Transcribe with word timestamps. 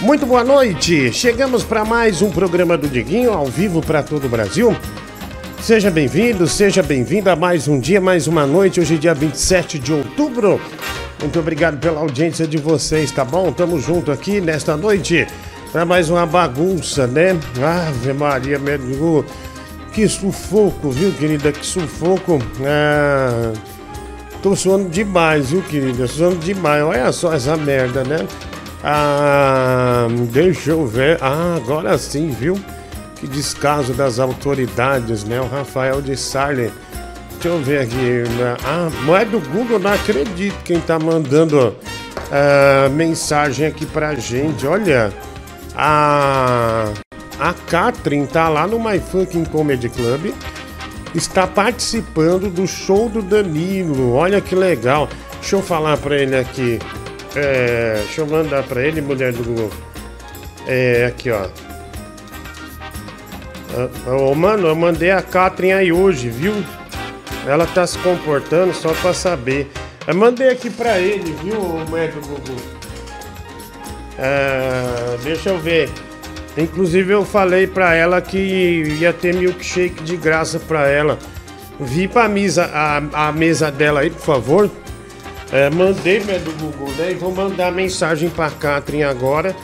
Muito 0.00 0.24
boa 0.24 0.44
noite. 0.44 1.12
Chegamos 1.12 1.64
para 1.64 1.84
mais 1.84 2.22
um 2.22 2.30
programa 2.30 2.78
do 2.78 2.88
Diguinho 2.88 3.32
ao 3.32 3.46
vivo 3.46 3.80
para 3.80 4.00
todo 4.00 4.26
o 4.26 4.28
Brasil. 4.28 4.76
Seja 5.60 5.90
bem-vindo, 5.90 6.46
seja 6.46 6.84
bem-vinda 6.84 7.32
a 7.32 7.36
mais 7.36 7.66
um 7.66 7.80
dia, 7.80 8.00
mais 8.00 8.28
uma 8.28 8.46
noite. 8.46 8.80
Hoje 8.80 8.94
é 8.94 8.98
dia 8.98 9.12
27 9.12 9.76
de 9.76 9.92
outubro. 9.92 10.60
Muito 11.20 11.40
obrigado 11.40 11.78
pela 11.80 11.98
audiência 11.98 12.46
de 12.46 12.58
vocês, 12.58 13.10
tá 13.10 13.24
bom? 13.24 13.50
Tamo 13.50 13.80
junto 13.80 14.12
aqui 14.12 14.40
nesta 14.40 14.76
noite 14.76 15.26
para 15.72 15.84
mais 15.84 16.08
uma 16.08 16.24
bagunça, 16.24 17.08
né? 17.08 17.36
Ave 17.60 18.12
Maria, 18.12 18.56
meu 18.56 19.24
que 19.92 20.06
sufoco, 20.06 20.90
viu, 20.90 21.12
querida? 21.12 21.50
Que 21.50 21.66
sufoco. 21.66 22.38
Ah, 22.64 23.52
tô 24.44 24.54
suando 24.54 24.88
demais, 24.88 25.50
viu, 25.50 25.60
querida? 25.62 26.06
Suando 26.06 26.36
demais. 26.36 26.84
Olha 26.84 27.10
só 27.10 27.32
essa 27.32 27.56
merda, 27.56 28.04
né? 28.04 28.24
Ah, 28.82 30.06
deixa 30.30 30.70
eu 30.70 30.86
ver. 30.86 31.18
Ah, 31.20 31.56
agora 31.56 31.96
sim, 31.98 32.30
viu? 32.30 32.58
Que 33.16 33.26
descaso 33.26 33.92
das 33.94 34.18
autoridades, 34.18 35.24
né? 35.24 35.40
O 35.40 35.46
Rafael 35.46 36.00
de 36.00 36.16
Sarle. 36.16 36.70
Deixa 37.32 37.48
eu 37.48 37.60
ver 37.62 37.80
aqui. 37.80 37.96
Né? 37.96 38.56
Ah, 38.64 38.88
mas 39.04 39.22
é 39.22 39.24
do 39.24 39.40
Google, 39.40 39.78
não 39.78 39.92
acredito 39.92 40.56
quem 40.64 40.80
tá 40.80 40.98
mandando 40.98 41.76
ah, 42.30 42.88
mensagem 42.90 43.66
aqui 43.66 43.86
pra 43.86 44.14
gente. 44.14 44.66
Olha, 44.66 45.12
a, 45.74 46.92
a 47.38 47.54
Catherine 47.68 48.26
tá 48.26 48.48
lá 48.48 48.66
no 48.66 48.78
My 48.78 49.00
Fucking 49.00 49.44
Comedy 49.46 49.88
Club. 49.88 50.32
Está 51.14 51.46
participando 51.46 52.50
do 52.50 52.66
show 52.66 53.08
do 53.08 53.22
Danilo. 53.22 54.12
Olha 54.14 54.40
que 54.40 54.54
legal. 54.54 55.08
Deixa 55.40 55.56
eu 55.56 55.62
falar 55.62 55.96
pra 55.96 56.16
ele 56.16 56.36
aqui. 56.36 56.78
É, 57.36 58.02
deixa 58.04 58.20
eu 58.20 58.26
mandar 58.26 58.62
pra 58.64 58.82
ele, 58.82 59.00
mulher 59.00 59.32
do 59.32 59.44
Google. 59.44 59.70
É, 60.66 61.06
aqui 61.06 61.30
ó. 61.30 61.46
Ô, 64.06 64.34
mano, 64.34 64.66
eu 64.68 64.74
mandei 64.74 65.10
a 65.10 65.22
Catherine 65.22 65.72
aí 65.74 65.92
hoje, 65.92 66.28
viu? 66.28 66.54
Ela 67.46 67.66
tá 67.66 67.86
se 67.86 67.98
comportando 67.98 68.74
só 68.74 68.92
pra 68.94 69.12
saber. 69.12 69.70
Eu 70.06 70.14
mandei 70.14 70.48
aqui 70.48 70.70
pra 70.70 70.98
ele, 70.98 71.34
viu, 71.42 71.60
mulher 71.88 72.10
do 72.12 72.20
Google? 72.20 72.56
É, 74.18 75.16
deixa 75.22 75.50
eu 75.50 75.58
ver. 75.58 75.88
Inclusive 76.56 77.12
eu 77.12 77.24
falei 77.24 77.66
pra 77.66 77.94
ela 77.94 78.20
que 78.20 78.38
ia 78.98 79.12
ter 79.12 79.34
milkshake 79.34 80.02
de 80.02 80.16
graça 80.16 80.58
pra 80.58 80.88
ela. 80.88 81.18
Vi 81.78 82.08
pra 82.08 82.28
mesa, 82.28 82.64
a, 82.72 83.28
a 83.28 83.32
mesa 83.32 83.70
dela 83.70 84.00
aí, 84.00 84.10
por 84.10 84.22
favor. 84.22 84.70
É, 85.50 85.70
mandei 85.70 86.20
né, 86.20 86.38
do 86.38 86.52
Google, 86.52 86.92
né? 86.98 87.12
E 87.12 87.14
vou 87.14 87.32
mandar 87.32 87.72
mensagem 87.72 88.28
pra 88.28 88.50
Catherine 88.50 89.04
agora, 89.04 89.56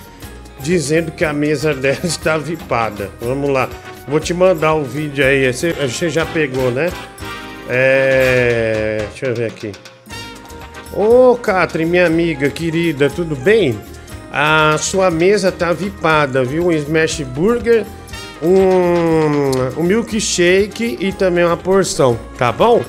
dizendo 0.61 1.13
que 1.13 1.25
a 1.25 1.33
mesa 1.33 1.75
dela 1.75 2.01
está 2.05 2.39
vipada. 2.39 3.11
Vamos 3.21 3.51
lá. 3.51 3.69
Vou 4.09 4.21
te 4.21 4.33
mandar 4.33 4.75
o 4.75 4.85
vídeo 4.85 5.25
aí. 5.25 5.53
Você, 5.53 6.09
já 6.09 6.25
pegou, 6.25 6.71
né? 6.71 6.91
É. 7.69 9.05
Deixa 9.11 9.27
eu 9.27 9.35
ver 9.35 9.47
aqui. 9.47 9.73
Ô, 10.93 11.37
Catherine, 11.37 11.91
minha 11.91 12.07
amiga 12.07 12.49
querida, 12.49 13.11
tudo 13.11 13.35
bem? 13.35 13.79
A 14.33 14.77
sua 14.79 15.11
mesa 15.11 15.51
tá 15.53 15.73
vipada, 15.73 16.45
viu? 16.45 16.67
Um 16.67 16.73
smash 16.73 17.21
burger, 17.21 17.85
um, 18.43 19.81
um 19.81 19.83
milkshake 19.83 20.99
e 21.01 21.13
também 21.13 21.45
uma 21.45 21.57
porção, 21.57 22.19
tá 22.37 22.51
bom? 22.53 22.83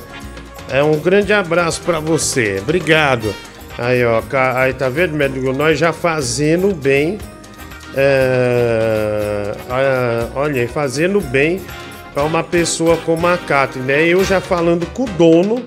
É 0.69 0.83
um 0.83 0.99
grande 0.99 1.31
abraço 1.31 1.81
para 1.81 1.99
você. 1.99 2.59
Obrigado. 2.61 3.33
Aí, 3.77 4.03
ó, 4.05 4.21
aí 4.55 4.73
tá 4.73 4.89
vendo, 4.89 5.15
médico? 5.15 5.51
Nós 5.53 5.77
já 5.77 5.91
fazendo 5.91 6.73
bem. 6.73 7.17
É, 7.95 9.55
é, 9.69 10.27
olha, 10.35 10.67
fazendo 10.67 11.21
bem 11.21 11.61
para 12.13 12.23
uma 12.23 12.43
pessoa 12.43 12.97
como 12.97 13.27
a 13.27 13.37
Cathy, 13.37 13.79
né? 13.79 14.05
Eu 14.05 14.23
já 14.23 14.39
falando 14.41 14.85
com 14.87 15.03
o 15.03 15.09
dono 15.09 15.63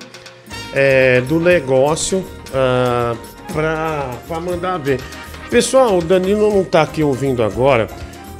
é, 0.73 1.21
do 1.23 1.39
negócio 1.39 2.19
uh, 2.19 3.17
para 3.53 4.41
mandar 4.41 4.78
ver. 4.78 5.00
Pessoal, 5.50 5.99
o 5.99 6.03
Danilo 6.03 6.55
não 6.55 6.65
tá 6.65 6.83
aqui 6.83 7.03
ouvindo 7.03 7.43
agora. 7.43 7.87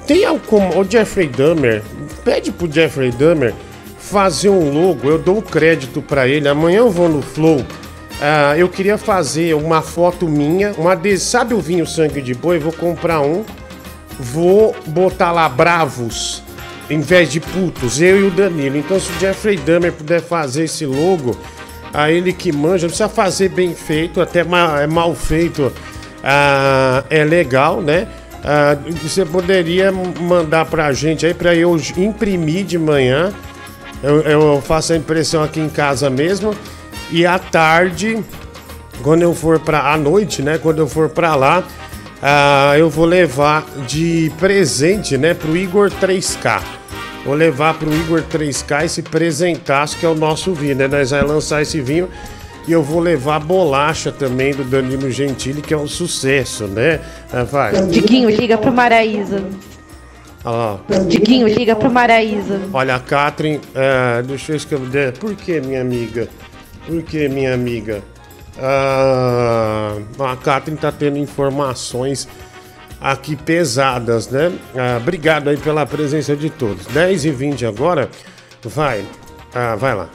Tem 0.07 0.25
algum. 0.25 0.79
O 0.79 0.85
Jeffrey 0.85 1.29
Dahmer, 1.29 1.83
pede 2.25 2.51
pro 2.51 2.71
Jeffrey 2.71 3.11
Dahmer 3.11 3.55
fazer 4.09 4.49
um 4.49 4.73
logo, 4.73 5.09
eu 5.09 5.19
dou 5.19 5.43
crédito 5.43 6.01
para 6.01 6.27
ele. 6.27 6.49
Amanhã 6.49 6.79
eu 6.79 6.91
vou 6.91 7.09
no 7.09 7.23
Flow. 7.23 7.65
Ah, 8.21 8.55
eu 8.57 8.69
queria 8.69 8.99
fazer 8.99 9.55
uma 9.55 9.81
foto 9.81 10.29
minha, 10.29 10.73
uma 10.77 10.97
de... 10.97 11.19
sabe 11.19 11.55
o 11.55 11.61
vinho 11.61 11.87
sangue 11.87 12.21
de 12.21 12.35
boi? 12.35 12.59
Vou 12.59 12.73
comprar 12.73 13.21
um, 13.21 13.45
vou 14.19 14.75
botar 14.87 15.31
lá 15.31 15.49
bravos 15.49 16.43
em 16.91 17.01
vez 17.01 17.31
de 17.31 17.39
putos, 17.39 18.01
eu 18.01 18.21
e 18.21 18.25
o 18.25 18.31
Danilo. 18.31 18.79
Então, 18.79 18.99
se 18.99 19.11
o 19.13 19.21
Jeffrey 19.21 19.57
Dahmer 19.57 19.93
puder 19.93 20.23
fazer 20.23 20.65
esse 20.65 20.87
logo, 20.87 21.37
a 21.93 22.11
ele 22.11 22.33
que 22.33 22.51
manja, 22.51 22.87
não 22.87 22.89
precisa 22.89 23.09
fazer 23.09 23.51
bem 23.51 23.75
feito, 23.75 24.21
até 24.21 24.43
mal, 24.43 24.79
é 24.79 24.87
mal 24.87 25.15
feito, 25.15 25.71
ah, 26.25 27.05
é 27.11 27.25
legal, 27.25 27.83
né? 27.83 28.09
Ah, 28.43 28.77
você 29.03 29.25
poderia 29.25 29.93
mandar 29.93 30.65
pra 30.65 30.93
gente 30.93 31.27
aí 31.27 31.35
para 31.35 31.55
eu 31.55 31.77
imprimir 31.97 32.65
de 32.65 32.79
manhã 32.79 33.33
eu, 34.03 34.21
eu 34.23 34.63
faço 34.63 34.93
a 34.93 34.97
impressão 34.97 35.43
aqui 35.43 35.61
em 35.61 35.69
casa 35.69 36.09
mesmo. 36.09 36.55
E 37.11 37.25
à 37.25 37.39
tarde, 37.39 38.23
quando 39.03 39.23
eu 39.23 39.35
for 39.35 39.59
para 39.59 39.93
à 39.93 39.97
noite, 39.97 40.43
né? 40.43 40.59
Quando 40.59 40.79
eu 40.79 40.89
for 40.89 41.09
para 41.09 41.35
lá, 41.35 41.61
uh, 41.61 42.77
eu 42.77 42.91
vou 42.91 43.05
levar 43.05 43.65
de 43.87 44.31
presente, 44.39 45.17
né? 45.17 45.35
Pro 45.35 45.57
Igor 45.57 45.91
3K. 45.91 46.63
Vou 47.25 47.35
levar 47.35 47.75
pro 47.75 47.93
Igor 47.93 48.23
3K 48.23 48.85
esse 48.85 49.03
presentaço 49.03 49.97
que 49.99 50.07
é 50.07 50.09
o 50.09 50.15
nosso 50.15 50.53
vinho, 50.53 50.77
né? 50.77 50.89
Nós 50.89 51.11
vamos 51.11 51.29
lançar 51.29 51.63
esse 51.63 51.81
vinho 51.81 52.09
e 52.67 52.73
eu 52.73 52.83
vou 52.83 53.01
levar 53.01 53.41
bolacha 53.41 54.13
também 54.13 54.53
do 54.53 54.63
Danilo 54.63 55.11
Gentili, 55.11 55.63
que 55.63 55.73
é 55.73 55.79
um 55.79 55.89
sucesso, 55.89 56.67
né? 56.67 57.01
Uh, 57.33 57.45
vai. 57.47 57.73
Diguinho, 57.87 58.31
liga 58.31 58.59
pro 58.59 58.73
Maraísa. 58.73 59.43
Ah. 60.51 60.79
Diguinho, 61.07 61.47
liga 61.47 61.77
pro 61.77 61.91
Maraísa. 61.91 62.59
Olha, 62.73 62.95
a 62.95 62.99
Catherine, 62.99 63.61
é, 63.75 64.23
deixa 64.23 64.53
eu 64.53 64.57
escrever. 64.57 65.13
Por 65.19 65.35
que, 65.35 65.61
minha 65.61 65.83
amiga? 65.83 66.27
Por 66.87 67.03
que, 67.03 67.29
minha 67.29 67.53
amiga? 67.53 68.03
Ah, 68.59 69.99
a 70.19 70.37
Catherine 70.37 70.81
tá 70.81 70.91
tendo 70.91 71.19
informações 71.19 72.27
aqui 72.99 73.37
pesadas, 73.37 74.31
né? 74.31 74.51
Ah, 74.75 74.97
obrigado 74.97 75.49
aí 75.51 75.59
pela 75.59 75.85
presença 75.85 76.35
de 76.35 76.49
todos. 76.49 76.87
10 76.87 77.27
e 77.27 77.31
20 77.31 77.67
agora. 77.67 78.09
Vai. 78.65 79.05
Ah, 79.55 79.77
vai 79.77 79.95
lá. 79.95 80.09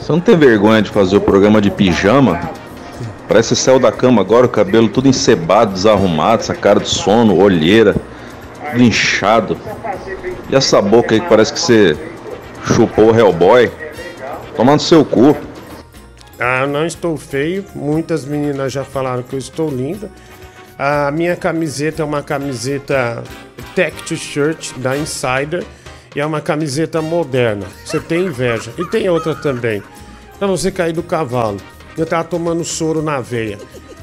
Você 0.00 0.10
não 0.10 0.18
tem 0.18 0.36
vergonha 0.36 0.82
de 0.82 0.90
fazer 0.90 1.16
o 1.16 1.20
programa 1.20 1.60
de 1.60 1.70
pijama? 1.70 2.40
Parece 3.28 3.54
céu 3.54 3.78
da 3.78 3.92
cama 3.92 4.20
agora, 4.20 4.46
o 4.46 4.48
cabelo 4.48 4.88
tudo 4.88 5.06
encebado, 5.06 5.74
desarrumado, 5.74 6.42
essa 6.42 6.56
cara 6.56 6.80
de 6.80 6.88
sono, 6.88 7.38
olheira 7.38 7.94
tudo 8.74 8.82
inchado. 8.82 9.56
E 10.50 10.54
essa 10.54 10.82
boca 10.82 11.14
aí 11.14 11.20
que 11.20 11.28
parece 11.28 11.52
que 11.52 11.60
você 11.60 11.96
chupou 12.74 13.12
o 13.12 13.18
Hellboy. 13.18 13.70
Tomando 14.56 14.80
seu 14.80 15.04
cu. 15.04 15.36
Ah, 16.38 16.66
não 16.66 16.84
estou 16.84 17.16
feio. 17.16 17.64
Muitas 17.74 18.24
meninas 18.24 18.72
já 18.72 18.84
falaram 18.84 19.22
que 19.22 19.34
eu 19.34 19.38
estou 19.38 19.70
linda. 19.70 20.10
A 20.78 21.10
minha 21.10 21.36
camiseta 21.36 22.02
é 22.02 22.04
uma 22.04 22.22
camiseta 22.22 23.22
Tech 23.74 23.96
T-shirt 24.04 24.72
da 24.78 24.96
Insider 24.96 25.64
e 26.14 26.20
é 26.20 26.26
uma 26.26 26.40
camiseta 26.40 27.00
moderna. 27.00 27.66
Você 27.84 28.00
tem 28.00 28.26
inveja. 28.26 28.72
E 28.76 28.84
tem 28.86 29.08
outra 29.08 29.34
também. 29.34 29.82
Pra 30.38 30.48
você 30.48 30.70
cair 30.70 30.92
do 30.92 31.02
cavalo. 31.02 31.58
Eu 31.96 32.04
tava 32.04 32.24
tomando 32.24 32.64
soro 32.64 33.02
na 33.02 33.20
veia. 33.20 33.58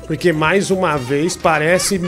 Porque 0.07 0.31
mais 0.31 0.71
uma 0.71 0.97
vez 0.97 1.35
parece 1.35 2.01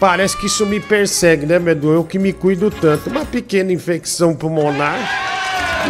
Parece 0.00 0.36
que 0.36 0.46
isso 0.46 0.64
me 0.64 0.78
persegue, 0.78 1.44
né, 1.44 1.58
Medu? 1.58 1.92
Eu 1.92 2.04
que 2.04 2.18
me 2.18 2.32
cuido 2.32 2.70
tanto. 2.70 3.10
Uma 3.10 3.24
pequena 3.24 3.72
infecção 3.72 4.34
pulmonar 4.34 4.96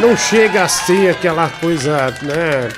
não 0.01 0.17
chega 0.17 0.63
a 0.63 0.69
ser 0.69 1.11
aquela 1.11 1.49
coisa, 1.49 2.11
né? 2.23 2.71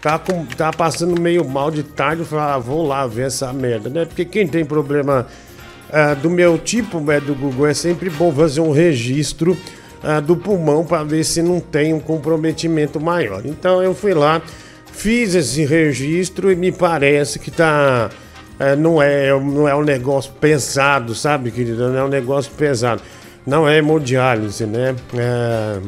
Tá, 0.00 0.18
com, 0.18 0.46
tá 0.46 0.72
passando 0.72 1.20
meio 1.20 1.44
mal 1.44 1.70
de 1.70 1.82
tarde, 1.82 2.24
eu 2.30 2.38
ah, 2.38 2.56
vou 2.56 2.86
lá 2.86 3.06
ver 3.06 3.26
essa 3.26 3.52
merda, 3.52 3.90
né? 3.90 4.04
Porque 4.04 4.24
quem 4.24 4.46
tem 4.46 4.64
problema 4.64 5.26
uh, 5.90 6.16
do 6.16 6.30
meu 6.30 6.56
tipo, 6.56 7.00
né, 7.00 7.20
Google, 7.20 7.66
é 7.66 7.74
sempre 7.74 8.08
bom 8.08 8.32
fazer 8.32 8.60
um 8.60 8.70
registro 8.70 9.58
uh, 10.02 10.22
do 10.22 10.36
pulmão 10.36 10.84
para 10.84 11.02
ver 11.02 11.24
se 11.24 11.42
não 11.42 11.58
tem 11.60 11.92
um 11.92 12.00
comprometimento 12.00 13.00
maior. 13.00 13.44
Então 13.44 13.82
eu 13.82 13.92
fui 13.92 14.14
lá, 14.14 14.40
fiz 14.92 15.34
esse 15.34 15.66
registro 15.66 16.50
e 16.50 16.56
me 16.56 16.70
parece 16.70 17.38
que 17.40 17.50
tá 17.50 18.08
é, 18.58 18.74
não, 18.74 19.00
é, 19.00 19.30
não 19.38 19.68
é 19.68 19.74
um 19.74 19.82
negócio 19.82 20.32
pesado, 20.32 21.14
sabe, 21.14 21.50
querido? 21.50 21.88
Não 21.88 21.98
é 21.98 22.04
um 22.04 22.08
negócio 22.08 22.50
pesado. 22.52 23.02
Não 23.46 23.68
é 23.68 23.78
hemodiálise, 23.78 24.66
né? 24.66 24.94
É, 25.14 25.80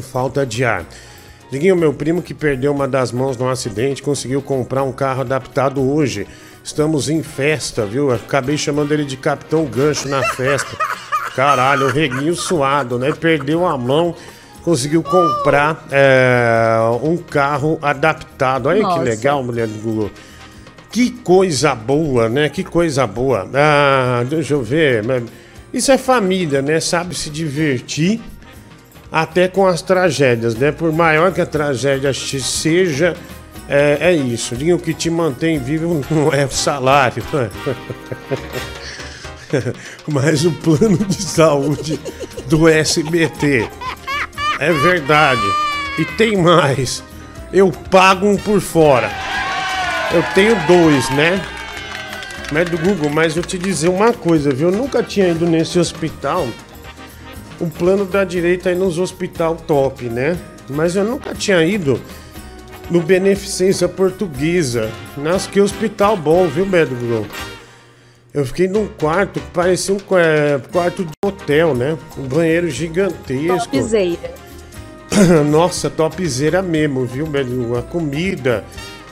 falta 0.00 0.44
de 0.44 0.64
ar. 0.64 0.84
Diguinho, 1.50 1.76
meu 1.76 1.94
primo 1.94 2.20
que 2.20 2.34
perdeu 2.34 2.72
uma 2.72 2.88
das 2.88 3.12
mãos 3.12 3.36
num 3.36 3.48
acidente, 3.48 4.02
conseguiu 4.02 4.42
comprar 4.42 4.82
um 4.82 4.92
carro 4.92 5.20
adaptado 5.20 5.80
hoje. 5.80 6.26
Estamos 6.62 7.08
em 7.08 7.22
festa, 7.22 7.86
viu? 7.86 8.12
Acabei 8.12 8.58
chamando 8.58 8.92
ele 8.92 9.04
de 9.04 9.16
Capitão 9.16 9.64
Gancho 9.64 10.08
na 10.08 10.22
festa. 10.22 10.76
Caralho, 11.36 11.86
o 11.86 11.90
reguinho 11.90 12.34
suado, 12.34 12.98
né? 12.98 13.12
Perdeu 13.12 13.64
a 13.64 13.78
mão, 13.78 14.16
conseguiu 14.64 15.02
comprar 15.04 15.86
é, 15.92 16.78
um 17.00 17.16
carro 17.16 17.78
adaptado. 17.80 18.66
Olha 18.66 18.82
Nossa. 18.82 18.98
que 18.98 19.04
legal, 19.04 19.44
mulher 19.44 19.68
do 19.68 19.78
Google. 19.78 20.10
Que 20.90 21.10
coisa 21.10 21.74
boa, 21.74 22.28
né? 22.28 22.48
Que 22.48 22.64
coisa 22.64 23.06
boa. 23.06 23.48
Ah, 23.52 24.24
deixa 24.28 24.54
eu 24.54 24.62
ver. 24.62 25.04
Isso 25.72 25.92
é 25.92 25.98
família, 25.98 26.62
né? 26.62 26.80
Sabe 26.80 27.14
se 27.14 27.28
divertir 27.28 28.20
até 29.10 29.48
com 29.48 29.66
as 29.66 29.82
tragédias, 29.82 30.54
né? 30.54 30.72
Por 30.72 30.92
maior 30.92 31.32
que 31.32 31.40
a 31.40 31.46
tragédia 31.46 32.12
seja, 32.12 33.16
é, 33.68 33.98
é 34.00 34.12
isso. 34.12 34.54
O 34.54 34.78
que 34.78 34.94
te 34.94 35.10
mantém 35.10 35.58
vivo 35.58 36.02
não 36.10 36.32
é 36.32 36.44
o 36.44 36.50
salário. 36.50 37.22
Mas 40.06 40.44
o 40.44 40.52
plano 40.52 40.98
de 40.98 41.22
saúde 41.22 42.00
do 42.46 42.68
SBT. 42.68 43.68
É 44.58 44.72
verdade. 44.72 45.42
E 45.98 46.04
tem 46.04 46.36
mais. 46.36 47.02
Eu 47.52 47.70
pago 47.70 48.26
um 48.26 48.36
por 48.36 48.60
fora. 48.60 49.10
Eu 50.14 50.22
tenho 50.34 50.54
dois, 50.66 51.08
né? 51.10 51.40
Mas 52.52 52.68
do 52.70 52.78
Google, 52.78 53.10
mas 53.10 53.36
eu 53.36 53.42
te 53.42 53.58
dizer 53.58 53.88
uma 53.88 54.12
coisa, 54.12 54.50
viu? 54.52 54.70
Eu 54.70 54.76
nunca 54.76 55.02
tinha 55.02 55.28
ido 55.28 55.46
nesse 55.46 55.78
hospital. 55.78 56.46
O 57.60 57.68
plano 57.68 58.04
da 58.04 58.22
direita 58.22 58.68
aí 58.68 58.74
nos 58.76 58.98
hospital 58.98 59.56
top, 59.56 60.04
né? 60.04 60.38
Mas 60.68 60.94
eu 60.94 61.04
nunca 61.04 61.34
tinha 61.34 61.62
ido 61.64 62.00
no 62.90 63.00
Beneficência 63.00 63.88
Portuguesa. 63.88 64.90
Nossa, 65.16 65.48
que 65.50 65.60
hospital 65.60 66.16
bom, 66.16 66.46
viu, 66.46 66.64
Google? 66.66 67.26
Eu 68.32 68.44
fiquei 68.44 68.68
num 68.68 68.86
quarto 68.86 69.40
que 69.40 69.50
parecia 69.50 69.94
um 69.94 69.98
qua- 69.98 70.20
é, 70.20 70.60
quarto 70.70 71.04
de 71.04 71.10
hotel, 71.24 71.74
né? 71.74 71.96
Um 72.18 72.28
banheiro 72.28 72.70
gigantesco. 72.70 73.70
Topzera. 73.70 74.34
Nossa, 75.50 75.88
topzera 75.88 76.62
mesmo, 76.62 77.06
viu, 77.06 77.26
Bedu? 77.26 77.76
A 77.78 77.82
comida 77.82 78.62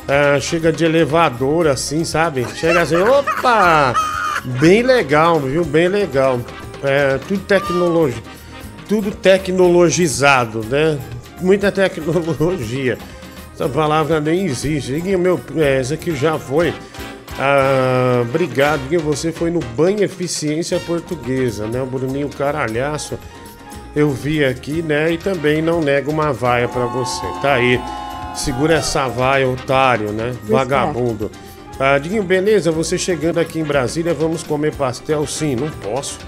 ah, 0.08 0.38
chega 0.40 0.72
de 0.72 0.84
elevador, 0.84 1.66
assim, 1.66 2.04
sabe? 2.04 2.46
Chega 2.54 2.82
assim, 2.82 2.96
opa! 2.96 3.94
Bem 4.60 4.82
legal, 4.82 5.40
viu? 5.40 5.64
Bem 5.64 5.88
legal. 5.88 6.40
É, 6.82 7.18
tudo 7.26 7.40
tecnologia. 7.40 8.22
Tudo 8.88 9.10
tecnologizado, 9.10 10.62
né? 10.64 10.98
Muita 11.40 11.72
tecnologia. 11.72 12.98
Essa 13.54 13.68
palavra 13.68 14.20
nem 14.20 14.44
existe. 14.44 14.92
Meu, 15.16 15.40
é, 15.56 15.80
essa 15.80 15.94
aqui 15.94 16.14
já 16.14 16.38
foi. 16.38 16.74
Ah, 17.38 18.20
obrigado, 18.22 18.84
Iguinho. 18.84 19.00
Você 19.00 19.32
foi 19.32 19.50
no 19.50 19.60
Banho 19.60 20.02
Eficiência 20.02 20.78
Portuguesa, 20.80 21.66
né? 21.66 21.80
O 21.80 21.86
Bruninho 21.86 22.28
Caralhaço 22.28 23.18
eu 23.94 24.10
vi 24.10 24.44
aqui, 24.44 24.82
né? 24.82 25.12
E 25.12 25.18
também 25.18 25.62
não 25.62 25.80
nego 25.80 26.10
uma 26.10 26.32
vaia 26.32 26.68
pra 26.68 26.86
você. 26.86 27.24
Tá 27.40 27.54
aí. 27.54 27.80
Segura 28.34 28.74
essa 28.74 29.06
vaia, 29.08 29.48
otário, 29.48 30.10
né? 30.12 30.34
Vagabundo. 30.44 31.30
Ah, 31.78 31.98
Diguinho, 31.98 32.22
beleza? 32.22 32.70
Você 32.70 32.96
chegando 32.98 33.38
aqui 33.38 33.58
em 33.60 33.64
Brasília, 33.64 34.14
vamos 34.14 34.42
comer 34.42 34.74
pastel? 34.74 35.26
Sim, 35.26 35.56
não 35.56 35.70
posso. 35.70 36.18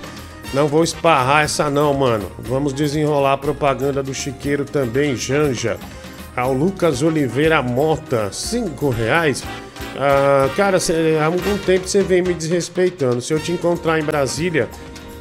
Não 0.55 0.67
vou 0.69 0.83
esparrar 0.85 1.45
essa 1.45 1.69
não, 1.69 1.93
mano. 1.95 2.31
Vamos 2.39 2.73
desenrolar 2.73 3.33
a 3.35 3.39
propaganda 3.39 4.03
do 4.03 4.15
Chiqueiro 4.15 4.65
também, 4.65 5.17
Janja. 5.17 5.77
Ao 6.37 6.53
Lucas 6.53 7.03
Oliveira 7.03 7.63
Mota, 7.63 8.29
cinco 8.33 8.89
reais. 8.91 9.43
Ah, 9.99 10.49
cara, 10.57 10.79
cê- 10.79 11.19
há 11.21 11.27
algum 11.27 11.59
tempo 11.59 11.89
você 11.89 12.03
vem 12.03 12.23
me 12.23 12.35
desrespeitando. 12.35 13.21
Se 13.21 13.33
eu 13.33 13.41
te 13.41 13.51
encontrar 13.53 13.99
em 13.99 14.05
Brasília, 14.05 14.69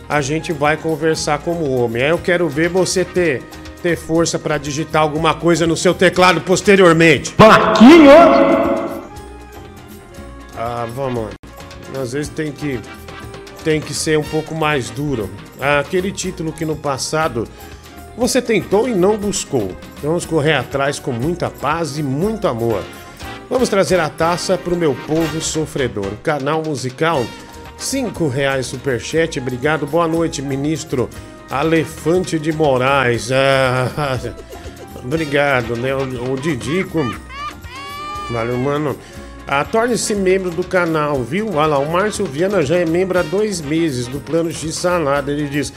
a 0.10 0.22
gente 0.22 0.52
vai 0.54 0.76
conversar 0.78 1.40
como 1.40 1.70
homem. 1.72 2.04
Aí 2.04 2.10
eu 2.10 2.18
quero 2.18 2.48
ver 2.50 2.70
você 2.70 3.04
ter, 3.06 3.42
ter 3.86 3.96
força 3.96 4.40
pra 4.40 4.58
digitar 4.58 5.04
alguma 5.04 5.36
coisa 5.36 5.68
no 5.68 5.78
seu 5.78 5.94
teclado 5.94 6.42
posteriormente. 6.42 7.36
Ah, 10.58 10.88
vamos. 10.96 11.30
Às 12.02 12.14
vezes 12.14 12.30
tem 12.30 12.52
que 12.52 12.80
tem 13.64 13.80
que 13.80 13.94
ser 13.94 14.18
um 14.18 14.24
pouco 14.24 14.56
mais 14.56 14.90
duro. 14.90 15.30
Ah, 15.62 15.82
Aquele 15.82 16.12
título 16.12 16.52
que 16.52 16.66
no 16.66 16.76
passado 16.76 17.48
você 18.18 18.42
tentou 18.42 18.90
e 18.90 18.96
não 18.96 19.18
buscou. 19.18 19.72
Vamos 20.02 20.26
correr 20.26 20.54
atrás 20.54 20.98
com 20.98 21.12
muita 21.12 21.52
paz 21.52 22.00
e 22.00 22.02
muito 22.02 22.48
amor. 22.48 22.82
Vamos 23.48 23.70
trazer 23.70 24.00
a 24.00 24.10
taça 24.10 24.58
pro 24.58 24.76
meu 24.76 24.96
povo 25.06 25.40
sofredor. 25.40 26.12
Canal 26.24 26.64
musical, 26.64 27.24
cinco 27.78 28.28
reais 28.28 28.66
superchat. 28.66 29.40
Obrigado. 29.40 29.86
Boa 29.86 30.08
noite, 30.08 30.42
ministro 30.42 31.08
Alefante 31.50 32.40
de 32.40 32.52
Moraes. 32.52 33.32
Ah, 33.32 34.20
obrigado, 35.04 35.76
né? 35.76 35.94
O, 35.96 36.34
o 36.34 36.38
Didico. 36.38 37.00
Valeu, 38.30 38.58
mano. 38.58 38.96
Ah, 39.48 39.64
Torne-se 39.64 40.16
membro 40.16 40.50
do 40.50 40.64
canal, 40.64 41.22
viu? 41.22 41.54
Olha 41.54 41.68
lá, 41.68 41.80
o 41.80 41.92
Márcio 41.92 42.26
Viana 42.26 42.64
já 42.64 42.78
é 42.78 42.86
membro 42.86 43.20
há 43.20 43.22
dois 43.22 43.62
meses 43.62 44.08
do 44.08 44.20
plano 44.20 44.52
X 44.52 44.76
Salada. 44.76 45.32
Ele 45.32 45.48
diz: 45.48 45.72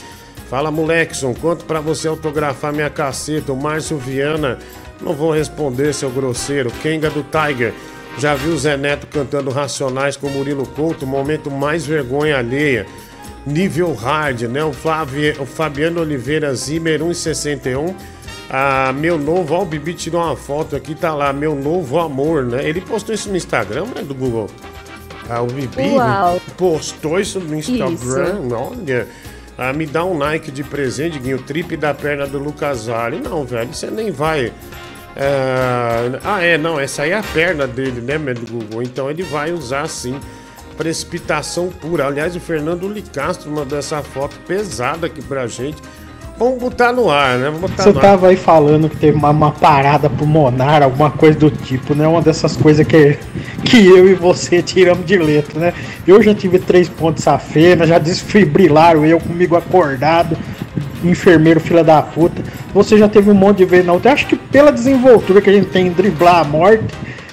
Fala, 0.48 0.70
molequeson, 0.70 1.34
quanto 1.34 1.66
pra 1.66 1.78
você 1.80 2.08
autografar 2.08 2.72
minha 2.72 2.88
caceta? 2.88 3.52
O 3.52 3.56
Márcio 3.56 3.98
Viana, 3.98 4.58
não 5.02 5.12
vou 5.12 5.30
responder, 5.32 5.92
seu 5.92 6.08
grosseiro. 6.08 6.70
Kenga 6.82 7.10
do 7.10 7.22
Tiger. 7.22 7.74
Já 8.16 8.34
viu 8.34 8.52
o 8.54 8.58
Zé 8.58 8.76
Neto 8.76 9.06
cantando 9.06 9.50
Racionais 9.50 10.16
com 10.16 10.28
Murilo 10.30 10.66
Couto? 10.66 11.06
Momento 11.06 11.50
mais 11.50 11.86
vergonha 11.86 12.38
alheia. 12.38 12.86
Nível 13.46 13.94
hard, 13.94 14.42
né? 14.42 14.62
O, 14.64 14.72
Flavi- 14.72 15.36
o 15.38 15.46
Fabiano 15.46 16.00
Oliveira 16.00 16.54
Zimmer 16.54 17.00
1,61. 17.02 17.94
Ah, 18.50 18.92
meu 18.94 19.18
novo, 19.18 19.54
ó, 19.54 19.62
o 19.62 19.66
Bibi 19.66 19.92
tirou 19.94 20.22
uma 20.22 20.36
foto 20.36 20.74
aqui, 20.74 20.94
tá 20.94 21.14
lá, 21.14 21.32
meu 21.32 21.54
novo 21.54 21.98
amor, 21.98 22.44
né? 22.44 22.66
Ele 22.66 22.80
postou 22.80 23.14
isso 23.14 23.28
no 23.28 23.36
Instagram, 23.36 23.84
né, 23.94 24.02
do 24.02 24.14
Google? 24.14 24.48
Ah, 25.28 25.42
o 25.42 25.46
Bibi 25.46 25.90
Uau. 25.90 26.40
postou 26.56 27.20
isso 27.20 27.38
no 27.40 27.54
Instagram, 27.54 28.48
olha. 28.52 29.06
Ah, 29.56 29.72
me 29.72 29.84
dá 29.86 30.04
um 30.04 30.16
Nike 30.16 30.50
de 30.50 30.62
presente, 30.64 31.18
Guinho, 31.18 31.38
trip 31.42 31.76
da 31.76 31.92
perna 31.92 32.26
do 32.26 32.38
Lucas 32.38 32.86
Vale. 32.86 33.18
Não, 33.20 33.44
velho, 33.44 33.72
você 33.74 33.90
nem 33.90 34.10
vai... 34.10 34.52
Ah, 35.14 36.18
ah, 36.24 36.42
é, 36.42 36.56
não, 36.56 36.78
essa 36.78 37.02
aí 37.02 37.10
é 37.10 37.18
a 37.18 37.22
perna 37.22 37.66
dele, 37.66 38.00
né, 38.00 38.16
meu, 38.16 38.34
do 38.34 38.46
Google? 38.50 38.82
Então 38.82 39.10
ele 39.10 39.22
vai 39.24 39.52
usar, 39.52 39.86
sim, 39.88 40.18
precipitação 40.78 41.68
pura. 41.68 42.06
Aliás, 42.06 42.36
o 42.36 42.40
Fernando 42.40 42.88
Licastro 42.88 43.50
mandou 43.50 43.76
essa 43.76 44.00
foto 44.00 44.38
pesada 44.46 45.08
aqui 45.08 45.20
pra 45.20 45.46
gente. 45.48 45.76
Vamos 46.38 46.60
botar 46.60 46.92
no 46.92 47.10
ar, 47.10 47.36
né? 47.36 47.46
Vamos 47.46 47.62
botar 47.62 47.82
Você 47.82 47.90
no 47.90 47.98
ar. 47.98 48.02
tava 48.02 48.28
aí 48.28 48.36
falando 48.36 48.88
que 48.88 48.96
teve 48.96 49.18
uma, 49.18 49.30
uma 49.30 49.50
parada 49.50 50.08
pulmonar, 50.08 50.84
alguma 50.84 51.10
coisa 51.10 51.36
do 51.36 51.50
tipo, 51.50 51.96
né? 51.96 52.06
Uma 52.06 52.22
dessas 52.22 52.56
coisas 52.56 52.86
que, 52.86 53.18
que 53.64 53.88
eu 53.88 54.08
e 54.08 54.14
você 54.14 54.62
tiramos 54.62 55.04
de 55.04 55.18
letra, 55.18 55.58
né? 55.58 55.74
Eu 56.06 56.22
já 56.22 56.32
tive 56.32 56.60
três 56.60 56.88
pontos 56.88 57.24
safena, 57.24 57.84
já 57.84 57.98
desfibrilaram 57.98 59.04
eu 59.04 59.18
comigo 59.18 59.56
acordado, 59.56 60.38
enfermeiro 61.02 61.58
fila 61.58 61.82
da 61.82 62.00
puta. 62.00 62.40
Você 62.72 62.96
já 62.96 63.08
teve 63.08 63.28
um 63.28 63.34
monte 63.34 63.58
de 63.58 63.64
vezes 63.64 63.86
na 63.86 63.92
outra. 63.92 64.10
Eu 64.10 64.14
acho 64.14 64.28
que 64.28 64.36
pela 64.36 64.70
desenvoltura 64.70 65.40
que 65.40 65.50
a 65.50 65.52
gente 65.52 65.70
tem 65.70 65.88
em 65.88 65.90
driblar 65.90 66.42
a 66.42 66.44
morte, 66.44 66.84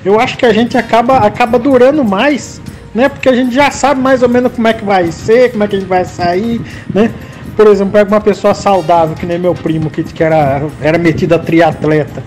eu 0.03 0.19
acho 0.19 0.35
que 0.35 0.47
a 0.47 0.53
gente 0.53 0.75
acaba, 0.77 1.17
acaba 1.17 1.59
durando 1.59 2.03
mais, 2.03 2.59
né? 2.95 3.09
Porque 3.09 3.27
a 3.27 3.35
gente 3.35 3.53
já 3.53 3.69
sabe 3.69 4.01
mais 4.01 4.23
ou 4.23 4.29
menos 4.29 4.53
como 4.53 4.67
é 4.67 4.73
que 4.73 4.85
vai 4.85 5.11
ser, 5.11 5.51
como 5.51 5.65
é 5.65 5.67
que 5.67 5.75
a 5.75 5.79
gente 5.79 5.87
vai 5.87 6.05
sair, 6.05 6.61
né? 6.91 7.11
Por 7.55 7.67
exemplo, 7.67 7.93
pega 7.93 8.09
uma 8.09 8.21
pessoa 8.21 8.53
saudável, 8.53 9.15
que 9.15 9.25
nem 9.25 9.37
meu 9.37 9.53
primo, 9.53 9.89
que, 9.89 10.03
que 10.03 10.23
era, 10.23 10.63
era 10.81 10.97
metido 10.97 11.35
a 11.35 11.39
triatleta. 11.39 12.23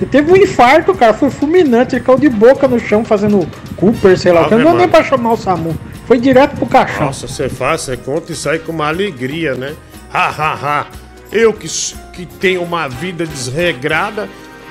Ele 0.00 0.10
teve 0.10 0.30
um 0.30 0.36
infarto, 0.36 0.94
cara, 0.94 1.12
foi 1.12 1.30
fulminante, 1.30 1.96
ele 1.96 2.04
caiu 2.04 2.18
de 2.18 2.28
boca 2.28 2.68
no 2.68 2.78
chão 2.78 3.04
fazendo 3.04 3.48
Cooper, 3.76 4.18
sei 4.18 4.32
lá, 4.32 4.44
que. 4.44 4.54
não 4.54 4.62
deu 4.62 4.74
nem 4.74 4.88
pra 4.88 5.02
chamar 5.02 5.32
o 5.32 5.36
SAMU. 5.36 5.76
Foi 6.06 6.18
direto 6.18 6.56
pro 6.56 6.66
caixão. 6.66 7.06
Nossa, 7.06 7.26
você 7.26 7.48
faz, 7.48 7.82
você 7.82 7.96
conta 7.96 8.32
isso 8.32 8.48
aí 8.48 8.58
com 8.58 8.72
uma 8.72 8.88
alegria, 8.88 9.54
né? 9.54 9.74
Ha, 10.12 10.28
ha, 10.28 10.54
ha. 10.54 10.86
Eu 11.30 11.52
que, 11.52 11.68
que 12.12 12.24
tenho 12.24 12.62
uma 12.62 12.88
vida 12.88 13.26
desregrada, 13.26 14.28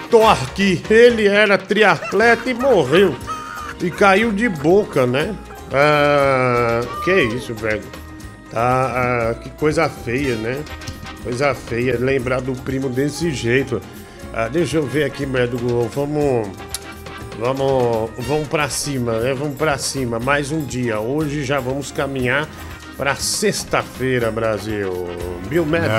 tô 0.10 0.26
aqui. 0.26 0.82
Ele 0.90 1.28
era 1.28 1.58
triatleta 1.58 2.50
e 2.50 2.54
morreu. 2.54 3.14
E 3.82 3.92
caiu 3.92 4.32
de 4.32 4.50
boca, 4.50 5.06
né? 5.06 5.36
Ah, 5.72 6.82
que 7.04 7.14
isso, 7.24 7.54
velho. 7.54 7.84
Tá, 8.52 8.62
ah, 8.62 9.34
que 9.36 9.50
coisa 9.52 9.90
feia, 9.90 10.36
né? 10.36 10.64
Coisa 11.24 11.54
feia 11.54 11.98
lembrar 12.00 12.42
do 12.42 12.54
primo 12.54 12.90
desse 12.90 13.32
jeito. 13.32 13.82
Ah, 14.34 14.48
deixa 14.48 14.78
eu 14.78 14.86
ver 14.86 15.04
aqui, 15.04 15.26
Beto. 15.26 15.58
Vamos. 15.94 16.50
Vamos, 17.40 18.10
vamos 18.18 18.48
para 18.48 18.68
cima, 18.68 19.20
né? 19.20 19.34
Vamos 19.34 19.58
para 19.58 19.78
cima. 19.78 20.20
Mais 20.20 20.52
um 20.52 20.66
dia. 20.66 21.00
Hoje 21.00 21.44
já 21.44 21.60
vamos 21.60 21.92
caminhar 21.92 22.48
para 22.98 23.14
sexta-feira, 23.16 24.32
Brasil. 24.32 24.92
Bill 25.48 25.66
Medley. 25.66 25.92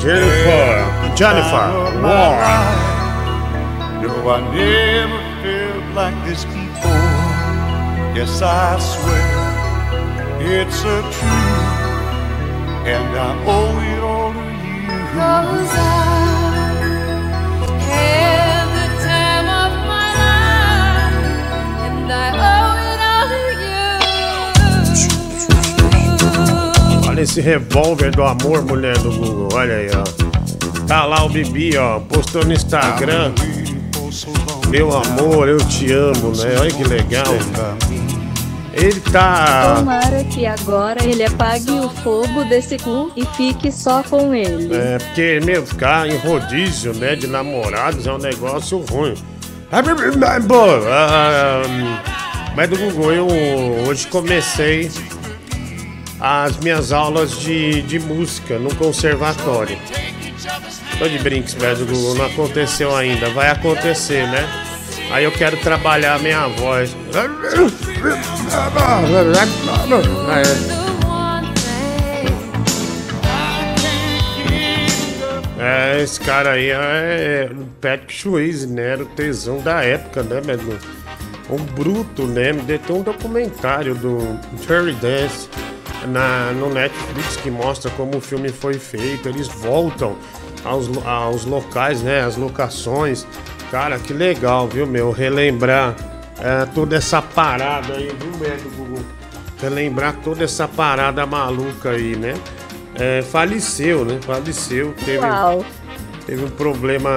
Jennifer. 0.00 1.16
Jennifer. 1.16 2.02
War. 2.02 2.88
Like 5.94 6.14
this 6.26 6.44
before. 6.44 6.92
Yes, 8.14 8.42
I 8.42 8.78
swear 8.78 9.38
it's 10.40 10.80
a 10.82 11.02
truth, 11.02 11.78
and 12.86 13.16
I 13.16 13.30
owe 13.46 13.78
it 13.92 14.00
all 14.02 14.32
to 14.32 14.38
you. 14.38 14.88
Cause 15.14 15.74
I 15.74 15.80
had 17.86 18.66
the 18.76 18.88
time 19.06 19.48
of 19.62 19.72
my 19.92 20.08
life, 20.22 21.16
and 21.86 22.12
I 22.12 22.28
owe 22.50 22.76
it 22.90 23.00
all 23.12 23.26
to 23.32 23.42
you. 27.04 27.08
Olha 27.08 27.22
esse 27.22 27.40
revólver 27.40 28.10
do 28.10 28.22
amor, 28.24 28.62
mulher 28.62 28.98
do 28.98 29.10
Google. 29.10 29.48
Olha 29.54 29.74
aí, 29.74 29.90
ó. 29.94 30.04
Tá 30.86 31.04
lá 31.04 31.24
o 31.24 31.28
Bibi, 31.28 31.76
ó. 31.76 32.00
Postou 32.00 32.44
no 32.44 32.52
Instagram. 32.52 33.34
Meu 34.68 34.94
amor, 34.94 35.48
eu 35.48 35.58
te 35.58 35.90
amo, 35.92 36.36
né? 36.36 36.56
Olha 36.60 36.70
que 36.70 36.84
legal. 36.84 37.24
Ele 38.72 39.00
tá. 39.00 39.76
Tomara 39.76 40.22
que 40.24 40.46
agora 40.46 41.02
ele 41.02 41.24
apague 41.24 41.70
o 41.70 41.88
fogo 41.88 42.44
desse 42.44 42.76
cu 42.78 43.10
e 43.16 43.24
fique 43.36 43.72
só 43.72 44.02
com 44.02 44.34
ele. 44.34 44.74
É, 44.74 44.98
porque, 44.98 45.40
meu, 45.44 45.66
ficar 45.66 46.06
em 46.06 46.16
rodízio, 46.18 46.92
né, 46.94 47.16
de 47.16 47.26
namorados 47.26 48.06
é 48.06 48.12
um 48.12 48.18
negócio 48.18 48.78
ruim. 48.90 49.14
Ah, 49.72 49.82
Bom, 50.40 50.68
ah, 50.86 51.62
mas 52.54 52.68
do 52.68 52.76
Google, 52.76 53.12
eu 53.12 53.26
hoje 53.86 54.06
comecei 54.06 54.90
as 56.20 56.56
minhas 56.58 56.92
aulas 56.92 57.38
de, 57.38 57.82
de 57.82 57.98
música 57.98 58.58
no 58.58 58.74
conservatório. 58.74 59.78
Tô 60.98 61.08
de 61.08 61.18
brinks, 61.20 61.54
velho, 61.54 61.86
Google, 61.86 62.16
não 62.16 62.26
aconteceu 62.26 62.94
ainda, 62.94 63.30
vai 63.30 63.48
acontecer, 63.50 64.26
né? 64.26 64.48
Aí 65.12 65.22
eu 65.22 65.30
quero 65.30 65.56
trabalhar 65.58 66.14
a 66.14 66.18
minha 66.18 66.48
voz. 66.48 66.94
É, 75.60 76.02
esse 76.02 76.20
cara 76.20 76.52
aí 76.52 76.70
é 76.70 77.50
o 77.52 77.64
Patrick 77.80 78.14
Swayze, 78.14 78.66
né? 78.66 78.92
Era 78.92 79.02
o 79.02 79.06
tesão 79.06 79.60
da 79.60 79.82
época, 79.82 80.22
né, 80.22 80.40
velho? 80.40 80.78
Um 81.48 81.56
bruto, 81.56 82.26
né? 82.26 82.52
Tem 82.86 82.96
um 82.96 83.02
documentário 83.02 83.94
do 83.94 84.38
Terry 84.66 84.92
Dance 84.94 85.48
na, 86.08 86.52
no 86.52 86.72
Netflix 86.72 87.36
que 87.36 87.50
mostra 87.50 87.90
como 87.92 88.18
o 88.18 88.20
filme 88.20 88.50
foi 88.50 88.74
feito. 88.74 89.28
Eles 89.28 89.48
voltam 89.48 90.16
aos, 90.68 90.88
aos 91.06 91.44
locais, 91.44 92.02
né? 92.02 92.22
As 92.22 92.36
locações. 92.36 93.26
Cara, 93.70 93.98
que 93.98 94.12
legal, 94.12 94.68
viu, 94.68 94.86
meu? 94.86 95.10
Relembrar 95.10 95.94
é, 96.38 96.66
toda 96.66 96.96
essa 96.96 97.20
parada 97.20 97.94
aí, 97.94 98.12
viu, 98.18 98.38
médico 98.38 98.70
Google? 98.76 99.04
Relembrar 99.60 100.16
toda 100.22 100.44
essa 100.44 100.68
parada 100.68 101.26
maluca 101.26 101.90
aí, 101.90 102.16
né? 102.16 102.34
É, 102.94 103.22
faleceu, 103.22 104.04
né? 104.04 104.18
Faleceu. 104.22 104.94
Teve, 105.04 105.18
Uau. 105.18 105.64
teve 106.26 106.44
um 106.44 106.50
problema 106.50 107.10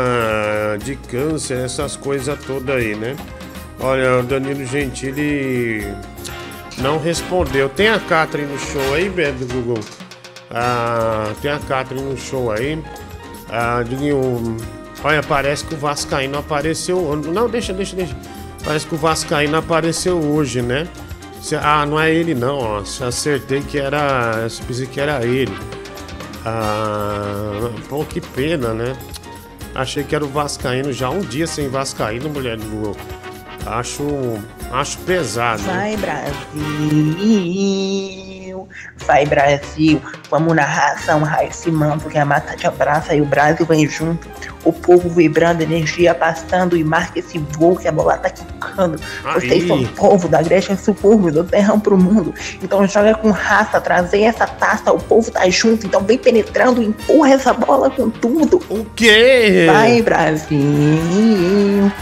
de 0.84 0.96
câncer, 0.96 1.64
essas 1.64 1.96
coisas 1.96 2.38
todas 2.46 2.76
aí, 2.76 2.96
né? 2.96 3.16
Olha, 3.80 4.20
o 4.20 4.24
Danilo 4.24 4.66
Gentili 4.66 5.86
não 6.78 7.00
respondeu. 7.00 7.70
Tem 7.70 7.90
a 7.90 8.00
Catherine 8.00 8.52
no 8.52 8.60
show 8.60 8.94
aí, 8.94 9.10
Beto 9.10 9.46
Google? 9.46 9.80
Ah, 10.50 11.32
tem 11.42 11.52
a 11.52 11.60
Catherine 11.60 12.06
no 12.06 12.18
show 12.18 12.52
aí. 12.52 12.82
Ah, 13.52 13.84
olha, 15.04 15.22
parece 15.22 15.66
que 15.66 15.76
o 15.76 15.78
Vascaíno 15.78 16.38
apareceu. 16.38 17.16
Não, 17.18 17.50
deixa, 17.50 17.74
deixa, 17.74 17.96
deixa. 17.96 18.16
Parece 18.64 18.88
que 18.88 18.96
o 18.96 18.98
Vascaíno 18.98 19.58
apareceu 19.58 20.18
hoje, 20.18 20.62
né? 20.62 20.88
Ah, 21.62 21.86
não 21.86 22.00
é 22.00 22.14
ele 22.14 22.34
não, 22.34 22.58
ó. 22.58 22.78
Acertei 22.80 23.62
que 23.62 23.78
era. 23.78 24.48
Pensei 24.68 24.86
que 24.86 25.00
era 25.00 25.26
ele. 25.26 25.52
Ah, 26.46 27.70
pô, 27.90 28.06
que 28.06 28.22
pena, 28.22 28.74
né? 28.74 28.96
Achei 29.76 30.04
que 30.04 30.16
era 30.16 30.24
o 30.24 30.28
Vascaíno 30.28 30.94
já 30.94 31.10
um 31.10 31.22
dia 31.22 31.48
sem 31.48 31.68
Vascaíno, 31.68 32.30
mulher 32.30 32.58
do 32.58 32.66
Google. 32.66 32.98
Acho. 33.66 34.04
Acho 34.72 34.98
pesado. 35.00 35.62
Vai 35.64 35.98
Brasil, 35.98 36.32
vai 39.06 39.26
Brasil, 39.26 40.02
vamos 40.30 40.56
na 40.56 40.64
ração, 40.64 41.22
esse 41.44 41.72
manto 41.72 42.10
que 42.10 42.18
a 42.18 42.26
mata 42.26 42.56
te 42.56 42.68
abraça 42.68 43.16
e 43.16 43.22
o 43.22 43.26
Brasil 43.26 43.66
vem 43.66 43.88
junto. 43.88 44.30
O 44.64 44.72
povo 44.72 45.10
vibrando, 45.10 45.64
energia 45.64 46.14
passando 46.14 46.78
e 46.78 46.84
marca 46.84 47.18
esse 47.18 47.40
voo 47.40 47.76
que 47.76 47.88
a 47.88 47.92
bola 47.92 48.18
tá 48.18 48.30
quicando. 48.30 49.00
Vocês 49.34 49.68
são 49.68 49.84
povo 49.86 50.28
da 50.28 50.42
Grécia 50.42 50.76
subúrbio, 50.76 51.32
do 51.32 51.44
terrão 51.44 51.80
pro 51.80 51.98
mundo. 51.98 52.34
Então 52.62 52.88
joga 52.88 53.16
com 53.16 53.32
raça, 53.32 53.82
trazer 53.82 54.22
essa 54.22 54.46
taça, 54.46 54.92
o 54.92 55.00
povo 55.00 55.32
tá 55.32 55.50
junto. 55.50 55.88
Então 55.88 56.02
vem 56.04 56.18
penetrando, 56.18 56.82
empurra 56.82 57.34
essa 57.34 57.54
bola 57.54 57.90
com 57.90 58.10
tudo. 58.10 58.62
O 58.70 58.86
quê? 58.96 59.66
Vai 59.68 60.02
Brasil. 60.02 60.60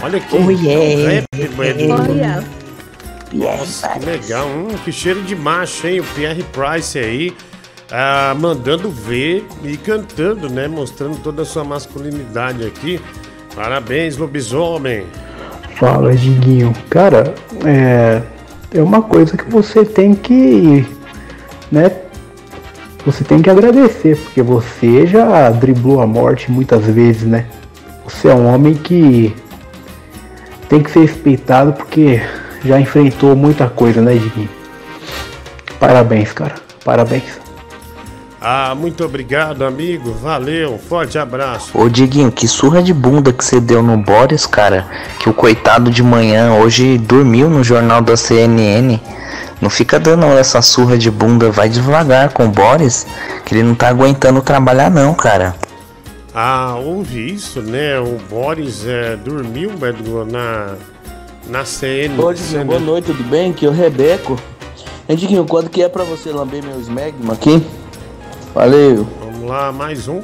Olha 0.02 0.20
que 0.20 0.36
Oh, 0.36 0.52
yeah. 0.52 1.26
rap, 1.34 1.56
mulher 1.56 1.74
do 1.74 2.59
Nossa, 3.34 3.88
que 3.90 4.06
legal. 4.06 4.48
Hum, 4.48 4.68
que 4.84 4.92
cheiro 4.92 5.22
de 5.22 5.36
macho, 5.36 5.88
hein? 5.88 6.00
O 6.00 6.04
Pierre 6.04 6.44
Price 6.44 6.98
aí, 6.98 7.34
ah, 7.92 8.36
mandando 8.40 8.90
ver 8.90 9.46
e 9.64 9.78
cantando, 9.78 10.50
né? 10.50 10.68
Mostrando 10.68 11.18
toda 11.22 11.44
a 11.44 11.46
sua 11.46 11.64
masculinidade 11.64 12.66
aqui. 12.66 13.00
Parabéns, 13.56 14.18
lobisomem. 14.18 15.06
Fala, 15.76 16.14
Diguinho. 16.14 16.74
Cara, 16.90 17.34
é, 17.66 18.22
é 18.74 18.82
uma 18.82 19.02
coisa 19.02 19.38
que 19.38 19.50
você 19.50 19.86
tem 19.86 20.14
que, 20.14 20.86
né? 21.72 21.92
Você 23.06 23.24
tem 23.24 23.42
que 23.42 23.50
agradecer, 23.50 24.18
porque 24.18 24.42
você 24.42 25.08
já 25.08 25.50
driblou 25.52 26.02
a 26.02 26.08
morte 26.08 26.52
muitas 26.52 26.86
vezes, 26.86 27.24
né? 27.24 27.46
Você 28.04 28.28
é 28.28 28.34
um 28.34 28.54
homem 28.54 28.74
que 28.74 29.34
tem 30.68 30.84
que 30.84 30.92
ser 30.92 31.02
respeitado 31.02 31.74
porque 31.74 32.22
já 32.64 32.80
enfrentou 32.80 33.36
muita 33.36 33.68
coisa, 33.68 34.02
né, 34.02 34.14
Diguinho? 34.14 34.50
Parabéns, 35.80 36.34
cara. 36.34 36.56
Parabéns. 36.84 37.40
Ah, 38.42 38.74
muito 38.74 39.04
obrigado, 39.04 39.66
amigo. 39.66 40.14
Valeu. 40.14 40.78
Forte 40.78 41.18
abraço. 41.18 41.78
Ô 41.78 41.90
Diguinho, 41.90 42.32
que 42.32 42.48
surra 42.48 42.82
de 42.82 42.94
bunda 42.94 43.34
que 43.34 43.44
você 43.44 43.60
deu 43.60 43.84
no 43.84 43.98
Boris, 43.98 44.46
cara. 44.46 44.88
Que 45.20 45.30
o 45.30 45.34
coitado 45.34 45.92
de 45.92 46.02
manhã 46.02 46.54
hoje 46.54 46.98
dormiu 46.98 47.50
no 47.50 47.64
jornal 47.64 48.02
da 48.02 48.16
CNN. 48.16 48.98
Não 49.62 49.70
fica 49.70 50.00
dando 50.00 50.26
essa 50.26 50.62
surra 50.62 50.98
de 50.98 51.12
bunda, 51.12 51.52
vai 51.52 51.68
devagar 51.68 52.30
com 52.30 52.46
o 52.46 52.50
Boris, 52.50 53.06
que 53.46 53.54
ele 53.54 53.64
não 53.64 53.76
tá 53.76 53.90
aguentando 53.90 54.42
trabalhar 54.42 54.90
não, 54.90 55.14
cara. 55.14 55.54
Ah, 56.34 56.76
ouvi 56.78 57.34
isso, 57.34 57.62
né? 57.62 58.00
O 58.00 58.18
Boris 58.30 58.86
é, 58.88 59.18
dormiu 59.18 59.72
na, 60.32 60.76
na 61.50 61.66
CN. 61.66 62.22
Ô, 62.22 62.32
Diguinho, 62.32 62.66
boa 62.66 62.80
noite, 62.80 63.06
tudo 63.06 63.24
bem? 63.24 63.52
Aqui 63.52 63.66
é 63.66 63.70
o 63.70 63.72
Rebeco. 63.72 64.40
Hein, 65.08 65.16
Diguinho, 65.16 65.46
quando 65.46 65.70
que 65.70 65.82
é 65.82 65.90
pra 65.90 66.04
você 66.04 66.32
lamber 66.32 66.64
meu 66.64 66.80
smegma 66.80 67.34
aqui? 67.34 67.62
Valeu. 68.54 69.08
Vamos 69.20 69.50
lá, 69.50 69.72
mais 69.72 70.08
um. 70.08 70.22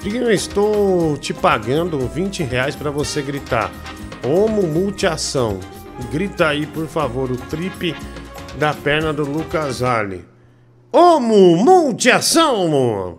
Diguinho, 0.00 0.24
eu 0.24 0.32
estou 0.32 1.16
te 1.16 1.32
pagando 1.32 1.98
20 1.98 2.42
reais 2.42 2.76
para 2.76 2.90
você 2.90 3.22
gritar 3.22 3.70
Homo 4.24 4.62
Multiação. 4.62 5.58
Grita 6.10 6.48
aí, 6.48 6.66
por 6.66 6.86
favor, 6.86 7.30
o 7.30 7.36
trip 7.36 7.94
da 8.58 8.74
perna 8.74 9.12
do 9.12 9.24
Lucas 9.24 9.82
Ali. 9.82 10.24
Homo 10.92 11.56
Multiação! 11.56 13.18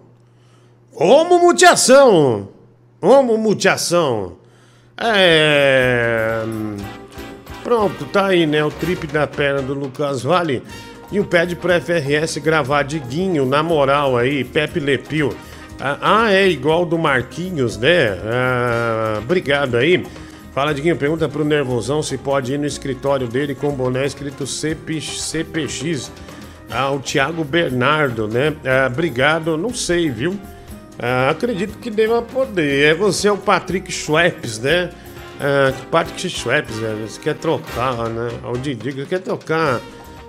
Homo 0.93 1.39
Multiação! 1.39 2.49
Homo 3.01 3.37
Multiação! 3.37 4.33
É. 4.97 6.43
Pronto, 7.63 8.05
tá 8.05 8.27
aí, 8.27 8.45
né? 8.45 8.63
O 8.63 8.69
trip 8.69 9.07
da 9.07 9.25
perna 9.25 9.61
do 9.61 9.73
Lucas 9.73 10.21
Vale. 10.21 10.61
E 11.11 11.19
o 11.19 11.25
pede 11.25 11.55
pro 11.55 11.71
FRS 11.79 12.37
gravar 12.39 12.83
Diguinho, 12.83 13.45
na 13.45 13.63
moral 13.63 14.17
aí, 14.17 14.43
Pepe 14.43 14.79
Lepil. 14.79 15.33
Ah, 15.79 15.97
ah, 16.01 16.33
é 16.33 16.47
igual 16.47 16.85
do 16.85 16.97
Marquinhos, 16.97 17.77
né? 17.77 18.17
Ah, 18.25 19.19
obrigado 19.19 19.77
aí. 19.77 20.05
Fala, 20.53 20.73
Diguinho, 20.73 20.95
pergunta 20.97 21.27
pro 21.29 21.45
Nervosão 21.45 22.03
se 22.03 22.17
pode 22.17 22.53
ir 22.53 22.59
no 22.59 22.65
escritório 22.65 23.27
dele 23.27 23.55
com 23.55 23.71
boné 23.71 24.05
escrito 24.05 24.45
CP, 24.45 25.01
CPX. 25.01 26.11
Ah, 26.69 26.91
o 26.91 26.99
Thiago 26.99 27.43
Bernardo, 27.43 28.27
né? 28.27 28.55
Ah, 28.65 28.87
obrigado, 28.91 29.57
não 29.57 29.73
sei, 29.73 30.09
viu? 30.09 30.39
Ah, 30.99 31.29
acredito 31.29 31.77
que 31.77 31.89
deva 31.89 32.21
poder. 32.21 32.91
É 32.91 32.93
você, 32.93 33.27
é 33.27 33.31
o 33.31 33.37
Patrick 33.37 33.91
Schweppes, 33.91 34.59
né? 34.59 34.89
Ah, 35.45 35.73
Patrick 35.91 36.29
Schweppes, 36.29 36.77
velho. 36.77 37.05
Você 37.05 37.19
quer 37.19 37.35
trocar, 37.35 38.07
né? 38.09 38.29
O 38.45 38.57
Didi 38.57 39.05
quer 39.05 39.19
trocar 39.19 39.81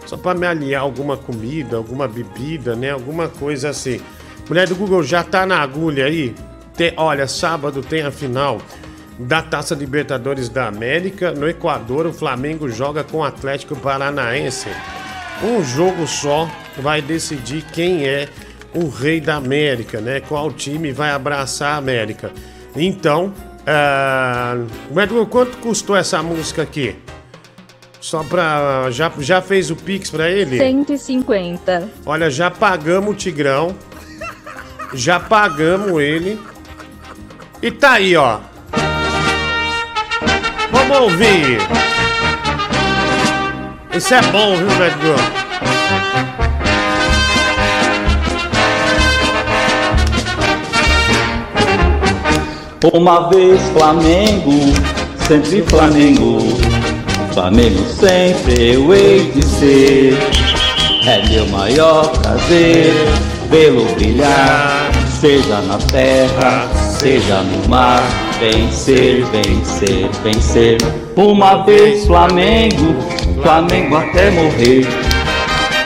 só 0.07 0.17
pra 0.17 0.35
me 0.35 0.45
aliar 0.45 0.83
alguma 0.83 1.17
comida, 1.17 1.77
alguma 1.77 2.09
bebida, 2.09 2.75
né? 2.75 2.91
Alguma 2.91 3.29
coisa 3.29 3.69
assim. 3.69 4.01
Mulher 4.49 4.67
do 4.69 4.75
Google 4.75 5.05
já 5.05 5.23
tá 5.23 5.47
na 5.47 5.61
agulha 5.61 6.07
aí? 6.07 6.35
Tem- 6.77 6.93
olha, 6.97 7.29
sábado 7.29 7.81
tem 7.81 8.03
a 8.03 8.11
final 8.11 8.61
da 9.17 9.41
Taça 9.41 9.73
Libertadores 9.77 10.49
da 10.49 10.67
América. 10.67 11.31
No 11.31 11.49
Equador, 11.49 12.07
o 12.07 12.13
Flamengo 12.13 12.69
joga 12.69 13.05
com 13.05 13.19
o 13.19 13.25
Atlético 13.25 13.77
Paranaense. 13.77 14.69
Um 15.45 15.63
jogo 15.63 16.09
só 16.09 16.51
vai 16.77 17.01
decidir 17.01 17.63
quem 17.73 18.05
é 18.05 18.29
o 18.75 18.89
rei 18.89 19.21
da 19.21 19.37
América, 19.37 20.01
né? 20.01 20.19
Qual 20.21 20.51
time 20.51 20.91
vai 20.91 21.11
abraçar 21.11 21.75
a 21.75 21.77
América. 21.77 22.33
Então, 22.75 23.33
ah, 23.67 24.57
Edgar, 24.91 25.27
quanto 25.27 25.57
custou 25.59 25.97
essa 25.97 26.23
música 26.23 26.63
aqui? 26.63 26.97
Só 28.01 28.23
pra. 28.23 28.91
Já, 28.91 29.11
já 29.19 29.41
fez 29.41 29.71
o 29.71 29.77
Pix 29.77 30.11
pra 30.11 30.31
ele? 30.31 30.59
150. 30.59 31.89
Olha, 32.05 32.31
já 32.31 32.51
pagamos 32.51 33.15
o 33.15 33.17
Tigrão. 33.17 33.75
Já 34.93 35.19
pagamos 35.19 36.01
ele. 36.03 36.39
E 37.63 37.71
tá 37.71 37.93
aí, 37.93 38.15
ó. 38.15 38.41
Vamos 40.71 40.99
ouvir. 40.99 41.59
Isso 43.95 44.15
é 44.15 44.21
bom, 44.23 44.57
viu, 44.57 44.69
Edgar? 44.69 45.44
Uma 52.93 53.31
vez 53.31 53.63
Flamengo, 53.71 54.53
sempre 55.27 55.63
Flamengo. 55.63 56.39
Flamengo 57.33 57.83
sempre 57.89 58.75
eu 58.75 58.93
hei 58.93 59.33
de 59.35 59.43
ser. 59.43 60.19
É 61.07 61.27
meu 61.27 61.47
maior 61.47 62.07
prazer 62.09 62.93
vê-lo 63.51 63.87
brilhar, 63.95 64.91
seja 65.19 65.63
na 65.63 65.79
terra, 65.79 66.69
seja 66.75 67.41
no 67.41 67.67
mar. 67.71 68.03
Vencer, 68.39 69.25
vencer, 69.27 70.11
vencer. 70.23 70.77
Uma 71.17 71.65
vez 71.65 72.05
Flamengo, 72.05 72.95
Flamengo 73.43 73.97
até 73.97 74.31
morrer. 74.31 74.87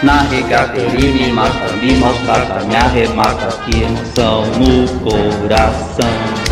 Na 0.02 0.22
regata 0.22 0.80
ele 0.80 1.12
me 1.12 1.32
mata, 1.32 1.72
me 1.80 1.94
maltrata, 1.94 2.64
me 2.64 2.74
arremata, 2.74 3.56
que 3.64 3.82
emoção 3.82 4.42
no 4.58 4.88
coração. 5.00 6.47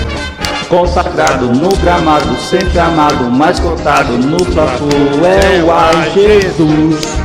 Consagrado 0.69 1.47
no 1.47 1.69
gramado, 1.77 2.37
sempre 2.41 2.79
amado, 2.79 3.31
mais 3.31 3.61
cotado 3.61 4.19
no 4.19 4.45
platô 4.47 4.89
é 5.25 5.63
o 5.63 5.71
ai 5.71 6.11
Jesus. 6.13 7.17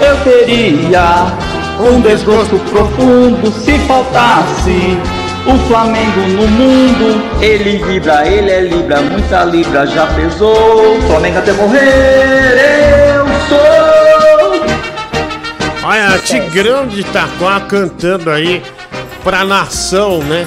Eu 0.00 0.16
teria 0.24 1.26
um 1.78 2.00
desgosto 2.00 2.58
profundo 2.70 3.52
se 3.52 3.78
faltasse 3.80 4.98
o 5.46 5.58
Flamengo 5.68 6.20
no 6.20 6.48
mundo. 6.48 7.22
Ele 7.42 7.84
vibra, 7.84 8.26
ele 8.26 8.50
é 8.50 8.60
libra, 8.62 9.02
muita 9.02 9.44
libra 9.44 9.86
já 9.86 10.06
pesou. 10.06 10.98
Flamengo 11.06 11.38
até 11.38 11.52
morrer, 11.52 13.14
eu 13.14 13.26
sou. 13.48 13.84
Olha, 15.86 16.18
Tigrão 16.18 16.86
de 16.86 17.00
Itaquá 17.00 17.60
cantando 17.60 18.30
aí 18.30 18.62
pra 19.22 19.44
nação, 19.44 20.18
né? 20.20 20.46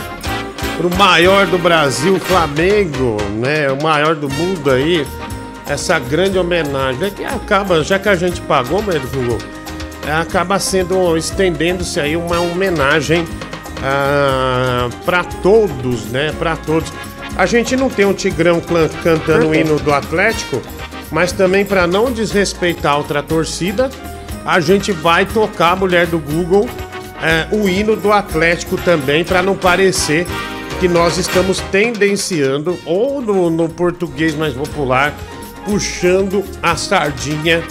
Pro 0.77 0.95
maior 0.95 1.47
do 1.47 1.57
Brasil, 1.57 2.19
Flamengo, 2.19 3.17
né? 3.33 3.71
O 3.71 3.81
maior 3.81 4.15
do 4.15 4.29
mundo 4.29 4.69
aí. 4.69 5.05
Essa 5.67 5.97
grande 5.99 6.37
homenagem. 6.37 7.07
É 7.07 7.09
que 7.09 7.25
acaba, 7.25 7.83
já 7.83 7.97
que 7.97 8.07
a 8.07 8.15
gente 8.15 8.39
pagou, 8.41 8.81
Google, 8.81 9.39
é, 10.07 10.11
acaba 10.11 10.59
sendo, 10.59 11.17
estendendo-se 11.17 11.99
aí 11.99 12.15
uma 12.15 12.39
homenagem 12.39 13.27
ah, 13.83 14.87
para 15.03 15.23
todos, 15.23 16.05
né? 16.05 16.33
Para 16.37 16.55
todos. 16.55 16.93
A 17.35 17.45
gente 17.45 17.75
não 17.75 17.89
tem 17.89 18.05
um 18.05 18.13
Tigrão 18.13 18.61
cantando 19.03 19.49
o 19.49 19.55
hino 19.55 19.77
do 19.79 19.93
Atlético, 19.93 20.61
mas 21.11 21.31
também 21.31 21.65
para 21.65 21.85
não 21.85 22.11
desrespeitar 22.11 22.97
outra 22.97 23.21
torcida, 23.21 23.89
a 24.45 24.59
gente 24.59 24.91
vai 24.91 25.25
tocar 25.25 25.71
a 25.71 25.75
mulher 25.75 26.07
do 26.07 26.19
Google 26.19 26.69
é, 27.21 27.47
o 27.51 27.67
hino 27.67 27.95
do 27.95 28.11
Atlético 28.11 28.77
também, 28.77 29.23
para 29.23 29.41
não 29.41 29.55
parecer 29.55 30.25
que 30.79 30.87
nós 30.87 31.17
estamos 31.17 31.59
tendenciando, 31.71 32.77
ou 32.85 33.21
no, 33.21 33.49
no 33.49 33.67
português 33.67 34.35
mais 34.35 34.53
popular, 34.53 35.13
puxando 35.65 36.43
a 36.61 36.75
sardinha 36.75 37.63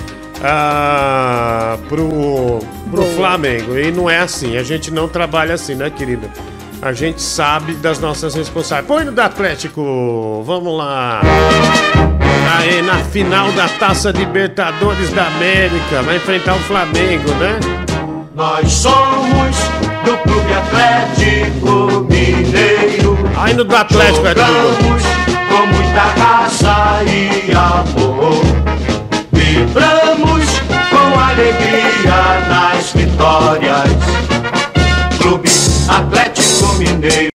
ah, 0.43 1.79
pro, 1.89 2.59
pro 2.91 3.03
Flamengo. 3.15 3.79
E 3.79 3.91
não 3.93 4.11
é 4.11 4.19
assim, 4.19 4.57
a 4.57 4.63
gente 4.63 4.91
não 4.91 5.09
trabalha 5.09 5.55
assim, 5.55 5.75
né, 5.75 5.91
querida? 5.91 6.31
A 6.83 6.93
gente 6.93 7.23
sabe 7.23 7.75
das 7.75 7.99
nossas 7.99 8.35
responsabilidades. 8.35 8.89
Põe 8.89 9.05
no 9.05 9.13
do 9.13 9.21
Atlético, 9.21 10.43
vamos 10.45 10.77
lá. 10.77 11.23
Aí 12.59 12.83
na 12.83 12.99
final 13.05 13.51
da 13.53 13.69
Taça 13.69 14.11
Libertadores 14.11 15.11
da 15.13 15.27
América, 15.27 16.03
vai 16.03 16.17
enfrentar 16.17 16.55
o 16.55 16.61
Flamengo, 16.61 17.31
né? 17.35 17.59
Nós 18.35 18.71
somos 18.71 19.86
do 20.07 20.17
Clube 20.19 20.53
Atlético 20.53 22.07
Mineiro. 22.09 23.19
No 23.57 23.65
do 23.65 23.77
Atlético, 23.77 24.27
Edmundo. 24.29 24.53
Jogamos 24.53 25.03
com 25.49 25.67
muita 25.67 26.03
raça 26.03 27.03
e 27.05 27.51
amor. 27.53 28.41
Vibramos 29.33 30.45
com 30.91 31.19
alegria 31.19 32.49
nas 32.49 32.93
vitórias. 32.93 33.91
Clube 35.21 35.49
Atlético 35.89 36.75
Mineiro. 36.75 37.31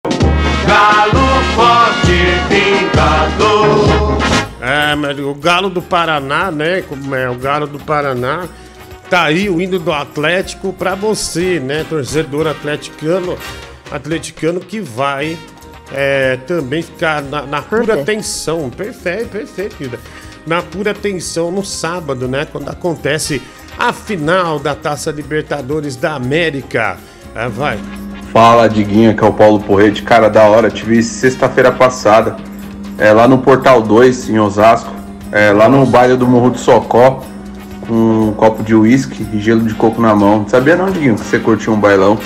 Galo 0.65 1.27
forte, 1.55 2.19
vingador. 2.47 4.17
É, 4.61 4.95
mas 4.95 5.19
o 5.19 5.33
Galo 5.33 5.69
do 5.69 5.81
Paraná, 5.81 6.49
né? 6.49 6.83
Como 6.83 7.13
é 7.15 7.29
o 7.29 7.35
Galo 7.35 7.67
do 7.67 7.79
Paraná. 7.79 8.47
Tá 9.11 9.23
aí 9.23 9.49
o 9.49 9.59
hino 9.59 9.77
do 9.77 9.91
Atlético 9.91 10.71
pra 10.71 10.95
você, 10.95 11.59
né? 11.59 11.83
Torcedor 11.83 12.47
atleticano, 12.47 13.37
atleticano 13.91 14.61
que 14.61 14.79
vai 14.79 15.37
é, 15.91 16.37
também 16.47 16.81
ficar 16.81 17.21
na, 17.21 17.41
na 17.41 17.61
pura 17.61 17.87
Perfeito. 17.87 18.05
tensão. 18.05 18.69
Perfeito, 18.69 19.27
perfeito, 19.27 19.75
querida. 19.75 19.99
Na 20.47 20.61
pura 20.61 20.93
tensão 20.93 21.51
no 21.51 21.61
sábado, 21.61 22.25
né? 22.25 22.47
Quando 22.49 22.69
acontece 22.69 23.41
a 23.77 23.91
final 23.91 24.57
da 24.57 24.73
Taça 24.73 25.11
Libertadores 25.11 25.97
da 25.97 26.13
América. 26.13 26.97
É, 27.35 27.49
vai. 27.49 27.77
Fala, 28.31 28.69
Diguinho, 28.69 29.13
que 29.13 29.21
é 29.21 29.27
o 29.27 29.33
Paulo 29.33 29.59
Porrete. 29.59 30.03
Cara, 30.03 30.29
da 30.29 30.45
hora, 30.45 30.69
te 30.69 30.85
vi 30.85 31.03
sexta-feira 31.03 31.73
passada, 31.73 32.37
é, 32.97 33.11
lá 33.11 33.27
no 33.27 33.39
Portal 33.39 33.81
2, 33.81 34.29
em 34.29 34.39
Osasco, 34.39 34.89
é, 35.33 35.51
lá 35.51 35.67
no 35.67 35.85
baile 35.85 36.15
do 36.15 36.25
Morro 36.25 36.51
do 36.51 36.57
Socó, 36.57 37.25
um 37.93 38.33
copo 38.33 38.63
de 38.63 38.73
uísque 38.75 39.25
e 39.33 39.39
gelo 39.39 39.61
de 39.63 39.73
coco 39.73 40.01
na 40.01 40.15
mão. 40.15 40.47
Sabia 40.47 40.75
não, 40.75 40.89
Diguinho, 40.89 41.15
que 41.15 41.21
você 41.25 41.39
curtiu 41.39 41.73
um 41.73 41.79
bailão? 41.79 42.17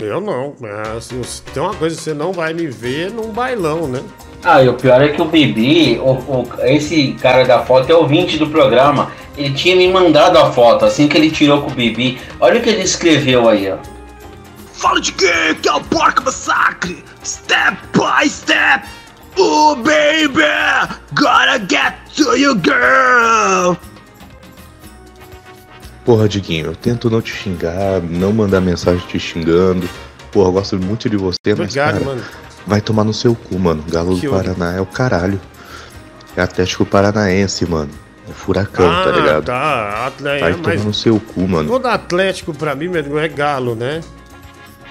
Eu 0.00 0.20
não. 0.20 0.54
Mas, 0.60 1.04
se 1.26 1.42
tem 1.42 1.62
uma 1.62 1.74
coisa 1.74 1.96
que 1.96 2.02
você 2.02 2.12
não 2.14 2.32
vai 2.32 2.52
me 2.52 2.66
ver 2.66 3.10
num 3.10 3.30
bailão, 3.30 3.86
né? 3.88 4.00
Ah, 4.42 4.62
e 4.62 4.68
o 4.68 4.74
pior 4.74 5.00
é 5.00 5.08
que 5.08 5.22
o 5.22 5.24
Bibi, 5.24 5.98
o, 5.98 6.10
o- 6.12 6.48
esse 6.64 7.16
cara 7.20 7.44
da 7.44 7.60
foto 7.60 7.90
é 7.90 7.94
ouvinte 7.94 8.36
do 8.36 8.46
programa. 8.48 9.10
Ele 9.38 9.54
tinha 9.54 9.74
me 9.74 9.90
mandado 9.90 10.38
a 10.38 10.52
foto 10.52 10.84
assim 10.84 11.08
que 11.08 11.16
ele 11.16 11.30
tirou 11.30 11.62
com 11.62 11.70
o 11.70 11.74
Bibi. 11.74 12.18
Olha 12.38 12.60
o 12.60 12.62
que 12.62 12.68
ele 12.68 12.82
escreveu 12.82 13.48
aí, 13.48 13.70
ó. 13.72 13.76
Fala 14.74 15.00
de 15.00 15.12
quem? 15.12 15.54
Que 15.62 15.68
é 15.68 15.72
o 15.72 15.80
Porco 15.84 16.22
Massacre! 16.24 17.02
Step 17.24 17.76
by 17.94 18.28
step! 18.28 18.84
Oh 19.38 19.74
baby! 19.76 20.44
Gotta 21.14 21.58
get 21.68 21.94
to 22.16 22.36
you 22.36 22.54
girl! 22.56 23.76
Porra, 26.04 26.28
Diguinho, 26.28 26.66
eu 26.66 26.76
tento 26.76 27.08
não 27.08 27.22
te 27.22 27.32
xingar, 27.32 28.00
não 28.02 28.32
mandar 28.32 28.60
mensagem 28.60 29.04
te 29.06 29.18
xingando. 29.18 29.88
Porra, 30.30 30.48
eu 30.48 30.52
gosto 30.52 30.78
muito 30.78 31.08
de 31.08 31.16
você, 31.16 31.38
mas 31.48 31.60
Obrigado, 31.60 31.92
cara, 31.94 32.04
mano. 32.04 32.22
vai 32.66 32.80
tomar 32.80 33.04
no 33.04 33.14
seu 33.14 33.34
cu, 33.34 33.58
mano. 33.58 33.82
Galo 33.88 34.16
Que 34.18 34.26
do? 34.26 34.32
Paraná 34.32 34.74
é 34.74 34.80
o 34.80 34.86
caralho. 34.86 35.40
É 36.36 36.42
Atlético 36.42 36.84
Paranaense, 36.84 37.64
mano. 37.66 37.90
É 38.28 38.32
furacão, 38.32 38.90
ah, 38.90 39.04
tá 39.04 39.10
ligado? 39.12 39.44
Tá, 39.44 40.06
Atlético, 40.06 40.40
Vai 40.44 40.50
é, 40.50 40.54
tomar 40.54 40.68
mas 40.74 40.84
no 40.84 40.94
seu 40.94 41.20
cu, 41.20 41.48
mano. 41.48 41.68
todo 41.68 41.86
Atlético 41.86 42.52
pra 42.54 42.74
mim, 42.74 42.88
meu, 42.88 43.18
é 43.18 43.28
galo, 43.28 43.74
né? 43.74 44.00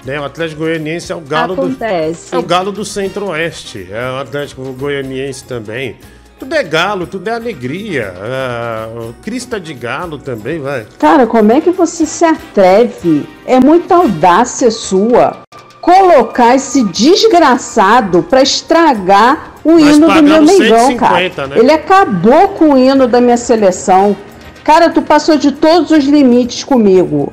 né? 0.04 0.20
O 0.20 0.24
Atlético 0.24 0.60
Goianiense 0.60 1.12
é 1.12 1.16
o 1.16 1.20
galo 1.20 1.54
Acontece. 1.54 2.30
do 2.30 2.36
é 2.36 2.38
o 2.38 2.42
galo 2.42 2.72
do 2.72 2.84
Centro-Oeste, 2.84 3.88
é 3.90 4.10
o 4.10 4.18
Atlético 4.18 4.62
Goianiense 4.72 5.44
também. 5.44 5.96
Tudo 6.44 6.56
é 6.56 6.62
galo, 6.62 7.06
tudo 7.06 7.26
é 7.28 7.32
alegria. 7.32 8.12
ah, 8.22 8.88
crista 9.22 9.58
de 9.58 9.72
galo 9.72 10.18
também, 10.18 10.60
vai. 10.60 10.86
Cara, 10.98 11.26
como 11.26 11.50
é 11.50 11.58
que 11.62 11.70
você 11.70 12.04
se 12.04 12.22
atreve? 12.22 13.26
É 13.46 13.58
muita 13.58 13.94
audácia 13.94 14.70
sua 14.70 15.38
colocar 15.80 16.54
esse 16.54 16.84
desgraçado 16.84 18.22
pra 18.22 18.42
estragar 18.42 19.54
o 19.64 19.72
Nós 19.72 19.96
hino 19.96 20.06
do 20.06 20.22
meu 20.22 20.42
Mengão, 20.42 20.88
150, 20.88 20.98
cara. 20.98 21.48
né? 21.48 21.58
Ele 21.58 21.72
acabou 21.72 22.48
com 22.48 22.74
o 22.74 22.76
hino 22.78 23.08
da 23.08 23.22
minha 23.22 23.38
seleção. 23.38 24.14
Cara, 24.62 24.90
tu 24.90 25.00
passou 25.00 25.38
de 25.38 25.50
todos 25.50 25.90
os 25.90 26.04
limites 26.04 26.62
comigo. 26.62 27.32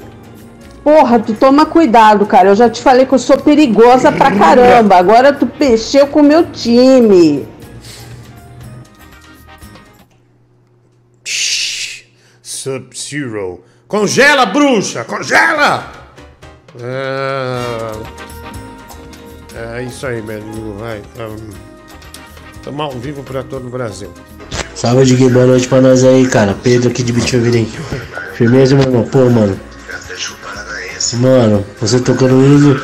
Porra, 0.85 1.19
tu 1.19 1.33
toma 1.33 1.65
cuidado, 1.65 2.25
cara. 2.25 2.47
Eu 2.47 2.55
já 2.55 2.69
te 2.69 2.81
falei 2.81 3.05
que 3.05 3.13
eu 3.13 3.19
sou 3.19 3.37
perigosa 3.37 4.09
pra 4.09 4.31
caramba. 4.35 4.95
Agora 4.95 5.33
tu 5.33 5.45
mexeu 5.59 6.07
com 6.07 6.21
o 6.21 6.23
meu 6.23 6.45
time. 6.45 7.45
Sub-Zero. 12.41 13.63
Congela, 13.87 14.45
bruxa! 14.45 15.03
Congela! 15.03 15.91
É, 16.79 17.91
é 19.79 19.83
isso 19.83 20.05
aí, 20.05 20.21
velho. 20.21 20.43
Vai. 20.79 21.01
Estamos 22.55 22.81
ao 22.81 22.91
vivo 22.91 23.23
pra 23.23 23.43
todo 23.43 23.67
o 23.67 23.69
Brasil. 23.69 24.11
Salve, 24.75 25.05
Diguinho. 25.05 25.31
Boa 25.31 25.45
noite 25.45 25.67
pra 25.67 25.81
nós 25.81 26.03
aí, 26.03 26.27
cara. 26.27 26.55
Pedro 26.63 26.89
aqui 26.89 27.03
de 27.03 27.11
Bichovirim. 27.11 27.71
Firmeza, 28.35 28.75
meu 28.75 28.85
irmão. 28.85 29.03
Pô, 29.03 29.29
mano. 29.29 29.59
Mano, 31.13 31.65
você 31.79 31.99
tocando 31.99 32.35
o 32.35 32.45
hino 32.45 32.79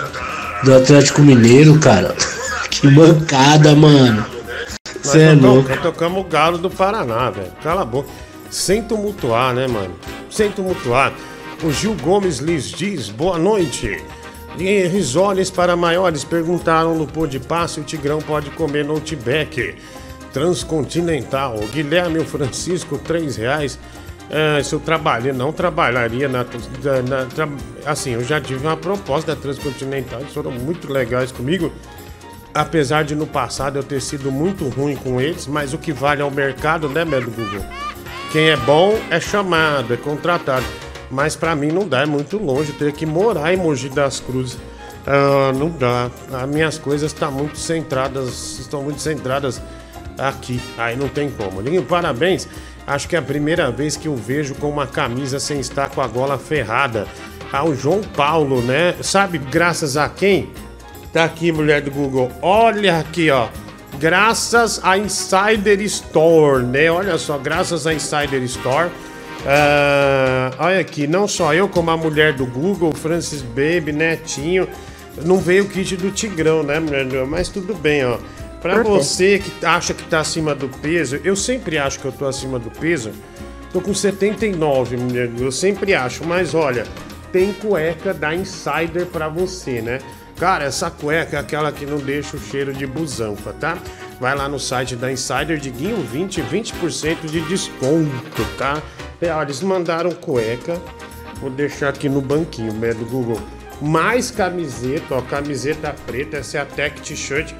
do, 0.63 0.75
Atlético 0.75 1.21
Mineiro, 1.21 1.79
cara. 1.79 2.15
Que 2.69 2.87
mancada, 2.91 3.73
mano. 3.75 4.23
Você 5.01 5.21
é 5.21 5.33
louco. 5.33 5.67
nós 5.67 5.81
tocamos 5.81 6.21
o 6.21 6.23
Galo 6.25 6.59
do 6.59 6.69
Paraná, 6.69 7.31
velho. 7.31 7.51
Cala 7.63 7.81
a 7.81 7.85
boca. 7.85 8.07
Sem 8.49 8.81
tumultuar, 8.83 9.53
né, 9.53 9.67
mano? 9.67 9.93
Sem 10.29 10.51
tumultuar. 10.51 11.13
O 11.63 11.71
Gil 11.71 11.95
Gomes 12.01 12.37
lhes 12.37 12.65
diz 12.69 13.09
boa 13.09 13.37
noite. 13.37 14.03
E 14.57 14.83
risoles 14.87 15.49
para 15.51 15.75
maiores 15.75 16.23
perguntaram 16.23 16.95
no 16.95 17.05
pô 17.05 17.27
de 17.27 17.39
passe 17.39 17.79
o 17.79 17.83
Tigrão 17.83 18.19
pode 18.19 18.49
comer 18.51 18.83
no 18.85 18.93
Outback. 18.93 19.75
Transcontinental. 20.33 21.55
O 21.57 21.67
Guilherme 21.67 22.19
o 22.19 22.25
Francisco, 22.25 22.97
três 22.97 23.35
reais. 23.35 23.77
É, 24.29 24.61
se 24.61 24.73
eu 24.75 24.79
trabalhar, 24.79 25.33
não 25.33 25.53
trabalharia 25.53 26.27
na, 26.27 26.39
na- 26.43 27.25
tra- 27.25 27.47
Assim, 27.85 28.11
eu 28.11 28.23
já 28.23 28.41
tive 28.41 28.65
uma 28.65 28.75
proposta 28.75 29.33
da 29.33 29.41
Transcontinental, 29.41 30.19
eles 30.19 30.33
foram 30.33 30.51
muito 30.51 30.91
legais 30.91 31.31
comigo. 31.31 31.71
Apesar 32.53 33.03
de 33.03 33.15
no 33.15 33.25
passado 33.25 33.77
eu 33.79 33.83
ter 33.83 34.01
sido 34.01 34.29
muito 34.31 34.67
ruim 34.67 34.95
com 34.97 35.21
eles, 35.21 35.47
mas 35.47 35.73
o 35.73 35.77
que 35.77 35.93
vale 35.93 36.21
ao 36.21 36.29
mercado, 36.31 36.89
né, 36.89 37.05
Médio 37.05 37.31
Google? 37.31 37.63
Quem 38.31 38.49
é 38.49 38.57
bom 38.57 38.97
é 39.09 39.19
chamado, 39.19 39.93
é 39.93 39.97
contratado. 39.97 40.65
Mas 41.09 41.35
pra 41.35 41.55
mim 41.55 41.67
não 41.67 41.87
dá, 41.87 42.01
é 42.01 42.05
muito 42.05 42.37
longe, 42.37 42.71
eu 42.71 42.77
teria 42.77 42.93
que 42.93 43.05
morar 43.05 43.53
em 43.53 43.57
Mogi 43.57 43.89
das 43.89 44.19
Cruzes. 44.19 44.57
Ah, 45.05 45.53
não 45.55 45.69
dá. 45.69 46.11
As 46.33 46.49
minhas 46.49 46.77
coisas 46.77 47.13
estão 47.13 47.31
muito 47.31 47.57
centradas, 47.57 48.59
estão 48.59 48.83
muito 48.83 49.01
centradas 49.01 49.61
aqui. 50.17 50.59
Aí 50.77 50.97
não 50.97 51.07
tem 51.07 51.31
como. 51.31 51.61
Liguinho, 51.61 51.83
parabéns. 51.83 52.47
Acho 52.85 53.07
que 53.07 53.15
é 53.15 53.19
a 53.19 53.21
primeira 53.21 53.71
vez 53.71 53.95
que 53.95 54.07
eu 54.07 54.15
vejo 54.15 54.55
com 54.55 54.69
uma 54.69 54.85
camisa 54.85 55.39
sem 55.39 55.59
estar 55.59 55.89
com 55.89 56.01
a 56.01 56.07
gola 56.07 56.37
ferrada. 56.37 57.07
Ao 57.51 57.73
João 57.73 58.01
Paulo, 58.01 58.61
né? 58.61 58.95
Sabe 59.01 59.37
graças 59.37 59.95
a 59.95 60.09
quem? 60.09 60.51
Tá 61.13 61.23
aqui, 61.23 61.53
mulher 61.53 61.81
do 61.81 61.89
Google. 61.89 62.29
Olha 62.41 62.99
aqui, 62.99 63.31
ó. 63.31 63.47
Graças 63.99 64.79
a 64.83 64.97
Insider 64.97 65.81
Store, 65.81 66.63
né? 66.63 66.89
Olha 66.91 67.17
só, 67.17 67.37
graças 67.37 67.87
a 67.87 67.93
Insider 67.93 68.43
Store. 68.43 68.91
ah, 69.45 70.51
olha 70.59 70.79
aqui, 70.79 71.07
não 71.07 71.27
só 71.27 71.53
eu, 71.53 71.67
como 71.67 71.89
a 71.89 71.97
mulher 71.97 72.33
do 72.33 72.45
Google, 72.45 72.93
Francis 72.93 73.41
Baby, 73.41 73.91
Netinho. 73.91 74.67
Não 75.25 75.37
veio 75.39 75.63
o 75.63 75.67
kit 75.67 75.95
do 75.97 76.11
Tigrão, 76.11 76.61
né, 76.61 76.79
mulher? 76.79 77.25
Mas 77.25 77.49
tudo 77.49 77.73
bem, 77.73 78.05
ó. 78.05 78.17
Pra 78.61 78.83
você 78.83 79.39
que 79.39 79.65
acha 79.65 79.93
que 79.93 80.03
tá 80.03 80.19
acima 80.19 80.53
do 80.53 80.67
peso, 80.67 81.19
eu 81.23 81.35
sempre 81.35 81.77
acho 81.77 81.99
que 81.99 82.05
eu 82.05 82.11
tô 82.11 82.25
acima 82.25 82.59
do 82.59 82.69
peso. 82.69 83.11
Tô 83.71 83.81
com 83.81 83.93
79, 83.93 84.97
mulher. 84.97 85.29
Eu 85.39 85.51
sempre 85.51 85.93
acho, 85.93 86.23
mas 86.25 86.53
olha, 86.53 86.85
tem 87.31 87.53
cueca 87.53 88.13
da 88.13 88.33
Insider 88.33 89.05
pra 89.07 89.27
você, 89.27 89.81
né? 89.81 89.99
Cara, 90.39 90.65
essa 90.65 90.91
cueca 90.91 91.37
é 91.37 91.39
aquela 91.39 91.71
que 91.71 91.85
não 91.85 91.97
deixa 91.97 92.37
o 92.37 92.39
cheiro 92.39 92.71
de 92.71 92.85
busanfa, 92.85 93.53
tá? 93.53 93.77
Vai 94.19 94.35
lá 94.35 94.47
no 94.47 94.59
site 94.59 94.95
da 94.95 95.11
Insider 95.11 95.57
de 95.57 95.71
Guinho 95.71 95.97
20, 95.97 96.41
20% 96.43 97.25
de 97.25 97.41
desconto, 97.41 98.45
tá? 98.57 98.81
Eles 99.19 99.61
mandaram 99.61 100.11
cueca. 100.11 100.79
Vou 101.41 101.49
deixar 101.49 101.89
aqui 101.89 102.07
no 102.07 102.21
banquinho, 102.21 102.73
né, 102.73 102.93
do 102.93 103.05
Google. 103.05 103.39
Mais 103.81 104.31
camiseta, 104.31 105.15
ó, 105.15 105.21
camiseta 105.21 105.93
preta, 106.05 106.37
essa 106.37 106.57
é 106.57 106.61
a 106.61 106.65
Tech 106.65 106.99
T-shirt. 107.01 107.53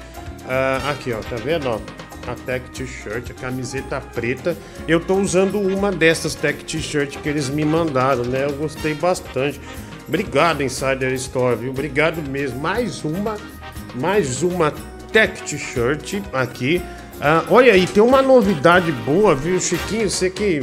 Ah, 0.48 0.90
aqui, 0.90 1.12
ó, 1.12 1.18
tá 1.18 1.36
vendo, 1.36 1.68
ó? 1.68 1.80
A 2.26 2.34
Tech 2.34 2.68
T-shirt, 2.70 3.30
a 3.30 3.34
camiseta 3.34 4.00
preta. 4.00 4.56
Eu 4.86 4.98
tô 5.00 5.14
usando 5.16 5.60
uma 5.60 5.92
dessas 5.92 6.34
Tech 6.34 6.64
T-shirt 6.64 7.18
que 7.18 7.28
eles 7.28 7.48
me 7.48 7.64
mandaram, 7.64 8.24
né? 8.24 8.44
Eu 8.44 8.52
gostei 8.52 8.94
bastante. 8.94 9.60
Obrigado, 10.08 10.62
Insider 10.62 11.12
Store, 11.12 11.54
viu? 11.54 11.70
Obrigado 11.70 12.22
mesmo. 12.22 12.58
Mais 12.58 13.04
uma, 13.04 13.36
mais 13.94 14.42
uma 14.42 14.72
Tech 15.12 15.42
T-shirt 15.42 16.22
aqui. 16.32 16.82
Ah, 17.20 17.44
olha 17.50 17.74
aí, 17.74 17.86
tem 17.86 18.02
uma 18.02 18.22
novidade 18.22 18.90
boa, 18.90 19.34
viu, 19.34 19.60
Chiquinho? 19.60 20.08
Você 20.08 20.30
que, 20.30 20.60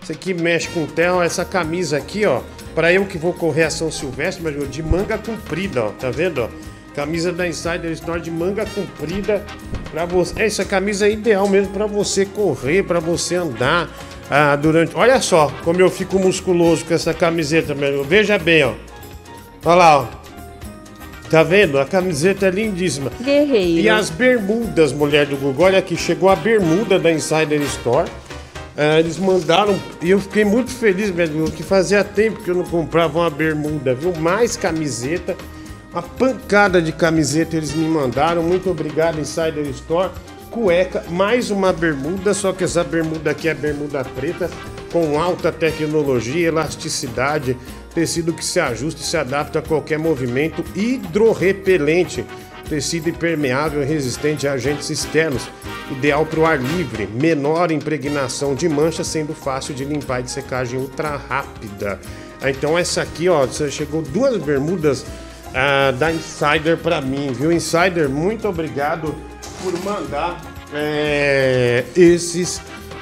você 0.00 0.14
que 0.14 0.34
mexe 0.34 0.68
com 0.68 0.84
terra, 0.84 1.24
essa 1.24 1.44
camisa 1.44 1.96
aqui, 1.96 2.26
ó. 2.26 2.42
Pra 2.74 2.92
eu 2.92 3.06
que 3.06 3.16
vou 3.16 3.32
correr 3.32 3.64
a 3.64 3.70
São 3.70 3.90
Silvestre, 3.90 4.42
mas 4.42 4.70
de 4.70 4.82
manga 4.82 5.16
comprida, 5.16 5.84
ó. 5.84 5.88
Tá 5.90 6.10
vendo, 6.10 6.42
ó? 6.42 6.48
Camisa 6.94 7.30
da 7.30 7.46
Insider 7.46 7.92
Store 7.92 8.20
de 8.20 8.32
manga 8.32 8.66
comprida 8.66 9.44
para 9.92 10.04
você. 10.06 10.42
Essa 10.42 10.64
camisa 10.64 11.06
é 11.06 11.12
ideal 11.12 11.48
mesmo 11.48 11.72
para 11.72 11.86
você 11.86 12.26
correr, 12.26 12.82
para 12.82 12.98
você 12.98 13.36
andar 13.36 13.88
ah, 14.30 14.56
durante. 14.56 14.94
Olha 14.96 15.20
só 15.20 15.50
como 15.64 15.80
eu 15.80 15.90
fico 15.90 16.18
musculoso 16.18 16.84
com 16.84 16.94
essa 16.94 17.14
camiseta, 17.14 17.74
meu. 17.74 18.04
Veja 18.04 18.38
bem, 18.38 18.64
ó. 18.64 18.72
Olha 19.64 19.74
lá, 19.74 19.98
ó. 20.00 20.06
Tá 21.30 21.42
vendo? 21.42 21.78
A 21.78 21.84
camiseta 21.84 22.46
é 22.46 22.50
lindíssima. 22.50 23.10
Guerreiro. 23.20 23.80
E 23.80 23.88
as 23.88 24.08
bermudas, 24.08 24.92
mulher 24.92 25.26
do 25.26 25.36
Google. 25.36 25.66
Olha 25.66 25.78
aqui, 25.78 25.96
chegou 25.96 26.30
a 26.30 26.36
bermuda 26.36 26.98
da 26.98 27.12
Insider 27.12 27.60
Store. 27.62 28.08
Ah, 28.80 29.00
eles 29.00 29.18
mandaram 29.18 29.76
e 30.00 30.10
eu 30.10 30.20
fiquei 30.20 30.44
muito 30.44 30.70
feliz, 30.70 31.10
mesmo, 31.10 31.50
que 31.50 31.64
fazia 31.64 32.04
tempo 32.04 32.42
que 32.42 32.48
eu 32.48 32.54
não 32.54 32.64
comprava 32.64 33.18
uma 33.18 33.28
bermuda, 33.28 33.92
viu? 33.92 34.14
Mais 34.14 34.56
camiseta, 34.56 35.36
uma 35.90 36.00
pancada 36.00 36.80
de 36.80 36.92
camiseta 36.92 37.56
eles 37.56 37.74
me 37.74 37.88
mandaram. 37.88 38.42
Muito 38.42 38.70
obrigado, 38.70 39.18
Insider 39.18 39.66
Store. 39.70 40.10
Cueca, 40.50 41.04
mais 41.10 41.50
uma 41.50 41.72
bermuda, 41.72 42.32
só 42.32 42.52
que 42.52 42.64
essa 42.64 42.82
bermuda 42.82 43.30
aqui 43.30 43.48
é 43.48 43.54
bermuda 43.54 44.04
preta, 44.04 44.50
com 44.92 45.20
alta 45.20 45.52
tecnologia, 45.52 46.48
elasticidade, 46.48 47.56
tecido 47.94 48.32
que 48.32 48.44
se 48.44 48.58
ajusta 48.58 49.02
e 49.02 49.04
se 49.04 49.16
adapta 49.16 49.58
a 49.58 49.62
qualquer 49.62 49.98
movimento, 49.98 50.64
hidrorrepelente, 50.74 52.24
tecido 52.68 53.08
impermeável 53.08 53.82
e 53.82 53.86
resistente 53.86 54.48
a 54.48 54.52
agentes 54.52 54.88
externos, 54.90 55.48
ideal 55.90 56.24
para 56.24 56.40
o 56.40 56.46
ar 56.46 56.58
livre, 56.58 57.06
menor 57.06 57.70
impregnação 57.70 58.54
de 58.54 58.68
mancha, 58.68 59.04
sendo 59.04 59.34
fácil 59.34 59.74
de 59.74 59.84
limpar 59.84 60.20
e 60.20 60.24
de 60.24 60.30
secagem 60.30 60.78
ultra 60.78 61.16
rápida. 61.16 62.00
Ah, 62.40 62.50
Então 62.50 62.78
essa 62.78 63.02
aqui, 63.02 63.28
ó, 63.28 63.46
você 63.46 63.70
chegou 63.70 64.02
duas 64.02 64.36
bermudas 64.38 65.04
ah, 65.54 65.92
da 65.92 66.12
Insider 66.12 66.76
para 66.78 67.00
mim, 67.00 67.32
viu? 67.32 67.52
Insider, 67.52 68.08
muito 68.08 68.48
obrigado 68.48 69.14
por 69.62 69.72
mandar 69.84 70.40
é, 70.72 71.84
esses 71.96 72.60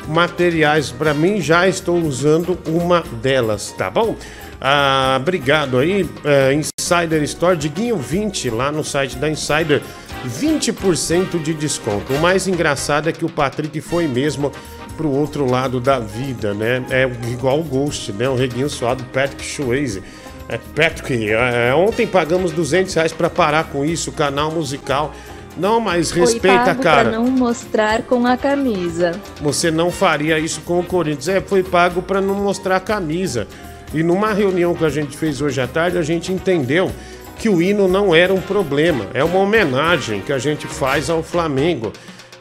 materiais 0.09 0.90
para 0.90 1.12
mim. 1.12 1.40
Já 1.40 1.69
estou 1.69 1.99
usando 1.99 2.59
uma 2.66 3.03
delas, 3.23 3.73
tá 3.77 3.90
bom? 3.90 4.16
Ah, 4.61 5.19
obrigado 5.21 5.79
aí, 5.79 6.09
é, 6.25 6.53
Insider 6.53 7.23
Store, 7.25 7.57
Diguinho 7.57 7.97
20 7.97 8.51
lá 8.51 8.73
no 8.73 8.83
site 8.83 9.16
da 9.16 9.29
Insider. 9.29 9.83
20% 10.27 11.40
de 11.40 11.55
desconto. 11.55 12.12
O 12.12 12.19
mais 12.19 12.49
engraçado 12.49 13.09
é 13.09 13.12
que 13.12 13.25
o 13.25 13.29
Patrick 13.29 13.81
foi 13.81 14.09
mesmo 14.09 14.51
pro 14.97 15.11
outro 15.11 15.49
lado 15.49 15.79
da 15.79 15.99
vida, 15.99 16.55
né? 16.55 16.85
É 16.90 17.05
igual 17.31 17.61
o 17.61 17.62
Ghost, 17.62 18.12
né? 18.12 18.29
O 18.29 18.35
reguinho 18.35 18.69
suado 18.69 19.05
Patrick 19.12 19.45
Swayze. 19.45 20.03
É, 20.49 20.59
Patrick, 20.59 21.31
é, 21.31 21.75
ontem 21.75 22.07
pagamos 22.07 22.53
200 22.53 22.95
reais 22.95 23.12
pra 23.12 23.29
parar 23.29 23.64
com 23.64 23.85
isso, 23.85 24.11
canal 24.11 24.51
musical. 24.51 25.12
Não, 25.57 25.81
mas 25.81 26.11
Foi 26.11 26.21
respeita, 26.21 26.66
pago 26.66 26.83
cara. 26.83 27.11
Pra 27.11 27.19
não 27.19 27.31
mostrar 27.31 28.03
com 28.03 28.27
a 28.27 28.37
camisa. 28.37 29.12
Você 29.40 29.71
não 29.71 29.90
faria 29.90 30.38
isso 30.38 30.61
com 30.62 30.81
o 30.81 30.85
Corinthians. 30.85 31.29
É, 31.29 31.40
foi 31.40 31.62
pago 31.62 32.03
para 32.03 32.21
não 32.21 32.35
mostrar 32.35 32.77
a 32.77 32.81
camisa. 32.81 33.49
E 33.95 34.03
numa 34.03 34.33
reunião 34.33 34.75
que 34.75 34.85
a 34.85 34.90
gente 34.90 35.16
fez 35.16 35.40
hoje 35.40 35.61
à 35.61 35.66
tarde, 35.66 35.97
a 35.97 36.03
gente 36.03 36.33
entendeu 36.33 36.90
que 37.38 37.49
o 37.49 37.62
hino 37.62 37.88
não 37.88 38.14
era 38.14 38.33
um 38.33 38.40
problema. 38.40 39.07
É 39.14 39.25
uma 39.25 39.38
homenagem 39.38 40.21
que 40.21 40.33
a 40.33 40.38
gente 40.38 40.66
faz 40.66 41.09
ao 41.09 41.23
Flamengo. 41.23 41.92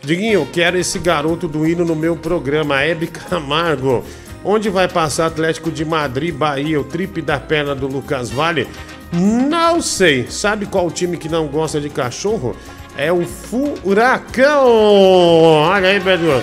Diguinho, 0.02 0.42
eu 0.42 0.48
quero 0.52 0.78
esse 0.78 1.00
garoto 1.00 1.48
do 1.48 1.66
hino 1.66 1.86
no 1.86 1.96
meu 1.96 2.16
programa, 2.16 2.82
Hebe 2.82 3.08
Camargo. 3.08 4.04
Onde 4.44 4.70
vai 4.70 4.88
passar 4.88 5.26
Atlético 5.26 5.72
de 5.72 5.84
Madrid, 5.84 6.34
Bahia, 6.34 6.80
o 6.80 6.84
tripe 6.84 7.22
da 7.22 7.40
perna 7.40 7.74
do 7.74 7.88
Lucas 7.88 8.30
Vale? 8.30 8.68
Não 9.12 9.82
sei. 9.82 10.28
Sabe 10.30 10.66
qual 10.68 10.92
time 10.92 11.18
que 11.18 11.28
não 11.28 11.48
gosta 11.48 11.82
de 11.82 11.90
cachorro? 11.90 12.56
É 12.98 13.12
o 13.12 13.26
Furacão! 13.26 14.66
Olha 14.68 15.90
aí, 15.90 16.00
Pedro. 16.00 16.42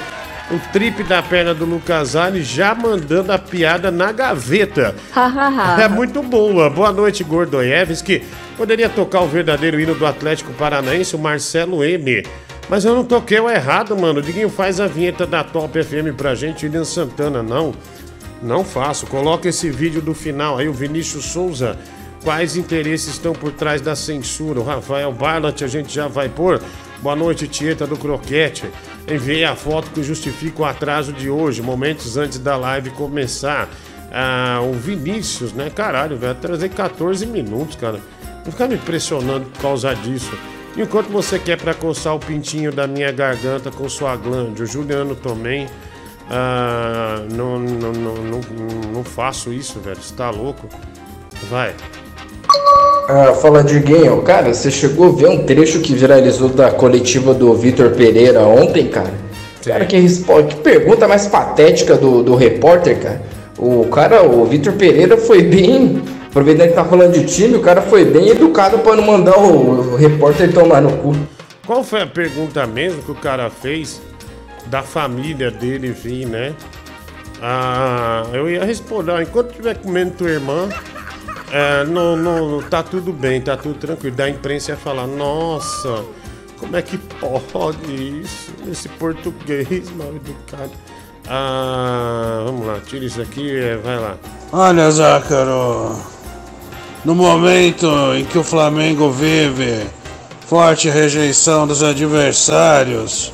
O 0.50 0.58
trip 0.70 1.02
da 1.04 1.22
perna 1.22 1.54
do 1.54 1.64
Lucas 1.64 2.12
Vale 2.12 2.42
já 2.42 2.74
mandando 2.74 3.32
a 3.32 3.38
piada 3.38 3.90
na 3.90 4.12
gaveta. 4.12 4.94
É 5.82 5.88
muito 5.88 6.22
boa. 6.22 6.68
Boa 6.68 6.92
noite, 6.92 7.24
Gordoievski. 7.24 8.22
Poderia 8.56 8.90
tocar 8.90 9.22
o 9.22 9.28
verdadeiro 9.28 9.80
hino 9.80 9.94
do 9.94 10.06
Atlético 10.06 10.52
Paranaense, 10.52 11.16
o 11.16 11.18
Marcelo 11.18 11.82
M. 11.82 12.22
Mas 12.68 12.84
eu 12.84 12.94
não 12.94 13.04
toquei 13.04 13.40
o 13.40 13.48
errado, 13.48 13.96
mano. 13.96 14.18
O 14.18 14.22
Diguinho 14.22 14.50
faz 14.50 14.78
a 14.78 14.86
vinheta 14.86 15.26
da 15.26 15.42
Top 15.42 15.82
FM 15.82 16.14
pra 16.16 16.34
gente, 16.34 16.66
William 16.66 16.84
Santana, 16.84 17.42
não. 17.42 17.72
Não 18.42 18.62
faço. 18.62 19.06
Coloca 19.06 19.48
esse 19.48 19.70
vídeo 19.70 20.02
do 20.02 20.12
final 20.12 20.58
aí, 20.58 20.68
o 20.68 20.72
Vinícius 20.72 21.24
Souza. 21.24 21.78
Quais 22.22 22.56
interesses 22.56 23.14
estão 23.14 23.32
por 23.32 23.50
trás 23.52 23.80
da 23.80 23.96
censura? 23.96 24.61
O 24.61 24.62
Rafael 24.62 25.12
Barlat, 25.12 25.62
a 25.62 25.66
gente 25.66 25.92
já 25.92 26.06
vai 26.06 26.28
pôr. 26.28 26.62
Boa 27.00 27.16
noite, 27.16 27.48
Tieta 27.48 27.85
do 27.85 27.96
Croquete. 27.96 28.70
Enviei 29.11 29.44
a 29.44 29.56
foto 29.56 29.90
que 29.90 30.04
justifica 30.04 30.62
o 30.62 30.64
atraso 30.64 31.12
de 31.12 31.28
hoje, 31.28 31.61
momentos 31.61 32.16
antes 32.16 32.38
da 32.38 32.56
live 32.56 32.90
começar. 32.90 33.68
Ah, 34.12 34.61
o 34.62 34.72
Vinícius, 34.72 35.52
né? 35.52 35.68
Caralho, 35.68 36.16
vai 36.16 36.32
trazer 36.32 36.68
14 36.68 37.26
minutos, 37.26 37.74
cara. 37.74 37.98
Não 38.44 38.52
ficar 38.52 38.68
me 38.68 38.76
pressionando 38.78 39.46
por 39.46 39.61
causa 39.61 39.92
disso. 39.92 40.32
Enquanto 40.76 41.08
você 41.08 41.40
quer 41.40 41.61
pra 41.61 41.74
coçar 41.74 42.14
o 42.14 42.20
pintinho 42.20 42.70
da 42.70 42.87
minha 42.87 43.11
garganta 43.11 43.68
com 43.72 43.88
sua 43.88 44.14
glande, 44.14 44.62
o 44.62 44.66
Juliano 44.66 45.16
também. 45.16 45.66
Ah, 46.30 47.24
não, 47.32 47.58
não, 47.58 47.92
não, 47.92 48.14
não, 48.14 48.40
não 48.94 49.04
faço 49.04 49.52
isso, 49.52 49.80
velho. 49.80 50.00
Você 50.00 50.14
tá 50.14 50.30
louco? 50.30 50.68
Vai. 51.50 51.74
Ah, 53.14 53.35
fala 53.35 53.62
Diguinho, 53.62 54.22
cara, 54.22 54.55
você 54.55 54.70
chegou 54.70 55.09
a 55.09 55.12
ver 55.12 55.29
um 55.29 55.44
trecho 55.44 55.81
que 55.81 55.92
viralizou 55.94 56.48
da 56.48 56.70
coletiva 56.70 57.35
do 57.35 57.53
Vitor 57.53 57.90
Pereira 57.90 58.40
ontem, 58.40 58.87
cara? 58.88 59.12
Cara, 59.62 59.85
que, 59.85 59.98
respo- 59.98 60.42
que 60.44 60.57
pergunta 60.57 61.07
mais 61.07 61.27
patética 61.27 61.94
do, 61.94 62.22
do 62.22 62.35
repórter, 62.35 62.98
cara. 62.98 63.22
O 63.59 63.85
cara, 63.88 64.22
o 64.22 64.46
Vitor 64.46 64.72
Pereira 64.72 65.18
foi 65.18 65.42
bem. 65.42 66.03
Aproveitando 66.31 66.68
que 66.68 66.75
tá 66.75 66.85
falando 66.87 67.12
de 67.12 67.27
time, 67.27 67.55
o 67.57 67.61
cara 67.61 67.83
foi 67.83 68.07
bem 68.07 68.29
educado 68.31 68.79
pra 68.79 68.96
não 68.96 69.03
mandar 69.05 69.37
o, 69.38 69.92
o 69.92 69.96
repórter 69.96 70.51
tomar 70.51 70.81
no 70.81 70.90
cu. 70.96 71.14
Qual 71.66 71.85
foi 71.85 72.01
a 72.01 72.07
pergunta 72.07 72.66
mesmo 72.66 73.03
que 73.03 73.11
o 73.11 73.14
cara 73.14 73.51
fez 73.51 74.01
da 74.68 74.83
família 74.83 75.51
dele 75.51 75.90
vir, 75.92 76.27
né? 76.27 76.55
Ah, 77.42 78.22
eu 78.33 78.48
ia 78.48 78.64
responder, 78.64 79.20
enquanto 79.20 79.51
estiver 79.51 79.77
comendo 79.77 80.12
tua 80.12 80.31
irmã, 80.31 80.68
é, 81.52 81.84
não, 81.84 82.16
não, 82.16 82.62
tá 82.62 82.82
tudo 82.82 83.12
bem, 83.12 83.38
tá 83.38 83.58
tudo 83.58 83.74
tranquilo. 83.74 84.16
Da 84.16 84.26
imprensa 84.26 84.70
ia 84.70 84.76
falar, 84.76 85.06
nossa, 85.06 86.02
como 86.58 86.74
é 86.74 86.80
que 86.80 86.96
pode 86.96 87.92
isso? 88.22 88.54
Esse 88.70 88.88
português 88.88 89.90
mal 89.90 90.08
educado. 90.08 90.72
Ah, 91.28 92.42
vamos 92.46 92.66
lá, 92.66 92.80
tira 92.80 93.04
isso 93.04 93.20
aqui, 93.20 93.54
é, 93.54 93.76
vai 93.76 93.98
lá. 93.98 94.16
Olha, 94.50 94.90
Zácaro, 94.90 95.94
no 97.04 97.14
momento 97.14 97.86
em 98.16 98.24
que 98.24 98.38
o 98.38 98.42
Flamengo 98.42 99.10
vive 99.10 99.86
forte 100.46 100.88
rejeição 100.88 101.66
dos 101.66 101.82
adversários, 101.82 103.30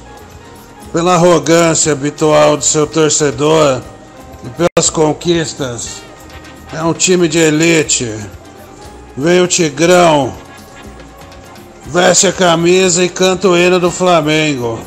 pela 0.92 1.14
arrogância 1.14 1.92
habitual 1.92 2.56
do 2.56 2.64
seu 2.64 2.84
torcedor 2.84 3.80
e 4.44 4.48
pelas 4.50 4.90
conquistas, 4.90 6.02
é 6.72 6.82
um 6.82 6.92
time 6.92 7.28
de 7.28 7.38
elite. 7.38 8.12
Veio 9.16 9.44
o 9.44 9.48
Tigrão, 9.48 10.32
veste 11.86 12.26
a 12.26 12.32
camisa 12.32 13.04
e 13.04 13.08
canta 13.08 13.48
o 13.48 13.56
hino 13.56 13.80
do 13.80 13.90
Flamengo. 13.90 14.78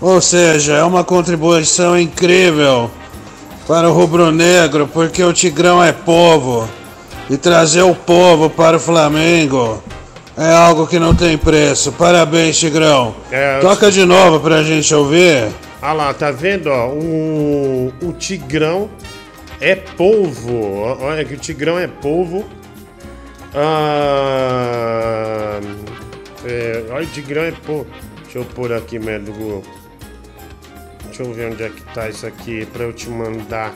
Ou 0.00 0.20
seja, 0.20 0.74
é 0.74 0.84
uma 0.84 1.02
contribuição 1.02 1.98
incrível 1.98 2.90
para 3.66 3.88
o 3.88 3.92
rubro-negro, 3.92 4.86
porque 4.86 5.22
o 5.22 5.32
Tigrão 5.32 5.82
é 5.82 5.92
povo. 5.92 6.68
E 7.30 7.36
trazer 7.36 7.82
o 7.82 7.94
povo 7.94 8.48
para 8.48 8.78
o 8.78 8.80
Flamengo 8.80 9.82
é 10.36 10.50
algo 10.52 10.86
que 10.86 10.98
não 10.98 11.14
tem 11.14 11.36
preço. 11.36 11.92
Parabéns, 11.92 12.58
Tigrão. 12.58 13.14
É, 13.30 13.58
Toca 13.60 13.90
de 13.90 14.04
novo 14.04 14.40
pra 14.40 14.62
gente 14.62 14.94
ouvir. 14.94 15.48
Ah 15.82 15.92
lá, 15.92 16.14
tá 16.14 16.30
vendo, 16.30 16.70
ó? 16.70 16.88
O, 16.88 17.92
o 18.02 18.12
Tigrão 18.12 18.88
é 19.60 19.74
polvo. 19.74 20.80
Olha 21.00 21.24
que 21.24 21.34
o 21.34 21.38
Tigrão 21.38 21.78
é 21.78 21.86
polvo. 21.86 22.48
Ah, 23.54 24.78
é, 26.44 26.84
olha, 26.90 27.04
o 27.04 27.10
Tigrão 27.10 27.42
é 27.42 27.52
polvo. 27.52 27.86
Deixa 28.22 28.38
eu 28.38 28.44
pôr 28.44 28.72
aqui, 28.72 28.98
merda, 28.98 29.30
Google. 29.30 29.64
Deixa 31.06 31.22
eu 31.22 31.32
ver 31.32 31.52
onde 31.52 31.62
é 31.62 31.70
que 31.70 31.80
tá 31.94 32.08
isso 32.08 32.26
aqui 32.26 32.66
pra 32.66 32.84
eu 32.84 32.92
te 32.92 33.08
mandar. 33.08 33.74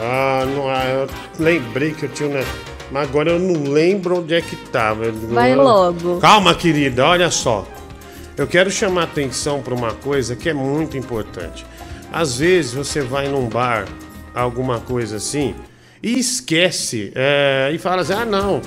Ah, 0.00 0.46
não, 0.54 0.68
ah, 0.68 0.84
eu 0.84 1.08
lembrei 1.38 1.92
que 1.92 2.04
eu 2.04 2.08
tinha. 2.08 2.28
Né? 2.28 2.44
Mas 2.90 3.08
agora 3.08 3.30
eu 3.30 3.38
não 3.38 3.70
lembro 3.70 4.18
onde 4.20 4.34
é 4.34 4.40
que 4.40 4.56
tava. 4.56 5.10
Vai 5.12 5.54
logo. 5.54 6.18
Calma, 6.20 6.54
querida, 6.54 7.06
olha 7.06 7.30
só. 7.30 7.66
Eu 8.36 8.46
quero 8.46 8.70
chamar 8.70 9.02
atenção 9.02 9.60
para 9.60 9.74
uma 9.74 9.92
coisa 9.92 10.34
que 10.34 10.48
é 10.48 10.54
muito 10.54 10.96
importante. 10.96 11.66
Às 12.12 12.38
vezes 12.38 12.72
você 12.72 13.00
vai 13.00 13.28
num 13.28 13.48
bar, 13.48 13.86
alguma 14.34 14.80
coisa 14.80 15.16
assim, 15.16 15.54
e 16.02 16.18
esquece, 16.18 17.12
é, 17.14 17.70
e 17.72 17.78
fala 17.78 18.02
assim: 18.02 18.14
ah, 18.14 18.24
não. 18.24 18.60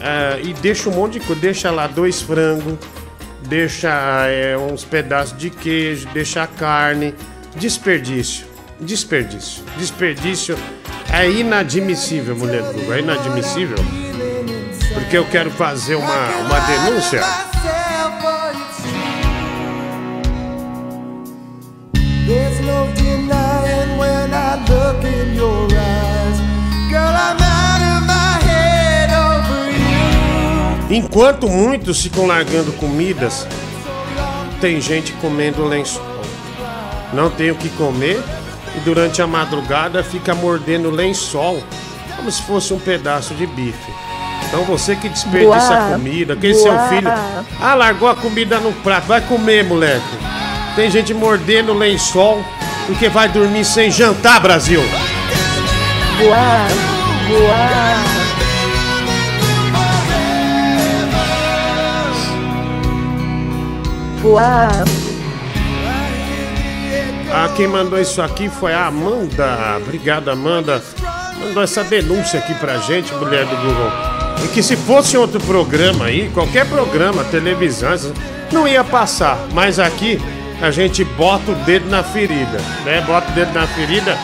É, 0.00 0.40
e 0.42 0.54
deixa 0.54 0.88
um 0.88 0.94
monte 0.94 1.18
de 1.18 1.26
coisa, 1.26 1.40
deixa 1.40 1.70
lá 1.70 1.86
dois 1.86 2.22
frangos, 2.22 2.78
deixa 3.42 3.90
é, 4.26 4.56
uns 4.56 4.84
pedaços 4.84 5.36
de 5.36 5.50
queijo, 5.50 6.08
deixa 6.12 6.46
carne. 6.46 7.14
Desperdício, 7.56 8.46
desperdício, 8.80 9.64
desperdício 9.76 10.56
é 11.12 11.28
inadmissível, 11.28 12.36
mulher 12.36 12.62
do 12.62 12.72
Google, 12.72 12.94
é 12.94 13.00
inadmissível. 13.00 13.76
Porque 14.94 15.18
eu 15.18 15.26
quero 15.26 15.50
fazer 15.50 15.96
uma, 15.96 16.28
uma 16.38 16.60
denúncia. 16.60 17.49
Enquanto 30.90 31.48
muitos 31.48 32.02
ficam 32.02 32.26
largando 32.26 32.72
comidas, 32.72 33.46
tem 34.60 34.80
gente 34.80 35.12
comendo 35.14 35.64
lençol. 35.64 36.02
Não 37.12 37.30
tem 37.30 37.52
o 37.52 37.54
que 37.54 37.68
comer 37.70 38.20
e 38.76 38.80
durante 38.80 39.22
a 39.22 39.26
madrugada 39.26 40.02
fica 40.02 40.34
mordendo 40.34 40.90
lençol 40.90 41.62
como 42.16 42.30
se 42.30 42.42
fosse 42.42 42.74
um 42.74 42.78
pedaço 42.78 43.34
de 43.34 43.46
bife. 43.46 43.92
Então 44.48 44.64
você 44.64 44.96
que 44.96 45.08
desperdiça 45.08 45.76
Boa. 45.76 45.92
comida, 45.92 46.34
quem 46.34 46.52
seu 46.52 46.72
Boa. 46.72 46.88
filho. 46.88 47.08
Ah, 47.60 47.74
largou 47.74 48.08
a 48.08 48.16
comida 48.16 48.58
no 48.58 48.72
prato, 48.72 49.06
vai 49.06 49.20
comer, 49.20 49.64
moleque. 49.64 50.18
Tem 50.74 50.90
gente 50.90 51.14
mordendo 51.14 51.72
lençol 51.72 52.44
porque 52.86 53.08
vai 53.08 53.28
dormir 53.28 53.64
sem 53.64 53.92
jantar, 53.92 54.40
Brasil. 54.40 54.82
Boa, 56.18 56.66
boa. 57.28 58.19
Boa. 64.22 64.68
Ah, 67.32 67.48
quem 67.56 67.68
mandou 67.68 67.98
isso 67.98 68.20
aqui 68.20 68.48
foi 68.48 68.74
a 68.74 68.86
Amanda. 68.86 69.78
Obrigado, 69.78 70.30
Amanda. 70.30 70.82
Mandou 71.38 71.62
essa 71.62 71.82
denúncia 71.84 72.38
aqui 72.38 72.52
pra 72.54 72.78
gente, 72.78 73.14
mulher 73.14 73.46
do 73.46 73.56
Google. 73.56 73.90
E 74.44 74.48
que 74.48 74.62
se 74.62 74.76
fosse 74.76 75.16
outro 75.16 75.40
programa 75.40 76.06
aí, 76.06 76.28
qualquer 76.34 76.66
programa, 76.66 77.24
televisão, 77.24 78.12
não 78.52 78.66
ia 78.66 78.82
passar. 78.82 79.38
Mas 79.52 79.78
aqui 79.78 80.20
a 80.60 80.70
gente 80.70 81.04
bota 81.04 81.52
o 81.52 81.54
dedo 81.54 81.88
na 81.88 82.02
ferida, 82.02 82.58
né? 82.84 83.00
Bota 83.06 83.30
o 83.30 83.34
dedo 83.34 83.52
na 83.52 83.66
ferida 83.66 84.18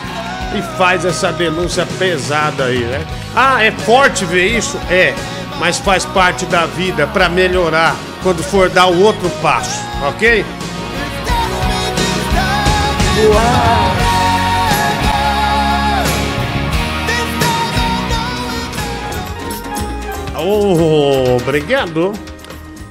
e 0.55 0.77
faz 0.77 1.05
essa 1.05 1.31
denúncia 1.31 1.87
pesada 1.97 2.65
aí, 2.65 2.79
né? 2.79 3.05
Ah, 3.35 3.63
é 3.63 3.71
forte 3.71 4.25
ver 4.25 4.47
isso? 4.47 4.77
É. 4.89 5.13
Mas 5.59 5.77
faz 5.79 6.05
parte 6.05 6.45
da 6.45 6.65
vida 6.65 7.07
pra 7.07 7.27
melhorar 7.27 7.95
quando 8.23 8.43
for 8.43 8.69
dar 8.69 8.87
o 8.87 9.01
outro 9.01 9.29
passo, 9.41 9.81
ok? 10.07 10.45
Oh, 20.39 21.37
obrigado. 21.41 22.13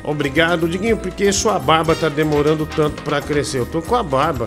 Obrigado, 0.03 0.69
Diguinho, 0.69 0.97
porque 0.97 1.33
sua 1.33 1.59
barba 1.59 1.95
tá 1.95 2.09
demorando 2.09 2.67
tanto 2.67 3.03
pra 3.03 3.21
crescer. 3.21 3.59
Eu 3.59 3.67
tô 3.67 3.81
com 3.81 3.95
a 3.95 4.03
barba. 4.03 4.47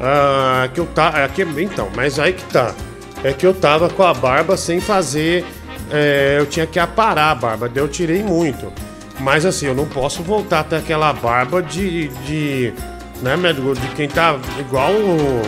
Ah, 0.00 0.68
que 0.72 0.80
eu 0.80 0.86
tá, 0.86 1.12
é 1.16 1.28
que, 1.28 1.42
então, 1.42 1.88
mas 1.94 2.18
aí 2.18 2.32
que 2.32 2.44
tá. 2.44 2.74
É 3.22 3.32
que 3.32 3.46
eu 3.46 3.52
tava 3.52 3.88
com 3.88 4.02
a 4.02 4.14
barba 4.14 4.56
sem 4.56 4.80
fazer. 4.80 5.44
É, 5.90 6.36
eu 6.38 6.46
tinha 6.46 6.66
que 6.66 6.78
aparar 6.78 7.30
a 7.30 7.34
barba, 7.34 7.68
daí 7.68 7.82
eu 7.82 7.88
tirei 7.88 8.22
muito. 8.22 8.72
Mas 9.20 9.44
assim, 9.44 9.66
eu 9.66 9.74
não 9.74 9.86
posso 9.86 10.22
voltar 10.22 10.60
até 10.60 10.76
aquela 10.78 11.12
barba 11.12 11.62
de. 11.62 12.08
de 12.26 12.72
né, 13.20 13.36
médico? 13.36 13.74
De 13.74 13.88
quem 13.88 14.08
tá 14.08 14.38
igual. 14.58 14.92
o- 14.92 15.42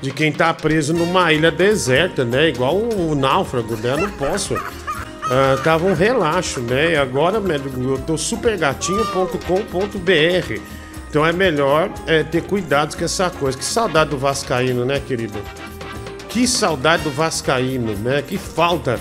De 0.00 0.10
quem 0.10 0.30
tá 0.30 0.52
preso 0.54 0.92
numa 0.94 1.32
ilha 1.32 1.50
deserta, 1.50 2.24
né? 2.24 2.48
Igual 2.48 2.76
o 2.76 3.14
náufrago, 3.14 3.76
né? 3.76 3.92
Eu 3.92 3.98
não 3.98 4.10
posso. 4.12 4.54
Ah, 5.28 5.58
tava 5.64 5.86
um 5.86 5.94
relaxo, 5.94 6.60
né? 6.60 6.92
E 6.92 6.96
agora, 6.96 7.40
médico, 7.40 7.80
eu 7.80 7.98
tô 7.98 8.16
supergatinho.com.br. 8.16 10.60
Então 11.08 11.24
é 11.26 11.32
melhor 11.32 11.90
é, 12.06 12.22
ter 12.22 12.42
cuidado 12.42 12.96
com 12.96 13.04
essa 13.04 13.30
coisa. 13.30 13.56
Que 13.56 13.64
saudade 13.64 14.10
do 14.10 14.18
Vascaíno, 14.18 14.84
né, 14.84 15.00
querido? 15.04 15.38
que 16.28 16.46
saudade 16.46 17.02
do 17.02 17.10
Vascaíno, 17.10 17.94
né? 17.96 18.22
Que 18.26 18.36
falta 18.36 19.00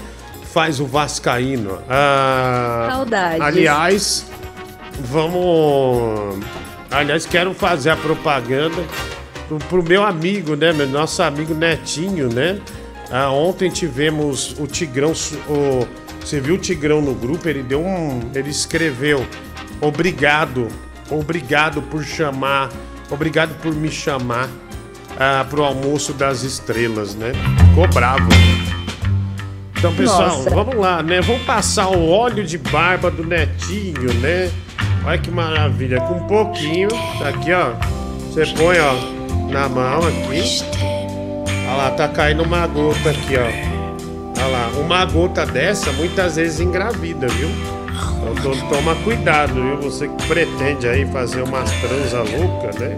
faz 0.56 0.80
o 0.80 0.86
Vascaíno. 0.86 1.80
Ah, 1.90 2.88
Saudades. 2.90 3.42
Aliás, 3.42 4.26
vamos. 5.02 6.40
Aliás, 6.90 7.26
quero 7.26 7.54
fazer 7.54 7.90
a 7.90 7.98
propaganda 7.98 8.82
pro, 9.50 9.58
pro 9.58 9.84
meu 9.84 10.06
amigo, 10.06 10.56
né? 10.56 10.72
Meu 10.72 10.88
nosso 10.88 11.22
amigo 11.22 11.54
Netinho, 11.54 12.30
né? 12.34 12.62
Ah, 13.12 13.30
ontem 13.32 13.70
tivemos 13.70 14.56
o 14.58 14.66
Tigrão. 14.66 15.12
O, 15.50 15.86
você 16.22 16.40
viu 16.40 16.56
o 16.56 16.58
Tigrão 16.58 17.02
no 17.02 17.14
grupo? 17.14 17.50
Ele 17.50 17.62
deu 17.62 17.82
um. 17.82 18.32
Ele 18.34 18.50
escreveu. 18.50 19.28
Obrigado. 19.82 20.70
Obrigado 21.10 21.82
por 21.82 22.02
chamar. 22.02 22.70
Obrigado 23.12 23.60
por 23.62 23.76
me 23.76 23.92
chamar 23.92 24.48
ah, 25.20 25.46
pro 25.50 25.66
almoço 25.66 26.14
das 26.14 26.44
estrelas, 26.44 27.14
né? 27.14 27.34
Ficou 27.72 27.90
bravo. 27.90 28.30
Então, 29.78 29.94
pessoal, 29.96 30.30
Nossa. 30.38 30.50
vamos 30.50 30.76
lá, 30.76 31.04
né? 31.04 31.22
Vamos 31.22 31.44
passar 31.44 31.90
o 31.90 32.10
óleo 32.10 32.44
de 32.44 32.58
barba 32.58 33.12
do 33.12 33.24
Netinho, 33.26 34.14
né? 34.16 34.50
Olha 35.06 35.18
que 35.18 35.30
maravilha. 35.30 36.02
Com 36.02 36.16
um 36.16 36.28
pouquinho, 36.28 36.88
tá 37.20 37.30
aqui, 37.30 37.52
ó. 37.54 37.72
Você 38.32 38.46
põe, 38.58 38.78
ó, 38.80 38.94
na 39.52 39.70
mão 39.70 40.00
aqui. 40.00 40.64
Olha 41.68 41.78
lá, 41.78 41.92
tá 41.92 42.08
caindo 42.08 42.44
uma 42.44 42.66
gota 42.68 43.12
aqui, 43.12 43.36
ó. 43.38 44.42
Olha 44.42 44.48
lá, 44.48 44.68
uma 44.80 45.06
gota 45.06 45.46
dessa 45.46 45.92
muitas 45.94 46.36
vezes 46.36 46.60
engravida, 46.60 47.28
viu? 47.28 47.50
Então 48.32 48.52
to- 48.54 48.66
toma 48.70 48.96
cuidado, 48.96 49.54
viu? 49.54 49.78
Você 49.82 50.08
que 50.08 50.28
pretende 50.28 50.88
aí 50.88 51.06
fazer 51.06 51.44
umas 51.44 51.70
transa 51.72 52.20
louca, 52.24 52.72
né? 52.80 52.98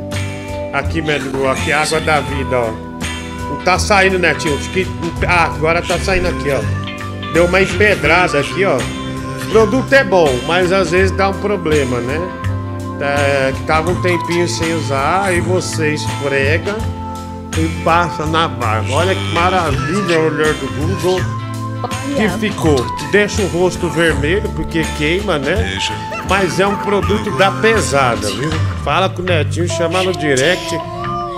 Aqui, 0.73 1.01
médico, 1.01 1.45
aqui 1.47 1.71
água 1.71 1.99
da 1.99 2.19
vida, 2.21 2.57
ó. 2.57 2.86
Não 3.49 3.57
tá 3.63 3.77
saindo, 3.79 4.17
Netinho. 4.19 4.57
Acho 4.57 4.69
que- 4.69 4.87
Ah, 5.27 5.45
agora 5.45 5.81
tá 5.81 5.97
saindo 5.99 6.27
aqui, 6.27 6.49
ó. 6.51 6.61
Deu 7.33 7.45
uma 7.45 7.61
empedrada 7.61 8.39
aqui, 8.39 8.63
ó. 8.65 8.77
O 8.77 9.49
produto 9.51 9.91
é 9.93 10.03
bom, 10.03 10.29
mas 10.45 10.71
às 10.71 10.91
vezes 10.91 11.11
dá 11.11 11.29
um 11.29 11.33
problema, 11.33 11.99
né? 11.99 12.19
É, 12.99 13.51
que 13.55 13.63
tava 13.63 13.91
um 13.91 14.01
tempinho 14.01 14.47
sem 14.47 14.73
usar, 14.75 15.25
aí 15.25 15.39
você 15.39 15.93
esfrega 15.93 16.75
e 17.57 17.67
passa 17.83 18.25
na 18.25 18.47
barba. 18.47 18.91
Olha 18.91 19.13
que 19.15 19.33
maravilha 19.33 20.19
o 20.19 20.25
olhar 20.27 20.53
do 20.53 20.67
Google 20.75 21.21
que 22.15 22.27
ficou. 22.39 22.75
Deixa 23.11 23.41
o 23.43 23.47
rosto 23.47 23.87
vermelho 23.89 24.49
porque 24.55 24.83
queima, 24.97 25.37
né? 25.37 25.77
Mas 26.27 26.59
é 26.59 26.65
um 26.67 26.75
produto 26.77 27.29
da 27.37 27.51
pesada, 27.51 28.27
viu? 28.31 28.49
Fala 28.83 29.07
com 29.09 29.21
o 29.21 29.25
Netinho, 29.25 29.67
chama 29.69 30.01
no 30.03 30.11
direct 30.13 30.77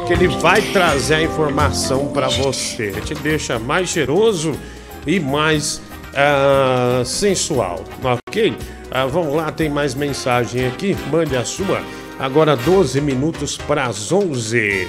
que 0.10 0.14
ele 0.14 0.28
vai 0.28 0.60
trazer 0.60 1.14
a 1.14 1.22
informação 1.22 2.08
pra 2.08 2.28
você. 2.30 2.90
Te 3.06 3.14
deixa 3.14 3.60
mais 3.60 3.90
cheiroso 3.90 4.58
e 5.06 5.20
mais 5.20 5.84
ah, 6.16 7.04
sensual, 7.06 7.84
ok? 8.04 8.58
Ah, 8.90 9.06
vamos 9.06 9.36
lá, 9.36 9.52
tem 9.52 9.70
mais 9.70 9.94
mensagem 9.94 10.66
aqui. 10.66 10.98
Mande 11.12 11.38
a 11.38 11.46
sua. 11.46 11.84
Agora 12.18 12.56
12 12.56 13.00
minutos 13.02 13.56
para 13.56 13.86
as 13.86 14.12
11. 14.12 14.88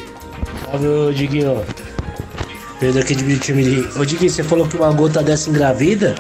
Salve, 0.65 1.15
Diguinho. 1.15 1.67
Pedro 2.81 3.03
aqui 3.03 3.15
de 3.15 3.23
Bitimiri. 3.23 3.91
Ô 3.99 4.07
Diguinho, 4.07 4.31
você 4.31 4.43
falou 4.43 4.67
que 4.67 4.79
uma 4.79 4.91
gota 4.91 5.23
dessa 5.23 5.51
engravida? 5.51 6.15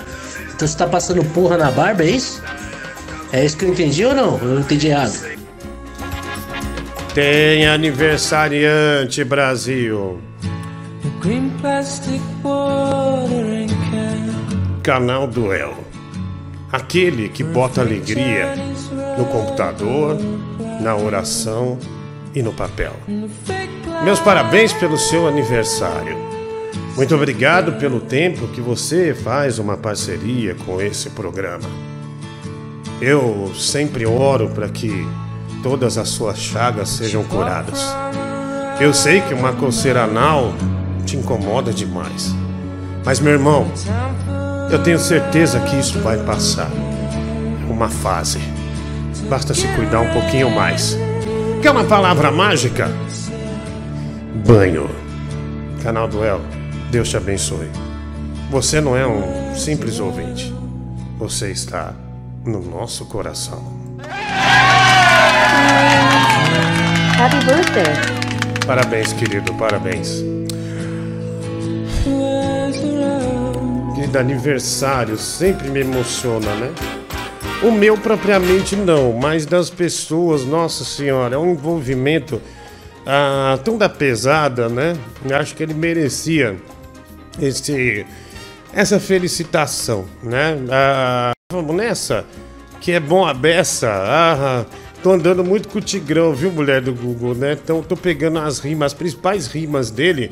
Então 0.54 0.68
você 0.68 0.76
tá 0.76 0.86
passando 0.86 1.24
porra 1.32 1.56
na 1.56 1.70
barba, 1.70 2.04
é 2.04 2.10
isso? 2.10 2.42
É 3.32 3.46
isso 3.46 3.56
que 3.56 3.64
eu 3.64 3.70
entendi 3.70 4.04
ou 4.04 4.14
não? 4.14 4.38
Eu 4.42 4.60
entendi 4.60 4.88
errado. 4.88 5.39
Tem 7.14 7.66
aniversariante, 7.66 9.24
Brasil. 9.24 10.20
Canal 14.80 15.26
Duel. 15.26 15.76
Aquele 16.70 17.28
que 17.28 17.42
bota 17.42 17.80
alegria 17.80 18.54
no 19.18 19.24
computador, 19.24 20.16
na 20.80 20.94
oração 20.94 21.78
e 22.32 22.42
no 22.42 22.52
papel. 22.52 22.92
Meus 24.04 24.20
parabéns 24.20 24.72
pelo 24.72 24.96
seu 24.96 25.26
aniversário. 25.26 26.16
Muito 26.94 27.12
obrigado 27.16 27.72
pelo 27.80 28.00
tempo 28.00 28.46
que 28.48 28.60
você 28.60 29.14
faz 29.14 29.58
uma 29.58 29.76
parceria 29.76 30.54
com 30.54 30.80
esse 30.80 31.10
programa. 31.10 31.68
Eu 33.00 33.50
sempre 33.56 34.06
oro 34.06 34.50
para 34.50 34.68
que 34.68 35.04
todas 35.62 35.98
as 35.98 36.08
suas 36.08 36.38
chagas 36.38 36.88
sejam 36.88 37.24
curadas. 37.24 37.84
Eu 38.80 38.94
sei 38.94 39.20
que 39.20 39.34
uma 39.34 39.52
coceira 39.52 40.04
anal 40.04 40.54
te 41.04 41.16
incomoda 41.16 41.72
demais. 41.72 42.34
Mas, 43.04 43.20
meu 43.20 43.32
irmão, 43.32 43.70
eu 44.70 44.82
tenho 44.82 44.98
certeza 44.98 45.60
que 45.60 45.76
isso 45.76 45.98
vai 46.00 46.18
passar. 46.18 46.70
É 47.68 47.72
uma 47.72 47.88
fase. 47.88 48.38
Basta 49.28 49.54
se 49.54 49.66
cuidar 49.68 50.00
um 50.00 50.12
pouquinho 50.12 50.50
mais. 50.50 50.96
Quer 51.62 51.70
uma 51.70 51.84
palavra 51.84 52.30
mágica? 52.30 52.90
Banho. 54.46 54.88
Canal 55.82 56.08
Duel, 56.08 56.40
Deus 56.90 57.08
te 57.08 57.16
abençoe. 57.16 57.70
Você 58.50 58.80
não 58.80 58.96
é 58.96 59.06
um 59.06 59.54
simples 59.54 60.00
ouvinte. 60.00 60.54
Você 61.18 61.50
está 61.50 61.92
no 62.44 62.60
nosso 62.62 63.04
coração. 63.06 63.62
Happy 67.20 67.36
birthday. 67.44 68.64
Parabéns, 68.66 69.12
querido, 69.12 69.52
parabéns. 69.56 70.24
Querido 73.94 74.18
aniversário 74.18 75.18
sempre 75.18 75.68
me 75.68 75.80
emociona, 75.80 76.54
né? 76.54 76.72
O 77.62 77.70
meu 77.70 77.98
propriamente 77.98 78.74
não, 78.74 79.12
mas 79.12 79.44
das 79.44 79.68
pessoas, 79.68 80.46
nossa 80.46 80.82
senhora, 80.82 81.34
é 81.34 81.38
um 81.38 81.52
envolvimento 81.52 82.40
ah, 83.04 83.58
tão 83.62 83.76
da 83.76 83.90
pesada, 83.90 84.70
né? 84.70 84.96
Eu 85.22 85.36
acho 85.36 85.54
que 85.54 85.62
ele 85.62 85.74
merecia 85.74 86.56
esse, 87.38 88.06
essa 88.72 88.98
felicitação, 88.98 90.06
né? 90.22 90.56
Ah, 90.70 91.32
vamos 91.52 91.76
nessa, 91.76 92.24
que 92.80 92.92
é 92.92 92.98
bom 92.98 93.26
a 93.26 93.34
beça. 93.34 93.90
Ah, 93.92 94.64
tô 95.02 95.12
andando 95.12 95.42
muito 95.42 95.68
com 95.68 95.78
o 95.78 95.82
Tigrão, 95.82 96.34
viu, 96.34 96.50
mulher 96.50 96.80
do 96.80 96.92
Google, 96.92 97.34
né? 97.34 97.52
Então 97.52 97.82
tô 97.82 97.96
pegando 97.96 98.38
as 98.38 98.58
rimas, 98.58 98.92
as 98.92 98.94
principais 98.94 99.46
rimas 99.46 99.90
dele. 99.90 100.30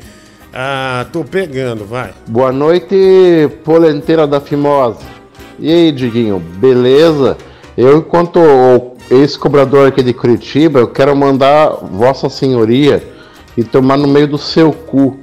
Ah, 0.53 1.05
tô 1.11 1.23
pegando, 1.23 1.85
vai. 1.85 2.13
Boa 2.27 2.51
noite, 2.51 2.95
polenteira 3.63 4.25
da 4.25 4.39
Fimosa. 4.39 4.99
E 5.59 5.71
aí, 5.71 5.91
Diguinho, 5.91 6.39
beleza? 6.39 7.37
Eu, 7.77 7.97
enquanto 7.97 8.39
ex-cobrador 9.09 9.87
aqui 9.87 10.03
de 10.03 10.13
Curitiba, 10.13 10.79
eu 10.79 10.87
quero 10.87 11.15
mandar 11.15 11.69
Vossa 11.91 12.29
Senhoria 12.29 13.03
e 13.57 13.63
tomar 13.63 13.97
no 13.97 14.07
meio 14.07 14.27
do 14.27 14.37
seu 14.37 14.71
cu. 14.71 15.19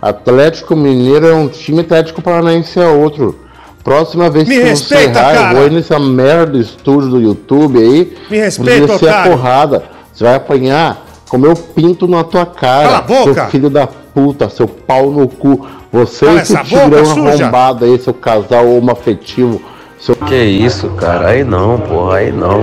Atlético 0.00 0.74
Mineiro 0.76 1.26
é 1.26 1.34
um 1.34 1.48
time, 1.48 1.80
Atlético 1.80 2.22
Paranaense 2.22 2.78
é 2.78 2.86
outro. 2.86 3.38
Próxima 3.82 4.28
vez 4.28 4.46
Me 4.46 4.56
que 4.56 4.60
você 4.60 4.68
respeita, 4.68 5.18
errar, 5.18 5.34
cara. 5.34 5.52
eu 5.52 5.56
vou 5.56 5.66
ir 5.66 5.70
nessa 5.70 5.98
merda 5.98 6.52
do 6.52 6.60
estúdio 6.60 7.10
do 7.10 7.20
YouTube 7.20 7.78
aí. 7.78 8.16
Me 8.30 8.38
respeita, 8.38 8.92
a 8.92 8.96
otário. 8.96 9.30
porrada. 9.30 9.84
Você 10.12 10.24
vai 10.24 10.34
apanhar 10.34 11.06
com 11.28 11.38
meu 11.38 11.54
pinto 11.54 12.06
na 12.06 12.22
tua 12.22 12.44
cara. 12.44 12.88
Cala 12.88 12.98
a 12.98 13.02
boca. 13.02 13.34
Seu 13.34 13.46
filho 13.46 13.70
da 13.70 13.86
puta, 13.86 14.50
seu 14.50 14.68
pau 14.68 15.10
no 15.10 15.26
cu. 15.28 15.66
Você 15.92 16.26
Cala 16.26 16.40
e 16.40 16.44
tigrão 16.44 17.30
arrombado 17.30 17.84
aí, 17.84 17.98
seu 17.98 18.12
casal 18.12 18.68
homoafetivo. 18.68 19.62
Seu... 19.98 20.14
Que 20.14 20.36
isso, 20.36 20.88
cara? 20.90 21.28
Aí 21.28 21.44
não, 21.44 21.78
porra, 21.78 22.18
aí 22.18 22.32
não. 22.32 22.60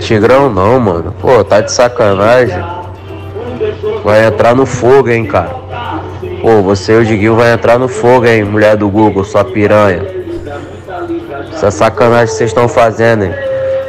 Tigrão 0.00 0.50
não, 0.50 0.78
mano. 0.80 1.14
Pô, 1.20 1.42
tá 1.42 1.60
de 1.60 1.72
sacanagem. 1.72 2.62
Vai 4.04 4.26
entrar 4.26 4.54
no 4.54 4.66
fogo, 4.66 5.08
hein, 5.10 5.26
cara. 5.26 5.56
Pô, 6.44 6.60
você 6.60 6.92
e 6.92 6.96
o 6.98 7.04
Diguinho 7.06 7.36
vai 7.36 7.54
entrar 7.54 7.78
no 7.78 7.88
fogo, 7.88 8.26
hein, 8.26 8.44
mulher 8.44 8.76
do 8.76 8.86
Google, 8.90 9.24
sua 9.24 9.42
piranha. 9.42 10.04
Essa 11.50 11.70
sacanagem 11.70 12.26
que 12.26 12.32
vocês 12.32 12.50
estão 12.50 12.68
fazendo, 12.68 13.24
hein. 13.24 13.32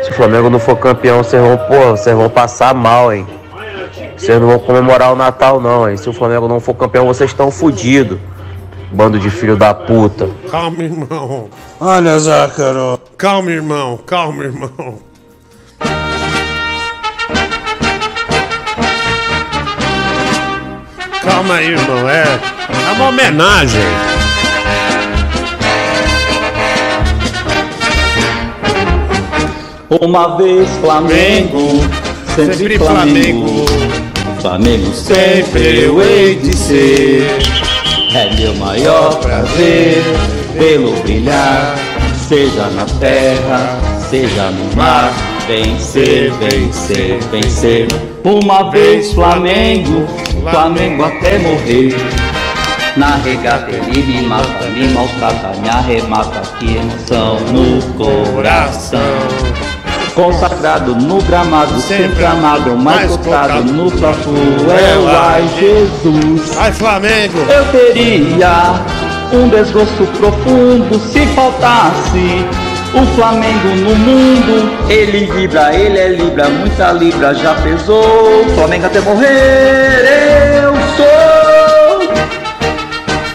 Se 0.02 0.12
o 0.12 0.14
Flamengo 0.14 0.50
não 0.50 0.58
for 0.58 0.78
campeão, 0.78 1.22
vocês 1.22 1.42
vão, 1.42 1.58
pô, 1.58 1.92
vocês 1.92 2.16
vão 2.16 2.30
passar 2.30 2.74
mal, 2.74 3.12
hein. 3.12 3.28
Vocês 4.16 4.40
não 4.40 4.48
vão 4.48 4.60
comemorar 4.60 5.12
o 5.12 5.18
Natal, 5.18 5.60
não, 5.60 5.90
hein. 5.90 5.98
Se 5.98 6.08
o 6.08 6.14
Flamengo 6.14 6.48
não 6.48 6.62
for 6.62 6.74
campeão, 6.76 7.06
vocês 7.08 7.30
estão 7.30 7.52
fudidos. 7.52 8.18
Bando 8.90 9.20
de 9.20 9.30
filho 9.30 9.58
da 9.58 9.74
puta. 9.74 10.30
Calma, 10.50 10.82
irmão. 10.82 11.50
Olha, 11.78 12.18
Zácaro. 12.18 12.98
Calma, 13.18 13.52
irmão. 13.52 14.00
Calma, 14.06 14.46
irmão. 14.46 14.96
Calma 21.26 21.56
aí, 21.56 21.72
irmão. 21.72 22.08
É, 22.08 22.24
é 22.24 22.92
uma 22.94 23.10
homenagem. 23.10 23.82
Uma 30.02 30.38
vez 30.38 30.70
Flamengo, 30.78 31.82
sempre, 32.36 32.56
Sempre 32.56 32.78
Flamengo. 32.78 33.66
Flamengo 34.42 34.94
sempre 34.94 35.84
eu 35.84 36.02
hei 36.02 36.36
de 36.36 36.56
ser. 36.56 37.28
É 38.14 38.34
meu 38.36 38.56
maior 38.56 39.16
prazer 39.20 40.04
vê-lo 40.58 40.92
brilhar, 41.02 41.76
seja 42.28 42.68
na 42.68 42.86
terra, 43.00 43.78
seja 44.10 44.52
no 44.52 44.76
mar. 44.76 45.12
Vencer, 45.48 46.32
vencer, 46.40 47.20
vencer. 47.32 47.88
Uma 48.24 48.72
vez 48.72 49.14
Flamengo, 49.14 50.08
Flamengo 50.50 51.04
até 51.04 51.38
morrer. 51.38 51.96
Na 52.98 53.18
regata 53.18 53.70
ele 53.70 54.02
me 54.02 54.22
mata, 54.24 54.66
me 54.74 54.88
maltrata, 54.88 55.52
me 55.62 55.70
arremata, 55.70 56.42
que 56.58 56.78
emoção 56.78 57.40
no 57.52 57.80
coração. 57.94 59.00
Consagrado 60.16 60.96
no 60.96 61.22
gramado, 61.22 61.80
sempre 61.80 62.26
amado, 62.26 62.76
mais 62.76 63.16
cotado 63.16 63.72
no 63.72 63.92
próprio 63.92 64.34
é 64.72 64.98
o 64.98 65.08
Ai 65.08 65.48
Jesus. 65.60 66.58
Ai 66.58 66.72
Flamengo! 66.72 67.38
Eu 67.50 67.66
teria 67.66 68.82
um 69.32 69.48
desgosto 69.50 70.08
profundo 70.18 70.98
se 71.00 71.24
faltasse 71.28 72.65
o 72.94 73.06
Flamengo 73.16 73.68
no 73.70 73.96
mundo. 73.96 74.90
Ele 74.90 75.26
vibra, 75.26 75.74
ele 75.74 75.98
é 75.98 76.10
libra, 76.10 76.50
muita 76.50 76.92
libra 76.92 77.34
já 77.34 77.56
pesou. 77.62 78.46
Flamengo 78.56 78.86
até 78.86 79.00
morrer, 79.02 80.64
eu 80.64 80.74
sou. 80.96 82.02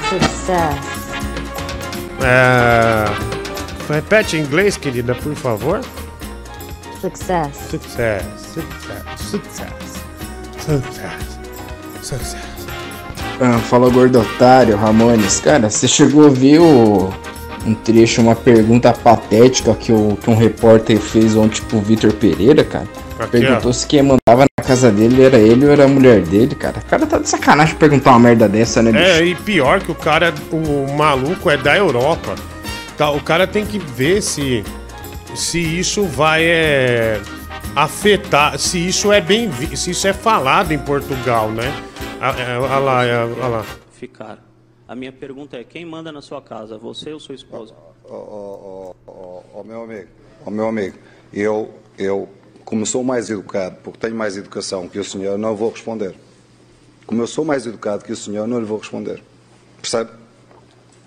Success. 0.08 0.90
É... 2.22 3.04
Repete 3.92 4.36
em 4.36 4.40
inglês, 4.40 4.76
querida, 4.76 5.14
por 5.14 5.34
favor. 5.34 5.80
Success. 7.00 7.56
Success, 7.70 8.24
success, 8.36 9.04
success, 9.16 10.04
success, 10.58 11.38
success. 12.02 12.50
Ah, 13.40 13.58
fala 13.58 13.88
gordo 13.88 14.20
otário, 14.20 14.76
Ramones. 14.76 15.40
Cara, 15.40 15.70
você 15.70 15.88
chegou 15.88 16.26
a 16.26 16.28
ver 16.28 16.58
o, 16.58 17.10
um 17.66 17.74
trecho, 17.74 18.20
uma 18.20 18.34
pergunta 18.34 18.92
patética 18.92 19.74
que, 19.74 19.92
o, 19.92 20.16
que 20.20 20.30
um 20.30 20.36
repórter 20.36 20.98
fez 20.98 21.36
ontem 21.36 21.62
pro 21.62 21.80
Vitor 21.80 22.12
Pereira, 22.12 22.64
cara? 22.64 22.86
Aqui, 23.18 23.32
Perguntou 23.32 23.70
ó. 23.70 23.72
se 23.72 23.86
quem 23.86 24.02
mandava 24.02 24.46
na 24.58 24.64
casa 24.64 24.90
dele 24.90 25.22
era 25.22 25.36
ele 25.36 25.66
ou 25.66 25.72
era 25.72 25.84
a 25.84 25.88
mulher 25.88 26.22
dele, 26.22 26.54
cara. 26.54 26.78
O 26.78 26.84
cara 26.86 27.06
tá 27.06 27.18
de 27.18 27.28
sacanagem 27.28 27.74
perguntar 27.76 28.12
uma 28.12 28.20
merda 28.20 28.48
dessa, 28.48 28.82
né, 28.82 28.92
bicho? 28.92 29.04
É, 29.04 29.24
e 29.24 29.34
pior 29.34 29.80
que 29.80 29.92
o 29.92 29.94
cara, 29.94 30.32
o 30.50 30.90
maluco 30.94 31.50
é 31.50 31.56
da 31.56 31.76
Europa. 31.76 32.34
Tá, 32.96 33.10
o 33.10 33.20
cara 33.20 33.46
tem 33.46 33.66
que 33.66 33.78
ver 33.78 34.22
se, 34.22 34.64
se 35.34 35.58
isso 35.58 36.04
vai 36.04 36.44
é, 36.44 37.20
afetar, 37.76 38.58
se 38.58 38.88
isso 38.88 39.12
é 39.12 39.20
bem, 39.20 39.50
se 39.74 39.90
isso 39.90 40.08
é 40.08 40.14
falado 40.14 40.72
em 40.72 40.78
Portugal, 40.78 41.50
né? 41.50 41.70
Ah, 42.20 42.34
é, 42.38 42.58
Olha 42.58 42.78
lá, 42.78 43.04
é, 43.04 43.24
olha 43.24 43.48
lá. 43.48 43.64
Ficar. 43.98 44.49
A 44.90 44.96
minha 44.96 45.12
pergunta 45.12 45.56
é: 45.56 45.62
quem 45.62 45.86
manda 45.86 46.10
na 46.10 46.20
sua 46.20 46.42
casa, 46.42 46.76
você 46.76 47.12
ou 47.12 47.20
sua 47.20 47.36
esposa? 47.36 47.72
Ó, 48.08 48.92
meu 49.64 49.84
amigo, 49.84 50.08
ó, 50.44 50.50
meu 50.50 50.66
amigo, 50.66 50.98
eu, 51.32 51.72
eu, 51.96 52.28
como 52.64 52.84
sou 52.84 53.04
mais 53.04 53.30
educado, 53.30 53.76
porque 53.84 54.00
tenho 54.00 54.16
mais 54.16 54.36
educação 54.36 54.88
que 54.88 54.98
o 54.98 55.04
senhor, 55.04 55.38
não 55.38 55.54
vou 55.54 55.70
responder. 55.70 56.12
Como 57.06 57.22
eu 57.22 57.28
sou 57.28 57.44
mais 57.44 57.66
educado 57.66 58.04
que 58.04 58.10
o 58.10 58.16
senhor, 58.16 58.48
não 58.48 58.58
lhe 58.58 58.64
vou 58.64 58.78
responder. 58.78 59.22
Percebe? 59.80 60.10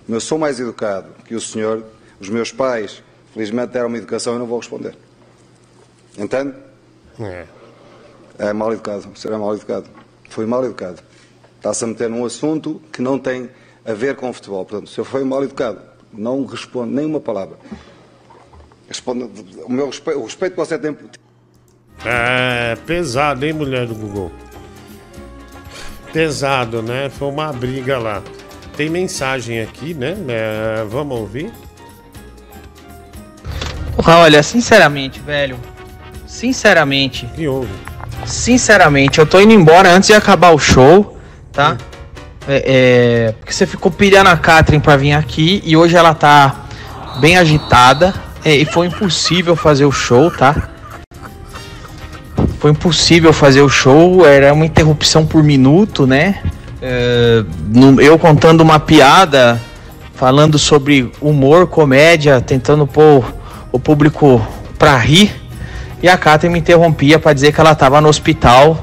Como 0.06 0.16
eu 0.16 0.22
sou 0.22 0.38
mais 0.38 0.62
educado 0.62 1.10
que 1.26 1.36
o 1.36 1.42
senhor, 1.42 1.84
os 2.22 2.30
meus 2.30 2.54
pais, 2.54 3.04
felizmente, 3.34 3.74
deram 3.74 3.90
uma 3.90 3.98
educação 3.98 4.38
e 4.38 4.40
não 4.40 4.48
vou 4.48 4.60
responder. 4.60 4.96
Entende? 6.18 6.56
É. 7.20 7.46
É 8.38 8.54
mal 8.54 8.72
educado, 8.72 9.12
será 9.18 9.38
mal 9.38 9.54
educado. 9.54 9.90
Foi 10.30 10.46
mal 10.46 10.64
educado. 10.64 11.04
Está-se 11.58 11.84
a 11.84 11.88
meter 11.88 12.10
num 12.10 12.24
assunto 12.24 12.82
que 12.90 13.02
não 13.02 13.20
tem 13.20 13.50
a 13.86 13.94
ver 13.94 14.16
com 14.16 14.32
futebol. 14.32 14.66
Portanto, 14.66 14.90
se 14.90 15.00
eu 15.00 15.06
fui 15.06 15.24
mal 15.24 15.44
educado, 15.44 15.82
não 16.12 16.46
respondo 16.46 16.92
nem 16.92 17.06
uma 17.06 17.20
palavra. 17.20 17.58
Respondo, 18.88 19.30
o, 19.66 19.72
meu 19.72 19.88
respeito, 19.88 20.20
o 20.20 20.24
respeito 20.24 20.54
que 20.54 20.60
você 20.60 20.78
tem. 20.78 20.98
É 22.06 22.76
pesado, 22.86 23.46
hein, 23.46 23.54
mulher 23.54 23.88
do 23.88 23.96
Google? 23.96 24.32
Pesado, 26.12 26.82
né? 26.82 27.10
Foi 27.10 27.30
uma 27.30 27.52
briga 27.52 27.98
lá. 27.98 28.22
Tem 28.76 28.90
mensagem 28.90 29.62
aqui, 29.62 29.94
né? 29.94 30.16
É, 30.28 30.86
vamos 30.88 31.18
ouvir? 31.20 31.52
Porra, 33.96 34.18
olha, 34.18 34.44
sinceramente, 34.44 35.20
velho. 35.20 35.60
Sinceramente. 36.28 37.26
Que 37.36 37.48
houve? 37.48 37.70
Sinceramente, 38.26 39.20
eu 39.20 39.26
tô 39.26 39.40
indo 39.40 39.54
embora 39.54 39.92
antes 39.92 40.08
de 40.08 40.14
acabar 40.14 40.52
o 40.52 40.60
show, 40.60 41.18
tá? 41.52 41.78
É, 42.48 42.64
é, 43.28 43.32
porque 43.40 43.54
você 43.54 43.66
ficou 43.66 43.92
pilhando 43.92 44.30
a 44.30 44.36
Catherine 44.38 44.84
pra 44.84 44.98
vir 44.98 45.14
aqui 45.14 45.62
e 45.66 45.78
hoje 45.78 45.96
ela 45.96 46.14
tá 46.14 46.66
bem 47.20 47.38
agitada. 47.38 48.14
é, 48.46 48.54
e 48.56 48.66
foi 48.66 48.88
impossível 48.88 49.56
fazer 49.56 49.86
o 49.86 49.92
show, 49.92 50.30
tá? 50.30 50.70
Foi 52.60 52.72
impossível 52.72 53.32
fazer 53.32 53.62
o 53.62 53.70
show, 53.70 54.26
era 54.26 54.54
uma 54.54 54.66
interrupção 54.66 55.26
por 55.26 55.42
minuto, 55.42 56.06
né? 56.06 56.42
É, 56.82 57.44
no- 57.70 58.02
eu 58.02 58.20
contando 58.20 58.60
uma 58.62 58.80
piada, 58.82 59.62
falando 60.16 60.58
sobre 60.60 61.10
humor, 61.22 61.68
comédia, 61.68 62.42
tentando 62.42 62.86
pôr 62.86 63.24
o 63.72 63.80
público 63.80 64.46
pra 64.78 64.98
rir. 64.98 65.34
E 66.02 66.10
a 66.10 66.18
Catherine 66.18 66.52
me 66.54 66.60
interrompia 66.60 67.18
pra 67.18 67.32
dizer 67.32 67.54
que 67.54 67.62
ela 67.62 67.74
tava 67.76 68.02
no 68.02 68.10
hospital, 68.10 68.82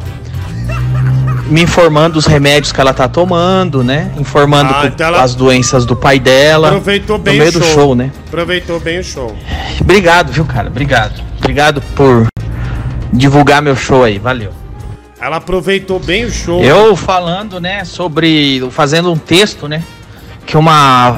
me 1.50 1.62
informando 1.62 2.18
os 2.18 2.26
remédios 2.26 2.72
que 2.72 2.80
ela 2.80 2.94
tá 2.94 3.08
tomando, 3.08 3.82
né? 3.82 4.12
Informando 4.16 4.72
Ah, 4.74 4.86
então 4.86 5.08
ela- 5.08 5.22
as 5.22 5.34
doenças 5.34 5.84
do 5.84 5.96
pai 5.96 6.18
dela. 6.20 6.68
Aproveitou 6.68 7.18
bem 7.18 7.34
no 7.34 7.38
meio 7.40 7.50
o 7.50 7.58
do 7.58 7.64
show. 7.64 7.74
show, 7.74 7.94
né? 7.94 8.10
Aproveitou 8.28 8.78
bem 8.80 8.98
o 9.00 9.04
show. 9.04 9.36
Obrigado, 9.80 10.32
viu, 10.32 10.44
cara? 10.44 10.68
Obrigado. 10.68 11.20
Obrigado 11.38 11.82
por 11.94 12.26
divulgar 13.12 13.60
meu 13.60 13.74
show 13.76 14.04
aí. 14.04 14.18
Valeu. 14.18 14.52
Ela 15.20 15.36
aproveitou 15.36 15.98
bem 15.98 16.24
o 16.24 16.30
show. 16.30 16.62
Eu 16.62 16.96
falando, 16.96 17.60
né, 17.60 17.84
sobre. 17.84 18.66
fazendo 18.70 19.12
um 19.12 19.18
texto, 19.18 19.68
né? 19.68 19.82
Que 20.46 20.56
uma 20.56 21.16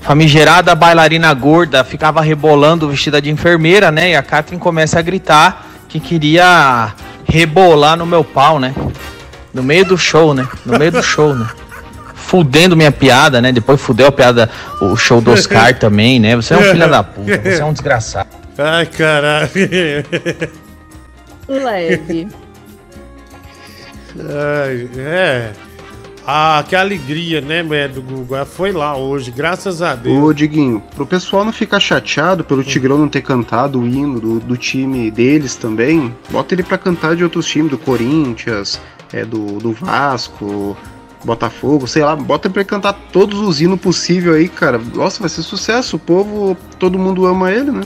famigerada 0.00 0.74
bailarina 0.74 1.32
gorda 1.34 1.82
ficava 1.84 2.20
rebolando 2.20 2.88
vestida 2.88 3.20
de 3.22 3.30
enfermeira, 3.30 3.90
né? 3.90 4.10
E 4.10 4.16
a 4.16 4.22
Catherine 4.22 4.60
começa 4.60 4.98
a 4.98 5.02
gritar 5.02 5.66
que 5.88 5.98
queria 5.98 6.92
rebolar 7.24 7.96
no 7.96 8.04
meu 8.06 8.22
pau, 8.22 8.58
né? 8.60 8.74
No 9.52 9.62
meio 9.62 9.84
do 9.84 9.98
show, 9.98 10.32
né? 10.34 10.48
No 10.64 10.78
meio 10.78 10.92
do 10.92 11.02
show, 11.02 11.34
né? 11.34 11.46
Fudendo 12.14 12.76
minha 12.76 12.92
piada, 12.92 13.40
né? 13.40 13.52
Depois 13.52 13.80
fudeu 13.80 14.06
a 14.06 14.12
piada, 14.12 14.48
o 14.80 14.96
show 14.96 15.20
do 15.20 15.32
Oscar 15.32 15.76
também, 15.78 16.18
né? 16.18 16.34
Você 16.36 16.54
é 16.54 16.56
um 16.56 16.62
filho 16.62 16.88
da 16.88 17.02
puta, 17.02 17.38
você 17.38 17.60
é 17.60 17.64
um 17.64 17.72
desgraçado. 17.72 18.28
Ai, 18.56 18.86
caralho. 18.86 19.50
Leve. 21.48 22.28
Ai, 24.18 24.88
é. 24.96 25.52
Ah, 26.24 26.64
que 26.68 26.76
alegria, 26.76 27.40
né, 27.40 27.62
do 27.88 28.00
Google? 28.00 28.36
Ela 28.36 28.46
foi 28.46 28.70
lá 28.70 28.96
hoje, 28.96 29.32
graças 29.32 29.82
a 29.82 29.96
Deus. 29.96 30.16
Ô, 30.22 30.32
Diguinho, 30.32 30.80
pro 30.94 31.04
pessoal 31.04 31.44
não 31.44 31.52
ficar 31.52 31.80
chateado 31.80 32.44
pelo 32.44 32.62
Tigrão 32.62 32.96
não 32.96 33.08
ter 33.08 33.22
cantado 33.22 33.80
o 33.80 33.86
hino 33.86 34.20
do, 34.20 34.38
do 34.38 34.56
time 34.56 35.10
deles 35.10 35.56
também, 35.56 36.14
bota 36.30 36.54
ele 36.54 36.62
pra 36.62 36.78
cantar 36.78 37.16
de 37.16 37.24
outros 37.24 37.46
times, 37.46 37.72
do 37.72 37.78
Corinthians, 37.78 38.80
é, 39.12 39.24
do, 39.24 39.58
do 39.58 39.72
Vasco, 39.72 40.76
Botafogo, 41.24 41.86
sei 41.86 42.02
lá, 42.02 42.16
bota 42.16 42.48
ele 42.48 42.54
pra 42.54 42.64
cantar 42.64 42.94
todos 43.12 43.40
os 43.40 43.60
hinos 43.60 43.80
possível 43.80 44.34
aí, 44.34 44.48
cara. 44.48 44.80
Nossa, 44.94 45.20
vai 45.20 45.28
ser 45.28 45.42
sucesso, 45.42 45.96
o 45.96 45.98
povo, 45.98 46.56
todo 46.78 46.98
mundo 46.98 47.26
ama 47.26 47.52
ele, 47.52 47.70
né? 47.70 47.82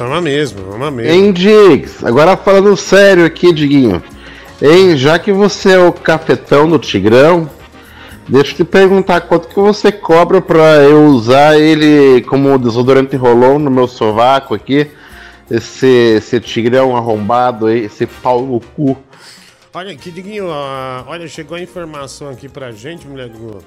Ama 0.00 0.20
mesmo, 0.20 0.72
ama 0.72 0.90
mesmo. 0.90 1.12
Hein, 1.12 1.32
Diggs? 1.32 2.06
Agora 2.06 2.36
falando 2.36 2.76
sério 2.76 3.24
aqui, 3.24 3.52
Diguinho. 3.52 4.02
Hein, 4.62 4.96
já 4.96 5.18
que 5.18 5.32
você 5.32 5.72
é 5.72 5.78
o 5.78 5.92
cafetão 5.92 6.68
do 6.68 6.78
Tigrão, 6.78 7.50
deixa 8.28 8.52
eu 8.52 8.56
te 8.56 8.64
perguntar 8.64 9.22
quanto 9.22 9.48
que 9.48 9.56
você 9.56 9.92
cobra 9.92 10.40
pra 10.40 10.82
eu 10.82 11.06
usar 11.06 11.58
ele 11.58 12.22
como 12.22 12.58
desodorante 12.58 13.16
rolão 13.16 13.58
no 13.58 13.70
meu 13.70 13.86
sovaco 13.86 14.54
aqui? 14.54 14.90
Esse, 15.50 15.86
esse 16.16 16.40
tigrão 16.40 16.94
arrombado 16.94 17.66
aí, 17.66 17.84
esse 17.84 18.06
pau 18.06 18.42
no 18.42 18.60
cu. 18.60 18.96
Olha 19.74 19.92
aqui, 19.92 20.10
Diguinho, 20.10 20.50
ah, 20.50 21.04
olha, 21.06 21.28
chegou 21.28 21.54
a 21.54 21.60
informação 21.60 22.30
aqui 22.30 22.48
pra 22.48 22.72
gente, 22.72 23.06
mulher 23.06 23.28
do. 23.28 23.62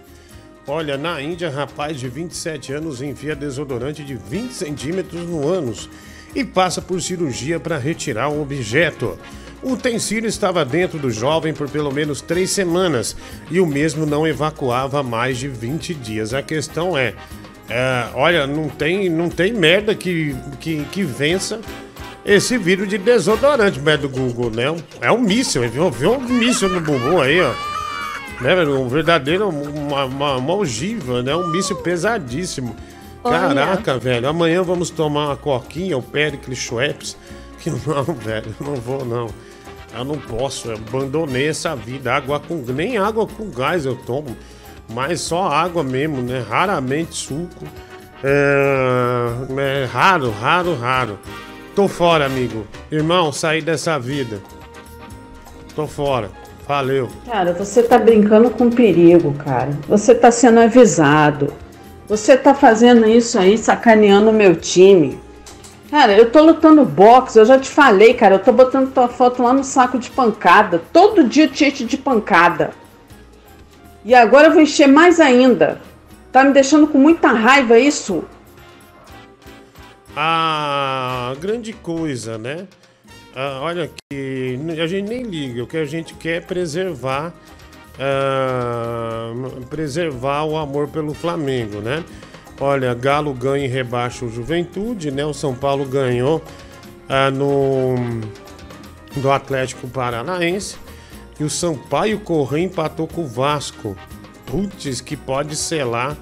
Olha, 0.66 0.97
na 0.97 1.22
Índia, 1.22 1.49
rapaz 1.49 1.99
de 1.99 2.10
27 2.10 2.74
anos 2.74 3.02
enfia 3.04 3.36
desodorante 3.36 4.04
de 4.04 4.16
20 4.16 4.52
centímetros 4.52 5.22
no 5.22 5.47
ânus 5.47 5.88
e 6.34 6.43
passa 6.43 6.82
por 6.82 6.99
cirurgia 7.02 7.60
para 7.60 7.78
retirar 7.78 8.30
o 8.30 8.41
objeto. 8.41 9.18
O 9.62 9.74
utensílio 9.74 10.28
estava 10.28 10.66
dentro 10.66 10.97
do 10.97 11.12
jovem 11.12 11.54
por 11.54 11.70
pelo 11.70 11.91
menos 11.91 12.20
três 12.20 12.49
semanas 12.49 13.16
e 13.52 13.60
o 13.60 13.68
mesmo 13.68 14.04
não 14.04 14.26
evacuava 14.26 15.04
mais 15.04 15.38
de 15.38 15.47
20 15.47 15.93
dias. 15.93 16.34
A 16.34 16.41
questão 16.41 16.97
é, 16.97 17.14
é, 17.70 18.10
olha, 18.16 18.47
não 18.47 18.70
tem, 18.70 19.08
não 19.08 19.30
tem 19.30 19.54
merda 19.54 19.93
que, 19.93 20.36
que, 20.60 20.84
que 20.86 21.04
vença 21.04 21.62
esse 22.26 22.57
vírus 22.57 22.88
de 22.88 22.97
desodorante, 22.97 23.80
merda 23.80 24.07
do 24.07 24.09
Google, 24.09 24.51
né? 24.51 24.76
É 24.99 25.11
um 25.11 25.19
míssil, 25.19 25.67
viu? 25.69 25.89
Viu 25.89 26.13
um 26.13 26.19
míssil 26.19 26.69
no 26.69 26.80
bumbum 26.80 27.19
aí, 27.19 27.41
ó. 27.41 27.53
Né? 28.41 28.55
Um 28.63 28.88
verdadeiro, 28.88 29.49
uma, 29.49 30.05
uma, 30.05 30.38
uma 30.38 30.55
ogiva, 30.55 31.22
né? 31.24 31.36
Um 31.36 31.47
míssil 31.47 31.78
pesadíssimo. 31.78 32.76
Olha. 33.24 33.39
Caraca, 33.39 33.97
velho. 33.97 34.28
Amanhã 34.28 34.63
vamos 34.63 34.89
tomar 34.89 35.28
uma 35.28 35.38
coquinha, 35.38 35.97
o 35.97 36.01
Pericles 36.01 36.59
Schweppes. 36.59 37.17
Que 37.59 37.69
não, 37.86 38.03
velho, 38.03 38.55
não 38.59 38.76
vou 38.76 39.05
não. 39.05 39.28
Eu 39.93 40.05
não 40.05 40.17
posso, 40.17 40.69
eu 40.69 40.76
abandonei 40.76 41.49
essa 41.49 41.76
vida. 41.76 42.13
Água 42.13 42.39
com. 42.39 42.55
Nem 42.55 42.97
água 42.97 43.28
com 43.28 43.49
gás 43.49 43.86
eu 43.86 43.95
tomo. 43.95 44.36
Mas 44.89 45.22
só 45.22 45.47
água 45.47 45.84
mesmo, 45.84 46.22
né? 46.22 46.43
Raramente 46.47 47.15
suco. 47.15 47.65
É, 48.24 49.28
é 49.57 49.86
raro, 49.86 50.32
raro, 50.32 50.76
raro. 50.76 51.19
Tô 51.82 51.88
fora, 51.88 52.28
amigo. 52.28 52.68
Irmão, 52.92 53.32
saí 53.32 53.60
dessa 53.60 53.98
vida. 53.98 54.40
Tô 55.76 55.88
fora. 55.88 56.30
Valeu. 56.68 57.10
Cara, 57.26 57.54
você 57.54 57.82
tá 57.82 57.98
brincando 57.98 58.52
com 58.52 58.70
perigo, 58.70 59.34
cara. 59.34 59.72
Você 59.90 60.14
tá 60.14 60.30
sendo 60.30 60.60
avisado. 60.60 61.52
Você 62.08 62.38
tá 62.38 62.54
fazendo 62.54 63.08
isso 63.10 63.40
aí, 63.40 63.58
sacaneando 63.58 64.30
o 64.30 64.34
meu 64.34 64.56
time. 64.56 65.20
Cara, 65.90 66.16
eu 66.16 66.30
tô 66.30 66.44
lutando 66.44 66.86
boxe, 66.86 67.40
eu 67.40 67.46
já 67.46 67.58
te 67.58 67.68
falei, 67.68 68.14
cara. 68.14 68.36
Eu 68.36 68.40
tô 68.44 68.52
botando 68.52 68.94
tua 68.94 69.08
foto 69.08 69.42
lá 69.42 69.52
no 69.52 69.64
saco 69.64 69.98
de 69.98 70.12
pancada. 70.12 70.84
Todo 70.94 71.24
dia 71.24 71.46
eu 71.46 71.52
te 71.52 71.66
encho 71.66 71.84
de 71.84 71.98
pancada. 71.98 72.70
E 74.06 74.14
agora 74.14 74.50
eu 74.50 74.52
vou 74.52 74.62
encher 74.62 74.88
mais 74.88 75.20
ainda. 75.20 75.82
Tá 76.32 76.44
me 76.44 76.54
deixando 76.54 76.86
com 76.86 77.00
muita 77.00 77.30
raiva 77.30 77.80
isso? 77.80 78.24
A 80.16 81.34
grande 81.39 81.72
coisa, 81.72 82.38
né? 82.38 82.68
Ah, 83.34 83.59
olha 83.62 83.89
que 84.09 84.59
a 84.82 84.88
gente 84.88 85.07
nem 85.07 85.24
liga, 85.24 85.64
o 85.64 85.68
que 85.68 85.78
a 85.78 85.86
gente 85.86 86.14
quer 86.16 86.38
é 86.38 86.41
preservar, 86.41 87.34
ah, 87.97 89.32
preservar 89.70 90.43
o 90.43 90.57
amor 90.57 90.89
pelo 90.89 91.14
Flamengo, 91.14 91.80
né? 91.80 92.03
Olha, 92.59 92.93
Galo 92.93 93.34
ganha 93.34 93.66
e 93.66 93.68
rebaixa 93.68 94.26
o 94.26 94.30
Juventude, 94.30 95.12
né? 95.12 95.26
O 95.26 95.34
São 95.34 95.55
Paulo 95.55 95.86
ganhou 95.86 96.43
ah, 97.07 97.32
no 97.32 97.95
do 99.16 99.32
Atlético 99.32 99.88
Paranaense 99.88 100.78
e 101.39 101.43
o 101.43 101.49
Sampaio 101.49 102.20
Correia 102.20 102.66
empatou 102.66 103.07
com 103.07 103.22
o 103.24 103.28
Vasco. 103.28 103.97
Putz, 104.45 104.99
que 104.99 105.16
pode 105.16 105.55
selar 105.55 106.18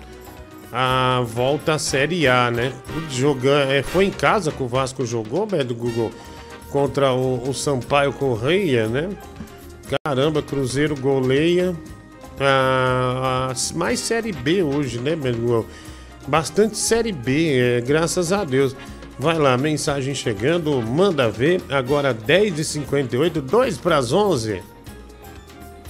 a 0.71 1.23
volta 1.25 1.73
à 1.73 1.79
Série 1.79 2.27
A, 2.27 2.51
né? 2.51 2.71
Jogando, 3.09 3.71
é, 3.71 3.81
foi 3.81 4.05
em 4.05 4.11
casa 4.11 4.51
que 4.51 4.61
o 4.61 4.67
Vasco 4.67 5.05
jogou, 5.05 5.45
Beto 5.45 5.73
Google, 5.73 6.11
contra 6.69 7.11
o, 7.11 7.49
o 7.49 7.53
Sampaio 7.53 8.13
Correia, 8.13 8.87
né? 8.87 9.09
Caramba, 10.03 10.41
Cruzeiro 10.41 10.95
goleia. 10.95 11.75
Mais 13.75 13.99
Série 13.99 14.31
B 14.31 14.61
hoje, 14.61 14.99
né, 14.99 15.15
Beto 15.15 15.39
Google? 15.39 15.65
Bastante 16.27 16.77
Série 16.77 17.11
B, 17.11 17.57
é, 17.57 17.81
graças 17.81 18.31
a 18.31 18.43
Deus. 18.43 18.75
Vai 19.17 19.37
lá, 19.37 19.57
mensagem 19.57 20.13
chegando, 20.13 20.81
manda 20.81 21.29
ver. 21.29 21.61
Agora 21.69 22.13
10h58, 22.13 23.41
2 23.41 23.77
para 23.77 23.97
as 23.97 24.13
11. 24.13 24.61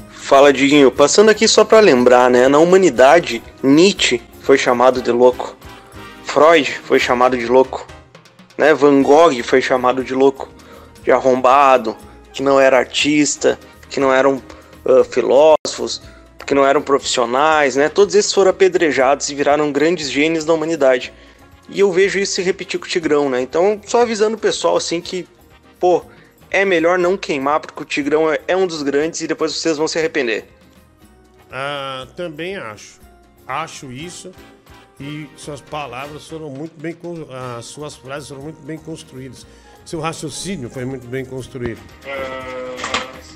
Fala, 0.09 0.53
Diguinho. 0.53 0.89
Passando 0.89 1.29
aqui 1.29 1.47
só 1.47 1.63
pra 1.63 1.79
lembrar, 1.79 2.29
né? 2.29 2.47
Na 2.47 2.57
humanidade, 2.57 3.43
Nietzsche 3.61 4.21
foi 4.49 4.57
chamado 4.57 4.99
de 4.99 5.11
louco. 5.11 5.55
Freud 6.23 6.71
foi 6.83 6.97
chamado 6.97 7.37
de 7.37 7.45
louco. 7.45 7.85
Né? 8.57 8.73
Van 8.73 9.03
Gogh 9.03 9.43
foi 9.43 9.61
chamado 9.61 10.03
de 10.03 10.15
louco. 10.15 10.49
De 11.03 11.11
arrombado, 11.11 11.95
que 12.33 12.41
não 12.41 12.59
era 12.59 12.79
artista, 12.79 13.59
que 13.91 13.99
não 13.99 14.11
eram 14.11 14.41
ah, 14.83 15.03
filósofos, 15.03 16.01
que 16.47 16.55
não 16.55 16.65
eram 16.65 16.81
profissionais, 16.81 17.75
né? 17.75 17.89
Todos 17.89 18.15
esses 18.15 18.33
foram 18.33 18.49
apedrejados 18.49 19.29
e 19.29 19.35
viraram 19.35 19.71
grandes 19.71 20.09
gênios 20.09 20.45
da 20.45 20.51
humanidade. 20.55 21.13
E 21.69 21.81
eu 21.81 21.91
vejo 21.91 22.17
isso 22.17 22.33
se 22.33 22.41
repetir 22.41 22.79
com 22.79 22.87
o 22.87 22.89
Tigrão, 22.89 23.29
né? 23.29 23.39
Então, 23.41 23.79
só 23.85 24.01
avisando 24.01 24.35
o 24.35 24.39
pessoal 24.39 24.77
assim 24.77 24.99
que, 24.99 25.27
pô, 25.79 26.03
é 26.49 26.65
melhor 26.65 26.97
não 26.97 27.15
queimar 27.15 27.59
porque 27.59 27.83
o 27.83 27.85
Tigrão 27.85 28.33
é- 28.33 28.39
é 28.47 28.57
um 28.57 28.65
dos 28.65 28.81
grandes 28.81 29.21
e 29.21 29.27
depois 29.27 29.55
vocês 29.55 29.77
vão 29.77 29.87
se 29.87 29.99
arrepender. 29.99 30.45
Ah, 31.51 32.07
também 32.15 32.57
acho. 32.57 33.08
Acho 33.49 33.91
isso. 33.91 34.31
E 34.99 35.27
suas 35.35 35.59
palavras 35.59 36.27
foram 36.27 36.51
muito 36.51 36.79
bem. 36.79 36.95
As 37.57 37.65
suas 37.65 37.95
frases 37.95 38.29
foram 38.29 38.43
muito 38.43 38.61
bem 38.61 38.77
construídas. 38.77 39.43
Seu 39.83 39.99
raciocínio 39.99 40.69
foi 40.69 40.85
muito 40.85 41.07
bem 41.07 41.25
construído. 41.25 41.79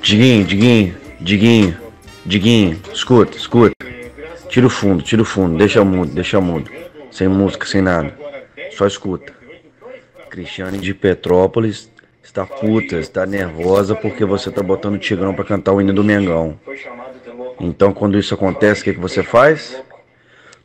Diguinho, 0.01 0.45
Diguinho, 0.45 0.97
Diguinho, 1.19 1.77
Diguinho, 2.23 2.79
escuta, 2.93 3.35
escuta. 3.35 3.73
Tira 4.49 4.67
o 4.67 4.69
fundo, 4.69 5.01
tira 5.01 5.21
o 5.23 5.25
fundo, 5.25 5.57
deixa 5.57 5.83
mudo, 5.83 6.13
deixa 6.13 6.39
mudo. 6.39 6.69
Sem 7.09 7.27
música, 7.27 7.65
sem 7.65 7.81
nada. 7.81 8.15
Só 8.71 8.85
escuta. 8.85 9.33
Cristiane 10.29 10.77
de 10.77 10.93
Petrópolis 10.93 11.89
está 12.21 12.45
puta, 12.45 12.97
está 12.97 13.25
nervosa 13.25 13.95
porque 13.95 14.25
você 14.25 14.51
tá 14.51 14.61
botando 14.61 14.95
o 14.95 14.99
Tigrão 14.99 15.33
pra 15.33 15.43
cantar 15.43 15.73
o 15.73 15.81
hino 15.81 15.93
do 15.93 16.03
Mengão. 16.03 16.59
Então 17.59 17.93
quando 17.93 18.19
isso 18.19 18.35
acontece, 18.35 18.81
o 18.81 18.83
que, 18.83 18.93
que 18.93 18.99
você 18.99 19.23
faz? 19.23 19.81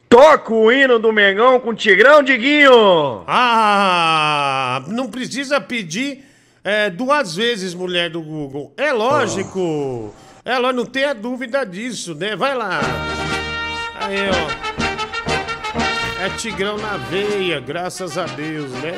Toca 0.08 0.54
o 0.54 0.72
hino 0.72 0.98
do 0.98 1.12
Mengão 1.12 1.60
com 1.60 1.70
o 1.70 1.74
Tigrão, 1.74 2.22
Diguinho! 2.22 3.24
Ah, 3.26 4.82
não 4.86 5.06
precisa 5.08 5.60
pedir 5.60 6.24
é, 6.64 6.88
duas 6.88 7.36
vezes, 7.36 7.74
mulher 7.74 8.08
do 8.08 8.22
Google. 8.22 8.72
É 8.76 8.90
lógico. 8.92 10.14
É 10.44 10.58
lógico, 10.58 10.76
não 10.76 10.86
tenha 10.86 11.14
dúvida 11.14 11.64
disso, 11.64 12.14
né? 12.14 12.34
Vai 12.34 12.54
lá. 12.54 12.80
Aí, 14.00 14.16
ó. 14.30 14.78
É 16.24 16.30
Tigrão 16.30 16.78
na 16.78 16.96
veia, 16.96 17.60
graças 17.60 18.16
a 18.16 18.24
Deus, 18.24 18.70
né? 18.82 18.94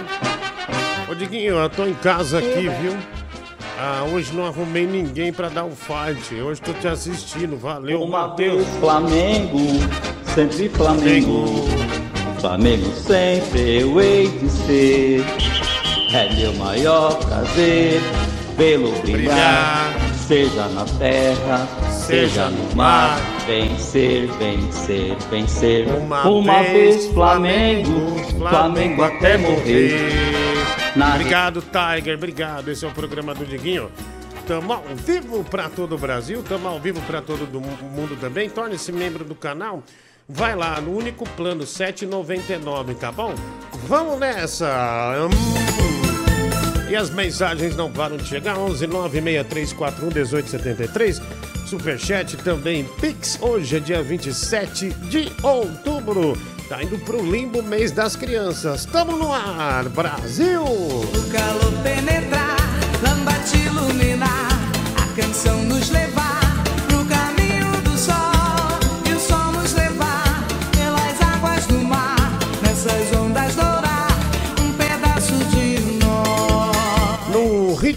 Ô, 1.10 1.14
Diguinho, 1.14 1.56
eu 1.56 1.68
tô 1.68 1.86
em 1.86 1.94
casa 1.94 2.38
aqui, 2.38 2.68
viu? 2.80 2.96
Ah, 3.78 4.04
hoje 4.12 4.32
não 4.32 4.46
arrumei 4.46 4.86
ninguém 4.86 5.32
pra 5.32 5.48
dar 5.48 5.64
um 5.64 5.74
fight. 5.74 6.34
Hoje 6.34 6.60
tô 6.60 6.72
te 6.74 6.86
assistindo. 6.86 7.56
Valeu, 7.56 8.02
Uma 8.02 8.28
Matheus. 8.28 8.66
Flamengo, 8.78 9.58
sempre 10.34 10.68
Flamengo. 10.70 11.44
Flamengo 12.40 12.90
sempre 12.94 13.80
eu 13.80 14.00
hei 14.00 14.28
de 14.28 14.48
ser. 14.50 15.24
É 16.12 16.34
meu 16.34 16.52
maior 16.54 17.14
prazer 17.24 18.00
vê-lo 18.56 18.92
brilhar. 19.00 19.94
Seja 20.16 20.68
na 20.68 20.84
terra, 20.84 21.66
seja 21.90 22.48
no 22.50 22.76
mar. 22.76 23.18
Vencer, 23.46 24.28
vencer, 24.38 25.16
vencer. 25.28 25.88
Uma, 25.88 26.62
vez 26.62 27.06
Flamengo, 27.08 28.16
Flamengo 28.38 29.02
até 29.02 29.36
morrer. 29.36 30.12
Na 30.94 31.14
Obrigado, 31.14 31.62
Tiger. 31.62 32.16
Obrigado. 32.16 32.70
Esse 32.70 32.84
é 32.84 32.88
o 32.88 32.92
programa 32.92 33.34
do 33.34 33.44
Diguinho. 33.44 33.90
Tamo 34.46 34.72
ao 34.72 34.82
vivo 34.94 35.44
para 35.44 35.68
todo 35.68 35.94
o 35.94 35.98
Brasil, 35.98 36.42
tamo 36.48 36.66
ao 36.68 36.80
vivo 36.80 37.00
para 37.02 37.20
todo 37.20 37.46
do 37.46 37.60
mu- 37.60 37.76
mundo 37.90 38.16
também. 38.20 38.48
Torne-se 38.48 38.90
membro 38.92 39.24
do 39.24 39.34
canal. 39.34 39.82
Vai 40.32 40.54
lá 40.54 40.80
no 40.80 40.96
único 40.96 41.28
plano 41.30 41.64
7,99, 41.64 42.94
tá 42.96 43.10
bom? 43.10 43.34
Vamos 43.88 44.18
nessa! 44.18 45.26
Hum. 45.26 45.70
E 46.88 46.96
as 46.96 47.10
mensagens 47.10 47.76
não 47.76 47.90
param 47.90 48.16
de 48.16 48.26
chegar. 48.26 48.56
11 48.56 48.86
96341 48.86 50.06
1873. 50.06 51.22
Superchat 51.66 52.36
também. 52.38 52.84
Pix. 53.00 53.38
Hoje 53.40 53.76
é 53.76 53.80
dia 53.80 54.02
27 54.02 54.90
de 54.90 55.32
outubro. 55.42 56.36
Tá 56.68 56.82
indo 56.82 56.98
pro 57.00 57.24
limbo 57.24 57.62
mês 57.62 57.90
das 57.90 58.14
crianças. 58.14 58.84
Tamo 58.84 59.16
no 59.16 59.32
ar, 59.32 59.88
Brasil! 59.88 60.62
O 60.62 61.30
calor 61.32 61.72
penetrar, 61.82 62.56
lamba 63.02 63.32
te 63.44 63.56
iluminar, 63.56 64.48
a 64.96 65.20
canção 65.20 65.62
nos 65.64 65.90
levar 65.90 66.19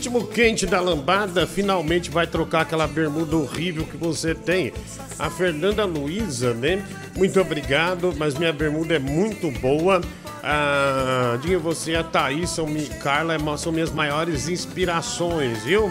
Ritmo 0.04 0.28
quente 0.28 0.66
da 0.66 0.82
lambada, 0.82 1.48
finalmente 1.48 2.12
vai 2.12 2.28
trocar 2.28 2.64
aquela 2.64 2.86
bermuda 2.86 3.38
horrível 3.38 3.86
que 3.86 3.96
você 3.96 4.36
tem. 4.36 4.74
A 5.18 5.30
Fernanda 5.30 5.86
Luiza, 5.86 6.54
né? 6.54 6.86
Muito 7.16 7.40
obrigado, 7.40 8.14
mas 8.18 8.38
minha 8.38 8.52
bermuda 8.52 8.96
é 8.96 9.00
muito 9.00 9.50
boa. 9.62 10.02
Ah, 10.44 11.38
diga 11.42 11.58
você, 11.58 11.96
a 11.96 12.04
Thaís, 12.04 12.50
são, 12.50 12.68
Carla 13.02 13.36
é- 13.36 13.58
são 13.58 13.72
minhas 13.72 13.92
maiores 13.92 14.50
inspirações, 14.50 15.64
viu? 15.64 15.90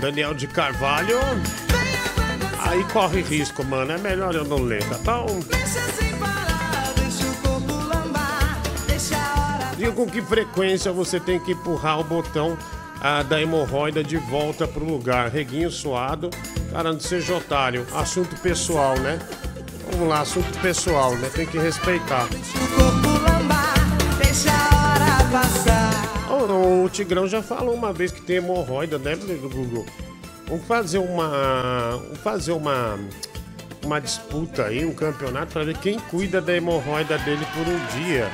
Daniel 0.00 0.34
de 0.34 0.48
Carvalho. 0.48 1.20
Aí 2.58 2.82
corre 2.92 3.22
risco, 3.22 3.62
mano. 3.62 3.92
É 3.92 3.98
melhor 3.98 4.34
eu 4.34 4.44
não 4.44 4.58
ler, 4.58 4.82
tá 4.88 4.98
bom? 5.04 5.26
Diga 9.76 9.92
com 9.92 10.06
que 10.06 10.20
frequência 10.22 10.90
você 10.90 11.20
tem 11.20 11.38
que 11.38 11.52
empurrar 11.52 12.00
o 12.00 12.04
botão 12.04 12.58
ah, 13.06 13.22
da 13.22 13.38
hemorroida 13.38 14.02
de 14.02 14.16
volta 14.16 14.66
pro 14.66 14.82
lugar. 14.82 15.28
Reguinho 15.28 15.70
suado. 15.70 16.30
Cara, 16.72 16.90
não 16.90 16.98
seja 16.98 17.36
otário. 17.36 17.86
Assunto 17.92 18.34
pessoal, 18.40 18.98
né? 18.98 19.18
Vamos 19.92 20.08
lá, 20.08 20.22
assunto 20.22 20.58
pessoal, 20.60 21.14
né? 21.16 21.28
Tem 21.28 21.46
que 21.46 21.58
respeitar. 21.58 22.22
A. 22.22 22.28
O, 26.32 26.88
Tigrão 26.88 27.28
já 27.28 27.42
falou 27.42 27.74
uma 27.74 27.92
vez 27.92 28.10
que 28.10 28.22
tem 28.22 28.36
hemorroida, 28.36 28.98
né, 28.98 29.14
Google? 29.16 29.84
Vamos 30.48 30.66
fazer 30.66 30.96
uma. 30.98 32.00
Vamos 32.02 32.20
fazer 32.20 32.52
uma. 32.52 32.98
Uma 33.84 34.00
disputa 34.00 34.64
aí, 34.64 34.82
um 34.82 34.94
campeonato, 34.94 35.52
pra 35.52 35.62
ver 35.62 35.76
quem 35.76 35.98
cuida 35.98 36.40
da 36.40 36.56
hemorroida 36.56 37.18
dele 37.18 37.46
por 37.52 37.68
um 37.68 38.02
dia. 38.02 38.30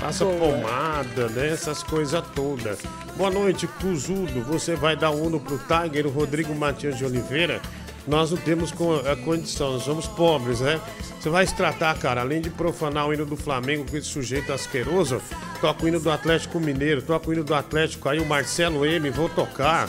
Passa 0.00 0.24
Boa. 0.24 0.38
pomada, 0.38 1.28
né? 1.28 1.48
Essas 1.48 1.82
coisas 1.82 2.24
todas. 2.34 2.78
Boa 3.18 3.30
noite, 3.30 3.66
Cuzudo. 3.66 4.40
Você 4.44 4.74
vai 4.74 4.96
dar 4.96 5.10
uno 5.10 5.38
pro 5.38 5.58
Tiger, 5.58 6.06
o 6.06 6.10
Rodrigo 6.10 6.54
Matias 6.54 6.96
de 6.96 7.04
Oliveira. 7.04 7.60
Nós 8.08 8.30
não 8.30 8.38
temos 8.38 8.72
a 9.06 9.14
condição, 9.14 9.74
nós 9.74 9.82
somos 9.82 10.06
pobres, 10.06 10.60
né? 10.60 10.80
Você 11.20 11.28
vai 11.28 11.46
se 11.46 11.54
tratar, 11.54 11.96
cara, 11.98 12.22
além 12.22 12.40
de 12.40 12.48
profanar 12.48 13.06
o 13.06 13.12
hino 13.12 13.26
do 13.26 13.36
Flamengo 13.36 13.84
com 13.88 13.94
esse 13.94 14.08
sujeito 14.08 14.50
asqueroso, 14.54 15.20
toca 15.60 15.84
o 15.84 15.88
hino 15.88 16.00
do 16.00 16.10
Atlético 16.10 16.58
Mineiro, 16.58 17.02
toca 17.02 17.28
o 17.28 17.32
hino 17.34 17.44
do 17.44 17.54
Atlético 17.54 18.08
aí, 18.08 18.18
o 18.18 18.24
Marcelo 18.24 18.86
M, 18.86 19.10
vou 19.10 19.28
tocar. 19.28 19.86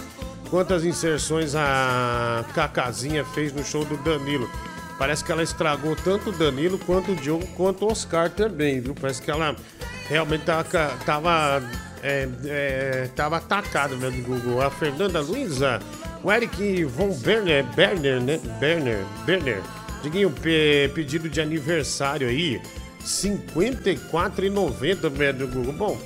Quantas 0.50 0.84
inserções 0.84 1.56
a 1.56 2.44
Cacazinha 2.54 3.24
fez 3.24 3.54
no 3.54 3.64
show 3.64 3.86
do 3.86 3.96
Danilo? 4.04 4.50
Parece 5.02 5.26
que 5.26 5.32
ela 5.32 5.42
estragou 5.42 5.96
tanto 5.96 6.30
o 6.30 6.32
Danilo 6.32 6.78
quanto 6.78 7.14
o 7.14 7.16
Diogo, 7.16 7.48
quanto 7.58 7.86
o 7.86 7.92
Oscar 7.92 8.30
também, 8.30 8.80
viu? 8.80 8.94
Parece 8.94 9.20
que 9.20 9.32
ela 9.32 9.56
realmente 10.08 10.44
tava, 10.44 10.64
tava, 11.04 11.64
é, 12.04 12.30
é, 12.46 13.10
tava 13.16 13.38
atacada 13.38 13.96
né, 13.96 14.12
do 14.12 14.22
Google. 14.22 14.62
A 14.62 14.70
Fernanda 14.70 15.20
Luiza, 15.20 15.80
o 16.24 16.32
Eric 16.32 16.84
von 16.84 17.18
Berner, 17.18 17.66
Berner, 17.76 18.22
né? 18.22 18.40
Berner, 18.60 19.04
Berner. 19.26 19.64
Diguinho, 20.04 20.30
pe- 20.30 20.92
pedido 20.94 21.28
de 21.28 21.42
aniversário 21.42 22.28
aí, 22.28 22.58
R$ 22.58 22.62
54,90 23.04 25.10
velho, 25.10 25.38
do 25.40 25.48
Google. 25.48 25.74
Bom, 25.74 26.00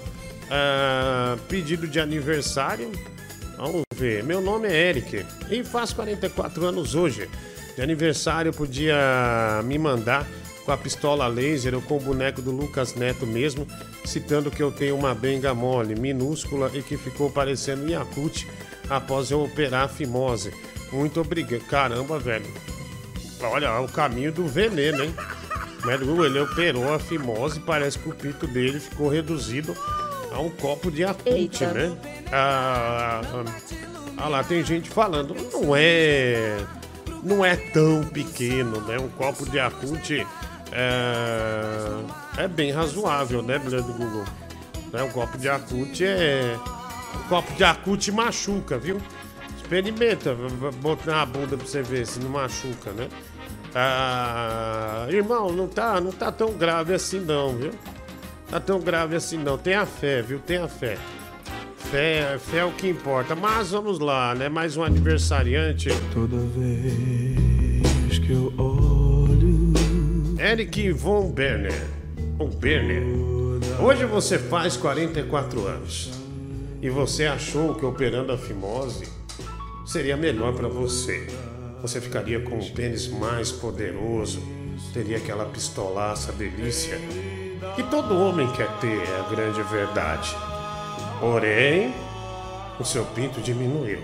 ah, 0.50 1.36
pedido 1.50 1.86
de 1.86 2.00
aniversário, 2.00 2.90
Vamos 3.58 3.84
ver. 3.96 4.24
Meu 4.24 4.42
nome 4.42 4.68
é 4.68 4.90
Eric 4.90 5.26
e 5.50 5.64
faço 5.64 5.96
44 5.96 6.66
anos 6.66 6.94
hoje. 6.96 7.30
De 7.76 7.82
aniversário 7.82 8.54
podia 8.54 9.62
me 9.64 9.78
mandar 9.78 10.26
com 10.66 10.72
a 10.72 10.78
pistola 10.78 11.28
laser 11.28 11.76
ou 11.76 11.82
com 11.82 11.98
o 11.98 12.00
boneco 12.00 12.42
do 12.42 12.52
Lucas 12.52 12.96
Neto 12.96 13.28
mesmo, 13.28 13.68
citando 14.04 14.50
que 14.50 14.64
eu 14.64 14.72
tenho 14.72 14.96
uma 14.96 15.14
benga 15.14 15.54
mole, 15.54 15.94
minúscula 15.94 16.72
e 16.74 16.82
que 16.82 16.98
ficou 16.98 17.30
parecendo 17.30 17.88
Yakut 17.88 18.48
após 18.90 19.30
eu 19.30 19.44
operar 19.44 19.84
a 19.84 19.88
fimose. 19.88 20.52
Muito 20.92 21.22
obrigado. 21.22 21.62
Caramba, 21.66 22.18
velho. 22.18 22.46
Olha, 23.42 23.80
o 23.80 23.88
caminho 23.88 24.32
do 24.32 24.48
veneno, 24.48 25.04
hein? 25.04 25.14
Mas 25.84 26.02
ele 26.02 26.40
operou 26.40 26.92
a 26.92 26.98
fimose, 26.98 27.60
parece 27.60 28.00
que 28.00 28.10
o 28.10 28.16
pito 28.16 28.48
dele 28.48 28.80
ficou 28.80 29.08
reduzido 29.08 29.76
a 30.32 30.40
um 30.40 30.50
copo 30.50 30.90
de 30.90 31.04
Eita. 31.04 31.72
né? 31.72 31.96
Ah, 32.32 33.22
ah, 33.24 33.46
ah 34.18 34.28
lá, 34.30 34.44
tem 34.44 34.64
gente 34.64 34.90
falando, 34.90 35.36
não 35.54 35.76
é. 35.76 36.58
Não 37.26 37.44
é 37.44 37.56
tão 37.56 38.04
pequeno, 38.04 38.80
né? 38.82 39.00
Um 39.00 39.10
copo 39.10 39.50
de 39.50 39.58
Yakut 39.58 40.28
é, 40.72 42.44
é 42.44 42.48
bem 42.48 42.72
razoável, 42.72 43.42
né, 43.42 43.58
mulher 43.58 43.82
do 43.82 43.94
Google? 43.94 44.24
Né? 44.94 45.02
Um 45.02 45.10
copo 45.10 45.36
de 45.36 45.48
Yakut 45.48 46.06
é. 46.06 46.56
Um 47.16 47.28
copo 47.28 47.52
de 47.54 47.64
Yakut 47.64 48.12
machuca, 48.12 48.78
viu? 48.78 49.02
Experimenta, 49.58 50.38
bota 50.80 51.10
na 51.10 51.26
bunda 51.26 51.58
pra 51.58 51.66
você 51.66 51.82
ver 51.82 52.06
se 52.06 52.20
não 52.20 52.30
machuca, 52.30 52.92
né? 52.92 53.10
Ah, 53.74 55.08
irmão, 55.10 55.52
não 55.52 55.68
tá, 55.68 56.00
não 56.00 56.12
tá 56.12 56.32
tão 56.32 56.54
grave 56.54 56.94
assim 56.94 57.20
não, 57.20 57.58
viu? 57.58 57.72
Tá 58.52 58.60
tão 58.60 58.80
grave 58.80 59.16
assim 59.16 59.40
não. 59.40 59.58
Tenha 59.58 59.84
fé, 59.86 60.22
viu? 60.22 60.38
Tenha 60.38 60.68
fé. 60.68 60.98
Fé, 61.96 62.38
fé 62.38 62.58
é 62.58 62.66
o 62.66 62.74
que 62.74 62.90
importa. 62.90 63.36
Mas 63.36 63.72
vamos 63.72 64.00
lá, 64.00 64.36
né? 64.36 64.50
Mais 64.50 64.76
um 64.76 64.84
aniversariante. 64.84 65.88
Toda 66.14 66.36
vez 66.36 68.20
que 68.20 68.32
eu 68.34 68.54
olho. 68.58 69.72
Eric 70.38 70.92
Von 70.92 71.32
Berner. 71.32 71.88
Von 72.38 72.50
Berner. 72.50 73.02
Hoje 73.82 74.04
você 74.04 74.38
faz 74.38 74.76
44 74.76 75.66
anos. 75.66 76.12
E 76.82 76.90
você 76.90 77.28
achou 77.28 77.74
que 77.76 77.86
operando 77.86 78.34
a 78.34 78.38
fimose 78.38 79.08
seria 79.86 80.18
melhor 80.18 80.52
pra 80.52 80.68
você. 80.68 81.26
Você 81.82 82.02
ficaria 82.02 82.42
com 82.42 82.60
o 82.60 82.72
pênis 82.72 83.08
mais 83.08 83.54
poderoso, 83.54 84.44
teria 84.94 85.16
aquela 85.16 85.46
pistolaça 85.46 86.34
delícia. 86.34 87.00
Que 87.74 87.84
todo 87.84 88.20
homem 88.20 88.52
quer 88.52 88.68
ter, 88.82 88.98
é 88.98 89.20
a 89.22 89.34
grande 89.34 89.64
verdade. 89.64 90.36
Porém, 91.20 91.94
o 92.80 92.84
seu 92.84 93.06
pinto 93.06 93.42
diminuiu. 93.42 94.02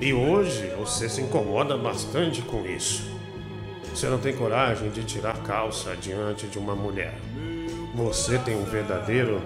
E 0.00 0.12
hoje 0.12 0.66
você 0.76 1.08
se 1.08 1.20
incomoda 1.22 1.76
bastante 1.76 2.42
com 2.42 2.66
isso. 2.66 3.14
Você 3.94 4.08
não 4.08 4.18
tem 4.18 4.34
coragem 4.34 4.90
de 4.90 5.04
tirar 5.04 5.36
calça 5.38 5.94
diante 5.96 6.46
de 6.48 6.58
uma 6.58 6.74
mulher. 6.74 7.14
Você 7.94 8.38
tem 8.38 8.56
um 8.56 8.64
verdadeiro 8.64 9.40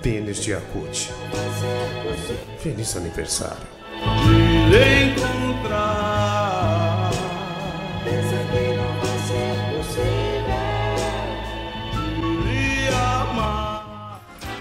pênis 0.00 0.42
de 0.42 0.54
acute. 0.54 1.10
Feliz 2.58 2.96
aniversário. 2.96 3.66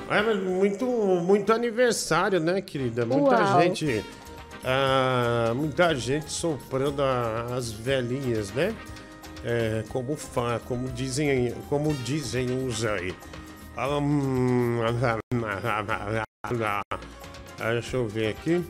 É, 0.10 0.22
mas 0.22 0.38
muito, 0.40 0.86
muito 0.86 1.52
aniversário, 1.52 2.40
né, 2.40 2.62
querida? 2.62 3.06
Muita 3.06 3.38
Uau. 3.44 3.62
gente. 3.62 4.04
ah, 4.64 5.52
muita 5.56 5.94
gente 5.96 6.32
soprando 6.32 7.02
a- 7.02 7.48
as 7.56 7.72
velhinhas, 7.72 8.52
né? 8.52 8.76
É, 9.44 9.84
como, 9.90 10.16
fa, 10.16 10.60
como 10.68 10.88
dizem, 10.90 11.54
como 11.70 11.94
dizem 11.94 12.50
uns 12.52 12.84
aí. 12.86 13.16
Ah, 13.78 13.98
hum, 13.98 14.80
ah, 17.60 17.72
deixa 17.72 17.98
eu 17.98 18.08
ver 18.08 18.30
aqui. 18.30 18.64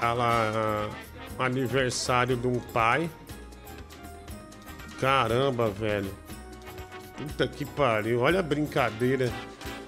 Ela, 0.00 0.88
aniversário 1.38 2.36
de 2.36 2.46
um 2.46 2.58
pai. 2.58 3.08
Caramba, 5.00 5.68
velho. 5.70 6.10
Puta 7.16 7.46
que 7.48 7.64
pariu. 7.64 8.20
Olha 8.20 8.40
a 8.40 8.42
brincadeira. 8.42 9.30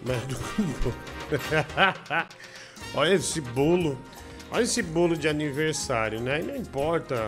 Mas 0.05 0.23
do- 0.27 0.95
Olha 2.95 3.15
esse 3.15 3.41
bolo. 3.41 3.99
Olha 4.51 4.63
esse 4.63 4.83
bolo 4.83 5.17
de 5.17 5.29
aniversário, 5.29 6.21
né? 6.21 6.41
E 6.41 6.43
não 6.43 6.57
importa. 6.57 7.27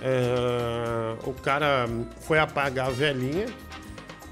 é, 0.00 1.16
o 1.24 1.32
cara 1.34 1.86
foi 2.22 2.38
apagar 2.38 2.86
a 2.88 2.90
velhinha 2.90 3.46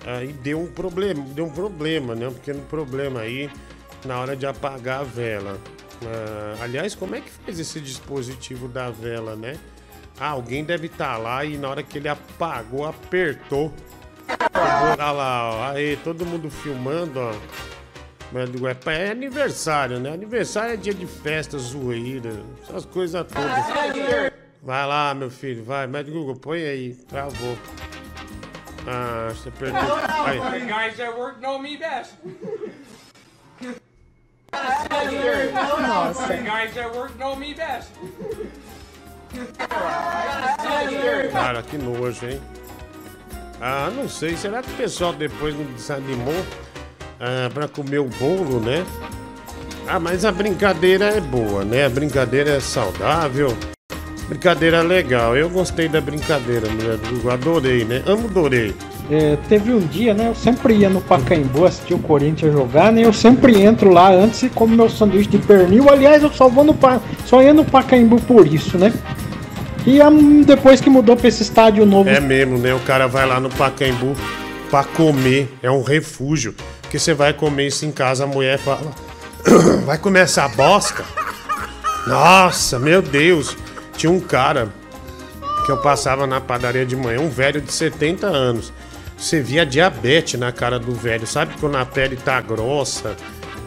é, 0.07 0.25
e 0.25 0.33
deu 0.33 0.61
um 0.61 0.67
problema, 0.67 1.23
deu 1.35 1.47
um 1.47 1.51
problema, 1.51 2.15
né? 2.15 2.29
Um 2.29 2.33
pequeno 2.35 2.63
problema 2.63 3.21
aí 3.21 3.51
na 4.05 4.19
hora 4.19 4.35
de 4.37 4.47
apagar 4.47 5.01
a 5.01 5.05
vela. 5.05 5.59
É, 6.03 6.63
aliás, 6.63 6.95
como 6.95 7.15
é 7.15 7.21
que 7.21 7.31
fez 7.31 7.59
esse 7.59 7.81
dispositivo 7.81 8.69
da 8.69 8.91
vela, 8.91 9.37
né? 9.37 9.57
Ah, 10.19 10.29
alguém 10.29 10.63
deve 10.65 10.87
estar 10.87 11.17
lá 11.17 11.45
e 11.45 11.57
na 11.59 11.69
hora 11.69 11.83
que 11.83 11.99
ele 11.99 12.09
apagou, 12.09 12.87
apertou. 12.87 13.73
Olha 14.55 15.11
lá, 15.11 15.51
ó. 15.51 15.71
Aí, 15.73 15.97
todo 15.99 16.25
mundo 16.25 16.51
filmando, 16.51 17.21
ó. 17.21 17.33
Mas 18.33 18.51
digo, 18.51 18.67
É 18.67 18.77
é 18.87 19.11
aniversário, 19.11 20.01
né? 20.01 20.13
Aniversário 20.13 20.75
é 20.75 20.77
dia 20.77 20.95
de 20.95 21.07
festa, 21.07 21.57
zoeira, 21.59 22.33
essas 22.63 22.85
coisas 22.85 23.25
todas. 23.27 24.33
Vai 24.63 24.87
lá, 24.87 25.15
meu 25.15 25.31
filho, 25.31 25.63
vai. 25.63 25.87
Médio 25.87 26.13
Google, 26.13 26.37
põe 26.37 26.65
aí. 26.65 26.95
Travou. 26.95 27.57
Ah, 28.87 29.29
você 29.29 29.51
perdeu. 29.51 29.81
Aí. 30.27 30.41
The 30.41 30.67
guys 30.67 31.01
at 31.01 31.17
work 31.17 31.41
know 31.41 31.59
me 31.59 31.77
best. 31.77 32.15
Nossa. 35.81 36.27
The 36.29 36.37
guys 36.39 36.77
at 36.77 36.95
work 36.95 37.19
know 37.19 37.37
me 37.37 37.55
best. 37.55 37.91
Cara, 41.33 41.63
que 41.63 41.77
nojo, 41.79 42.27
hein? 42.27 42.41
Ah, 43.61 43.91
não 43.95 44.09
sei. 44.09 44.37
Será 44.37 44.63
que 44.63 44.71
o 44.71 44.77
pessoal 44.77 45.13
depois 45.13 45.55
não 45.55 45.65
desanimou 45.65 46.45
ah, 47.21 47.51
pra 47.53 47.69
comer 47.69 47.99
o 47.99 48.09
bolo, 48.19 48.61
né? 48.61 48.85
Ah, 49.87 50.01
mas 50.01 50.25
a 50.25 50.33
brincadeira 50.33 51.07
é 51.07 51.21
boa, 51.21 51.65
né? 51.65 51.85
A 51.85 51.89
brincadeira 51.89 52.51
é 52.51 52.61
saudável. 52.61 53.55
Brincadeira 54.29 54.81
legal. 54.81 55.37
Eu 55.37 55.51
gostei 55.51 55.89
da 55.89 56.01
brincadeira, 56.01 56.69
mulher. 56.71 56.99
Adorei, 57.31 57.85
né? 57.85 58.03
Amo, 58.07 58.27
adorei. 58.27 58.75
É, 59.11 59.37
teve 59.49 59.73
um 59.73 59.81
dia, 59.81 60.15
né? 60.15 60.29
Eu 60.29 60.35
sempre 60.35 60.75
ia 60.75 60.89
no 60.89 61.01
Pacaembu 61.03 61.67
assistir 61.67 61.93
o 61.93 61.99
Corinthians 61.99 62.53
jogar, 62.53 62.91
né? 62.91 63.03
Eu 63.05 63.13
sempre 63.13 63.63
entro 63.63 63.91
lá 63.91 64.11
antes 64.11 64.43
e 64.43 64.49
como 64.49 64.75
meu 64.75 64.89
sanduíche 64.89 65.29
de 65.29 65.39
pernil. 65.39 65.91
Aliás, 65.91 66.23
eu 66.23 66.33
só 66.33 66.49
vou 66.49 66.65
no 66.65 66.73
pa... 66.73 67.01
só 67.27 67.43
ia 67.43 67.53
no 67.53 67.65
Pacaembu 67.65 68.19
por 68.23 68.47
isso, 68.47 68.79
né? 68.79 68.93
E 69.87 70.01
a- 70.01 70.11
depois 70.45 70.81
que 70.81 70.89
mudou 70.89 71.17
pra 71.17 71.29
esse 71.29 71.43
estádio 71.43 71.85
novo. 71.85 72.09
É 72.09 72.21
mesmo, 72.21 72.59
né? 72.59 72.75
O 72.75 72.81
cara 72.81 73.07
vai 73.07 73.27
lá 73.27 73.39
no 73.39 73.51
Pacaembu 73.51 74.17
pra 74.71 74.83
comer. 74.85 75.53
É 75.63 75.71
um 75.71 75.83
refúgio. 75.83 76.55
Porque 76.83 76.99
você 76.99 77.13
vai 77.13 77.33
comer 77.33 77.67
isso 77.67 77.85
em 77.85 77.93
casa, 77.93 78.25
a 78.25 78.27
mulher 78.27 78.59
fala. 78.59 78.93
Vai 79.85 79.99
comer 79.99 80.21
essa 80.21 80.49
bosta? 80.49 81.05
Nossa, 82.07 82.79
meu 82.79 83.03
Deus. 83.03 83.57
Tinha 83.97 84.11
um 84.11 84.21
cara 84.21 84.69
que 85.67 85.71
eu 85.73 85.77
passava 85.79 86.27
na 86.27 86.41
padaria 86.41 86.85
de 86.87 86.97
manhã, 86.97 87.21
um 87.21 87.29
velho 87.29 87.61
de 87.61 87.73
70 87.73 88.27
anos. 88.27 88.73
Você 89.19 89.41
via 89.43 89.65
diabetes 89.67 90.39
na 90.41 90.51
cara 90.53 90.79
do 90.79 90.93
velho, 90.93 91.27
sabe 91.27 91.55
quando 91.61 91.77
a 91.77 91.85
pele 91.87 92.17
tá 92.17 92.41
grossa, 92.41 93.17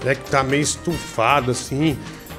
né, 0.03 0.13
que 0.15 0.30
tá 0.30 0.43
meio 0.43 0.61
estufado 0.61 1.51
assim. 1.51 1.97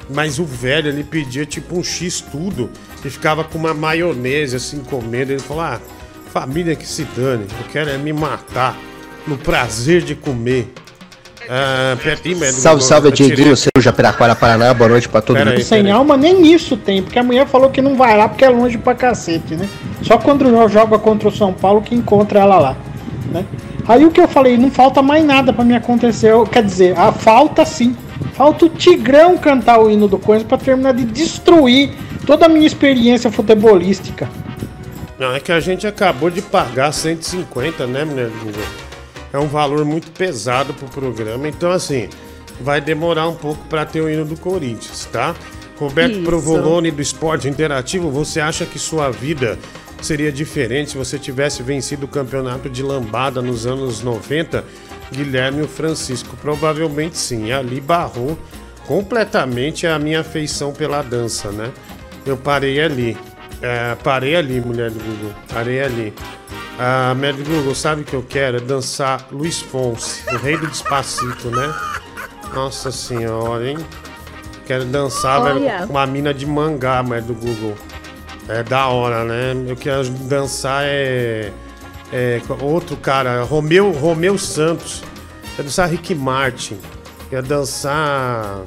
Mas 0.09 0.37
o 0.39 0.45
velho, 0.45 0.87
ele 0.89 1.03
pedia 1.03 1.45
tipo 1.45 1.77
um 1.77 1.83
X 1.83 2.21
tudo 2.21 2.69
e 3.03 3.09
ficava 3.09 3.43
com 3.43 3.57
uma 3.57 3.73
maionese 3.73 4.55
assim 4.55 4.79
comendo. 4.79 5.31
Ele 5.31 5.39
falou: 5.39 5.63
Ah, 5.63 5.79
família 6.31 6.75
que 6.75 6.85
se 6.87 7.03
dane, 7.15 7.45
eu 7.59 7.65
quero 7.71 7.89
é 7.89 7.97
me 7.97 8.13
matar 8.13 8.77
no 9.27 9.37
prazer 9.37 10.01
de 10.01 10.15
comer. 10.15 10.71
Ah, 11.51 11.97
Salve, 12.51 12.83
salve, 12.83 13.11
Dieguinho, 13.11 13.57
seu 13.57 13.71
Japiraquara, 13.79 14.35
Paraná. 14.35 14.71
Boa 14.71 14.87
noite 14.89 15.09
pra 15.09 15.19
todo 15.19 15.35
Pera 15.35 15.49
mundo. 15.49 15.57
aí, 15.57 15.63
Sem 15.63 15.89
alma 15.89 16.15
nem 16.15 16.45
isso 16.53 16.77
tem, 16.77 17.01
porque 17.01 17.17
a 17.17 17.23
mulher 17.23 17.47
falou 17.47 17.71
que 17.71 17.81
não 17.81 17.95
vai 17.95 18.15
lá 18.15 18.29
porque 18.29 18.45
é 18.45 18.49
longe 18.49 18.77
pra 18.77 18.93
cacete, 18.93 19.55
né? 19.55 19.67
Só 20.03 20.19
quando 20.19 20.43
o 20.45 20.69
joga 20.69 20.99
contra 20.99 21.27
o 21.27 21.31
São 21.31 21.51
Paulo 21.51 21.81
que 21.81 21.95
encontra 21.95 22.41
ela 22.41 22.59
lá, 22.59 22.77
né? 23.31 23.43
Aí 23.87 24.05
o 24.05 24.11
que 24.11 24.21
eu 24.21 24.27
falei, 24.27 24.57
não 24.59 24.69
falta 24.69 25.01
mais 25.01 25.25
nada 25.25 25.51
pra 25.51 25.65
me 25.65 25.75
acontecer. 25.75 26.29
Eu- 26.31 26.43
Quer 26.45 26.63
dizer, 26.63 26.95
a 26.95 27.11
falta 27.11 27.65
sim. 27.65 27.95
Falta 28.33 28.65
o 28.65 28.69
Tigrão 28.69 29.35
cantar 29.35 29.79
o 29.79 29.89
hino 29.89 30.07
do 30.07 30.19
Corinthians 30.19 30.47
pra 30.47 30.57
terminar 30.59 30.93
de 30.93 31.03
destruir 31.05 31.91
toda 32.29 32.45
a 32.45 32.49
minha 32.49 32.67
experiência 32.67 33.31
futebolística. 33.31 34.29
Não, 35.17 35.33
é 35.33 35.39
que 35.39 35.51
a 35.51 35.59
gente 35.59 35.87
acabou 35.87 36.29
de 36.29 36.43
pagar 36.43 36.91
150, 36.91 37.87
né, 37.87 38.05
Google? 38.05 38.63
É 39.33 39.39
um 39.39 39.47
valor 39.47 39.83
muito 39.83 40.11
pesado 40.11 40.71
pro 40.75 40.87
programa, 40.89 41.47
então 41.47 41.71
assim, 41.71 42.07
vai 42.61 42.79
demorar 42.79 43.27
um 43.27 43.33
pouco 43.33 43.65
pra 43.67 43.83
ter 43.83 44.01
o 44.01 44.07
hino 44.07 44.25
do 44.25 44.37
Corinthians, 44.37 45.09
tá? 45.11 45.35
Roberto 45.75 46.17
Isso. 46.17 46.21
Provolone 46.23 46.91
do 46.91 47.01
Esporte 47.01 47.47
Interativo, 47.47 48.11
você 48.11 48.39
acha 48.39 48.63
que 48.63 48.77
sua 48.77 49.09
vida 49.09 49.57
seria 49.99 50.31
diferente 50.31 50.91
se 50.91 50.97
você 50.99 51.17
tivesse 51.17 51.63
vencido 51.63 52.05
o 52.05 52.07
campeonato 52.07 52.69
de 52.69 52.83
lambada 52.83 53.41
nos 53.41 53.65
anos 53.65 54.03
90? 54.03 54.63
Guilherme 55.11 55.63
o 55.63 55.67
Francisco, 55.67 56.37
provavelmente 56.37 57.17
sim. 57.17 57.51
Ali 57.51 57.81
barrou 57.81 58.37
completamente 58.85 59.87
a 59.87 59.97
minha 59.97 60.19
afeição 60.19 60.71
pela 60.71 61.01
dança, 61.01 61.51
né? 61.51 61.71
Eu 62.25 62.37
parei 62.37 62.81
ali. 62.81 63.17
É, 63.61 63.95
parei 63.95 64.35
ali, 64.35 64.61
mulher 64.61 64.91
do 64.91 64.99
Google. 64.99 65.33
Parei 65.51 65.81
ali. 65.81 66.13
A 66.77 67.13
mulher 67.13 67.33
do 67.33 67.43
Google, 67.43 67.75
sabe 67.75 68.01
o 68.01 68.05
que 68.05 68.15
eu 68.15 68.23
quero? 68.23 68.57
É 68.57 68.59
dançar 68.61 69.27
Luiz 69.31 69.59
Fonse, 69.59 70.23
o 70.33 70.37
rei 70.37 70.55
do 70.57 70.65
Despacito, 70.67 71.51
né? 71.51 71.73
Nossa 72.53 72.89
senhora, 72.89 73.69
hein? 73.69 73.77
Quero 74.65 74.85
dançar 74.85 75.43
velho, 75.43 75.87
com 75.87 75.93
uma 75.93 76.05
mina 76.05 76.33
de 76.33 76.45
mangá, 76.45 77.03
mulher 77.03 77.23
do 77.23 77.33
Google. 77.33 77.75
É 78.47 78.63
da 78.63 78.87
hora, 78.87 79.25
né? 79.25 79.53
Eu 79.67 79.75
quero 79.75 80.09
dançar 80.09 80.83
é. 80.85 81.51
é 82.13 82.41
outro 82.61 82.95
cara, 82.95 83.43
Romeu, 83.43 83.91
Romeu 83.91 84.37
Santos. 84.37 85.03
Quero 85.55 85.67
dançar 85.67 85.89
Rick 85.89 86.15
Martin. 86.15 86.79
Quero 87.29 87.45
dançar. 87.45 88.61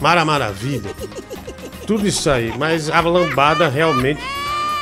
Mara 0.00 0.24
Maravilha. 0.24 0.90
Tudo 1.86 2.06
isso 2.06 2.28
aí. 2.30 2.52
Mas 2.58 2.90
a 2.90 3.00
lambada 3.00 3.68
realmente 3.68 4.20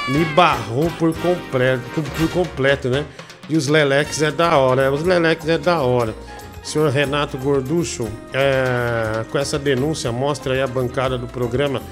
me 0.09 0.25
barrou 0.27 0.91
por 0.99 1.15
completo, 1.17 2.03
por 2.03 2.31
completo, 2.31 2.89
né? 2.89 3.05
E 3.49 3.57
os 3.57 3.69
Leleques 3.69 4.23
é 4.23 4.31
da 4.31 4.57
hora. 4.57 4.91
Os 4.93 5.03
Leleques 5.03 5.49
é 5.49 5.59
da 5.59 5.81
hora. 5.81 6.15
Senhor 6.63 6.91
Renato 6.91 7.37
Gorducho, 7.39 8.09
é, 8.33 9.25
com 9.31 9.39
essa 9.39 9.59
denúncia, 9.59 10.13
mostra 10.13 10.55
aí 10.55 10.63
a 10.63 10.67
bancada 10.67 11.19
do 11.19 11.27
programa 11.27 11.83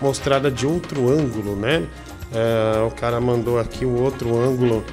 mostrada 0.00 0.50
de 0.50 0.66
outro 0.66 1.10
ângulo, 1.10 1.56
né? 1.56 1.86
É, 2.32 2.80
o 2.82 2.90
cara 2.92 3.20
mandou 3.20 3.58
aqui 3.58 3.84
o 3.84 4.00
outro 4.00 4.38
ângulo 4.38 4.84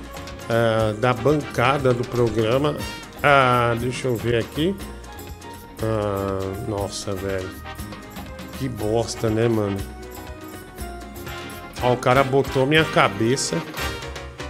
é, 0.50 0.94
da 0.94 1.14
bancada 1.14 1.94
do 1.94 2.04
programa. 2.08 2.76
Ah, 3.22 3.76
deixa 3.80 4.08
eu 4.08 4.16
ver 4.16 4.38
aqui. 4.38 4.76
Ah, 5.84 6.40
nossa, 6.68 7.14
velho. 7.14 7.50
Que 8.58 8.68
bosta, 8.68 9.30
né, 9.30 9.48
mano? 9.48 9.78
Ó, 11.82 11.94
o 11.94 11.98
cara 11.98 12.24
botou 12.24 12.66
minha 12.66 12.86
cabeça. 12.86 13.56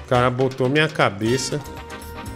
O 0.06 0.10
cara 0.10 0.30
botou 0.30 0.70
minha 0.70 0.88
cabeça 0.88 1.60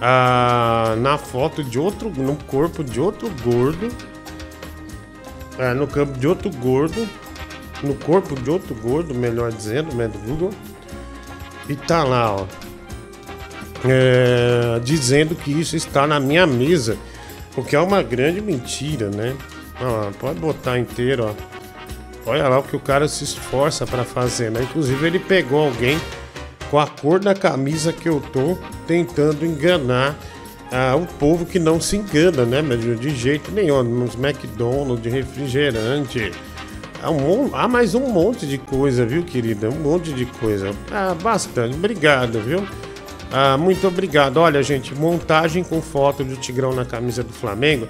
ah, 0.02 0.96
na 0.98 1.18
foto 1.18 1.64
de 1.64 1.80
outro. 1.80 2.10
No 2.10 2.36
corpo 2.36 2.84
de 2.84 3.00
outro 3.00 3.32
gordo. 3.44 3.90
É, 5.58 5.74
no 5.74 5.88
campo 5.88 6.20
de 6.20 6.28
outro 6.28 6.50
gordo. 6.50 7.08
No 7.82 7.96
corpo 7.96 8.36
de 8.36 8.50
outro 8.50 8.76
gordo, 8.76 9.16
melhor 9.16 9.52
dizendo, 9.52 9.96
né, 9.96 10.08
do 10.08 10.20
Google. 10.20 10.52
E 11.70 11.76
tá 11.76 12.04
lá, 12.04 12.36
ó. 12.36 12.46
É, 13.86 14.80
dizendo 14.84 15.36
que 15.36 15.52
isso 15.52 15.76
está 15.76 16.06
na 16.06 16.20
minha 16.20 16.46
mesa. 16.46 16.98
O 17.56 17.64
que 17.64 17.76
é 17.76 17.80
uma 17.80 18.04
grande 18.04 18.42
mentira, 18.42 19.10
né? 19.10 19.36
Ó, 19.80 20.12
pode 20.20 20.40
botar 20.40 20.78
inteiro, 20.78 21.26
ó. 21.26 21.61
Olha 22.26 22.48
lá 22.48 22.60
o 22.60 22.64
que 22.64 22.76
o 22.76 22.80
cara 22.80 23.08
se 23.08 23.24
esforça 23.24 23.86
pra 23.86 24.04
fazer, 24.04 24.52
né? 24.52 24.62
Inclusive 24.64 25.06
ele 25.06 25.20
pegou 25.20 25.66
alguém 25.66 26.00
com 26.70 26.80
a 26.80 26.88
cor 26.88 27.20
da 27.20 27.34
camisa 27.34 27.92
que 27.92 28.08
eu 28.08 28.22
tô 28.32 28.58
tentando 28.88 29.46
enganar 29.46 30.16
ah, 30.72 30.96
o 30.96 31.06
povo 31.06 31.46
que 31.46 31.60
não 31.60 31.82
se 31.82 31.98
engana, 31.98 32.46
né? 32.46 32.62
De 32.96 33.10
jeito 33.10 33.52
nenhum. 33.52 33.84
Nos 33.84 34.16
McDonald's, 34.16 35.02
de 35.02 35.10
refrigerante. 35.10 36.32
Há, 37.04 37.10
um, 37.10 37.50
há 37.54 37.68
mais 37.68 37.96
um 37.96 38.08
monte 38.08 38.46
de 38.46 38.58
coisa, 38.58 39.06
viu, 39.06 39.24
querida? 39.24 39.70
Um 39.70 39.80
monte 39.80 40.14
de 40.14 40.26
coisa. 40.26 40.72
Ah, 40.92 41.16
bastante. 41.22 41.76
Obrigado, 41.76 42.40
viu? 42.40 42.66
Ah, 43.32 43.58
muito 43.58 43.88
obrigado. 43.88 44.38
Olha, 44.38 44.62
gente, 44.62 44.94
montagem 44.94 45.64
com 45.64 45.82
foto 45.82 46.24
do 46.24 46.36
Tigrão 46.36 46.74
na 46.74 46.86
camisa 46.86 47.24
do 47.24 47.34
Flamengo, 47.34 47.88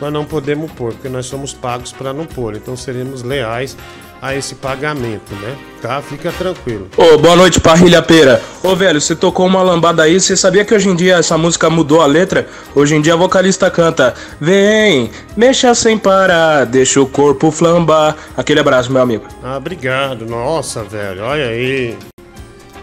nós 0.00 0.12
não 0.12 0.24
podemos 0.24 0.70
pôr, 0.72 0.92
porque 0.92 1.08
nós 1.08 1.26
somos 1.26 1.52
pagos 1.52 1.92
para 1.92 2.12
não 2.12 2.24
pôr. 2.24 2.56
Então 2.56 2.76
seremos 2.76 3.22
leais 3.22 3.76
a 4.22 4.34
esse 4.34 4.54
pagamento, 4.54 5.34
né? 5.34 5.56
Tá? 5.80 6.02
Fica 6.02 6.30
tranquilo. 6.32 6.88
Ô, 6.96 7.16
boa 7.16 7.34
noite, 7.36 7.58
Parrilha 7.60 8.02
Pera. 8.02 8.42
Ô, 8.62 8.76
velho, 8.76 9.00
você 9.00 9.16
tocou 9.16 9.46
uma 9.46 9.62
lambada 9.62 10.02
aí. 10.02 10.20
Você 10.20 10.36
sabia 10.36 10.64
que 10.64 10.74
hoje 10.74 10.88
em 10.88 10.94
dia 10.94 11.16
essa 11.16 11.38
música 11.38 11.70
mudou 11.70 12.02
a 12.02 12.06
letra? 12.06 12.46
Hoje 12.74 12.94
em 12.94 13.00
dia 13.00 13.14
a 13.14 13.16
vocalista 13.16 13.70
canta: 13.70 14.14
Vem, 14.40 15.10
mexa 15.36 15.74
sem 15.74 15.96
parar, 15.96 16.66
deixa 16.66 17.00
o 17.00 17.06
corpo 17.06 17.50
flambar. 17.50 18.16
Aquele 18.36 18.60
abraço, 18.60 18.92
meu 18.92 19.00
amigo. 19.00 19.26
Ah, 19.42 19.56
obrigado. 19.56 20.26
Nossa, 20.26 20.84
velho, 20.84 21.22
olha 21.22 21.46
aí. 21.46 21.96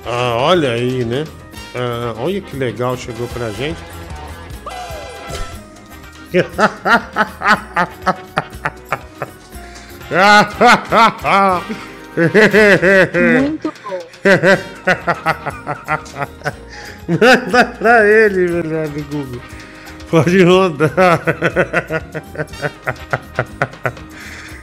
Ah, 0.06 0.38
olha 0.40 0.72
aí, 0.72 1.06
né? 1.06 1.24
Ah, 1.76 2.16
olha 2.18 2.42
que 2.42 2.56
legal 2.56 2.98
chegou 2.98 3.28
pra 3.28 3.52
gente. 3.52 3.78
Muito 13.42 13.74
bom. 13.84 14.00
Manda 17.08 17.66
pra 17.66 18.08
ele, 18.08 18.52
melhor 18.52 18.88
do 18.88 19.04
Google. 19.04 19.42
Pode 20.10 20.44
rodar. 20.44 20.92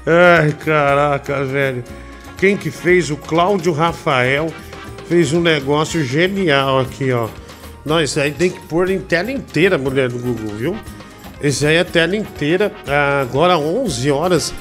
Ai, 0.07 0.53
caraca, 0.65 1.45
velho. 1.45 1.85
Quem 2.37 2.57
que 2.57 2.71
fez? 2.71 3.11
O 3.11 3.17
Cláudio 3.17 3.73
Rafael 3.73 4.53
fez 5.09 5.33
um 5.33 5.41
negócio 5.41 6.05
genial 6.05 6.81
aqui, 6.81 7.11
ó. 7.13 7.29
Isso 8.03 8.21
aí 8.21 8.33
tem 8.33 8.51
que 8.51 8.61
pôr 8.61 8.91
em 8.91 9.01
tela 9.01 9.31
inteira, 9.31 9.79
mulher 9.79 10.09
do 10.09 10.19
Google, 10.19 10.55
viu? 10.57 10.77
Esse 11.45 11.67
aí 11.67 11.77
é 11.77 11.85
tela 11.85 12.17
inteira. 12.17 12.73
Agora 13.21 13.59
11 13.59 14.11
horas, 14.11 14.55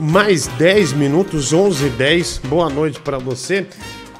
mais 0.00 0.48
10 0.48 0.92
minutos, 0.94 1.52
11 1.52 1.86
e 1.86 1.90
10. 1.90 2.38
Boa 2.48 2.68
noite 2.68 2.98
pra 2.98 3.18
você. 3.18 3.68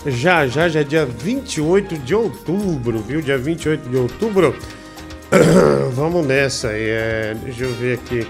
Já, 0.06 0.46
já, 0.46 0.68
já 0.68 0.78
é 0.80 0.84
dia 0.84 1.04
28 1.04 1.98
de 1.98 2.14
outubro, 2.14 3.00
viu? 3.00 3.20
Dia 3.20 3.36
28 3.36 3.88
de 3.88 3.96
outubro. 3.96 4.54
Vamos 5.94 6.24
nessa 6.24 6.68
aí. 6.68 6.88
É, 6.88 7.36
deixa 7.42 7.64
eu 7.64 7.74
ver 7.74 7.94
aqui. 7.94 8.24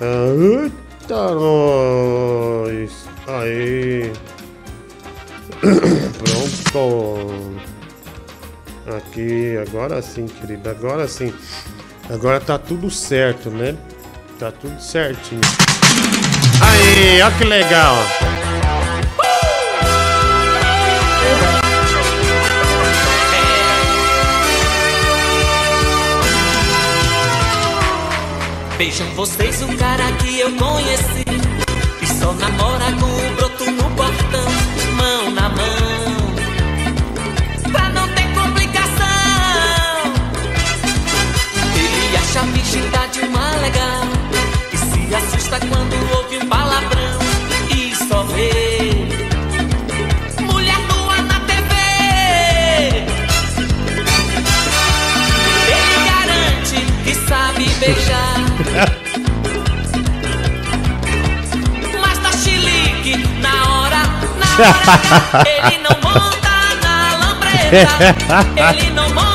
Ah, 0.00 0.62
eita, 1.02 1.34
nós. 1.34 3.06
Aí. 3.26 4.10
Pronto. 6.72 7.60
Aqui, 8.96 9.58
agora 9.58 10.00
sim, 10.00 10.24
querida. 10.24 10.70
Agora 10.70 11.06
sim. 11.06 11.34
Agora 12.12 12.40
tá 12.40 12.58
tudo 12.58 12.90
certo, 12.90 13.50
né? 13.50 13.76
Tá 14.36 14.50
tudo 14.50 14.80
certinho. 14.80 15.40
Aí, 16.60 17.22
ó 17.22 17.30
que 17.38 17.44
legal. 17.44 17.94
Vejam 28.76 29.06
vocês 29.14 29.62
o 29.62 29.76
cara 29.76 30.10
que 30.12 30.40
eu 30.40 30.50
conheci 30.56 31.24
E 32.02 32.06
só 32.06 32.32
namora 32.32 32.86
com 32.98 33.44
o 33.44 33.49
assusta 45.50 45.66
quando 45.66 45.94
ouve 46.16 46.38
um 46.38 46.48
palavrão 46.48 47.18
E 47.76 47.94
só 47.96 48.22
vê 48.24 49.08
Mulher 50.40 50.78
nua 50.78 51.16
na 51.22 51.40
TV 51.40 51.74
Ele 55.66 55.96
garante 56.08 56.76
que 57.04 57.14
sabe 57.28 57.68
beijar. 57.80 58.36
Mas 62.00 62.18
tá 62.18 62.32
chilique 62.32 63.16
na 63.40 63.54
hora, 63.70 64.02
na 64.38 64.46
hora. 64.58 65.44
Ele 65.48 65.78
não 65.78 65.96
monta 66.00 66.54
na 66.82 66.96
lambreta. 67.16 68.16
Ele 68.74 68.90
não 68.90 69.08
monta 69.10 69.29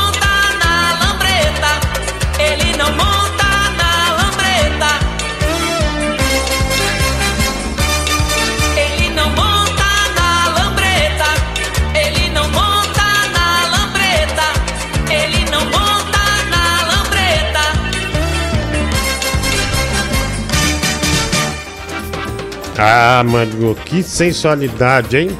Ah, 22.88 23.23
mano, 23.23 23.73
que 23.86 24.03
sensualidade, 24.03 25.17
hein? 25.17 25.31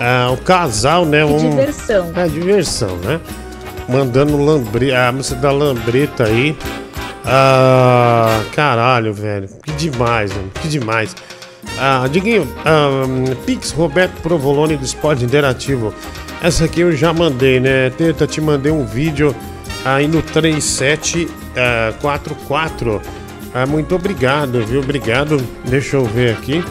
Ah, 0.00 0.30
o 0.32 0.36
casal, 0.36 1.04
né? 1.04 1.26
Que 1.26 1.32
um... 1.32 1.50
diversão. 1.50 2.12
É, 2.14 2.28
diversão, 2.28 2.96
né? 2.98 3.20
Mandando 3.88 4.36
lambre... 4.36 4.94
a 4.94 5.10
música 5.10 5.40
da 5.40 5.50
lambreta 5.50 6.22
aí. 6.24 6.56
Ah, 7.24 8.40
caralho, 8.54 9.12
velho. 9.12 9.48
Que 9.64 9.72
demais, 9.72 10.32
mano. 10.32 10.48
Que 10.60 10.68
demais. 10.68 11.16
Ah, 11.78 12.06
Diguinho, 12.10 12.48
Pix 13.44 13.72
Roberto 13.72 14.22
Provolone 14.22 14.76
do 14.76 14.84
Esporte 14.84 15.24
Interativo. 15.24 15.92
Essa 16.40 16.66
aqui 16.66 16.82
eu 16.82 16.92
já 16.92 17.12
mandei, 17.12 17.58
né? 17.58 17.90
Teta, 17.90 18.24
te 18.26 18.40
mandei 18.40 18.70
um 18.70 18.86
vídeo 18.86 19.34
aí 19.84 20.06
no 20.06 20.22
3744. 20.22 23.02
Ah, 23.58 23.64
muito 23.66 23.94
obrigado, 23.94 24.64
viu? 24.66 24.80
Obrigado. 24.80 25.38
Deixa 25.64 25.96
eu 25.96 26.04
ver 26.04 26.32
aqui. 26.34 26.62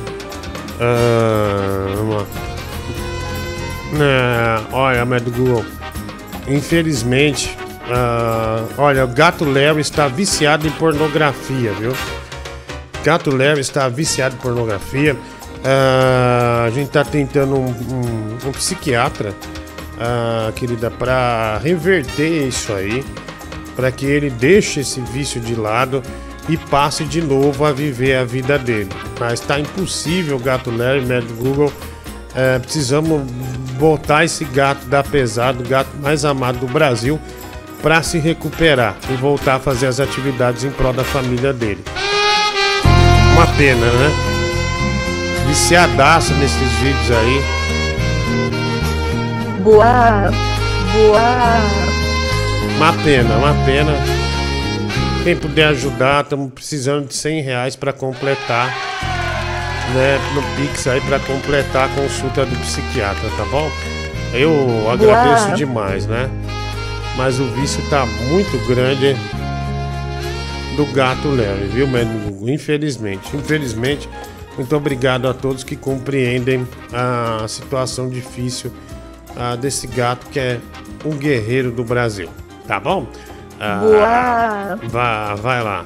Ah, 0.80 1.94
vamos 1.98 2.16
lá. 2.16 2.26
Ah, 4.00 4.62
olha, 4.72 5.06
mas 5.06 5.22
do 5.24 5.32
Google. 5.32 5.66
Infelizmente, 6.48 7.58
ah, 7.90 8.64
olha, 8.78 9.04
o 9.04 9.08
Gato 9.08 9.46
Léo 9.46 9.80
está 9.80 10.08
viciado 10.08 10.68
em 10.68 10.72
pornografia, 10.72 11.72
viu? 11.74 11.94
Gato 13.04 13.36
Léo 13.36 13.60
está 13.60 13.88
viciado 13.90 14.36
em 14.36 14.40
pornografia. 14.40 15.16
Ah, 15.64 16.66
a 16.68 16.70
gente 16.70 16.88
está 16.88 17.04
tentando 17.04 17.56
um, 17.56 17.66
um- 17.66 18.38
um 18.48 18.52
psiquiatra, 18.52 19.34
ah, 20.00 20.52
querida, 20.56 20.92
para 20.92 21.58
reverter 21.64 22.48
isso 22.48 22.72
aí, 22.74 23.04
para 23.76 23.92
que 23.92 24.06
ele 24.06 24.30
deixe 24.30 24.82
esse 24.82 25.02
vício 25.02 25.42
de 25.42 25.56
lado 25.56 26.04
e 26.48 26.58
passe 26.58 27.04
de 27.04 27.22
novo 27.22 27.66
a 27.66 27.72
viver 27.72 28.16
a 28.16 28.24
vida 28.24 28.58
dele. 28.58 28.90
Mas 29.20 29.40
está 29.40 29.60
impossível, 29.60 30.38
Gato 30.40 30.70
e 30.70 31.02
médico 31.06 31.34
Google. 31.34 31.74
É, 32.36 32.60
precisamos 32.60 33.22
botar 33.80 34.26
esse 34.26 34.44
gato 34.46 34.86
da 34.88 35.04
pesada, 35.04 35.62
o 35.62 35.68
gato 35.68 35.90
mais 36.02 36.26
amado 36.26 36.60
do 36.60 36.68
Brasil, 36.68 37.20
para 37.82 38.02
se 38.04 38.18
recuperar 38.18 38.96
e 39.10 39.14
voltar 39.14 39.56
a 39.56 39.60
fazer 39.60 39.88
as 39.88 40.00
atividades 40.00 40.64
em 40.64 40.72
prol 40.72 40.94
da 40.94 41.04
família 41.04 41.54
dele. 41.54 41.84
Uma 43.34 43.48
pena, 43.58 43.86
né? 43.86 44.12
Viciadaço 45.48 46.34
nesses 46.36 46.72
vídeos 46.80 47.12
aí. 47.12 47.42
Boa. 49.62 50.32
Boa. 50.94 51.60
Uma 52.78 52.94
pena, 53.04 53.36
uma 53.36 53.66
pena. 53.66 54.15
Quem 55.26 55.36
puder 55.36 55.70
ajudar, 55.70 56.24
estamos 56.24 56.54
precisando 56.54 57.08
de 57.08 57.16
100 57.16 57.42
reais 57.42 57.76
para 57.76 57.92
completar, 57.92 58.68
né, 59.96 60.20
no 60.36 60.44
Pix 60.56 60.86
aí 60.86 61.02
para 61.02 61.20
completar 61.20 61.90
a 61.90 61.96
consulta 61.96 62.46
do 62.46 62.56
psiquiatra, 62.58 63.28
tá 63.36 63.44
bom? 63.46 63.68
Eu 64.36 64.88
agradeço 64.88 65.56
demais, 65.56 66.06
né? 66.06 66.30
Mas 67.18 67.40
o 67.40 67.46
vício 67.56 67.82
tá 67.90 68.06
muito 68.06 68.68
grande 68.68 69.16
do 70.78 70.86
gato 70.94 71.28
leve, 71.30 71.70
viu, 71.70 71.88
médico? 71.88 72.48
Infelizmente, 72.48 73.36
infelizmente. 73.36 74.08
Muito 74.56 74.76
obrigado 74.76 75.28
a 75.28 75.34
todos 75.34 75.64
que 75.64 75.76
compreendem 75.76 76.68
a 76.94 77.48
situação 77.48 78.12
difícil 78.12 78.72
ah, 79.36 79.56
desse 79.56 79.88
gato 79.88 80.28
que 80.30 80.40
é 80.40 80.60
um 81.04 81.18
guerreiro 81.18 81.72
do 81.72 81.84
Brasil, 81.84 82.30
tá 82.68 82.80
bom? 82.80 83.08
Ah, 83.60 84.78
vai, 84.84 85.36
vai 85.36 85.64
lá. 85.64 85.86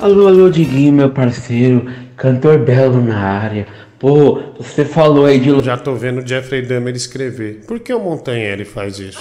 Alô, 0.00 0.28
alô, 0.28 0.50
Diguinho, 0.50 0.92
meu 0.92 1.10
parceiro, 1.10 1.90
cantor 2.16 2.58
belo 2.58 3.02
na 3.02 3.18
área. 3.18 3.66
Pô, 3.98 4.40
você 4.58 4.84
falou 4.84 5.26
aí 5.26 5.40
de. 5.40 5.58
Já 5.64 5.76
tô 5.76 5.94
vendo 5.94 6.20
o 6.20 6.26
Jeffrey 6.26 6.62
Dahmer 6.62 6.94
escrever. 6.94 7.64
Por 7.66 7.80
que 7.80 7.92
o 7.92 7.98
Montanhelli 7.98 8.64
faz 8.64 8.98
isso? 8.98 9.18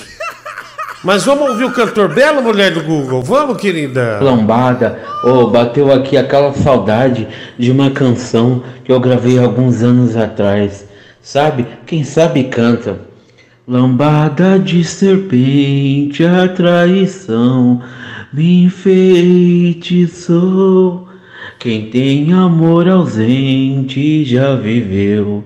Mas 1.03 1.25
vamos 1.25 1.49
ouvir 1.49 1.63
o 1.63 1.71
cantor 1.71 2.13
belo, 2.13 2.41
mulher 2.41 2.71
do 2.71 2.83
Google? 2.83 3.21
Vamos, 3.21 3.57
querida? 3.57 4.19
Lambada, 4.21 4.99
ô, 5.23 5.47
bateu 5.47 5.91
aqui 5.91 6.17
aquela 6.17 6.53
saudade 6.53 7.27
de 7.57 7.71
uma 7.71 7.91
canção 7.91 8.63
que 8.83 8.91
eu 8.91 8.99
gravei 8.99 9.39
alguns 9.39 9.81
anos 9.81 10.15
atrás. 10.15 10.87
Sabe? 11.21 11.65
Quem 11.85 12.03
sabe 12.03 12.43
canta. 12.45 13.06
Lambada 13.67 14.57
de 14.57 14.81
serpente, 14.81 16.23
a 16.23 16.47
traição 16.47 17.81
me 18.31 18.63
enfeitiçou. 18.63 20.07
Quem 21.59 21.89
tem 21.89 22.31
amor 22.31 22.87
ausente 22.87 24.23
já 24.23 24.55
viveu 24.55 25.43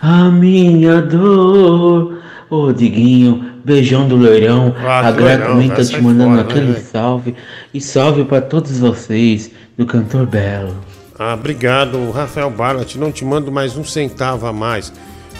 a 0.00 0.30
minha 0.30 1.02
dor. 1.02 2.18
Ô 2.48 2.72
Diguinho, 2.72 3.44
beijão 3.64 4.06
do 4.06 4.14
loirão. 4.14 4.72
Ah, 4.78 5.08
a 5.08 5.10
vai 5.10 5.36
tá 5.68 5.84
te 5.84 6.00
mandando 6.00 6.30
fora, 6.30 6.44
né, 6.44 6.48
aquele 6.48 6.72
velho? 6.74 6.84
salve. 6.84 7.34
E 7.74 7.80
salve 7.80 8.24
pra 8.24 8.40
todos 8.40 8.78
vocês 8.78 9.50
do 9.76 9.84
Cantor 9.84 10.26
Belo. 10.26 10.76
Ah, 11.18 11.34
obrigado, 11.34 12.12
Rafael 12.12 12.50
Barlat. 12.50 12.94
Não 12.94 13.10
te 13.10 13.24
mando 13.24 13.50
mais 13.50 13.76
um 13.76 13.82
centavo 13.82 14.46
a 14.46 14.52
mais, 14.52 14.92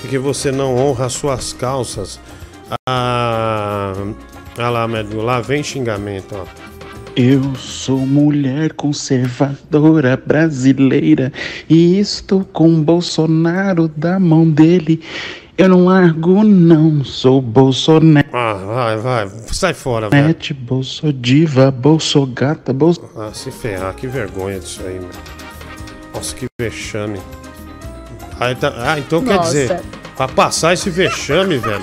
porque 0.05 0.19
você 0.19 0.53
não 0.53 0.77
honra 0.77 1.07
as 1.07 1.15
suas 1.15 1.55
calças. 1.55 2.21
Ah, 2.87 3.95
ah 4.59 4.69
lá, 4.69 4.87
médico, 4.87 5.23
lá 5.23 5.41
vem 5.41 5.63
xingamento, 5.63 6.37
ó. 6.37 6.45
Eu 7.17 7.55
sou 7.55 8.01
mulher 8.01 8.75
conservadora 8.75 10.15
brasileira 10.17 11.33
e 11.71 11.99
estou 11.99 12.45
com 12.45 12.83
Bolsonaro 12.83 13.89
da 13.89 14.21
mão 14.21 14.51
dele. 14.51 15.01
Eu 15.57 15.71
não 15.71 15.87
largo, 15.87 16.45
não. 16.45 17.03
Sou 17.03 17.41
Bolsonaro. 17.41 18.29
Ah, 18.31 18.55
vai, 18.67 18.97
vai, 18.99 19.29
sai 19.47 19.73
fora, 19.73 20.11
velho. 20.11 20.37
Bolso 20.61 21.15
diva, 21.15 21.71
bolso 21.71 22.27
gata, 22.27 22.75
bolso. 22.75 23.01
Ah, 23.17 23.31
se 23.33 23.51
ferrar, 23.51 23.95
que 23.95 24.07
vergonha 24.07 24.61
disso 24.61 24.83
aí, 24.85 25.01
meu. 25.01 25.09
Nossa, 26.13 26.35
que 26.35 26.47
vexame. 26.61 27.21
Ah, 28.39 28.51
então, 28.51 28.72
ah, 28.76 28.99
então 28.99 29.22
quer 29.22 29.37
Nossa. 29.37 29.51
dizer, 29.53 29.80
pra 30.16 30.28
passar 30.28 30.74
esse 30.74 30.91
vexame, 30.91 31.59
velho. 31.59 31.82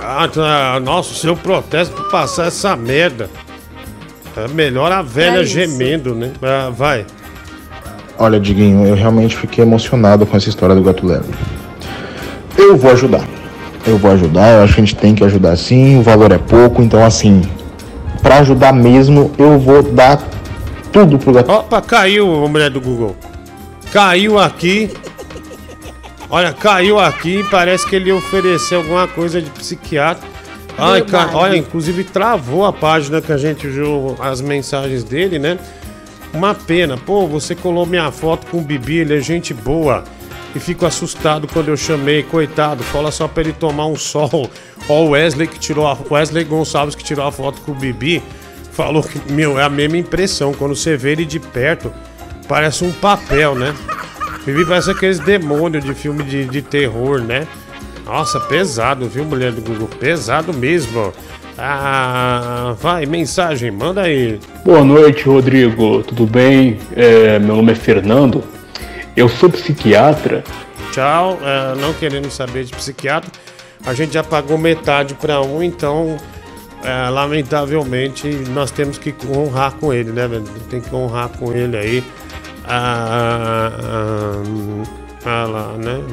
Ah, 0.00 0.28
tá, 0.28 0.80
nossa, 0.80 1.12
o 1.12 1.14
seu 1.14 1.36
protesto 1.36 1.94
pra 1.94 2.04
passar 2.04 2.46
essa 2.46 2.74
merda. 2.76 3.28
É 4.36 4.46
melhor 4.48 4.92
a 4.92 5.02
velha 5.02 5.40
É 5.40 5.44
gemendo, 5.44 6.14
né? 6.14 6.32
Ah, 6.40 6.70
vai. 6.70 7.04
Olha, 8.16 8.38
Diguinho, 8.38 8.86
eu 8.86 8.94
realmente 8.94 9.36
fiquei 9.36 9.64
emocionado 9.64 10.24
com 10.24 10.36
essa 10.36 10.48
história 10.48 10.74
do 10.74 10.82
Gato 10.82 11.06
Leve. 11.06 11.28
Eu 12.56 12.76
vou 12.76 12.92
ajudar. 12.92 13.24
Eu 13.86 13.96
vou 13.98 14.10
ajudar, 14.10 14.54
eu 14.54 14.62
acho 14.64 14.74
que 14.74 14.80
a 14.80 14.84
gente 14.84 14.96
tem 14.96 15.14
que 15.14 15.24
ajudar 15.24 15.56
sim, 15.56 15.98
o 15.98 16.02
valor 16.02 16.32
é 16.32 16.38
pouco, 16.38 16.82
então 16.82 17.04
assim, 17.04 17.42
pra 18.20 18.38
ajudar 18.38 18.72
mesmo, 18.72 19.30
eu 19.38 19.58
vou 19.58 19.82
dar 19.82 20.22
tudo 20.92 21.18
pro 21.18 21.32
Gato 21.32 21.50
Opa, 21.50 21.80
caiu 21.80 22.44
a 22.44 22.48
mulher 22.48 22.70
do 22.70 22.80
Google. 22.80 23.16
Caiu 23.92 24.38
aqui. 24.38 24.90
Olha, 26.30 26.52
caiu 26.52 26.98
aqui, 26.98 27.44
parece 27.50 27.86
que 27.86 27.96
ele 27.96 28.12
ofereceu 28.12 28.78
alguma 28.78 29.08
coisa 29.08 29.40
de 29.40 29.48
psiquiatra. 29.50 30.28
Ai, 30.76 31.02
cara, 31.02 31.36
olha, 31.36 31.56
inclusive 31.56 32.04
travou 32.04 32.64
a 32.64 32.72
página 32.72 33.20
que 33.20 33.32
a 33.32 33.36
gente 33.36 33.66
viu 33.66 34.14
as 34.20 34.40
mensagens 34.40 35.02
dele, 35.02 35.38
né? 35.38 35.58
Uma 36.32 36.54
pena. 36.54 36.96
Pô, 36.96 37.26
você 37.26 37.54
colou 37.54 37.86
minha 37.86 38.12
foto 38.12 38.46
com 38.46 38.58
o 38.58 38.62
Bibi, 38.62 38.98
ele 38.98 39.16
é 39.16 39.20
gente 39.20 39.52
boa. 39.52 40.04
E 40.54 40.60
fico 40.60 40.86
assustado 40.86 41.48
quando 41.48 41.68
eu 41.68 41.76
chamei, 41.76 42.22
coitado. 42.22 42.84
Fala 42.84 43.10
só 43.10 43.26
pra 43.26 43.42
ele 43.42 43.52
tomar 43.52 43.86
um 43.86 43.96
sol. 43.96 44.48
Ó, 44.88 45.02
o 45.02 45.10
Wesley 45.10 45.48
que 45.48 45.58
tirou 45.58 45.86
a. 45.86 45.96
Wesley 46.10 46.44
Gonçalves 46.44 46.94
que 46.94 47.02
tirou 47.02 47.26
a 47.26 47.32
foto 47.32 47.60
com 47.62 47.72
o 47.72 47.74
Bibi. 47.74 48.22
Falou 48.72 49.02
que, 49.02 49.32
meu, 49.32 49.58
é 49.58 49.64
a 49.64 49.68
mesma 49.68 49.98
impressão. 49.98 50.52
Quando 50.52 50.76
você 50.76 50.96
vê 50.96 51.12
ele 51.12 51.24
de 51.24 51.40
perto, 51.40 51.92
parece 52.48 52.84
um 52.84 52.90
papel, 52.90 53.54
né? 53.54 53.74
Bibi 54.44 54.64
parece 54.64 54.90
aqueles 54.90 55.18
demônios 55.18 55.84
de 55.84 55.92
filme 55.92 56.24
de, 56.24 56.46
de 56.46 56.62
terror, 56.62 57.20
né? 57.20 57.46
Nossa, 58.06 58.40
pesado, 58.40 59.06
viu, 59.06 59.24
mulher 59.24 59.52
do 59.52 59.60
Google? 59.60 59.88
Pesado 60.00 60.54
mesmo. 60.54 61.12
Ah, 61.58 62.74
vai, 62.80 63.04
mensagem, 63.04 63.70
manda 63.70 64.02
aí. 64.02 64.40
Boa 64.64 64.82
noite, 64.82 65.24
Rodrigo. 65.24 66.02
Tudo 66.02 66.24
bem? 66.26 66.78
É, 66.96 67.38
meu 67.38 67.56
nome 67.56 67.72
é 67.72 67.74
Fernando. 67.74 68.42
Eu 69.14 69.28
sou 69.28 69.50
psiquiatra. 69.50 70.42
Tchau, 70.92 71.38
é, 71.42 71.74
não 71.78 71.92
querendo 71.92 72.30
saber 72.30 72.64
de 72.64 72.72
psiquiatra. 72.72 73.30
A 73.84 73.92
gente 73.92 74.14
já 74.14 74.24
pagou 74.24 74.56
metade 74.56 75.14
para 75.14 75.42
um, 75.42 75.62
então, 75.62 76.16
é, 76.82 77.10
lamentavelmente, 77.10 78.28
nós 78.50 78.70
temos 78.70 78.96
que 78.96 79.14
honrar 79.28 79.72
com 79.72 79.92
ele, 79.92 80.12
né, 80.12 80.26
velho? 80.26 80.44
Tem 80.70 80.80
que 80.80 80.94
honrar 80.94 81.28
com 81.28 81.52
ele 81.52 81.76
aí. 81.76 82.04
Ah, 82.70 83.72
ah, 83.82 84.42
ah 85.24 85.44
lá, 85.46 85.72
né? 85.78 86.04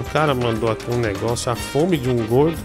O 0.00 0.12
cara 0.12 0.34
mandou 0.34 0.70
aqui 0.70 0.90
um 0.90 0.98
negócio, 0.98 1.52
a 1.52 1.54
fome 1.54 1.98
de 1.98 2.08
um 2.08 2.26
gordo 2.26 2.58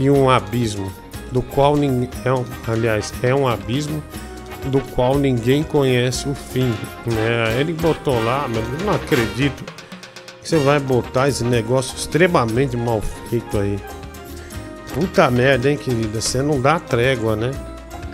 e 0.00 0.10
um 0.10 0.28
abismo, 0.28 0.92
do 1.30 1.40
qual 1.40 1.76
ninguém. 1.76 2.10
É 2.24 2.32
um, 2.32 2.44
aliás, 2.66 3.12
é 3.22 3.34
um 3.34 3.46
abismo 3.46 4.02
do 4.66 4.80
qual 4.92 5.16
ninguém 5.16 5.62
conhece 5.62 6.28
o 6.28 6.34
fim. 6.34 6.74
Né? 7.06 7.60
Ele 7.60 7.72
botou 7.72 8.22
lá, 8.22 8.46
mas 8.48 8.80
eu 8.80 8.86
não 8.86 8.94
acredito 8.94 9.64
que 10.42 10.48
você 10.48 10.58
vai 10.58 10.80
botar 10.80 11.28
esse 11.28 11.44
negócio 11.44 11.96
extremamente 11.96 12.76
mal 12.76 13.00
feito 13.28 13.56
aí. 13.58 13.78
Puta 14.94 15.30
merda, 15.30 15.70
hein, 15.70 15.76
querida? 15.76 16.20
Você 16.20 16.42
não 16.42 16.60
dá 16.60 16.80
trégua, 16.80 17.36
né? 17.36 17.52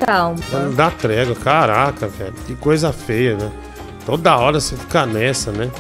Calma. 0.07 0.37
Não 0.53 0.75
dá 0.75 0.91
trégua, 0.91 1.35
caraca, 1.35 2.07
velho. 2.09 2.35
Que 2.47 2.55
coisa 2.55 2.93
feia, 2.93 3.37
né? 3.37 3.51
Toda 4.05 4.37
hora 4.37 4.61
você 4.61 4.77
fica 4.77 5.07
nessa, 5.07 5.51
né? 5.51 5.71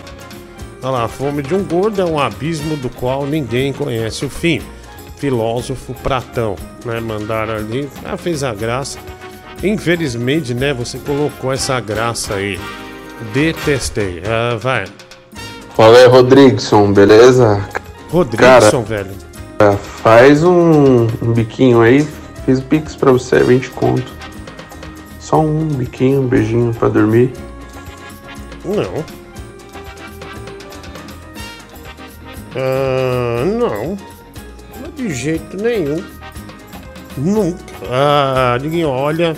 Olha 0.82 0.90
lá, 0.90 1.04
a 1.04 1.08
fome 1.08 1.42
de 1.42 1.54
um 1.54 1.62
gordo 1.64 2.00
é 2.00 2.04
um 2.04 2.18
abismo 2.18 2.76
do 2.76 2.88
qual 2.88 3.26
ninguém 3.26 3.72
conhece 3.72 4.24
o 4.24 4.30
fim. 4.30 4.60
Filósofo 5.16 5.94
Platão, 5.94 6.56
né? 6.84 7.00
Mandaram 7.00 7.54
ali, 7.54 7.88
ah, 8.04 8.16
fez 8.16 8.42
a 8.42 8.54
graça. 8.54 8.98
Infelizmente, 9.62 10.52
né? 10.54 10.72
Você 10.74 10.98
colocou 10.98 11.52
essa 11.52 11.78
graça 11.80 12.34
aí. 12.34 12.58
Detestei. 13.32 14.22
Ah, 14.26 14.56
vai. 14.56 14.84
Fala 15.76 15.98
aí, 15.98 16.06
Rodrigson, 16.06 16.92
beleza? 16.92 17.66
Rodrigson, 18.10 18.82
velho. 18.82 19.10
é, 19.58 19.72
faz 20.02 20.44
um, 20.44 21.06
um 21.22 21.32
biquinho 21.32 21.80
aí. 21.80 22.06
Fiz 22.44 22.60
pix 22.60 22.94
pra 22.94 23.10
você, 23.10 23.42
20 23.42 23.70
conto. 23.70 24.12
Só 25.18 25.40
um 25.40 25.66
biquinho, 25.68 26.20
um 26.20 26.26
beijinho 26.26 26.74
pra 26.74 26.88
dormir. 26.88 27.32
Não. 28.64 29.04
Ah, 32.56 33.44
não. 33.44 33.96
Não 34.80 34.90
de 34.94 35.12
jeito 35.14 35.56
nenhum. 35.56 36.04
Nunca. 37.16 37.64
Ah, 37.90 38.58
ninguém 38.60 38.84
olha. 38.84 39.34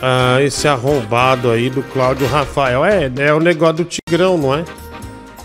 Ah, 0.00 0.40
esse 0.40 0.68
arrombado 0.68 1.50
aí 1.50 1.68
do 1.68 1.82
Cláudio 1.82 2.26
Rafael. 2.28 2.84
É, 2.84 3.10
é 3.18 3.34
o 3.34 3.40
negócio 3.40 3.78
do 3.78 3.84
Tigrão, 3.84 4.38
não 4.38 4.54
é? 4.54 4.64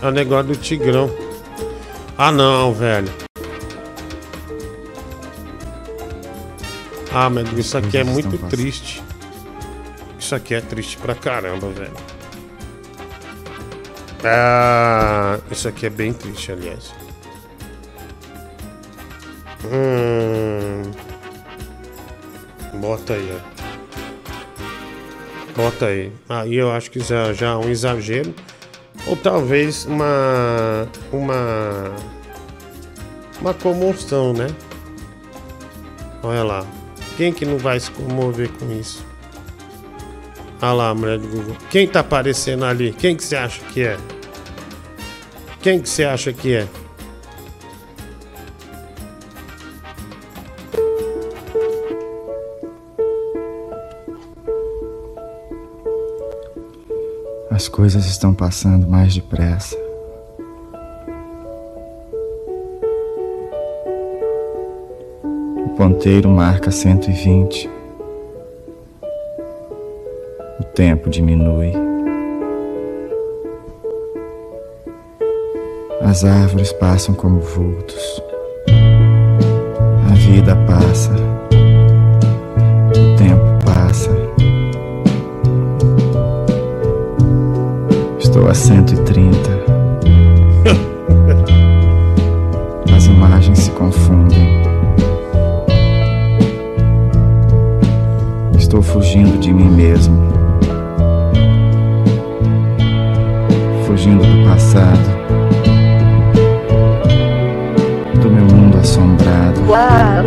É 0.00 0.06
o 0.06 0.10
negócio 0.10 0.48
do 0.48 0.56
Tigrão. 0.56 1.10
Ah, 2.16 2.30
não, 2.30 2.72
velho. 2.72 3.25
Ah, 7.18 7.30
mas 7.30 7.50
isso 7.54 7.78
aqui 7.78 7.96
é 7.96 8.04
muito 8.04 8.36
triste. 8.50 9.02
Isso 10.18 10.34
aqui 10.34 10.54
é 10.54 10.60
triste 10.60 10.98
pra 10.98 11.14
caramba, 11.14 11.70
velho. 11.70 11.96
Ah, 14.22 15.38
isso 15.50 15.66
aqui 15.66 15.86
é 15.86 15.88
bem 15.88 16.12
triste, 16.12 16.52
aliás. 16.52 16.92
Hum. 19.64 20.82
Bota 22.74 23.14
aí, 23.14 23.32
ó. 23.32 23.40
Bota 25.56 25.86
aí. 25.86 26.12
Aí 26.28 26.54
eu 26.54 26.70
acho 26.70 26.90
que 26.90 27.00
já, 27.00 27.32
já 27.32 27.52
é 27.52 27.56
um 27.56 27.70
exagero. 27.70 28.34
Ou 29.06 29.16
talvez 29.16 29.86
uma. 29.86 30.86
Uma. 31.10 31.94
Uma 33.40 33.54
comoção, 33.54 34.34
né? 34.34 34.48
Olha 36.22 36.44
lá. 36.44 36.85
Quem 37.16 37.32
que 37.32 37.46
não 37.46 37.56
vai 37.56 37.80
se 37.80 37.90
comover 37.90 38.50
com 38.52 38.70
isso? 38.72 39.02
Olha 40.60 40.72
lá, 40.72 40.94
mulher 40.94 41.18
do 41.18 41.28
Google. 41.28 41.56
Quem 41.70 41.88
tá 41.88 42.00
aparecendo 42.00 42.64
ali? 42.64 42.92
Quem 42.92 43.16
que 43.16 43.24
você 43.24 43.36
acha 43.36 43.60
que 43.72 43.82
é? 43.82 43.96
Quem 45.62 45.80
que 45.80 45.88
você 45.88 46.04
acha 46.04 46.32
que 46.32 46.54
é? 46.54 46.68
As 57.50 57.66
coisas 57.68 58.04
estão 58.04 58.34
passando 58.34 58.86
mais 58.86 59.14
depressa. 59.14 59.85
Ponteiro 65.76 66.30
marca 66.30 66.70
120. 66.70 67.68
O 70.58 70.64
tempo 70.74 71.10
diminui. 71.10 71.72
As 76.00 76.24
árvores 76.24 76.72
passam 76.72 77.14
como 77.14 77.40
vultos. 77.40 78.22
A 80.10 80.14
vida 80.14 80.56
passa. 80.66 81.12
O 82.90 83.16
tempo 83.18 83.64
passa. 83.66 84.10
Estou 88.18 88.48
a 88.48 88.54
130. 88.54 89.75
Fugindo 98.96 99.38
de 99.38 99.52
mim 99.52 99.68
mesmo. 99.68 100.16
Fugindo 103.86 104.24
do 104.24 104.48
passado. 104.48 104.98
Do 108.22 108.30
meu 108.30 108.46
mundo 108.46 108.78
assombrado. 108.78 109.60
Uau, 109.68 110.24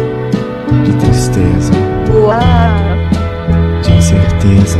De 0.83 0.93
tristeza. 0.97 1.73
uau. 2.13 3.81
De 3.81 3.91
incerteza. 3.91 4.77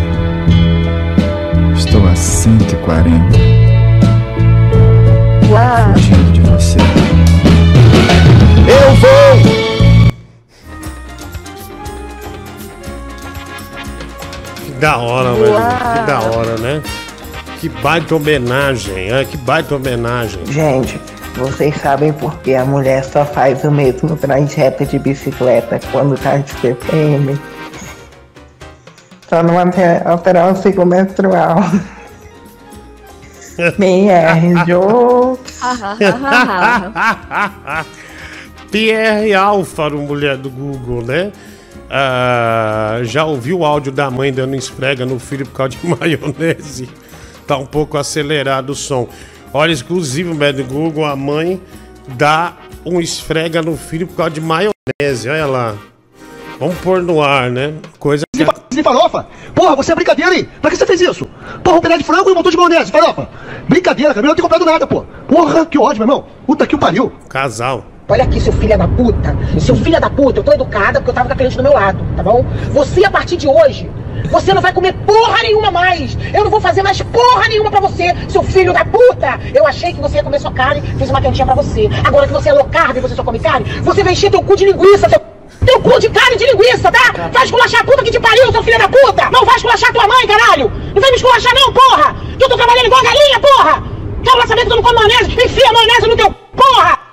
Estou 1.76 2.08
a 2.08 2.16
140. 2.16 3.38
Uau. 5.50 5.94
Fugindo 5.94 6.32
de 6.32 6.42
você. 6.42 6.78
Eu 8.68 8.96
vou! 8.98 9.69
Da 14.80 14.98
hora, 14.98 15.34
velho. 15.34 15.54
Que 15.54 16.08
da 16.08 16.20
hora, 16.22 16.58
né? 16.58 16.82
Que 17.60 17.70
baita 17.70 18.16
homenagem, 18.16 19.12
é, 19.12 19.26
que 19.26 19.36
baita 19.38 19.76
homenagem. 19.76 20.46
Gente, 20.46 21.00
vocês 21.36 21.76
sabem 21.76 22.14
por 22.14 22.40
que 22.40 22.56
a 22.56 22.64
mulher 22.64 23.04
só 23.04 23.26
faz 23.26 23.66
o 23.66 23.72
mesmo 23.72 24.16
trajeto 24.16 24.86
de 24.86 24.98
bicicleta 24.98 25.80
quando 25.92 26.18
tá 26.18 26.38
de 26.38 26.54
TPM? 26.56 27.38
Só 29.28 29.44
não 29.44 29.56
alterar 30.06 30.52
o 30.52 30.56
ciclo 30.56 30.86
menstrual. 30.86 31.58
BR 33.78 34.66
Jokes. 34.66 35.60
Pierre 38.72 39.34
Alfaro, 39.34 40.00
mulher 40.00 40.38
do 40.38 40.50
Google, 40.50 41.04
né? 41.04 41.34
Ah, 41.90 43.00
já 43.04 43.26
ouviu 43.26 43.60
o 43.60 43.66
áudio 43.66 43.92
da 43.92 44.12
mãe 44.12 44.32
dando 44.32 44.56
esfrega 44.56 45.06
no 45.06 45.18
filho 45.18 45.46
por 45.46 45.54
causa 45.54 45.76
de 45.76 45.86
maionese? 45.88 46.88
Tá 47.48 47.58
um 47.58 47.66
pouco 47.66 47.98
acelerado 47.98 48.72
o 48.72 48.76
som. 48.76 49.08
Olha, 49.52 49.72
exclusivo, 49.72 50.36
médio 50.36 50.64
Google, 50.66 51.06
a 51.06 51.16
mãe 51.16 51.60
dá 52.10 52.54
um 52.86 53.00
esfrega 53.00 53.62
no 53.62 53.76
filho 53.76 54.06
por 54.06 54.16
causa 54.16 54.32
de 54.32 54.42
maionese, 54.42 55.28
olha 55.28 55.48
lá. 55.48 55.76
Vamos 56.60 56.78
pôr 56.80 57.02
no 57.02 57.22
ar, 57.24 57.50
né? 57.50 57.74
Coisa 57.98 58.24
que... 58.36 58.46
De 58.70 58.84
farofa? 58.84 59.26
Porra, 59.56 59.76
você 59.76 59.94
é 59.94 59.96
brincadeira, 59.96 60.36
hein? 60.36 60.48
Pra 60.62 60.70
que 60.70 60.78
você 60.78 60.86
fez 60.86 61.02
isso? 61.02 61.28
Porra, 61.64 61.78
um 61.78 61.82
pedaço 61.82 62.00
de 62.00 62.06
frango 62.06 62.30
e 62.30 62.34
um 62.34 62.36
montão 62.36 62.52
de 62.52 62.58
maionese, 62.58 62.92
farofa. 62.92 63.30
Brincadeira. 63.68 64.14
Eu 64.16 64.22
não 64.22 64.36
tenho 64.36 64.44
comprado 64.44 64.66
nada, 64.66 64.86
pô. 64.86 65.06
Porra, 65.28 65.66
que 65.66 65.78
ódio, 65.80 66.06
meu 66.06 66.08
irmão. 66.08 66.28
Puta 66.46 66.68
que 66.68 66.76
o 66.76 66.80
pariu. 66.80 67.12
Casal. 67.30 67.86
Olha 68.12 68.24
aqui, 68.24 68.42
seu 68.42 68.52
filho 68.52 68.76
da 68.76 68.88
puta. 68.88 69.38
Seu 69.60 69.76
filho 69.76 70.02
da 70.02 70.10
puta, 70.10 70.40
eu 70.40 70.44
tô 70.44 70.52
educada 70.52 71.00
porque 71.00 71.12
eu 71.12 71.14
tava 71.14 71.28
com 71.28 71.34
a 71.34 71.38
cliente 71.38 71.56
do 71.56 71.62
meu 71.62 71.74
lado, 71.74 72.04
tá 72.18 72.24
bom? 72.24 72.44
Você, 72.72 73.06
a 73.06 73.12
partir 73.12 73.38
de 73.38 73.48
hoje, 73.48 73.88
você 74.32 74.52
não 74.52 74.64
vai 74.64 74.74
comer 74.74 74.94
porra 74.94 75.44
nenhuma 75.44 75.70
mais. 75.70 76.18
Eu 76.34 76.44
não 76.44 76.50
vou 76.50 76.60
fazer 76.60 76.82
mais 76.82 77.00
porra 77.04 77.48
nenhuma 77.48 77.70
pra 77.70 77.80
você, 77.80 78.16
seu 78.28 78.42
filho 78.42 78.74
da 78.74 78.84
puta. 78.84 79.40
Eu 79.54 79.68
achei 79.68 79.94
que 79.94 80.02
você 80.02 80.18
ia 80.18 80.24
comer 80.24 80.40
sua 80.40 80.52
carne, 80.52 80.82
fiz 80.98 81.08
uma 81.08 81.22
cantinha 81.22 81.46
pra 81.46 81.54
você. 81.54 81.88
Agora 82.04 82.26
que 82.26 82.34
você 82.34 82.50
é 82.50 82.54
low 82.54 82.66
carb 82.66 82.98
e 82.98 83.00
você 83.00 83.14
só 83.14 83.24
come 83.24 83.38
carne, 83.38 83.70
você 83.82 84.04
vai 84.04 84.14
encher 84.14 84.32
teu 84.32 84.42
cu 84.42 84.56
de 84.56 84.66
linguiça, 84.66 85.08
seu... 85.08 85.22
Teu 85.64 85.80
cu 85.80 86.00
de 86.00 86.10
carne 86.10 86.36
de 86.36 86.46
linguiça, 86.46 86.92
tá? 86.92 87.30
Vai 87.32 87.46
esculachar 87.46 87.82
a 87.82 87.84
puta 87.84 88.04
que 88.04 88.12
te 88.12 88.20
pariu, 88.20 88.52
seu 88.52 88.64
filho 88.64 88.80
da 88.80 88.88
puta! 88.88 89.30
Não 89.30 89.46
vai 89.46 89.56
esculachar 89.56 89.94
tua 89.94 90.08
mãe, 90.08 90.26
caralho! 90.26 90.72
Não 90.96 91.02
vem 91.02 91.12
me 91.12 91.18
esculachar 91.18 91.54
não, 91.54 91.72
porra! 91.74 92.16
Que 92.40 92.44
eu 92.46 92.50
tô 92.50 92.58
trabalhando 92.58 92.86
igual 92.86 93.02
a 93.02 93.04
galinha, 93.04 93.40
porra! 93.40 93.84
Quero 94.24 94.38
lá 94.38 94.48
saber 94.48 94.62
que 94.62 94.70
tu 94.70 94.76
não 94.78 94.84
come 94.84 94.96
maionese, 94.96 95.32
enfia 95.32 95.70
a 95.70 95.74
maionese 95.74 96.08
no 96.08 96.16
teu 96.16 96.32
porra! 96.56 97.09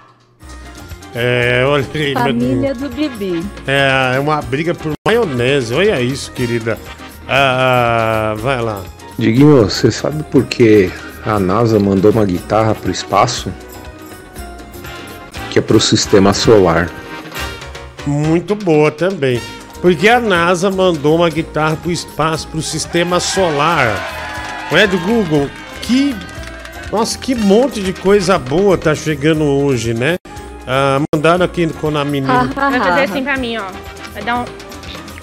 É, 1.18 1.64
olha 1.66 1.86
aí, 1.94 2.12
meu 2.12 2.22
Família 2.22 2.74
do 2.74 2.90
Bibi. 2.90 3.42
É, 3.66 4.16
é 4.16 4.20
uma 4.20 4.42
briga 4.42 4.74
por 4.74 4.92
maionese. 5.08 5.72
Olha 5.72 5.98
isso, 5.98 6.30
querida. 6.32 6.78
Ah, 7.26 8.34
vai 8.36 8.60
lá. 8.60 8.82
Diguinho, 9.18 9.64
você 9.64 9.90
sabe 9.90 10.22
por 10.24 10.44
que 10.44 10.90
a 11.24 11.40
NASA 11.40 11.80
mandou 11.80 12.12
uma 12.12 12.26
guitarra 12.26 12.74
pro 12.74 12.90
espaço? 12.90 13.50
Que 15.50 15.58
é 15.58 15.62
pro 15.62 15.80
sistema 15.80 16.34
solar. 16.34 16.90
Muito 18.06 18.54
boa 18.54 18.90
também. 18.90 19.40
Porque 19.80 20.10
a 20.10 20.20
NASA 20.20 20.70
mandou 20.70 21.16
uma 21.16 21.30
guitarra 21.30 21.76
pro 21.76 21.90
espaço, 21.90 22.46
pro 22.48 22.60
sistema 22.60 23.20
solar. 23.20 23.88
Não 24.70 24.76
é 24.76 24.86
do 24.86 24.98
Google? 24.98 25.48
Que. 25.80 26.14
Nossa, 26.92 27.16
que 27.16 27.34
monte 27.34 27.80
de 27.80 27.94
coisa 27.94 28.38
boa 28.38 28.76
tá 28.76 28.94
chegando 28.94 29.44
hoje, 29.44 29.94
né? 29.94 30.16
Ah, 30.66 31.00
mandaram 31.14 31.44
aqui 31.44 31.66
com 31.74 31.96
a 31.96 32.04
menina. 32.04 32.44
Vai 32.54 32.80
fazer 32.80 33.02
assim 33.04 33.22
pra 33.22 33.36
mim, 33.36 33.56
ó. 33.56 33.66
Vai 34.12 34.22
dar 34.22 34.38
um, 34.40 34.44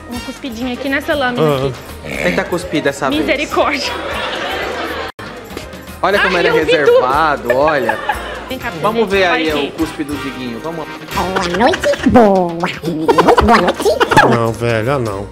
uma 0.09 0.19
cuspidinha 0.25 0.73
aqui 0.73 0.87
nessa 0.87 1.13
lâmina 1.13 1.43
Ah, 1.43 1.67
aqui. 2.07 2.23
Tenta 2.23 2.43
cuspir 2.45 2.81
dessa 2.81 3.09
vez. 3.09 3.21
Misericórdia. 3.21 3.91
Olha 6.01 6.19
como 6.21 6.35
Ai, 6.37 6.41
ele 6.41 6.47
é 6.49 6.63
reservado, 6.63 7.55
olha. 7.55 7.97
Cá, 8.61 8.71
Vamos 8.81 9.09
ver 9.09 9.23
aí 9.23 9.49
aqui. 9.49 9.67
o 9.69 9.71
cuspe 9.71 10.03
do 10.03 10.15
Diguinho. 10.15 10.59
Vamos 10.59 10.85
Boa 10.85 11.57
noite, 11.57 12.09
boa, 12.09 12.47
boa 13.43 13.61
noite. 13.61 13.89
Não, 14.29 14.51
velho, 14.51 14.91
ah, 14.93 14.99
não. 14.99 15.27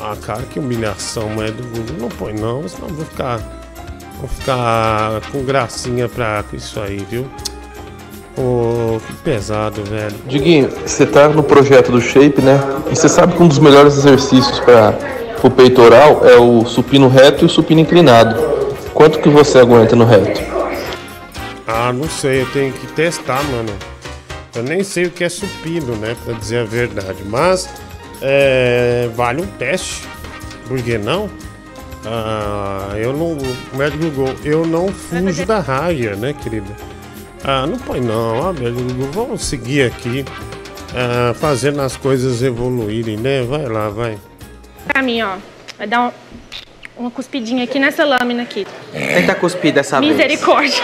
Ah, 0.00 0.16
cara, 0.24 0.42
que 0.42 0.58
humilhação, 0.58 1.42
é 1.42 1.50
do 1.50 1.62
Google. 1.64 1.96
Não 2.00 2.08
põe 2.08 2.32
não, 2.32 2.66
senão 2.66 2.88
eu 2.88 2.94
vou 2.94 3.04
ficar. 3.04 3.40
Vou 4.20 4.28
ficar 4.28 5.20
com 5.30 5.44
gracinha 5.44 6.08
pra 6.08 6.42
com 6.44 6.56
isso 6.56 6.80
aí, 6.80 7.04
viu? 7.10 7.28
Ô, 8.36 9.00
que 9.06 9.12
pesado, 9.14 9.82
velho. 9.84 10.14
Diguinho, 10.26 10.70
você 10.84 11.06
tá 11.06 11.28
no 11.28 11.42
projeto 11.42 11.90
do 11.90 12.00
Shape, 12.00 12.42
né? 12.42 12.60
E 12.90 12.94
você 12.94 13.08
sabe 13.08 13.34
que 13.34 13.42
um 13.42 13.48
dos 13.48 13.58
melhores 13.58 13.96
exercícios 13.96 14.60
para 14.60 14.94
o 15.42 15.50
peitoral 15.50 16.26
é 16.26 16.36
o 16.36 16.64
supino 16.66 17.08
reto 17.08 17.44
e 17.44 17.46
o 17.46 17.48
supino 17.48 17.80
inclinado. 17.80 18.36
Quanto 18.92 19.20
que 19.20 19.28
você 19.28 19.58
aguenta 19.58 19.96
no 19.96 20.04
reto? 20.04 20.40
Ah, 21.66 21.92
não 21.92 22.08
sei, 22.08 22.42
eu 22.42 22.46
tenho 22.50 22.72
que 22.72 22.86
testar, 22.88 23.42
mano. 23.44 23.72
Eu 24.54 24.62
nem 24.62 24.82
sei 24.82 25.04
o 25.04 25.10
que 25.10 25.24
é 25.24 25.28
supino, 25.28 25.96
né? 25.96 26.16
Pra 26.24 26.34
dizer 26.34 26.58
a 26.58 26.64
verdade. 26.64 27.22
Mas 27.26 27.68
é, 28.20 29.08
vale 29.14 29.42
um 29.42 29.46
teste. 29.46 30.02
Por 30.68 30.80
que 30.82 30.98
não? 30.98 31.28
Ah, 32.04 32.92
eu 32.96 33.12
não. 33.12 33.36
O 33.72 33.76
médico 33.76 34.04
Google, 34.10 34.34
eu 34.44 34.66
não 34.66 34.88
fujo 34.88 35.44
da 35.44 35.58
raia, 35.60 36.14
né, 36.16 36.34
querida? 36.34 36.74
Ah, 37.48 37.64
não 37.64 37.78
põe 37.78 38.00
não, 38.00 38.48
ah, 38.48 38.52
médico 38.52 38.82
Google, 38.92 39.12
vamos 39.12 39.42
seguir 39.44 39.82
aqui. 39.86 40.24
ah, 40.94 41.32
fazendo 41.34 41.80
as 41.80 41.96
coisas 41.96 42.42
evoluírem, 42.42 43.16
né? 43.16 43.42
Vai 43.42 43.66
lá, 43.66 43.88
vai. 43.88 44.18
Pra 44.88 45.00
mim, 45.00 45.22
ó. 45.22 45.36
Vai 45.78 45.86
dar 45.86 46.08
um, 46.08 46.12
uma 46.96 47.10
cuspidinha 47.10 47.62
aqui 47.62 47.78
nessa 47.78 48.04
lâmina 48.04 48.42
aqui. 48.42 48.66
Tenta 48.92 49.34
cuspir 49.36 49.72
dessa 49.72 50.00
vez. 50.00 50.10
Misericórdia. 50.12 50.82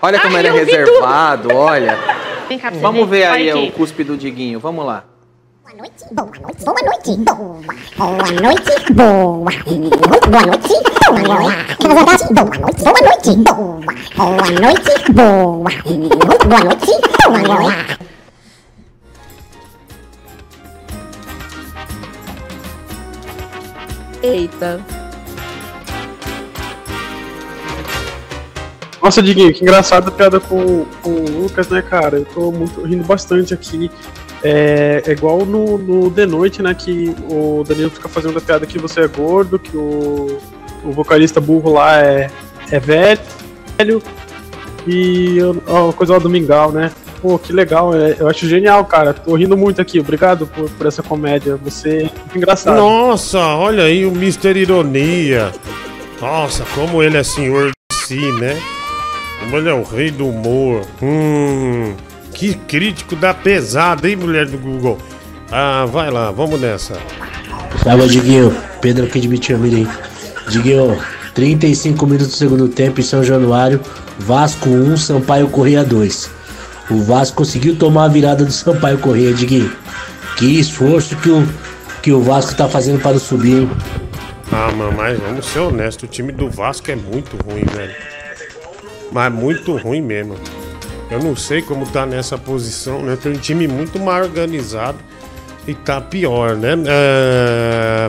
Olha 0.00 0.20
como 0.20 0.36
Ai, 0.36 0.40
ele 0.40 0.48
é 0.48 0.52
reservado, 0.52 1.54
olha. 1.54 1.98
Vem 2.48 2.58
cá 2.58 2.70
Vamos 2.70 3.08
ver 3.10 3.28
Vai 3.28 3.42
aí 3.42 3.50
aqui. 3.50 3.68
o 3.68 3.72
cuspe 3.72 4.04
do 4.04 4.16
Diguinho, 4.16 4.60
vamos 4.60 4.86
lá. 4.86 5.04
Boa 5.64 5.76
noite, 5.76 6.04
boa, 6.12 6.28
boa 6.28 6.40
noite, 6.40 6.64
boa, 6.64 6.74
boa 7.96 8.30
noite, 8.40 8.92
boa, 8.92 9.44
boa 10.30 10.46
noite, 10.46 10.74
boa, 11.22 11.52
é 11.52 11.94
verdade, 11.94 12.24
boa 12.34 12.58
noite, 12.58 12.82
boa 12.84 13.00
noite, 13.00 13.36
boa, 13.36 13.80
boa 14.16 14.50
noite, 14.60 15.12
boa, 15.12 15.68
boa 16.46 16.64
noite, 16.64 16.92
boa. 17.46 18.06
Eita. 24.22 24.80
Nossa, 29.02 29.22
Diguinho, 29.22 29.54
que 29.54 29.62
engraçada 29.62 30.08
a 30.08 30.10
piada 30.10 30.40
com, 30.40 30.84
com 31.00 31.10
o 31.10 31.42
Lucas, 31.42 31.68
né, 31.68 31.80
cara? 31.80 32.16
Eu 32.18 32.24
tô 32.24 32.50
muito 32.50 32.82
rindo 32.82 33.04
bastante 33.04 33.54
aqui. 33.54 33.88
É, 34.42 35.02
é 35.06 35.12
igual 35.12 35.46
no, 35.46 35.78
no 35.78 36.10
The 36.10 36.26
Noite, 36.26 36.60
né? 36.60 36.74
Que 36.74 37.14
o 37.30 37.62
Danilo 37.62 37.90
fica 37.90 38.08
fazendo 38.08 38.36
a 38.36 38.40
piada 38.40 38.66
que 38.66 38.78
você 38.78 39.02
é 39.02 39.06
gordo, 39.06 39.60
que 39.60 39.76
o, 39.76 40.38
o 40.84 40.92
vocalista 40.92 41.40
burro 41.40 41.72
lá 41.72 41.98
é, 42.00 42.30
é 42.70 42.78
velho. 42.78 44.02
E 44.86 45.38
a 45.66 45.92
coisa 45.92 46.14
lá 46.14 46.18
do 46.18 46.30
Mingau, 46.30 46.70
né? 46.70 46.90
Pô, 47.20 47.38
que 47.38 47.52
legal, 47.52 47.94
é, 47.94 48.16
eu 48.18 48.28
acho 48.28 48.48
genial, 48.48 48.84
cara. 48.84 49.12
Tô 49.12 49.34
rindo 49.34 49.56
muito 49.56 49.80
aqui. 49.80 49.98
Obrigado 49.98 50.46
por, 50.46 50.70
por 50.70 50.86
essa 50.86 51.02
comédia. 51.02 51.56
Você 51.56 52.10
é 52.34 52.36
engraçado. 52.36 52.76
Nossa, 52.76 53.38
olha 53.38 53.84
aí 53.84 54.06
o 54.06 54.10
Mr. 54.10 54.56
Ironia. 54.56 55.50
Nossa, 56.20 56.64
como 56.74 57.02
ele 57.02 57.16
é 57.16 57.22
senhor 57.24 57.70
de 57.70 57.96
si, 57.96 58.32
né? 58.38 58.56
Como 59.40 59.56
ele 59.56 59.68
é 59.68 59.74
o 59.74 59.82
rei 59.82 60.10
do 60.10 60.28
humor. 60.28 60.82
Hum, 61.02 61.94
que 62.32 62.54
crítico 62.54 63.16
da 63.16 63.34
pesada, 63.34 64.08
hein, 64.08 64.16
mulher 64.16 64.46
do 64.46 64.58
Google? 64.58 64.98
Ah, 65.50 65.86
vai 65.86 66.10
lá, 66.10 66.30
vamos 66.30 66.60
nessa. 66.60 66.96
Tava, 67.82 68.06
Diguinho. 68.06 68.54
Pedro 68.80 69.06
aqui 69.06 69.20
de 69.20 69.28
Bitimiri. 69.28 69.86
Diguinho, 70.48 70.98
35 71.34 72.06
minutos 72.06 72.28
do 72.28 72.36
segundo 72.36 72.68
tempo 72.68 73.00
em 73.00 73.04
São 73.04 73.22
Januário. 73.22 73.80
Vasco 74.18 74.68
1, 74.68 74.96
Sampaio 74.96 75.48
Correia 75.48 75.84
2. 75.84 76.30
O 76.90 77.02
Vasco 77.02 77.38
conseguiu 77.38 77.76
tomar 77.76 78.04
a 78.04 78.08
virada 78.08 78.44
do 78.44 78.52
Sampaio 78.52 78.98
Correia, 78.98 79.34
Diguinho. 79.34 79.70
Que 80.36 80.58
esforço 80.58 81.16
que 81.16 81.30
o, 81.30 81.46
que 82.02 82.12
o 82.12 82.22
Vasco 82.22 82.54
tá 82.54 82.68
fazendo 82.68 83.00
para 83.00 83.18
subir, 83.18 83.62
hein? 83.62 83.70
Ah, 84.52 84.70
mas 84.96 85.18
vamos 85.18 85.46
ser 85.46 85.58
honestos, 85.58 86.04
o 86.04 86.06
time 86.06 86.32
do 86.32 86.48
Vasco 86.48 86.90
é 86.90 86.96
muito 86.96 87.36
ruim, 87.44 87.64
velho. 87.64 87.94
Mas 89.10 89.32
muito 89.32 89.76
ruim 89.76 90.00
mesmo. 90.00 90.36
Eu 91.10 91.20
não 91.20 91.36
sei 91.36 91.62
como 91.62 91.86
tá 91.86 92.06
nessa 92.06 92.36
posição, 92.38 93.02
né? 93.02 93.16
Tem 93.20 93.32
um 93.32 93.38
time 93.38 93.66
muito 93.66 93.98
mal 93.98 94.22
organizado 94.22 94.98
e 95.66 95.74
tá 95.74 96.00
pior, 96.00 96.56
né? 96.56 96.74
É... 96.86 98.08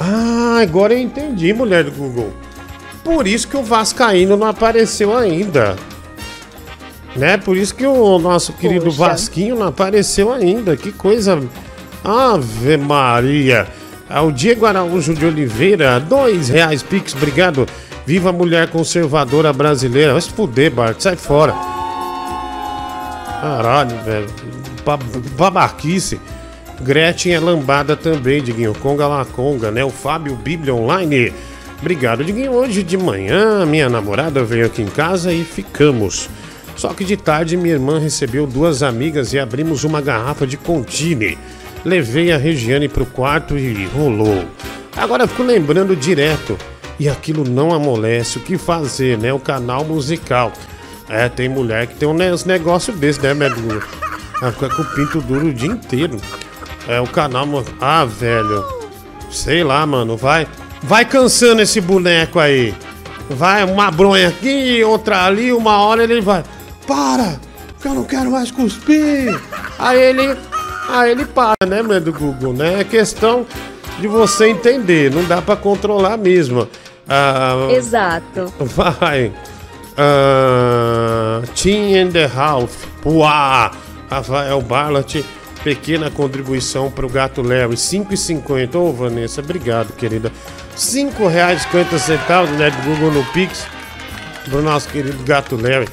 Ah, 0.00 0.58
agora 0.62 0.94
eu 0.94 0.98
entendi, 0.98 1.52
mulher 1.52 1.84
do 1.84 1.90
Google. 1.92 2.32
Por 3.02 3.26
isso 3.26 3.48
que 3.48 3.56
o 3.56 3.62
Vascaíno 3.62 4.36
não 4.36 4.46
apareceu 4.46 5.16
ainda. 5.16 5.76
Né? 7.16 7.36
Por 7.36 7.56
isso 7.56 7.74
que 7.74 7.86
o 7.86 8.18
nosso 8.18 8.52
querido 8.52 8.84
Poxa. 8.86 8.96
Vasquinho 9.08 9.56
não 9.56 9.66
apareceu 9.68 10.32
ainda. 10.32 10.76
Que 10.76 10.92
coisa. 10.92 11.40
Ave 12.04 12.76
Maria. 12.76 13.66
Ah, 14.08 14.22
O 14.22 14.30
Diego 14.30 14.66
Araújo 14.66 15.14
de 15.14 15.26
Oliveira, 15.26 15.98
dois 15.98 16.48
reais 16.48 16.82
Pix, 16.82 17.14
obrigado. 17.14 17.66
Viva 18.06 18.30
a 18.30 18.32
mulher 18.32 18.70
conservadora 18.70 19.52
brasileira. 19.52 20.12
Vai 20.12 20.22
se 20.22 20.30
fuder, 20.30 20.70
Bart, 20.70 21.00
sai 21.00 21.16
fora. 21.16 21.52
Caralho, 23.40 23.96
velho. 24.04 24.26
Ba- 24.84 24.98
Babaquice. 25.36 26.20
Gretchen 26.80 27.32
é 27.32 27.40
lambada 27.40 27.96
também, 27.96 28.42
Diguinho. 28.42 28.74
Conga 28.74 29.06
lá, 29.06 29.24
Conga, 29.24 29.70
né? 29.70 29.84
O 29.84 29.90
Fábio 29.90 30.36
Bíblia 30.36 30.74
Online. 30.74 31.32
Obrigado, 31.80 32.24
Diguinho. 32.24 32.52
Hoje 32.52 32.82
de 32.82 32.96
manhã, 32.96 33.64
minha 33.66 33.88
namorada 33.88 34.42
veio 34.44 34.66
aqui 34.66 34.82
em 34.82 34.86
casa 34.86 35.32
e 35.32 35.44
ficamos. 35.44 36.28
Só 36.76 36.94
que 36.94 37.04
de 37.04 37.16
tarde, 37.16 37.56
minha 37.56 37.74
irmã 37.74 37.98
recebeu 37.98 38.46
duas 38.46 38.82
amigas 38.82 39.32
e 39.32 39.38
abrimos 39.38 39.82
uma 39.84 40.00
garrafa 40.00 40.46
de 40.46 40.56
Contine. 40.56 41.36
Levei 41.84 42.30
a 42.32 42.36
Regiane 42.36 42.88
pro 42.88 43.06
quarto 43.06 43.58
e 43.58 43.86
rolou. 43.86 44.44
Agora 44.96 45.26
fico 45.26 45.42
lembrando 45.42 45.94
direto. 45.96 46.56
e 47.00 47.08
aquilo 47.08 47.44
não 47.44 47.72
amolece. 47.72 48.38
O 48.38 48.40
que 48.40 48.58
fazer, 48.58 49.16
né? 49.18 49.32
O 49.32 49.38
canal 49.38 49.84
musical. 49.84 50.52
É, 51.08 51.28
tem 51.28 51.48
mulher 51.48 51.86
que 51.86 51.94
tem 51.94 52.08
uns 52.08 52.44
negócios 52.44 52.96
desses, 52.98 53.22
né, 53.22 53.32
Medu? 53.32 53.82
Ela 54.42 54.52
fica 54.52 54.68
com 54.68 54.82
o 54.82 54.84
pinto 54.94 55.20
duro 55.20 55.46
o 55.46 55.54
dia 55.54 55.70
inteiro. 55.70 56.18
É, 56.88 57.00
o 57.00 57.06
canal. 57.06 57.46
Ah, 57.80 58.04
velho. 58.04 58.64
Sei 59.30 59.62
lá, 59.62 59.86
mano. 59.86 60.16
Vai. 60.16 60.48
Vai 60.82 61.04
cansando 61.04 61.60
esse 61.60 61.80
boneco 61.80 62.38
aí. 62.38 62.74
Vai 63.28 63.62
uma 63.64 63.90
bronha 63.90 64.28
aqui, 64.28 64.82
outra 64.82 65.24
ali, 65.26 65.52
uma 65.52 65.78
hora 65.82 66.02
ele 66.02 66.20
vai. 66.20 66.42
Para! 66.86 67.38
Que 67.80 67.88
eu 67.88 67.94
não 67.94 68.04
quero 68.04 68.30
mais 68.30 68.50
cuspir! 68.50 69.38
Aí 69.78 70.00
ele. 70.00 70.36
Aí 70.88 71.10
ele 71.10 71.26
para, 71.26 71.54
né, 71.68 71.82
mano, 71.82 72.00
do 72.00 72.12
Google, 72.12 72.54
né? 72.54 72.80
É 72.80 72.84
questão 72.84 73.44
de 73.98 74.08
você 74.08 74.48
entender. 74.48 75.10
Não 75.10 75.24
dá 75.24 75.42
pra 75.42 75.54
controlar 75.56 76.16
mesmo. 76.16 76.66
Ah, 77.06 77.68
Exato. 77.70 78.52
Vai. 78.58 79.30
Ah, 79.96 81.42
Team 81.54 82.06
and 82.06 82.12
the 82.12 82.24
Half. 82.24 82.86
Uá! 83.04 83.72
Rafael 84.10 84.62
Barlat. 84.62 85.16
Pequena 85.62 86.10
contribuição 86.10 86.90
para 86.90 87.04
o 87.04 87.08
Gato 87.08 87.42
Larry. 87.42 87.74
5,50. 87.74 88.76
Ô, 88.76 88.92
Vanessa, 88.92 89.40
obrigado, 89.40 89.92
querida. 89.92 90.28
R$ 90.28 90.76
5,50 90.76 92.48
né, 92.56 92.70
do 92.70 92.82
Google 92.82 93.12
no 93.12 93.24
Pix. 93.32 93.66
Pro 94.48 94.62
nosso 94.62 94.88
querido 94.88 95.22
Gato 95.24 95.56
Larry. 95.56 95.88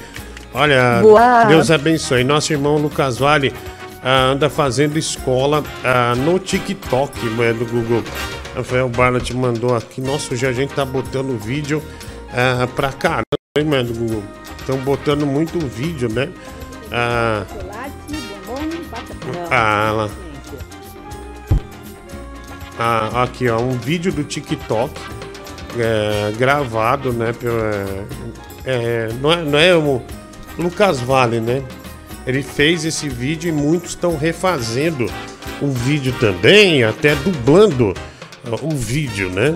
Olha, 0.53 0.99
Boa. 1.01 1.45
Deus 1.45 1.69
abençoe. 1.69 2.23
Nosso 2.23 2.53
irmão 2.53 2.77
Lucas 2.77 3.17
Vale 3.17 3.53
ah, 4.01 4.27
anda 4.27 4.49
fazendo 4.49 4.97
escola 4.97 5.63
ah, 5.83 6.13
no 6.15 6.37
TikTok, 6.37 7.25
né, 7.31 7.51
do 7.53 7.65
Google. 7.65 8.03
Rafael 8.55 8.87
Barlat 8.87 9.31
mandou 9.31 9.75
aqui. 9.75 9.99
Nossa, 9.99 10.33
hoje 10.33 10.45
a 10.45 10.53
gente 10.53 10.73
tá 10.73 10.85
botando 10.85 11.37
vídeo 11.37 11.83
ah, 12.31 12.67
pra 12.75 12.93
caramba, 12.93 13.23
hein, 13.57 13.65
mano, 13.65 13.91
do 13.91 13.99
Google. 13.99 14.23
Estão 14.59 14.77
botando 14.77 15.25
muito 15.25 15.59
vídeo, 15.59 16.07
né? 16.07 16.29
Ah, 16.91 17.43
ah, 19.52 19.91
lá. 19.91 20.10
Ah, 22.77 23.23
aqui, 23.23 23.47
ó, 23.47 23.60
um 23.60 23.77
vídeo 23.77 24.11
do 24.11 24.23
TikTok 24.23 24.93
é, 25.77 26.34
gravado, 26.38 27.14
né? 27.14 27.34
É, 28.65 29.07
é, 29.07 29.10
não, 29.22 29.31
é, 29.31 29.43
não 29.43 29.60
é 29.60 29.76
o 29.76 30.02
Lucas 30.57 30.99
Vale, 30.99 31.39
né? 31.39 31.64
Ele 32.26 32.41
fez 32.41 32.84
esse 32.85 33.07
vídeo 33.07 33.49
e 33.49 33.52
muitos 33.52 33.91
estão 33.91 34.18
refazendo 34.18 35.06
o 35.61 35.68
vídeo 35.68 36.14
também, 36.19 36.84
até 36.84 37.15
dublando 37.15 37.93
ó, 38.52 38.56
o 38.65 38.76
vídeo, 38.76 39.30
né? 39.30 39.56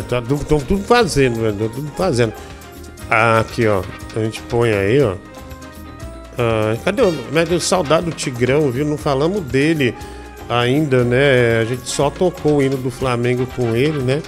Estão 0.00 0.60
tudo 0.60 0.82
fazendo, 0.82 1.40
né? 1.40 1.54
Tudo 1.56 1.90
fazendo. 1.96 2.32
Ah, 3.08 3.40
aqui, 3.40 3.66
ó. 3.66 3.82
A 4.14 4.20
gente 4.20 4.42
põe 4.42 4.72
aí, 4.72 5.00
ó. 5.00 5.14
Ah, 6.38 6.76
cadê 6.84 7.02
o. 7.02 7.10
Deu 7.48 7.60
saudade 7.60 8.06
do 8.06 8.12
Tigrão, 8.12 8.70
viu? 8.70 8.84
Não 8.86 8.96
falamos 8.96 9.40
dele 9.42 9.94
ainda, 10.48 11.02
né? 11.04 11.58
A 11.60 11.64
gente 11.64 11.88
só 11.88 12.08
tocou 12.08 12.56
o 12.56 12.62
hino 12.62 12.76
do 12.76 12.90
Flamengo 12.90 13.46
com 13.56 13.74
ele, 13.74 14.00
né? 14.02 14.22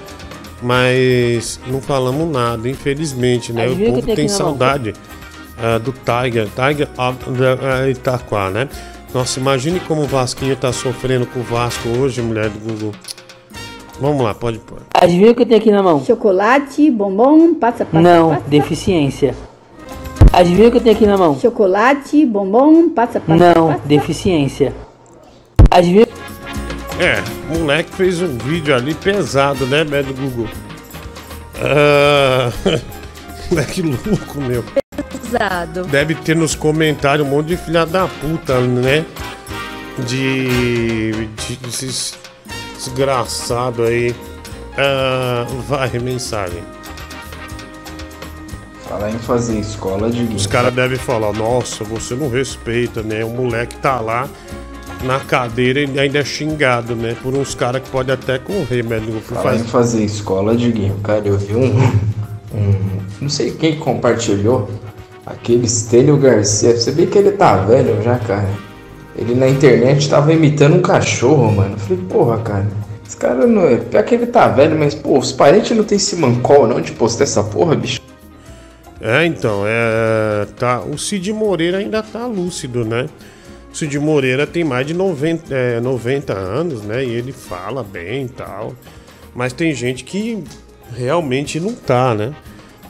Mas 0.63 1.59
não 1.67 1.81
falamos 1.81 2.31
nada, 2.31 2.69
infelizmente, 2.69 3.53
né? 3.53 3.63
Aí 3.63 3.73
O 3.73 3.77
povo 3.93 4.03
tem 4.03 4.15
tem 4.15 4.29
saudade 4.29 4.93
ah, 5.57 5.79
do 5.79 5.93
Tiger, 5.93 6.49
Tiger 6.49 6.89
of 6.99 7.19
the, 7.39 7.59
ah, 7.67 7.89
Itaquá, 7.89 8.51
né? 8.51 8.69
Nossa, 9.15 9.41
imagine 9.41 9.81
como 9.81 10.03
o 10.03 10.07
Vasquinho 10.07 10.55
tá 10.57 10.73
sofrendo 10.73 11.27
com 11.27 11.41
o 11.41 11.43
Vasco 11.43 11.89
hoje, 11.89 12.21
mulher 12.21 12.49
do 12.51 12.59
Google. 12.59 12.93
Vamos 14.01 14.23
lá, 14.23 14.35
pode 14.35 14.59
pôr. 14.59 14.79
Adivinha 14.95 15.33
o 15.33 15.35
que 15.35 15.43
eu 15.43 15.47
tenho 15.47 15.61
aqui 15.61 15.71
na 15.71 15.83
mão? 15.83 16.05
Chocolate, 16.05 16.91
bombom, 16.91 17.55
passa, 17.55 17.85
passa, 17.85 18.01
Não, 18.01 18.31
passa. 18.31 18.43
deficiência. 18.49 19.35
Adivinha 20.33 20.69
o 20.69 20.71
que 20.71 20.77
eu 20.77 20.81
tenho 20.81 20.95
aqui 20.95 21.07
na 21.07 21.17
mão? 21.17 21.39
Chocolate, 21.39 22.25
bombom, 22.25 22.89
passa, 22.91 23.21
passa, 23.21 23.55
Não, 23.55 23.69
passa. 23.69 23.83
deficiência. 23.85 24.73
Adivinha. 25.71 26.07
É, 26.99 27.23
o 27.55 27.59
moleque 27.59 27.91
fez 27.95 28.21
um 28.23 28.39
vídeo 28.39 28.75
ali 28.75 28.95
pesado, 28.95 29.67
né, 29.67 29.83
médio 29.85 30.15
Google? 30.15 30.47
Ah, 31.63 32.51
moleque 33.51 33.83
louco, 33.83 34.41
meu. 34.41 34.65
Pesado. 35.11 35.85
Deve 35.85 36.15
ter 36.15 36.37
nos 36.37 36.55
comentários 36.55 37.27
um 37.27 37.31
monte 37.31 37.49
de 37.49 37.57
filha 37.57 37.85
da 37.85 38.07
puta, 38.07 38.61
né? 38.61 39.05
De. 39.99 41.11
de 41.27 41.69
esses 41.69 42.15
desgraçado 42.77 43.83
aí. 43.83 44.15
Ah, 44.79 45.47
vai, 45.69 45.91
mensagem. 45.99 46.63
Falar 48.91 49.11
em 49.11 49.19
fazer 49.21 49.57
escola 49.61 50.11
de 50.11 50.25
Os 50.35 50.49
caras 50.49 50.75
devem 50.75 50.99
falar, 50.99 51.33
nossa, 51.33 51.85
você 51.85 52.13
não 52.17 52.29
respeita, 52.29 53.05
né? 53.05 53.25
O 53.25 53.29
moleque 53.31 53.77
tá 53.77 54.01
lá 54.01 54.29
na 55.05 55.21
cadeira 55.21 55.79
e 55.81 55.97
ainda 56.01 56.19
é 56.19 56.25
xingado, 56.25 56.97
né? 56.97 57.17
Por 57.23 57.33
uns 57.37 57.55
caras 57.55 57.83
que 57.85 57.89
podem 57.89 58.13
até 58.13 58.37
correr, 58.41 58.83
médico. 58.83 59.13
Por 59.21 59.37
Falar 59.37 59.55
em 59.55 59.61
fazer. 59.63 60.03
escola 60.05 60.57
de 60.57 60.73
game, 60.73 60.99
cara, 61.05 61.23
eu 61.25 61.39
vi 61.39 61.55
um, 61.55 61.67
um- 62.53 63.01
Não 63.21 63.29
sei 63.29 63.53
quem 63.53 63.79
compartilhou. 63.79 64.69
Aquele 65.25 65.69
Stênio 65.69 66.17
Garcia. 66.17 66.77
Você 66.77 66.91
vê 66.91 67.07
que 67.07 67.17
ele 67.17 67.31
tá 67.31 67.59
velho 67.59 68.03
já, 68.03 68.19
cara. 68.19 68.49
Ele 69.17 69.37
na 69.37 69.49
internet 69.49 70.09
tava 70.11 70.33
imitando 70.33 70.75
um 70.75 70.83
cachorro, 70.83 71.53
mano. 71.53 71.75
Eu 71.75 71.79
falei, 71.79 72.03
porra, 72.09 72.39
cara. 72.39 72.67
Esse 73.07 73.17
cara 73.17 73.47
não 73.47 73.63
é. 73.69 73.77
Pior 73.77 74.03
que 74.03 74.17
ele 74.17 74.27
tá 74.27 74.49
velho, 74.49 74.77
mas, 74.77 74.97
pô, 74.97 75.17
os 75.17 75.31
parentes 75.31 75.77
não 75.77 75.85
tem 75.85 75.95
esse 75.95 76.17
mancol 76.17 76.67
não 76.67 76.81
de 76.81 76.91
postar 76.91 77.23
essa 77.23 77.45
porra, 77.45 77.77
bicho. 77.77 78.01
É, 79.01 79.25
então, 79.25 79.65
é, 79.67 80.47
tá, 80.59 80.81
o 80.81 80.99
Cid 80.99 81.33
Moreira 81.33 81.79
ainda 81.79 82.03
tá 82.03 82.27
lúcido, 82.27 82.85
né? 82.85 83.09
O 83.73 83.77
Cid 83.77 83.99
Moreira 83.99 84.47
tem 84.47 84.63
mais 84.63 84.87
de 84.87 84.93
90, 84.93 85.55
é, 85.55 85.81
90 85.81 86.33
anos, 86.35 86.83
né? 86.83 87.05
E 87.05 87.11
ele 87.11 87.33
fala 87.33 87.83
bem 87.83 88.27
e 88.27 88.29
tal. 88.29 88.75
Mas 89.35 89.53
tem 89.53 89.75
gente 89.75 90.05
que 90.05 90.45
realmente 90.95 91.59
não 91.59 91.75
tá, 91.75 92.15
né? 92.15 92.35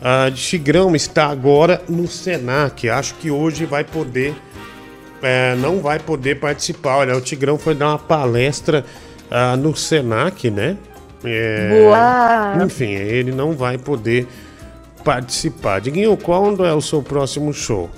A 0.03 0.31
Tigrão 0.31 0.97
está 0.97 1.27
agora 1.27 1.82
no 1.89 2.09
Senac. 2.09 2.89
Acho 2.89 3.15
que 3.16 3.31
hoje 3.31 3.66
vai 3.66 3.85
poder. 3.85 4.35
é, 5.23 5.55
não 5.57 5.81
vai 5.81 5.99
poder 5.99 6.41
participar. 6.41 6.97
Olha, 6.97 7.16
o 7.16 7.20
Tigrão 7.20 7.59
foi 7.59 7.74
dar 7.74 7.89
uma 7.91 7.99
palestra 7.99 8.85
ah, 9.31 9.57
no 9.57 9.77
Senac, 9.77 10.51
né? 10.51 10.77
É, 11.23 11.69
Boa! 11.69 12.65
Enfim, 12.65 12.93
ele 12.93 13.31
não 13.31 13.53
vai 13.53 13.77
poder 13.77 14.27
participar. 15.05 15.81
Diguinho, 15.81 16.16
quando 16.16 16.64
é 16.64 16.72
o 16.72 16.81
seu 16.81 17.02
próximo 17.02 17.52
show? 17.52 17.90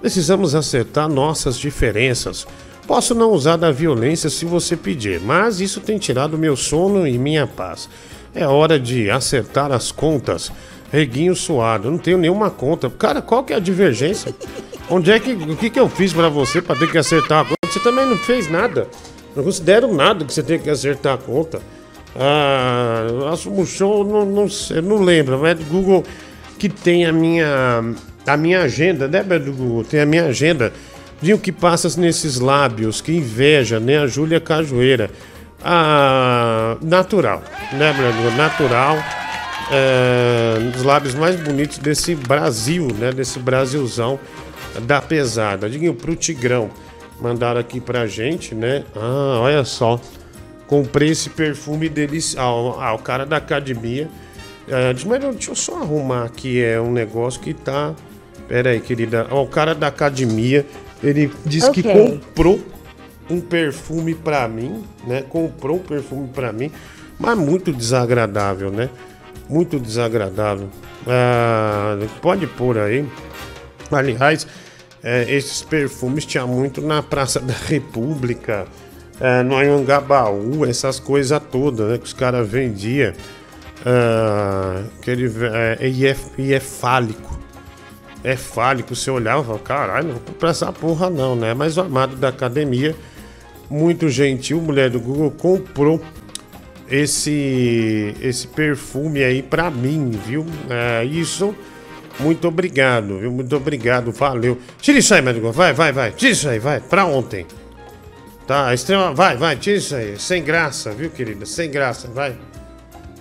Precisamos 0.00 0.54
acertar 0.54 1.08
nossas 1.08 1.58
diferenças. 1.58 2.46
Posso 2.86 3.14
não 3.14 3.30
usar 3.30 3.56
da 3.56 3.70
violência 3.70 4.28
se 4.28 4.44
você 4.44 4.76
pedir, 4.76 5.20
mas 5.20 5.60
isso 5.60 5.80
tem 5.80 5.98
tirado 5.98 6.36
meu 6.36 6.56
sono 6.56 7.06
e 7.06 7.16
minha 7.16 7.46
paz. 7.46 7.88
É 8.34 8.46
hora 8.46 8.78
de 8.78 9.10
acertar 9.10 9.70
as 9.70 9.92
contas. 9.92 10.50
Reguinho 10.90 11.34
suado, 11.34 11.90
não 11.90 11.98
tenho 11.98 12.18
nenhuma 12.18 12.50
conta. 12.50 12.90
Cara, 12.90 13.22
qual 13.22 13.44
que 13.44 13.52
é 13.52 13.56
a 13.56 13.60
divergência? 13.60 14.34
Onde 14.90 15.10
é 15.10 15.18
que. 15.18 15.32
O 15.32 15.56
que, 15.56 15.70
que 15.70 15.80
eu 15.80 15.88
fiz 15.88 16.12
pra 16.12 16.28
você 16.28 16.60
pra 16.60 16.76
ter 16.76 16.90
que 16.90 16.98
acertar 16.98 17.40
a 17.40 17.44
conta? 17.44 17.56
Você 17.66 17.80
também 17.80 18.04
não 18.04 18.16
fez 18.18 18.50
nada. 18.50 18.88
Não 19.34 19.42
considero 19.42 19.94
nada 19.94 20.24
que 20.24 20.32
você 20.32 20.42
tenha 20.42 20.58
que 20.58 20.68
acertar 20.68 21.14
a 21.14 21.18
conta. 21.18 21.60
Ah, 22.14 23.06
o 23.46 23.64
show, 23.64 24.04
não, 24.04 24.26
não, 24.26 24.48
sei, 24.48 24.82
não 24.82 25.02
lembro, 25.02 25.38
mas 25.38 25.58
Google 25.64 26.04
que 26.62 26.68
tem 26.68 27.04
a 27.04 27.12
minha, 27.12 27.82
a 28.24 28.36
minha 28.36 28.62
agenda, 28.62 29.08
né, 29.08 29.20
Google? 29.24 29.82
Tem 29.82 29.98
a 29.98 30.06
minha 30.06 30.26
agenda 30.26 30.72
o 31.34 31.38
que 31.38 31.50
passa 31.50 31.88
nesses 32.00 32.38
lábios, 32.38 33.00
que 33.00 33.10
inveja, 33.10 33.80
né? 33.80 33.98
A 33.98 34.06
Júlia 34.06 34.38
Cajueira. 34.38 35.10
Ah, 35.60 36.76
natural, 36.80 37.42
né, 37.72 37.92
Beto? 37.92 38.36
Natural. 38.36 38.96
É, 39.72 40.58
um 40.60 40.70
dos 40.70 40.84
lábios 40.84 41.16
mais 41.16 41.34
bonitos 41.34 41.78
desse 41.78 42.14
Brasil, 42.14 42.86
né? 42.96 43.10
Desse 43.10 43.40
Brasilzão 43.40 44.20
da 44.82 45.02
pesada. 45.02 45.68
Diguinho 45.68 45.94
pro 45.94 46.14
Tigrão. 46.14 46.70
Mandaram 47.20 47.58
aqui 47.58 47.80
pra 47.80 48.06
gente, 48.06 48.54
né? 48.54 48.84
Ah, 48.94 49.40
olha 49.40 49.64
só. 49.64 50.00
Comprei 50.68 51.08
esse 51.08 51.28
perfume 51.28 51.88
delicioso. 51.88 52.78
Ah, 52.80 52.92
o 52.94 52.98
cara 53.00 53.26
da 53.26 53.38
academia. 53.38 54.08
É, 54.72 54.94
mas 55.06 55.20
deixa 55.20 55.50
eu 55.50 55.54
só 55.54 55.82
arrumar 55.82 56.24
aqui. 56.24 56.62
É 56.64 56.80
um 56.80 56.90
negócio 56.90 57.38
que 57.40 57.52
tá. 57.52 57.94
Pera 58.48 58.70
aí, 58.70 58.80
querida. 58.80 59.26
Ó, 59.30 59.42
o 59.42 59.46
cara 59.46 59.74
da 59.74 59.88
academia. 59.88 60.64
Ele 61.04 61.30
disse 61.44 61.70
que 61.72 61.80
Ok. 61.80 61.92
comprou 61.92 62.60
um 63.28 63.40
perfume 63.40 64.14
pra 64.14 64.48
mim, 64.48 64.82
né? 65.06 65.22
Comprou 65.28 65.76
um 65.76 65.80
perfume 65.82 66.28
pra 66.28 66.52
mim. 66.52 66.70
Mas 67.18 67.36
muito 67.36 67.72
desagradável, 67.72 68.70
né? 68.70 68.88
Muito 69.48 69.78
desagradável. 69.78 70.68
Ah, 71.06 71.98
pode 72.22 72.46
pôr 72.46 72.78
aí. 72.78 73.04
Aliás, 73.90 74.46
é, 75.02 75.26
esses 75.28 75.62
perfumes 75.62 76.24
tinha 76.24 76.46
muito 76.46 76.80
na 76.80 77.02
Praça 77.02 77.40
da 77.40 77.52
República, 77.52 78.66
é, 79.20 79.42
no 79.42 79.56
Anhangabaú, 79.56 80.64
essas 80.64 80.98
coisas 80.98 81.40
todas, 81.50 81.88
né? 81.90 81.98
Que 81.98 82.04
os 82.04 82.12
caras 82.14 82.48
vendiam. 82.48 83.12
Ah, 83.84 84.82
que 85.00 85.10
ele, 85.10 85.30
é, 85.52 85.88
e, 85.88 86.06
é, 86.06 86.16
e 86.38 86.54
é 86.54 86.60
fálico. 86.60 87.38
É 88.24 88.36
fálico. 88.36 88.94
Você 88.94 89.10
olhava 89.10 89.58
caralho, 89.58 90.08
não 90.08 90.14
vou 90.14 90.22
comprar 90.22 90.50
essa 90.50 90.72
porra 90.72 91.10
não, 91.10 91.34
né? 91.34 91.54
Mas 91.54 91.76
o 91.76 91.80
amado 91.80 92.16
da 92.16 92.28
academia, 92.28 92.94
muito 93.68 94.08
gentil, 94.08 94.60
mulher 94.60 94.90
do 94.90 95.00
Google, 95.00 95.30
comprou 95.32 96.00
esse, 96.88 98.14
esse 98.20 98.46
perfume 98.48 99.24
aí 99.24 99.42
pra 99.42 99.70
mim, 99.70 100.10
viu? 100.10 100.46
É, 100.68 101.04
isso, 101.04 101.54
muito 102.20 102.46
obrigado, 102.46 103.18
viu? 103.18 103.32
Muito 103.32 103.56
obrigado, 103.56 104.12
valeu. 104.12 104.58
Tira 104.80 104.98
isso 104.98 105.14
aí, 105.14 105.22
médico, 105.22 105.50
vai, 105.50 105.72
vai, 105.72 105.92
vai. 105.92 106.12
Tira 106.12 106.32
isso 106.32 106.48
aí, 106.48 106.58
vai, 106.58 106.80
pra 106.80 107.06
ontem. 107.06 107.46
Tá, 108.46 108.74
extrema, 108.74 109.14
vai, 109.14 109.36
vai, 109.36 109.56
tira 109.56 109.78
isso 109.78 109.94
aí. 109.96 110.18
Sem 110.18 110.42
graça, 110.42 110.92
viu, 110.92 111.10
querida? 111.10 111.46
Sem 111.46 111.70
graça, 111.70 112.08
vai. 112.08 112.36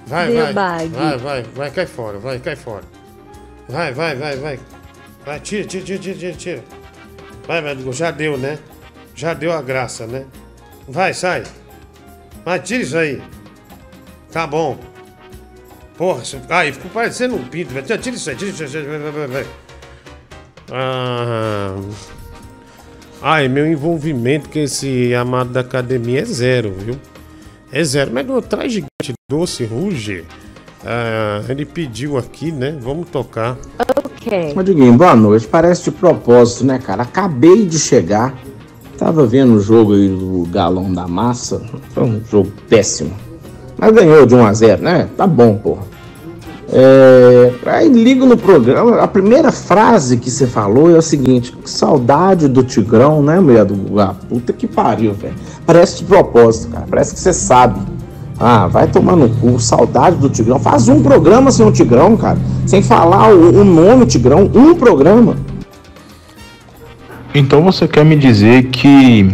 Vai, 0.07 0.31
vai. 0.31 0.47
Debag. 0.47 0.89
Vai, 0.89 1.17
vai, 1.17 1.43
vai, 1.43 1.71
cai 1.71 1.85
fora, 1.85 2.19
vai, 2.19 2.39
cai 2.39 2.55
fora. 2.55 2.83
Vai, 3.67 3.93
vai, 3.93 4.15
vai, 4.15 4.35
vai. 4.37 4.59
Vai, 5.25 5.39
tira, 5.39 5.65
tira, 5.65 5.83
tira, 5.83 5.99
tira, 5.99 6.17
tira, 6.17 6.33
tira. 6.33 6.63
Vai, 7.47 7.61
médico, 7.61 7.93
já 7.93 8.11
deu, 8.11 8.37
né? 8.37 8.59
Já 9.15 9.33
deu 9.33 9.51
a 9.51 9.61
graça, 9.61 10.07
né? 10.07 10.25
Vai, 10.87 11.13
sai. 11.13 11.43
Vai, 12.43 12.59
tira 12.59 12.83
isso 12.83 12.97
aí. 12.97 13.21
Tá 14.31 14.47
bom. 14.47 14.77
Porra, 15.97 16.25
você... 16.25 16.39
ai, 16.49 16.71
ficou 16.71 16.89
parecendo 16.91 17.35
um 17.35 17.43
pinto, 17.45 17.73
velho. 17.73 17.85
Tira 17.85 18.15
isso 18.15 18.29
aí, 18.29 18.35
tira 18.35 18.51
isso 18.51 18.77
aí. 18.77 18.83
Vai, 18.83 18.99
vai, 18.99 19.11
vai, 19.11 19.27
vai. 19.27 19.45
Ah... 20.71 21.75
Ai, 23.21 23.47
meu 23.47 23.67
envolvimento 23.67 24.49
com 24.49 24.57
esse 24.57 25.13
amado 25.13 25.51
da 25.51 25.59
academia 25.59 26.21
é 26.21 26.25
zero, 26.25 26.73
viu? 26.73 26.99
É 27.71 27.83
zero. 27.83 28.11
Mas 28.11 28.25
não 28.25 28.41
traz 28.41 28.73
gigante 28.73 28.90
doce, 29.29 29.65
ruge. 29.65 30.23
Ah, 30.85 31.41
ele 31.47 31.65
pediu 31.65 32.17
aqui, 32.17 32.51
né? 32.51 32.77
Vamos 32.81 33.09
tocar. 33.09 33.57
Ok. 34.03 34.53
Ô, 34.55 34.63
Diguinho, 34.63 34.93
boa 34.93 35.15
noite. 35.15 35.47
Parece 35.47 35.85
de 35.85 35.91
propósito, 35.91 36.65
né, 36.65 36.79
cara? 36.79 37.03
Acabei 37.03 37.65
de 37.65 37.79
chegar. 37.79 38.33
Tava 38.97 39.25
vendo 39.25 39.55
o 39.55 39.59
jogo 39.59 39.93
aí 39.93 40.07
do 40.07 40.47
Galão 40.51 40.93
da 40.93 41.07
Massa. 41.07 41.61
Foi 41.93 42.03
um 42.03 42.21
jogo 42.23 42.51
péssimo. 42.69 43.11
Mas 43.77 43.91
ganhou 43.93 44.25
de 44.25 44.35
1 44.35 44.45
a 44.45 44.53
0 44.53 44.81
né? 44.83 45.09
Tá 45.17 45.25
bom, 45.25 45.57
porra. 45.57 45.91
É, 46.73 47.51
aí 47.65 47.89
ligo 47.89 48.25
no 48.25 48.37
programa, 48.37 49.01
a 49.01 49.07
primeira 49.07 49.51
frase 49.51 50.15
que 50.15 50.31
você 50.31 50.47
falou 50.47 50.89
é 50.89 50.97
o 50.97 51.01
seguinte: 51.01 51.51
que 51.51 51.69
saudade 51.69 52.47
do 52.47 52.63
Tigrão, 52.63 53.21
né, 53.21 53.41
mulher 53.41 53.65
do 53.65 53.99
ah, 53.99 54.15
puta 54.29 54.53
que 54.53 54.67
pariu, 54.67 55.13
velho. 55.13 55.33
Parece 55.65 55.97
de 55.97 56.05
propósito, 56.05 56.71
cara. 56.71 56.85
Parece 56.89 57.13
que 57.13 57.19
você 57.19 57.33
sabe. 57.33 57.81
Ah, 58.43 58.65
vai 58.67 58.87
tomar 58.87 59.15
no 59.15 59.29
cu, 59.29 59.59
saudade 59.59 60.15
do 60.15 60.27
Tigrão. 60.27 60.59
Faz 60.59 60.87
um 60.89 61.03
programa 61.03 61.51
sem 61.51 61.63
o 61.65 61.71
Tigrão, 61.71 62.17
cara. 62.17 62.39
Sem 62.65 62.81
falar 62.81 63.29
o, 63.31 63.59
o 63.61 63.63
nome 63.63 64.07
Tigrão, 64.07 64.49
um 64.55 64.73
programa. 64.73 65.35
Então 67.35 67.61
você 67.63 67.87
quer 67.87 68.03
me 68.03 68.15
dizer 68.15 68.63
que 68.69 69.33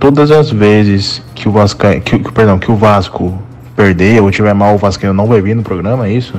todas 0.00 0.30
as 0.30 0.50
vezes 0.50 1.22
que 1.34 1.46
o 1.48 1.52
Vasco, 1.52 1.80
que, 2.04 2.18
que- 2.18 2.32
perdão, 2.32 2.58
que 2.58 2.70
o 2.70 2.76
Vasco 2.76 3.38
perder 3.76 4.22
ou 4.22 4.30
tiver 4.30 4.54
mal, 4.54 4.74
o 4.74 4.78
Vasco 4.78 5.06
não 5.12 5.26
vai 5.26 5.40
vir 5.42 5.54
no 5.54 5.62
programa, 5.62 6.06
é 6.08 6.12
isso? 6.12 6.34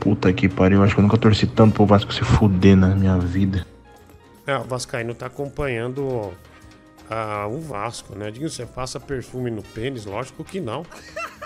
Puta 0.00 0.32
que 0.32 0.48
pariu, 0.48 0.82
acho 0.82 0.94
que 0.94 1.00
eu 1.00 1.02
nunca 1.02 1.16
torci 1.16 1.46
tanto 1.46 1.74
pro 1.74 1.86
Vasco 1.86 2.12
se 2.12 2.22
fuder 2.22 2.76
na 2.76 2.88
minha 2.88 3.16
vida. 3.16 3.64
É, 4.46 4.56
o 4.58 4.64
Vascaíno 4.64 5.14
tá 5.14 5.26
acompanhando 5.26 6.30
ah, 7.10 7.46
o 7.46 7.60
Vasco, 7.60 8.14
né? 8.14 8.30
Diga, 8.30 8.48
você 8.48 8.64
passa 8.64 8.98
perfume 8.98 9.50
no 9.50 9.62
pênis? 9.62 10.04
Lógico 10.04 10.44
que 10.44 10.60
não. 10.60 10.84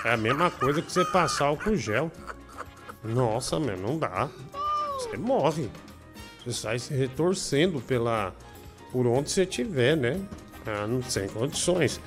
É 0.05 0.13
a 0.13 0.17
mesma 0.17 0.51
coisa 0.51 0.81
que 0.81 0.93
você 0.93 1.05
passar 1.05 1.47
álcool 1.47 1.77
gel. 1.77 2.11
Nossa, 3.03 3.59
meu, 3.59 3.77
não 3.77 3.99
dá. 3.99 4.29
Você 4.95 5.17
morre. 5.17 5.69
Você 6.45 6.53
sai 6.53 6.79
se 6.79 6.95
retorcendo 6.95 7.81
pela, 7.81 8.33
por 8.93 9.07
onde 9.07 9.31
você 9.31 9.43
estiver, 9.43 9.97
né? 9.97 10.21
Ah, 10.67 10.87
não 10.87 11.03
sem 11.03 11.29
condições. 11.29 12.01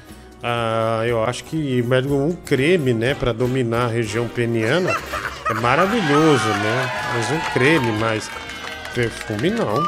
Ah, 0.44 1.04
eu 1.06 1.24
acho 1.24 1.44
que 1.44 1.84
um 2.10 2.36
creme, 2.36 2.94
né, 2.94 3.14
para 3.14 3.32
dominar 3.32 3.86
a 3.86 3.88
região 3.88 4.28
peniana 4.28 4.96
é 5.50 5.54
maravilhoso, 5.54 6.48
né? 6.48 6.90
Mas 7.14 7.32
um 7.32 7.54
creme, 7.54 7.92
mas 8.00 8.30
perfume 8.96 9.50
não. 9.52 9.84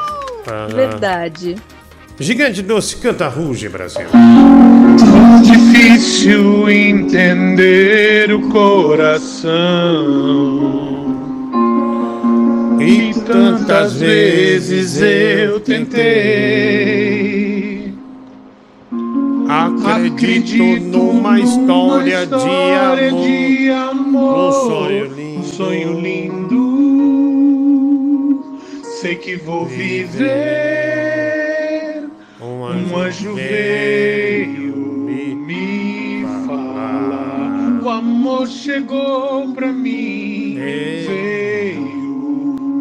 Ah, 0.45 0.67
Verdade. 0.69 1.55
Gigante 2.19 2.61
doce, 2.61 2.97
canta 2.97 3.27
ruge, 3.27 3.67
Brasil. 3.67 4.05
Difícil 5.41 6.69
entender 6.69 8.31
o 8.31 8.49
coração. 8.49 9.51
E 12.79 13.13
tantas 13.25 13.93
vezes 13.93 15.01
eu 15.01 15.59
tentei. 15.59 16.83
Acredito 19.49 20.83
numa 20.85 21.39
história 21.39 22.27
de 22.27 22.33
amor, 22.33 23.23
de 23.23 23.69
amor, 23.71 24.49
um 24.49 24.51
sonho 24.51 25.05
lindo. 25.15 25.39
um 25.39 25.43
sonho 25.43 25.99
lindo. 25.99 26.63
Sei 29.01 29.15
que 29.15 29.35
vou 29.35 29.65
viver. 29.65 31.42
Um 32.93 32.97
anjo 32.97 33.33
veio 33.33 34.75
me 34.77 36.23
falar. 36.45 37.81
O 37.81 37.89
amor 37.89 38.47
chegou 38.47 39.51
pra 39.51 39.73
mim. 39.73 40.59
Veio 40.59 41.81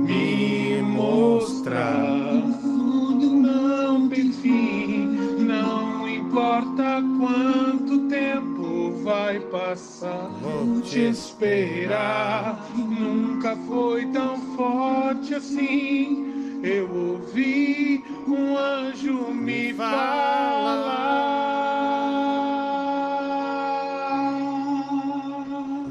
me 0.06 0.82
mostrar. 0.82 2.12
Tudo 2.60 3.26
não 3.26 4.06
tem 4.10 4.30
fim. 4.32 5.06
Não 5.46 6.06
importa 6.06 7.02
quanto 7.18 8.06
tempo 8.10 8.92
vai 9.02 9.40
passar. 9.40 10.30
Vou 10.42 10.82
te 10.82 11.08
esperar. 11.08 12.68
Nunca 12.76 13.56
foi 13.66 14.04
tão 14.08 14.38
forte 14.56 15.34
assim. 15.36 16.41
Eu 16.62 16.88
ouvi 16.88 18.04
um 18.28 18.56
anjo 18.56 19.32
me 19.34 19.74
falar. 19.74 21.12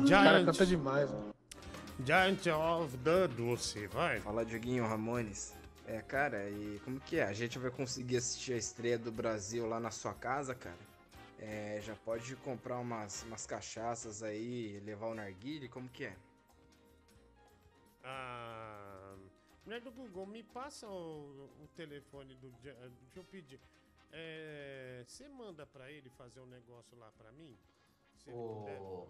O 0.06 0.10
cara 0.10 0.46
canta 0.46 0.66
demais, 0.66 1.12
mano. 1.12 1.32
Giant 2.06 2.48
of 2.48 2.98
the 3.00 3.28
Doce, 3.28 3.88
vai. 3.88 4.20
Fala, 4.22 4.46
Dioguinho 4.46 4.88
Ramones. 4.88 5.54
É, 5.86 6.02
cara, 6.02 6.50
e 6.50 6.80
como 6.86 7.02
que 7.02 7.18
é? 7.18 7.24
A 7.24 7.34
gente 7.34 7.60
vai 7.60 7.70
conseguir 7.70 8.18
assistir 8.18 8.54
a 8.54 8.58
estreia 8.58 8.98
do 8.98 9.12
Brasil 9.12 9.68
lá 9.68 9.80
na 9.80 9.92
sua 9.92 10.14
casa, 10.14 10.56
cara? 10.56 10.92
É, 11.38 11.82
já 11.84 11.96
pode 11.96 12.36
comprar 12.38 12.78
umas, 12.78 13.24
umas 13.24 13.46
cachaças 13.46 14.24
aí, 14.24 14.82
levar 14.86 15.08
o 15.08 15.16
narguile, 15.16 15.68
como 15.68 15.90
que 15.90 16.06
é? 16.06 16.16
Ah, 18.04 18.61
mulher 19.66 19.82
do 19.82 19.92
Google, 19.92 20.26
me 20.26 20.44
passa 20.44 20.88
o, 20.88 21.50
o 21.64 21.68
telefone 21.76 22.36
do. 22.36 22.50
Deixa 22.52 23.20
eu 23.20 23.24
pedir. 23.24 23.60
É, 24.12 25.04
Você 25.08 25.28
manda 25.30 25.66
pra 25.66 25.90
ele 25.92 26.10
fazer 26.10 26.42
um 26.42 26.46
negócio 26.46 26.98
lá 26.98 27.12
pra 27.12 27.32
mim? 27.32 27.58
Se? 28.16 28.30
Ô, 28.32 29.08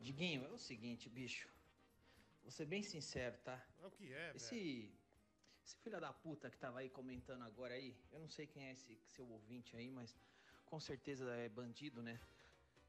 Diguinho, 0.00 0.44
é 0.44 0.50
o 0.50 0.58
seguinte, 0.58 1.08
bicho. 1.08 1.48
Vou 2.42 2.50
ser 2.50 2.66
bem 2.66 2.82
sincero, 2.82 3.36
tá? 3.38 3.60
É 3.82 3.86
o 3.86 3.90
que 3.90 4.12
é, 4.12 4.26
velho? 4.26 4.36
Esse, 4.36 4.92
esse 5.64 5.76
filho 5.78 5.98
da 6.00 6.12
puta 6.12 6.50
que 6.50 6.58
tava 6.58 6.80
aí 6.80 6.90
comentando 6.90 7.42
agora 7.42 7.74
aí, 7.74 7.96
eu 8.12 8.20
não 8.20 8.28
sei 8.28 8.46
quem 8.46 8.66
é 8.66 8.72
esse 8.72 8.98
seu 9.06 9.26
ouvinte 9.26 9.74
aí, 9.76 9.90
mas 9.90 10.14
com 10.66 10.78
certeza 10.78 11.30
é 11.36 11.48
bandido, 11.48 12.02
né? 12.02 12.20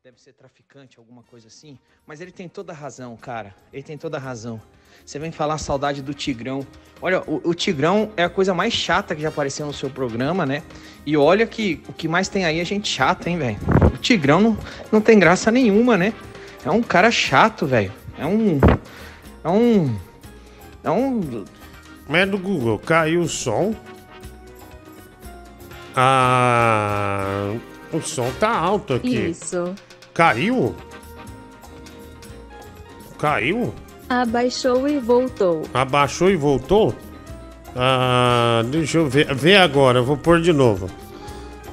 Deve 0.06 0.22
ser 0.22 0.34
traficante, 0.34 1.00
alguma 1.00 1.24
coisa 1.24 1.48
assim. 1.48 1.80
Mas 2.06 2.22
ele 2.22 2.32
tem 2.32 2.48
toda 2.48 2.72
a 2.72 2.76
razão, 2.76 3.18
cara. 3.18 3.56
Ele 3.74 3.82
tem 3.82 3.98
toda 3.98 4.18
a 4.18 4.20
razão. 4.20 4.62
Você 5.04 5.18
vem 5.18 5.32
falar 5.32 5.58
saudade 5.58 6.04
do 6.04 6.14
Tigrão. 6.14 6.64
Olha, 7.02 7.24
o, 7.26 7.42
o 7.50 7.56
Tigrão 7.56 8.12
é 8.16 8.24
a 8.24 8.30
coisa 8.30 8.54
mais 8.54 8.72
chata 8.72 9.16
que 9.16 9.24
já 9.24 9.30
apareceu 9.30 9.66
no 9.66 9.74
seu 9.74 9.90
programa, 9.90 10.46
né? 10.46 10.62
E 11.08 11.18
olha 11.18 11.48
que 11.48 11.82
o 11.90 11.94
que 11.94 12.08
mais 12.08 12.30
tem 12.30 12.46
aí 12.46 12.60
é 12.60 12.64
gente 12.64 12.88
chata, 12.88 13.28
hein, 13.32 13.40
velho? 13.40 13.58
O 13.96 13.98
Tigrão 13.98 14.40
não, 14.40 14.58
não 14.92 15.02
tem 15.02 15.18
graça 15.18 15.50
nenhuma, 15.50 15.98
né? 15.98 16.14
É 16.64 16.70
um 16.70 16.84
cara 16.84 17.10
chato, 17.10 17.66
velho. 17.66 17.92
É 18.16 18.28
um. 18.28 18.60
É 19.44 19.50
um. 19.50 20.00
É 20.84 20.92
um. 20.92 21.46
Mas 22.08 22.30
do 22.30 22.38
Google, 22.38 22.78
caiu 22.78 23.22
o 23.22 23.28
som. 23.28 23.74
Ah, 25.96 27.56
o 27.92 28.00
som 28.02 28.32
tá 28.34 28.56
alto 28.56 28.94
aqui. 28.94 29.30
Isso. 29.30 29.74
Caiu? 30.16 30.74
Caiu? 33.20 33.74
Abaixou 34.08 34.88
e 34.88 34.98
voltou. 34.98 35.64
Abaixou 35.74 36.32
e 36.32 36.38
voltou? 36.38 36.96
Ah, 37.76 38.64
deixa 38.68 38.98
eu 38.98 39.10
ver. 39.10 39.36
Vê 39.36 39.58
agora, 39.58 40.00
eu 40.00 40.06
vou 40.06 40.16
pôr 40.16 40.40
de 40.40 40.54
novo. 40.54 40.90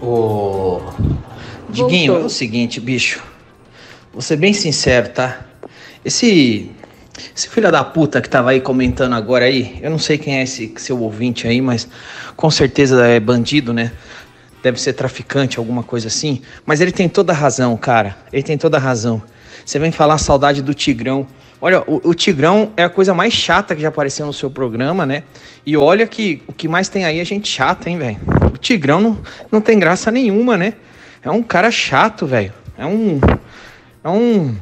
Ô. 0.00 0.80
Diguinho, 1.70 2.14
Voltou. 2.14 2.24
é 2.24 2.26
o 2.26 2.28
seguinte, 2.28 2.80
bicho. 2.80 3.22
Vou 4.12 4.20
ser 4.20 4.36
bem 4.36 4.52
sincero, 4.52 5.10
tá? 5.10 5.42
Esse. 6.04 6.68
Esse 7.36 7.48
filho 7.48 7.70
da 7.70 7.84
puta 7.84 8.20
que 8.20 8.28
tava 8.28 8.50
aí 8.50 8.60
comentando 8.60 9.12
agora 9.12 9.44
aí, 9.44 9.78
eu 9.82 9.90
não 9.90 9.98
sei 9.98 10.18
quem 10.18 10.38
é 10.38 10.42
esse 10.42 10.72
seu 10.78 11.00
ouvinte 11.00 11.46
aí, 11.46 11.60
mas 11.60 11.86
com 12.34 12.50
certeza 12.50 13.06
é 13.06 13.20
bandido, 13.20 13.72
né? 13.72 13.92
Deve 14.62 14.80
ser 14.80 14.92
traficante, 14.92 15.58
alguma 15.58 15.82
coisa 15.82 16.08
assim. 16.08 16.42
Mas 16.64 16.80
ele 16.80 16.92
tem 16.92 17.08
toda 17.08 17.32
a 17.32 17.36
razão, 17.36 17.76
cara. 17.76 18.16
Ele 18.32 18.42
tem 18.42 18.56
toda 18.56 18.76
a 18.76 18.80
razão. 18.80 19.22
Você 19.64 19.78
vem 19.78 19.92
falar 19.92 20.18
saudade 20.18 20.62
do 20.62 20.74
Tigrão. 20.74 21.26
Olha, 21.60 21.82
o, 21.86 22.10
o 22.10 22.14
Tigrão 22.14 22.72
é 22.76 22.84
a 22.84 22.88
coisa 22.88 23.14
mais 23.14 23.32
chata 23.32 23.74
que 23.74 23.82
já 23.82 23.88
apareceu 23.88 24.26
no 24.26 24.32
seu 24.32 24.50
programa, 24.50 25.06
né? 25.06 25.22
E 25.64 25.76
olha 25.76 26.06
que 26.06 26.42
o 26.46 26.52
que 26.52 26.66
mais 26.66 26.88
tem 26.88 27.04
aí 27.04 27.20
é 27.20 27.24
gente 27.24 27.48
chata, 27.48 27.88
hein, 27.88 27.98
velho? 27.98 28.18
O 28.52 28.58
Tigrão 28.58 29.00
não, 29.00 29.18
não 29.50 29.60
tem 29.60 29.78
graça 29.78 30.10
nenhuma, 30.10 30.56
né? 30.56 30.74
É 31.22 31.30
um 31.30 31.42
cara 31.42 31.70
chato, 31.70 32.26
velho. 32.26 32.52
É 32.76 32.84
um. 32.84 33.20
É 34.02 34.08
um. 34.08 34.56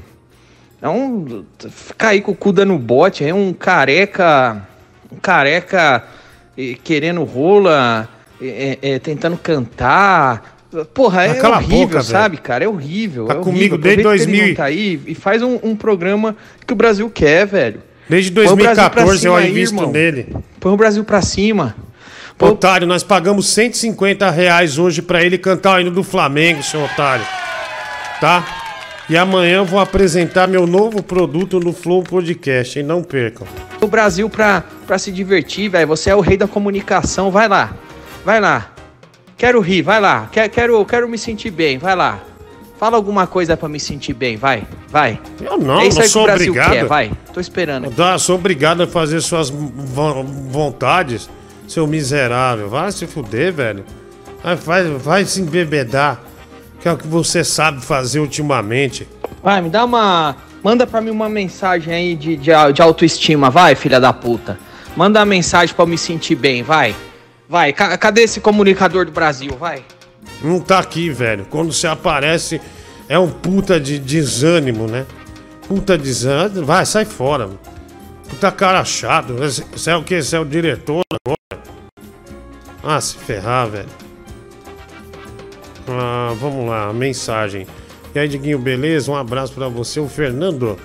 É 0.83 0.89
um. 0.89 1.45
Ficar 1.71 2.09
aí 2.09 2.21
com 2.21 2.33
o 2.33 2.37
cu 2.37 2.53
dando 2.53 2.77
bote. 2.77 3.25
É 3.25 3.33
um 3.35 3.53
careca. 3.53 4.69
Um 5.11 5.17
careca 5.17 6.05
eh, 6.57 6.77
querendo 6.85 7.25
rola, 7.25 8.09
eh, 8.41 8.79
eh, 8.81 8.99
tentando 8.99 9.37
cantar. 9.37 10.59
Porra, 10.95 11.25
é 11.25 11.31
horrível, 11.31 11.87
boca, 11.89 12.03
sabe, 12.03 12.37
cara? 12.37 12.65
É 12.65 12.69
horrível. 12.69 13.27
Tá 13.27 13.35
é 13.35 13.37
comigo 13.39 13.75
horrível. 13.75 13.79
desde 13.79 14.03
que 14.03 14.09
ele 14.09 14.17
2000 14.17 14.49
não 14.49 14.55
tá 14.55 14.65
aí 14.65 15.01
e 15.07 15.15
faz 15.15 15.43
um, 15.43 15.59
um 15.63 15.75
programa 15.75 16.37
que 16.65 16.73
o 16.73 16.77
Brasil 16.77 17.11
quer, 17.11 17.47
velho. 17.47 17.83
Desde 18.09 18.31
Põe 18.31 18.47
o 18.47 18.57
Brasil 18.57 18.91
pra 18.91 19.05
2014 19.05 19.27
eu 19.27 19.41
invisto 19.41 19.77
irmão. 19.77 19.93
nele. 19.93 20.37
Põe 20.59 20.73
o 20.73 20.77
Brasil 20.77 21.05
pra 21.05 21.23
cima. 21.23 21.77
Otário, 22.39 22.87
nós 22.87 23.03
pagamos 23.03 23.49
150 23.51 24.31
reais 24.31 24.79
hoje 24.79 25.03
pra 25.03 25.23
ele 25.23 25.37
cantar 25.37 25.77
o 25.77 25.81
hino 25.81 25.91
do 25.91 26.03
Flamengo, 26.03 26.63
seu 26.63 26.83
otário. 26.83 27.25
Tá? 28.21 28.45
E 29.11 29.17
amanhã 29.17 29.57
eu 29.57 29.65
vou 29.65 29.81
apresentar 29.81 30.47
meu 30.47 30.67
novo 30.67 31.03
produto 31.03 31.59
no 31.61 31.73
Flow 31.73 32.03
Podcast, 32.03 32.79
hein? 32.79 32.85
Não 32.85 33.03
percam. 33.03 33.47
O 33.81 33.87
Brasil 33.87 34.31
pra, 34.31 34.65
pra 34.87 34.99
se 34.99 35.11
divertir, 35.11 35.69
velho. 35.69 35.89
Você 35.89 36.11
é 36.11 36.15
o 36.15 36.21
rei 36.21 36.37
da 36.37 36.47
comunicação. 36.47 37.31
Vai 37.31 37.49
lá. 37.49 37.75
Vai 38.25 38.41
lá. 38.41 38.71
Quero 39.37 39.61
rir, 39.61 39.83
vai 39.83 40.01
lá. 40.01 40.29
Quero, 40.31 40.51
quero, 40.51 40.85
quero 40.85 41.09
me 41.09 41.17
sentir 41.19 41.51
bem, 41.51 41.79
vai 41.79 41.97
lá. 41.97 42.21
Fala 42.79 42.97
alguma 42.97 43.27
coisa 43.27 43.57
pra 43.57 43.69
me 43.69 43.79
sentir 43.79 44.15
bem, 44.15 44.37
vai. 44.37 44.65
Vai. 44.89 45.21
Eu 45.41 45.59
não, 45.59 45.81
é 45.81 45.87
isso 45.89 45.99
não 46.01 46.07
sou 46.09 46.25
que 46.27 46.33
obrigado. 46.33 46.71
quer, 46.73 46.85
vai. 46.87 47.11
Tô 47.33 47.41
esperando. 47.41 47.93
Eu 47.97 48.19
sou 48.19 48.37
obrigado 48.37 48.83
a 48.83 48.87
fazer 48.87 49.21
suas 49.21 49.51
vo- 49.51 50.25
vontades, 50.25 51.29
seu 51.69 51.87
miserável. 51.87 52.69
Vai 52.69 52.91
se 52.93 53.07
fuder, 53.07 53.53
velho. 53.53 53.85
Vai, 54.43 54.57
vai, 54.57 54.85
vai 54.97 55.25
se 55.27 55.41
embebedar, 55.43 56.21
que 56.81 56.89
é 56.89 56.93
o 56.93 56.97
que 56.97 57.07
você 57.07 57.45
sabe 57.45 57.83
fazer 57.85 58.21
ultimamente. 58.21 59.07
Vai, 59.43 59.61
me 59.61 59.69
dá 59.69 59.85
uma. 59.85 60.37
Manda 60.63 60.87
pra 60.87 61.01
mim 61.01 61.11
uma 61.11 61.29
mensagem 61.29 61.93
aí 61.95 62.15
de, 62.15 62.37
de, 62.37 62.51
de 62.75 62.83
autoestima, 62.83 63.49
vai, 63.51 63.75
filha 63.75 63.99
da 64.01 64.13
puta. 64.13 64.59
Manda 64.97 65.21
uma 65.21 65.27
mensagem 65.27 65.75
pra 65.75 65.83
eu 65.85 65.87
me 65.87 65.97
sentir 65.99 66.35
bem, 66.35 66.63
vai. 66.63 66.95
Vai, 67.51 67.73
ca- 67.73 67.99
cadê 67.99 68.23
esse 68.23 68.41
comunicador 68.41 69.05
do 69.05 69.11
Brasil, 69.13 69.57
vai? 69.59 69.83
Não 70.41 70.61
tá 70.61 70.79
aqui, 70.79 71.11
velho. 71.11 71.45
Quando 71.51 71.73
você 71.73 71.89
aparece, 71.89 72.61
é 73.09 73.19
um 73.19 73.29
puta 73.29 73.81
de 73.81 73.99
desânimo, 73.99 74.87
né? 74.87 75.05
Puta 75.67 75.99
desânimo. 75.99 76.65
Vai, 76.65 76.87
sai 76.87 77.05
fora. 77.05 77.49
mano. 77.49 77.59
Puta 78.29 78.53
cara 78.53 78.85
chato. 78.85 79.35
Você 79.35 79.91
é 79.91 79.97
o 79.97 80.05
quê? 80.05 80.23
Você 80.23 80.37
é 80.37 80.41
o 80.41 80.45
diretor 80.45 81.03
agora? 81.27 81.63
Ah, 82.85 83.01
se 83.01 83.17
ferrar, 83.17 83.69
velho. 83.69 83.89
Ah, 85.89 86.33
vamos 86.39 86.69
lá, 86.69 86.93
mensagem. 86.93 87.67
E 88.15 88.19
aí, 88.19 88.29
Diguinho, 88.29 88.59
beleza? 88.61 89.11
Um 89.11 89.17
abraço 89.17 89.53
pra 89.55 89.67
você, 89.69 89.99
o 89.99 90.09
Fernando. 90.09 90.79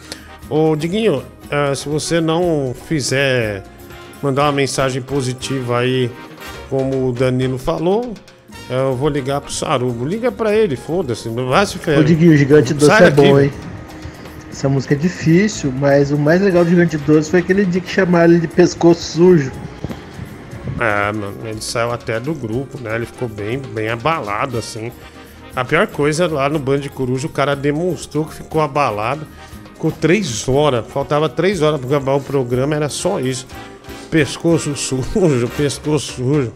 Ô, 0.49 0.75
Diguinho, 0.75 1.23
ah, 1.51 1.75
se 1.75 1.87
você 1.87 2.19
não 2.19 2.75
fizer 2.87 3.63
mandar 4.21 4.43
uma 4.45 4.51
mensagem 4.51 5.01
positiva 5.01 5.79
aí, 5.79 6.09
como 6.69 7.09
o 7.09 7.11
Danilo 7.11 7.57
falou, 7.57 8.13
eu 8.69 8.95
vou 8.95 9.09
ligar 9.09 9.41
pro 9.41 9.51
Sarubo. 9.51 10.05
Liga 10.05 10.31
pra 10.31 10.55
ele, 10.55 10.75
foda-se. 10.75 11.29
Não 11.29 11.47
vai 11.47 11.65
se 11.65 11.77
ferrar. 11.77 12.01
Ô 12.01 12.03
Diguinho, 12.03 12.33
o 12.33 12.37
Gigante 12.37 12.73
Doce 12.73 12.87
Sai 12.87 13.07
é 13.07 13.09
daqui, 13.11 13.29
bom, 13.29 13.39
hein? 13.39 13.51
Essa 14.51 14.69
música 14.69 14.93
é 14.93 14.97
difícil, 14.97 15.71
mas 15.71 16.11
o 16.11 16.17
mais 16.17 16.41
legal 16.41 16.63
do 16.63 16.69
Gigante 16.69 16.97
Doce 16.97 17.29
foi 17.29 17.39
aquele 17.39 17.65
dia 17.65 17.81
que 17.81 17.89
chamaram 17.89 18.33
ele 18.33 18.41
de 18.41 18.47
pescoço 18.47 19.01
sujo. 19.01 19.51
É, 20.79 21.11
mano, 21.11 21.35
ele 21.45 21.61
saiu 21.61 21.91
até 21.91 22.19
do 22.19 22.33
grupo, 22.33 22.79
né? 22.81 22.95
Ele 22.95 23.05
ficou 23.05 23.27
bem, 23.27 23.59
bem 23.59 23.89
abalado, 23.89 24.57
assim. 24.57 24.91
A 25.55 25.63
pior 25.63 25.87
coisa 25.87 26.27
lá 26.27 26.49
no 26.49 26.59
Band 26.59 26.79
de 26.79 26.89
Coruja, 26.89 27.27
o 27.27 27.29
cara 27.29 27.55
demonstrou 27.55 28.25
que 28.25 28.33
ficou 28.33 28.61
abalado. 28.61 29.25
Ficou 29.73 29.91
três 29.91 30.47
horas, 30.47 30.85
faltava 30.87 31.29
três 31.29 31.61
horas 31.61 31.79
pra 31.79 31.89
acabar 31.89 32.13
o 32.13 32.21
programa, 32.21 32.75
era 32.75 32.89
só 32.89 33.19
isso. 33.19 33.45
Pescoço 34.19 34.73
sujo, 34.77 35.49
pescoço 35.57 36.13
sujo. 36.13 36.53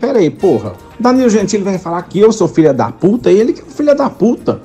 Pera 0.00 0.20
aí, 0.20 0.30
porra. 0.30 0.74
Danilo 1.00 1.28
Gentili 1.28 1.64
vem 1.64 1.76
falar 1.76 2.02
que 2.02 2.20
eu 2.20 2.30
sou 2.30 2.46
filha 2.46 2.72
da 2.72 2.92
puta 2.92 3.32
e 3.32 3.40
ele 3.40 3.52
que 3.52 3.62
é 3.62 3.64
filha 3.64 3.96
da 3.96 4.08
puta. 4.08 4.60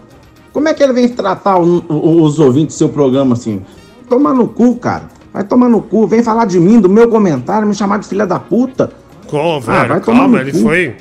Como 0.53 0.67
é 0.69 0.73
que 0.76 0.84
ele 0.84 0.93
vem 0.93 1.09
tratar 1.09 1.57
o- 1.57 1.84
o- 1.89 2.22
os 2.22 2.38
ouvintes 2.38 2.76
do 2.76 2.77
seu 2.77 2.89
programa 2.89 3.34
assim? 3.34 3.63
Tomar 4.07 4.35
no 4.35 4.47
cu, 4.47 4.76
cara. 4.76 5.09
Vai 5.34 5.43
tomar 5.43 5.67
no 5.69 5.81
cu. 5.81 6.05
Vem 6.05 6.22
falar 6.22 6.45
de 6.45 6.59
mim, 6.59 6.80
do 6.80 6.88
meu 6.88 7.09
comentário, 7.09 7.67
me 7.67 7.73
chamar 7.73 7.97
de 7.97 8.07
filha 8.07 8.27
da 8.27 8.38
puta. 8.39 8.91
Qual, 9.26 9.59
velho? 9.59 9.77
Ah, 9.80 9.85
vai 9.85 10.01
tomar 10.01 10.19
Calma, 10.19 10.38
no 10.38 10.43
ele 10.43 10.51
cu. 10.51 10.59
foi. 10.59 10.95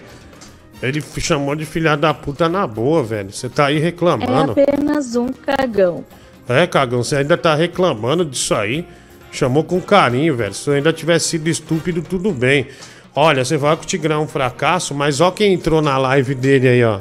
Ele 0.83 1.03
chamou 1.19 1.55
de 1.55 1.67
filha 1.67 1.95
da 1.95 2.15
puta 2.15 2.49
na 2.49 2.67
boa, 2.67 3.03
velho. 3.03 3.31
Você 3.31 3.51
tá 3.51 3.67
aí 3.67 3.77
É 3.77 3.81
reclamando. 3.81 4.53
apenas 4.53 5.15
um 5.15 5.27
cagão. 5.29 6.07
É, 6.49 6.67
cagão, 6.67 7.03
você 7.05 7.17
ainda 7.17 7.37
tá 7.37 7.55
reclamando 7.55 8.25
disso 8.25 8.55
aí. 8.55 8.87
Chamou 9.35 9.65
com 9.65 9.81
carinho, 9.81 10.37
velho. 10.37 10.55
Se 10.55 10.71
eu 10.71 10.75
ainda 10.75 10.93
tivesse 10.93 11.31
sido 11.31 11.49
estúpido, 11.49 12.01
tudo 12.03 12.31
bem. 12.31 12.69
Olha, 13.17 13.45
você 13.45 13.57
vai 13.57 13.77
que 13.77 13.83
o 13.83 13.87
Tigrão 13.87 14.21
é 14.21 14.25
um 14.25 14.29
fracasso, 14.29 14.95
mas 14.95 15.21
ó 15.21 15.33
quem 15.33 15.55
entrou 15.55 15.83
na 15.83 15.99
live 15.99 16.37
dele 16.37 16.69
aí, 16.69 16.85
ó. 16.85 17.01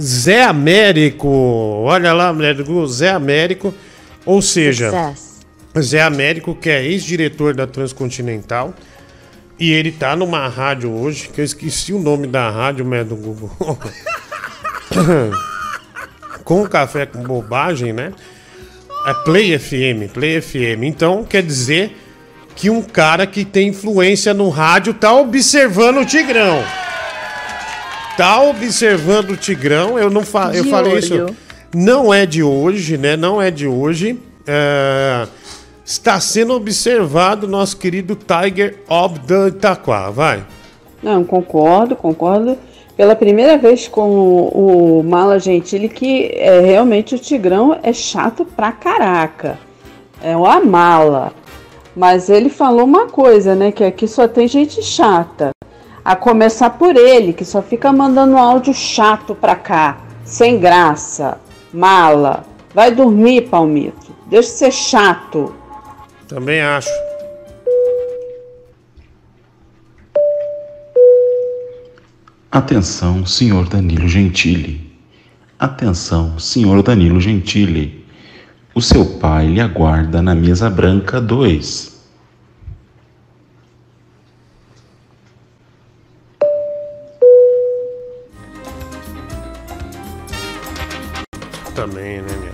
Zé 0.00 0.42
Américo. 0.42 1.28
Olha 1.28 2.12
lá, 2.12 2.32
mulher 2.32 2.56
do 2.56 2.64
Google, 2.64 2.88
Zé 2.88 3.10
Américo. 3.10 3.72
Ou 4.26 4.42
seja, 4.42 5.14
Zé 5.78 6.02
Américo, 6.02 6.52
que 6.52 6.68
é 6.68 6.84
ex-diretor 6.84 7.54
da 7.54 7.64
Transcontinental. 7.64 8.74
E 9.56 9.70
ele 9.70 9.92
tá 9.92 10.16
numa 10.16 10.48
rádio 10.48 10.90
hoje, 10.90 11.28
que 11.28 11.40
eu 11.40 11.44
esqueci 11.44 11.92
o 11.92 12.00
nome 12.00 12.26
da 12.26 12.50
rádio, 12.50 12.84
mulher 12.84 13.04
do 13.04 13.14
Google. 13.14 13.50
com 16.42 16.66
café 16.66 17.06
com 17.06 17.22
bobagem, 17.22 17.92
né? 17.92 18.12
É 19.06 19.14
Play 19.24 19.58
FM, 19.58 20.12
Play 20.12 20.40
FM. 20.40 20.84
Então 20.84 21.24
quer 21.24 21.42
dizer 21.42 21.96
que 22.54 22.68
um 22.68 22.82
cara 22.82 23.26
que 23.26 23.44
tem 23.44 23.68
influência 23.68 24.34
no 24.34 24.48
rádio 24.48 24.92
tá 24.94 25.14
observando 25.14 25.98
o 25.98 26.04
Tigrão. 26.04 26.62
Tá 28.16 28.42
observando 28.42 29.30
o 29.30 29.36
Tigrão. 29.36 29.98
Eu 29.98 30.10
não 30.10 30.22
fa 30.22 30.50
eu 30.54 30.64
falei 30.64 30.92
olho. 30.92 30.98
isso. 30.98 31.26
Não 31.74 32.12
é 32.12 32.26
de 32.26 32.42
hoje, 32.42 32.98
né? 32.98 33.16
Não 33.16 33.40
é 33.40 33.50
de 33.50 33.66
hoje. 33.66 34.18
É, 34.46 35.26
Está 35.90 36.20
sendo 36.20 36.52
observado 36.52 37.48
nosso 37.48 37.76
querido 37.76 38.14
Tiger 38.16 38.78
of 38.88 39.18
the 39.26 39.48
Itaquá. 39.48 40.08
Vai. 40.08 40.44
Não, 41.02 41.24
concordo, 41.24 41.96
concordo. 41.96 42.56
Pela 43.00 43.16
primeira 43.16 43.56
vez 43.56 43.88
com 43.88 44.10
o, 44.10 44.98
o 44.98 45.02
Mala 45.02 45.38
Gentili 45.38 45.88
que 45.88 46.32
é, 46.34 46.60
realmente 46.60 47.14
o 47.14 47.18
Tigrão 47.18 47.80
é 47.82 47.94
chato 47.94 48.44
pra 48.44 48.72
caraca. 48.72 49.58
É 50.22 50.36
uma 50.36 50.60
mala. 50.60 51.32
Mas 51.96 52.28
ele 52.28 52.50
falou 52.50 52.84
uma 52.84 53.06
coisa, 53.06 53.54
né? 53.54 53.72
Que 53.72 53.84
aqui 53.84 54.06
só 54.06 54.28
tem 54.28 54.46
gente 54.46 54.82
chata. 54.82 55.48
A 56.04 56.14
começar 56.14 56.68
por 56.68 56.94
ele, 56.94 57.32
que 57.32 57.42
só 57.42 57.62
fica 57.62 57.90
mandando 57.90 58.36
áudio 58.36 58.74
chato 58.74 59.34
pra 59.34 59.56
cá. 59.56 60.00
Sem 60.22 60.58
graça. 60.58 61.38
Mala. 61.72 62.44
Vai 62.74 62.90
dormir, 62.90 63.48
Palmito. 63.48 64.12
Deixa 64.26 64.50
de 64.50 64.56
ser 64.58 64.72
chato. 64.72 65.54
Também 66.28 66.60
acho. 66.60 66.90
Atenção, 72.52 73.24
senhor 73.24 73.68
Danilo 73.68 74.08
Gentili. 74.08 74.92
Atenção, 75.56 76.36
senhor 76.36 76.82
Danilo 76.82 77.20
Gentili. 77.20 78.04
O 78.74 78.82
seu 78.82 79.06
pai 79.20 79.46
lhe 79.46 79.60
aguarda 79.60 80.20
na 80.20 80.34
mesa 80.34 80.68
branca 80.68 81.20
2. 81.20 82.00
Também, 91.72 92.20
né, 92.20 92.36
meu? 92.36 92.52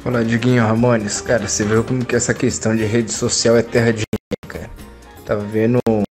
Fala, 0.00 0.24
Diguinho 0.24 0.62
Ramones. 0.62 1.20
Cara, 1.20 1.46
você 1.46 1.62
viu 1.62 1.84
como 1.84 2.02
que 2.06 2.16
essa 2.16 2.32
questão 2.32 2.74
de 2.74 2.86
rede 2.86 3.12
social 3.12 3.54
é 3.54 3.62
terra 3.62 3.92
de 3.92 4.04
ninguém, 4.14 4.48
cara. 4.48 4.70
Tava 5.26 5.44
vendo 5.44 5.78
um, 5.86 6.05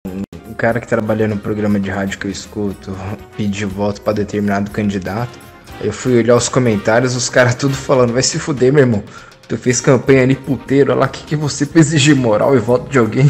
um 0.56 0.58
cara 0.58 0.80
que 0.80 0.88
trabalha 0.88 1.28
no 1.28 1.36
programa 1.36 1.78
de 1.78 1.90
rádio 1.90 2.18
que 2.18 2.28
eu 2.28 2.32
escuto 2.32 2.96
pedir 3.36 3.66
voto 3.66 4.00
pra 4.02 4.14
determinado 4.14 4.72
candidato. 4.72 5.38
Eu 5.82 5.92
fui 5.92 6.18
olhar 6.20 6.38
os 6.38 6.48
comentários, 6.48 7.14
os 7.14 7.28
caras 7.28 7.56
tudo 7.56 7.74
falando, 7.74 8.14
vai 8.14 8.24
se 8.24 8.40
fuder, 8.40 8.72
meu 8.72 8.82
irmão. 8.84 9.04
Tu 9.50 9.58
fez 9.58 9.82
campanha 9.82 10.24
ali 10.24 10.34
puteiro, 10.34 10.94
olha 10.94 11.02
lá, 11.02 11.06
o 11.08 11.10
que, 11.10 11.26
que 11.26 11.36
você 11.36 11.66
pra 11.66 11.82
exigir 11.82 12.16
moral 12.16 12.56
e 12.56 12.60
voto 12.60 12.90
de 12.90 12.98
alguém? 12.98 13.30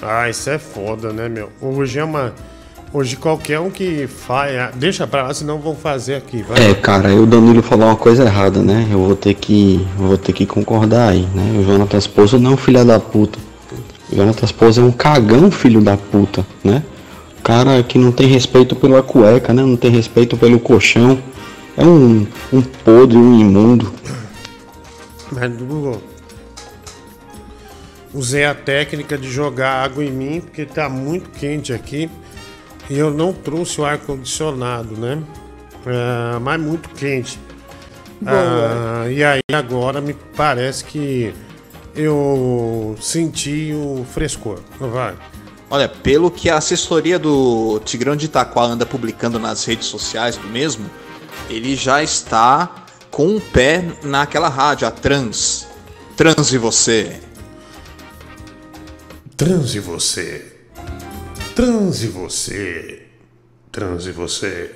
Ah, 0.00 0.28
isso 0.30 0.48
é 0.48 0.58
foda, 0.58 1.12
né, 1.12 1.28
meu? 1.28 1.50
Hoje 1.60 1.98
é 1.98 2.04
uma. 2.04 2.32
Hoje 2.90 3.16
qualquer 3.16 3.60
um 3.60 3.68
que 3.70 4.06
faz. 4.06 4.56
ah, 4.58 4.70
Deixa 4.74 5.06
pra 5.06 5.24
lá, 5.24 5.34
senão 5.34 5.58
vão 5.58 5.76
fazer 5.76 6.14
aqui, 6.14 6.42
vai. 6.42 6.70
É, 6.70 6.74
cara, 6.74 7.08
aí 7.08 7.18
o 7.18 7.26
Danilo 7.26 7.62
falou 7.62 7.86
uma 7.86 7.96
coisa 7.96 8.24
errada, 8.24 8.62
né? 8.62 8.88
Eu 8.90 9.04
vou 9.04 9.14
ter 9.14 9.34
que. 9.34 9.86
eu 9.98 10.06
vou 10.06 10.16
ter 10.18 10.32
que 10.32 10.46
concordar 10.46 11.10
aí, 11.10 11.28
né? 11.34 11.58
O 11.58 11.62
Jonathan 11.64 12.00
Pouso 12.14 12.38
não 12.38 12.52
é 12.52 12.54
um 12.54 12.56
filho 12.56 12.82
da 12.82 12.98
puta. 12.98 13.38
O 14.10 14.16
Jonathan 14.16 14.46
Pouso 14.48 14.80
é 14.80 14.84
um 14.84 14.92
cagão 14.92 15.50
filho 15.50 15.80
da 15.80 15.96
puta, 15.96 16.46
né? 16.62 16.82
Cara 17.42 17.82
que 17.82 17.98
não 17.98 18.12
tem 18.12 18.26
respeito 18.26 18.74
pela 18.74 19.02
cueca, 19.02 19.52
né? 19.52 19.62
Não 19.62 19.76
tem 19.76 19.90
respeito 19.90 20.36
pelo 20.36 20.58
colchão. 20.58 21.18
É 21.76 21.84
um, 21.84 22.26
um 22.52 22.62
podre, 22.62 23.18
um 23.18 23.38
imundo. 23.38 23.92
Mas, 25.32 25.56
Google, 25.56 26.00
usei 28.12 28.44
a 28.44 28.54
técnica 28.54 29.18
de 29.18 29.30
jogar 29.30 29.82
água 29.82 30.04
em 30.04 30.10
mim, 30.10 30.40
porque 30.40 30.64
tá 30.64 30.88
muito 30.88 31.30
quente 31.30 31.72
aqui. 31.72 32.08
E 32.88 32.98
eu 32.98 33.10
não 33.10 33.32
trouxe 33.32 33.80
o 33.80 33.84
ar-condicionado, 33.84 34.96
né? 34.96 35.22
Ah, 35.86 36.38
mas 36.40 36.60
muito 36.60 36.88
quente. 36.90 37.38
Ah, 38.26 39.06
e 39.10 39.22
aí 39.22 39.42
agora 39.52 40.00
me 40.00 40.14
parece 40.36 40.84
que 40.84 41.34
eu 41.96 42.96
senti 43.00 43.72
o 43.72 44.04
frescor. 44.12 44.60
Vai. 44.78 45.16
Olha, 45.70 45.88
pelo 45.88 46.30
que 46.30 46.50
a 46.50 46.58
assessoria 46.58 47.18
do 47.18 47.80
Tigrão 47.84 48.14
de 48.14 48.26
Itaquá 48.26 48.62
anda 48.62 48.84
publicando 48.86 49.38
nas 49.38 49.64
redes 49.64 49.86
sociais 49.86 50.36
do 50.36 50.46
mesmo, 50.48 50.88
ele 51.48 51.74
já 51.74 52.02
está 52.02 52.84
com 53.10 53.26
um 53.26 53.40
pé 53.40 53.84
naquela 54.02 54.48
rádio, 54.48 54.86
a 54.86 54.90
Trans. 54.90 55.66
Trans 56.16 56.52
e 56.52 56.58
você. 56.58 57.20
Transe 59.36 59.80
você. 59.80 60.56
Transe 61.54 62.06
você. 62.08 63.06
Transe 63.72 64.12
você. 64.12 64.74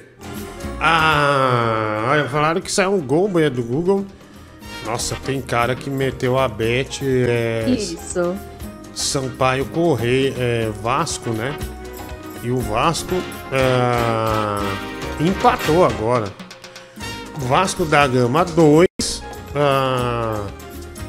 Ah, 0.80 2.26
falaram 2.30 2.60
que 2.60 2.70
saiu 2.70 2.94
um 2.94 3.00
gol 3.00 3.38
é 3.38 3.48
do 3.48 3.62
Google. 3.62 4.04
Nossa, 4.88 5.14
tem 5.16 5.42
cara 5.42 5.74
que 5.74 5.90
meteu 5.90 6.38
a 6.38 6.48
bet. 6.48 7.00
É, 7.04 7.66
Isso. 7.68 8.34
Sampaio 8.94 9.66
Correia, 9.66 10.32
é, 10.38 10.70
Vasco, 10.82 11.28
né? 11.28 11.54
E 12.42 12.50
o 12.50 12.56
Vasco 12.56 13.14
ah, 13.52 14.60
empatou 15.20 15.84
agora. 15.84 16.32
Vasco 17.36 17.84
da 17.84 18.06
Gama 18.06 18.46
2, 18.46 18.86
ah, 19.54 20.46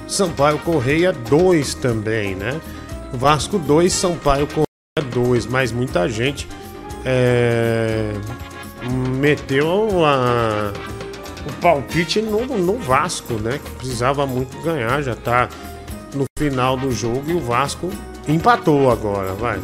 Sampaio 0.10 0.60
Correia 0.60 1.14
2 1.14 1.74
também, 1.76 2.36
né? 2.36 2.60
Vasco 3.14 3.58
2, 3.58 3.94
Sampaio 3.94 4.46
Correia 4.46 5.10
2, 5.10 5.46
mas 5.46 5.72
muita 5.72 6.10
gente 6.10 6.50
é, 7.06 8.12
meteu 9.18 10.04
a- 10.06 10.74
o 11.48 11.54
palpite 11.62 12.22
no, 12.22 12.46
no 12.46 12.78
Vasco, 12.78 13.34
né? 13.34 13.60
Que 13.64 13.72
precisava 13.72 14.26
muito 14.26 14.62
ganhar, 14.62 15.02
já 15.02 15.16
tá 15.16 15.50
no 16.14 16.26
final 16.38 16.76
do 16.78 16.92
jogo 16.92 17.24
e 17.28 17.34
o 17.34 17.40
Vasco 17.40 17.90
empatou 18.28 18.92
agora, 18.92 19.34
vai. 19.34 19.60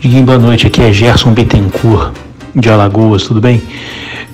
Diguinho, 0.00 0.24
boa 0.24 0.38
noite. 0.38 0.66
Aqui 0.66 0.82
é 0.82 0.92
Gerson 0.92 1.32
Bittencourt, 1.32 2.12
de 2.54 2.68
Alagoas, 2.68 3.22
tudo 3.22 3.40
bem? 3.40 3.62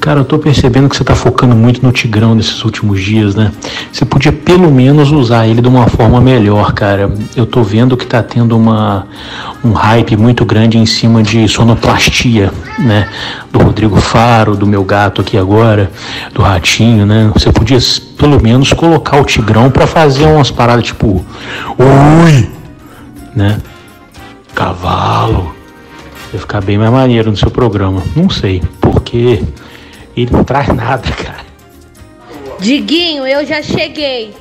Cara, 0.08 0.20
eu 0.20 0.24
tô 0.24 0.38
percebendo 0.38 0.88
que 0.88 0.96
você 0.96 1.04
tá 1.04 1.14
focando 1.14 1.54
muito 1.54 1.84
no 1.84 1.92
Tigrão 1.92 2.34
nesses 2.34 2.64
últimos 2.64 2.98
dias, 2.98 3.34
né? 3.34 3.52
Você 3.92 4.06
podia 4.06 4.32
pelo 4.32 4.70
menos 4.70 5.12
usar 5.12 5.46
ele 5.46 5.60
de 5.60 5.68
uma 5.68 5.86
forma 5.86 6.18
melhor, 6.18 6.72
cara. 6.72 7.12
Eu 7.36 7.44
tô 7.44 7.62
vendo 7.62 7.94
que 7.94 8.06
tá 8.06 8.22
tendo 8.22 8.56
uma, 8.56 9.06
um 9.62 9.72
hype 9.72 10.16
muito 10.16 10.46
grande 10.46 10.78
em 10.78 10.86
cima 10.86 11.22
de 11.22 11.46
sonoplastia, 11.46 12.50
né? 12.78 13.06
Do 13.52 13.58
Rodrigo 13.58 13.96
Faro, 13.96 14.56
do 14.56 14.66
meu 14.66 14.82
gato 14.82 15.20
aqui 15.20 15.36
agora, 15.36 15.90
do 16.32 16.40
Ratinho, 16.40 17.04
né? 17.04 17.30
Você 17.34 17.52
podia 17.52 17.78
pelo 18.16 18.42
menos 18.42 18.72
colocar 18.72 19.20
o 19.20 19.26
Tigrão 19.26 19.70
pra 19.70 19.86
fazer 19.86 20.24
umas 20.24 20.50
paradas 20.50 20.86
tipo. 20.86 21.22
Oi! 21.78 22.48
Né? 23.36 23.58
Cavalo. 24.54 25.54
Ia 26.32 26.40
ficar 26.40 26.62
bem 26.62 26.78
mais 26.78 26.90
maneiro 26.90 27.30
no 27.30 27.36
seu 27.36 27.50
programa. 27.50 28.02
Não 28.16 28.30
sei, 28.30 28.62
porque 28.80 29.42
ele 30.22 30.32
não 30.32 30.44
traz 30.44 30.68
nada, 30.68 31.10
cara. 31.12 31.46
Diguinho, 32.58 33.26
eu 33.26 33.46
já 33.46 33.62
cheguei. 33.62 34.34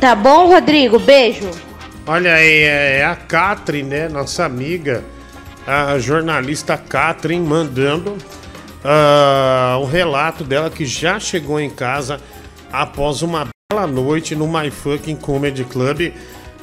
Tá 0.00 0.14
bom, 0.14 0.46
Rodrigo? 0.48 0.98
Beijo. 0.98 1.50
Olha 2.06 2.34
aí, 2.34 2.62
é 2.62 3.04
a 3.04 3.16
Catrin, 3.16 3.84
né? 3.84 4.08
Nossa 4.08 4.44
amiga, 4.44 5.02
a 5.66 5.98
jornalista 5.98 6.76
Catrin, 6.76 7.40
mandando 7.40 8.16
o 9.80 9.84
relato 9.84 10.44
dela 10.44 10.70
que 10.70 10.84
já 10.84 11.18
chegou 11.18 11.58
em 11.58 11.70
casa 11.70 12.20
após 12.72 13.22
uma 13.22 13.48
bela 13.72 13.86
noite 13.86 14.36
no 14.36 14.46
My 14.46 14.70
Fucking 14.70 15.16
Comedy 15.16 15.64
Club, 15.64 16.12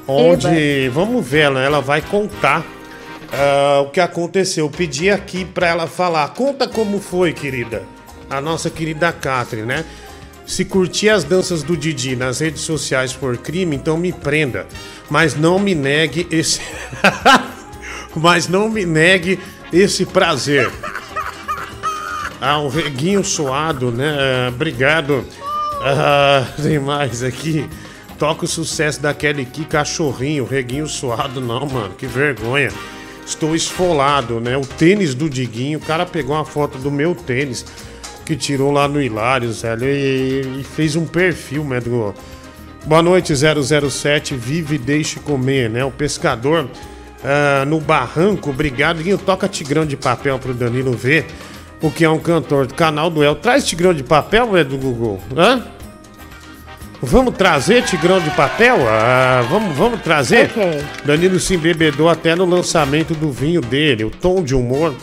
onde, 0.08 0.88
vamos 0.90 1.28
ver, 1.28 1.42
ela, 1.42 1.62
ela 1.62 1.82
vai 1.82 2.02
contar 2.02 2.64
ah, 3.34 3.82
o 3.82 3.90
que 3.90 4.00
aconteceu. 4.00 4.66
Eu 4.66 4.70
pedi 4.70 5.10
aqui 5.10 5.44
pra 5.44 5.68
ela 5.68 5.88
falar. 5.88 6.30
Conta 6.30 6.68
como 6.68 7.00
foi, 7.00 7.34
querida. 7.34 7.84
A 8.38 8.42
nossa 8.42 8.70
querida 8.70 9.12
Catrin, 9.12 9.62
né? 9.62 9.86
Se 10.46 10.66
curtir 10.66 11.10
as 11.10 11.24
danças 11.24 11.64
do 11.64 11.78
Didi 11.78 12.16
nas 12.16 12.40
redes 12.40 12.62
sociais 12.62 13.14
for 13.14 13.38
crime, 13.38 13.76
então 13.76 13.96
me 13.98 14.12
prenda. 14.12 14.68
Mas 15.10 15.36
não 15.36 15.58
me 15.58 15.74
negue 15.74 16.28
esse. 16.30 16.60
Mas 18.16 18.48
não 18.48 18.70
me 18.70 18.86
negue 18.86 19.40
esse 19.72 20.06
prazer. 20.06 20.70
Ah, 22.42 22.60
um 22.60 22.68
reguinho 22.68 23.24
suado, 23.24 23.90
né? 23.92 24.18
Ah, 24.20 24.50
Obrigado. 24.50 25.26
Ah, 25.82 26.46
tem 26.62 26.78
mais 26.80 27.24
aqui. 27.24 27.70
Toca 28.20 28.46
o 28.46 28.48
sucesso 28.48 29.02
da 29.02 29.14
Kelly 29.14 29.46
Key, 29.46 29.66
cachorrinho, 29.66 30.46
reguinho 30.46 30.88
suado, 30.88 31.42
não, 31.42 31.66
mano, 31.66 31.94
que 31.96 32.06
vergonha. 32.06 32.70
Estou 33.26 33.56
esfolado, 33.56 34.40
né? 34.40 34.58
O 34.58 34.66
tênis 34.66 35.16
do 35.16 35.30
Diguinho, 35.30 35.80
o 35.80 35.82
cara 35.82 36.06
pegou 36.06 36.36
uma 36.36 36.46
foto 36.46 36.78
do 36.78 36.92
meu 36.92 37.16
tênis 37.16 37.66
que 38.26 38.36
tirou 38.36 38.72
lá 38.72 38.88
no 38.88 39.02
Hilários, 39.02 39.62
velho, 39.62 39.86
e, 39.86 40.60
e 40.60 40.64
fez 40.64 40.96
um 40.96 41.06
perfil, 41.06 41.64
né? 41.64 41.80
Do... 41.80 42.14
Boa 42.86 43.02
noite, 43.02 43.34
007, 43.36 44.36
vive 44.36 44.76
e 44.76 44.78
deixe 44.78 45.20
comer, 45.20 45.70
né? 45.70 45.84
O 45.86 45.92
pescador 45.92 46.70
ah, 47.24 47.64
no 47.66 47.80
barranco, 47.80 48.50
obrigado. 48.50 49.02
Guinho, 49.02 49.18
toca 49.18 49.48
Tigrão 49.48 49.86
de 49.86 49.96
Papel 49.96 50.38
pro 50.38 50.54
Danilo 50.54 50.92
ver 50.92 51.26
o 51.82 51.90
que 51.90 52.04
é 52.04 52.10
um 52.10 52.20
cantor 52.20 52.68
do 52.68 52.74
canal 52.74 53.10
do 53.10 53.24
El. 53.24 53.36
Traz 53.36 53.66
Tigrão 53.66 53.94
de 53.94 54.04
Papel, 54.04 54.56
é 54.58 54.64
do 54.64 54.78
Google, 54.78 55.22
hã? 55.36 55.64
Vamos 57.02 57.36
trazer 57.36 57.84
Tigrão 57.84 58.20
de 58.20 58.30
Papel? 58.32 58.78
Ah, 58.88 59.46
vamos, 59.50 59.76
vamos 59.76 60.02
trazer? 60.02 60.50
Danilo 61.04 61.40
se 61.40 61.56
embebedou 61.56 62.08
até 62.08 62.36
no 62.36 62.46
lançamento 62.46 63.14
do 63.14 63.30
vinho 63.32 63.60
dele. 63.60 64.06
O 64.06 64.10
tom 64.10 64.42
de 64.42 64.56
humor 64.56 64.94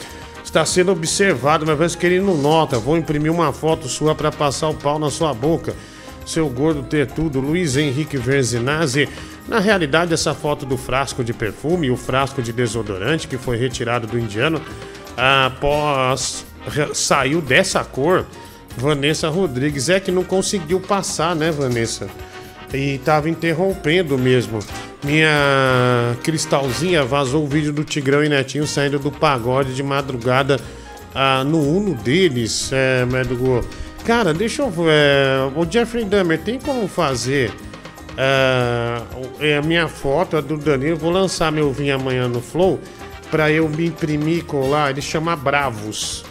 está 0.50 0.66
sendo 0.66 0.90
observado, 0.90 1.64
mas 1.64 1.76
parece 1.78 1.96
que 1.96 2.04
ele 2.04 2.20
não 2.20 2.36
nota. 2.36 2.78
Vou 2.78 2.96
imprimir 2.96 3.32
uma 3.32 3.52
foto 3.52 3.88
sua 3.88 4.14
para 4.14 4.32
passar 4.32 4.68
o 4.68 4.74
pau 4.74 4.98
na 4.98 5.08
sua 5.08 5.32
boca. 5.32 5.74
Seu 6.26 6.48
gordo 6.48 6.82
ter 6.82 7.06
tudo, 7.06 7.40
Luiz 7.40 7.76
Henrique 7.76 8.16
Verzinazzi. 8.16 9.08
Na 9.48 9.60
realidade, 9.60 10.12
essa 10.12 10.34
foto 10.34 10.66
do 10.66 10.76
frasco 10.76 11.22
de 11.24 11.32
perfume 11.32 11.86
e 11.86 11.90
o 11.90 11.96
frasco 11.96 12.42
de 12.42 12.52
desodorante 12.52 13.28
que 13.28 13.38
foi 13.38 13.56
retirado 13.56 14.06
do 14.06 14.18
indiano 14.18 14.60
após 15.16 16.44
saiu 16.94 17.40
dessa 17.40 17.84
cor. 17.84 18.26
Vanessa 18.76 19.28
Rodrigues 19.28 19.88
é 19.88 20.00
que 20.00 20.10
não 20.10 20.24
conseguiu 20.24 20.80
passar, 20.80 21.34
né, 21.34 21.50
Vanessa? 21.50 22.08
E 22.72 22.98
tava 22.98 23.28
interrompendo 23.28 24.18
mesmo. 24.18 24.58
Minha 25.02 26.16
cristalzinha 26.22 27.04
vazou 27.04 27.44
o 27.44 27.46
vídeo 27.46 27.72
do 27.72 27.84
Tigrão 27.84 28.22
e 28.22 28.28
Netinho 28.28 28.66
saindo 28.66 28.98
do 28.98 29.10
pagode 29.10 29.74
de 29.74 29.82
madrugada 29.82 30.60
ah, 31.14 31.42
no 31.42 31.58
Uno 31.58 31.94
deles, 31.94 32.70
é, 32.72 33.06
Médico. 33.06 33.64
Cara, 34.04 34.34
deixa 34.34 34.62
eu 34.62 34.70
ver. 34.70 34.90
É, 34.90 35.50
o 35.56 35.70
Jeffrey 35.70 36.04
Dahmer 36.04 36.38
tem 36.38 36.58
como 36.58 36.86
fazer 36.86 37.50
ah, 38.16 39.02
a 39.58 39.62
minha 39.66 39.88
foto, 39.88 40.36
a 40.36 40.40
do 40.40 40.58
Danilo. 40.58 40.96
Vou 40.96 41.10
lançar 41.10 41.50
meu 41.50 41.72
vinho 41.72 41.94
amanhã 41.94 42.28
no 42.28 42.40
Flow 42.40 42.78
pra 43.30 43.50
eu 43.50 43.68
me 43.68 43.86
imprimir 43.86 44.44
colar. 44.44 44.90
Ele 44.90 45.00
chama 45.00 45.34
Bravos. 45.34 46.24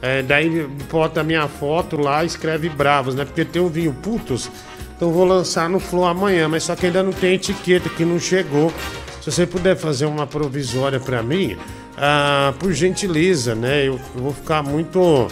É, 0.00 0.22
daí 0.22 0.64
bota 0.90 1.20
a 1.20 1.24
minha 1.24 1.48
foto 1.48 2.00
lá 2.00 2.24
escreve 2.24 2.68
Bravos, 2.68 3.14
né? 3.14 3.24
Porque 3.24 3.44
tem 3.44 3.60
um 3.62 3.68
vinho 3.68 3.92
Putos. 3.92 4.50
Então 4.98 5.12
vou 5.12 5.24
lançar 5.24 5.70
no 5.70 5.78
Flow 5.78 6.04
amanhã, 6.04 6.48
mas 6.48 6.64
só 6.64 6.74
que 6.74 6.86
ainda 6.86 7.04
não 7.04 7.12
tem 7.12 7.34
etiqueta, 7.34 7.88
que 7.88 8.04
não 8.04 8.18
chegou. 8.18 8.72
Se 9.20 9.30
você 9.30 9.46
puder 9.46 9.76
fazer 9.76 10.06
uma 10.06 10.26
provisória 10.26 10.98
pra 10.98 11.22
mim, 11.22 11.56
ah, 11.96 12.52
por 12.58 12.72
gentileza, 12.72 13.54
né? 13.54 13.86
Eu, 13.86 14.00
eu 14.16 14.22
vou 14.22 14.34
ficar 14.34 14.60
muito 14.60 15.28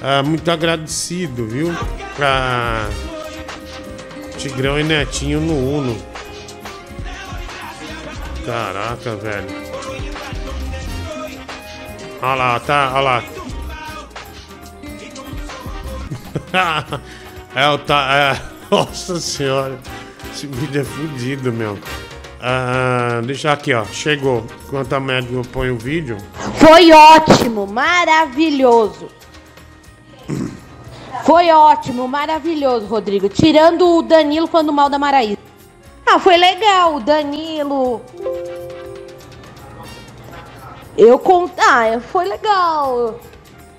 ah, 0.00 0.22
muito 0.22 0.48
agradecido, 0.48 1.48
viu? 1.48 1.74
Pra 2.14 2.88
Tigrão 4.38 4.78
e 4.78 4.84
Netinho 4.84 5.40
no 5.40 5.78
Uno. 5.78 6.00
Caraca, 8.46 9.16
velho. 9.16 9.48
Olha 12.22 12.34
lá, 12.34 12.60
tá, 12.60 12.92
olha 12.94 13.00
lá. 13.00 13.24
é, 17.54 17.68
o 17.68 17.78
tá, 17.78 18.14
é, 18.16 18.57
nossa 18.70 19.18
senhora. 19.18 19.78
Esse 20.32 20.46
vídeo 20.46 20.82
é 20.82 20.84
fudido, 20.84 21.52
meu. 21.52 21.78
Ah, 22.40 23.20
deixa 23.24 23.52
aqui, 23.52 23.72
ó. 23.74 23.84
Chegou. 23.86 24.44
Enquanto 24.66 24.92
a 24.92 25.00
médica 25.00 25.40
põe 25.52 25.70
o 25.70 25.78
vídeo. 25.78 26.16
Foi 26.54 26.92
ótimo, 26.92 27.66
maravilhoso. 27.66 29.08
Foi 31.24 31.50
ótimo, 31.50 32.06
maravilhoso, 32.06 32.86
Rodrigo. 32.86 33.28
Tirando 33.28 33.98
o 33.98 34.02
Danilo 34.02 34.46
falando 34.46 34.72
mal 34.72 34.88
da 34.88 34.98
Maraísa. 34.98 35.38
Ah, 36.06 36.18
foi 36.18 36.36
legal, 36.36 36.96
o 36.96 37.00
Danilo. 37.00 38.00
Eu 40.96 41.18
con... 41.18 41.50
Ah, 41.58 42.00
foi 42.00 42.26
legal. 42.26 43.20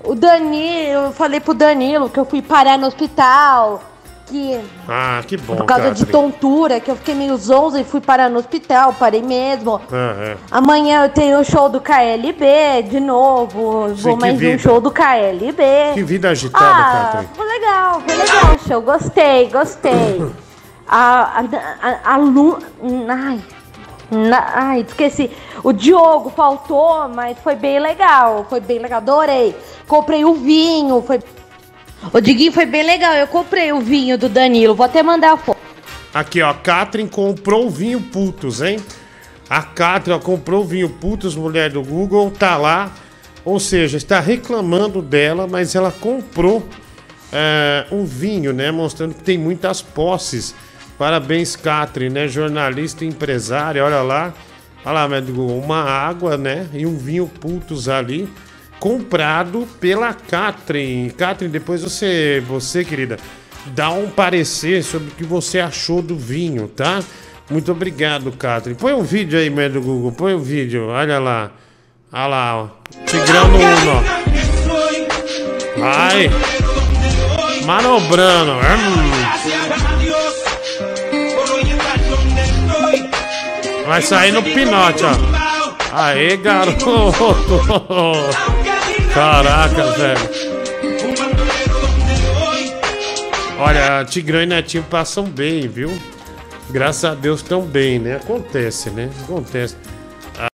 O 0.04 0.14
Danilo, 0.14 1.06
eu 1.06 1.12
falei 1.12 1.40
pro 1.40 1.54
Danilo 1.54 2.08
que 2.08 2.18
eu 2.18 2.24
fui 2.24 2.42
parar 2.42 2.78
no 2.78 2.86
hospital. 2.86 3.89
Que 4.30 4.60
Ah, 4.88 5.20
que 5.26 5.36
bom, 5.36 5.56
por 5.56 5.64
causa 5.66 5.90
de 5.90 6.04
Catherine. 6.06 6.12
tontura, 6.32 6.78
que 6.78 6.88
eu 6.88 6.94
fiquei 6.94 7.14
meio 7.16 7.36
zonza 7.36 7.80
e 7.80 7.84
fui 7.84 8.00
parar 8.00 8.30
no 8.30 8.38
hospital, 8.38 8.94
parei 8.96 9.20
mesmo. 9.22 9.80
É, 9.90 10.32
é. 10.32 10.36
Amanhã 10.50 11.04
eu 11.04 11.08
tenho 11.10 11.40
o 11.40 11.44
show 11.44 11.68
do 11.68 11.80
KLB 11.80 12.84
de 12.88 13.00
novo. 13.00 13.88
Sim, 13.96 14.02
Vou 14.02 14.16
mais 14.16 14.34
um 14.34 14.38
vida. 14.38 14.58
show 14.58 14.80
do 14.80 14.90
KLB. 14.92 15.62
Que 15.94 16.02
vida 16.04 16.30
agitada, 16.30 16.64
ah, 16.64 17.02
Catherine. 17.06 17.28
foi 17.34 17.46
legal, 17.46 18.00
foi 18.06 18.16
legal 18.16 18.54
o 18.54 18.58
show. 18.68 18.80
Gostei, 18.82 19.48
gostei. 19.48 20.30
A, 20.92 21.40
a, 21.40 21.88
a, 22.10 22.14
a 22.14 22.16
Lu... 22.16 22.58
Ai, 23.08 23.40
na- 24.10 24.50
ai, 24.54 24.80
esqueci. 24.80 25.30
O 25.62 25.72
Diogo 25.72 26.30
faltou, 26.30 27.08
mas 27.14 27.38
foi 27.38 27.54
bem 27.54 27.78
legal. 27.78 28.44
Foi 28.50 28.58
bem 28.58 28.80
legal, 28.80 28.98
adorei. 28.98 29.54
Comprei 29.86 30.24
o 30.24 30.34
vinho, 30.34 31.00
foi... 31.06 31.20
O 32.12 32.20
Diguinho 32.20 32.52
foi 32.52 32.66
bem 32.66 32.82
legal, 32.82 33.14
eu 33.14 33.26
comprei 33.26 33.72
o 33.72 33.80
vinho 33.80 34.16
do 34.16 34.28
Danilo. 34.28 34.74
Vou 34.74 34.86
até 34.86 35.02
mandar 35.02 35.34
a 35.34 35.36
foto. 35.36 35.60
Aqui, 36.12 36.42
ó. 36.42 36.52
Catherine 36.54 37.08
comprou 37.08 37.66
o 37.66 37.70
vinho 37.70 38.00
putos, 38.00 38.60
hein? 38.60 38.80
A 39.48 39.62
Catherine 39.62 40.20
ó, 40.20 40.24
comprou 40.24 40.62
o 40.62 40.66
vinho 40.66 40.88
putos, 40.88 41.36
mulher 41.36 41.70
do 41.70 41.82
Google, 41.82 42.30
tá 42.30 42.56
lá. 42.56 42.92
Ou 43.44 43.60
seja, 43.60 43.96
está 43.96 44.18
reclamando 44.20 45.00
dela, 45.00 45.46
mas 45.46 45.74
ela 45.74 45.90
comprou 45.92 46.66
é, 47.32 47.86
um 47.92 48.04
vinho, 48.04 48.52
né? 48.52 48.70
Mostrando 48.70 49.14
que 49.14 49.22
tem 49.22 49.38
muitas 49.38 49.80
posses. 49.82 50.54
Parabéns, 50.98 51.54
Catherine, 51.56 52.12
né? 52.12 52.28
Jornalista 52.28 53.04
empresária, 53.04 53.84
olha 53.84 54.02
lá. 54.02 54.34
Olha 54.84 55.06
lá, 55.06 55.20
Google. 55.20 55.58
Uma 55.58 55.82
água, 55.82 56.36
né? 56.36 56.66
E 56.72 56.86
um 56.86 56.96
vinho 56.96 57.26
putos 57.26 57.88
ali. 57.88 58.28
Comprado 58.80 59.68
pela 59.78 60.14
Catherine. 60.14 61.10
Catherine, 61.10 61.52
depois 61.52 61.82
você, 61.82 62.42
você, 62.48 62.82
querida, 62.82 63.18
dá 63.66 63.90
um 63.90 64.08
parecer 64.08 64.82
sobre 64.82 65.08
o 65.08 65.10
que 65.12 65.22
você 65.22 65.60
achou 65.60 66.00
do 66.00 66.16
vinho, 66.16 66.66
tá? 66.66 67.00
Muito 67.50 67.70
obrigado, 67.70 68.32
Catherine. 68.32 68.80
Põe 68.80 68.94
um 68.94 69.02
vídeo 69.02 69.38
aí, 69.38 69.50
mulher 69.50 69.70
do 69.70 69.82
Google. 69.82 70.12
Põe 70.12 70.34
um 70.34 70.40
vídeo. 70.40 70.86
Olha 70.88 71.18
lá. 71.18 71.50
Olha 72.12 72.26
lá, 72.26 72.56
ó. 72.56 72.68
Tigrão 73.04 73.48
no 73.48 73.58
Uno, 73.58 73.92
ó. 73.92 75.80
Vai. 75.80 76.30
Manobrando. 77.66 78.52
Hum. 78.52 79.10
Vai 83.86 84.02
sair 84.02 84.32
no 84.32 84.42
pinote, 84.42 85.02
ó. 85.04 85.10
Aê, 85.92 86.36
garoto. 86.36 87.14
Caraca, 89.14 89.84
velho. 89.92 90.30
Olha, 93.58 94.04
Tigrão 94.04 94.42
e 94.42 94.46
Netinho 94.46 94.84
passam 94.84 95.24
bem, 95.24 95.68
viu? 95.68 95.90
Graças 96.70 97.04
a 97.04 97.14
Deus 97.14 97.42
tão 97.42 97.62
bem, 97.62 97.98
né? 97.98 98.16
Acontece, 98.16 98.90
né? 98.90 99.10
Acontece. 99.24 99.76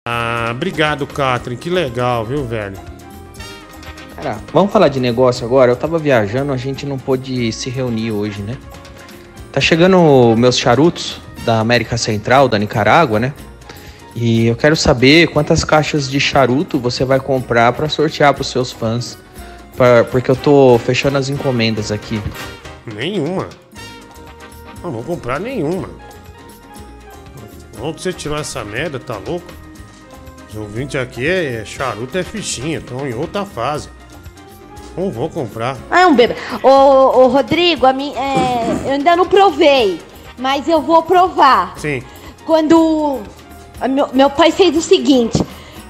Ah, 0.08 0.48
obrigado, 0.50 1.06
Catherine. 1.06 1.60
Que 1.60 1.70
legal, 1.70 2.24
viu, 2.24 2.44
velho? 2.44 2.76
Cara, 4.16 4.38
vamos 4.52 4.72
falar 4.72 4.88
de 4.88 4.98
negócio 4.98 5.44
agora? 5.44 5.70
Eu 5.70 5.76
tava 5.76 5.98
viajando, 5.98 6.52
a 6.52 6.56
gente 6.56 6.86
não 6.86 6.98
pôde 6.98 7.52
se 7.52 7.68
reunir 7.68 8.10
hoje, 8.10 8.40
né? 8.42 8.56
Tá 9.52 9.60
chegando 9.60 10.34
meus 10.36 10.58
charutos 10.58 11.20
da 11.44 11.60
América 11.60 11.96
Central, 11.96 12.48
da 12.48 12.58
Nicarágua, 12.58 13.20
né? 13.20 13.32
E 14.18 14.46
eu 14.46 14.56
quero 14.56 14.74
saber 14.74 15.26
quantas 15.28 15.62
caixas 15.62 16.08
de 16.10 16.18
charuto 16.18 16.78
você 16.80 17.04
vai 17.04 17.20
comprar 17.20 17.70
pra 17.74 17.86
sortear 17.88 18.32
pros 18.32 18.48
seus 18.48 18.72
fãs. 18.72 19.18
Pra- 19.76 20.04
porque 20.04 20.30
eu 20.30 20.36
tô 20.36 20.78
fechando 20.78 21.18
as 21.18 21.28
encomendas 21.28 21.92
aqui. 21.92 22.20
Nenhuma. 22.94 23.46
Não 24.82 24.90
vou 24.90 25.02
comprar 25.02 25.38
nenhuma. 25.38 25.90
Onde 27.78 28.00
você 28.00 28.10
tirou 28.10 28.38
essa 28.38 28.64
merda, 28.64 28.98
tá 28.98 29.18
louco? 29.18 29.46
Os 30.48 30.56
ouvintes 30.56 30.98
aqui 30.98 31.26
é, 31.26 31.56
é 31.60 31.64
charuto, 31.66 32.16
é 32.16 32.22
fichinha, 32.22 32.78
estão 32.78 33.06
em 33.06 33.12
outra 33.12 33.44
fase. 33.44 33.90
Não 34.96 35.10
vou 35.10 35.28
comprar. 35.28 35.76
Ah, 35.90 36.00
é 36.00 36.06
um 36.06 36.16
bebê. 36.16 36.34
Ô, 36.62 36.68
ô 36.70 37.26
Rodrigo, 37.28 37.84
a 37.84 37.92
mim, 37.92 38.14
é, 38.14 38.86
eu 38.86 38.92
ainda 38.92 39.14
não 39.14 39.26
provei, 39.26 40.00
mas 40.38 40.66
eu 40.66 40.80
vou 40.80 41.02
provar. 41.02 41.74
Sim. 41.76 42.02
Quando. 42.46 43.20
A 43.80 43.88
Meu, 43.88 44.08
meu 44.12 44.30
pai 44.30 44.50
fez 44.50 44.76
o 44.76 44.82
seguinte: 44.82 45.42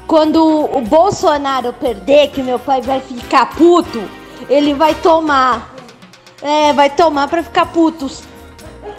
quando 0.06 0.44
o 0.44 0.80
Bolsonaro 0.80 1.72
perder, 1.72 2.30
que 2.30 2.42
meu 2.42 2.58
pai 2.58 2.80
vai 2.80 3.00
ficar 3.00 3.46
puto, 3.56 4.02
ele 4.48 4.74
vai 4.74 4.94
tomar. 4.94 5.74
É, 6.42 6.72
vai 6.72 6.90
tomar 6.90 7.28
pra 7.28 7.42
ficar 7.42 7.66
puto. 7.66 8.10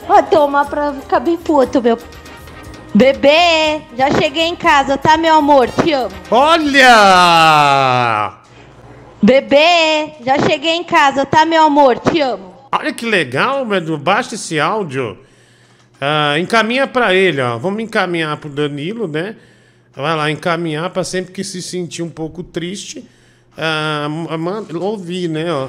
Vai 0.07 0.23
tomar 0.23 0.65
pra 0.65 0.93
ficar 0.93 1.19
bem 1.19 1.37
puto, 1.37 1.81
meu. 1.81 1.97
Bebê, 2.93 3.81
já 3.95 4.09
cheguei 4.11 4.45
em 4.45 4.55
casa, 4.55 4.97
tá, 4.97 5.17
meu 5.17 5.35
amor? 5.35 5.69
Te 5.69 5.93
amo. 5.93 6.11
Olha! 6.31 8.33
Bebê, 9.21 10.13
já 10.25 10.39
cheguei 10.39 10.71
em 10.71 10.83
casa, 10.83 11.25
tá, 11.25 11.45
meu 11.45 11.63
amor? 11.63 11.99
Te 11.99 12.21
amo. 12.21 12.55
Olha 12.71 12.93
que 12.93 13.05
legal, 13.05 13.65
meu. 13.65 13.97
Baixa 13.97 14.35
esse 14.35 14.59
áudio. 14.59 15.17
Ah, 15.99 16.37
encaminha 16.39 16.85
pra 16.87 17.13
ele, 17.13 17.41
ó. 17.41 17.57
Vamos 17.57 17.81
encaminhar 17.81 18.37
pro 18.37 18.49
Danilo, 18.49 19.07
né? 19.07 19.35
Vai 19.95 20.15
lá 20.15 20.29
encaminhar 20.29 20.89
pra 20.91 21.03
sempre 21.03 21.31
que 21.33 21.43
se 21.43 21.61
sentir 21.61 22.03
um 22.03 22.09
pouco 22.09 22.43
triste. 22.43 23.03
Ah, 23.57 24.07
ouvir, 24.79 25.27
né, 25.27 25.51
ó. 25.51 25.67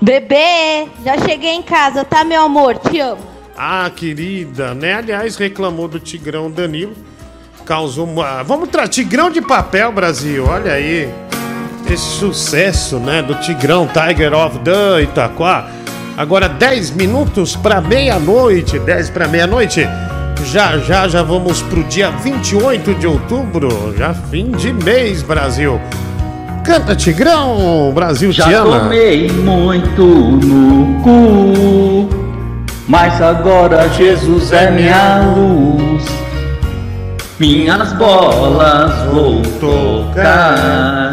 Bebê, 0.00 0.88
já 1.04 1.16
cheguei 1.26 1.52
em 1.52 1.62
casa, 1.62 2.04
tá, 2.04 2.22
meu 2.24 2.42
amor? 2.42 2.76
Te 2.78 3.00
amo. 3.00 3.22
Ah, 3.56 3.90
querida, 3.94 4.74
né? 4.74 4.94
Aliás, 4.94 5.36
reclamou 5.36 5.88
do 5.88 5.98
Tigrão 6.00 6.50
Danilo. 6.50 6.94
Causou. 7.64 8.06
uma- 8.06 8.42
Vamos 8.42 8.68
tra 8.68 8.88
Tigrão 8.88 9.30
de 9.30 9.40
papel, 9.40 9.92
Brasil. 9.92 10.44
Olha 10.46 10.72
aí. 10.72 11.08
Esse 11.88 12.18
sucesso, 12.18 12.98
né? 12.98 13.22
Do 13.22 13.34
Tigrão 13.36 13.86
Tiger 13.88 14.34
of 14.34 14.58
the 14.60 15.02
Itaquá. 15.02 15.70
Agora 16.16 16.48
10 16.48 16.90
minutos 16.92 17.56
para 17.56 17.80
meia-noite. 17.80 18.78
10 18.78 19.10
para 19.10 19.26
meia-noite. 19.28 19.88
Já 20.44 20.76
já 20.78 21.06
já 21.08 21.22
vamos 21.22 21.62
pro 21.62 21.82
dia 21.84 22.10
28 22.10 22.94
de 22.94 23.06
outubro. 23.06 23.94
Já 23.96 24.12
fim 24.14 24.50
de 24.50 24.72
mês, 24.72 25.22
Brasil. 25.22 25.80
Canta, 26.64 26.94
Tigrão! 26.94 27.90
Brasil 27.94 28.30
Já 28.32 28.44
te 28.44 28.54
ama. 28.54 28.80
tomei 28.80 29.28
muito 29.30 30.04
no 30.04 31.02
cu, 31.02 32.08
mas 32.86 33.20
agora 33.20 33.88
Jesus 33.88 34.52
é 34.52 34.70
minha 34.70 35.22
luz. 35.34 36.04
Minhas 37.40 37.92
bolas 37.94 38.92
vou 39.12 39.42
tocar. 39.60 41.12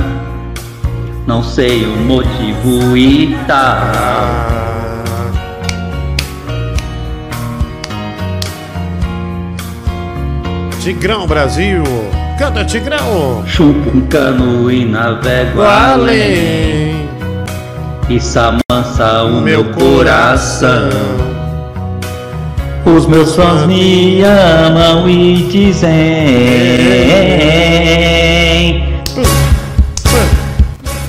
Não 1.26 1.42
sei 1.44 1.84
o 1.86 1.98
motivo 1.98 2.96
e 2.96 3.36
tá. 3.48 4.79
Tigrão 10.90 11.28
Brasil. 11.28 11.84
Canta, 12.40 12.66
Tigrão. 12.66 13.44
Chupo 13.46 13.96
um 13.96 14.02
cano 14.08 14.72
e 14.72 14.84
navego 14.84 15.62
além. 15.62 17.08
Isso 18.10 18.40
amansa 18.40 19.24
o 19.26 19.40
meu 19.40 19.66
coração. 19.66 20.90
Os 22.88 23.06
meus 23.06 23.36
fãs 23.36 23.68
me 23.68 24.24
amam 24.24 25.08
e 25.08 25.44
dizem 25.44 25.90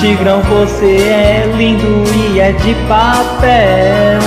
Tigrão, 0.00 0.42
você 0.42 0.96
é 0.96 1.52
lindo 1.56 2.04
e 2.34 2.40
é 2.40 2.52
de 2.52 2.74
papel. 2.88 4.20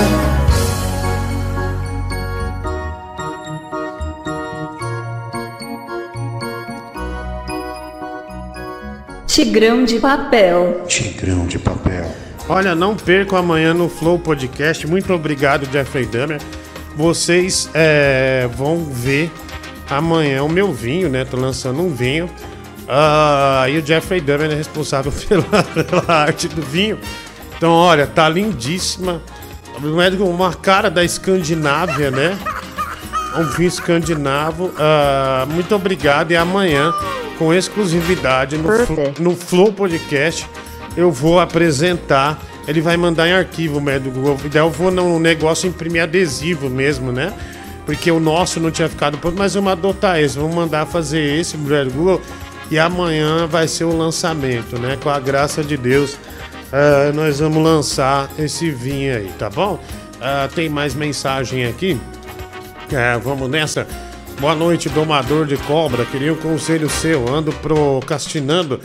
Tigrão 9.26 9.84
de 9.84 9.98
papel. 9.98 10.84
Tigrão 10.86 11.46
de 11.46 11.58
papel. 11.58 12.10
Olha, 12.48 12.74
não 12.74 12.96
percam 12.96 13.36
amanhã 13.36 13.74
no 13.74 13.88
Flow 13.88 14.18
Podcast. 14.18 14.86
Muito 14.86 15.12
obrigado, 15.12 15.70
Jeffrey 15.70 16.06
Dahmer. 16.06 16.40
Vocês 16.94 17.68
é, 17.74 18.48
vão 18.56 18.84
ver 18.84 19.30
amanhã 19.90 20.42
o 20.42 20.48
meu 20.48 20.72
vinho, 20.72 21.10
né? 21.10 21.24
Tô 21.24 21.36
lançando 21.36 21.82
um 21.82 21.90
vinho. 21.92 22.30
Ah, 22.88 23.66
e 23.68 23.78
o 23.78 23.84
Jeffrey 23.84 24.20
Dahmer 24.20 24.50
é 24.50 24.54
responsável 24.54 25.12
pela, 25.28 25.62
pela 25.62 26.14
arte 26.14 26.48
do 26.48 26.62
vinho. 26.62 26.98
Então, 27.56 27.72
olha, 27.72 28.06
tá 28.06 28.28
lindíssima. 28.28 29.22
É 29.76 30.24
uma 30.24 30.54
cara 30.54 30.90
da 30.90 31.04
Escandinávia, 31.04 32.10
né? 32.10 32.38
Um 33.38 33.44
vinho 33.44 33.68
escandinavo. 33.68 34.72
Ah, 34.78 35.46
muito 35.50 35.74
obrigado. 35.74 36.30
E 36.30 36.36
amanhã, 36.36 36.94
com 37.38 37.52
exclusividade 37.52 38.56
no, 38.56 38.70
no 39.18 39.36
Flow 39.36 39.72
Podcast, 39.72 40.48
eu 40.96 41.10
vou 41.10 41.38
apresentar. 41.38 42.40
Ele 42.66 42.80
vai 42.80 42.96
mandar 42.96 43.28
em 43.28 43.32
arquivo, 43.32 43.80
né, 43.80 43.98
do 43.98 44.10
Google. 44.10 44.38
Daí 44.50 44.62
eu 44.62 44.70
vou 44.70 44.90
num 44.90 45.20
negócio 45.20 45.68
imprimir 45.68 46.02
adesivo 46.02 46.68
mesmo, 46.68 47.12
né? 47.12 47.32
Porque 47.84 48.10
o 48.10 48.18
nosso 48.18 48.58
não 48.58 48.70
tinha 48.70 48.88
ficado 48.88 49.16
pronto, 49.18 49.38
mas 49.38 49.54
vamos 49.54 49.70
adotar 49.70 50.18
esse. 50.18 50.36
Vamos 50.36 50.54
mandar 50.56 50.86
fazer 50.86 51.20
esse, 51.38 51.56
Google. 51.56 52.20
E 52.70 52.78
amanhã 52.78 53.46
vai 53.46 53.68
ser 53.68 53.84
o 53.84 53.96
lançamento, 53.96 54.78
né? 54.78 54.98
Com 55.00 55.08
a 55.08 55.20
graça 55.20 55.62
de 55.62 55.76
Deus, 55.76 56.18
ah, 56.72 57.12
nós 57.14 57.38
vamos 57.38 57.62
lançar 57.62 58.28
esse 58.38 58.70
vinho 58.70 59.16
aí, 59.16 59.30
tá 59.38 59.48
bom? 59.48 59.78
Ah, 60.20 60.48
tem 60.52 60.68
mais 60.68 60.94
mensagem 60.94 61.64
aqui? 61.64 61.98
É, 62.92 63.16
vamos 63.18 63.48
nessa. 63.48 63.86
Boa 64.40 64.54
noite, 64.54 64.88
domador 64.88 65.46
de 65.46 65.56
cobra. 65.56 66.04
Queria 66.04 66.32
um 66.32 66.36
conselho 66.36 66.90
seu. 66.90 67.32
Ando 67.32 67.52
procrastinando, 67.52 68.80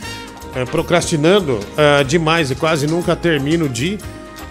é, 0.56 0.64
procrastinando 0.64 1.60
demais 2.08 2.52
e 2.52 2.56
quase 2.56 2.88
nunca 2.88 3.16
termino 3.16 3.68
de 3.68 3.98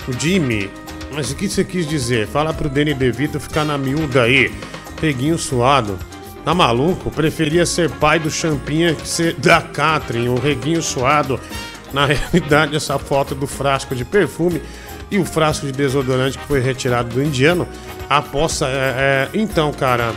o 0.08 0.12
Jimmy. 0.12 0.70
Mas 1.12 1.30
o 1.30 1.34
que 1.34 1.48
você 1.48 1.64
quis 1.64 1.88
dizer? 1.88 2.26
Fala 2.26 2.52
pro 2.52 2.68
Danny 2.68 2.94
DeVito 2.94 3.40
ficar 3.40 3.64
na 3.64 3.78
miúda 3.78 4.22
aí. 4.22 4.52
Peguinho 5.00 5.38
suado. 5.38 5.98
Tá 6.44 6.54
maluco? 6.54 7.10
Preferia 7.10 7.66
ser 7.66 7.90
pai 7.90 8.18
do 8.18 8.30
Champinha 8.30 8.94
que 8.94 9.06
ser 9.06 9.34
da 9.34 9.60
Catherine, 9.60 10.28
o 10.28 10.36
reguinho 10.38 10.82
suado. 10.82 11.38
Na 11.92 12.06
realidade, 12.06 12.76
essa 12.76 12.98
foto 12.98 13.34
do 13.34 13.46
frasco 13.46 13.94
de 13.94 14.04
perfume 14.04 14.62
e 15.10 15.18
o 15.18 15.24
frasco 15.24 15.66
de 15.66 15.72
desodorante 15.72 16.38
que 16.38 16.44
foi 16.46 16.60
retirado 16.60 17.08
do 17.10 17.22
indiano. 17.22 17.66
A 18.08 18.22
poça 18.22 18.66
é, 18.66 18.70
é- 18.70 19.28
Então, 19.34 19.72
cara, 19.72 20.12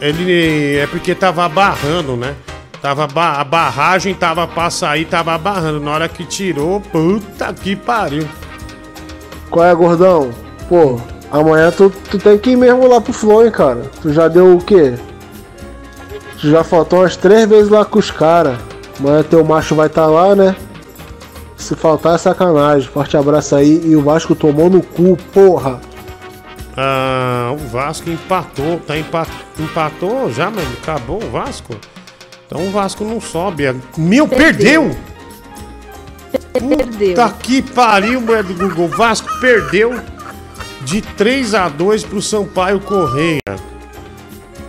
ele 0.00 0.76
é 0.76 0.86
porque 0.86 1.14
tava 1.14 1.48
barrando, 1.48 2.16
né? 2.16 2.34
Tava 2.80 3.06
ba- 3.06 3.40
a 3.40 3.44
barragem 3.44 4.14
tava 4.14 4.46
pra 4.46 4.70
sair, 4.70 5.06
tava 5.06 5.36
barrando. 5.36 5.80
Na 5.80 5.90
hora 5.90 6.08
que 6.08 6.24
tirou, 6.24 6.80
puta 6.80 7.52
que 7.52 7.74
pariu. 7.74 8.28
Qual 9.50 9.64
é, 9.64 9.74
gordão? 9.74 10.30
Pô, 10.68 11.00
amanhã 11.32 11.70
tu, 11.72 11.90
tu 12.10 12.18
tem 12.18 12.38
que 12.38 12.50
ir 12.50 12.56
mesmo 12.56 12.86
lá 12.86 13.00
pro 13.00 13.12
Flow, 13.12 13.44
hein, 13.44 13.50
cara. 13.50 13.90
Tu 14.02 14.12
já 14.12 14.28
deu 14.28 14.56
o 14.56 14.62
quê? 14.62 14.94
Tu 16.40 16.50
já 16.50 16.62
faltou 16.62 17.00
umas 17.00 17.16
três 17.16 17.48
vezes 17.48 17.68
lá 17.70 17.84
com 17.84 17.98
os 17.98 18.10
caras. 18.10 18.58
Amanhã 18.98 19.22
teu 19.22 19.44
macho 19.44 19.74
vai 19.74 19.86
estar 19.86 20.06
lá, 20.06 20.34
né? 20.34 20.54
Se 21.56 21.74
faltar 21.74 22.14
é 22.14 22.18
sacanagem. 22.18 22.88
Forte 22.88 23.16
abraço 23.16 23.54
aí. 23.56 23.80
E 23.84 23.96
o 23.96 24.02
Vasco 24.02 24.34
tomou 24.34 24.68
no 24.68 24.82
cu, 24.82 25.16
porra. 25.32 25.80
Ah, 26.76 27.52
o 27.54 27.68
Vasco 27.68 28.10
empatou, 28.10 28.78
tá 28.86 28.96
empa- 28.98 29.26
empatou 29.58 30.30
já, 30.30 30.50
mano. 30.50 30.68
Acabou 30.82 31.22
o 31.22 31.30
Vasco. 31.30 31.74
Então 32.46 32.66
o 32.66 32.70
Vasco 32.70 33.02
não 33.02 33.20
sobe. 33.20 33.64
Meu, 33.96 34.28
perdeu! 34.28 34.94
Perdeu. 36.52 37.14
Tá 37.14 37.30
que 37.30 37.62
pariu, 37.62 38.20
mulher 38.20 38.42
do 38.42 38.54
Google. 38.54 38.88
Vasco 38.88 39.28
perdeu 39.40 39.98
de 40.82 41.00
3 41.02 41.54
a 41.54 41.68
2 41.68 42.04
pro 42.04 42.20
Sampaio 42.22 42.78
Correia. 42.80 43.40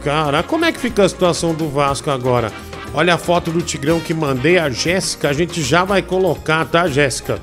Cara, 0.07 0.41
como 0.41 0.63
é 0.63 0.71
que 0.71 0.79
fica 0.79 1.03
a 1.03 1.09
situação 1.09 1.53
do 1.53 1.67
Vasco 1.67 2.09
agora? 2.09 2.49
Olha 2.93 3.15
a 3.15 3.17
foto 3.17 3.51
do 3.51 3.61
Tigrão 3.61 3.99
que 3.99 4.13
mandei 4.13 4.57
a 4.57 4.69
Jéssica. 4.69 5.27
A 5.27 5.33
gente 5.33 5.61
já 5.61 5.83
vai 5.83 6.01
colocar, 6.01 6.63
tá, 6.63 6.87
Jéssica? 6.87 7.41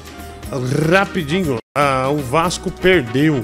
Rapidinho. 0.90 1.58
Ah, 1.76 2.08
o 2.10 2.16
Vasco 2.16 2.70
perdeu. 2.70 3.42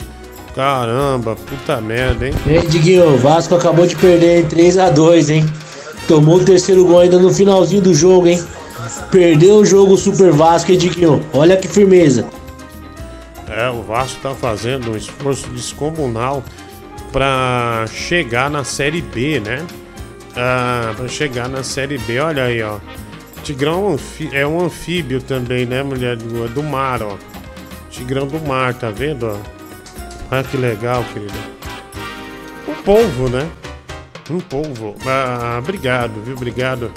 Caramba, 0.55 1.37
puta 1.37 1.83
merda, 1.83 2.29
hein? 2.29 2.35
Ei, 2.47 2.67
Diguinho, 2.67 3.13
o 3.13 3.19
Vasco 3.19 3.55
acabou 3.55 3.87
de 3.87 3.95
perder 3.95 4.41
em 4.41 4.49
3x2, 4.49 5.29
hein? 5.29 5.47
Tomou 6.09 6.37
o 6.37 6.45
terceiro 6.47 6.87
gol 6.87 7.01
ainda 7.01 7.19
no 7.19 7.31
finalzinho 7.31 7.83
do 7.83 7.93
jogo, 7.93 8.27
hein? 8.27 8.43
Perdeu 9.11 9.57
o 9.57 9.67
jogo 9.67 9.93
o 9.93 9.99
Super 9.99 10.33
Vasco, 10.33 10.73
hein, 10.73 10.79
Diguinho? 10.79 11.23
Olha 11.35 11.59
que 11.59 11.69
firmeza. 11.69 12.25
É, 13.47 13.69
o 13.69 13.83
Vasco 13.83 14.19
tá 14.23 14.35
fazendo 14.35 14.93
um 14.93 14.97
esforço 14.97 15.47
descomunal 15.51 16.43
pra 17.13 17.85
chegar 17.89 18.51
na 18.51 18.65
Série 18.65 19.03
B, 19.03 19.41
né? 19.41 19.67
Ah, 20.37 20.93
pra 20.97 21.09
chegar 21.09 21.49
na 21.49 21.63
Série 21.63 21.99
B, 21.99 22.21
olha 22.21 22.45
aí, 22.45 22.63
ó. 22.63 22.79
Tigrão 23.43 23.75
é 23.75 23.79
um 23.79 24.35
é 24.35 24.47
um 24.47 24.65
anfíbio 24.65 25.21
também, 25.21 25.67
né, 25.67 25.83
mulher 25.83 26.17
do, 26.17 26.49
do 26.49 26.63
mar, 26.63 27.03
ó. 27.03 27.17
Tigrão 27.91 28.27
do 28.27 28.41
mar, 28.41 28.75
tá 28.75 28.91
vendo, 28.91 29.27
ó? 29.27 29.37
Olha 30.31 30.45
que 30.45 30.57
legal, 30.57 31.05
querido. 31.13 31.35
Um 32.69 32.75
polvo, 32.83 33.29
né? 33.29 33.49
Um 34.31 34.39
polvo. 34.39 34.95
Ah, 35.05 35.57
obrigado, 35.59 36.23
viu? 36.23 36.35
Obrigado. 36.37 36.93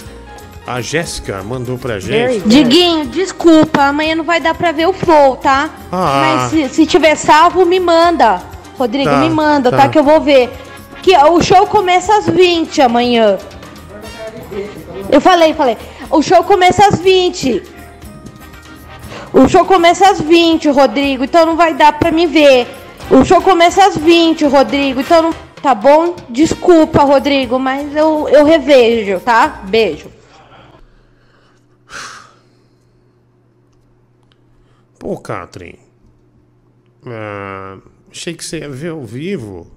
A 0.67 0.79
Jéssica 0.79 1.41
mandou 1.43 1.77
pra 1.77 1.99
gente. 1.99 2.41
Diguinho, 2.47 3.07
desculpa, 3.07 3.83
amanhã 3.83 4.15
não 4.15 4.23
vai 4.23 4.39
dar 4.39 4.53
pra 4.53 4.71
ver 4.71 4.87
o 4.87 4.93
flow, 4.93 5.35
tá? 5.35 5.69
Ah. 5.91 6.21
Mas 6.21 6.51
se, 6.51 6.69
se 6.69 6.85
tiver 6.85 7.15
salvo, 7.15 7.65
me 7.65 7.79
manda. 7.79 8.52
Rodrigo, 8.77 9.09
Tá, 9.09 9.17
me 9.19 9.29
manda, 9.29 9.71
tá. 9.71 9.77
tá. 9.77 9.89
Que 9.89 9.99
eu 9.99 10.03
vou 10.03 10.19
ver. 10.21 10.49
Que 11.01 11.15
o 11.17 11.41
show 11.41 11.67
começa 11.67 12.15
às 12.17 12.27
20 12.27 12.81
amanhã. 12.81 13.37
Eu 15.11 15.19
falei, 15.21 15.53
falei. 15.53 15.77
O 16.09 16.21
show 16.21 16.43
começa 16.43 16.85
às 16.87 16.99
20. 16.99 17.63
O 19.33 19.47
show 19.49 19.65
começa 19.65 20.07
às 20.09 20.21
20, 20.21 20.69
Rodrigo, 20.69 21.23
então 21.23 21.45
não 21.45 21.55
vai 21.55 21.73
dar 21.73 21.91
pra 21.97 22.11
me 22.11 22.27
ver. 22.27 22.67
O 23.09 23.25
show 23.25 23.41
começa 23.41 23.83
às 23.85 23.97
20, 23.97 24.45
Rodrigo, 24.45 25.01
então 25.01 25.21
não. 25.23 25.33
Tá 25.61 25.73
bom? 25.73 26.15
Desculpa, 26.29 27.03
Rodrigo, 27.03 27.57
mas 27.57 27.95
eu, 27.95 28.27
eu 28.29 28.43
revejo, 28.43 29.19
tá? 29.21 29.61
Beijo. 29.63 30.11
Pô, 34.99 35.17
Catherine. 35.17 35.79
Ah, 37.05 37.77
achei 38.13 38.35
que 38.35 38.45
você 38.45 38.59
ia 38.59 38.69
ver 38.69 38.91
ao 38.91 39.03
vivo. 39.03 39.67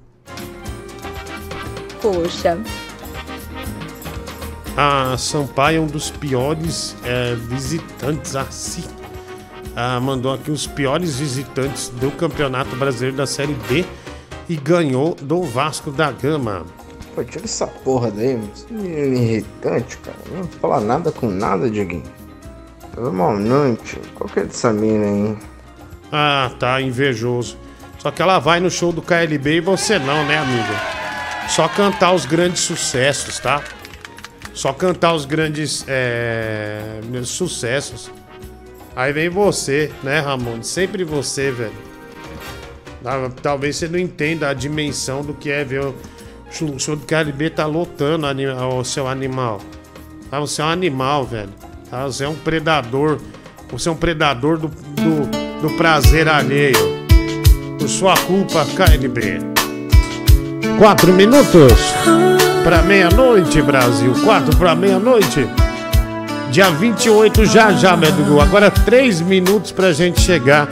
Poxa. 2.03 2.59
A 4.77 5.17
Sampaio 5.17 5.79
é 5.79 5.81
um 5.81 5.87
dos 5.87 6.11
piores 6.11 6.95
é, 7.03 7.35
visitantes 7.35 8.37
assim. 8.37 8.85
Ah, 9.75 9.99
mandou 9.99 10.35
aqui 10.35 10.51
os 10.51 10.67
piores 10.67 11.17
visitantes 11.19 11.89
do 11.89 12.11
Campeonato 12.11 12.77
Brasileiro 12.77 13.17
da 13.17 13.27
Série 13.27 13.57
B 13.69 13.87
e 14.49 14.57
ganhou 14.57 15.15
do 15.15 15.43
Vasco 15.43 15.91
da 15.91 16.13
Gama. 16.13 16.67
Pô, 17.15 17.25
tira 17.25 17.45
essa 17.45 17.67
porra 17.67 18.11
daí, 18.11 18.39
menino 18.71 19.17
irritante, 19.17 19.97
cara. 19.99 20.19
Não 20.31 20.45
fala 20.45 20.81
nada 20.81 21.11
com 21.11 21.31
nada, 21.31 21.71
Diguinho. 21.71 22.03
Normalmente, 22.97 23.99
qual 24.15 24.29
que 24.29 24.41
é 24.41 24.45
dessa 24.45 24.73
mina 24.75 25.07
aí? 25.07 25.39
Ah, 26.13 26.51
tá 26.59 26.81
invejoso. 26.83 27.59
Só 28.07 28.13
que 28.13 28.23
ela 28.23 28.39
vai 28.39 28.61
no 28.61 28.71
show 28.71 28.93
do 28.93 29.03
KLB 29.03 29.57
e 29.57 29.61
você 29.61 29.99
não, 29.99 30.25
né, 30.27 30.39
amigo? 30.39 30.73
Só 31.49 31.67
cantar 31.67 32.13
os 32.13 32.25
grandes 32.25 32.61
sucessos, 32.61 33.41
tá? 33.41 33.61
Só 34.55 34.73
cantar 34.73 35.13
os 35.13 35.25
grandes 35.25 35.85
é, 35.89 37.01
sucessos. 37.25 38.09
Aí 38.95 39.13
vem 39.13 39.29
você, 39.29 39.91
né, 40.05 40.21
Ramon? 40.21 40.63
Sempre 40.63 41.03
você, 41.03 41.51
velho. 41.51 41.73
Tal- 43.03 43.29
Talvez 43.43 43.75
você 43.75 43.89
não 43.89 43.99
entenda 43.99 44.51
a 44.51 44.55
dimensão 44.55 45.23
do 45.25 45.35
que 45.35 45.51
é 45.51 45.65
ver 45.65 45.81
o 45.81 45.95
show 46.79 46.95
do 46.95 47.05
KLB 47.05 47.51
tá 47.51 47.67
lotando 47.67 48.29
o 48.73 48.85
seu 48.85 49.09
animal. 49.09 49.61
Tá? 50.31 50.39
Você 50.39 50.63
é 50.63 50.65
um 50.65 50.69
animal, 50.69 51.25
velho. 51.25 51.53
Tá? 51.91 52.05
Você 52.05 52.23
é 52.23 52.29
um 52.29 52.37
predador. 52.37 53.19
Você 53.73 53.89
é 53.89 53.93
um 53.93 53.97
predador 53.97 54.59
do, 54.59 54.69
do, 54.69 55.61
do 55.69 55.77
prazer 55.77 56.29
alheio. 56.29 56.96
Por 57.79 57.89
sua 57.89 58.15
culpa, 58.27 58.65
KLB. 58.65 59.41
Quatro 60.79 61.13
minutos 61.13 61.73
para 62.65 62.83
meia-noite, 62.83 63.63
Brasil. 63.63 64.13
Quatro 64.25 64.57
para 64.57 64.75
meia-noite. 64.75 65.49
Dia 66.51 66.71
28, 66.71 67.45
já 67.45 67.73
já, 67.73 67.97
Medugu. 67.97 68.41
Agora 68.41 68.71
três 68.71 69.21
minutos 69.21 69.73
pra 69.73 69.93
gente 69.93 70.21
chegar 70.21 70.69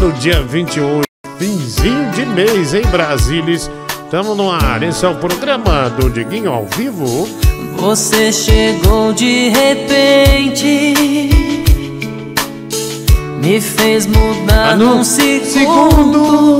no 0.00 0.12
dia 0.12 0.42
28. 0.42 1.02
Finzinho 1.38 2.10
de 2.10 2.26
mês, 2.26 2.74
hein, 2.74 2.82
Brasilis? 2.90 3.70
Tamo 4.10 4.34
no 4.34 4.50
ar. 4.50 4.82
Esse 4.82 5.04
é 5.04 5.08
o 5.08 5.14
programa 5.14 5.88
do 5.90 6.10
Diguinho 6.10 6.52
ao 6.52 6.66
vivo. 6.66 7.28
Você 7.76 8.32
chegou 8.32 9.12
de 9.12 9.48
repente, 9.48 11.30
me 13.40 13.60
fez 13.60 14.06
mudar 14.06 14.76
num 14.76 15.02
segundo. 15.02 16.58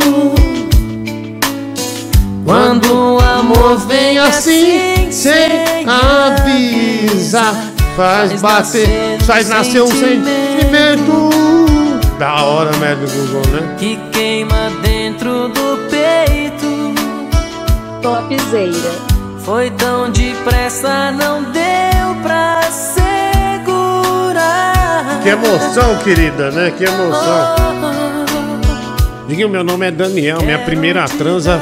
Quando 2.44 3.16
o 3.16 3.18
amor 3.20 3.76
vem 3.86 4.18
assim, 4.18 5.12
sem 5.12 5.86
avisar, 5.86 7.54
faz 7.96 8.40
bater, 8.40 9.20
faz 9.22 9.48
nascer 9.48 9.82
um 9.82 9.86
sentimento. 9.86 11.30
Da 12.18 12.42
hora, 12.42 12.74
médio 12.78 13.06
Google, 13.08 13.42
né? 13.52 13.76
que 13.78 13.96
queima 14.10 14.70
dentro 14.82 15.48
do 15.48 15.88
peito. 15.88 16.94
Topzeira. 18.02 19.10
Foi 19.44 19.70
tão 19.70 20.10
depressa, 20.10 21.12
não 21.12 21.42
deu 21.44 22.22
pra 22.22 22.62
segurar. 22.62 23.09
Que 25.22 25.28
emoção, 25.28 25.98
querida, 25.98 26.50
né? 26.50 26.72
Que 26.76 26.84
emoção. 26.84 27.54
Diguinho, 29.26 29.48
meu 29.48 29.62
nome 29.62 29.86
é 29.86 29.90
Daniel. 29.90 30.40
Minha 30.42 30.58
primeira 30.58 31.04
transa 31.06 31.60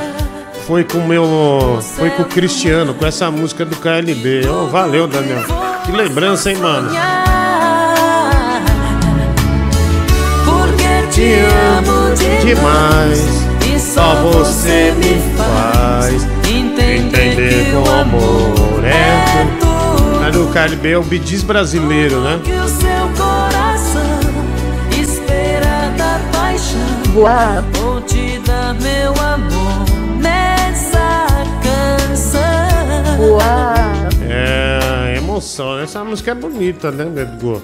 foi 0.66 0.85
com 0.85 1.01
meu. 1.01 1.78
Foi 1.97 2.10
com 2.10 2.22
o 2.22 2.26
Cristiano, 2.26 2.94
com 2.94 3.05
essa 3.05 3.30
música 3.30 3.64
do 3.64 3.76
KLB. 3.76 4.48
Oh, 4.48 4.66
valeu, 4.66 5.06
Daniel. 5.06 5.43
Que 5.85 5.93
lembrança, 5.93 6.51
hein, 6.51 6.56
mano? 6.59 6.89
Porque 10.44 11.06
te 11.10 11.35
amo 11.78 12.09
Demais. 12.44 13.20
E 13.66 13.78
Só 13.78 14.14
você 14.16 14.93
me 14.97 15.20
faz 15.36 16.26
entender 16.48 17.66
que 17.66 17.76
o 17.76 17.90
amor 17.90 18.85
é 18.85 19.47
tudo. 19.60 20.20
Mas 20.20 20.36
o 20.36 20.47
KLB 20.47 20.93
é 20.93 20.98
o 20.98 21.02
bidiz 21.02 21.43
brasileiro, 21.43 22.20
né? 22.20 22.40
Voar. 27.12 27.64
Vou 27.72 28.01
te 28.02 28.39
dar 28.40 28.74
meu 28.74 29.10
amor 29.12 29.85
nessa 30.20 31.26
canção. 31.62 33.16
Voar. 33.16 34.09
É, 34.28 35.14
emoção. 35.16 35.76
né? 35.76 35.85
Essa 35.85 36.05
música 36.05 36.30
é 36.32 36.35
bonita, 36.35 36.90
né, 36.90 37.05
Edgar? 37.22 37.60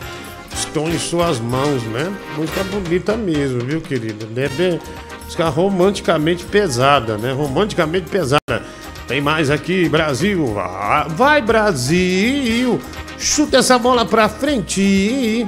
Estão 0.53 0.89
em 0.89 0.99
suas 0.99 1.39
mãos, 1.39 1.83
né? 1.85 2.13
Música 2.37 2.65
bonita 2.65 3.17
mesmo, 3.17 3.61
viu, 3.61 3.81
querida? 3.81 4.27
É 4.37 4.49
bem, 4.49 4.81
música 5.25 5.49
romanticamente 5.49 6.45
pesada, 6.45 7.17
né? 7.19 7.33
Romanticamente 7.33 8.09
pesada. 8.09 8.63
Tem 9.07 9.21
mais 9.21 9.51
aqui, 9.51 9.89
Brasil. 9.89 10.55
Ah, 10.59 11.07
Vai, 11.11 11.43
Brasil! 11.43 12.81
Chuta 13.19 13.59
essa 13.59 13.79
bola 13.79 14.05
pra 14.05 14.29
frente. 14.29 15.47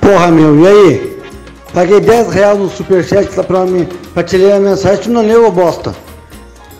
Porra, 0.00 0.28
meu, 0.28 0.58
e 0.60 0.66
aí? 0.66 1.17
Paguei 1.72 2.00
10 2.00 2.32
reais 2.32 2.58
no 2.58 2.70
superchat 2.70 3.36
lá 3.36 3.44
pra, 3.44 3.66
mim, 3.66 3.86
pra 4.14 4.22
te 4.22 4.36
ler 4.36 4.52
a 4.52 4.60
mensagem, 4.60 5.04
tu 5.04 5.10
não 5.10 5.22
leu, 5.22 5.46
ô 5.46 5.50
bosta. 5.50 5.94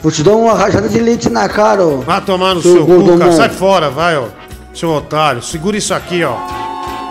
Vou 0.03 0.11
te 0.11 0.23
dar 0.23 0.35
uma 0.37 0.55
rajada 0.55 0.89
de 0.89 0.99
leite 0.99 1.29
na 1.29 1.49
cara, 1.49 1.85
ó. 1.85 1.97
Vai 1.99 2.21
tomar 2.21 2.55
no 2.55 2.63
Seu 2.63 2.87
seu 2.87 2.87
cu, 2.87 3.19
cara. 3.19 3.33
Sai 3.33 3.49
fora, 3.49 3.91
vai, 3.91 4.17
ó. 4.17 4.27
Seu 4.73 4.91
otário. 4.91 5.43
Segura 5.43 5.77
isso 5.77 5.93
aqui, 5.93 6.23
ó. 6.25 6.35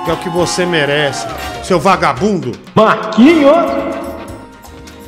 Que 0.06 0.12
é 0.12 0.14
o 0.14 0.18
que 0.18 0.30
você 0.30 0.66
merece. 0.66 1.28
Seu 1.64 1.80
vagabundo. 1.80 2.54
Marquinhos! 2.74 3.56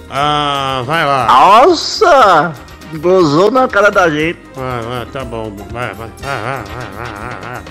Ah, 0.09 0.83
vai 0.85 1.05
lá. 1.05 1.27
Nossa! 1.27 2.53
Gozou 2.95 3.49
na 3.49 3.67
cara 3.67 3.89
da 3.89 4.09
gente. 4.09 4.39
Vai, 4.55 4.81
vai, 4.81 5.05
tá 5.05 5.23
bom. 5.23 5.53
Vai, 5.71 5.93
vai. 5.93 6.09
Ah, 6.25 6.45
ah, 6.45 6.63
ah, 6.67 6.87
ah, 6.99 7.37
ah. 7.45 7.61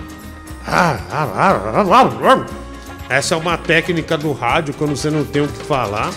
Ah, 0.70 0.97
ah, 1.11 1.29
ah, 1.35 1.61
ah, 1.75 1.85
ah, 1.91 2.11
ah. 2.25 2.68
Essa 3.09 3.35
é 3.35 3.39
uma 3.39 3.56
técnica 3.56 4.16
do 4.18 4.32
rádio 4.32 4.74
quando 4.74 4.94
você 4.97 5.10
não 5.10 5.24
tem 5.24 5.43
o 5.43 5.48
que 5.48 5.64
falar. 5.64 6.12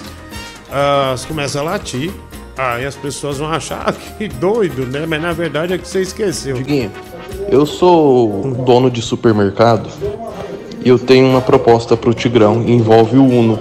Ah, 0.72 1.14
você 1.16 1.28
começa 1.28 1.60
a 1.60 1.64
latir. 1.64 2.12
Aí 2.58 2.86
as 2.86 2.96
pessoas 2.96 3.38
vão 3.38 3.50
achar 3.52 3.84
"Ah, 3.88 3.94
que 3.94 4.28
doido, 4.28 4.86
né? 4.86 5.06
Mas 5.08 5.22
na 5.22 5.32
verdade 5.32 5.74
é 5.74 5.78
que 5.78 5.88
você 5.88 6.02
esqueceu. 6.02 6.56
Diguinho, 6.58 6.92
eu 7.50 7.66
sou 7.66 8.54
dono 8.66 8.92
de 8.92 9.02
supermercado 9.02 9.90
e 10.84 10.90
eu 10.90 11.00
tenho 11.00 11.28
uma 11.28 11.42
proposta 11.42 11.96
pro 11.96 12.14
Tigrão, 12.14 12.62
envolve 12.68 13.18
o 13.18 13.24
Uno. 13.24 13.60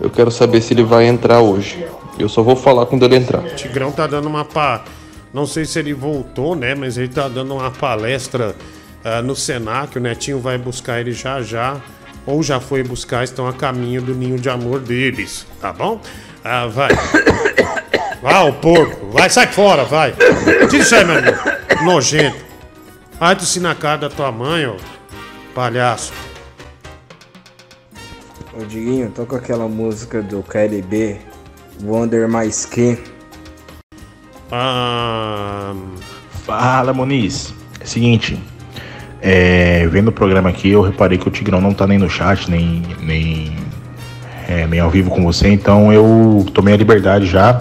Eu 0.00 0.10
quero 0.10 0.30
saber 0.30 0.60
se 0.60 0.74
ele 0.74 0.82
vai 0.82 1.06
entrar 1.06 1.40
hoje. 1.40 1.86
Eu 2.18 2.28
só 2.28 2.42
vou 2.42 2.56
falar 2.56 2.84
quando 2.86 3.04
ele 3.04 3.16
entrar. 3.16 3.42
Tigrão 3.54 3.90
tá 3.90 4.06
dando 4.06 4.26
uma 4.28 4.44
pa... 4.44 4.82
Não 5.32 5.46
sei 5.46 5.64
se 5.64 5.78
ele 5.78 5.92
voltou, 5.92 6.54
né? 6.54 6.74
Mas 6.74 6.96
ele 6.96 7.08
tá 7.08 7.28
dando 7.28 7.54
uma 7.54 7.70
palestra 7.70 8.54
ah, 9.04 9.20
no 9.22 9.34
Senac. 9.34 9.96
O 9.96 10.00
Netinho 10.00 10.38
vai 10.38 10.56
buscar 10.58 11.00
ele 11.00 11.12
já 11.12 11.42
já. 11.42 11.76
Ou 12.26 12.42
já 12.42 12.58
foi 12.58 12.82
buscar, 12.82 13.22
estão 13.24 13.46
a 13.46 13.52
caminho 13.52 14.02
do 14.02 14.14
ninho 14.14 14.38
de 14.38 14.50
amor 14.50 14.80
deles. 14.80 15.46
Tá 15.60 15.72
bom? 15.72 16.00
Ah, 16.44 16.66
vai. 16.66 16.90
Vai, 18.22 18.48
o 18.48 18.52
porco. 18.54 19.10
Vai, 19.12 19.30
sai 19.30 19.46
fora, 19.46 19.84
vai. 19.84 20.12
Tira 20.68 20.82
isso 20.82 20.94
aí, 20.96 21.04
meu 21.04 21.18
amigo. 21.18 21.36
Nojento. 21.84 22.36
Vai 23.20 23.36
tossir 23.36 23.62
na 23.62 23.72
cara 23.72 23.98
da 23.98 24.08
tua 24.08 24.32
mãe, 24.32 24.66
ó. 24.66 24.74
Palhaço. 25.54 26.12
Ô 28.52 28.64
Diguinho, 28.64 29.10
toca 29.10 29.36
aquela 29.36 29.68
música 29.68 30.22
do 30.22 30.42
KLB, 30.42 31.18
Wonder 31.84 32.26
My 32.28 32.48
Skin. 32.48 32.98
Ah, 34.50 35.74
Fala, 36.44 36.92
Moniz. 36.92 37.54
É 37.80 37.84
o 37.84 37.86
seguinte, 37.86 38.42
é, 39.20 39.86
vendo 39.88 40.08
o 40.08 40.12
programa 40.12 40.48
aqui, 40.48 40.70
eu 40.70 40.82
reparei 40.82 41.18
que 41.18 41.28
o 41.28 41.30
Tigrão 41.30 41.60
não 41.60 41.72
tá 41.72 41.86
nem 41.86 41.98
no 41.98 42.08
chat, 42.08 42.50
nem, 42.50 42.82
nem, 43.02 43.52
é, 44.48 44.66
nem 44.66 44.80
ao 44.80 44.90
vivo 44.90 45.10
com 45.10 45.22
você, 45.22 45.48
então 45.48 45.92
eu 45.92 46.46
tomei 46.52 46.74
a 46.74 46.76
liberdade 46.76 47.26
já 47.26 47.60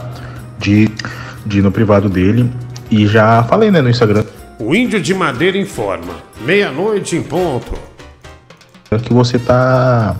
de, 0.60 0.90
de 1.45 1.60
ir 1.60 1.61
no 1.61 1.72
privado 1.72 2.10
dele 2.10 2.52
e 2.91 3.07
já 3.07 3.44
falei 3.44 3.72
né, 3.72 3.82
no 3.82 3.90
Instagram 3.90 4.23
o 4.57 4.73
Índio 4.73 5.02
de 5.02 5.14
Madeira 5.14 5.57
informa. 5.57 6.14
Meia-noite 6.41 7.15
em 7.15 7.22
ponto. 7.22 7.73
que 9.03 9.14
você 9.14 9.38
tá 9.38 10.15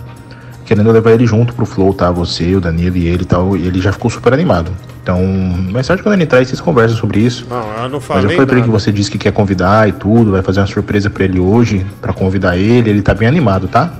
querendo 0.66 0.92
levar 0.92 1.12
ele 1.12 1.26
junto 1.26 1.54
pro 1.54 1.64
Flow, 1.64 1.94
tá? 1.94 2.10
Você, 2.10 2.54
o 2.54 2.60
Danilo 2.60 2.96
e 2.96 3.06
ele 3.06 3.22
e 3.22 3.26
tal, 3.26 3.56
e 3.56 3.66
ele 3.66 3.80
já 3.80 3.92
ficou 3.92 4.10
super 4.10 4.34
animado. 4.34 4.70
Então, 5.06 5.24
mais 5.70 5.86
tarde 5.86 6.02
quando 6.02 6.14
ele 6.14 6.24
entrar, 6.24 6.44
vocês 6.44 6.60
conversam 6.60 6.98
sobre 6.98 7.20
isso. 7.20 7.46
Não, 7.48 7.84
eu 7.84 7.88
não 7.88 7.98
Mas 7.98 8.04
falei 8.06 8.24
eu 8.24 8.30
falei 8.30 8.46
pra 8.46 8.56
ele 8.56 8.64
que 8.64 8.70
você 8.72 8.90
disse 8.90 9.08
que 9.08 9.16
quer 9.16 9.30
convidar 9.30 9.88
e 9.88 9.92
tudo, 9.92 10.32
vai 10.32 10.42
fazer 10.42 10.58
uma 10.58 10.66
surpresa 10.66 11.08
pra 11.08 11.22
ele 11.22 11.38
hoje, 11.38 11.86
pra 12.00 12.12
convidar 12.12 12.56
ele, 12.56 12.90
ele 12.90 13.02
tá 13.02 13.14
bem 13.14 13.28
animado, 13.28 13.68
tá? 13.68 13.92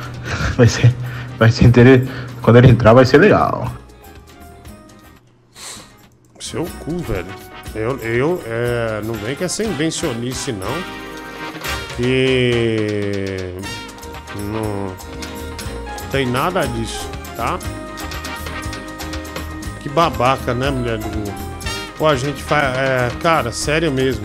Vai 0.56 0.66
ser, 0.66 0.94
vai 1.38 1.50
ser 1.50 1.66
interessante. 1.66 2.10
Quando 2.40 2.56
ele 2.56 2.68
entrar, 2.68 2.94
vai 2.94 3.04
ser 3.04 3.18
legal. 3.18 3.70
Seu 6.40 6.64
cu, 6.80 6.96
velho. 6.96 7.26
Eu, 7.74 7.98
eu 7.98 8.42
é, 8.46 9.02
não 9.04 9.12
vem 9.12 9.36
que 9.36 9.44
é 9.44 9.48
sem 9.48 9.68
invencionice, 9.68 10.52
não. 10.52 10.66
Que. 11.98 13.52
Não 14.50 14.94
tem 16.10 16.26
nada 16.26 16.66
disso, 16.66 17.06
tá? 17.36 17.58
Que 19.86 19.92
babaca, 19.92 20.52
né, 20.52 20.68
mulher 20.68 20.98
do 20.98 21.08
Google? 21.08 21.34
Pô, 21.96 22.08
a 22.08 22.16
gente 22.16 22.42
faz. 22.42 22.76
É, 22.76 23.08
cara, 23.22 23.52
sério 23.52 23.92
mesmo. 23.92 24.24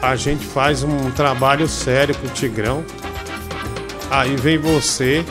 A 0.00 0.16
gente 0.16 0.46
faz 0.46 0.82
um 0.82 1.10
trabalho 1.10 1.68
sério 1.68 2.14
pro 2.14 2.30
Tigrão. 2.30 2.82
Aí 4.10 4.34
vem 4.36 4.56
você. 4.56 5.22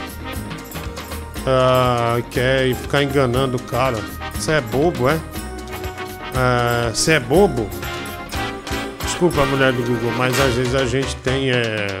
ah, 1.44 2.22
quer 2.30 2.72
ficar 2.76 3.02
enganando 3.02 3.56
o 3.56 3.62
cara. 3.64 3.98
Você 4.32 4.52
é 4.52 4.60
bobo, 4.60 5.08
é? 5.08 5.18
Ah, 6.36 6.92
Você 6.94 7.14
é 7.14 7.20
bobo? 7.20 7.68
Desculpa, 9.02 9.44
mulher 9.46 9.72
do 9.72 9.82
Google, 9.82 10.12
mas 10.16 10.40
às 10.40 10.54
vezes 10.54 10.74
a 10.76 10.86
gente 10.86 11.16
tem 11.16 11.50
é, 11.50 11.98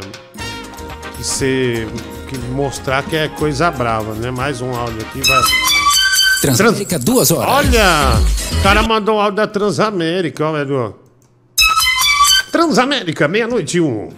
que 1.16 1.24
ser 1.24 1.88
que 2.28 2.38
mostrar 2.38 3.02
que 3.02 3.16
é 3.16 3.26
coisa 3.26 3.68
brava, 3.68 4.14
né? 4.14 4.30
Mais 4.30 4.60
um 4.60 4.72
áudio 4.76 5.02
aqui, 5.02 5.20
vai. 5.28 5.77
Transamérica, 6.40 6.98
duas 6.98 7.30
horas. 7.30 7.48
Olha! 7.66 8.12
O 8.58 8.62
cara 8.62 8.82
mandou 8.82 9.16
um 9.16 9.20
áudio 9.20 9.36
da 9.36 9.46
Transamérica, 9.46 10.44
ó, 10.46 10.56
Edu. 10.58 10.94
Transamérica, 12.52 13.26
meia-noite 13.28 13.80
um. 13.80 14.08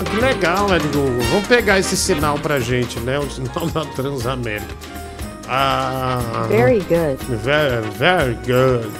Ah, 0.00 0.04
Que 0.04 0.16
legal, 0.20 0.68
né, 0.68 0.78
Google? 0.78 1.20
Vamos 1.30 1.46
pegar 1.46 1.78
esse 1.78 1.96
sinal 1.96 2.38
pra 2.38 2.58
gente, 2.58 2.98
né? 3.00 3.18
O 3.18 3.30
sinal 3.30 3.66
da 3.68 3.84
Transamérica. 3.84 4.74
Ah, 5.48 6.46
Very 6.48 6.80
good. 6.80 7.18
Very, 7.42 7.86
very 7.98 8.34
good. 8.46 8.90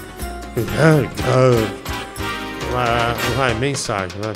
Very 0.57 1.09
good. 1.25 1.81
Vai, 2.73 3.15
vai, 3.37 3.55
mensagem, 3.55 4.17
vai. 4.23 4.35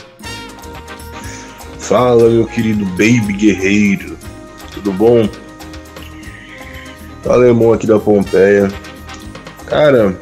Fala, 1.78 2.28
meu 2.31 2.47
querido 2.47 2.85
Baby 2.86 3.32
Guerreiro. 3.35 4.16
Tudo 4.73 4.93
bom? 4.93 5.28
Alemão 7.26 7.72
aqui 7.72 7.86
da 7.86 7.98
Pompeia. 7.98 8.70
Cara, 9.66 10.14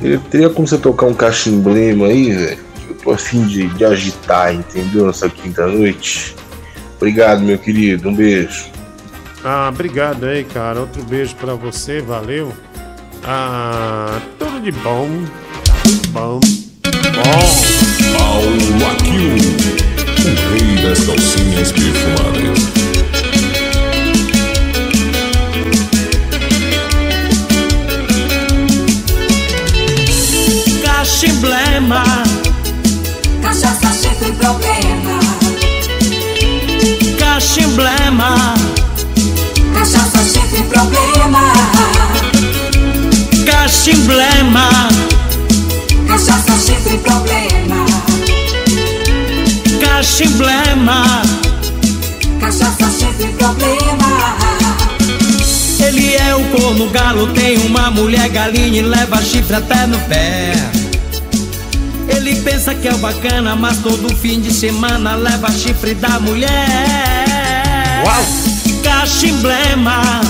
teria- 0.00 0.18
teria 0.30 0.50
como 0.50 0.66
você 0.66 0.78
tocar 0.78 1.06
um 1.06 1.14
cachimblema 1.14 2.06
aí, 2.06 2.32
velho? 2.32 2.58
Eu 2.88 2.94
tô 2.96 3.10
afim 3.12 3.44
de, 3.46 3.66
de 3.68 3.84
agitar, 3.84 4.54
entendeu? 4.54 5.06
Nessa 5.06 5.28
quinta-noite. 5.28 6.34
Obrigado, 6.96 7.42
meu 7.42 7.58
querido. 7.58 8.08
Um 8.08 8.14
beijo. 8.14 8.66
Ah, 9.44 9.68
obrigado 9.72 10.24
aí, 10.24 10.44
cara. 10.44 10.80
Outro 10.80 11.02
beijo 11.04 11.34
pra 11.36 11.54
você, 11.54 12.00
valeu. 12.00 12.52
Ah, 13.24 14.18
tudo 14.38 14.60
de 14.60 14.72
bom. 14.72 15.08
Bom. 16.10 16.40
Bom. 16.40 18.16
Paulo 18.16 18.86
Aquil, 18.92 19.36
o 20.24 20.52
rei 20.52 20.82
das 20.88 21.04
calcinhas 21.04 21.72
perfumadas. 21.72 22.95
Cachimblema, 31.18 32.02
Cachaça, 33.40 33.90
chifre, 33.90 34.32
problema. 34.32 35.18
cachimblema, 37.18 38.54
Cachaça, 39.72 40.18
chifre, 40.24 40.62
problema. 40.64 41.52
cachimblema, 43.46 44.68
Cachaça, 46.06 46.52
chifre, 46.66 46.98
problema. 46.98 47.86
cachimblema. 49.80 51.22
Cachaça, 52.38 52.90
chifre, 52.90 53.28
problema. 53.38 54.36
Ele 55.80 56.14
é 56.14 56.34
o 56.34 56.44
corno 56.58 56.90
galo, 56.90 57.28
tem 57.28 57.56
uma 57.56 57.90
mulher 57.90 58.28
galinha 58.28 58.80
e 58.80 58.82
leva 58.82 59.22
chifre 59.22 59.56
até 59.56 59.86
no 59.86 59.98
pé. 60.00 60.52
Ele 62.08 62.40
pensa 62.42 62.74
que 62.74 62.88
é 62.88 62.94
o 62.94 62.98
bacana, 62.98 63.54
mas 63.56 63.78
todo 63.78 64.14
fim 64.16 64.40
de 64.40 64.52
semana 64.52 65.14
leva 65.16 65.50
chifre 65.50 65.94
da 65.94 66.18
mulher. 66.20 68.02
Uau! 68.04 68.24
Cachimblema, 68.82 70.20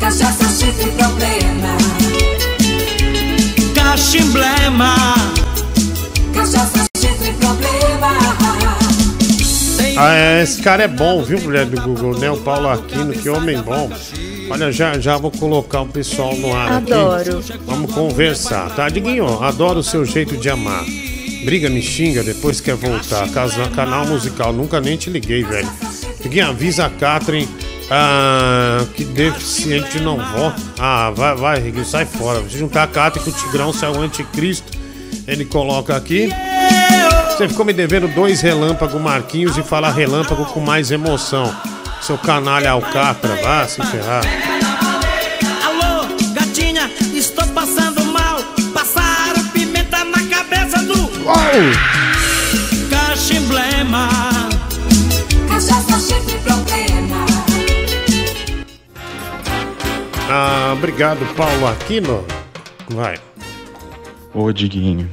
Cachaça, 0.00 0.44
chifre, 0.48 0.90
problema. 0.92 1.76
cachimblema. 3.74 4.94
Cachaça, 6.34 6.84
chifre, 6.98 7.32
problema. 7.34 8.36
Ah, 9.98 10.12
é, 10.14 10.42
esse 10.42 10.60
cara 10.60 10.82
é 10.84 10.88
bom, 10.88 11.22
viu, 11.22 11.40
mulher 11.40 11.64
do 11.64 11.80
Google, 11.80 12.18
né? 12.18 12.30
O 12.30 12.36
Paulo 12.36 12.68
Aquino, 12.68 13.12
que 13.14 13.28
homem 13.30 13.60
bom. 13.62 13.90
Olha, 14.48 14.70
já, 14.70 14.98
já 14.98 15.16
vou 15.16 15.30
colocar 15.30 15.82
o 15.82 15.86
pessoal 15.86 16.34
no 16.36 16.54
ar 16.54 16.72
Adoro. 16.72 17.38
aqui. 17.38 17.58
Vamos 17.64 17.92
conversar, 17.92 18.74
tá? 18.74 18.88
Diguinho, 18.88 19.42
adoro 19.42 19.80
o 19.80 19.82
seu 19.82 20.04
jeito 20.04 20.36
de 20.36 20.48
amar. 20.48 20.84
Briga, 21.44 21.68
me 21.68 21.82
xinga, 21.82 22.22
depois 22.22 22.60
quer 22.60 22.76
voltar. 22.76 23.28
Casa, 23.30 23.68
canal 23.70 24.06
musical, 24.06 24.52
nunca 24.52 24.80
nem 24.80 24.96
te 24.96 25.10
liguei, 25.10 25.42
velho. 25.44 25.68
Diguinho, 26.22 26.48
avisa 26.48 26.86
a 26.86 26.90
Catherine 26.90 27.48
ah, 27.90 28.84
que 28.94 29.04
deficiente 29.04 30.00
não 30.00 30.16
vota. 30.16 30.60
Ah, 30.78 31.10
vai, 31.14 31.34
vai, 31.36 31.60
Riguinho, 31.60 31.84
sai 31.84 32.04
fora. 32.04 32.42
Se 32.48 32.58
juntar 32.58 32.84
a 32.84 32.86
Catherine 32.86 33.30
com 33.30 33.36
o 33.36 33.42
Tigrão, 33.44 33.72
sai 33.72 33.90
o 33.90 34.00
anticristo. 34.00 34.76
Ele 35.26 35.44
coloca 35.44 35.96
aqui. 35.96 36.28
Você 37.30 37.48
ficou 37.48 37.66
me 37.66 37.72
devendo 37.72 38.08
dois 38.08 38.40
relâmpago 38.40 38.98
Marquinhos 38.98 39.56
e 39.58 39.62
fala 39.62 39.90
relâmpago 39.90 40.46
com 40.46 40.60
mais 40.60 40.90
emoção. 40.90 41.54
Seu 42.00 42.16
canalha 42.18 42.70
Alcatra, 42.70 43.36
vá 43.42 43.66
se 43.66 43.82
ferrar. 43.86 44.22
Alô, 45.64 46.06
gatinha, 46.32 46.90
estou 47.12 47.46
passando 47.48 48.04
mal. 48.04 48.38
Passaram 48.72 49.42
pimenta 49.52 50.04
na 50.04 50.22
cabeça 50.28 50.82
do. 50.84 50.96
Cachimblema. 52.88 54.08
Cachaça, 55.48 55.98
chifre, 55.98 56.38
problema. 56.38 57.26
Ah, 60.30 60.72
obrigado, 60.72 61.26
Paulo 61.34 61.66
Aquino. 61.66 62.24
Vai. 62.88 63.16
Ô, 64.32 64.52
Diguinho, 64.52 65.10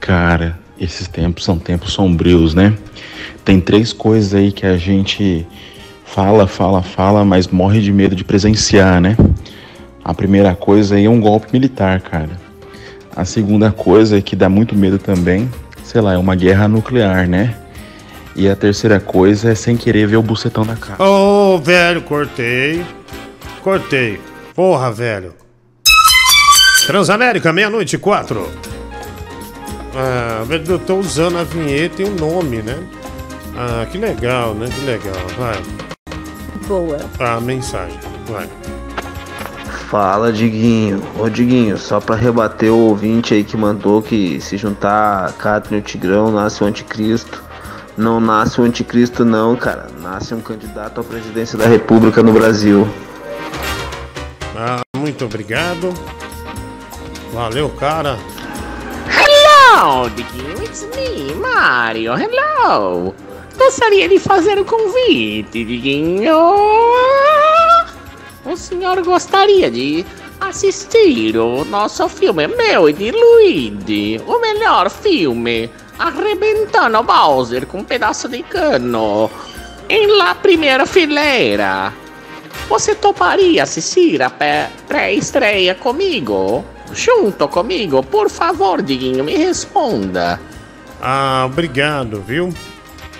cara, 0.00 0.58
esses 0.80 1.06
tempos 1.06 1.44
são 1.44 1.58
tempos 1.58 1.92
sombrios, 1.92 2.54
né? 2.54 2.76
Tem 3.44 3.60
três 3.60 3.92
coisas 3.92 4.34
aí 4.34 4.50
que 4.50 4.66
a 4.66 4.76
gente 4.76 5.46
fala, 6.12 6.46
fala, 6.46 6.82
fala, 6.82 7.24
mas 7.24 7.48
morre 7.48 7.80
de 7.80 7.90
medo 7.90 8.14
de 8.14 8.22
presenciar, 8.22 9.00
né? 9.00 9.16
A 10.04 10.12
primeira 10.12 10.54
coisa 10.54 10.96
aí 10.96 11.06
é 11.06 11.10
um 11.10 11.20
golpe 11.20 11.48
militar, 11.52 12.00
cara. 12.00 12.30
A 13.16 13.24
segunda 13.24 13.70
coisa 13.70 14.20
que 14.20 14.36
dá 14.36 14.48
muito 14.48 14.74
medo 14.76 14.98
também, 14.98 15.50
sei 15.82 16.00
lá, 16.00 16.14
é 16.14 16.18
uma 16.18 16.34
guerra 16.34 16.68
nuclear, 16.68 17.26
né? 17.26 17.54
E 18.36 18.48
a 18.48 18.56
terceira 18.56 19.00
coisa 19.00 19.52
é 19.52 19.54
sem 19.54 19.76
querer 19.76 20.06
ver 20.06 20.16
o 20.16 20.22
bucetão 20.22 20.64
da 20.64 20.76
cara. 20.76 21.02
Ô, 21.02 21.58
velho, 21.58 22.02
cortei. 22.02 22.84
Cortei. 23.62 24.20
Porra, 24.54 24.90
velho. 24.90 25.34
Transamérica, 26.86 27.52
meia-noite, 27.52 27.96
quatro. 27.96 28.50
Ah, 29.94 30.44
eu 30.50 30.78
tô 30.78 30.96
usando 30.96 31.38
a 31.38 31.44
vinheta 31.44 32.02
e 32.02 32.04
o 32.06 32.14
nome, 32.14 32.62
né? 32.62 32.78
Ah, 33.56 33.86
que 33.90 33.98
legal, 33.98 34.54
né? 34.54 34.66
Que 34.74 34.84
legal. 34.86 35.26
Vai. 35.38 35.91
Boa. 36.72 36.96
Ah, 37.18 37.38
mensagem. 37.38 37.98
Vai. 38.26 38.48
Fala, 39.90 40.32
Diguinho. 40.32 41.02
Ô, 41.18 41.28
Diguinho, 41.28 41.76
só 41.76 42.00
pra 42.00 42.16
rebater 42.16 42.72
o 42.72 42.88
ouvinte 42.88 43.34
aí 43.34 43.44
que 43.44 43.58
mandou 43.58 44.00
que 44.00 44.40
se 44.40 44.56
juntar 44.56 45.26
a 45.26 45.32
Catherine 45.32 45.82
e 45.82 45.84
o 45.84 45.86
Tigrão 45.86 46.32
nasce 46.32 46.64
o 46.64 46.66
anticristo. 46.66 47.44
Não 47.94 48.20
nasce 48.20 48.58
o 48.58 48.64
anticristo, 48.64 49.22
não, 49.22 49.54
cara. 49.54 49.88
Nasce 50.00 50.32
um 50.32 50.40
candidato 50.40 50.98
à 50.98 51.04
presidência 51.04 51.58
da 51.58 51.66
República 51.66 52.22
no 52.22 52.32
Brasil. 52.32 52.88
Ah, 54.56 54.80
muito 54.96 55.26
obrigado. 55.26 55.92
Valeu, 57.34 57.68
cara. 57.68 58.16
Hello, 59.10 60.08
Diguinho, 60.08 60.62
it's 60.64 60.88
me, 60.96 61.34
Mario. 61.34 62.14
Hello. 62.14 63.14
Gostaria 63.56 64.08
de 64.08 64.18
fazer 64.18 64.58
um 64.58 64.64
convite, 64.64 65.64
Diguinho. 65.64 66.36
O 68.44 68.56
senhor 68.56 69.02
gostaria 69.02 69.70
de 69.70 70.04
assistir 70.40 71.36
o 71.36 71.64
nosso 71.64 72.08
filme 72.08 72.48
meu 72.48 72.88
e 72.88 72.92
de 72.92 73.12
Luigi, 73.12 74.20
o 74.26 74.40
melhor 74.40 74.90
filme, 74.90 75.70
arrebentando 75.98 77.02
Bowser 77.02 77.66
com 77.66 77.78
um 77.78 77.84
pedaço 77.84 78.28
de 78.28 78.42
cano 78.42 79.30
em 79.88 80.06
la 80.16 80.34
primeira 80.34 80.86
fileira. 80.86 81.92
Você 82.68 82.94
toparia 82.94 83.62
assistir 83.62 84.22
a 84.22 84.30
pré-estreia 84.88 85.74
comigo? 85.74 86.64
Junto 86.92 87.46
comigo, 87.48 88.02
por 88.02 88.28
favor, 88.28 88.82
Diguinho, 88.82 89.22
me 89.22 89.36
responda. 89.36 90.40
Ah, 91.00 91.44
obrigado, 91.46 92.20
viu? 92.20 92.52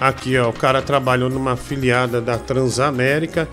Aqui, 0.03 0.37
ó, 0.37 0.49
o 0.49 0.53
cara 0.53 0.83
trabalhou 0.83 1.31
numa 1.31 1.53
afiliada 1.53 2.20
da 2.20 2.37
Transamérica 2.37 3.49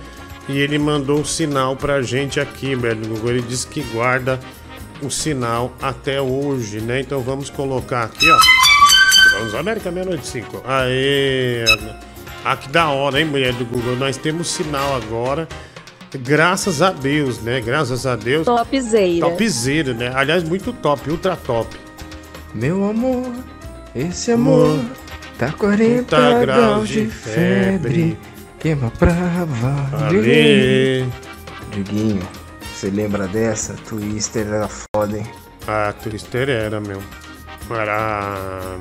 e 0.47 0.57
ele 0.57 0.79
mandou 0.79 1.19
um 1.19 1.23
sinal 1.23 1.75
pra 1.75 2.01
gente 2.01 2.39
aqui, 2.39 2.73
velho. 2.73 3.07
Google. 3.07 3.29
Ele 3.29 3.41
disse 3.43 3.67
que 3.67 3.83
guarda 3.83 4.39
o 4.99 5.11
sinal 5.11 5.71
até 5.79 6.19
hoje, 6.19 6.81
né? 6.81 7.01
Então 7.01 7.21
vamos 7.21 7.51
colocar 7.51 8.05
aqui, 8.05 8.25
ó. 8.27 8.39
Transamérica, 9.29 9.91
meia-noite 9.91 10.25
5. 10.25 10.63
Aê! 10.65 11.65
Ah, 12.43 12.57
que 12.57 12.67
da 12.69 12.89
hora, 12.89 13.19
hein, 13.19 13.27
mulher 13.27 13.53
do 13.53 13.65
Google? 13.65 13.95
Nós 13.95 14.17
temos 14.17 14.47
sinal 14.47 14.95
agora. 14.95 15.47
Graças 16.11 16.81
a 16.81 16.89
Deus, 16.89 17.39
né? 17.43 17.61
Graças 17.61 18.07
a 18.07 18.15
Deus. 18.15 18.45
Topzera. 18.45 19.19
Topzera, 19.19 19.93
né? 19.93 20.11
Aliás, 20.15 20.43
muito 20.43 20.73
top, 20.73 21.11
ultra 21.11 21.35
top. 21.35 21.77
Meu 22.55 22.89
amor, 22.89 23.31
esse 23.93 24.31
amor 24.31 24.79
tá 25.39 25.53
40 25.53 26.03
30 26.03 26.39
graus 26.41 26.89
de 26.89 27.07
febre. 27.07 28.19
Queima 28.59 28.91
pra 28.91 29.13
valer. 29.45 31.07
Diguinho, 31.71 32.27
você 32.61 32.89
lembra 32.89 33.25
dessa? 33.25 33.73
Twister 33.73 34.45
era 34.45 34.67
foda, 34.67 35.17
hein? 35.17 35.25
Ah, 35.65 35.93
Twister 35.93 36.49
era, 36.49 36.81
meu. 36.81 37.01
Era. 37.71 38.77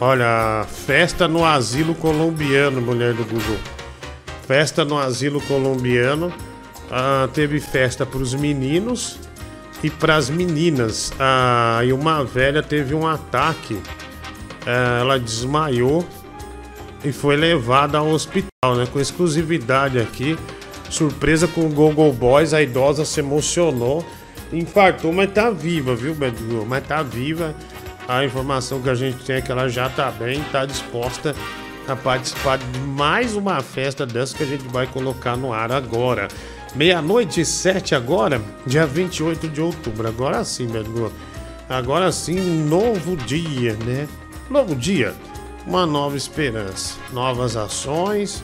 Olha, 0.00 0.64
festa 0.86 1.26
no 1.26 1.44
asilo 1.44 1.96
colombiano, 1.96 2.80
mulher 2.80 3.12
do 3.12 3.24
Google. 3.24 3.58
Festa 4.46 4.84
no 4.84 4.96
asilo 4.98 5.40
colombiano. 5.40 6.32
Ah, 6.90 7.28
teve 7.34 7.58
festa 7.58 8.06
pros 8.06 8.34
meninos 8.34 9.18
e 9.82 9.90
pras 9.90 10.30
meninas. 10.30 11.12
Ah, 11.18 11.80
e 11.84 11.92
uma 11.92 12.24
velha 12.24 12.62
teve 12.62 12.94
um 12.94 13.04
ataque. 13.04 13.80
Ela 15.00 15.18
desmaiou 15.18 16.04
e 17.02 17.10
foi 17.10 17.36
levada 17.36 17.96
ao 17.96 18.08
hospital, 18.08 18.76
né? 18.76 18.86
Com 18.92 19.00
exclusividade 19.00 19.98
aqui. 19.98 20.38
Surpresa 20.90 21.48
com 21.48 21.62
o 21.62 21.70
Google 21.70 22.12
Boys, 22.12 22.52
a 22.52 22.60
idosa 22.60 23.04
se 23.06 23.20
emocionou. 23.20 24.04
Infartou, 24.52 25.10
mas 25.12 25.32
tá 25.32 25.50
viva, 25.50 25.94
viu, 25.94 26.14
Bad 26.14 26.36
Girl? 26.36 26.64
Mas 26.66 26.86
tá 26.86 27.02
viva. 27.02 27.54
A 28.06 28.24
informação 28.24 28.80
que 28.82 28.90
a 28.90 28.94
gente 28.94 29.24
tem 29.24 29.36
é 29.36 29.40
que 29.40 29.50
ela 29.50 29.68
já 29.68 29.88
tá 29.88 30.10
bem, 30.10 30.42
tá 30.52 30.66
disposta 30.66 31.34
a 31.86 31.96
participar 31.96 32.58
de 32.58 32.80
mais 32.80 33.34
uma 33.34 33.62
festa 33.62 34.04
dessa 34.04 34.36
que 34.36 34.42
a 34.42 34.46
gente 34.46 34.64
vai 34.68 34.86
colocar 34.86 35.36
no 35.36 35.52
ar 35.52 35.72
agora. 35.72 36.28
Meia-noite 36.74 37.40
e 37.40 37.44
sete 37.44 37.94
agora, 37.94 38.40
dia 38.66 38.86
28 38.86 39.48
de 39.48 39.60
outubro. 39.60 40.06
Agora 40.08 40.44
sim, 40.44 40.66
Bad 40.66 40.88
Girl. 40.90 41.08
Agora 41.68 42.12
sim, 42.12 42.38
um 42.38 42.66
novo 42.66 43.16
dia, 43.16 43.74
né? 43.84 44.06
Novo 44.50 44.74
dia, 44.74 45.14
uma 45.66 45.84
nova 45.84 46.16
esperança, 46.16 46.94
novas 47.12 47.54
ações 47.54 48.42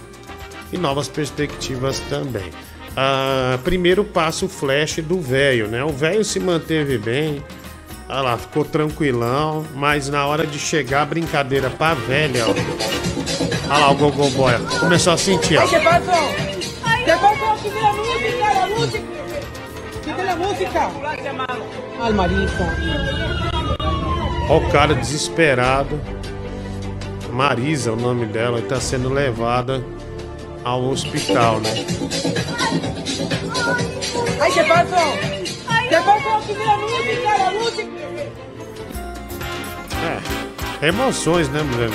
e 0.70 0.76
novas 0.76 1.08
perspectivas 1.08 1.98
também. 2.10 2.50
Ah, 2.94 3.58
primeiro 3.64 4.04
passo 4.04 4.44
o 4.44 4.48
flash 4.48 4.98
do 4.98 5.18
velho, 5.18 5.66
né? 5.66 5.82
O 5.82 5.88
velho 5.88 6.22
se 6.22 6.38
manteve 6.38 6.98
bem, 6.98 7.42
olha 8.06 8.20
lá, 8.20 8.36
ficou 8.36 8.66
tranquilão, 8.66 9.64
mas 9.74 10.10
na 10.10 10.26
hora 10.26 10.46
de 10.46 10.58
chegar 10.58 11.00
a 11.02 11.06
brincadeira 11.06 11.70
pra 11.70 11.94
velha, 11.94 12.44
ó. 12.46 12.50
Olha 13.70 13.78
lá 13.78 13.90
o 13.90 13.94
Gogol 13.94 14.28
Boy, 14.30 14.52
começou 14.78 15.14
a 15.14 15.16
sentir, 15.16 15.56
ó. 15.56 15.62
Música, 15.62 15.80
la 20.22 20.36
música. 20.36 20.90
Ó 24.48 24.58
o 24.58 24.70
cara 24.70 24.94
desesperado. 24.94 26.00
Marisa, 27.32 27.92
o 27.92 27.96
nome 27.96 28.26
dela, 28.26 28.60
está 28.60 28.80
sendo 28.80 29.08
levada 29.08 29.84
ao 30.62 30.84
hospital, 30.88 31.60
né? 31.60 31.84
¿qué 34.54 34.62
pasó? 34.64 34.96
¿Qué 35.88 35.96
pasó? 35.96 36.40
Quita 36.46 36.64
la 36.64 36.76
música, 36.76 37.38
la 37.38 37.50
música. 37.50 37.94
É, 40.82 40.88
emoções, 40.88 41.48
né, 41.48 41.62
mulher? 41.62 41.90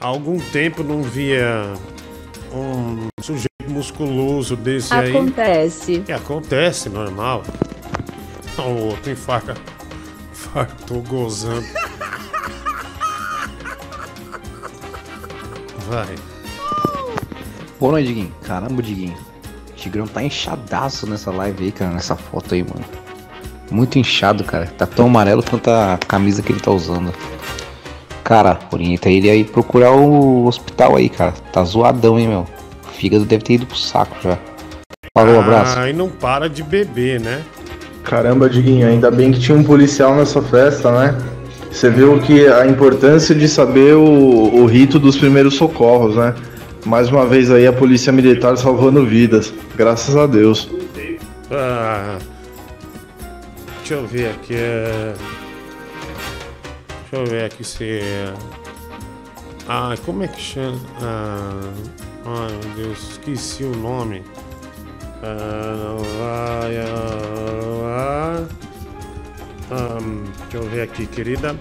Há 0.00 0.06
algum 0.06 0.38
tempo 0.38 0.82
não 0.82 1.02
via 1.02 1.74
um 2.52 3.08
sujeito 3.20 3.50
musculoso 3.68 4.56
desse 4.56 4.94
aí. 4.94 5.10
Acontece. 5.10 6.00
Que 6.00 6.12
acontece, 6.12 6.88
normal. 6.88 7.42
O 8.58 8.88
outro 8.88 9.10
infarta. 9.10 9.54
Infartou 10.50 11.00
gozando. 11.02 11.64
Vai. 15.88 16.16
Boa 17.78 17.92
noite, 17.92 18.08
Diguinho. 18.08 18.34
Caramba, 18.42 18.82
Diguinho. 18.82 19.16
O 19.68 19.72
Tigrão 19.74 20.08
tá 20.08 20.24
inchadaço 20.24 21.06
nessa 21.06 21.30
live 21.30 21.66
aí, 21.66 21.70
cara, 21.70 21.92
nessa 21.92 22.16
foto 22.16 22.52
aí, 22.52 22.64
mano. 22.64 22.84
Muito 23.70 23.96
inchado, 23.96 24.42
cara. 24.42 24.66
Tá 24.66 24.86
tão 24.86 25.06
amarelo 25.06 25.40
quanto 25.40 25.70
a 25.70 25.96
camisa 26.08 26.42
que 26.42 26.50
ele 26.50 26.60
tá 26.60 26.72
usando. 26.72 27.14
Cara, 28.24 28.58
orienta 28.72 29.08
ele 29.08 29.30
aí 29.30 29.44
procurar 29.44 29.92
o 29.92 30.46
hospital 30.46 30.96
aí, 30.96 31.08
cara. 31.08 31.30
Tá 31.52 31.62
zoadão, 31.62 32.18
hein, 32.18 32.26
meu. 32.26 32.40
O 32.88 32.88
fígado 32.88 33.24
deve 33.24 33.44
ter 33.44 33.52
ido 33.52 33.66
pro 33.66 33.76
saco 33.76 34.16
já. 34.20 34.36
Falou, 35.16 35.38
abraço. 35.38 35.78
Ah, 35.78 35.88
e 35.88 35.92
não 35.92 36.10
para 36.10 36.50
de 36.50 36.64
beber, 36.64 37.20
né? 37.20 37.44
Caramba, 38.10 38.50
Diguinho, 38.50 38.88
ainda 38.88 39.08
bem 39.08 39.30
que 39.30 39.38
tinha 39.38 39.56
um 39.56 39.62
policial 39.62 40.16
nessa 40.16 40.42
festa, 40.42 40.90
né? 40.90 41.16
Você 41.70 41.88
viu 41.88 42.18
que 42.18 42.44
a 42.48 42.66
importância 42.66 43.32
de 43.32 43.46
saber 43.48 43.94
o, 43.94 44.02
o 44.02 44.66
rito 44.66 44.98
dos 44.98 45.16
primeiros 45.16 45.54
socorros, 45.54 46.16
né? 46.16 46.34
Mais 46.84 47.08
uma 47.08 47.24
vez 47.24 47.52
aí 47.52 47.68
a 47.68 47.72
polícia 47.72 48.12
militar 48.12 48.56
salvando 48.56 49.06
vidas, 49.06 49.54
graças 49.76 50.16
a 50.16 50.26
Deus. 50.26 50.68
Ah, 51.52 52.18
deixa 53.78 53.94
eu 53.94 54.04
ver 54.08 54.30
aqui. 54.30 54.54
é- 54.56 55.14
Deixa 57.12 57.24
eu 57.24 57.26
ver 57.26 57.44
aqui 57.44 57.62
se. 57.62 57.84
é- 57.84 58.34
Ah, 59.68 59.94
como 60.04 60.24
é 60.24 60.26
que 60.26 60.40
chama? 60.40 60.78
Ah, 61.00 61.60
ai 62.26 62.48
meu 62.50 62.86
Deus, 62.86 63.10
esqueci 63.12 63.62
o 63.62 63.76
nome. 63.76 64.22
Ah, 65.22 65.96
ah, 67.84 68.46
ah, 69.70 69.98
hum, 70.02 70.24
deixa 70.42 70.56
eu 70.56 70.70
ver 70.70 70.82
aqui, 70.82 71.06
querida. 71.06 71.54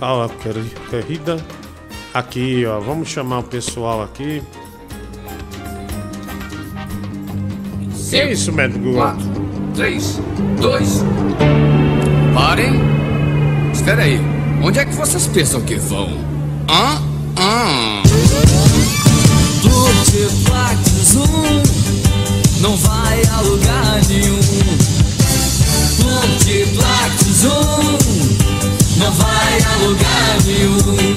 Ah, 0.00 0.28
querida. 0.90 1.36
Aqui, 2.14 2.64
ó, 2.66 2.78
vamos 2.80 3.08
chamar 3.08 3.40
o 3.40 3.42
pessoal 3.42 4.02
aqui. 4.02 4.42
Que 8.08 8.16
é 8.16 8.32
isso, 8.32 8.52
médico? 8.52 8.94
3, 9.74 10.20
2. 10.60 11.04
Parem! 12.34 12.72
Espera 13.72 14.02
aí, 14.02 14.20
onde 14.62 14.78
é 14.78 14.84
que 14.84 14.94
vocês 14.94 15.26
pensam 15.26 15.60
que 15.62 15.76
vão? 15.76 16.08
Hã? 16.68 17.00
Hã? 17.38 18.02
Multiplax 19.64 21.16
um 21.16 21.99
não 22.60 22.76
vai 22.76 23.22
a 23.32 23.40
lugar 23.40 24.00
nenhum. 24.08 24.38
Multiplax 25.98 27.44
um 27.44 27.98
não 28.98 29.12
vai 29.12 29.58
a 29.62 29.84
lugar 29.84 30.36
nenhum. 30.44 31.16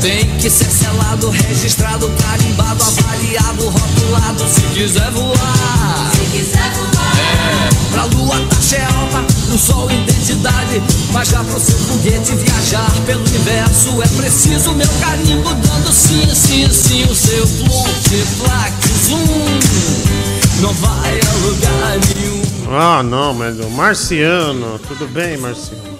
Tem 0.00 0.28
que 0.36 0.50
ser 0.50 0.70
selado, 0.70 1.30
registrado, 1.30 2.10
carimbado, 2.22 2.84
avaliado, 2.84 3.68
rotulado 3.68 4.46
se 4.46 4.60
quiser 4.74 5.10
voar. 5.12 6.12
Se 6.14 6.36
quiser 6.36 6.72
voar. 6.74 7.14
É, 7.16 7.90
pra 7.90 8.04
lua 8.04 8.38
taxa 8.50 8.76
é 8.76 8.84
alta, 8.84 9.24
no 9.48 9.58
sol 9.58 9.90
identidade. 9.90 10.82
Mas 11.10 11.28
já 11.28 11.42
pro 11.42 11.58
seu 11.58 11.78
foguete 11.78 12.34
viajar 12.34 12.90
pelo 13.06 13.24
universo 13.26 14.02
é 14.02 14.08
preciso 14.08 14.72
meu 14.72 14.88
carimbo 15.00 15.54
dando 15.54 15.90
sim, 15.90 16.28
sim, 16.34 16.68
sim. 16.70 17.04
O 17.04 17.14
seu 17.14 17.46
multiplax 17.66 19.08
um 19.10 20.33
não 20.60 20.72
vai 20.74 21.20
a 21.20 21.32
lugar 21.46 21.98
nenhum. 22.14 22.42
Ah, 22.70 23.02
não, 23.02 23.34
mas 23.34 23.58
o 23.60 23.68
Marciano. 23.70 24.78
Tudo 24.80 25.06
bem, 25.08 25.36
Marciano? 25.36 25.94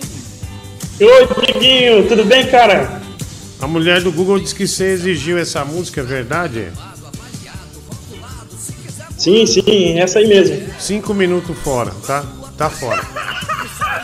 Oi, 1.01 1.53
Diguinho, 1.53 2.09
tudo 2.09 2.25
bem, 2.25 2.47
cara? 2.49 3.03
A 3.61 3.67
mulher 3.67 4.01
do 4.01 4.13
Google 4.13 4.39
disse 4.39 4.55
que 4.55 4.67
você 4.67 4.93
exigiu 4.93 5.39
essa 5.39 5.65
música, 5.65 6.01
é 6.01 6.05
verdade? 6.05 6.69
Sim, 9.17 9.47
sim, 9.47 9.99
essa 9.99 10.19
aí 10.19 10.29
mesmo. 10.29 10.69
Cinco 10.79 11.15
minutos 11.15 11.57
fora, 11.59 11.91
tá? 12.07 12.25
Tá 12.57 12.69
fora. 12.69 13.03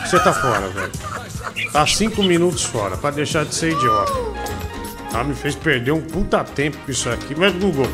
Você 0.05 0.19
tá 0.19 0.33
fora, 0.33 0.67
velho. 0.69 0.91
Tá 1.71 1.85
cinco 1.87 2.23
minutos 2.23 2.63
fora, 2.63 2.97
pra 2.97 3.11
deixar 3.11 3.45
de 3.45 3.55
ser 3.55 3.71
idiota. 3.71 4.11
Tá? 5.11 5.23
Me 5.23 5.33
fez 5.33 5.55
perder 5.55 5.91
um 5.91 6.01
puta 6.01 6.43
tempo 6.43 6.77
com 6.85 6.91
isso 6.91 7.09
aqui. 7.09 7.35
Mas, 7.37 7.53
Google, 7.53 7.87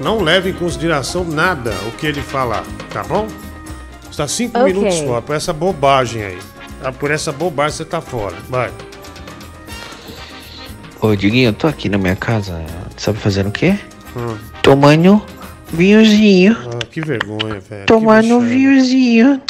não 0.00 0.20
leve 0.20 0.50
em 0.50 0.54
consideração 0.54 1.24
nada 1.24 1.72
o 1.88 1.92
que 1.92 2.06
ele 2.06 2.20
falar, 2.22 2.64
tá 2.92 3.02
bom? 3.04 3.26
Está 4.10 4.26
cinco 4.26 4.58
Ok. 4.58 4.72
minutos 4.72 4.98
fora, 5.00 5.22
por 5.22 5.36
essa 5.36 5.52
bobagem 5.52 6.22
aí. 6.24 6.38
Tá? 6.82 6.92
Por 6.92 7.10
essa 7.10 7.32
bobagem 7.32 7.76
você 7.76 7.84
tá 7.84 8.00
fora. 8.00 8.36
Vai. 8.48 8.72
Ô, 11.00 11.14
Diguinho, 11.14 11.50
eu 11.50 11.52
tô 11.52 11.66
aqui 11.68 11.88
na 11.88 11.98
minha 11.98 12.16
casa, 12.16 12.64
sabe 12.96 13.18
fazendo 13.18 13.48
o 13.48 13.52
quê? 13.52 13.78
Hum. 14.16 14.36
Tomando 14.62 15.22
vinhozinho. 15.72 16.56
Ah, 16.66 16.84
que 16.86 17.00
vergonha, 17.00 17.60
velho. 17.60 17.86
Tomando 17.86 18.40
vinhozinho. 18.40 19.40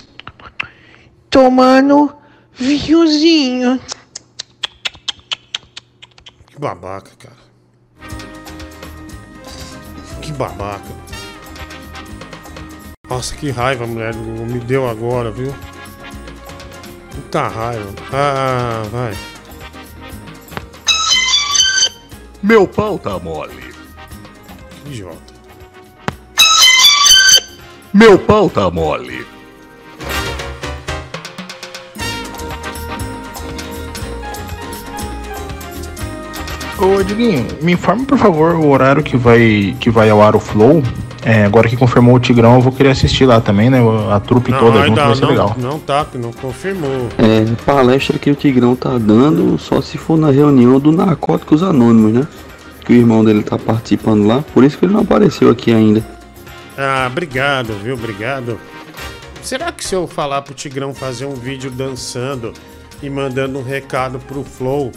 Tomando 1.30 2.14
vinhozinho. 2.54 3.80
Que 6.50 6.58
babaca, 6.58 7.10
cara. 7.18 7.47
Que 10.38 10.44
babaca. 10.44 10.94
Nossa, 13.10 13.34
que 13.34 13.50
raiva, 13.50 13.88
mulher. 13.88 14.14
Me 14.14 14.60
deu 14.60 14.88
agora, 14.88 15.32
viu? 15.32 15.52
Puta 17.10 17.48
raiva. 17.48 17.92
Ah, 18.12 18.84
vai. 18.88 19.16
Meu 22.40 22.68
pau 22.68 23.00
tá 23.00 23.18
mole. 23.18 23.74
idiota. 24.86 25.34
Meu 27.92 28.16
pau 28.16 28.48
tá 28.48 28.70
mole. 28.70 29.26
Ô, 36.80 37.02
Diguinho, 37.02 37.44
me 37.60 37.72
informe, 37.72 38.06
por 38.06 38.16
favor, 38.16 38.54
o 38.54 38.68
horário 38.68 39.02
que 39.02 39.16
vai, 39.16 39.76
que 39.80 39.90
vai 39.90 40.08
ao 40.08 40.22
ar 40.22 40.36
o 40.36 40.40
Flow. 40.40 40.82
É, 41.24 41.44
agora 41.44 41.68
que 41.68 41.76
confirmou 41.76 42.14
o 42.14 42.20
Tigrão, 42.20 42.54
eu 42.54 42.60
vou 42.60 42.72
querer 42.72 42.90
assistir 42.90 43.26
lá 43.26 43.40
também, 43.40 43.68
né? 43.68 43.80
A 44.10 44.20
trupe 44.20 44.52
toda 44.52 44.86
junto 44.86 45.00
vai 45.00 45.14
ser 45.14 45.22
não, 45.22 45.28
legal. 45.28 45.56
não 45.58 45.78
tá, 45.78 46.06
não 46.14 46.32
confirmou. 46.32 47.08
É, 47.18 47.44
palestra 47.66 48.18
que 48.18 48.30
o 48.30 48.34
Tigrão 48.34 48.76
tá 48.76 48.96
dando 48.96 49.58
só 49.58 49.82
se 49.82 49.98
for 49.98 50.16
na 50.16 50.30
reunião 50.30 50.78
do 50.78 50.92
Narcóticos 50.92 51.62
Anônimos, 51.62 52.12
né? 52.12 52.28
Que 52.86 52.92
o 52.92 52.96
irmão 52.96 53.24
dele 53.24 53.42
tá 53.42 53.58
participando 53.58 54.26
lá, 54.26 54.42
por 54.54 54.62
isso 54.62 54.78
que 54.78 54.84
ele 54.84 54.92
não 54.92 55.00
apareceu 55.00 55.50
aqui 55.50 55.72
ainda. 55.72 56.06
Ah, 56.78 57.08
obrigado, 57.10 57.74
viu? 57.82 57.94
Obrigado. 57.94 58.58
Será 59.42 59.72
que 59.72 59.84
se 59.84 59.94
eu 59.94 60.06
falar 60.06 60.42
pro 60.42 60.54
Tigrão 60.54 60.94
fazer 60.94 61.26
um 61.26 61.34
vídeo 61.34 61.70
dançando 61.70 62.52
e 63.02 63.10
mandando 63.10 63.58
um 63.58 63.62
recado 63.64 64.18
pro 64.20 64.44
Flow, 64.44 64.92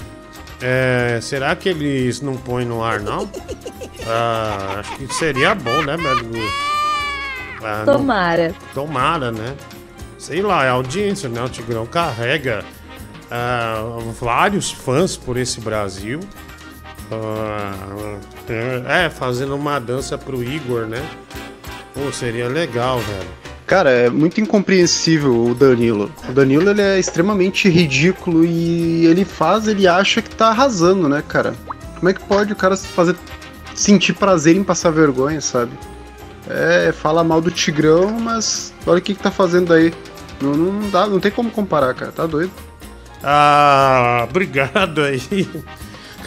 é, 0.61 1.19
será 1.21 1.55
que 1.55 1.69
eles 1.69 2.21
não 2.21 2.35
põem 2.37 2.65
no 2.65 2.83
ar, 2.83 2.99
não? 2.99 3.29
Ah, 4.07 4.77
acho 4.79 4.95
que 4.97 5.13
seria 5.13 5.53
bom, 5.55 5.81
né, 5.83 5.95
meu? 5.97 6.11
Ah, 7.63 7.83
não- 7.85 7.93
Tomara. 7.97 8.53
Tomara, 8.73 9.31
né? 9.31 9.55
Sei 10.17 10.41
lá, 10.41 10.65
é 10.65 10.69
audiência, 10.69 11.27
né? 11.29 11.41
O 11.43 11.49
Tigrão 11.49 11.85
carrega 11.85 12.63
ah, 13.29 13.83
vários 14.19 14.71
fãs 14.71 15.15
por 15.17 15.37
esse 15.37 15.59
Brasil. 15.61 16.19
Ah, 17.11 18.17
é, 18.87 19.09
fazendo 19.09 19.55
uma 19.55 19.79
dança 19.79 20.17
pro 20.17 20.43
Igor, 20.43 20.85
né? 20.85 21.03
Pô, 21.93 22.11
seria 22.11 22.47
legal, 22.47 22.99
velho. 22.99 23.40
Cara, 23.71 23.89
é 23.89 24.09
muito 24.09 24.41
incompreensível 24.41 25.45
o 25.45 25.55
Danilo. 25.55 26.11
O 26.27 26.33
Danilo 26.33 26.71
ele 26.71 26.81
é 26.81 26.99
extremamente 26.99 27.69
ridículo 27.69 28.43
e 28.43 29.05
ele 29.05 29.23
faz, 29.23 29.65
ele 29.65 29.87
acha 29.87 30.21
que 30.21 30.29
tá 30.29 30.49
arrasando, 30.49 31.07
né, 31.07 31.23
cara? 31.25 31.55
Como 31.95 32.09
é 32.09 32.13
que 32.13 32.19
pode 32.19 32.51
o 32.51 32.55
cara 32.57 32.75
fazer 32.75 33.15
sentir 33.73 34.11
prazer 34.11 34.57
em 34.57 34.63
passar 34.65 34.91
vergonha, 34.91 35.39
sabe? 35.39 35.71
É, 36.49 36.91
fala 36.91 37.23
mal 37.23 37.39
do 37.39 37.49
Tigrão, 37.49 38.11
mas 38.19 38.73
olha 38.85 38.99
o 38.99 39.01
que, 39.01 39.15
que 39.15 39.23
tá 39.23 39.31
fazendo 39.31 39.73
aí. 39.73 39.93
Não, 40.41 40.51
não 40.51 40.89
dá, 40.89 41.07
não 41.07 41.21
tem 41.21 41.31
como 41.31 41.49
comparar, 41.49 41.93
cara. 41.93 42.11
Tá 42.11 42.25
doido. 42.25 42.51
Ah, 43.23 44.27
obrigado 44.29 45.01
aí. 45.01 45.47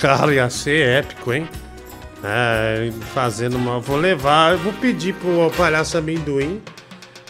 Cara, 0.01 0.33
ia 0.33 0.49
ser 0.49 0.89
épico, 0.89 1.31
hein? 1.31 1.47
É, 2.25 2.91
fazendo 3.13 3.59
uma. 3.59 3.81
Vou 3.81 3.99
levar, 3.99 4.53
eu 4.53 4.59
vou 4.61 4.73
pedir 4.73 5.13
pro 5.17 5.51
palhaço 5.55 5.99
amendoim 5.99 6.63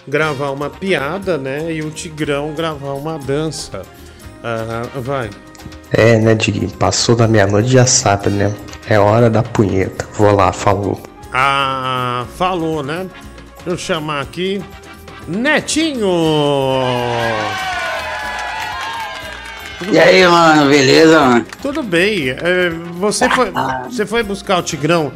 gravar 0.06 0.50
uma 0.50 0.70
piada, 0.70 1.38
né? 1.38 1.72
E 1.72 1.82
o 1.82 1.90
Tigrão 1.90 2.54
gravar 2.54 2.92
uma 2.92 3.18
dança. 3.18 3.82
Ah, 4.42 4.82
vai. 4.96 5.30
É, 5.90 6.18
né, 6.18 6.34
Diguinho? 6.34 6.70
Passou 6.72 7.16
da 7.16 7.26
meia-noite 7.26 7.68
já 7.68 7.86
sabe, 7.86 8.30
né? 8.30 8.54
É 8.88 8.98
hora 8.98 9.30
da 9.30 9.42
punheta. 9.42 10.06
Vou 10.14 10.34
lá, 10.34 10.52
falou. 10.52 11.00
Ah, 11.32 12.26
falou, 12.36 12.82
né? 12.82 13.06
Deixa 13.64 13.70
eu 13.70 13.78
chamar 13.78 14.20
aqui. 14.20 14.62
Netinho! 15.26 16.10
E 19.90 19.98
aí, 19.98 20.26
mano, 20.26 20.68
beleza, 20.68 21.20
mano? 21.20 21.46
Tudo 21.62 21.82
bem. 21.82 22.30
É, 22.30 22.70
você, 22.98 23.28
foi, 23.30 23.52
você 23.84 24.06
foi 24.06 24.22
buscar 24.22 24.58
o 24.58 24.62
Tigrão 24.62 25.12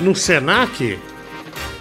no 0.00 0.14
Senac? 0.14 0.98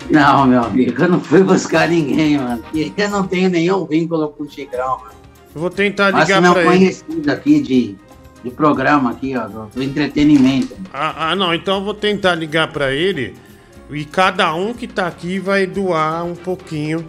Não, 0.09 0.47
meu 0.47 0.63
amigo, 0.63 1.01
eu 1.03 1.09
não 1.09 1.19
fui 1.19 1.43
buscar 1.43 1.87
ninguém, 1.87 2.37
mano. 2.37 2.63
E 2.73 2.91
Eu 2.97 3.09
não 3.09 3.27
tenho 3.27 3.49
nenhum 3.49 3.85
vínculo 3.85 4.29
com 4.29 4.43
o 4.43 4.47
Tigrão, 4.47 4.97
mano. 4.99 5.11
Eu 5.53 5.61
vou 5.61 5.69
tentar 5.69 6.11
Mas 6.11 6.27
ligar 6.27 6.41
meu 6.41 6.53
pra 6.53 6.61
ele. 6.63 6.69
conhecido 6.71 7.31
aqui 7.31 7.61
de, 7.61 7.95
de 8.43 8.51
programa 8.51 9.11
aqui, 9.11 9.35
ó, 9.37 9.47
do, 9.47 9.65
do 9.67 9.83
entretenimento. 9.83 10.75
Ah, 10.93 11.29
ah, 11.31 11.35
não, 11.35 11.53
então 11.53 11.77
eu 11.79 11.83
vou 11.83 11.93
tentar 11.93 12.35
ligar 12.35 12.71
pra 12.71 12.91
ele 12.91 13.35
e 13.91 14.05
cada 14.05 14.53
um 14.55 14.73
que 14.73 14.87
tá 14.87 15.07
aqui 15.07 15.39
vai 15.39 15.65
doar 15.65 16.23
um 16.23 16.35
pouquinho 16.35 17.05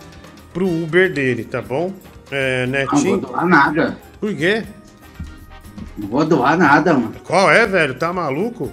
pro 0.53 0.67
Uber 0.67 1.13
dele, 1.13 1.45
tá 1.45 1.61
bom? 1.63 1.93
É, 2.31 2.67
Não 2.67 2.73
Netinho. 2.73 3.21
vou 3.21 3.31
doar 3.31 3.47
nada. 3.47 3.99
Por 4.21 4.35
quê? 4.35 4.65
Não 5.97 6.09
vou 6.09 6.25
doar 6.25 6.57
nada, 6.57 6.93
mano. 6.95 7.15
Qual 7.25 7.51
é, 7.51 7.67
velho? 7.67 7.95
Tá 7.95 8.13
maluco? 8.13 8.71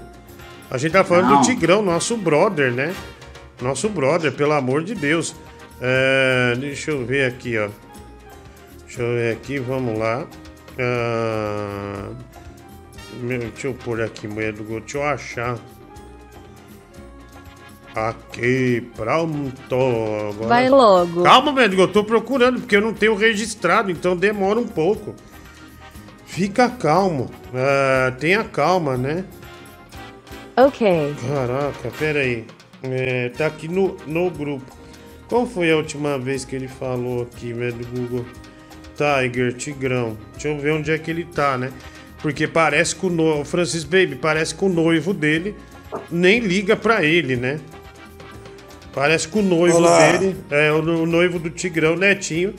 A 0.72 0.78
gente 0.78 0.92
tá 0.92 1.04
falando 1.04 1.30
Não. 1.30 1.42
do 1.42 1.46
Tigrão, 1.48 1.82
nosso 1.82 2.16
brother, 2.18 2.72
né? 2.74 2.94
Nosso 3.62 3.90
brother, 3.90 4.32
pelo 4.32 4.54
amor 4.54 4.84
de 4.84 4.94
Deus. 4.94 5.36
É, 5.82 6.56
deixa 6.60 6.92
eu 6.92 7.06
ver 7.06 7.26
aqui, 7.26 7.58
ó. 7.58 7.70
Deixa 8.86 9.02
eu 9.02 9.16
ver 9.16 9.34
aqui, 9.34 9.60
vamos 9.60 9.98
lá. 9.98 10.28
Ah, 10.80 12.10
meu, 13.20 13.40
deixa 13.40 13.68
eu 13.68 13.74
pôr 13.74 14.02
aqui, 14.02 14.28
mulher 14.28 14.54
do 14.54 14.64
gol. 14.64 14.80
Deixa 14.80 14.98
eu 14.98 15.04
achar. 15.04 15.58
Aqui, 17.96 18.88
pronto. 18.96 19.76
Agora... 20.32 20.48
Vai 20.48 20.70
logo. 20.70 21.24
Calma, 21.24 21.52
médico, 21.52 21.82
eu 21.82 21.88
tô 21.88 22.04
procurando, 22.04 22.60
porque 22.60 22.76
eu 22.76 22.82
não 22.82 22.94
tenho 22.94 23.16
registrado, 23.16 23.90
então 23.90 24.16
demora 24.16 24.60
um 24.60 24.68
pouco. 24.68 25.16
Fica 26.26 26.70
calmo. 26.70 27.32
Ah, 27.56 28.14
tenha 28.20 28.44
calma, 28.44 28.96
né? 28.96 29.26
Ok. 30.56 31.16
Caraca, 31.28 31.92
pera 31.98 32.20
aí. 32.20 32.46
É, 32.84 33.30
tá 33.30 33.48
aqui 33.48 33.68
no, 33.68 33.98
no 34.06 34.30
grupo. 34.30 34.66
Qual 35.28 35.46
foi 35.46 35.72
a 35.72 35.76
última 35.78 36.18
vez 36.18 36.46
que 36.46 36.56
ele 36.56 36.68
falou 36.68 37.24
aqui, 37.24 37.52
velho, 37.54 37.74
do 37.74 37.88
Google? 37.88 38.26
Tiger, 38.96 39.54
Tigrão. 39.54 40.18
Deixa 40.34 40.48
eu 40.48 40.58
ver 40.58 40.72
onde 40.72 40.92
é 40.92 40.98
que 40.98 41.12
ele 41.12 41.26
tá, 41.26 41.58
né? 41.58 41.72
Porque 42.22 42.48
parece 42.48 42.96
que 42.96 43.06
o 43.06 43.10
noivo. 43.10 43.44
Francis 43.46 43.84
Baby, 43.84 44.16
parece 44.16 44.56
que 44.56 44.64
o 44.66 44.70
noivo 44.70 45.14
dele 45.14 45.56
nem 46.10 46.40
liga 46.40 46.76
pra 46.76 47.04
ele, 47.04 47.36
né? 47.36 47.60
Parece 48.94 49.28
que 49.28 49.38
o 49.38 49.42
noivo 49.44 49.78
Olá. 49.78 50.12
dele, 50.18 50.36
é, 50.50 50.72
o, 50.72 50.82
no- 50.82 51.04
o 51.04 51.06
noivo 51.06 51.38
do 51.38 51.50
Tigrão, 51.52 51.96
Netinho, 51.96 52.56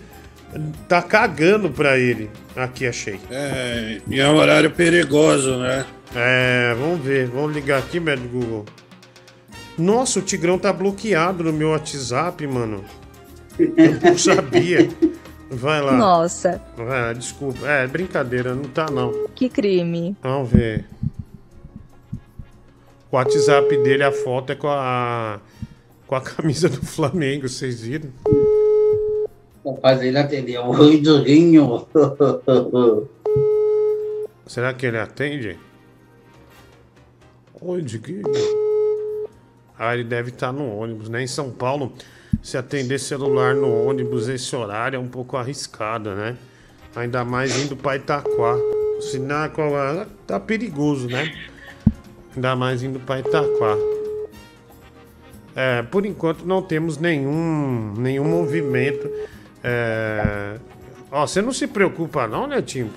tá 0.88 1.02
cagando 1.02 1.68
pra 1.70 1.98
ele. 1.98 2.30
Aqui, 2.54 2.86
achei. 2.86 3.18
É, 3.30 3.98
e 4.08 4.20
é 4.20 4.28
um 4.28 4.36
horário 4.36 4.70
perigoso, 4.70 5.56
né? 5.56 5.84
É, 6.14 6.74
vamos 6.78 7.00
ver, 7.04 7.26
vamos 7.26 7.52
ligar 7.52 7.78
aqui, 7.80 7.98
médico 7.98 8.28
Google. 8.28 8.64
Nossa, 9.78 10.18
o 10.18 10.22
Tigrão 10.22 10.59
tá 10.59 10.72
bloqueado 10.72 11.44
no 11.44 11.52
meu 11.52 11.68
WhatsApp, 11.70 12.44
mano. 12.46 12.84
Eu 13.59 14.00
não 14.02 14.16
sabia. 14.18 14.88
Vai 15.50 15.80
lá. 15.80 15.92
Nossa, 15.96 16.60
Vai 16.76 16.86
lá, 16.86 17.12
desculpa. 17.12 17.66
É, 17.66 17.86
brincadeira, 17.86 18.55
não 18.55 18.64
tá 18.64 18.86
não. 18.90 19.28
que 19.34 19.48
crime. 19.48 20.16
Vamos 20.22 20.50
ver. 20.50 20.84
O 23.10 23.16
WhatsApp 23.16 23.74
dele, 23.78 24.02
a 24.05 24.12
foto 24.12 24.52
é 24.52 24.55
com 24.55 24.68
a. 24.68 25.40
com 26.06 26.14
a 26.14 26.20
camisa 26.20 26.68
do 26.68 26.84
Flamengo, 26.84 27.48
vocês 27.48 27.80
viram? 27.80 28.10
Fazer 29.80 30.09
ele 30.09 30.18
atender. 30.18 30.59
Oi, 30.59 30.98
Durinho. 30.98 31.86
Será 34.46 34.72
que 34.74 34.86
ele 34.86 34.98
atende? 34.98 35.59
Onde 37.60 37.98
que? 37.98 38.22
Ah, 39.78 39.94
ele 39.94 40.05
deve 40.05 40.30
estar 40.30 40.52
no 40.52 40.76
ônibus, 40.76 41.09
né? 41.09 41.22
Em 41.22 41.26
São 41.26 41.50
Paulo, 41.50 41.92
se 42.42 42.56
atender 42.56 42.98
celular 42.98 43.55
no 43.55 43.86
ônibus 43.86 44.28
esse 44.28 44.55
horário 44.56 44.96
é 44.96 45.00
um 45.00 45.06
pouco 45.06 45.36
arriscado, 45.36 46.14
né? 46.14 46.36
Ainda 46.96 47.24
mais 47.24 47.56
indo 47.56 47.76
para 47.76 47.96
Itaquá. 47.96 48.56
Sinal 49.00 49.50
tá 50.26 50.40
perigoso, 50.40 51.09
né? 51.09 51.32
Ainda 52.34 52.56
mais 52.56 52.82
indo 52.82 52.98
para 52.98 53.20
Itaquá. 53.20 53.76
É, 55.55 55.82
por 55.82 56.05
enquanto 56.05 56.44
não 56.44 56.62
temos 56.62 56.98
nenhum, 56.98 57.94
nenhum 57.96 58.24
movimento. 58.24 59.09
É... 59.62 60.56
Ó, 61.10 61.26
você 61.26 61.40
não 61.40 61.52
se 61.52 61.66
preocupa 61.66 62.26
não, 62.26 62.46
Netinho? 62.46 62.90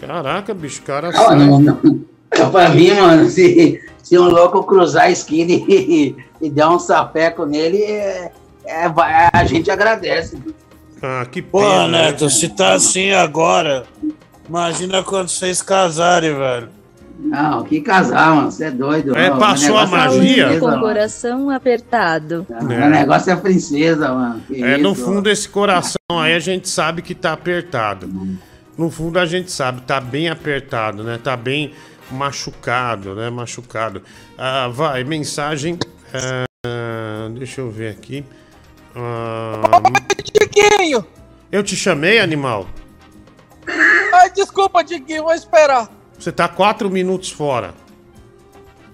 Caraca, 0.00 0.54
bicho, 0.54 0.82
o 0.82 0.84
cara 0.84 1.12
sai. 1.12 1.36
não, 1.36 1.60
não. 1.60 2.15
Pra 2.30 2.68
mim, 2.70 2.92
mano, 2.92 3.28
se, 3.28 3.80
se 4.02 4.18
um 4.18 4.28
louco 4.28 4.62
cruzar 4.64 5.04
a 5.04 5.10
esquina 5.10 5.52
e, 5.52 6.16
e 6.40 6.50
der 6.50 6.66
um 6.66 6.78
sapeco 6.78 7.44
nele, 7.46 7.82
é, 7.82 8.32
é, 8.66 8.90
a 9.32 9.44
gente 9.44 9.70
agradece. 9.70 10.38
Ah, 11.02 11.26
que 11.30 11.42
Pô, 11.42 11.60
pena, 11.60 11.88
Neto, 11.88 12.24
né? 12.24 12.30
se 12.30 12.48
tá 12.48 12.72
assim 12.74 13.12
agora, 13.12 13.84
imagina 14.48 15.02
quando 15.02 15.28
vocês 15.28 15.62
casarem, 15.62 16.34
velho. 16.34 16.68
Não, 17.18 17.64
que 17.64 17.80
casar, 17.80 18.34
mano. 18.34 18.50
Você 18.50 18.64
é 18.66 18.70
doido. 18.70 19.16
É, 19.16 19.28
mano. 19.30 19.40
passou 19.40 19.78
a 19.78 19.82
é 19.82 19.86
magia? 19.86 20.46
princesa, 20.48 20.60
Com 20.60 20.76
o 20.76 20.80
coração 20.80 21.50
apertado. 21.50 22.46
O 22.50 22.64
negócio 22.64 23.32
é 23.32 23.36
princesa, 23.36 24.12
mano. 24.12 24.42
Que 24.46 24.62
É, 24.62 24.76
no 24.76 24.92
isso, 24.92 25.04
fundo, 25.04 25.30
esse 25.30 25.48
coração 25.48 25.96
aí 26.10 26.34
a 26.34 26.38
gente 26.38 26.68
sabe 26.68 27.00
que 27.02 27.14
tá 27.14 27.32
apertado. 27.32 28.08
No 28.76 28.90
fundo, 28.90 29.18
a 29.18 29.24
gente 29.24 29.50
sabe, 29.50 29.80
tá 29.82 29.98
bem 29.98 30.28
apertado, 30.28 31.02
né? 31.02 31.18
Tá 31.22 31.36
bem 31.36 31.72
machucado, 32.10 33.14
né? 33.14 33.30
Machucado. 33.30 34.02
Ah, 34.36 34.68
vai, 34.68 35.04
mensagem. 35.04 35.78
ah, 36.64 37.28
deixa 37.32 37.60
eu 37.60 37.70
ver 37.70 37.90
aqui. 37.90 38.24
Ah, 38.94 39.60
Diguinho! 40.40 41.06
eu 41.52 41.62
te 41.62 41.76
chamei, 41.76 42.18
animal? 42.18 42.66
Ai, 44.12 44.30
desculpa, 44.30 44.82
Diguinho, 44.82 45.24
vou 45.24 45.34
esperar. 45.34 45.88
Você 46.18 46.32
tá 46.32 46.48
quatro 46.48 46.88
minutos 46.90 47.30
fora. 47.30 47.74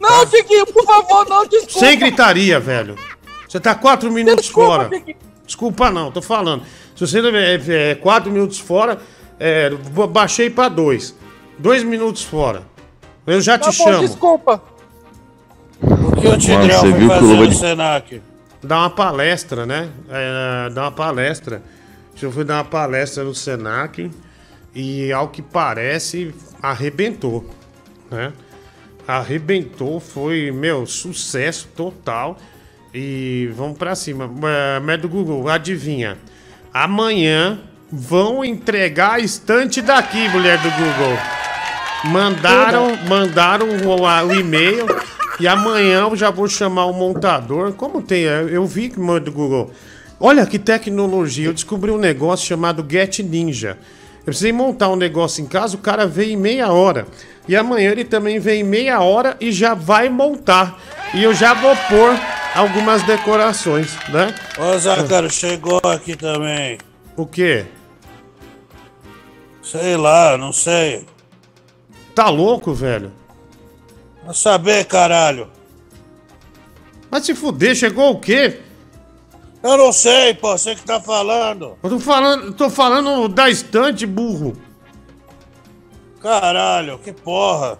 Não, 0.00 0.24
Diguinho, 0.24 0.66
por 0.66 0.84
favor, 0.84 1.28
não, 1.28 1.46
desculpa. 1.46 1.78
Sem 1.86 1.98
gritaria, 1.98 2.58
velho. 2.58 2.96
Você 3.48 3.60
tá 3.60 3.74
quatro 3.74 4.10
minutos 4.10 4.46
Desculpa, 4.46 4.88
fora. 4.88 4.90
Desculpa 5.46 5.90
não, 5.90 6.10
tô 6.10 6.22
falando. 6.22 6.64
Se 6.96 7.06
você 7.06 7.20
é, 7.20 7.90
é, 7.90 7.94
quatro 7.94 8.30
minutos 8.30 8.58
fora, 8.58 8.98
é, 9.38 9.70
ba- 9.70 10.06
baixei 10.06 10.48
pra 10.50 10.68
dois. 10.68 11.14
Dois 11.58 11.82
minutos 11.82 12.24
fora. 12.24 12.66
Eu 13.26 13.40
já 13.40 13.58
Tá 13.58 13.70
te 13.70 13.78
bom, 13.78 13.84
chamo. 13.84 14.00
desculpa. 14.06 14.62
O 15.82 16.12
que 16.20 16.28
o 16.28 16.38
Tigrão 16.38 16.58
Mano, 16.58 16.72
você 16.72 16.80
foi 16.80 16.92
viu 16.92 17.08
que 17.08 17.14
o 17.14 17.18
fazer 17.20 17.36
no 17.36 17.48
de- 17.48 17.56
Senac? 17.58 18.22
Dar 18.62 18.78
uma 18.78 18.90
palestra, 18.90 19.66
né? 19.66 19.88
É, 20.08 20.70
dar 20.70 20.82
uma 20.82 20.92
palestra. 20.92 21.62
Eu 22.20 22.30
fui 22.30 22.44
dar 22.44 22.58
uma 22.58 22.64
palestra 22.64 23.24
no 23.24 23.34
Senac 23.34 24.08
e, 24.72 25.12
ao 25.12 25.28
que 25.28 25.42
parece, 25.42 26.32
arrebentou, 26.62 27.44
né? 28.08 28.32
Arrebentou, 29.08 29.98
foi, 29.98 30.52
meu, 30.52 30.86
sucesso 30.86 31.66
total. 31.76 32.36
E 32.94 33.50
vamos 33.56 33.76
pra 33.76 33.96
cima. 33.96 34.30
É, 34.44 34.78
Mas 34.78 35.00
do 35.00 35.08
Google, 35.08 35.48
adivinha? 35.48 36.16
Amanhã 36.72 37.58
vão 37.90 38.44
entregar 38.44 39.14
a 39.14 39.18
estante 39.18 39.82
daqui, 39.82 40.28
mulher 40.28 40.58
do 40.58 40.70
Google. 40.70 41.18
Mandaram, 42.04 42.96
mandaram 43.08 43.66
o, 43.86 44.06
a- 44.06 44.24
o 44.24 44.34
e-mail 44.34 44.86
e 45.38 45.46
amanhã 45.46 46.00
eu 46.00 46.16
já 46.16 46.30
vou 46.30 46.48
chamar 46.48 46.86
o 46.86 46.92
montador. 46.92 47.72
Como 47.72 48.02
tem? 48.02 48.26
é, 48.26 48.46
Eu 48.50 48.66
vi 48.66 48.88
que 48.88 48.98
manda 48.98 49.20
do 49.20 49.32
Google. 49.32 49.70
Olha 50.18 50.44
que 50.46 50.58
tecnologia. 50.58 51.46
Eu 51.46 51.52
descobri 51.52 51.90
um 51.90 51.98
negócio 51.98 52.46
chamado 52.46 52.84
Get 52.88 53.20
Ninja. 53.20 53.78
Eu 54.18 54.26
precisei 54.26 54.52
montar 54.52 54.88
um 54.88 54.96
negócio 54.96 55.42
em 55.42 55.46
casa, 55.46 55.74
o 55.76 55.80
cara 55.80 56.06
veio 56.06 56.32
em 56.32 56.36
meia 56.36 56.70
hora. 56.72 57.06
E 57.48 57.56
amanhã 57.56 57.90
ele 57.90 58.04
também 58.04 58.38
vem 58.38 58.60
em 58.60 58.64
meia 58.64 59.00
hora 59.00 59.36
e 59.40 59.50
já 59.50 59.74
vai 59.74 60.08
montar. 60.08 60.78
E 61.12 61.22
eu 61.24 61.34
já 61.34 61.54
vou 61.54 61.74
pôr 61.88 62.16
algumas 62.54 63.02
decorações, 63.02 63.96
né? 64.10 64.32
Ô, 64.58 64.78
Zácaro, 64.78 65.28
chegou 65.28 65.80
aqui 65.84 66.14
também. 66.16 66.78
O 67.16 67.26
quê? 67.26 67.64
Sei 69.62 69.96
lá, 69.96 70.36
não 70.38 70.52
sei. 70.52 71.04
Tá 72.14 72.28
louco, 72.28 72.72
velho? 72.74 73.12
Não 74.24 74.34
saber, 74.34 74.84
caralho. 74.84 75.48
Mas 77.10 77.24
se 77.24 77.34
fuder, 77.34 77.74
chegou 77.74 78.10
o 78.12 78.20
quê? 78.20 78.60
Eu 79.62 79.76
não 79.76 79.92
sei, 79.92 80.34
pô, 80.34 80.56
você 80.56 80.74
que 80.74 80.82
tá 80.82 81.00
falando. 81.00 81.76
Eu 81.82 81.90
tô 81.90 81.98
falando, 81.98 82.52
tô 82.52 82.68
falando 82.70 83.28
da 83.28 83.48
estante, 83.48 84.04
burro. 84.06 84.56
Caralho, 86.20 86.98
que 86.98 87.12
porra. 87.12 87.78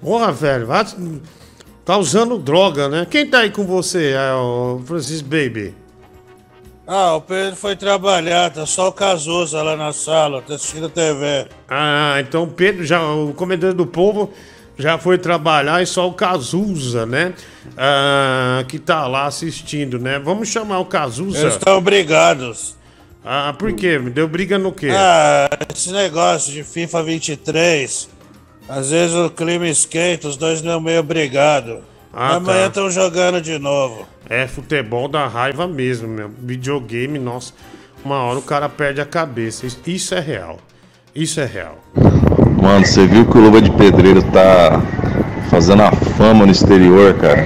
Porra, 0.00 0.32
velho, 0.32 0.66
vai- 0.66 0.84
tá 1.84 1.96
usando 1.96 2.38
droga, 2.38 2.88
né? 2.88 3.06
Quem 3.08 3.28
tá 3.28 3.40
aí 3.40 3.50
com 3.50 3.64
você? 3.64 4.12
É 4.12 4.32
o 4.34 4.80
Francis 4.84 5.20
Baby. 5.20 5.74
Ah, 6.86 7.14
o 7.14 7.20
Pedro 7.20 7.56
foi 7.56 7.74
trabalhar, 7.74 8.50
tá 8.50 8.66
só 8.66 8.88
o 8.88 8.92
Cazuza 8.92 9.62
lá 9.62 9.74
na 9.74 9.92
sala, 9.92 10.42
tá 10.42 10.54
assistindo 10.54 10.90
TV. 10.90 11.46
Ah, 11.68 12.16
então 12.20 12.42
o 12.42 12.46
Pedro, 12.48 12.84
já, 12.84 13.02
o 13.02 13.32
comedor 13.32 13.72
do 13.72 13.86
povo, 13.86 14.30
já 14.76 14.98
foi 14.98 15.16
trabalhar 15.16 15.82
e 15.82 15.86
só 15.86 16.06
o 16.06 16.12
Cazuza, 16.12 17.06
né? 17.06 17.32
Ah, 17.76 18.62
que 18.68 18.78
tá 18.78 19.06
lá 19.06 19.24
assistindo, 19.26 19.98
né? 19.98 20.18
Vamos 20.18 20.48
chamar 20.48 20.78
o 20.80 20.84
Cazuza. 20.84 21.40
Eles 21.40 21.54
estão 21.54 21.80
brigados. 21.80 22.76
Ah, 23.24 23.54
por 23.58 23.72
quê? 23.72 23.98
Deu 23.98 24.28
briga 24.28 24.58
no 24.58 24.70
quê? 24.70 24.90
Ah, 24.92 25.48
esse 25.74 25.90
negócio 25.90 26.52
de 26.52 26.62
FIFA 26.62 27.02
23. 27.02 28.10
Às 28.68 28.90
vezes 28.90 29.16
o 29.16 29.30
clima 29.30 29.66
esquenta, 29.66 30.28
os 30.28 30.36
dois 30.36 30.60
não 30.60 30.80
meio 30.80 31.02
brigados. 31.02 31.78
Ah, 32.16 32.36
Amanhã 32.36 32.62
tá. 32.62 32.66
estão 32.68 32.90
jogando 32.90 33.40
de 33.40 33.58
novo. 33.58 34.06
É 34.28 34.46
futebol 34.46 35.08
da 35.08 35.26
raiva 35.26 35.66
mesmo, 35.66 36.08
meu. 36.08 36.30
Videogame, 36.40 37.18
nossa. 37.18 37.52
Uma 38.04 38.16
hora 38.22 38.38
o 38.38 38.42
cara 38.42 38.68
perde 38.68 39.00
a 39.00 39.04
cabeça. 39.06 39.66
Isso- 39.86 40.14
é 40.14 40.20
real. 40.20 40.58
Isso 41.14 41.40
é 41.40 41.44
real. 41.44 41.78
Mano, 42.60 42.84
você 42.86 43.06
viu 43.06 43.24
que 43.26 43.36
o 43.36 43.40
Luva 43.40 43.60
de 43.60 43.70
Pedreiro 43.70 44.22
tá 44.22 44.80
fazendo 45.50 45.82
a 45.82 45.90
fama 45.92 46.46
no 46.46 46.52
exterior, 46.52 47.14
cara? 47.14 47.42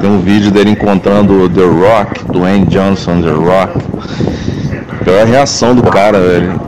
Tem 0.00 0.10
um 0.10 0.20
vídeo 0.20 0.50
dele 0.50 0.70
encontrando 0.70 1.42
o 1.44 1.48
The 1.48 1.62
Rock, 1.64 2.24
Dwayne 2.32 2.66
Johnson, 2.66 3.22
The 3.22 3.30
Rock. 3.30 3.78
Pior 5.04 5.26
reação 5.26 5.74
do 5.74 5.82
cara, 5.84 6.20
velho. 6.20 6.60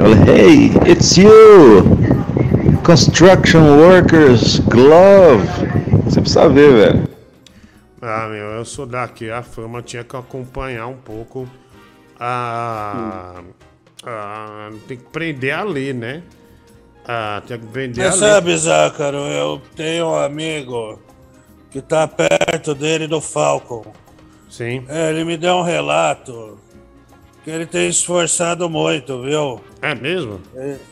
Ele, 0.00 0.30
hey, 0.30 0.72
it's 0.92 1.16
you! 1.16 1.84
Construction 2.82 3.76
Workers 3.78 4.58
Glove! 4.60 5.46
Você 6.04 6.20
precisa 6.20 6.48
ver, 6.48 6.72
velho. 6.72 7.08
Ah, 8.00 8.28
meu, 8.28 8.44
eu 8.52 8.64
sou 8.64 8.86
daqui. 8.86 9.30
A 9.30 9.42
fama 9.42 9.82
tinha 9.82 10.04
que 10.04 10.16
acompanhar 10.16 10.86
um 10.86 10.96
pouco 10.96 11.48
a. 12.20 13.42
a- 14.04 14.70
tem 14.86 14.98
que 14.98 15.06
aprender 15.06 15.50
a 15.52 15.62
ler, 15.64 15.94
né? 15.94 16.22
Ah, 17.06 17.42
tem 17.46 17.58
que 17.58 17.66
aprender 17.66 18.02
Você 18.02 18.06
a 18.06 18.10
ler. 18.10 18.16
sabe, 18.34 18.56
Zácaro, 18.56 19.16
eu 19.18 19.60
tenho 19.74 20.08
um 20.08 20.16
amigo 20.16 20.98
que 21.70 21.80
tá 21.80 22.06
perto 22.06 22.74
dele 22.74 23.06
do 23.06 23.20
Falcon. 23.20 23.84
Sim. 24.50 24.84
É, 24.88 25.10
ele 25.10 25.24
me 25.24 25.36
deu 25.36 25.56
um 25.56 25.62
relato 25.62 26.58
que 27.42 27.50
ele 27.50 27.66
tem 27.66 27.88
esforçado 27.88 28.70
muito, 28.70 29.20
viu? 29.22 29.60
É 29.82 29.94
mesmo? 29.94 30.40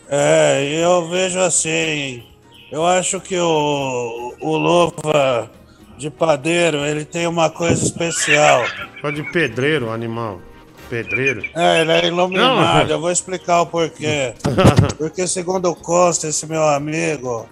É, 0.09 0.65
e 0.65 0.75
eu 0.83 1.09
vejo 1.09 1.39
assim. 1.39 2.25
Eu 2.73 2.87
acho 2.87 3.21
que 3.21 3.39
o, 3.39 4.35
o 4.41 4.57
Luva 4.57 5.51
de 5.99 6.09
padeiro, 6.09 6.79
ele 6.79 7.05
tem 7.05 7.27
uma 7.27 7.51
coisa 7.51 7.85
especial. 7.85 8.65
Só 8.99 9.11
de 9.11 9.23
pedreiro, 9.31 9.91
animal. 9.91 10.41
Pedreiro. 10.89 11.45
É, 11.55 11.83
ele 11.83 11.93
é 11.93 12.07
iluminado, 12.07 12.89
Não. 12.89 12.95
eu 12.95 12.99
vou 12.99 13.11
explicar 13.11 13.61
o 13.61 13.67
porquê. 13.67 14.33
Porque 14.97 15.27
segundo 15.27 15.69
o 15.69 15.77
Costa, 15.77 16.29
esse 16.29 16.47
meu 16.47 16.67
amigo, 16.67 17.47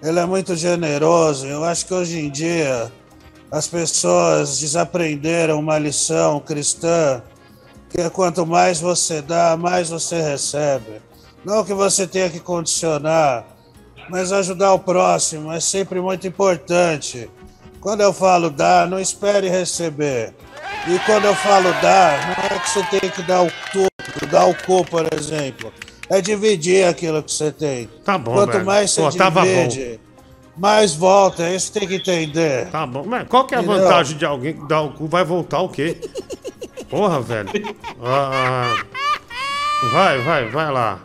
ele 0.00 0.20
é 0.20 0.24
muito 0.24 0.54
generoso. 0.54 1.48
Eu 1.48 1.64
acho 1.64 1.84
que 1.86 1.92
hoje 1.92 2.20
em 2.20 2.30
dia 2.30 2.92
as 3.50 3.66
pessoas 3.66 4.60
desaprenderam 4.60 5.58
uma 5.58 5.80
lição 5.80 6.38
cristã, 6.38 7.20
que 7.88 8.00
é 8.00 8.08
quanto 8.08 8.46
mais 8.46 8.80
você 8.80 9.20
dá, 9.20 9.56
mais 9.56 9.90
você 9.90 10.22
recebe. 10.22 11.02
Não 11.44 11.64
que 11.64 11.74
você 11.74 12.06
tenha 12.06 12.30
que 12.30 12.38
condicionar, 12.38 13.44
mas 14.10 14.32
ajudar 14.32 14.72
o 14.74 14.78
próximo 14.78 15.52
é 15.52 15.60
sempre 15.60 16.00
muito 16.00 16.26
importante. 16.26 17.30
Quando 17.80 18.02
eu 18.02 18.12
falo 18.12 18.50
dar, 18.50 18.86
não 18.86 18.98
espere 18.98 19.48
receber. 19.48 20.34
E 20.88 20.98
quando 21.06 21.24
eu 21.26 21.34
falo 21.34 21.70
dar, 21.80 22.26
não 22.26 22.56
é 22.56 22.58
que 22.58 22.70
você 22.70 22.82
tem 22.84 23.10
que 23.10 23.22
dar 23.22 23.42
o 23.42 23.50
tudo, 23.72 24.30
dar 24.30 24.46
o 24.46 24.54
cu, 24.54 24.84
por 24.84 25.06
exemplo. 25.14 25.72
É 26.08 26.20
dividir 26.20 26.84
aquilo 26.86 27.22
que 27.22 27.32
você 27.32 27.52
tem. 27.52 27.88
Tá 28.04 28.18
bom, 28.18 28.32
Quanto 28.32 28.52
velho. 28.52 28.66
mais 28.66 28.90
você 28.90 29.02
Pô, 29.02 29.10
divide, 29.10 30.00
mais 30.56 30.94
volta. 30.94 31.44
É 31.44 31.54
isso 31.54 31.72
que 31.72 31.78
tem 31.78 31.88
que 31.88 31.94
entender. 31.96 32.66
Tá 32.68 32.84
bom. 32.86 33.04
Mas 33.06 33.28
qual 33.28 33.46
que 33.46 33.54
é 33.54 33.58
a 33.58 33.62
Entendeu? 33.62 33.80
vantagem 33.82 34.16
de 34.18 34.24
alguém 34.24 34.54
que 34.54 34.66
dá 34.66 34.80
o 34.80 34.92
cu? 34.92 35.06
Vai 35.06 35.24
voltar 35.24 35.60
o 35.60 35.68
quê? 35.68 35.96
Porra, 36.90 37.20
velho. 37.20 37.48
Ah, 38.02 38.74
vai, 39.92 40.18
vai, 40.22 40.48
vai 40.48 40.72
lá. 40.72 40.98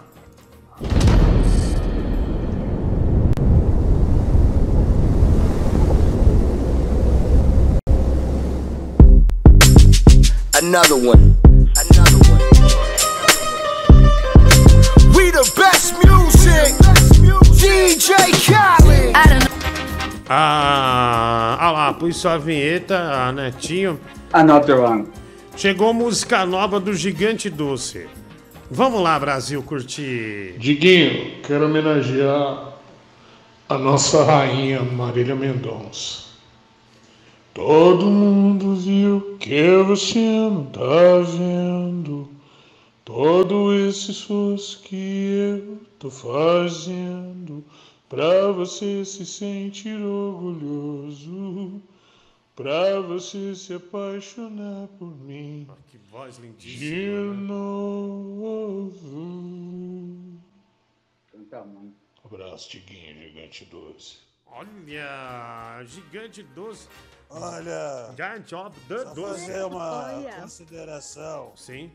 Another 10.68 10.96
one. 10.96 11.38
Another 11.78 12.18
one. 12.26 12.42
We 15.14 15.30
the 15.30 15.46
best 15.56 15.94
music. 16.02 16.74
DJ 17.54 18.34
Khaled. 18.48 19.14
Ah, 20.28 21.58
ah 21.60 21.72
lá, 21.72 21.94
pus 21.94 22.18
sua 22.18 22.40
vinheta, 22.40 22.98
a 22.98 23.32
Netinho. 23.32 24.00
Another 24.34 24.80
one. 24.80 25.08
Chegou 25.56 25.94
música 25.94 26.48
nova 26.48 26.80
do 26.80 26.96
Gigante 26.96 27.48
Doce. 27.48 28.08
Vamos 28.72 29.04
lá, 29.04 29.20
Brasil, 29.20 29.62
curtir. 29.62 30.56
Diguinho, 30.58 31.44
quero 31.44 31.66
homenagear 31.66 32.74
a 33.70 33.78
nossa 33.78 34.24
rainha 34.24 34.82
Marília 34.82 35.36
Mendonça. 35.36 36.25
Todo 37.56 38.06
mundo 38.08 38.76
viu 38.76 39.38
que 39.40 39.78
você 39.88 40.20
não 40.20 40.66
tá 40.66 41.20
vendo 41.26 42.30
todo 43.06 43.74
esse 43.74 44.12
esforço 44.12 44.82
que 44.84 45.56
eu 45.64 45.78
tô 45.98 46.12
fazendo 46.12 47.64
pra 48.10 48.52
você 48.52 49.06
se 49.06 49.26
sentir 49.26 50.02
orgulhoso. 50.02 51.82
pra 52.58 53.00
você 53.00 53.56
se 53.56 53.74
apaixonar 53.74 54.88
por 55.00 55.16
mim. 55.24 55.66
Que 55.88 55.98
voz 55.98 56.36
De 56.36 56.42
lindíssima. 56.42 57.34
né? 57.34 57.48
novo. 57.48 58.92
Canta 61.32 61.64
muito. 61.64 61.96
Abraço, 62.24 62.70
Tiguinho, 62.70 63.16
gigante 63.30 63.64
doce. 63.66 64.18
Olha, 64.48 65.84
gigante 65.86 66.44
12. 66.44 66.88
Olha. 67.30 68.10
Giant 68.16 68.52
of 68.54 68.80
the 68.88 68.98
Só 69.00 69.14
12. 69.14 69.40
fazer 69.48 69.66
uma 69.66 70.04
Olha. 70.16 70.34
consideração. 70.42 71.52
Sim. 71.56 71.92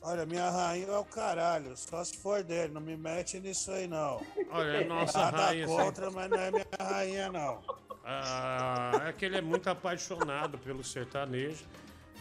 Olha, 0.00 0.24
minha 0.24 0.48
rainha 0.50 0.86
é 0.86 0.96
o 0.98 1.04
caralho. 1.04 1.76
Só 1.76 2.04
se 2.04 2.16
for 2.16 2.42
dele. 2.44 2.72
Não 2.72 2.80
me 2.80 2.96
mete 2.96 3.40
nisso 3.40 3.70
aí, 3.72 3.88
não. 3.88 4.20
Olha, 4.50 4.78
é 4.78 4.84
nossa 4.84 5.18
Nada 5.18 5.36
rainha, 5.46 5.66
sim. 5.66 5.76
contra, 5.76 6.10
mas 6.10 6.30
não 6.30 6.38
é 6.38 6.50
minha 6.50 6.66
rainha, 6.80 7.32
não. 7.32 7.58
Ah, 8.04 9.02
é 9.06 9.12
que 9.12 9.24
ele 9.24 9.36
é 9.38 9.40
muito 9.40 9.68
apaixonado 9.68 10.56
pelo 10.58 10.82
sertanejo. 10.84 11.64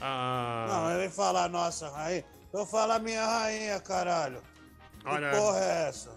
Ah, 0.02 0.66
Não, 0.68 0.92
ele 1.00 1.10
falar 1.10 1.50
nossa 1.50 1.90
rainha. 1.90 2.26
Eu 2.52 2.66
falo 2.66 2.98
minha 3.00 3.26
rainha, 3.26 3.80
caralho. 3.80 4.42
Olha- 5.06 5.32
Que 5.32 5.38
porra 5.38 5.60
é 5.60 5.88
essa? 5.90 6.10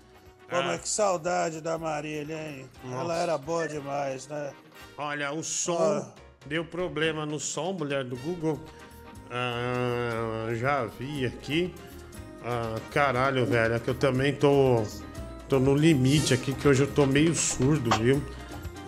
Como 0.48 0.69
Ah. 0.70 0.74
é 0.74 0.78
que 0.78 0.89
saudade 0.89 1.61
da 1.61 1.78
Marília, 1.78 2.36
hein? 2.36 2.69
Nossa. 2.82 3.01
Ela 3.02 3.16
era 3.19 3.39
boa 3.39 3.69
demais, 3.69 4.27
né? 4.27 4.52
Olha, 5.02 5.32
o 5.32 5.43
som 5.43 5.78
Ah. 5.78 6.06
deu 6.47 6.62
problema 6.62 7.24
no 7.24 7.40
som, 7.40 7.72
mulher 7.72 8.05
do 8.05 8.16
Google. 8.16 8.60
Ah, 9.31 10.52
já 10.55 10.85
vi 10.98 11.24
aqui. 11.24 11.74
Ah, 12.44 12.74
caralho, 12.93 13.47
velho, 13.47 13.77
é 13.77 13.78
que 13.78 13.89
eu 13.89 13.94
também 13.94 14.35
tô, 14.35 14.82
tô 15.48 15.59
no 15.59 15.74
limite 15.74 16.35
aqui, 16.35 16.52
que 16.52 16.68
hoje 16.68 16.82
eu 16.82 16.86
tô 16.86 17.06
meio 17.06 17.35
surdo, 17.35 17.89
viu? 17.98 18.22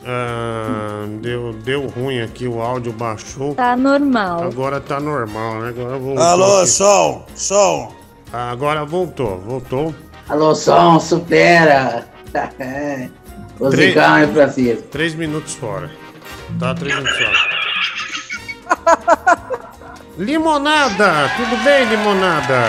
Ah, 0.05 1.07
deu, 1.23 1.55
deu 1.65 1.87
ruim 1.87 2.21
aqui, 2.21 2.47
o 2.47 2.61
áudio 2.61 2.93
baixou. 2.93 3.55
Tá 3.55 3.75
normal. 3.75 4.43
Agora 4.43 4.83
tá 4.83 5.01
normal, 5.01 5.61
né? 5.63 5.69
Agora 5.71 5.97
voltou. 5.97 6.23
Alô, 6.23 6.59
aqui. 6.59 6.69
som, 6.69 7.27
som. 7.35 7.95
Ah, 8.31 8.51
agora 8.51 8.85
voltou, 8.85 9.41
voltou. 9.41 9.95
Alô, 10.29 10.55
som, 10.55 11.01
supera. 11.01 12.07
Musicão, 13.59 14.19
hein, 14.19 14.31
Francisco? 14.31 14.83
Três 14.89 15.15
minutos 15.15 15.55
fora. 15.55 16.02
Tá, 16.59 16.75
três 16.75 16.95
minutos 16.95 17.17
fora. 17.19 17.39
Limonada! 20.19 21.31
Tudo 21.37 21.65
bem, 21.65 21.85
Limonada? 21.87 22.63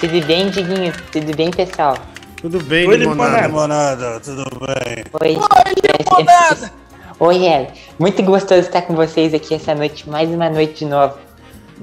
Tudo 0.00 0.26
bem, 0.26 0.50
Diguinho? 0.50 0.92
Tudo 1.10 1.36
bem, 1.36 1.50
pessoal? 1.50 1.96
Tudo 2.40 2.62
bem, 2.62 2.86
Oi, 2.88 2.96
Limonada? 2.96 3.46
limonada, 3.46 4.20
tudo 4.20 4.44
bem? 4.60 5.04
Oi. 5.20 5.36
Oi, 5.36 5.74
limonada! 5.98 6.72
Oi, 7.20 7.46
Hélio. 7.46 7.68
Muito 7.98 8.22
gostoso 8.22 8.60
estar 8.60 8.82
com 8.82 8.94
vocês 8.94 9.34
aqui 9.34 9.54
essa 9.54 9.74
noite, 9.74 10.08
mais 10.08 10.30
uma 10.30 10.48
noite 10.48 10.80
de 10.80 10.84
novo. 10.84 11.18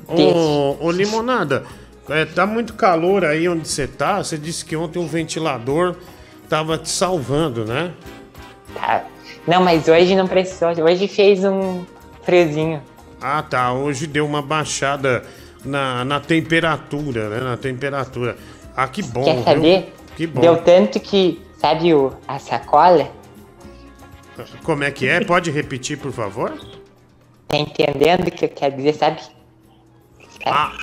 Ô, 0.08 0.78
ô, 0.80 0.92
Limonada, 0.92 1.64
é, 2.10 2.24
tá 2.24 2.46
muito 2.46 2.74
calor 2.74 3.26
aí 3.26 3.50
onde 3.50 3.68
você 3.68 3.86
tá. 3.86 4.24
Você 4.24 4.38
disse 4.38 4.64
que 4.64 4.78
ontem 4.78 5.00
o 5.00 5.08
ventilador 5.08 5.96
tava 6.48 6.78
te 6.78 6.90
salvando, 6.90 7.66
né? 7.66 7.92
Tá. 8.74 9.04
Não, 9.48 9.64
mas 9.64 9.88
hoje 9.88 10.16
não 10.16 10.28
precisou. 10.28 10.70
Hoje 10.84 11.08
fez 11.08 11.44
um 11.44 11.86
friozinho. 12.24 12.82
Ah, 13.22 13.44
tá. 13.44 13.72
Hoje 13.74 14.08
deu 14.08 14.26
uma 14.26 14.42
baixada 14.42 15.24
na, 15.64 16.04
na 16.04 16.20
temperatura, 16.20 17.30
né? 17.30 17.40
Na 17.42 17.58
temperatura. 17.58 18.38
Ah, 18.76 18.88
que 18.88 19.02
bom, 19.04 19.24
Quer 19.24 19.36
viu? 19.36 19.44
saber? 19.44 19.94
Que 20.16 20.28
bom. 20.28 20.42
Deu 20.42 20.58
tanto 20.58 21.00
que, 21.00 21.42
sabe 21.60 21.94
o, 21.94 22.12
a 22.28 22.40
sacola? 22.40 23.10
Como 24.64 24.84
é 24.84 24.92
que 24.92 25.08
é? 25.08 25.24
Pode 25.24 25.50
repetir, 25.52 25.98
por 25.98 26.12
favor? 26.12 26.54
Tá 27.48 27.58
entendendo 27.58 28.28
o 28.28 28.32
que 28.32 28.46
eu 28.46 28.50
quero 28.50 28.76
dizer, 28.76 28.94
sabe? 28.96 29.22
Ah, 30.46 30.74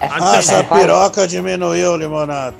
Ah, 0.00 0.36
essa 0.36 0.64
piroca 0.64 1.26
diminuiu, 1.26 1.96
limonada. 1.96 2.56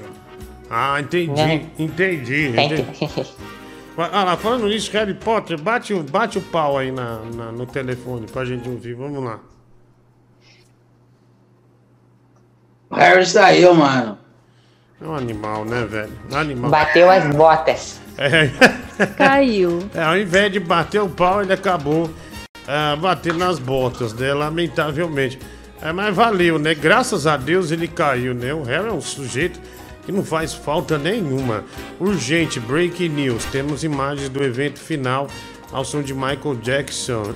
Ah, 0.71 1.01
entendi, 1.01 1.31
Não. 1.77 1.85
entendi, 1.85 2.49
entendi. 2.49 2.87
Ah 3.97 4.25
lá, 4.25 4.37
falando 4.37 4.67
nisso, 4.67 4.91
Harry 4.93 5.15
Potter, 5.15 5.61
bate, 5.61 5.95
o- 5.95 6.03
bate 6.03 6.37
o 6.39 6.43
pau 6.43 6.77
aí 6.77 6.91
na, 6.91 7.21
na- 7.35 7.53
no 7.53 7.65
telefone 7.67 8.27
pra 8.27 8.45
gente 8.45 8.69
ouvir, 8.69 8.95
vamos 8.95 9.23
lá. 9.23 9.39
O 12.91 12.97
Harry 12.97 13.27
saiu, 13.27 13.75
mano. 13.75 14.19
É 15.01 15.05
um 15.07 15.15
animal, 15.15 15.65
né, 15.65 15.85
velho? 15.85 16.13
Um 16.33 16.37
animal. 16.37 16.71
Bateu 16.71 17.11
as 17.11 17.25
botas. 17.35 18.01
É. 18.17 18.49
Caiu. 19.17 19.89
É, 19.95 20.03
ao 20.03 20.17
invés 20.19 20.53
de 20.53 20.61
bater 20.61 21.01
o 21.01 21.09
pau, 21.09 21.43
ele 21.43 21.53
acabou 21.53 22.09
ah, 22.67 22.97
batendo 22.97 23.39
nas 23.39 23.59
botas, 23.59 24.13
né? 24.15 24.33
Lamentavelmente. 24.33 25.39
É, 25.83 25.93
mas 25.93 26.15
valeu, 26.15 26.59
né? 26.59 26.75
Graças 26.75 27.27
a 27.27 27.37
Deus 27.37 27.71
ele 27.73 27.89
caiu, 27.89 28.33
né? 28.35 28.55
O 28.55 28.63
Harry 28.63 28.89
é 28.89 28.93
um 28.93 29.01
sujeito 29.01 29.61
que 30.05 30.13
não 30.13 30.25
faz 30.25 30.53
falta 30.55 30.99
nenhuma. 30.99 31.65
Urgente, 31.99 32.61
breaking 32.61 33.09
news. 33.09 33.45
Temos 33.47 33.85
imagens 33.85 34.29
do 34.29 34.43
evento 34.43 34.79
final 34.79 35.29
ao 35.73 35.85
som 35.85 36.03
de 36.03 36.15
Michael 36.15 36.57
Jackson. 36.63 37.35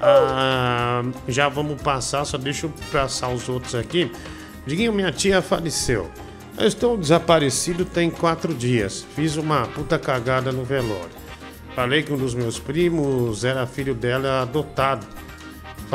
Ah, 0.00 1.02
já 1.26 1.48
vamos 1.48 1.80
passar, 1.80 2.24
só 2.24 2.36
deixa 2.36 2.66
eu 2.66 2.72
passar 2.92 3.28
os 3.28 3.48
outros 3.48 3.74
aqui. 3.74 4.10
Diguinho, 4.66 4.92
minha 4.92 5.10
tia 5.10 5.40
faleceu. 5.40 6.10
Eu 6.56 6.68
estou 6.68 6.96
desaparecido 6.96 7.84
tem 7.84 8.10
quatro 8.10 8.54
dias. 8.54 9.04
Fiz 9.16 9.36
uma 9.36 9.66
puta 9.66 9.98
cagada 9.98 10.52
no 10.52 10.64
velório. 10.64 11.10
Falei 11.74 12.02
que 12.02 12.12
um 12.12 12.16
dos 12.16 12.34
meus 12.34 12.58
primos 12.58 13.44
era 13.44 13.66
filho 13.66 13.94
dela 13.94 14.42
adotado. 14.42 15.06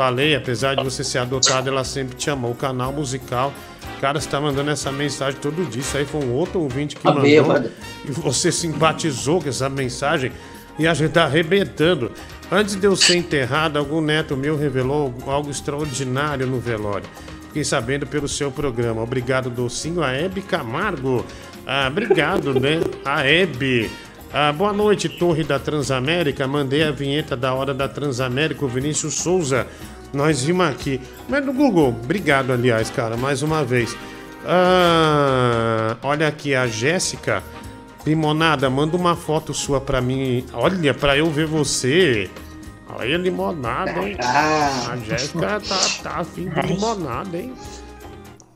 Falei, 0.00 0.34
apesar 0.34 0.76
de 0.76 0.82
você 0.82 1.04
ser 1.04 1.18
adotado, 1.18 1.68
ela 1.68 1.84
sempre 1.84 2.16
te 2.16 2.30
amou. 2.30 2.52
O 2.52 2.54
canal 2.54 2.90
musical. 2.90 3.52
O 3.98 4.00
cara 4.00 4.16
está 4.16 4.40
mandando 4.40 4.70
essa 4.70 4.90
mensagem 4.90 5.38
todo 5.38 5.62
dia. 5.68 5.82
Isso 5.82 5.94
aí 5.94 6.06
foi 6.06 6.24
um 6.24 6.32
outro 6.32 6.58
ouvinte 6.58 6.96
que 6.96 7.02
Tá 7.02 7.12
mandou. 7.12 7.70
E 8.06 8.10
você 8.10 8.50
simpatizou 8.50 9.42
com 9.42 9.50
essa 9.50 9.68
mensagem. 9.68 10.32
E 10.78 10.86
a 10.86 10.94
gente 10.94 11.10
tá 11.10 11.24
arrebentando. 11.24 12.10
Antes 12.50 12.76
de 12.76 12.86
eu 12.86 12.96
ser 12.96 13.16
enterrado, 13.16 13.78
algum 13.78 14.00
neto 14.00 14.38
meu 14.38 14.56
revelou 14.56 15.12
algo 15.26 15.50
extraordinário 15.50 16.46
no 16.46 16.58
velório. 16.58 17.06
Fiquei 17.48 17.62
sabendo 17.62 18.06
pelo 18.06 18.26
seu 18.26 18.50
programa. 18.50 19.02
Obrigado, 19.02 19.50
Docinho. 19.50 20.02
A 20.02 20.12
Hebe 20.12 20.40
Camargo. 20.40 21.26
Ah, 21.66 21.88
obrigado, 21.88 22.58
né? 22.58 22.80
A 23.04 23.26
Hebe. 23.26 23.90
Ah, 24.32 24.52
boa 24.52 24.72
noite, 24.72 25.08
Torre 25.08 25.42
da 25.42 25.58
Transamérica. 25.58 26.46
Mandei 26.46 26.84
a 26.84 26.92
vinheta 26.92 27.36
da 27.36 27.52
Hora 27.52 27.74
da 27.74 27.88
Transamérica, 27.88 28.64
o 28.64 28.68
Vinícius 28.68 29.14
Souza. 29.14 29.66
Nós 30.12 30.42
vimos 30.44 30.66
aqui. 30.66 31.00
Mas 31.28 31.44
no 31.44 31.52
Google, 31.52 31.88
obrigado, 31.88 32.52
aliás, 32.52 32.90
cara, 32.90 33.16
mais 33.16 33.42
uma 33.42 33.64
vez. 33.64 33.96
Ah, 34.46 35.96
olha 36.00 36.28
aqui, 36.28 36.54
a 36.54 36.68
Jéssica. 36.68 37.42
Limonada, 38.06 38.70
manda 38.70 38.96
uma 38.96 39.16
foto 39.16 39.52
sua 39.52 39.80
pra 39.80 40.00
mim. 40.00 40.44
Olha, 40.52 40.94
pra 40.94 41.16
eu 41.18 41.28
ver 41.28 41.46
você. 41.46 42.30
Olha, 42.88 43.16
limonada, 43.16 44.00
hein? 44.00 44.16
A 44.20 44.96
Jéssica 45.04 45.60
tá, 45.60 45.78
tá 46.02 46.10
afim 46.18 46.48
de 46.48 46.60
limonada, 46.68 47.36
hein? 47.36 47.52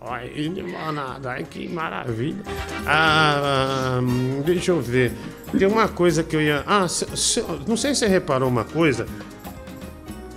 Aí, 0.07 0.49
limonada, 0.49 1.31
ai 1.31 1.45
que 1.45 1.67
maravilha. 1.69 2.43
Ah, 2.87 4.01
deixa 4.45 4.71
eu 4.73 4.81
ver. 4.81 5.13
Tem 5.59 5.67
uma 5.67 5.89
coisa 5.89 6.23
que 6.23 6.37
eu 6.37 6.43
ia. 6.43 6.63
Ah, 6.67 6.87
se- 6.89 7.07
se- 7.17 7.45
não 7.67 7.77
sei 7.77 7.95
se 7.95 8.01
você 8.01 8.07
reparou 8.09 8.49
uma 8.49 8.65
coisa. 8.65 9.07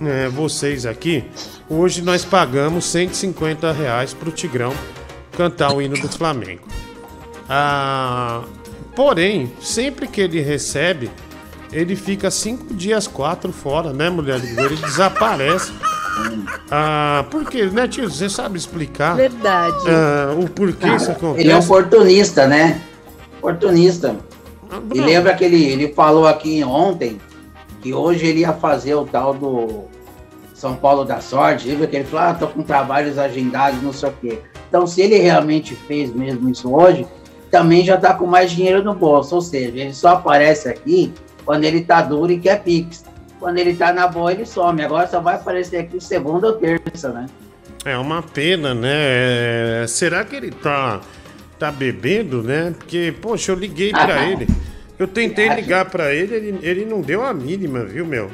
É, 0.00 0.28
vocês 0.28 0.86
aqui, 0.86 1.24
hoje 1.68 2.02
nós 2.02 2.24
pagamos 2.24 2.84
150 2.86 3.72
reais 3.72 4.14
pro 4.14 4.30
Tigrão 4.30 4.72
cantar 5.36 5.72
o 5.74 5.82
hino 5.82 5.96
do 6.00 6.08
Flamengo. 6.08 6.66
Ah, 7.48 8.42
porém, 8.94 9.52
sempre 9.60 10.06
que 10.06 10.20
ele 10.20 10.40
recebe, 10.40 11.10
ele 11.72 11.96
fica 11.96 12.30
cinco 12.30 12.72
dias, 12.74 13.06
quatro 13.06 13.52
fora, 13.52 13.92
né, 13.92 14.08
mulher? 14.08 14.40
Ele 14.42 14.76
desaparece. 14.76 15.72
Ah, 16.70 17.24
por 17.30 17.44
quê, 17.46 17.66
né, 17.66 17.88
tio? 17.88 18.10
Você 18.10 18.28
sabe 18.28 18.58
explicar? 18.58 19.16
Verdade. 19.16 19.76
ah, 19.88 20.34
o 20.38 20.48
porquê 20.48 20.88
isso 20.88 21.10
acontece? 21.10 21.40
Ele 21.40 21.52
é 21.52 21.56
um 21.56 21.60
oportunista, 21.60 22.46
né? 22.46 22.80
Oportunista. 23.38 24.16
E 24.94 25.00
lembra 25.00 25.34
que 25.34 25.44
ele, 25.44 25.64
ele 25.64 25.92
falou 25.94 26.26
aqui 26.26 26.62
ontem 26.62 27.18
que 27.80 27.94
hoje 27.94 28.26
ele 28.26 28.40
ia 28.40 28.52
fazer 28.52 28.94
o 28.94 29.04
tal 29.04 29.32
do 29.32 29.84
São 30.52 30.74
Paulo 30.74 31.04
da 31.04 31.20
Sorte. 31.20 31.68
Lembra 31.68 31.86
que 31.86 31.96
ele 31.96 32.04
falou, 32.04 32.26
ah, 32.26 32.34
tô 32.34 32.48
com 32.48 32.62
trabalhos 32.62 33.18
agendados, 33.18 33.82
não 33.82 33.92
sei 33.92 34.08
o 34.10 34.12
quê. 34.20 34.38
Então, 34.68 34.86
se 34.86 35.00
ele 35.00 35.16
realmente 35.16 35.74
fez 35.74 36.12
mesmo 36.12 36.50
isso 36.50 36.74
hoje, 36.74 37.06
também 37.50 37.82
já 37.84 37.96
tá 37.96 38.12
com 38.12 38.26
mais 38.26 38.50
dinheiro 38.50 38.82
no 38.84 38.94
bolso. 38.94 39.34
Ou 39.34 39.40
seja, 39.40 39.78
ele 39.78 39.94
só 39.94 40.08
aparece 40.08 40.68
aqui 40.68 41.12
quando 41.44 41.64
ele 41.64 41.82
tá 41.82 42.02
duro 42.02 42.30
e 42.30 42.38
quer 42.38 42.62
pix. 42.62 43.04
Quando 43.38 43.58
ele 43.58 43.74
tá 43.74 43.92
na 43.92 44.06
boa, 44.08 44.32
ele 44.32 44.44
some. 44.44 44.82
Agora 44.82 45.06
só 45.06 45.20
vai 45.20 45.36
aparecer 45.36 45.78
aqui 45.78 46.00
segunda 46.00 46.48
ou 46.48 46.52
terça, 46.54 47.10
né? 47.10 47.26
É 47.84 47.96
uma 47.96 48.22
pena, 48.22 48.74
né? 48.74 49.82
É, 49.82 49.86
Será 49.86 50.24
que 50.24 50.34
ele 50.36 50.50
tá, 50.50 51.00
tá 51.58 51.70
bebendo, 51.70 52.42
né? 52.42 52.74
Porque, 52.76 53.14
poxa, 53.22 53.52
eu 53.52 53.56
liguei 53.56 53.90
pra 53.90 54.24
ele. 54.26 54.48
Eu 54.98 55.06
tentei 55.06 55.48
ligar 55.50 55.84
pra 55.84 56.12
ele, 56.12 56.34
ele, 56.34 56.58
ele 56.60 56.84
não 56.84 57.00
deu 57.00 57.24
a 57.24 57.32
mínima, 57.32 57.84
viu, 57.84 58.04
meu? 58.04 58.30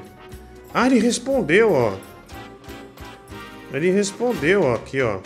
Ah, 0.72 0.86
ele 0.86 0.98
respondeu, 0.98 1.72
ó. 1.72 1.92
Ele 3.72 3.90
respondeu, 3.90 4.62
ó, 4.62 4.74
aqui, 4.74 5.02
ó. 5.02 5.20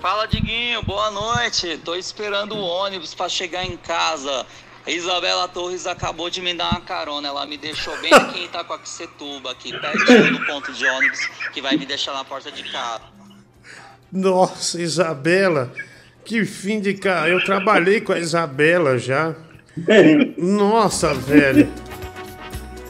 Fala, 0.00 0.26
Diguinho, 0.26 0.82
boa 0.82 1.10
noite. 1.10 1.78
Tô 1.84 1.94
esperando 1.94 2.54
o 2.54 2.60
ônibus 2.60 3.14
pra 3.14 3.28
chegar 3.28 3.64
em 3.64 3.76
casa. 3.76 4.46
Isabela 4.86 5.46
Torres 5.48 5.86
acabou 5.86 6.28
de 6.28 6.40
me 6.40 6.54
dar 6.54 6.70
uma 6.70 6.80
carona. 6.80 7.28
Ela 7.28 7.46
me 7.46 7.56
deixou 7.56 7.96
bem 8.00 8.12
aqui 8.12 8.40
em 8.40 8.44
Itacoaxetuba, 8.46 9.52
aqui 9.52 9.78
pertinho 9.78 10.38
do 10.38 10.44
ponto 10.44 10.72
de 10.72 10.84
ônibus, 10.84 11.20
que 11.52 11.62
vai 11.62 11.76
me 11.76 11.86
deixar 11.86 12.12
na 12.12 12.24
porta 12.24 12.50
de 12.50 12.64
casa. 12.64 13.02
Nossa, 14.10 14.80
Isabela. 14.80 15.72
Que 16.24 16.44
fim 16.44 16.80
de 16.80 16.94
cara. 16.94 17.28
Eu 17.28 17.44
trabalhei 17.44 18.00
com 18.00 18.12
a 18.12 18.18
Isabela 18.18 18.98
já. 18.98 19.34
Nossa, 20.36 21.14
velho. 21.14 21.72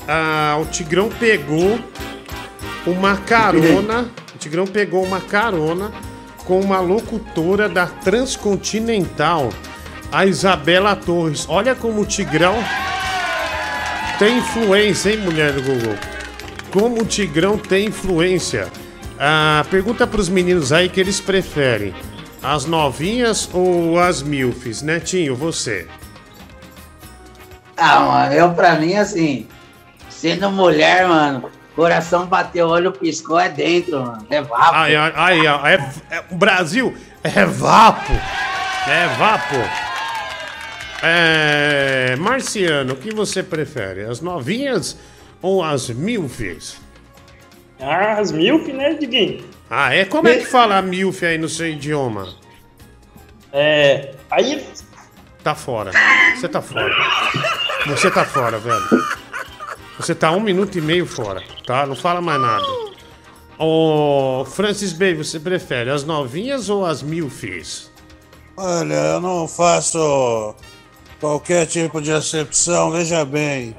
Ah, 0.09 0.59
o 0.61 0.67
Tigrão 0.67 1.09
pegou 1.09 1.79
uma 2.87 3.17
carona. 3.17 4.11
O 4.35 4.39
Tigrão 4.39 4.67
pegou 4.67 5.05
uma 5.05 5.21
carona 5.21 5.93
com 6.45 6.61
uma 6.61 6.81
locutora 6.81 7.69
da 7.69 7.87
Transcontinental, 7.87 9.51
a 10.13 10.27
Isabela 10.27 10.95
Torres. 10.95 11.47
Olha 11.49 11.75
como 11.75 12.03
o 12.03 12.07
Tigrão 12.07 12.55
tem 14.19 14.39
influência, 14.39 15.11
hein, 15.11 15.19
mulher 15.19 15.53
do 15.53 15.63
Google? 15.63 15.97
Como 16.71 17.01
o 17.01 17.05
Tigrão 17.05 17.57
tem 17.59 17.87
influência. 17.87 18.69
Ah, 19.19 19.65
pergunta 19.71 20.07
pros 20.07 20.29
meninos 20.29 20.73
aí 20.73 20.89
que 20.89 21.01
eles 21.01 21.21
preferem. 21.21 21.95
As 22.43 22.65
novinhas 22.65 23.49
ou 23.53 23.99
as 23.99 24.23
milfs? 24.23 24.83
Netinho, 24.83 25.35
você. 25.35 25.87
Ah, 27.77 28.01
mano, 28.01 28.33
eu 28.35 28.53
pra 28.53 28.75
mim, 28.75 28.95
assim, 28.95 29.47
sendo 30.09 30.51
mulher, 30.51 31.07
mano, 31.07 31.51
coração 31.75 32.27
bateu, 32.27 32.69
olho 32.69 32.93
piscou, 32.93 33.39
é 33.41 33.49
dentro, 33.49 34.01
mano. 34.01 34.27
É 34.29 34.43
vapo. 34.43 34.75
Aí, 34.75 34.95
aí, 34.97 35.13
aí, 35.15 35.47
ó, 35.47 35.67
é, 35.67 35.75
é- 36.11 36.25
o 36.31 36.37
Brasil 36.37 36.95
é 37.23 37.45
vapo. 37.45 38.13
É 38.89 39.07
vapo. 39.17 39.92
É, 41.03 42.15
Marciano, 42.17 42.93
o 42.93 42.97
que 42.97 43.13
você 43.13 43.43
prefere? 43.43 44.05
As 44.05 44.21
novinhas 44.21 44.97
ou 45.43 45.63
as 45.63 45.91
milfs? 45.91 46.81
Ah, 47.81 48.19
as 48.21 48.31
milf, 48.31 48.69
né, 48.69 48.95
Diguinho? 48.95 49.45
Ah, 49.69 49.93
é? 49.93 50.05
Como 50.05 50.29
é 50.29 50.37
que 50.37 50.45
fala 50.47 50.81
milf 50.81 51.25
aí 51.25 51.37
no 51.37 51.49
seu 51.49 51.67
idioma? 51.67 52.29
É. 53.53 54.15
Aí. 54.31 54.65
Tá 55.43 55.57
fora. 55.57 55.91
Você 56.37 56.49
tá 56.49 56.63
fora. 56.63 56.95
Você 57.87 58.11
tá 58.11 58.25
fora, 58.25 58.59
velho. 58.59 58.83
Você 59.99 60.15
tá 60.15 60.31
um 60.31 60.41
minuto 60.41 60.79
e 60.79 60.81
meio 60.81 61.05
fora, 61.05 61.43
tá? 61.67 61.85
Não 61.85 61.97
fala 61.97 62.21
mais 62.21 62.41
nada. 62.41 62.65
Ô, 63.59 64.45
Francis 64.45 64.93
Bay, 64.93 65.15
você 65.15 65.41
prefere 65.41 65.91
as 65.91 66.05
novinhas 66.05 66.69
ou 66.69 66.87
as 66.87 67.03
milfs? 67.03 67.91
Olha, 68.57 68.95
eu 68.95 69.21
não 69.21 69.49
faço 69.49 70.55
qualquer 71.23 71.67
tipo 71.67 72.03
de 72.03 72.11
acepção, 72.11 72.91
veja 72.91 73.25
bem. 73.25 73.77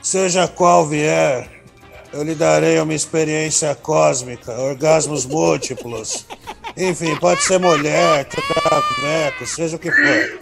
Seja 0.00 0.46
qual 0.46 0.86
vier, 0.86 1.48
eu 2.12 2.22
lhe 2.22 2.32
darei 2.32 2.78
uma 2.78 2.94
experiência 2.94 3.74
cósmica, 3.74 4.52
orgasmos 4.52 5.26
múltiplos. 5.26 6.24
Enfim, 6.76 7.16
pode 7.16 7.42
ser 7.42 7.58
mulher, 7.58 8.24
traveco, 8.24 9.44
seja 9.46 9.74
o 9.74 9.80
que 9.80 9.90
for. 9.90 10.38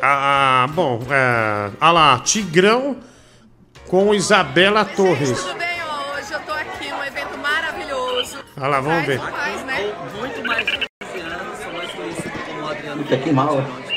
Ah, 0.00 0.68
bom, 0.70 1.00
é. 1.10 1.72
Ah 1.80 1.90
lá, 1.90 2.20
Tigrão 2.20 2.98
com 3.88 4.14
Isabela 4.14 4.84
Torres. 4.84 5.40
Tudo 5.42 5.58
bem, 5.58 5.82
ó, 5.82 6.16
hoje 6.16 6.32
eu 6.32 6.40
tô 6.40 6.52
aqui 6.52 6.88
num 6.88 7.02
evento 7.02 7.36
maravilhoso. 7.36 8.38
Ah 8.56 8.68
lá, 8.68 8.80
vamos 8.80 9.04
ver. 9.04 9.18
Faz, 9.18 9.64
né? 9.64 9.92
Muito 10.16 10.46
mais 10.46 10.64
de 10.64 10.86
15 11.02 11.20
anos, 11.20 11.58
sou 11.58 11.72
mais 11.72 11.90
conhecido 11.90 12.38
como 12.46 12.68
Adriano 12.68 13.02
Puta, 13.02 13.16
que 13.16 13.32
mala. 13.32 13.87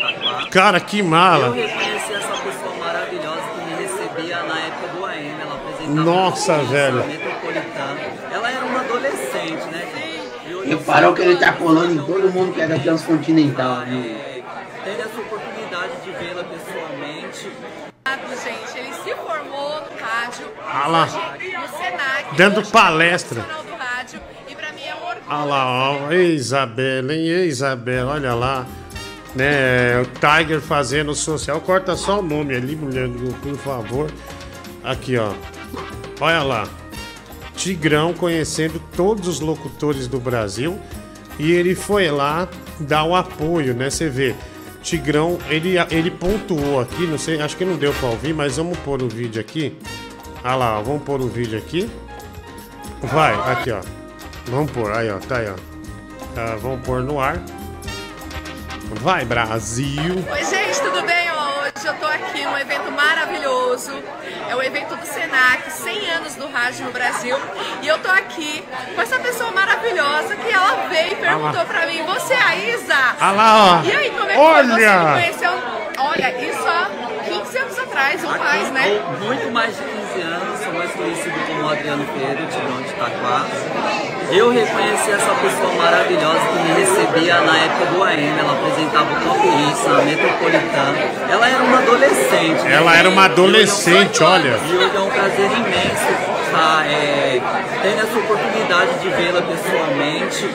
Cara, 0.52 0.80
que 0.82 1.00
Eu 1.00 1.06
mala. 1.06 1.54
reconheci 1.54 2.14
essa 2.14 2.28
pessoa 2.44 2.76
maravilhosa 2.78 3.42
que 3.42 3.66
me 3.66 3.82
recebia 3.82 4.44
na 4.44 4.60
época 4.60 4.88
do 4.98 5.06
AM. 5.06 5.32
Ela 5.42 5.56
apresentava 5.56 6.02
Nossa, 6.04 6.54
o 6.58 6.66
velho. 6.66 7.06
Metropolitano. 7.08 8.00
Ela 8.34 8.52
era 8.52 8.66
uma 8.66 8.80
adolescente, 8.82 9.64
né, 9.72 9.88
gente? 9.96 10.48
E 10.48 10.52
eu 10.52 10.78
Reparou 10.78 11.14
que 11.14 11.22
ele 11.22 11.38
tá 11.38 11.54
colando 11.54 11.94
em 11.94 11.98
todo 12.06 12.30
mundo 12.32 12.54
que 12.54 12.62
é 12.62 12.68
da 12.68 12.78
Transcontinental, 12.78 13.78
né? 13.78 14.42
Teve 14.84 15.02
essa 15.02 15.22
oportunidade 15.22 15.92
de 16.04 16.12
vê-la 16.12 16.44
pessoalmente. 16.44 17.52
Gente, 18.44 18.78
ele 18.78 18.94
se 18.94 19.16
formou 19.16 19.82
no 19.82 20.04
rádio. 20.06 20.48
Ah 20.68 20.88
lá. 20.88 21.06
No 21.06 21.78
Senac. 21.78 22.36
Dando 22.36 22.68
palestra. 22.70 23.42
profissional 23.44 23.64
do 23.78 23.84
rádio. 23.84 24.20
E 24.50 24.56
pra 24.56 24.72
mim 24.72 24.82
é 24.84 24.96
um 24.96 25.08
orgulho. 25.08 25.24
Ah 25.30 25.44
lá, 25.46 25.92
ó. 25.92 26.12
Ei, 26.12 26.34
Isabela, 26.34 27.14
hein? 27.14 27.28
Ei, 27.28 27.48
Isabela, 27.48 28.14
olha 28.14 28.34
lá. 28.34 28.66
Né, 29.36 30.02
o 30.02 30.06
Tiger 30.06 30.60
fazendo 30.60 31.16
social. 31.16 31.62
Corta 31.62 31.96
só 31.96 32.20
o 32.20 32.22
nome 32.22 32.56
ali, 32.56 32.76
mulher, 32.76 33.10
por 33.42 33.56
favor. 33.58 34.12
Aqui, 34.84 35.18
ó. 35.18 35.34
Olha 36.20 36.44
lá. 36.44 36.68
Tigrão 37.56 38.14
conhecendo 38.14 38.82
todos 38.96 39.28
os 39.28 39.40
locutores 39.40 40.08
do 40.08 40.20
Brasil. 40.20 40.80
E 41.40 41.52
ele 41.52 41.76
foi 41.76 42.10
lá 42.12 42.48
dar 42.80 43.04
o 43.04 43.16
apoio, 43.16 43.74
né? 43.74 43.90
Você 43.90 44.10
vê. 44.10 44.36
Tigrão, 44.82 45.38
ele, 45.48 45.76
ele 45.92 46.10
pontuou 46.10 46.80
aqui, 46.80 47.06
não 47.06 47.18
sei, 47.18 47.40
acho 47.40 47.56
que 47.56 47.64
não 47.64 47.78
deu 47.78 47.94
pra 47.94 48.10
ouvir, 48.10 48.34
mas 48.34 48.58
vamos 48.58 48.78
pôr 48.80 49.02
o 49.04 49.08
vídeo 49.08 49.40
aqui. 49.40 49.78
Ah 50.44 50.56
lá, 50.56 50.80
ó, 50.80 50.82
vamos 50.82 51.04
pôr 51.04 51.22
o 51.22 51.28
vídeo 51.28 51.58
aqui. 51.58 51.90
Vai, 53.02 53.34
aqui, 53.52 53.72
ó. 53.72 53.82
Vamos 54.48 54.72
pôr, 54.72 54.92
aí, 54.92 55.10
ó, 55.12 55.20
tá 55.20 55.38
aí, 55.38 55.50
ó. 55.50 55.56
Ah, 56.36 56.58
vamos 56.60 56.82
pôr 56.84 57.04
no 57.04 57.20
ar. 57.20 57.40
Vai, 59.00 59.26
Brasil. 59.26 60.26
Oi, 60.32 60.44
gente, 60.44 60.82
tudo 60.82 61.02
bem? 61.04 61.32
Hoje 61.32 61.88
eu 61.88 61.94
tô 61.96 62.06
aqui 62.06 62.44
num 62.44 62.58
evento 62.58 62.92
maravilhoso. 62.92 63.92
É 64.50 64.56
o 64.56 64.62
evento 64.62 64.96
do 64.96 65.06
Senac, 65.06 65.72
100 65.72 66.10
anos 66.12 66.36
do 66.36 66.48
rádio 66.48 66.86
no 66.86 66.92
Brasil. 66.92 67.38
E 67.82 67.88
eu 67.88 67.98
tô 68.00 68.10
aqui 68.10 68.64
com 68.94 69.02
essa 69.02 69.18
pessoa 69.20 69.52
maravilhosa 69.52 70.36
que 70.36 70.52
ela 70.52 70.88
veio 70.90 71.14
e 71.14 71.16
perguntou 71.16 71.66
pra 71.66 71.88
mim: 71.88 72.04
Você 72.04 72.34
é 72.34 72.42
a 72.42 72.56
Isa? 72.56 73.16
Ah 73.20 73.32
lá, 73.32 73.80
ó. 73.80 73.84
E 73.84 73.92
aí, 73.92 74.10
como 74.12 74.30
é 74.30 74.34
que 74.34 74.40
Olha! 74.40 74.76
Você 74.76 74.98
me 74.98 75.14
conheceu? 75.14 75.52
Olha, 75.98 76.50
isso 76.50 76.68
há 76.68 76.90
15 77.26 77.58
anos 77.58 77.80
atrás, 77.80 78.24
ou 78.24 78.38
mais, 78.38 78.72
né? 78.72 79.00
Muito 79.24 79.52
mais 79.52 79.76
de 79.78 79.84
15 79.84 80.22
anos, 80.22 80.60
sou 80.60 80.74
mais 80.74 80.92
conhecido 80.92 81.48
como 81.48 81.70
Adriano 81.70 82.06
Pedro, 82.14 82.46
de 82.46 82.90
Itaquá. 82.90 84.11
Eu 84.32 84.50
reconheci 84.50 85.12
essa 85.12 85.34
pessoa 85.36 85.74
maravilhosa 85.74 86.40
que 86.40 86.60
me 86.64 86.80
recebia 86.80 87.42
na 87.42 87.58
época 87.58 87.86
do 87.88 88.02
AM. 88.02 88.40
Ela 88.40 88.54
apresentava 88.54 89.12
o 89.12 89.22
Top 89.22 89.46
Hits 89.46 89.86
na 89.86 90.02
Metropolitana. 90.04 90.98
Ela 91.30 91.50
era 91.50 91.64
uma 91.64 91.78
adolescente. 91.80 92.64
né? 92.64 92.76
Ela 92.76 92.96
era 92.96 93.10
uma 93.10 93.28
E 93.28 93.32
hoje 93.32 93.34
é 93.34 93.40
um 93.42 93.46
adolescente, 93.46 94.24
olha. 94.24 94.58
E 94.66 94.78
hoje 94.78 94.96
é 94.96 95.00
um 95.02 95.10
prazer 95.10 95.52
imenso 95.52 96.41
estar 96.52 96.86
é, 96.86 97.42
tendo 97.82 98.02
essa 98.02 98.20
oportunidade 98.20 99.00
de 99.00 99.10
vê-la 99.10 99.42
pessoalmente 99.42 100.50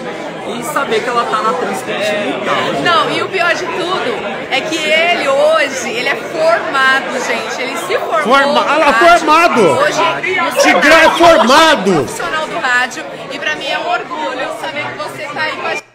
e 0.48 0.62
saber 0.62 1.00
que 1.02 1.08
ela 1.08 1.22
está 1.24 1.42
na 1.42 1.52
Transcontinental. 1.54 2.56
Não, 2.84 3.10
e 3.10 3.22
o 3.22 3.28
pior 3.28 3.54
de 3.54 3.64
tudo 3.64 4.46
é 4.50 4.60
que 4.60 4.76
ele 4.76 5.26
hoje, 5.28 5.90
ele 5.90 6.08
é 6.08 6.14
formado, 6.14 7.26
gente. 7.26 7.62
Ele 7.62 7.76
se 7.78 7.98
formou. 7.98 8.22
Forma- 8.22 8.60
no 8.60 8.82
Ah 8.88 8.92
formado! 8.92 9.60
Hoje, 9.62 10.60
Tigrão 10.60 10.96
é 10.98 11.10
formado! 11.10 11.92
profissional 12.04 12.46
do 12.46 12.58
rádio. 12.58 13.04
E 13.32 13.38
pra 13.38 13.56
mim 13.56 13.66
é 13.66 13.78
um 13.78 13.88
orgulho 13.90 14.48
saber 14.60 14.84
que 14.86 14.98
você 14.98 15.22
tá 15.32 15.42
aí 15.42 15.52
com 15.56 15.66
a 15.66 15.70
gente. 15.70 15.85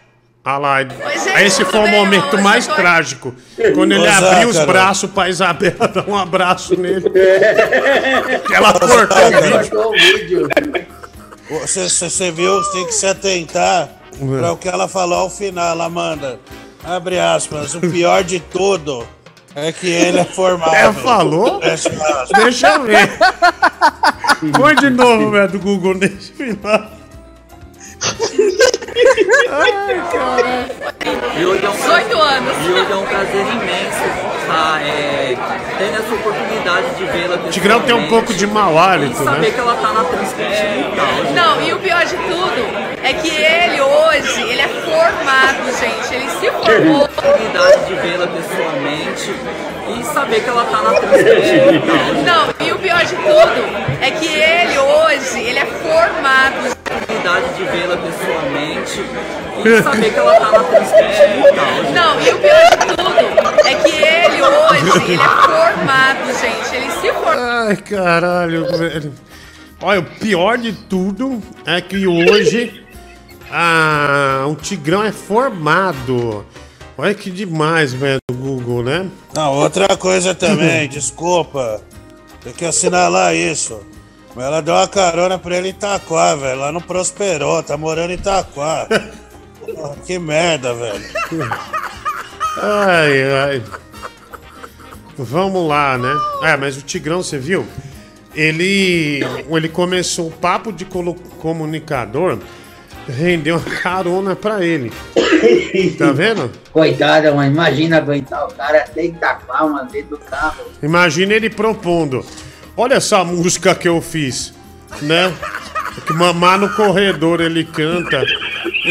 Ah 0.44 0.58
lá, 0.58 0.82
gente, 0.82 0.96
esse 1.44 1.64
foi 1.64 1.80
o 1.80 1.84
bem? 1.84 1.92
momento 1.92 2.34
Hoje 2.34 2.42
mais 2.42 2.66
trágico. 2.66 3.32
Quando 3.74 3.92
ele 3.92 4.08
Ô, 4.08 4.10
abriu 4.10 4.48
os 4.48 4.58
braços 4.58 5.08
pra 5.08 5.28
Isabela 5.28 5.86
dar 5.86 6.08
um 6.08 6.16
abraço 6.16 6.78
nele. 6.78 7.08
Que 8.46 8.54
ela 8.54 8.72
cortou 8.72 9.88
o 9.88 9.92
vídeo. 9.92 10.48
Você, 11.48 11.88
você, 11.88 12.30
viu, 12.32 12.56
você 12.56 12.72
tem 12.72 12.86
que 12.86 12.92
se 12.92 13.06
atentar 13.06 13.88
para 14.38 14.52
o 14.52 14.56
que 14.56 14.68
ela 14.68 14.88
falou 14.88 15.20
ao 15.20 15.30
final, 15.30 15.80
Amanda. 15.80 16.40
Abre 16.82 17.20
aspas, 17.20 17.76
o 17.76 17.80
pior 17.80 18.24
de 18.24 18.40
tudo 18.40 19.06
é 19.54 19.70
que 19.70 19.86
ele 19.88 20.18
é 20.18 20.24
formado. 20.24 20.74
É, 20.74 20.92
falou? 20.92 21.60
Deixa 21.60 22.68
eu 22.68 22.82
ver. 22.82 23.10
Põe 24.58 24.74
de 24.74 24.90
novo, 24.90 25.30
velho, 25.30 25.48
do 25.50 25.60
Google 25.60 25.94
nesse 25.94 26.32
final. 26.32 26.90
Ai. 29.50 29.72
E 31.38 31.44
hoje 31.44 31.64
é 31.64 31.68
um 31.68 31.72
18 31.72 32.18
anos. 32.22 32.56
E 32.66 32.72
hoje 32.72 32.92
é 32.92 32.96
um 32.96 33.06
prazer 33.06 33.40
imenso 33.46 34.04
estar 34.42 34.82
é, 34.82 35.36
tendo 35.78 35.94
essa 35.98 36.14
oportunidade 36.14 36.86
de 36.96 37.04
vê-la 37.04 37.28
pessoalmente. 37.28 37.50
Tigrão 37.52 37.80
tem 37.80 37.94
um 37.94 38.08
pouco 38.08 38.34
de 38.34 38.46
mau 38.46 38.78
hálito, 38.78 39.12
E 39.20 39.24
saber 39.24 39.40
né? 39.40 39.50
que 39.50 39.60
ela 39.60 39.74
tá 39.76 39.92
na 39.92 40.04
Transcontinental. 40.04 41.06
gente. 41.16 41.32
Não, 41.32 41.62
e 41.62 41.72
o 41.72 41.78
pior 41.78 42.04
de 42.04 42.16
tudo 42.16 42.66
é 43.02 43.12
que 43.14 43.28
ele 43.30 43.80
hoje, 43.80 44.42
ele 44.42 44.60
é 44.60 44.68
formado, 44.68 45.78
gente. 45.80 46.14
Ele 46.14 46.28
se 46.30 46.50
formou. 46.50 47.04
oportunidade 47.04 47.84
de 47.86 47.94
vê-la 47.94 48.26
pessoalmente 48.26 49.34
e 49.98 50.04
saber 50.04 50.40
que 50.42 50.48
ela 50.50 50.64
tá 50.64 50.82
na 50.82 50.90
transcrição 51.00 51.74
e 51.74 51.80
tal. 51.80 51.96
Não, 52.24 52.66
e 52.66 52.72
o 52.72 52.78
pior 52.78 53.04
de 53.04 53.16
tudo 53.16 53.62
é 54.00 54.10
que 54.10 54.26
ele 54.28 54.78
hoje, 54.78 55.40
ele 55.40 55.58
é 55.58 55.66
formado. 55.66 56.76
oportunidade 56.92 57.46
de 57.56 57.64
vê-la 57.64 57.96
pessoalmente 57.96 58.31
e 59.64 59.82
saber 59.82 60.12
que 60.12 60.18
ela 60.18 60.34
tá 60.34 60.52
na 60.52 60.64
transcrição 60.64 61.26
e 61.26 61.54
tal. 61.54 61.92
Não, 61.92 62.20
e 62.20 62.30
o 62.30 62.38
pior 62.38 62.70
de 62.70 62.86
tudo 62.96 63.66
é 63.66 63.74
que 63.74 63.92
ele 64.02 64.42
hoje, 64.42 65.12
ele 65.12 65.22
é 65.22 65.28
formado, 65.28 66.26
gente. 66.40 66.76
Ele 66.76 66.90
se 66.90 67.12
formou. 67.12 67.34
Ai, 67.34 67.76
caralho, 67.76 68.66
velho. 68.76 69.12
Olha, 69.80 70.00
o 70.00 70.04
pior 70.04 70.58
de 70.58 70.72
tudo 70.72 71.42
é 71.66 71.80
que 71.80 72.06
hoje 72.06 72.84
ah, 73.50 74.46
o 74.48 74.54
Tigrão 74.54 75.02
é 75.02 75.12
formado. 75.12 76.46
Olha 76.96 77.14
que 77.14 77.30
demais, 77.30 77.92
velho, 77.92 78.18
do 78.30 78.36
Google, 78.36 78.82
né? 78.84 79.10
Não, 79.34 79.54
outra 79.54 79.96
coisa 79.96 80.34
também, 80.34 80.88
desculpa. 80.88 81.82
Tem 82.42 82.52
que 82.52 82.64
assinalar 82.64 83.34
isso. 83.34 83.80
Mas 84.34 84.44
ela 84.46 84.62
deu 84.62 84.74
uma 84.74 84.88
carona 84.88 85.38
pra 85.38 85.56
ele 85.56 85.68
em 85.68 85.70
Itaquá, 85.70 86.34
velho. 86.34 86.60
Lá 86.60 86.72
não 86.72 86.80
prosperou, 86.80 87.62
tá 87.62 87.76
morando 87.76 88.10
em 88.10 88.14
Itaquá. 88.14 88.86
Porra, 89.60 89.96
que 90.06 90.18
merda, 90.18 90.74
velho. 90.74 91.04
Ai, 92.58 93.22
ai. 93.22 93.62
Vamos 95.16 95.68
lá, 95.68 95.98
né? 95.98 96.12
É, 96.42 96.56
mas 96.56 96.76
o 96.76 96.82
Tigrão, 96.82 97.22
você 97.22 97.38
viu? 97.38 97.66
Ele, 98.34 99.20
ele 99.50 99.68
começou 99.68 100.28
o 100.28 100.32
papo 100.32 100.72
de 100.72 100.86
comunicador, 100.86 102.38
rendeu 103.06 103.56
uma 103.56 103.76
carona 103.82 104.34
pra 104.34 104.64
ele. 104.64 104.90
Tá 105.98 106.12
vendo? 106.12 106.50
Coitada, 106.72 107.32
mano. 107.34 107.52
Imagina 107.52 107.98
aguentar 107.98 108.46
o 108.46 108.54
cara 108.54 108.78
até 108.78 109.04
Itaquá, 109.04 109.66
mano, 109.66 109.90
dentro 109.90 110.16
do 110.16 110.18
carro. 110.18 110.64
Imagina 110.82 111.34
ele 111.34 111.50
propondo. 111.50 112.24
Olha 112.76 112.94
essa 112.94 113.22
música 113.22 113.74
que 113.74 113.88
eu 113.88 114.00
fiz, 114.00 114.54
né? 115.02 115.32
Que 116.06 116.12
mamar 116.14 116.58
no 116.58 116.70
corredor 116.74 117.40
ele 117.40 117.64
canta. 117.64 118.24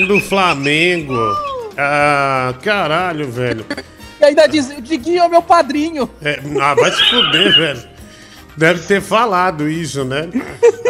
Do 0.08 0.20
Flamengo. 0.20 1.18
Ah, 1.78 2.54
caralho, 2.62 3.30
velho. 3.30 3.66
E 4.20 4.26
ainda 4.26 4.48
diz, 4.48 4.70
o 4.70 4.82
Diguinho 4.82 5.24
é 5.24 5.28
meu 5.28 5.42
padrinho. 5.42 6.10
É, 6.22 6.40
ah, 6.62 6.76
vai 6.76 6.92
se 6.92 7.04
fuder, 7.10 7.56
velho. 7.58 7.84
Deve 8.56 8.82
ter 8.82 9.02
falado 9.02 9.68
isso, 9.68 10.04
né? 10.06 10.30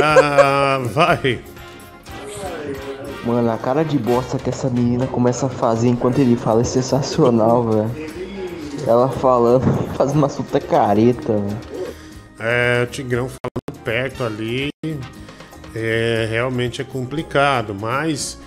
Ah, 0.01 0.81
vai. 0.93 1.39
Mano, 3.23 3.51
a 3.51 3.57
cara 3.57 3.84
de 3.85 3.97
bosta 3.97 4.38
que 4.38 4.49
essa 4.49 4.69
menina 4.69 5.07
começa 5.07 5.45
a 5.45 5.49
fazer 5.49 5.88
enquanto 5.88 6.19
ele 6.19 6.35
fala 6.35 6.61
é 6.61 6.65
sensacional, 6.65 7.63
velho. 7.69 7.91
Ela 8.85 9.07
falando, 9.09 9.63
faz 9.95 10.11
uma 10.11 10.27
puta 10.27 10.59
careta, 10.59 11.34
velho. 11.34 11.70
É, 12.41 12.84
o 12.84 12.88
Tigrão 12.88 13.30
falando 13.30 13.84
perto 13.84 14.23
ali. 14.23 14.69
É, 15.73 16.27
realmente 16.30 16.81
é 16.81 16.84
complicado, 16.84 17.73
mas 17.73 18.38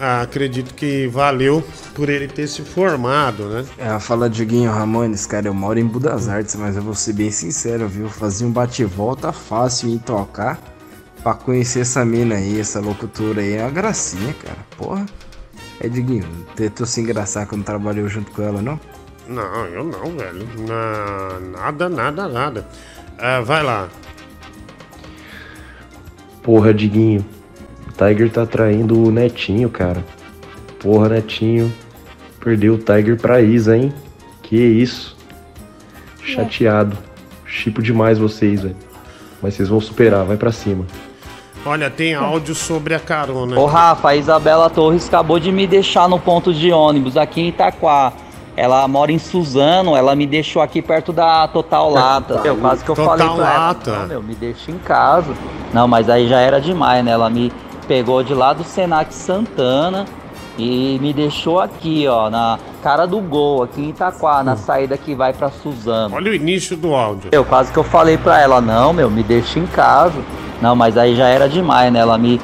acredito 0.00 0.74
que 0.74 1.06
valeu 1.08 1.62
por 1.94 2.08
ele 2.08 2.26
ter 2.26 2.46
se 2.48 2.62
formado, 2.62 3.46
né? 3.48 3.64
Ela 3.76 4.00
fala 4.00 4.28
Diguinho 4.30 4.70
Ramones, 4.70 5.26
cara, 5.26 5.48
eu 5.48 5.54
moro 5.54 5.78
em 5.78 5.84
Budas 5.86 6.28
Artes, 6.28 6.56
mas 6.56 6.76
eu 6.76 6.82
vou 6.82 6.94
ser 6.94 7.12
bem 7.12 7.30
sincero, 7.30 7.86
viu? 7.88 8.08
Fazia 8.08 8.46
um 8.46 8.50
bate-volta 8.50 9.32
fácil 9.32 9.90
em 9.90 9.98
tocar 9.98 10.58
pra 11.22 11.34
conhecer 11.34 11.80
essa 11.80 12.04
mina 12.04 12.36
aí, 12.36 12.58
essa 12.58 12.80
locutora 12.80 13.42
aí, 13.42 13.54
é 13.54 13.62
uma 13.62 13.70
gracinha, 13.70 14.34
cara. 14.34 14.58
Porra. 14.76 15.04
É 15.78 15.88
Diguinho, 15.88 16.26
tentou 16.56 16.86
se 16.86 17.00
engraçar 17.00 17.46
quando 17.46 17.64
trabalhou 17.64 18.08
junto 18.08 18.30
com 18.30 18.42
ela, 18.42 18.62
não? 18.62 18.80
Não, 19.28 19.66
eu 19.66 19.84
não, 19.84 20.16
velho. 20.16 20.46
Na- 20.66 21.38
nada, 21.60 21.88
nada, 21.88 22.28
nada. 22.28 22.68
Ah, 23.18 23.40
vai 23.40 23.62
lá. 23.62 23.88
Porra, 26.42 26.74
Diguinho. 26.74 27.24
O 27.88 27.92
Tiger 27.92 28.30
tá 28.30 28.44
traindo 28.44 29.00
o 29.00 29.10
Netinho, 29.10 29.68
cara. 29.70 30.04
Porra, 30.80 31.08
Netinho. 31.08 31.72
Perdeu 32.40 32.74
o 32.74 32.78
Tiger 32.78 33.16
pra 33.16 33.40
Isa, 33.40 33.76
hein? 33.76 33.92
Que 34.42 34.56
isso. 34.56 35.16
Chateado. 36.22 36.98
Chipo 37.46 37.82
demais 37.82 38.18
vocês, 38.18 38.62
velho. 38.62 38.76
Mas 39.40 39.54
vocês 39.54 39.68
vão 39.68 39.80
superar, 39.80 40.24
vai 40.24 40.36
pra 40.36 40.50
cima. 40.50 40.86
Olha, 41.64 41.88
tem 41.88 42.14
áudio 42.14 42.54
sobre 42.54 42.94
a 42.94 42.98
carona. 42.98 43.58
Ô 43.58 43.66
Rafa, 43.66 44.08
a 44.08 44.16
Isabela 44.16 44.68
Torres 44.68 45.06
acabou 45.06 45.38
de 45.38 45.52
me 45.52 45.66
deixar 45.66 46.08
no 46.08 46.18
ponto 46.18 46.52
de 46.52 46.72
ônibus 46.72 47.16
aqui 47.16 47.40
em 47.40 47.48
Itaquá. 47.48 48.12
Ela 48.56 48.86
mora 48.86 49.10
em 49.10 49.18
Suzano, 49.18 49.96
ela 49.96 50.14
me 50.14 50.26
deixou 50.26 50.60
aqui 50.60 50.82
perto 50.82 51.12
da 51.12 51.48
Total 51.48 51.88
Lata. 51.90 52.40
Meu, 52.42 52.56
quase 52.56 52.84
que 52.84 52.90
eu 52.90 52.94
Total 52.94 53.16
falei 53.16 53.34
pra 53.34 53.54
ela, 53.54 53.66
Lata. 53.68 53.98
não, 53.98 54.06
meu, 54.08 54.22
me 54.22 54.34
deixa 54.34 54.70
em 54.70 54.78
casa. 54.78 55.32
Não, 55.72 55.88
mas 55.88 56.10
aí 56.10 56.28
já 56.28 56.38
era 56.38 56.60
demais, 56.60 57.02
né? 57.04 57.12
Ela 57.12 57.30
me 57.30 57.50
pegou 57.88 58.22
de 58.22 58.34
lá 58.34 58.52
do 58.52 58.62
Senac 58.62 59.12
Santana 59.14 60.04
e 60.58 60.98
me 61.00 61.14
deixou 61.14 61.60
aqui, 61.60 62.06
ó, 62.06 62.28
na 62.28 62.58
cara 62.82 63.06
do 63.06 63.20
gol, 63.20 63.62
aqui 63.62 63.80
em 63.80 63.88
Itaquá, 63.88 64.42
na 64.42 64.54
saída 64.54 64.98
que 64.98 65.14
vai 65.14 65.32
pra 65.32 65.50
Suzano. 65.50 66.14
Olha 66.14 66.30
o 66.30 66.34
início 66.34 66.76
do 66.76 66.94
áudio. 66.94 67.30
Eu 67.32 67.44
quase 67.46 67.72
que 67.72 67.78
eu 67.78 67.84
falei 67.84 68.18
pra 68.18 68.38
ela, 68.38 68.60
não, 68.60 68.92
meu, 68.92 69.10
me 69.10 69.22
deixa 69.22 69.58
em 69.58 69.66
casa. 69.66 70.20
Não, 70.60 70.76
mas 70.76 70.98
aí 70.98 71.16
já 71.16 71.26
era 71.26 71.48
demais, 71.48 71.90
né? 71.90 72.00
Ela 72.00 72.18
me. 72.18 72.38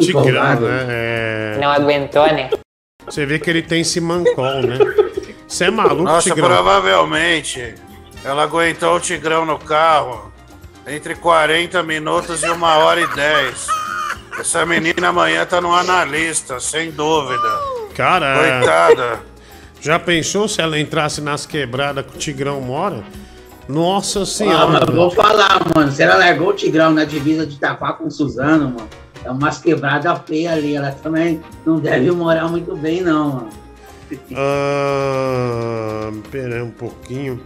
Tigrão, 0.00 0.60
né? 0.60 0.86
É... 0.88 1.58
Não 1.60 1.68
aguentou, 1.70 2.26
né? 2.26 2.50
Você 3.06 3.24
vê 3.26 3.38
que 3.38 3.48
ele 3.50 3.62
tem 3.62 3.82
esse 3.82 4.00
mancol, 4.00 4.62
né? 4.62 4.78
Você 5.54 5.66
é 5.66 5.70
maluco, 5.70 6.02
Nossa, 6.02 6.28
Tigrão? 6.30 6.48
provavelmente 6.48 7.76
ela 8.24 8.42
aguentou 8.42 8.96
o 8.96 8.98
Tigrão 9.00 9.46
no 9.46 9.56
carro 9.56 10.32
entre 10.84 11.14
40 11.14 11.80
minutos 11.84 12.42
e 12.42 12.48
uma 12.48 12.78
hora 12.78 13.00
e 13.00 13.06
10. 13.06 13.66
Essa 14.40 14.66
menina 14.66 15.10
amanhã 15.10 15.46
tá 15.46 15.60
no 15.60 15.72
analista, 15.72 16.58
sem 16.58 16.90
dúvida. 16.90 17.48
Cara, 17.94 18.36
Coitada. 18.58 19.20
já 19.80 19.96
pensou 19.96 20.48
se 20.48 20.60
ela 20.60 20.76
entrasse 20.76 21.20
nas 21.20 21.46
quebradas 21.46 22.04
que 22.04 22.16
o 22.16 22.18
Tigrão 22.18 22.60
mora? 22.60 23.04
Nossa 23.68 24.22
Ah, 24.22 24.26
senhora. 24.26 24.66
mas 24.66 24.88
eu 24.88 24.92
vou 24.92 25.10
falar, 25.12 25.60
mano. 25.72 25.92
Se 25.92 26.02
ela 26.02 26.16
largou 26.16 26.48
o 26.48 26.52
Tigrão 26.52 26.90
na 26.90 27.04
divisa 27.04 27.46
de 27.46 27.54
Itaquá 27.54 27.92
com 27.92 28.10
Suzano, 28.10 28.70
mano, 28.70 28.88
é 29.24 29.30
umas 29.30 29.58
quebradas 29.58 30.18
feias 30.26 30.52
ali. 30.52 30.74
Ela 30.74 30.90
também 30.90 31.40
não 31.64 31.78
deve 31.78 32.10
morar 32.10 32.48
muito 32.48 32.74
bem, 32.74 33.02
não, 33.02 33.28
mano. 33.34 33.63
Ah, 34.36 36.10
pera 36.30 36.64
um 36.64 36.70
pouquinho. 36.70 37.40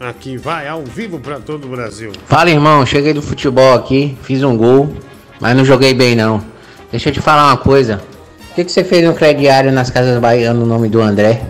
Aqui 0.00 0.36
vai 0.36 0.66
ao 0.66 0.82
vivo 0.82 1.18
pra 1.20 1.38
todo 1.38 1.66
o 1.66 1.68
Brasil. 1.68 2.10
Fala, 2.26 2.50
irmão. 2.50 2.84
Cheguei 2.84 3.12
do 3.12 3.22
futebol 3.22 3.74
aqui, 3.74 4.16
fiz 4.22 4.42
um 4.42 4.56
gol, 4.56 4.92
mas 5.40 5.56
não 5.56 5.64
joguei 5.64 5.94
bem, 5.94 6.16
não. 6.16 6.42
Deixa 6.90 7.08
eu 7.08 7.12
te 7.12 7.20
falar 7.20 7.46
uma 7.48 7.56
coisa. 7.56 8.02
O 8.50 8.54
que, 8.54 8.64
que 8.64 8.72
você 8.72 8.82
fez 8.84 9.04
no 9.04 9.14
crediário 9.14 9.70
nas 9.72 9.90
casas 9.90 10.18
baianas 10.20 10.58
no 10.58 10.66
nome 10.66 10.88
do 10.88 11.00
André? 11.00 11.42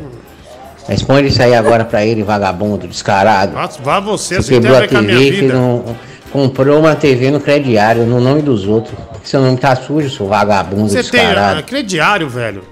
Responde 0.87 1.29
isso 1.29 1.43
aí 1.43 1.55
agora 1.55 1.85
pra 1.85 2.05
ele, 2.05 2.23
vagabundo, 2.23 2.87
descarado. 2.87 3.53
Vá, 3.83 4.01
você, 4.01 4.37
Você 4.37 4.43
você 4.43 4.53
tem 4.53 4.61
quebrou 4.61 4.79
a 4.79 4.87
TV, 4.89 5.33
fez 5.33 5.55
um, 5.55 5.83
comprou 6.31 6.79
uma 6.79 6.95
TV 6.95 7.31
no 7.31 7.41
crediário, 7.41 8.05
no 8.05 8.21
nome 8.21 8.43
dos 8.43 8.67
outros. 8.67 8.95
Seu 9.25 9.41
nome 9.41 9.57
tá 9.57 9.75
sujo, 9.77 10.11
seu 10.11 10.27
vagabundo 10.27 10.89
Você 10.89 11.03
tem 11.03 11.21
descarado. 11.21 11.61
ah, 11.61 11.63
crediário, 11.63 12.29
velho. 12.29 12.65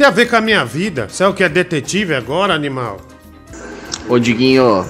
Tem 0.00 0.06
a 0.06 0.10
ver 0.10 0.30
com 0.30 0.36
a 0.36 0.40
minha 0.40 0.64
vida. 0.64 1.06
Você 1.10 1.22
é 1.22 1.28
o 1.28 1.34
que 1.34 1.44
é 1.44 1.48
detetive 1.50 2.14
agora, 2.14 2.54
animal? 2.54 3.02
Ô 4.08 4.18
Diguinho, 4.18 4.82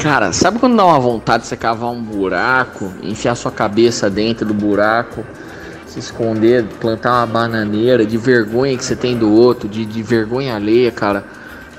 cara, 0.00 0.32
sabe 0.32 0.58
quando 0.58 0.74
dá 0.74 0.86
uma 0.86 0.98
vontade 0.98 1.42
de 1.42 1.50
você 1.50 1.54
cavar 1.54 1.90
um 1.90 2.02
buraco, 2.02 2.90
enfiar 3.02 3.34
sua 3.34 3.52
cabeça 3.52 4.08
dentro 4.08 4.46
do 4.46 4.54
buraco, 4.54 5.22
se 5.86 5.98
esconder, 5.98 6.64
plantar 6.80 7.10
uma 7.12 7.26
bananeira, 7.26 8.06
de 8.06 8.16
vergonha 8.16 8.74
que 8.74 8.82
você 8.82 8.96
tem 8.96 9.18
do 9.18 9.30
outro, 9.30 9.68
de, 9.68 9.84
de 9.84 10.02
vergonha 10.02 10.54
alheia, 10.54 10.90
cara? 10.90 11.26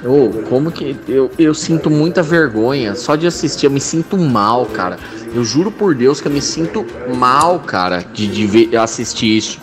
Ô, 0.04 0.44
como 0.48 0.72
que. 0.72 0.96
Eu, 1.08 1.32
eu 1.40 1.56
sinto 1.56 1.90
muita 1.90 2.22
vergonha. 2.22 2.94
Só 2.94 3.16
de 3.16 3.26
assistir, 3.26 3.66
eu 3.66 3.72
me 3.72 3.82
sinto 3.82 4.16
mal, 4.16 4.64
cara. 4.68 5.00
Eu 5.34 5.44
juro 5.44 5.72
por 5.72 5.96
Deus 5.96 6.22
que 6.22 6.28
eu 6.28 6.32
me 6.32 6.40
sinto 6.40 6.86
mal, 7.16 7.58
cara, 7.62 8.06
de, 8.14 8.28
de 8.28 8.46
ver, 8.46 8.78
assistir 8.78 9.38
isso. 9.38 9.60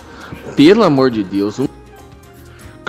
Pelo 0.56 0.82
amor 0.82 1.08
de 1.08 1.22
Deus. 1.22 1.60
um 1.60 1.71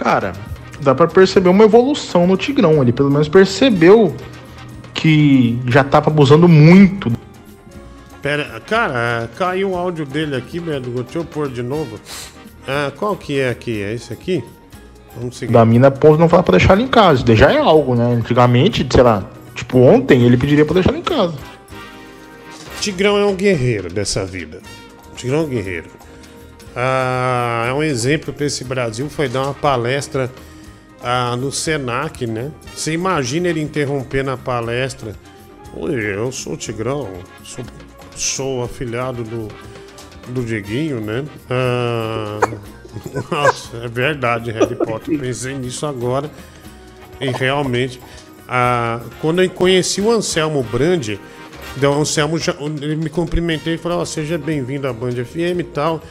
Cara, 0.03 0.33
dá 0.82 0.93
pra 0.93 1.07
perceber 1.07 1.48
uma 1.48 1.64
evolução 1.64 2.27
no 2.27 2.35
Tigrão. 2.35 2.82
Ele 2.82 2.91
pelo 2.91 3.09
menos 3.09 3.30
percebeu 3.30 4.14
que 4.93 5.57
já 5.67 5.82
tava 5.82 6.09
abusando 6.09 6.45
muito. 6.48 7.09
Pera, 8.22 8.61
cara, 8.67 9.30
caiu 9.38 9.72
o 9.72 9.77
áudio 9.77 10.06
dele 10.06 10.35
aqui, 10.35 10.59
velho. 10.59 10.82
Deixa 11.03 11.19
eu 11.19 11.23
pôr 11.23 11.49
de 11.49 11.64
novo. 11.64 11.98
Ah, 12.67 12.91
qual 12.98 13.15
que 13.15 13.40
é 13.40 13.49
aqui? 13.49 13.82
É 13.82 13.93
esse 13.93 14.11
aqui? 14.11 14.43
Vamos 15.15 15.38
seguir. 15.38 15.53
Da 15.53 15.64
mina 15.64 15.90
ponto 15.90 16.19
não 16.19 16.27
fala 16.27 16.43
pra 16.43 16.57
deixar 16.57 16.73
ele 16.73 16.83
em 16.83 16.88
casa. 16.88 17.23
Já 17.33 17.53
é 17.53 17.57
algo, 17.57 17.95
né? 17.95 18.14
Antigamente, 18.14 18.85
sei 18.91 19.03
lá, 19.03 19.23
tipo 19.56 19.77
ontem, 19.77 20.23
ele 20.23 20.35
pediria 20.35 20.65
pra 20.65 20.73
deixar 20.73 20.90
ele 20.90 20.99
em 20.99 21.03
casa. 21.03 21.35
Tigrão 22.82 23.17
é 23.17 23.25
um 23.25 23.35
guerreiro 23.35 23.88
dessa 23.88 24.25
vida. 24.25 24.61
Tigrão 25.15 25.40
é 25.40 25.43
um 25.43 25.48
guerreiro. 25.48 26.02
Ah, 26.76 27.66
é 27.69 27.74
um 27.74 27.84
exemplo 27.84 28.34
para 28.34 28.45
esse 28.45 28.64
Brasil. 28.64 29.10
Foi 29.10 29.30
dar 29.30 29.43
uma 29.43 29.53
palestra 29.53 30.32
ah, 31.02 31.35
no 31.35 31.52
Senac, 31.52 32.26
né? 32.26 32.52
Você 32.76 32.93
imagina 32.93 33.48
ele 33.48 33.61
interrompendo 33.61 34.32
a 34.32 34.38
palestra. 34.38 35.16
Oi, 35.76 35.93
eu 35.95 36.32
sou 36.32 36.53
o 36.53 36.58
Tigrão, 36.58 37.10
sou, 37.43 37.66
sou 38.16 38.64
afilhado 38.64 39.24
do, 39.24 39.48
do 40.30 40.43
Dieguinho, 40.43 41.02
né? 41.02 41.26
Ah, 41.50 42.40
nossa, 43.32 43.77
é 43.77 43.88
verdade, 43.88 44.52
Harry 44.52 44.76
Potter. 44.76 45.19
Pensei 45.19 45.56
nisso 45.56 45.85
agora. 45.85 46.30
E 47.19 47.30
realmente, 47.30 48.00
ah, 48.48 49.00
quando 49.22 49.42
eu 49.42 49.50
conheci 49.50 50.02
o 50.02 50.11
Anselmo 50.11 50.64
Brandi, 50.64 51.19
então, 51.76 51.98
o 51.98 52.02
Anselmo 52.02 52.38
já, 52.38 52.53
ele 52.82 52.95
me 52.95 53.10
cumprimentou 53.10 53.74
e 53.74 53.77
falou: 53.77 54.00
"Ó, 54.00 54.06
seja 54.06 54.38
bem-vindo 54.38 54.88
à 54.88 54.93
Band 54.93 55.14
FM 55.14 55.60
e 55.60 55.64
tal. 55.64 56.02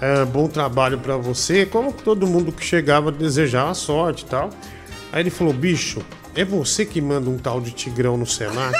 É, 0.00 0.24
bom 0.24 0.48
trabalho 0.48 0.98
pra 0.98 1.16
você. 1.16 1.66
Como 1.66 1.92
todo 1.92 2.26
mundo 2.26 2.50
que 2.52 2.64
chegava 2.64 3.12
desejava 3.12 3.74
sorte 3.74 4.24
e 4.24 4.26
tal. 4.26 4.50
Aí 5.12 5.22
ele 5.22 5.30
falou: 5.30 5.52
bicho, 5.52 6.00
é 6.34 6.44
você 6.44 6.86
que 6.86 7.00
manda 7.00 7.28
um 7.28 7.36
tal 7.36 7.60
de 7.60 7.70
Tigrão 7.70 8.16
no 8.16 8.26
Senac? 8.26 8.74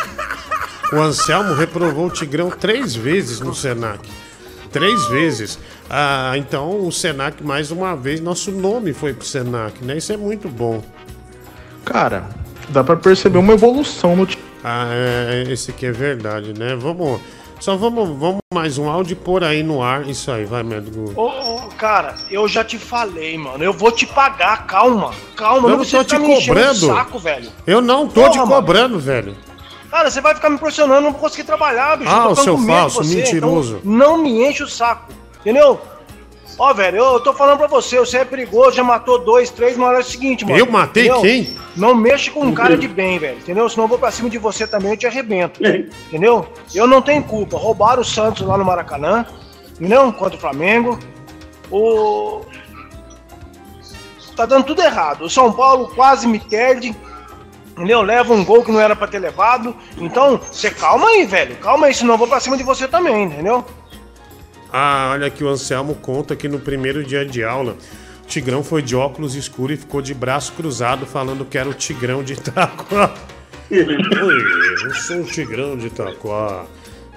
O 0.92 0.96
Anselmo 0.96 1.54
reprovou 1.54 2.06
o 2.06 2.10
Tigrão 2.10 2.50
três 2.50 2.94
vezes 2.94 3.40
no 3.40 3.54
Senac. 3.54 4.08
Três 4.72 5.06
vezes. 5.08 5.58
Ah, 5.88 6.32
então 6.36 6.86
o 6.86 6.92
Senac, 6.92 7.42
mais 7.44 7.70
uma 7.70 7.94
vez, 7.96 8.20
nosso 8.20 8.50
nome 8.50 8.92
foi 8.92 9.12
pro 9.12 9.26
Senac, 9.26 9.84
né? 9.84 9.98
Isso 9.98 10.12
é 10.12 10.16
muito 10.16 10.48
bom. 10.48 10.82
Cara, 11.84 12.28
dá 12.68 12.82
pra 12.82 12.96
perceber 12.96 13.38
uma 13.38 13.52
evolução 13.52 14.16
no. 14.16 14.26
Ah, 14.62 14.88
é, 14.92 15.44
esse 15.48 15.70
aqui 15.70 15.86
é 15.86 15.92
verdade, 15.92 16.58
né? 16.58 16.76
Vamos. 16.76 17.20
Só 17.60 17.76
vamos, 17.76 18.08
vamos 18.18 18.40
mais 18.52 18.78
um 18.78 18.88
áudio 18.88 19.12
e 19.12 19.16
pôr 19.16 19.44
aí 19.44 19.62
no 19.62 19.82
ar. 19.82 20.08
Isso 20.08 20.30
aí, 20.32 20.46
vai, 20.46 20.62
médico. 20.62 21.12
Ô, 21.14 21.26
ô, 21.26 21.58
cara, 21.76 22.16
eu 22.30 22.48
já 22.48 22.64
te 22.64 22.78
falei, 22.78 23.36
mano. 23.36 23.62
Eu 23.62 23.72
vou 23.72 23.92
te 23.92 24.06
pagar, 24.06 24.66
calma. 24.66 25.12
Calma, 25.36 25.68
Eu 25.68 25.76
não 25.76 25.84
tô 25.84 26.02
te 26.02 26.18
cobrando. 26.18 26.86
saco, 26.86 27.18
velho. 27.18 27.52
Eu 27.66 27.82
não 27.82 28.08
tô 28.08 28.22
Porra, 28.22 28.30
te 28.32 28.38
mano. 28.38 28.50
cobrando, 28.50 28.98
velho. 28.98 29.36
Cara, 29.90 30.10
você 30.10 30.20
vai 30.22 30.34
ficar 30.34 30.48
me 30.48 30.56
pressionando, 30.56 31.02
não 31.02 31.10
vou 31.12 31.20
conseguir 31.20 31.44
trabalhar, 31.44 31.98
bicho. 31.98 32.10
Ah, 32.10 32.28
o 32.28 32.36
seu 32.36 32.56
falso, 32.56 33.02
você, 33.04 33.16
mentiroso. 33.16 33.80
então 33.84 33.92
não 33.92 34.16
me 34.18 34.42
enche 34.48 34.62
o 34.62 34.68
saco, 34.68 35.12
entendeu? 35.40 35.80
Ó, 36.60 36.74
velho, 36.74 36.98
eu 36.98 37.20
tô 37.20 37.32
falando 37.32 37.56
pra 37.56 37.66
você, 37.66 37.98
você 37.98 38.18
é 38.18 38.24
perigoso, 38.24 38.76
já 38.76 38.84
matou 38.84 39.24
dois, 39.24 39.48
três, 39.48 39.78
mas 39.78 39.96
é 39.96 40.00
o 40.00 40.04
seguinte, 40.04 40.44
mano. 40.44 40.58
Eu 40.58 40.70
matei 40.70 41.04
entendeu? 41.04 41.22
quem? 41.22 41.56
Não 41.74 41.94
mexe 41.94 42.30
com 42.30 42.40
um 42.40 42.52
cara 42.52 42.76
de 42.76 42.86
bem, 42.86 43.18
velho, 43.18 43.38
entendeu? 43.38 43.66
Senão 43.66 43.84
eu 43.84 43.88
vou 43.88 43.98
pra 43.98 44.10
cima 44.10 44.28
de 44.28 44.36
você 44.36 44.66
também, 44.66 44.90
eu 44.90 44.96
te 44.98 45.06
arrebento, 45.06 45.58
entendeu? 46.08 46.46
Eu 46.74 46.86
não 46.86 47.00
tenho 47.00 47.24
culpa, 47.24 47.56
roubaram 47.56 48.02
o 48.02 48.04
Santos 48.04 48.46
lá 48.46 48.58
no 48.58 48.64
Maracanã, 48.66 49.24
entendeu? 49.70 50.12
Contra 50.12 50.36
o 50.36 50.38
Flamengo. 50.38 50.98
O... 51.70 52.42
Tá 54.36 54.44
dando 54.44 54.66
tudo 54.66 54.82
errado. 54.82 55.22
O 55.22 55.30
São 55.30 55.50
Paulo 55.50 55.88
quase 55.94 56.26
me 56.26 56.40
perde, 56.40 56.94
entendeu? 57.72 58.02
Leva 58.02 58.34
um 58.34 58.44
gol 58.44 58.62
que 58.62 58.70
não 58.70 58.80
era 58.80 58.94
pra 58.94 59.06
ter 59.06 59.18
levado. 59.18 59.74
Então, 59.96 60.38
você 60.52 60.70
calma 60.70 61.08
aí, 61.08 61.24
velho. 61.24 61.56
Calma 61.56 61.86
aí, 61.86 61.94
senão 61.94 62.12
eu 62.12 62.18
vou 62.18 62.28
pra 62.28 62.38
cima 62.38 62.58
de 62.58 62.62
você 62.62 62.86
também, 62.86 63.24
entendeu? 63.24 63.64
Ah, 64.72 65.10
olha 65.12 65.26
aqui, 65.26 65.42
o 65.42 65.48
Anselmo 65.48 65.94
conta 65.96 66.36
que 66.36 66.48
no 66.48 66.60
primeiro 66.60 67.02
dia 67.02 67.24
de 67.24 67.42
aula, 67.42 67.76
o 68.22 68.26
Tigrão 68.26 68.62
foi 68.62 68.82
de 68.82 68.94
óculos 68.94 69.34
escuros 69.34 69.78
e 69.78 69.80
ficou 69.80 70.00
de 70.00 70.14
braço 70.14 70.52
cruzado 70.52 71.06
falando 71.06 71.44
que 71.44 71.58
era 71.58 71.68
o 71.68 71.74
Tigrão 71.74 72.22
de 72.22 72.34
Itaquá. 72.34 73.14
Oi, 73.70 73.78
eu 74.84 74.94
sou 74.94 75.20
o 75.20 75.24
Tigrão 75.24 75.76
de 75.76 75.88
Itaquá. 75.88 76.66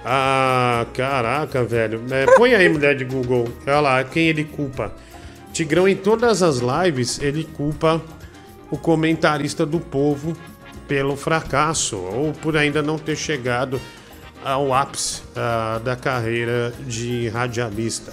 Ah, 0.04 0.84
caraca, 0.92 1.64
velho. 1.64 2.02
É, 2.10 2.26
põe 2.36 2.54
aí, 2.54 2.68
mulher 2.68 2.96
de 2.96 3.04
Google. 3.04 3.48
Olha 3.66 3.80
lá, 3.80 4.04
quem 4.04 4.28
ele 4.28 4.44
culpa. 4.44 4.92
Tigrão, 5.52 5.88
em 5.88 5.96
todas 5.96 6.42
as 6.42 6.58
lives, 6.58 7.20
ele 7.22 7.44
culpa 7.44 8.02
o 8.70 8.76
comentarista 8.76 9.64
do 9.64 9.78
povo 9.78 10.36
pelo 10.88 11.16
fracasso 11.16 11.96
ou 11.96 12.32
por 12.32 12.56
ainda 12.56 12.82
não 12.82 12.98
ter 12.98 13.16
chegado 13.16 13.80
ao 14.44 14.74
ápice 14.74 15.22
ah, 15.34 15.80
da 15.82 15.96
carreira 15.96 16.72
de 16.86 17.28
radialista. 17.28 18.12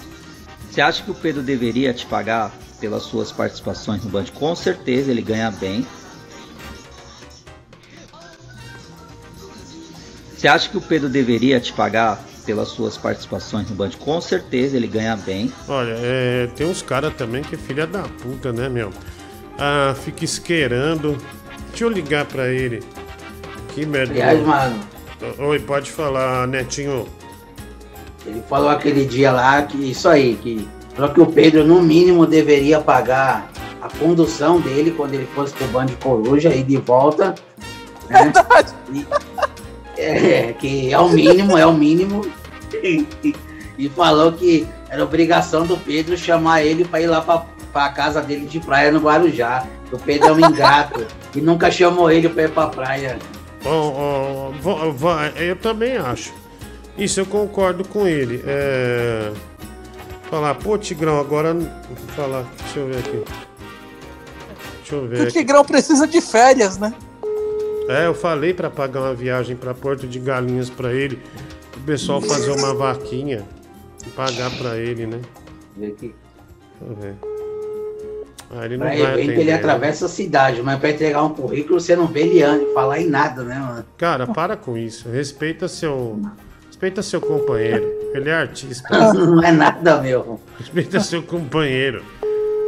Você 0.70 0.80
acha 0.80 1.02
que 1.02 1.10
o 1.10 1.14
Pedro 1.14 1.42
deveria 1.42 1.92
te 1.92 2.06
pagar 2.06 2.50
pelas 2.80 3.02
suas 3.02 3.30
participações 3.30 4.02
no 4.02 4.10
Band? 4.10 4.24
Com 4.34 4.56
certeza 4.56 5.10
ele 5.10 5.20
ganha 5.20 5.50
bem. 5.50 5.86
Você 10.34 10.48
acha 10.48 10.68
que 10.68 10.76
o 10.78 10.80
Pedro 10.80 11.08
deveria 11.08 11.60
te 11.60 11.72
pagar 11.72 12.20
pelas 12.44 12.68
suas 12.68 12.96
participações 12.96 13.68
no 13.68 13.76
Band? 13.76 13.90
Com 13.90 14.20
certeza 14.20 14.76
ele 14.76 14.88
ganha 14.88 15.14
bem. 15.14 15.52
Olha, 15.68 15.94
é, 15.98 16.48
tem 16.56 16.66
uns 16.66 16.80
caras 16.82 17.14
também 17.14 17.42
que 17.42 17.54
é 17.54 17.58
filha 17.58 17.86
da 17.86 18.02
puta, 18.02 18.52
né, 18.52 18.68
meu? 18.68 18.90
Ah, 19.58 19.94
fica 19.94 20.24
esquerando. 20.24 21.16
Deixa 21.68 21.84
eu 21.84 21.90
ligar 21.90 22.24
pra 22.24 22.48
ele. 22.48 22.82
Que 23.74 23.86
merda. 23.86 24.12
Aliás, 24.14 24.44
mano. 24.44 24.80
Oi, 25.38 25.58
pode 25.60 25.90
falar, 25.90 26.46
Netinho. 26.48 27.06
Ele 28.26 28.42
falou 28.48 28.68
aquele 28.68 29.04
dia 29.04 29.32
lá 29.32 29.62
que 29.62 29.90
isso 29.90 30.08
aí, 30.08 30.36
que 30.36 30.68
falou 30.94 31.12
que 31.12 31.20
o 31.20 31.26
Pedro, 31.26 31.64
no 31.64 31.82
mínimo, 31.82 32.26
deveria 32.26 32.80
pagar 32.80 33.50
a 33.80 33.88
condução 33.98 34.60
dele 34.60 34.92
quando 34.92 35.14
ele 35.14 35.28
fosse 35.34 35.52
pro 35.54 35.66
Band 35.68 35.86
de 35.86 35.96
Coruja 35.96 36.54
e 36.54 36.62
de 36.62 36.76
volta. 36.76 37.34
Né? 38.08 38.32
E- 38.92 39.06
é, 40.00 40.52
que 40.54 40.92
é 40.92 40.98
o 40.98 41.08
mínimo, 41.08 41.56
é 41.58 41.66
o 41.66 41.72
mínimo. 41.72 42.24
E, 42.82 43.06
e- 43.78 43.88
falou 43.90 44.32
que 44.32 44.66
era 44.88 45.02
obrigação 45.02 45.66
do 45.66 45.76
Pedro 45.76 46.16
chamar 46.16 46.62
ele 46.64 46.84
para 46.84 47.00
ir 47.00 47.06
lá 47.06 47.20
pra, 47.20 47.44
pra 47.72 47.88
casa 47.90 48.20
dele 48.22 48.46
de 48.46 48.60
praia 48.60 48.90
no 48.92 49.00
Guarujá. 49.00 49.66
O 49.92 49.98
Pedro 49.98 50.28
é 50.28 50.32
um 50.32 50.40
ingrato 50.40 51.04
e 51.34 51.40
nunca 51.40 51.70
chamou 51.70 52.10
ele 52.10 52.28
pra 52.28 52.44
ir 52.44 52.50
pra 52.50 52.66
praia. 52.68 53.18
Ó, 53.64 54.50
vo- 54.60 54.92
vo- 54.92 55.24
eu 55.36 55.56
também 55.56 55.96
acho. 55.96 56.32
Isso 56.98 57.20
eu 57.20 57.26
concordo 57.26 57.86
com 57.86 58.06
ele. 58.06 58.42
É... 58.46 59.32
Falar, 60.28 60.54
pô, 60.56 60.76
Tigrão, 60.78 61.18
agora. 61.20 61.54
Falar, 62.16 62.44
deixa 62.62 62.78
eu 62.80 62.86
ver 62.88 62.98
aqui. 62.98 63.22
Deixa 64.78 64.94
eu 64.94 65.06
ver. 65.08 65.18
O 65.18 65.22
aqui. 65.24 65.32
Tigrão 65.32 65.64
precisa 65.64 66.06
de 66.06 66.20
férias, 66.20 66.78
né? 66.78 66.92
É, 67.88 68.06
eu 68.06 68.14
falei 68.14 68.54
pra 68.54 68.70
pagar 68.70 69.00
uma 69.00 69.14
viagem 69.14 69.56
pra 69.56 69.74
Porto 69.74 70.06
de 70.06 70.18
Galinhas 70.18 70.70
pra 70.70 70.92
ele. 70.92 71.20
O 71.76 71.80
pessoal 71.80 72.20
fazer 72.20 72.50
uma 72.52 72.72
vaquinha 72.74 73.44
e 74.06 74.10
pagar 74.10 74.50
pra 74.56 74.76
ele, 74.78 75.06
né? 75.06 75.20
Vê 75.76 75.86
aqui. 75.86 76.14
Deixa 76.80 76.92
eu 76.92 76.96
ver. 76.96 77.31
Ah, 78.54 78.64
ele 78.66 78.76
não 78.76 78.86
Pra 78.86 78.94
vai 78.96 79.02
atender. 79.14 79.38
ele 79.40 79.52
atravessa 79.52 80.04
a 80.06 80.08
cidade, 80.08 80.62
mas 80.62 80.78
pra 80.78 80.90
entregar 80.90 81.22
um 81.24 81.30
currículo 81.30 81.80
você 81.80 81.96
não 81.96 82.06
vê 82.06 82.20
ele 82.20 82.42
an- 82.42 82.66
falar 82.74 83.00
em 83.00 83.08
nada, 83.08 83.42
né, 83.42 83.58
mano? 83.58 83.84
Cara, 83.96 84.26
para 84.26 84.56
com 84.56 84.76
isso. 84.76 85.08
Respeita 85.08 85.66
seu. 85.68 86.20
Respeita 86.66 87.00
seu 87.02 87.20
companheiro. 87.20 87.82
Ele 88.12 88.28
é 88.28 88.34
artista. 88.34 88.88
Não 89.14 89.42
é 89.42 89.52
nada, 89.52 89.98
meu. 90.02 90.38
Respeita 90.58 91.00
seu 91.00 91.22
companheiro. 91.22 92.02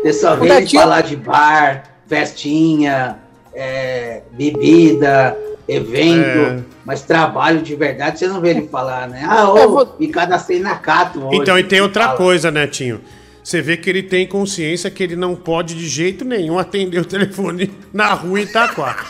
Você 0.03 0.13
só 0.15 0.37
vê 0.37 0.49
ele 0.49 0.69
falar 0.69 1.03
de 1.03 1.17
bar, 1.17 1.83
festinha, 2.07 3.19
é, 3.53 4.23
bebida, 4.33 5.37
evento, 5.69 6.61
É. 6.61 6.61
mas 6.85 7.03
trabalho 7.03 7.61
de 7.61 7.75
verdade 7.75 8.19
você 8.19 8.29
não 8.29 8.41
vê 8.41 8.51
ele 8.51 8.69
falar, 8.69 9.09
né? 9.09 9.25
Ah, 9.29 9.51
ô, 9.51 9.87
me 9.99 10.09
cadastrei 10.09 10.61
na 10.61 10.77
Cato 10.77 11.27
hoje. 11.27 11.39
Então, 11.39 11.59
e 11.59 11.65
tem 11.65 11.81
outra 11.81 12.05
Fala. 12.07 12.17
coisa, 12.17 12.51
Netinho. 12.51 13.01
Você 13.45 13.61
vê 13.61 13.77
que 13.77 13.91
ele 13.91 14.03
tem 14.03 14.27
consciência 14.27 14.91
que 14.91 15.03
ele 15.03 15.15
não 15.15 15.37
pode 15.37 15.75
de 15.75 15.87
jeito 15.87 16.25
nenhum 16.25 16.59
atender 16.59 16.99
o 16.99 17.05
telefone 17.05 17.71
na 17.93 18.15
rua 18.15 18.41
Itaquá. 18.41 19.05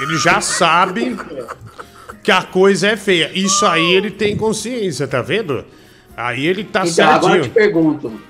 Ele 0.00 0.16
já 0.16 0.40
sabe 0.40 1.14
que 2.22 2.32
a 2.32 2.42
coisa 2.42 2.88
é 2.88 2.96
feia. 2.96 3.30
Isso 3.34 3.66
aí 3.66 3.92
ele 3.92 4.10
tem 4.10 4.34
consciência, 4.34 5.06
tá 5.06 5.20
vendo? 5.20 5.62
Aí 6.16 6.46
ele 6.46 6.64
tá 6.64 6.86
Então, 6.86 7.10
agora 7.10 7.36
eu 7.36 7.42
te 7.42 7.44
certinho. 7.44 7.54
pergunto. 7.54 8.20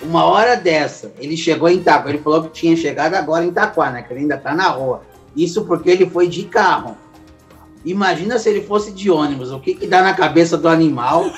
Uma 0.00 0.24
hora 0.24 0.56
dessa, 0.56 1.12
ele 1.18 1.36
chegou 1.36 1.68
em 1.68 1.76
Itaquá. 1.76 2.08
Ele 2.08 2.18
falou 2.18 2.44
que 2.44 2.50
tinha 2.52 2.74
chegado 2.74 3.14
agora 3.14 3.44
em 3.44 3.48
Itaquá, 3.48 3.90
né? 3.90 4.00
Que 4.02 4.14
ele 4.14 4.20
ainda 4.20 4.38
tá 4.38 4.54
na 4.54 4.68
rua. 4.68 5.02
Isso 5.36 5.66
porque 5.66 5.90
ele 5.90 6.08
foi 6.08 6.26
de 6.26 6.44
carro. 6.44 6.96
Imagina 7.84 8.38
se 8.38 8.48
ele 8.48 8.62
fosse 8.62 8.92
de 8.92 9.10
ônibus. 9.10 9.50
O 9.50 9.60
que 9.60 9.74
que 9.74 9.86
dá 9.86 10.02
na 10.02 10.14
cabeça 10.14 10.56
do 10.56 10.68
animal 10.68 11.30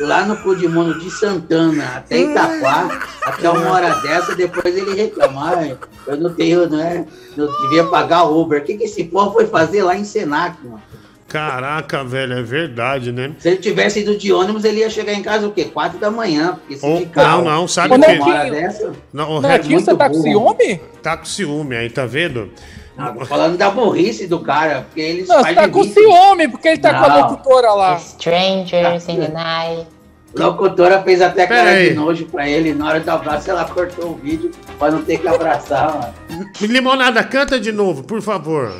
lá 0.00 0.24
no 0.24 0.36
Cudimundo 0.38 0.98
de 0.98 1.10
Santana 1.10 1.84
até 1.96 2.18
Itaquá, 2.18 3.00
até 3.24 3.48
uma 3.50 3.70
hora 3.72 3.94
dessa, 4.00 4.34
depois 4.34 4.76
ele 4.76 4.94
reclama. 4.94 5.54
"Ai, 5.56 5.76
eu 6.06 6.16
não 6.16 6.32
tenho, 6.32 6.68
né? 6.68 7.06
Eu 7.36 7.48
devia 7.62 7.84
pagar 7.84 8.24
Uber. 8.24 8.60
O 8.60 8.64
que 8.64 8.76
que 8.76 8.84
esse 8.84 9.04
povo 9.04 9.32
foi 9.32 9.46
fazer 9.46 9.82
lá 9.82 9.96
em 9.96 10.04
Senac, 10.04 10.56
mano? 10.64 10.82
Caraca, 11.28 12.04
velho, 12.04 12.34
é 12.34 12.42
verdade, 12.42 13.10
né? 13.10 13.34
Se 13.40 13.48
ele 13.48 13.56
tivesse 13.56 14.00
ido 14.00 14.16
de 14.16 14.32
ônibus, 14.32 14.64
ele 14.64 14.78
ia 14.78 14.88
chegar 14.88 15.12
em 15.12 15.22
casa 15.22 15.46
o 15.46 15.50
quê? 15.52 15.64
Quatro 15.64 15.98
da 15.98 16.08
manhã. 16.08 16.54
Porque 16.60 16.76
se 16.76 16.86
Ou- 16.86 16.98
de 17.00 17.06
carro, 17.06 17.42
não, 17.44 17.50
não, 17.62 17.68
sabe 17.68 17.94
uma 17.94 18.06
o 18.06 18.08
quê? 18.08 18.20
hora 18.20 18.50
dessa, 18.50 18.92
Não, 19.12 19.32
o 19.32 19.40
Netinho, 19.40 19.78
Red- 19.78 19.84
você 19.84 19.94
tá 19.96 20.08
com 20.08 20.22
ciúme? 20.22 20.80
Tá 21.02 21.16
com 21.16 21.24
ciúme 21.24 21.76
aí, 21.76 21.90
tá 21.90 22.06
vendo? 22.06 22.48
Não, 22.96 23.14
tô 23.14 23.26
falando 23.26 23.58
da 23.58 23.70
burrice 23.70 24.26
do 24.26 24.40
cara, 24.40 24.82
porque 24.82 25.00
eles 25.00 25.28
Não, 25.28 25.36
fazem 25.40 25.54
tá 25.54 25.68
com 25.68 25.82
vídeo. 25.82 25.94
ciúme, 25.94 26.48
porque 26.48 26.68
ele 26.68 26.78
tá 26.78 26.94
com 26.98 27.04
a 27.04 27.08
Não. 27.08 27.20
locutora 27.30 27.72
lá. 27.72 27.96
Strangers 27.96 29.08
in 29.08 29.16
the 29.20 29.28
night. 29.28 29.86
Locutora 30.34 31.02
fez 31.02 31.20
até 31.22 31.46
Pera 31.46 31.64
cara 31.64 31.70
aí. 31.76 31.88
de 31.90 31.94
nojo 31.94 32.26
pra 32.26 32.48
ele. 32.48 32.74
Na 32.74 32.88
hora 32.88 33.00
do 33.00 33.10
abraço, 33.10 33.50
ela 33.50 33.64
cortou 33.64 34.10
o 34.12 34.14
vídeo 34.16 34.50
pra 34.78 34.90
não 34.90 35.02
ter 35.02 35.18
que 35.18 35.28
abraçar, 35.28 35.94
mano. 36.28 36.50
Limonada, 36.60 37.22
canta 37.24 37.58
de 37.60 37.72
novo, 37.72 38.02
por 38.02 38.20
favor. 38.22 38.72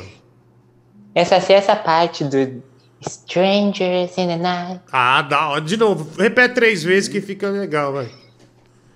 Essa 1.15 1.35
é 1.35 1.53
essa 1.55 1.75
parte 1.75 2.23
do 2.23 2.61
Strangers 3.01 4.17
in 4.17 4.27
the 4.27 4.35
Night. 4.37 4.81
Ah, 4.91 5.21
dá, 5.23 5.49
ó, 5.49 5.59
de 5.59 5.77
novo. 5.77 6.07
Repete 6.19 6.55
três 6.55 6.83
vezes 6.83 7.07
que 7.09 7.21
fica 7.21 7.49
legal, 7.49 7.93
vai. 7.93 8.09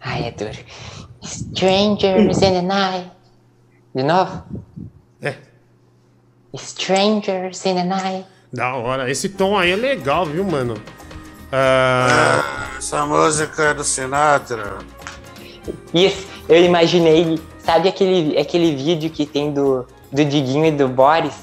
Ai, 0.02 0.26
é 0.28 0.32
duro. 0.32 0.58
Strangers 1.24 2.38
in 2.42 2.54
the 2.54 2.62
Night. 2.62 3.12
De 3.96 4.04
novo? 4.04 4.44
É. 5.22 5.36
Strangers 6.56 7.66
in 7.66 7.76
the 7.76 7.84
Night. 7.84 8.26
Da 8.52 8.74
hora. 8.76 9.10
Esse 9.10 9.30
tom 9.30 9.58
aí 9.58 9.72
é 9.72 9.76
legal, 9.76 10.26
viu, 10.26 10.44
mano? 10.44 10.76
Ah, 11.52 12.44
Essa 12.78 13.06
música 13.06 13.64
é 13.64 13.74
do 13.74 13.84
Sinatra. 13.84 14.80
Isso, 15.94 16.28
eu 16.50 16.64
imaginei. 16.64 17.40
Sabe 17.60 17.88
aquele, 17.88 18.38
aquele 18.38 18.76
vídeo 18.76 19.10
que 19.10 19.26
tem 19.26 19.54
do, 19.54 19.86
do 20.12 20.26
Diguinho 20.26 20.66
e 20.66 20.72
do 20.72 20.88
Boris? 20.88 21.36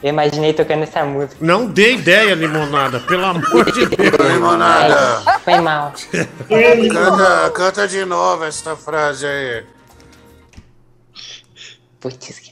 Eu 0.00 0.10
imaginei 0.10 0.52
tocando 0.54 0.84
essa 0.84 1.04
música. 1.04 1.36
não 1.40 1.66
dê 1.66 1.94
ideia, 1.94 2.32
limonada, 2.34 3.00
pelo 3.00 3.24
amor 3.24 3.70
de 3.72 3.84
Deus. 3.86 4.32
Limonada. 4.32 5.22
Ai, 5.26 5.38
foi 5.40 5.60
mal. 5.60 5.92
Canta, 6.48 7.50
canta 7.50 7.88
de 7.88 8.04
novo 8.04 8.44
essa 8.44 8.76
frase 8.76 9.26
aí. 9.26 9.64
Putz, 11.98 12.47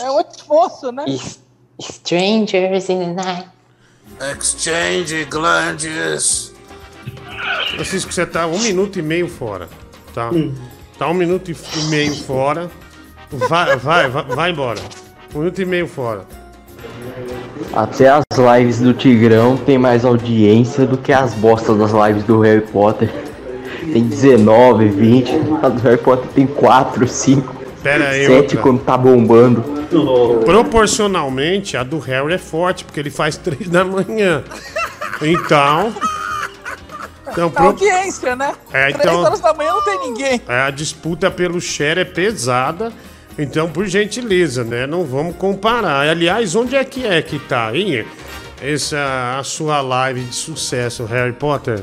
É 0.00 0.10
um 0.10 0.20
esforço, 0.20 0.92
né? 0.92 1.04
Strangers 1.78 2.88
in 2.88 2.98
the 2.98 3.22
Night. 3.22 3.48
Exchange 4.20 5.24
glandes. 5.26 6.52
Francisco, 7.74 8.12
você 8.12 8.24
tá 8.26 8.46
um 8.46 8.58
minuto 8.58 8.98
e 8.98 9.02
meio 9.02 9.28
fora, 9.28 9.68
tá? 10.14 10.30
Hum. 10.30 10.54
Tá 10.98 11.08
um 11.08 11.14
minuto 11.14 11.50
e 11.50 11.82
meio 11.88 12.14
fora. 12.14 12.70
Vai, 13.30 13.76
vai, 13.76 14.08
vai, 14.08 14.24
vai 14.24 14.50
embora. 14.50 14.80
Um 15.34 15.40
minuto 15.40 15.60
e 15.60 15.64
meio 15.64 15.86
fora. 15.86 16.24
Até 17.74 18.08
as 18.08 18.24
lives 18.32 18.80
do 18.80 18.94
Tigrão 18.94 19.56
tem 19.56 19.76
mais 19.76 20.04
audiência 20.04 20.86
do 20.86 20.96
que 20.96 21.12
as 21.12 21.34
bostas 21.34 21.76
das 21.78 21.90
lives 21.92 22.24
do 22.24 22.40
Harry 22.40 22.62
Potter. 22.62 23.12
Tem 23.92 24.02
19, 24.02 24.88
20. 24.88 25.32
A 25.62 25.68
do 25.68 25.80
Harry 25.82 25.98
Potter 25.98 26.28
tem 26.34 26.46
4, 26.46 27.06
5, 27.06 27.54
Pera 27.82 28.08
aí, 28.10 28.26
7 28.26 28.32
outra. 28.36 28.58
quando 28.58 28.80
tá 28.80 28.96
bombando. 28.96 29.62
Proporcionalmente, 30.44 31.76
a 31.76 31.82
do 31.82 31.98
Harry 31.98 32.34
é 32.34 32.38
forte, 32.38 32.84
porque 32.84 32.98
ele 33.00 33.10
faz 33.10 33.36
três 33.36 33.68
da 33.68 33.84
manhã. 33.84 34.42
Então. 35.22 35.94
Então, 37.30 37.48
A 37.48 37.50
pro- 37.50 37.66
audiência, 37.66 38.34
né? 38.36 38.52
É, 38.72 38.90
Três 38.92 38.96
então- 38.96 39.22
horas 39.22 39.40
da 39.40 39.52
manhã 39.52 39.72
não 39.72 39.82
tem 39.82 39.98
ninguém. 40.00 40.40
a 40.46 40.70
disputa 40.70 41.30
pelo 41.30 41.60
share 41.60 42.00
é 42.00 42.04
pesada. 42.04 42.92
Então, 43.38 43.68
por 43.68 43.84
gentileza, 43.86 44.64
né? 44.64 44.86
Não 44.86 45.04
vamos 45.04 45.36
comparar. 45.36 46.08
Aliás, 46.08 46.54
onde 46.54 46.74
é 46.74 46.82
que 46.84 47.04
é 47.06 47.20
que 47.20 47.38
tá 47.38 47.66
aí 47.68 48.06
essa 48.62 49.36
a 49.38 49.42
sua 49.44 49.80
live 49.82 50.22
de 50.22 50.34
sucesso, 50.34 51.04
Harry 51.04 51.32
Potter? 51.34 51.82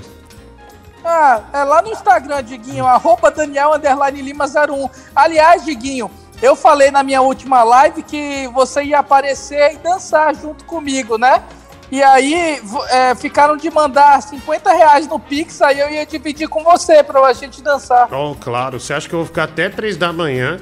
Ah, 1.06 1.42
é 1.52 1.64
lá 1.64 1.82
no 1.82 1.90
Instagram, 1.90 2.44
Diguinho, 2.44 2.86
arroba 2.86 3.30
Daniel 3.30 3.74
Underline 3.74 4.22
Lima 4.22 4.46
01. 4.46 4.90
Aliás, 5.16 5.66
Diguinho, 5.66 6.10
eu 6.42 6.56
falei 6.56 6.92
na 6.92 7.04
minha 7.04 7.22
última 7.22 7.64
live 7.64 8.04
que 8.04 8.48
você 8.54 8.84
ia 8.84 9.00
aparecer 9.00 9.74
e 9.74 9.78
dançar 9.78 10.34
junto 10.36 10.64
comigo, 10.66 11.18
né? 11.18 11.44
E 11.92 12.02
aí 12.02 12.60
é, 12.90 13.14
ficaram 13.14 13.56
de 13.56 13.70
mandar 13.70 14.22
50 14.22 14.74
reais 14.74 15.08
no 15.08 15.20
Pix, 15.20 15.62
aí 15.62 15.80
eu 15.80 15.92
ia 15.92 16.06
dividir 16.06 16.48
com 16.48 16.64
você 16.64 17.04
pra 17.04 17.20
a 17.20 17.34
gente 17.34 17.62
dançar. 17.62 18.12
Oh, 18.12 18.36
claro. 18.36 18.80
Você 18.80 18.94
acha 18.94 19.08
que 19.08 19.14
eu 19.14 19.20
vou 19.20 19.28
ficar 19.28 19.44
até 19.44 19.70
três 19.70 19.96
da 19.96 20.12
manhã 20.12 20.60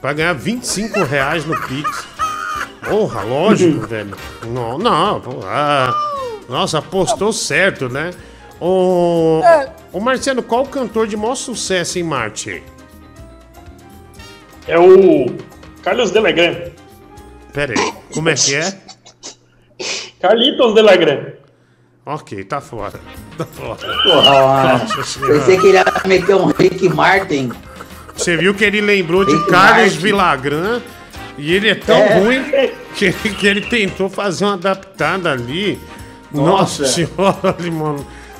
pra 0.00 0.12
ganhar 0.12 0.34
25 0.34 1.02
reais 1.02 1.44
no 1.44 1.60
Pix? 1.62 2.06
Porra, 2.88 3.22
lógico, 3.22 3.86
velho. 3.86 4.16
Não, 4.46 4.78
não. 4.78 5.20
nossa, 6.48 6.78
apostou 6.78 7.32
certo, 7.32 7.88
né? 7.88 8.12
Ô, 8.60 9.40
É. 9.44 9.68
ô 9.92 10.00
Marciano, 10.00 10.42
qual 10.42 10.62
o 10.64 10.68
cantor 10.68 11.06
de 11.06 11.16
maior 11.16 11.34
sucesso 11.34 11.98
em 11.98 12.02
Marte? 12.02 12.62
É 14.66 14.78
o 14.78 15.26
Carlos 15.82 16.10
Delagrande. 16.10 16.72
Pera 17.52 17.72
aí, 17.78 17.92
como 18.12 18.28
é 18.28 18.34
que 18.34 18.54
é? 18.54 18.78
Carlitos 20.20 20.74
Delagrande. 20.74 21.34
Ok, 22.04 22.42
tá 22.44 22.60
fora. 22.60 22.98
Tá 23.36 23.44
fora. 23.44 23.78
Porra, 24.02 24.78
Nossa 24.78 25.02
Senhora. 25.04 25.34
pensei 25.34 25.58
que 25.58 25.66
ele 25.66 25.76
ia 25.76 25.84
meter 26.06 26.34
um 26.34 26.46
Rick 26.46 26.88
Martin. 26.88 27.52
Você 28.16 28.36
viu 28.36 28.54
que 28.54 28.64
ele 28.64 28.80
lembrou 28.80 29.24
de 29.24 29.32
Rick 29.32 29.50
Carlos 29.50 29.96
Martin. 30.12 30.82
E 31.36 31.54
ele 31.54 31.68
é 31.68 31.74
tão 31.76 31.96
É. 31.96 32.18
ruim 32.18 32.42
que, 32.96 33.04
ele- 33.04 33.34
que 33.38 33.46
ele 33.46 33.60
tentou 33.60 34.08
fazer 34.10 34.44
uma 34.44 34.54
adaptada 34.54 35.30
ali. 35.30 35.78
Nossa, 36.32 36.82
Nossa. 36.82 36.86
senhora, 36.86 37.56
limon, 37.60 37.98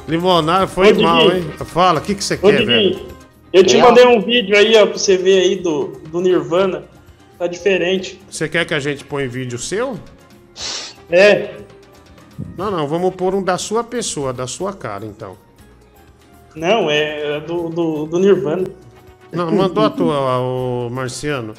limonada 0.08 0.66
foi 0.66 0.92
Ô, 0.92 1.02
mal, 1.02 1.30
Didi. 1.30 1.36
hein? 1.46 1.52
Fala, 1.66 2.00
o 2.00 2.02
que, 2.02 2.14
que 2.14 2.24
você 2.24 2.34
Ô, 2.34 2.38
quer, 2.38 2.52
Didi, 2.58 2.64
velho? 2.66 3.06
eu 3.52 3.64
te 3.64 3.76
mandei 3.78 4.06
um 4.06 4.20
vídeo 4.20 4.56
aí, 4.56 4.74
ó, 4.76 4.86
pra 4.86 4.98
você 4.98 5.16
ver 5.16 5.40
aí 5.40 5.56
do, 5.56 6.00
do 6.10 6.20
Nirvana. 6.20 6.84
Tá 7.38 7.46
diferente. 7.46 8.20
Você 8.28 8.48
quer 8.48 8.64
que 8.64 8.74
a 8.74 8.80
gente 8.80 9.04
põe 9.04 9.28
vídeo 9.28 9.58
seu? 9.58 9.98
É, 11.10 11.54
Não, 12.56 12.70
não, 12.70 12.86
vamos 12.88 13.14
pôr 13.14 13.34
um 13.34 13.42
da 13.42 13.56
sua 13.56 13.84
pessoa, 13.84 14.32
da 14.32 14.46
sua 14.46 14.72
cara, 14.72 15.04
então. 15.06 15.36
não, 16.56 16.90
é 16.90 17.38
do, 17.40 17.68
do, 17.68 18.06
do 18.06 18.18
Nirvana. 18.18 18.64
Não, 19.30 19.52
mandou 19.52 19.84
a 19.84 19.90
tua, 19.90 20.38
o 20.40 20.88
Marciano. 20.90 21.54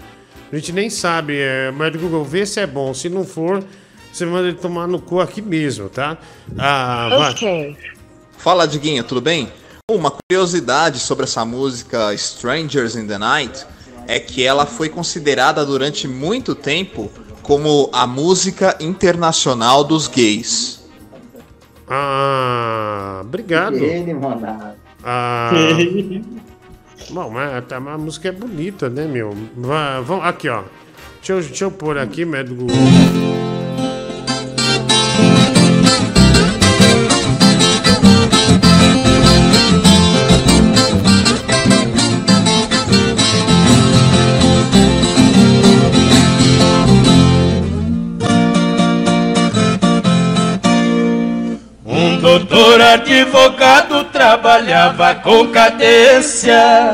A 0.52 0.56
gente 0.56 0.74
nem 0.74 0.90
sabe, 0.90 1.38
é, 1.40 1.72
mas 1.72 1.94
do 1.94 2.00
Google, 2.00 2.24
vê 2.26 2.46
se 2.46 2.60
é 2.60 2.66
bom. 2.68 2.94
Se 2.94 3.08
não 3.08 3.24
for, 3.24 3.64
você 4.12 4.26
manda 4.26 4.48
ele 4.50 4.58
tomar 4.58 4.88
no 4.88 5.00
cu 5.00 5.20
aqui 5.22 5.42
mesmo, 5.42 5.88
tá? 5.88 6.18
Ah, 6.58 7.10
vai. 7.10 7.36
Fala, 8.40 8.66
Diguinho, 8.66 9.04
tudo 9.04 9.20
bem? 9.20 9.52
Uma 9.92 10.12
curiosidade 10.12 10.98
sobre 11.00 11.26
essa 11.26 11.44
música 11.44 12.14
Strangers 12.14 12.96
in 12.96 13.06
the 13.06 13.18
Night 13.18 13.66
é 14.08 14.18
que 14.18 14.46
ela 14.46 14.66
foi 14.66 14.88
considerada 14.88 15.66
durante 15.66 16.08
muito 16.08 16.56
tempo 16.56 17.12
como 17.44 17.90
a 17.92 18.08
música 18.08 18.78
internacional 18.80 19.84
dos 19.84 20.08
gays. 20.08 20.90
Ah, 21.86 23.20
obrigado. 23.26 23.76
Ele. 23.76 24.16
Ah, 25.04 25.52
bom, 27.12 27.30
mas 27.30 27.64
a, 27.70 27.76
a 27.76 27.98
música 27.98 28.30
é 28.30 28.32
bonita, 28.32 28.90
né, 28.90 29.06
meu? 29.06 29.36
Vamos, 30.06 30.24
aqui, 30.24 30.48
ó. 30.48 30.64
Deixa 31.18 31.34
eu, 31.34 31.42
deixa 31.42 31.66
eu 31.66 31.72
pôr 31.72 31.98
aqui, 31.98 32.24
médico. 32.24 32.68
Doutor 52.46 52.82
advogado 52.82 54.04
trabalhava 54.06 55.14
com 55.16 55.48
cadência. 55.48 56.94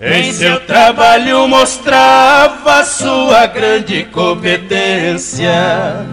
Em 0.00 0.32
seu 0.32 0.60
trabalho 0.60 1.46
mostrava 1.48 2.84
sua 2.84 3.46
grande 3.46 4.04
competência. 4.04 6.06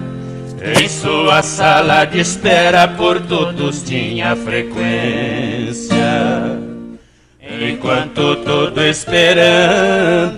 Em 0.61 0.90
sua 0.90 1.42
sala 1.43 2.03
de 2.06 2.19
espera 2.19 2.88
por 2.88 3.22
todos 3.22 3.84
tinha 3.84 4.35
frequência. 4.35 5.95
Enquanto 7.42 8.35
todo 8.38 8.84
esperando, 8.84 10.35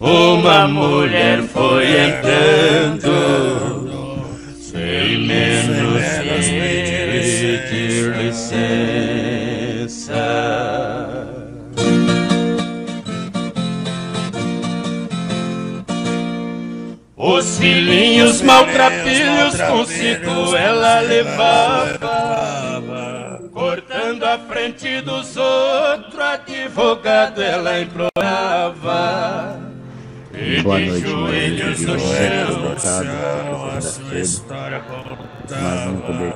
uma 0.00 0.66
mulher 0.66 1.42
foi 1.42 1.84
entrando. 1.84 3.47
Menos 6.46 7.26
pedir 7.40 8.16
licença. 8.16 8.68
Os 17.16 17.58
filhinhos 17.58 18.40
maltrapilhos 18.42 19.60
consigo 19.60 20.54
ela 20.56 21.00
levava, 21.00 22.10
cortando 23.52 24.22
a 24.22 24.38
frente 24.38 25.00
dos 25.00 25.36
outros, 25.36 26.20
advogado 26.20 27.42
ela 27.42 27.80
implorava. 27.80 29.58
E 30.32 30.62
Boa 30.62 30.78
noite, 30.78 31.04
meu 31.04 31.26
amigo. 31.26 31.56
Diguinho. 31.56 31.58
Já 31.58 31.72
estou 31.72 31.96
deitado, 34.10 35.37
poder. 35.54 36.34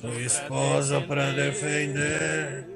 Sua 0.00 0.20
esposa 0.20 1.00
pra 1.00 1.30
defender, 1.30 2.66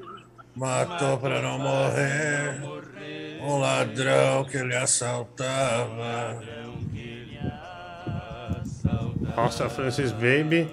matou 0.57 1.19
pra 1.19 1.43
não 1.43 1.59
morrer. 1.59 2.63
Um 3.43 3.59
ladrão 3.59 4.45
que 4.45 4.57
ele 4.57 4.75
assaltava. 4.75 6.41
Nossa, 9.37 9.69
Francis 9.69 10.11
Baby. 10.13 10.69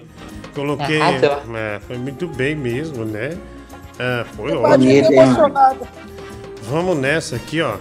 Coloquei. 0.54 1.00
Arrasou. 1.00 1.56
É, 1.56 1.78
foi 1.80 1.98
muito 1.98 2.26
bem 2.26 2.56
mesmo, 2.56 3.04
né? 3.04 3.38
É, 3.98 4.24
foi 4.34 4.52
Eu 4.52 4.62
ótimo. 4.62 4.90
Vamos 6.62 6.98
nessa 6.98 7.36
aqui, 7.36 7.60
ó. 7.60 7.76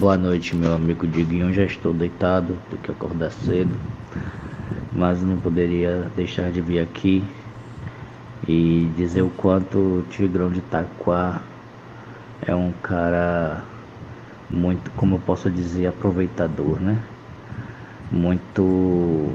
Boa 0.00 0.16
noite, 0.16 0.56
meu 0.56 0.74
amigo 0.74 1.06
Diguinho. 1.06 1.52
Já 1.52 1.64
estou 1.64 1.92
deitado, 1.92 2.58
tenho 2.70 2.82
que 2.82 2.90
acordar 2.90 3.30
cedo. 3.30 3.74
Mas 4.94 5.22
não 5.22 5.36
poderia 5.38 6.10
deixar 6.16 6.50
de 6.52 6.60
vir 6.62 6.78
aqui 6.78 7.24
e 8.46 8.86
dizer 8.96 9.22
o 9.22 9.30
quanto 9.30 9.78
o 9.78 10.02
Tigrão 10.02 10.50
de 10.50 10.58
Itaquá 10.58 11.42
é 12.46 12.54
um 12.54 12.72
cara 12.72 13.64
muito, 14.50 14.90
como 14.92 15.16
eu 15.16 15.20
posso 15.20 15.50
dizer, 15.50 15.86
aproveitador, 15.86 16.80
né? 16.80 17.02
Muito 18.10 19.34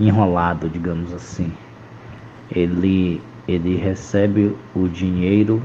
enrolado, 0.00 0.68
digamos 0.70 1.12
assim. 1.12 1.52
Ele, 2.50 3.22
ele 3.48 3.76
recebe 3.76 4.56
o 4.74 4.88
dinheiro 4.88 5.62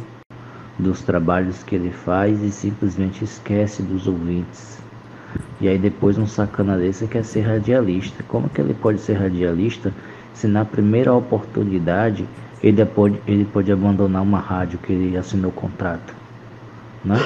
dos 0.79 1.03
trabalhos 1.03 1.63
que 1.63 1.75
ele 1.75 1.91
faz 1.91 2.43
e 2.43 2.51
simplesmente 2.51 3.23
esquece 3.25 3.83
dos 3.83 4.07
ouvintes. 4.07 4.82
E 5.59 5.67
aí 5.67 5.77
depois 5.77 6.17
um 6.17 6.27
sacana 6.27 6.77
desse 6.77 7.07
quer 7.07 7.23
ser 7.23 7.41
radialista. 7.41 8.23
Como 8.27 8.49
que 8.49 8.59
ele 8.59 8.73
pode 8.73 8.99
ser 8.99 9.13
radialista 9.13 9.93
se 10.33 10.47
na 10.47 10.65
primeira 10.65 11.13
oportunidade 11.13 12.27
ele 12.61 12.85
pode, 12.85 13.21
ele 13.27 13.45
pode 13.45 13.71
abandonar 13.71 14.21
uma 14.21 14.39
rádio 14.39 14.79
que 14.79 14.91
ele 14.91 15.17
assinou 15.17 15.51
contrato? 15.51 16.13
Né? 17.03 17.17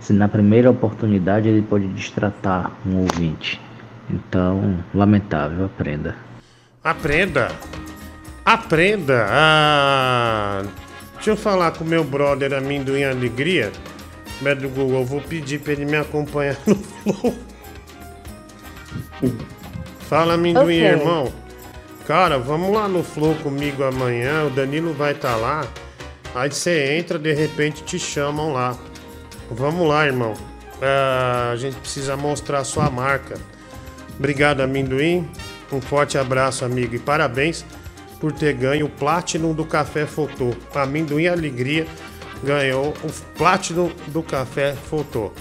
Se 0.00 0.12
na 0.12 0.28
primeira 0.28 0.70
oportunidade 0.70 1.48
ele 1.48 1.62
pode 1.62 1.86
destratar 1.88 2.70
um 2.86 2.98
ouvinte. 2.98 3.60
Então, 4.10 4.78
lamentável, 4.94 5.64
aprenda. 5.64 6.14
Aprenda. 6.82 7.48
Aprenda. 8.44 9.26
Ah, 9.30 10.62
deixa 11.14 11.30
eu 11.30 11.36
falar 11.36 11.70
com 11.70 11.84
meu 11.84 12.04
brother 12.04 12.52
Amendoim 12.52 13.04
Alegria. 13.04 13.72
Do 14.40 14.68
Google, 14.68 15.00
eu 15.00 15.04
vou 15.06 15.20
pedir 15.20 15.60
pra 15.60 15.72
ele 15.72 15.84
me 15.86 15.96
acompanhar 15.96 16.56
no 16.66 16.74
Flow. 16.74 17.34
Fala, 20.00 20.34
Amendoim, 20.34 20.82
Ok. 20.82 20.84
irmão. 20.84 21.32
Cara, 22.06 22.38
vamos 22.38 22.74
lá 22.74 22.86
no 22.86 23.02
Flow 23.02 23.34
comigo 23.36 23.82
amanhã. 23.82 24.44
O 24.44 24.50
Danilo 24.50 24.92
vai 24.92 25.12
estar 25.12 25.36
lá. 25.36 25.66
Aí 26.34 26.50
você 26.50 26.96
entra, 26.98 27.18
de 27.18 27.32
repente 27.32 27.82
te 27.84 27.98
chamam 27.98 28.52
lá. 28.52 28.76
Vamos 29.50 29.88
lá, 29.88 30.04
irmão. 30.06 30.34
Ah, 30.82 31.50
a 31.52 31.56
gente 31.56 31.76
precisa 31.76 32.16
mostrar 32.16 32.58
a 32.58 32.64
sua 32.64 32.90
marca. 32.90 33.36
Obrigado, 34.18 34.60
amendoim. 34.60 35.26
Um 35.72 35.80
forte 35.80 36.18
abraço, 36.18 36.64
amigo. 36.64 36.94
E 36.94 36.98
parabéns 36.98 37.64
por 38.20 38.32
ter 38.32 38.52
ganho 38.52 38.86
o 38.86 38.90
Platinum 38.90 39.54
do 39.54 39.64
Café 39.64 40.04
Fotô. 40.06 40.50
Amendoim 40.74 41.26
Alegria 41.28 41.86
ganhou 42.44 42.94
o 43.02 43.12
Platinum 43.36 43.90
do 44.08 44.22
Café 44.22 44.74
Fotô. 44.88 45.32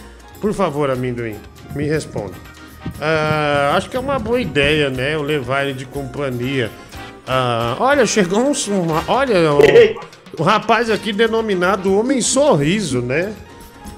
Por 0.41 0.53
favor, 0.53 0.89
amendoim, 0.89 1.35
me 1.75 1.85
responda. 1.85 2.33
Ah, 2.99 3.73
acho 3.75 3.89
que 3.89 3.95
é 3.95 3.99
uma 3.99 4.17
boa 4.17 4.41
ideia, 4.41 4.89
né? 4.89 5.13
Eu 5.13 5.21
levar 5.21 5.65
ele 5.65 5.73
de 5.73 5.85
companhia. 5.85 6.71
Ah, 7.27 7.75
olha, 7.79 8.05
chegou 8.05 8.39
um. 8.39 8.53
olha, 9.07 9.53
o, 9.53 9.59
o 10.41 10.43
rapaz 10.43 10.89
aqui 10.89 11.13
denominado 11.13 11.93
Homem 11.93 12.21
Sorriso, 12.21 13.01
né? 13.01 13.33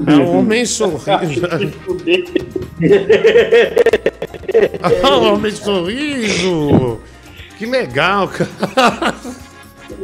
É 0.06 0.16
o 0.16 0.32
Homem 0.32 0.66
Sorriso. 0.66 1.06
Ah, 5.04 5.18
homem 5.18 5.52
sorriso! 5.52 7.00
Que 7.58 7.66
legal, 7.66 8.28
cara! 8.28 9.16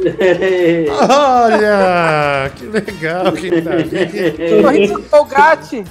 Olha! 1.08 2.50
Que 2.56 2.66
legal 2.66 3.32
que 3.32 3.62
tá 3.62 3.70
ali. 3.72 4.62
Sorriso 4.62 4.94
do 4.94 5.02
Colgate. 5.02 5.84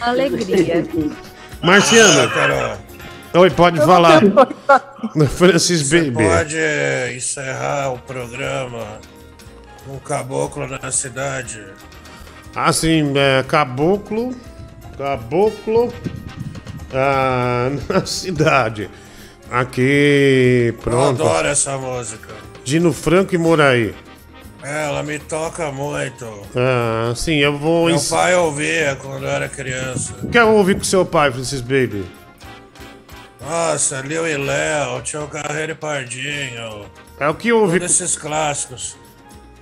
Alegria. 0.00 0.84
Marciano! 1.62 2.30
Oi, 3.34 3.50
pode 3.50 3.78
falar. 3.78 4.22
Francis 5.36 5.82
Você 5.82 6.10
Baby. 6.10 6.24
pode 6.24 6.56
encerrar 7.14 7.92
o 7.92 7.98
programa 7.98 8.98
com 9.84 9.96
o 9.96 10.00
caboclo 10.00 10.66
na 10.66 10.90
cidade. 10.90 11.62
Assim, 12.56 13.12
é, 13.16 13.42
caboclo. 13.46 14.34
Caboclo. 14.96 15.92
ah, 16.94 17.68
na 17.88 18.06
cidade. 18.06 18.90
Aqui, 19.50 20.74
Eu 20.76 20.82
pronto. 20.82 21.22
adoro 21.22 21.48
essa 21.48 21.76
música. 21.78 22.34
Dino 22.64 22.92
Franco 22.92 23.34
e 23.34 23.38
Moraí. 23.38 23.94
Ela 24.62 25.02
me 25.02 25.18
toca 25.18 25.70
muito. 25.72 26.26
Ah, 26.54 27.12
sim, 27.16 27.36
eu 27.36 27.56
vou. 27.56 27.86
Meu 27.86 27.94
ens- 27.94 28.08
pai 28.10 28.34
ouvia 28.34 28.96
quando 29.00 29.24
eu 29.24 29.30
era 29.30 29.48
criança. 29.48 30.14
Quer 30.30 30.44
ouvir 30.44 30.74
com 30.76 30.84
seu 30.84 31.06
pai, 31.06 31.30
Francis 31.32 31.60
Baby? 31.62 32.04
Nossa, 33.40 34.00
Lil 34.00 34.26
e 34.28 34.36
Léo, 34.36 35.00
Tio 35.02 35.26
Carreiro 35.28 35.72
e 35.72 35.74
Pardinho. 35.74 36.84
É 37.18 37.28
o 37.28 37.34
que 37.34 37.52
houve. 37.52 37.78
Todos 37.80 37.94
esses 38.00 38.16
clássicos. 38.16 38.96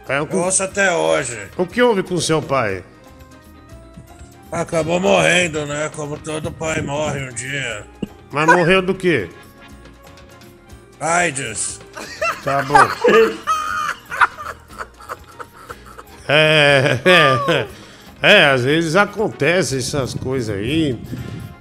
É 0.09 0.19
o 0.19 0.23
Eu 0.23 0.27
que, 0.27 0.37
ouço 0.37 0.63
até 0.63 0.93
hoje. 0.93 1.39
o 1.57 1.67
que 1.67 1.81
houve 1.83 2.03
com 2.03 2.19
seu 2.19 2.41
pai? 2.43 2.83
Acabou 4.51 4.99
morrendo, 4.99 5.67
né? 5.67 5.91
Como 5.95 6.17
todo 6.17 6.51
pai 6.51 6.81
morre 6.81 7.29
um 7.29 7.33
dia. 7.35 7.85
Mas 8.33 8.47
morreu 8.47 8.81
do 8.83 8.95
quê? 8.95 9.29
AIDS. 11.01 11.81
Tá 12.45 12.63
bom. 12.63 12.77
É, 16.29 16.99
é, 17.05 17.67
é, 18.21 18.45
às 18.47 18.65
vezes 18.65 18.97
acontece 18.97 19.79
essas 19.79 20.13
coisas 20.15 20.57
aí. 20.57 20.99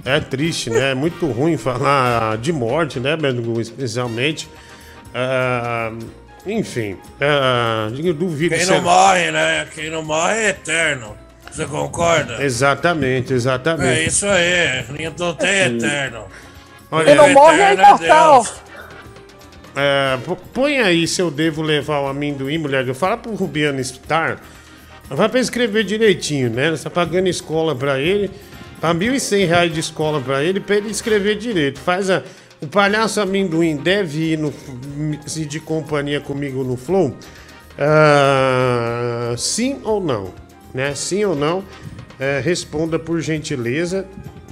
É 0.04 0.20
triste, 0.20 0.72
né? 0.72 0.92
É 0.92 0.96
muito 0.96 1.28
ruim 1.28 1.56
falar 1.56 2.38
de 2.38 2.52
morte, 2.52 3.00
né, 3.00 3.16
Bedu? 3.16 3.62
Especialmente. 3.62 4.50
Ah, 5.14 5.92
enfim, 6.46 6.98
ah, 7.22 7.90
eu 7.96 8.14
duvido 8.14 8.56
Quem 8.56 8.64
que 8.66 8.72
não 8.72 8.78
você- 8.78 8.82
morre, 8.82 9.32
né? 9.32 9.68
Quem 9.74 9.90
não 9.90 10.04
morre 10.04 10.34
é 10.36 10.50
eterno. 10.50 11.16
Você 11.52 11.66
concorda? 11.66 12.44
Exatamente, 12.44 13.34
exatamente. 13.34 13.88
É 14.00 14.04
isso 14.04 14.26
aí. 14.28 14.84
Não 15.18 15.34
tem 15.36 15.76
eterno. 15.76 16.26
Olha, 16.92 17.06
Quem 17.06 17.16
não 17.16 17.30
morre 17.34 17.62
é 17.62 17.74
imortal. 17.76 18.44
Deus. 18.44 18.54
É, 19.76 20.18
põe 20.54 20.80
aí 20.80 21.06
se 21.06 21.22
eu 21.22 21.30
devo 21.30 21.62
levar 21.62 22.00
o 22.02 22.08
amendoim, 22.08 22.58
mulher. 22.58 22.92
Fala 22.94 23.18
pro 23.18 23.36
Rubiano 23.36 23.84
Star. 23.84 24.40
Vai 25.10 25.30
pra 25.30 25.40
escrever 25.40 25.84
direitinho, 25.84 26.50
né? 26.50 26.72
Você 26.72 26.84
tá 26.86 26.90
pagando 26.90 27.28
escola 27.28 27.76
pra 27.76 28.00
ele. 28.00 28.32
Tá 28.80 28.94
1.100 28.94 29.48
reais 29.48 29.74
de 29.74 29.80
escola 29.80 30.22
pra 30.22 30.44
ele, 30.44 30.60
pra 30.60 30.76
ele 30.76 30.90
escrever 30.90 31.38
direito. 31.38 31.80
Faz 31.80 32.10
a. 32.10 32.24
O 32.62 32.68
palhaço 32.68 33.20
amendoim 33.20 33.76
deve 33.76 34.32
ir 34.32 34.40
no, 34.40 34.54
se 35.28 35.46
de 35.46 35.60
companhia 35.60 36.22
comigo 36.22 36.64
no 36.64 36.78
Flow? 36.78 37.16
Ah, 37.78 39.36
sim 39.38 39.80
ou 39.84 40.02
não? 40.02 40.34
Né? 40.74 40.96
Sim 40.96 41.26
ou 41.26 41.36
não? 41.36 41.64
É, 42.18 42.40
responda 42.40 42.98
por 42.98 43.20
gentileza. 43.20 44.06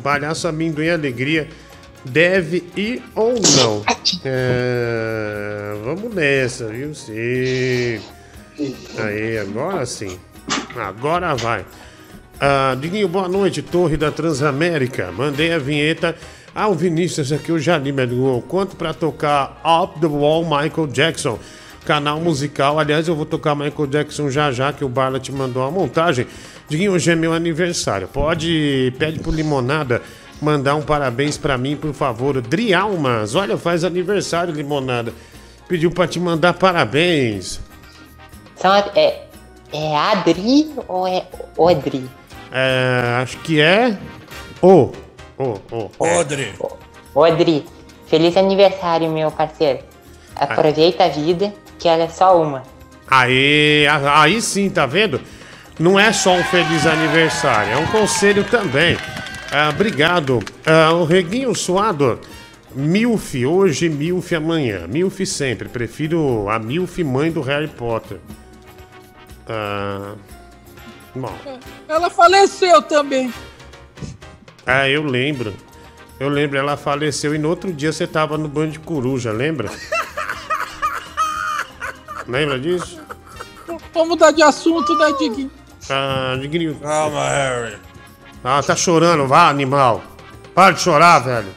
Palhaço 0.03 0.47
amendoim 0.47 0.89
alegria 0.89 1.47
deve 2.05 2.63
ir 2.75 3.03
ou 3.15 3.33
não? 3.33 3.83
É, 4.25 5.75
vamos 5.83 6.13
nessa, 6.13 6.67
viu? 6.67 6.93
Sim. 6.93 7.99
Aí, 8.97 9.37
agora 9.37 9.85
sim. 9.85 10.17
Agora 10.75 11.35
vai. 11.35 11.65
Ah, 12.39 12.75
Diguinho, 12.79 13.07
boa 13.07 13.27
noite, 13.27 13.61
Torre 13.61 13.97
da 13.97 14.11
Transamérica. 14.11 15.11
Mandei 15.11 15.51
a 15.51 15.57
vinheta. 15.57 16.15
Ah, 16.55 16.67
o 16.67 16.73
Vinícius 16.73 17.31
aqui, 17.31 17.49
eu 17.49 17.59
já 17.59 17.77
li, 17.77 17.91
Medgol. 17.91 18.41
Quanto 18.41 18.75
pra 18.75 18.93
tocar 18.93 19.61
Up 19.65 19.99
the 19.99 20.07
Wall 20.07 20.43
Michael 20.43 20.87
Jackson? 20.87 21.39
Canal 21.85 22.19
musical. 22.19 22.79
Aliás, 22.79 23.07
eu 23.07 23.15
vou 23.15 23.25
tocar 23.25 23.55
Michael 23.55 23.87
Jackson 23.87 24.29
já 24.29 24.51
já, 24.51 24.71
que 24.71 24.85
o 24.85 24.89
Barla 24.89 25.19
te 25.19 25.31
mandou 25.31 25.63
a 25.63 25.71
montagem. 25.71 26.27
Diguinho, 26.69 26.93
hoje 26.93 27.11
é 27.11 27.15
meu 27.15 27.33
aniversário. 27.33 28.07
Pode, 28.07 28.93
pede 28.99 29.19
pro 29.19 29.31
Limonada 29.31 30.01
mandar 30.43 30.75
um 30.75 30.81
parabéns 30.81 31.37
pra 31.37 31.57
mim, 31.57 31.75
por 31.75 31.93
favor. 31.93 32.41
Drialmas, 32.41 33.33
olha, 33.35 33.57
faz 33.57 33.83
aniversário, 33.83 34.53
Limonada. 34.53 35.13
Pediu 35.67 35.89
pra 35.89 36.07
te 36.07 36.19
mandar 36.19 36.53
parabéns. 36.53 37.59
São, 38.55 38.73
é, 38.95 39.23
é 39.71 39.95
Adri 39.95 40.71
ou 40.87 41.07
é 41.07 41.25
Odri? 41.57 42.07
É, 42.51 43.19
acho 43.21 43.37
que 43.39 43.59
é. 43.59 43.97
Ô, 44.61 44.91
ô, 45.37 45.57
ô. 45.71 45.89
Podre. 45.97 46.53
Odri, 47.15 47.65
feliz 48.07 48.37
aniversário, 48.37 49.09
meu 49.09 49.31
parceiro. 49.31 49.79
Aproveita 50.35 51.05
a 51.05 51.09
vida, 51.09 51.53
que 51.79 51.87
ela 51.87 52.03
é 52.03 52.09
só 52.09 52.39
uma. 52.41 52.63
Aí, 53.07 53.85
aí 54.15 54.41
sim, 54.41 54.69
tá 54.69 54.85
vendo? 54.85 55.21
Não 55.79 55.99
é 55.99 56.13
só 56.13 56.33
um 56.33 56.43
feliz 56.43 56.85
aniversário, 56.85 57.73
é 57.73 57.77
um 57.77 57.87
conselho 57.87 58.43
também. 58.43 58.97
Ah, 59.53 59.69
obrigado. 59.69 60.39
Ah, 60.65 60.91
o 60.93 61.03
Reguinho 61.05 61.53
Suado, 61.53 62.19
Milf 62.73 63.35
hoje, 63.45 63.87
Milf 63.87 64.31
amanhã. 64.33 64.87
Milf 64.87 65.19
sempre. 65.25 65.69
Prefiro 65.69 66.49
a 66.49 66.57
Milf 66.57 66.97
mãe 67.03 67.31
do 67.31 67.41
Harry 67.41 67.67
Potter. 67.67 68.17
Ah, 69.47 70.15
bom, 71.13 71.37
Ela 71.87 72.09
faleceu 72.09 72.81
também. 72.81 73.31
ah, 74.65 74.89
eu 74.89 75.03
lembro. 75.03 75.53
Eu 76.19 76.29
lembro, 76.29 76.57
ela 76.57 76.77
faleceu 76.77 77.35
e 77.35 77.37
no 77.37 77.49
outro 77.49 77.71
dia 77.73 77.91
você 77.91 78.07
tava 78.07 78.37
no 78.37 78.47
banho 78.47 78.71
de 78.71 78.79
coruja, 78.79 79.31
lembra? 79.31 79.69
lembra 82.27 82.57
disso? 82.59 82.99
Vamos 83.93 84.09
mudar 84.09 84.31
de 84.31 84.41
assunto, 84.41 84.95
né, 84.97 85.11
Diguinho? 85.19 85.51
Ah, 85.89 86.37
Diguinho. 86.39 86.75
Calma, 86.75 87.27
Harry. 87.29 87.75
Ah, 88.43 88.61
tá 88.61 88.75
chorando, 88.75 89.27
vá, 89.27 89.49
animal. 89.49 90.03
Para 90.53 90.71
de 90.73 90.81
chorar, 90.81 91.19
velho. 91.19 91.47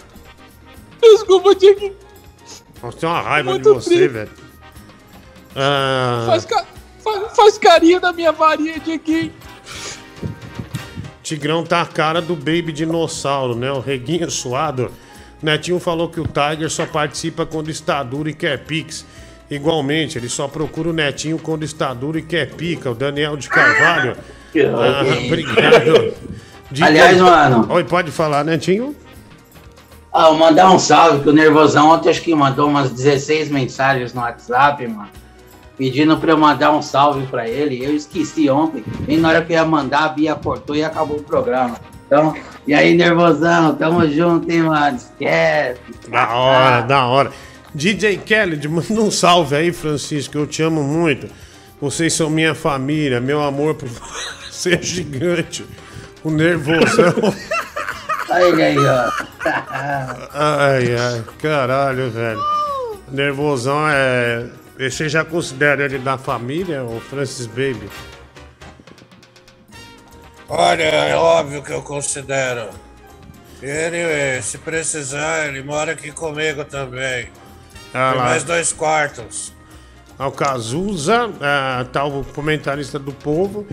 Desculpa, 1.00 1.54
Diguinho. 1.54 1.94
Nossa, 2.82 2.96
tem 2.98 3.08
uma 3.08 3.20
raiva 3.20 3.50
Muito 3.50 3.68
de 3.68 3.74
você, 3.74 3.90
triste. 3.90 4.08
velho. 4.08 4.30
Ah, 5.54 6.24
Faz, 6.26 6.44
ca- 6.44 6.64
faz- 7.02 7.36
faz 7.36 7.58
carinho 7.58 8.00
na 8.00 8.12
minha 8.12 8.32
varinha, 8.32 8.78
Diguinho. 8.78 9.32
Tigrão 11.22 11.64
tá 11.64 11.82
a 11.82 11.86
cara 11.86 12.22
do 12.22 12.36
Baby 12.36 12.72
Dinossauro, 12.72 13.56
né? 13.56 13.70
O 13.72 13.80
reguinho 13.80 14.30
suado. 14.30 14.90
Netinho 15.42 15.78
falou 15.80 16.08
que 16.08 16.20
o 16.20 16.26
Tiger 16.26 16.70
só 16.70 16.86
participa 16.86 17.44
quando 17.44 17.68
está 17.70 18.02
duro 18.02 18.28
e 18.28 18.34
quer 18.34 18.64
pix. 18.64 19.04
Igualmente, 19.50 20.18
ele 20.18 20.28
só 20.28 20.46
procura 20.48 20.88
o 20.88 20.92
Netinho 20.92 21.38
quando 21.38 21.64
está 21.64 21.92
duro 21.92 22.18
e 22.18 22.22
quer 22.22 22.50
pica. 22.54 22.90
O 22.90 22.94
Daniel 22.94 23.36
de 23.36 23.48
Carvalho. 23.48 24.16
Ah, 24.56 25.24
obrigado. 25.26 26.14
Diga- 26.70 26.86
Aliás, 26.86 27.20
mano. 27.20 27.66
Oi, 27.70 27.84
pode 27.84 28.10
falar, 28.10 28.44
Netinho? 28.44 28.94
Ah, 30.12 30.28
vou 30.28 30.38
mandar 30.38 30.70
um 30.70 30.78
salve, 30.78 31.22
que 31.22 31.28
o 31.28 31.32
Nervosão 31.32 31.90
ontem 31.90 32.08
acho 32.08 32.22
que 32.22 32.34
mandou 32.34 32.68
umas 32.68 32.90
16 32.90 33.50
mensagens 33.50 34.14
no 34.14 34.20
WhatsApp, 34.22 34.86
mano. 34.86 35.08
Pedindo 35.76 36.16
pra 36.16 36.32
eu 36.32 36.38
mandar 36.38 36.72
um 36.72 36.80
salve 36.80 37.26
pra 37.26 37.46
ele. 37.46 37.84
Eu 37.84 37.94
esqueci 37.94 38.48
ontem. 38.48 38.82
E 39.06 39.18
na 39.18 39.28
hora 39.28 39.42
que 39.44 39.52
eu 39.52 39.56
ia 39.58 39.64
mandar, 39.64 40.04
a 40.04 40.08
Bia 40.08 40.34
cortou 40.34 40.74
e 40.74 40.82
acabou 40.82 41.18
o 41.18 41.22
programa. 41.22 41.76
Então, 42.06 42.34
e 42.66 42.72
aí, 42.72 42.94
Nervosão, 42.96 43.74
tamo 43.74 44.08
junto, 44.10 44.50
hein, 44.50 44.62
mano? 44.62 44.96
Esquece. 44.96 45.80
Da 46.08 46.30
hora, 46.34 46.80
da 46.80 47.04
hora. 47.04 47.30
DJ 47.74 48.16
Kelly, 48.16 48.66
manda 48.68 49.02
um 49.02 49.10
salve 49.10 49.54
aí, 49.54 49.70
Francisco. 49.70 50.38
Eu 50.38 50.46
te 50.46 50.62
amo 50.62 50.82
muito. 50.82 51.28
Vocês 51.78 52.14
são 52.14 52.30
minha 52.30 52.54
família. 52.54 53.20
Meu 53.20 53.42
amor 53.42 53.74
por 53.74 53.86
você 54.50 54.76
é 54.76 54.80
gigante. 54.82 55.62
O 56.26 56.30
nervosão. 56.30 57.14
Olha 58.28 58.46
ele 58.50 58.62
aí, 58.64 58.78
ó. 58.78 59.12
Ai, 60.34 60.96
ai, 60.96 61.24
caralho, 61.40 62.10
velho. 62.10 62.40
Nervosão 63.12 63.88
é. 63.88 64.48
Você 64.76 65.08
já 65.08 65.24
considera 65.24 65.84
ele 65.84 66.00
da 66.00 66.18
família, 66.18 66.82
o 66.82 66.98
Francis 66.98 67.46
Baby? 67.46 67.88
Olha, 70.48 70.82
é 70.82 71.14
óbvio 71.14 71.62
que 71.62 71.72
eu 71.72 71.80
considero. 71.82 72.70
Ele, 73.62 73.98
eh, 73.98 74.40
se 74.42 74.58
precisar, 74.58 75.46
ele 75.46 75.62
mora 75.62 75.92
aqui 75.92 76.10
comigo 76.10 76.64
também. 76.64 77.28
Ah 77.94 78.10
Tem 78.10 78.20
mais 78.20 78.42
dois 78.42 78.72
quartos. 78.72 79.54
Ao 80.18 80.32
Cazuza, 80.32 81.30
ah, 81.40 81.86
tá 81.92 82.04
o 82.04 82.24
comentarista 82.24 82.98
do 82.98 83.12
povo. 83.12 83.64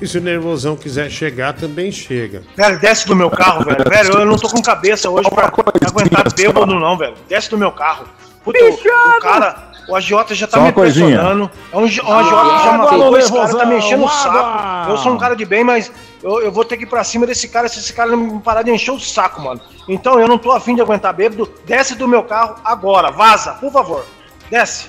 E 0.00 0.06
se 0.06 0.16
o 0.16 0.20
Nervosão 0.20 0.76
quiser 0.76 1.10
chegar, 1.10 1.52
também 1.52 1.92
chega. 1.92 2.42
Velho, 2.56 2.78
desce 2.80 3.06
do 3.06 3.14
meu 3.14 3.30
carro, 3.30 3.64
velho. 3.64 3.84
Velho, 3.88 4.12
eu 4.20 4.24
não 4.24 4.36
tô 4.36 4.48
com 4.48 4.62
cabeça 4.62 5.10
hoje 5.10 5.28
pra 5.30 5.46
aguentar 5.46 6.32
bêbado, 6.34 6.74
não, 6.74 6.96
velho. 6.96 7.14
Desce 7.28 7.50
do 7.50 7.58
meu 7.58 7.70
carro. 7.70 8.06
Puta, 8.42 8.58
o, 8.64 8.72
o 8.72 9.20
cara, 9.20 9.70
o 9.86 9.94
agiota 9.94 10.34
já 10.34 10.46
tá 10.46 10.56
Só 10.58 10.64
me 10.64 10.72
pressionando. 10.72 11.50
É 11.70 11.76
um, 11.76 11.80
um 11.80 11.84
agiota 11.84 12.14
que 12.14 12.64
já 12.64 12.74
Água, 12.74 12.78
matou 12.78 13.18
esse 13.18 13.32
cara, 13.32 13.56
tá 13.56 13.66
me 13.66 13.76
enchendo 13.76 14.04
o 14.04 14.08
saco. 14.08 14.90
Eu 14.90 14.96
sou 14.96 15.12
um 15.12 15.18
cara 15.18 15.36
de 15.36 15.44
bem, 15.44 15.62
mas 15.62 15.92
eu, 16.22 16.40
eu 16.40 16.50
vou 16.50 16.64
ter 16.64 16.78
que 16.78 16.84
ir 16.84 16.86
pra 16.86 17.04
cima 17.04 17.26
desse 17.26 17.48
cara 17.48 17.68
se 17.68 17.78
esse 17.78 17.92
cara 17.92 18.10
não 18.10 18.40
parar 18.40 18.62
de 18.62 18.70
encher 18.70 18.92
o 18.92 18.98
saco, 18.98 19.42
mano. 19.42 19.60
Então 19.86 20.18
eu 20.18 20.26
não 20.26 20.38
tô 20.38 20.52
afim 20.52 20.74
de 20.74 20.80
aguentar 20.80 21.12
bêbado. 21.12 21.50
Desce 21.66 21.94
do 21.94 22.08
meu 22.08 22.22
carro 22.22 22.56
agora, 22.64 23.10
vaza, 23.10 23.52
por 23.52 23.70
favor. 23.70 24.06
Desce. 24.50 24.88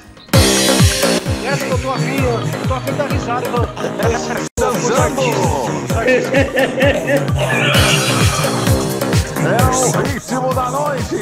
Desce 1.42 1.66
que 1.66 1.72
eu 1.72 1.80
tô 1.80 1.92
afim, 1.92 2.18
eu, 2.24 2.68
tô 2.68 2.74
afim 2.76 2.94
da 2.94 3.06
risada. 3.08 3.50
Desce. 3.98 4.52
É 9.44 9.58
o 9.74 9.92
ritmo 10.04 10.54
da 10.54 10.70
noite. 10.70 11.16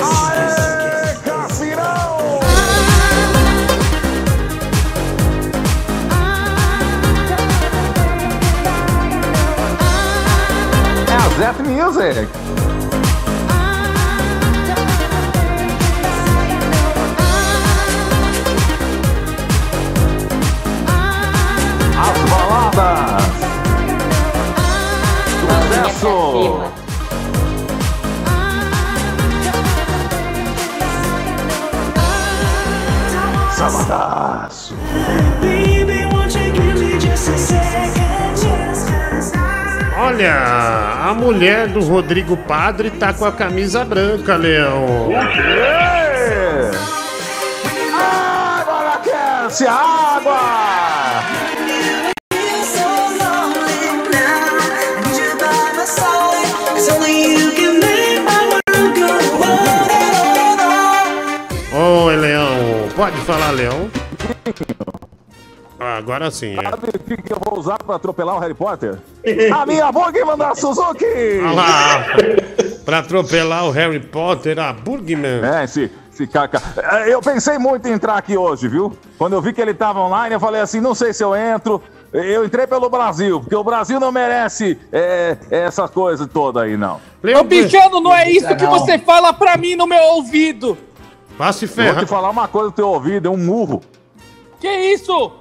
Aê, 0.00 1.14
Cassirão! 1.24 2.40
É 11.08 11.14
a 11.14 11.28
Zet 11.38 11.62
Music. 11.62 12.49
Baladas. 22.80 23.50
Sucesso. 25.40 26.70
Sabadaço. 33.52 34.74
Olha, 39.98 40.34
a 41.04 41.14
mulher 41.14 41.68
do 41.68 41.80
Rodrigo 41.80 42.36
Padre 42.36 42.90
tá 42.90 43.12
com 43.12 43.26
a 43.26 43.32
camisa 43.32 43.84
branca, 43.84 44.34
Leão. 44.36 45.10
Ê! 45.12 46.70
Água 47.94 49.00
Cassia, 49.04 49.70
água! 49.70 50.79
Falar, 63.30 63.50
Leão? 63.52 63.88
Ah, 65.78 65.96
agora 65.96 66.30
sim. 66.32 66.58
É. 66.58 66.62
Sabe 66.62 66.88
o 66.88 67.22
que 67.22 67.32
eu 67.32 67.38
vou 67.44 67.58
usar 67.58 67.78
pra 67.78 67.94
atropelar 67.94 68.36
o 68.36 68.38
Harry 68.40 68.54
Potter? 68.54 68.98
A 69.54 69.64
minha 69.64 69.90
Bugman 69.92 70.36
da 70.36 70.54
Suzuki! 70.54 71.04
Olha 71.40 71.52
lá. 71.52 72.06
Pra 72.84 72.98
atropelar 72.98 73.66
o 73.66 73.70
Harry 73.70 74.00
Potter, 74.00 74.58
a 74.58 74.72
Burgman. 74.72 75.42
É, 75.44 75.64
esse, 75.64 75.90
esse 76.12 76.26
caca. 76.26 76.60
É, 76.76 77.14
Eu 77.14 77.20
pensei 77.20 77.56
muito 77.56 77.86
em 77.86 77.92
entrar 77.92 78.16
aqui 78.16 78.36
hoje, 78.36 78.66
viu? 78.66 78.96
Quando 79.16 79.34
eu 79.34 79.40
vi 79.40 79.52
que 79.52 79.60
ele 79.60 79.74
tava 79.74 80.00
online, 80.00 80.34
eu 80.34 80.40
falei 80.40 80.60
assim: 80.60 80.80
não 80.80 80.94
sei 80.94 81.12
se 81.12 81.22
eu 81.22 81.36
entro. 81.36 81.80
Eu 82.12 82.44
entrei 82.44 82.66
pelo 82.66 82.90
Brasil, 82.90 83.38
porque 83.38 83.54
o 83.54 83.62
Brasil 83.62 84.00
não 84.00 84.10
merece 84.10 84.76
é, 84.92 85.36
essa 85.48 85.86
coisa 85.86 86.26
toda 86.26 86.62
aí, 86.62 86.76
não. 86.76 87.00
Ô, 87.38 87.44
bichano, 87.44 88.00
não 88.00 88.12
é 88.12 88.28
isso 88.28 88.56
que 88.56 88.66
você 88.66 88.98
fala 88.98 89.32
pra 89.32 89.56
mim 89.56 89.76
no 89.76 89.86
meu 89.86 90.02
ouvido. 90.14 90.76
Vá 91.40 91.54
se 91.54 91.64
Vou 91.64 91.94
te 91.94 92.04
falar 92.04 92.28
uma 92.28 92.46
coisa 92.46 92.68
do 92.68 92.74
teu 92.74 92.86
ouvido, 92.86 93.26
é 93.26 93.30
um 93.30 93.36
murro. 93.38 93.80
Que 94.60 94.68
isso? 94.68 95.32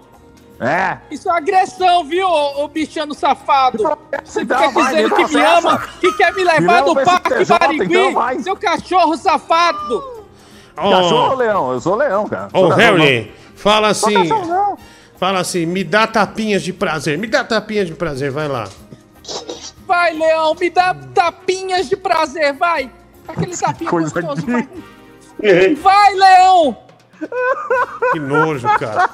É. 0.57 0.97
Isso 1.11 1.29
é 1.29 1.33
agressão, 1.33 2.05
viu, 2.05 2.25
ô, 2.25 2.63
ô 2.63 2.67
bichano 2.69 3.13
safado? 3.13 3.83
Você 4.23 4.43
Então 4.43 4.69
fica 4.69 4.71
vai, 4.71 4.95
dizendo 4.95 5.17
me 5.17 5.25
que 5.25 5.35
me 5.35 5.41
ama, 5.41 5.77
que 5.99 6.13
quer 6.13 6.33
me 6.33 6.37
Me 6.37 6.43
levar 6.45 6.85
leva 6.85 6.87
no 6.87 7.03
Parque 7.03 7.29
TJ, 7.29 7.59
Barigui, 7.59 7.97
então 7.97 8.41
seu 8.41 8.55
cachorro 8.55 9.17
safado. 9.17 10.25
Cachorro 10.73 11.31
ou 11.31 11.35
leão? 11.35 11.73
Eu 11.73 11.81
sou 11.81 11.95
leão, 11.95 12.29
cara. 12.29 12.47
Ô, 12.53 12.69
cachorro, 12.69 12.75
Harry, 12.75 13.33
fala 13.53 13.89
assim. 13.89 14.13
cachorro, 14.13 14.45
não. 14.47 14.77
Fala 15.17 15.39
assim, 15.41 15.65
me 15.65 15.83
dá 15.83 16.07
tapinhas 16.07 16.63
de 16.63 16.71
prazer. 16.71 17.17
Me 17.17 17.27
dá 17.27 17.43
tapinhas 17.43 17.87
de 17.87 17.93
prazer, 17.93 18.31
vai 18.31 18.47
lá. 18.47 18.69
Vai, 19.85 20.13
Leão, 20.13 20.55
me 20.57 20.69
dá 20.69 20.93
tapinhas 21.13 21.89
de 21.89 21.97
prazer, 21.97 22.53
vai. 22.53 22.89
Aquele 23.27 23.51
tapinha 23.57 23.89
Coisa 23.89 24.21
gostoso, 24.21 24.47
vai. 24.47 24.65
Vai, 25.81 26.13
Leão. 26.15 26.77
Que 28.13 28.19
nojo, 28.19 28.67
cara. 28.79 29.09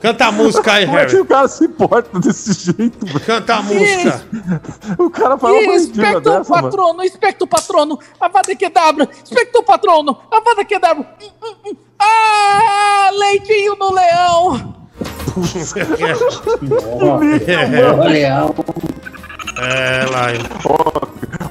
Canta 0.00 0.26
a 0.26 0.32
música 0.32 0.74
aí, 0.74 0.86
Como 0.86 0.96
é 0.96 1.06
que 1.06 1.10
Harry. 1.12 1.22
o 1.22 1.26
cara 1.26 1.48
se 1.48 1.66
porta 1.68 2.20
desse 2.20 2.52
jeito, 2.52 3.04
velho? 3.04 3.20
Canta 3.20 3.56
a 3.56 3.62
música. 3.62 4.22
O 4.96 5.10
cara 5.10 5.36
fala 5.36 5.54
uma 5.58 5.74
Espectro 5.74 6.20
dessa, 6.20 6.50
mano. 6.54 6.62
patrono, 6.70 7.02
espectro 7.02 7.46
patrono, 7.48 7.98
avada 8.20 8.54
kedabra, 8.54 9.08
espectro 9.24 9.62
patrono, 9.64 10.16
avada 10.30 10.64
kedabra. 10.64 11.04
Hum, 11.20 11.30
hum, 11.42 11.54
hum. 11.66 11.76
Ah, 11.98 13.10
leitinho 13.12 13.74
no 13.74 13.92
leão. 13.92 14.76
Leão. 18.08 18.54
É, 19.58 20.06
lá. 20.10 20.32
hein. 20.34 20.40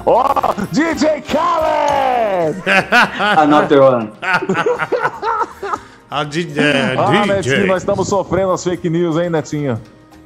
Ó, 0.06 0.24
DJ 0.72 1.22
Khaled! 1.22 2.62
Another 3.38 3.82
one. 3.82 4.10
A 6.10 6.24
di- 6.24 6.48
é, 6.58 6.94
Ah, 6.98 7.10
DJ. 7.10 7.26
Netinho, 7.34 7.66
nós 7.66 7.82
estamos 7.82 8.08
sofrendo 8.08 8.52
as 8.52 8.64
fake 8.64 8.88
news, 8.88 9.18
hein, 9.18 9.28
Netinho? 9.28 9.78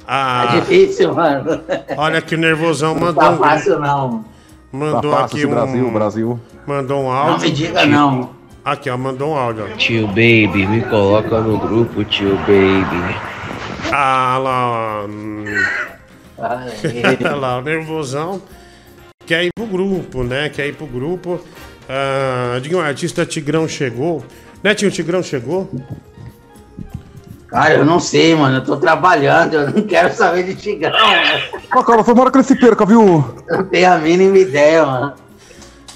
Ah, 0.07 0.45
É 0.55 0.59
difícil, 0.61 1.13
mano. 1.13 1.61
olha 1.97 2.21
que 2.21 2.37
Nervosão 2.37 2.95
mandou 2.95 3.21
Tá 3.21 3.29
um- 3.31 3.37
fácil, 3.37 3.79
não. 3.79 4.25
Mandou 4.71 5.11
Tá 5.11 5.17
fácil 5.19 5.37
aqui 5.37 5.45
um. 5.45 5.49
Brasil, 5.49 5.91
Brasil. 5.91 6.39
Mandou 6.65 7.03
um 7.03 7.11
áudio. 7.11 7.31
Não 7.33 7.39
me 7.39 7.51
diga 7.51 7.85
não. 7.85 8.29
Aqui, 8.63 8.89
ó, 8.89 8.97
mandou 8.97 9.31
um 9.33 9.37
áudio. 9.37 9.67
Tio 9.75 10.07
Baby, 10.07 10.65
me 10.65 10.81
coloca 10.83 11.41
no 11.41 11.57
grupo, 11.57 12.03
tio 12.05 12.37
Baby. 12.37 13.15
Ah, 13.91 14.37
lá. 14.41 15.03
Olha 16.43 17.35
lá, 17.35 17.57
o 17.57 17.61
nervosão 17.61 18.41
quer 19.25 19.45
ir 19.45 19.51
pro 19.53 19.65
grupo, 19.65 20.23
né? 20.23 20.49
Quer 20.49 20.67
ir 20.67 20.75
pro 20.75 20.85
grupo. 20.85 21.39
Ah, 21.89 22.59
diga, 22.61 22.77
o 22.77 22.81
artista 22.81 23.25
Tigrão 23.25 23.67
chegou. 23.67 24.23
Netinho, 24.63 24.89
o 24.89 24.93
Tigrão 24.93 25.21
chegou? 25.21 25.69
Cara, 27.47 27.75
eu 27.75 27.85
não 27.85 27.99
sei, 27.99 28.33
mano. 28.33 28.57
Eu 28.57 28.63
tô 28.63 28.77
trabalhando. 28.77 29.53
Eu 29.53 29.71
não 29.71 29.83
quero 29.83 30.13
saber 30.13 30.43
de 30.43 30.55
tigrão. 30.55 30.91
mano. 30.91 31.63
Ó, 31.75 31.83
cara, 31.83 32.03
tomara 32.03 32.31
que 32.31 32.37
ele 32.37 32.43
se 32.43 32.55
perca, 32.55 32.85
viu? 32.85 33.23
Eu 33.47 33.57
não 33.57 33.65
tenho 33.65 33.91
a 33.91 33.97
mínima 33.99 34.37
ideia, 34.37 34.85
mano. 34.85 35.13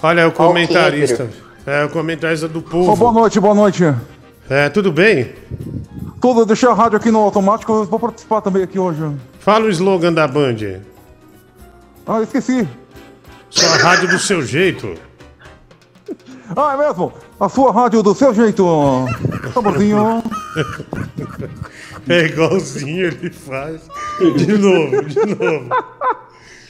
Olha, 0.04 0.22
é 0.22 0.26
o 0.28 0.32
comentarista. 0.32 1.28
É 1.66 1.84
o 1.84 1.90
comentarista 1.90 2.48
do 2.48 2.62
povo. 2.62 2.96
boa 2.96 3.12
noite, 3.12 3.40
boa 3.40 3.56
noite. 3.56 3.84
É, 4.50 4.70
tudo 4.70 4.92
bem? 4.92 5.34
Tudo, 6.22 6.46
deixei 6.46 6.70
a 6.70 6.74
rádio 6.74 6.98
aqui 6.98 7.12
no 7.12 7.20
automático, 7.20 7.72
eu 7.74 7.86
vou 7.86 8.00
participar 8.00 8.40
também 8.42 8.64
aqui 8.64 8.80
hoje. 8.80 9.02
Fala 9.48 9.64
o 9.64 9.70
slogan 9.70 10.12
da 10.12 10.28
Band. 10.28 10.82
Ah, 12.06 12.22
esqueci. 12.22 12.68
Sua 13.50 13.78
rádio 13.78 14.10
do 14.10 14.20
seu 14.20 14.46
jeito. 14.46 14.94
Ah, 16.56 16.74
é 16.74 16.78
mesmo? 16.78 17.14
A 17.38 17.50
sua 17.50 17.74
rádio 17.74 18.02
do 18.02 18.16
seu 18.16 18.34
jeito. 18.34 18.66
Saborzinho. 19.54 20.24
É 22.08 22.20
igualzinho 22.26 23.08
ele 23.08 23.30
faz. 23.30 23.82
De 24.38 24.58
novo, 24.58 25.04
de 25.04 25.26
novo. 25.36 25.70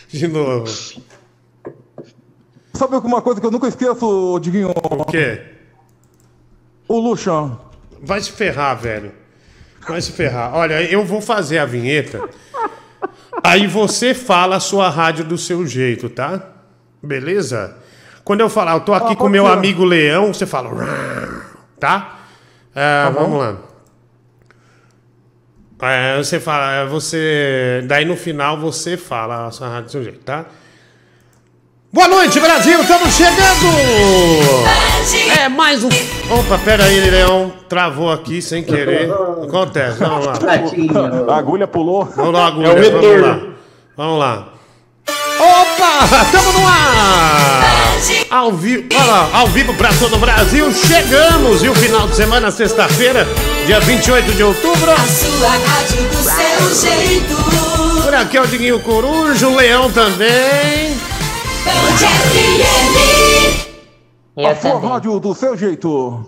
De 0.08 0.28
novo. 0.28 1.02
Sabe 2.74 2.96
alguma 2.96 3.22
coisa 3.22 3.40
que 3.40 3.46
eu 3.46 3.52
nunca 3.52 3.68
esqueço, 3.68 4.40
Diguinho? 4.40 4.72
O 4.72 5.06
quê? 5.06 5.44
O 6.88 7.00
Luxa. 7.00 7.52
Vai 8.02 8.20
se 8.20 8.32
ferrar, 8.32 8.76
velho. 8.80 9.12
Vai 9.88 10.02
se 10.02 10.12
ferrar. 10.12 10.56
Olha, 10.56 10.82
eu 10.92 11.06
vou 11.06 11.22
fazer 11.22 11.60
a 11.60 11.66
vinheta. 11.66 12.28
Aí 13.44 13.68
você 13.68 14.14
fala 14.14 14.56
a 14.58 14.60
sua 14.60 14.90
rádio 14.90 15.24
do 15.26 15.38
seu 15.38 15.66
jeito, 15.66 16.10
tá? 16.10 16.42
Beleza? 17.02 17.76
Quando 18.24 18.42
eu 18.42 18.50
falar, 18.50 18.74
eu 18.74 18.82
tô 18.82 18.94
aqui 18.94 19.14
Ah, 19.14 19.16
com 19.16 19.30
meu 19.30 19.46
ser. 19.46 19.52
amigo 19.52 19.86
Leão, 19.86 20.34
você 20.34 20.46
fala. 20.46 20.70
Tá? 21.80 22.20
É, 22.76 23.04
Tá 23.06 23.10
vamos 23.10 23.40
lá. 23.40 23.56
É, 25.80 26.18
você 26.18 26.40
fala, 26.40 26.72
é, 26.74 26.86
você. 26.86 27.84
Daí 27.88 28.04
no 28.04 28.18
final 28.18 28.60
você 28.60 28.98
fala 28.98 29.46
a 29.48 29.52
sua 29.52 29.68
rádio 29.70 29.86
do 29.86 29.92
seu 29.92 30.04
jeito, 30.04 30.20
tá? 30.24 30.46
Boa 31.92 32.10
noite, 32.10 32.38
Brasil! 32.42 32.82
Estamos 32.82 33.14
chegando! 33.14 33.68
É 35.40 35.48
mais 35.48 35.86
um. 35.86 35.90
Opa, 36.30 36.58
pera 36.58 36.84
aí, 36.84 37.00
Leão. 37.10 37.54
Travou 37.70 38.12
aqui 38.12 38.42
sem 38.42 38.62
querer. 38.62 39.10
Acontece, 39.10 39.98
vamos 40.00 40.26
lá. 40.26 40.34
A 41.30 41.38
agulha 41.38 41.66
pulou. 41.66 42.04
Vamos 42.04 42.34
lá, 42.34 42.48
agulha. 42.48 42.68
É 42.68 42.72
o 42.72 42.92
vamos 42.92 43.22
lá. 43.22 43.40
Vamos 43.96 44.20
lá. 44.20 44.48
Opa! 45.40 46.24
Estamos 46.26 46.54
no 46.56 46.68
ar! 46.68 47.64
Ao 48.30 48.52
vivo, 48.52 48.84
olha 48.94 49.06
lá, 49.06 49.30
ao 49.34 49.48
vivo 49.48 49.74
para 49.76 49.94
todo 49.94 50.16
o 50.16 50.20
Brasil, 50.20 50.72
chegamos! 50.74 51.64
E 51.64 51.70
o 51.70 51.76
final 51.76 52.08
de 52.08 52.16
semana, 52.16 52.52
sexta-feira, 52.52 53.26
dia 53.66 53.80
28 53.80 54.34
de 54.34 54.44
outubro. 54.44 54.92
Sua 55.08 55.50
rádio 55.50 56.04
do 56.10 56.18
seu 56.18 56.92
jeito. 56.92 58.04
Por 58.04 58.14
aqui 58.14 58.38
é 58.38 58.42
o 58.42 58.48
Diguinho 58.48 58.80
Corujo, 58.80 59.48
o 59.48 59.56
Leão 59.56 59.90
também. 59.92 60.98
FM. 61.68 63.68
A 64.46 64.56
sua 64.56 64.80
rádio 64.80 65.20
do 65.20 65.34
seu 65.34 65.58
jeito. 65.58 66.26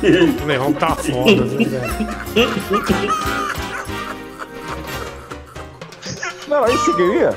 O 0.00 0.44
Leão 0.46 0.72
tá 0.74 0.94
foda, 0.94 1.44
viu, 1.44 1.68
velho? 1.68 1.92
Não 6.48 6.64
que 6.64 6.72
você 6.76 6.92
queria? 6.94 7.36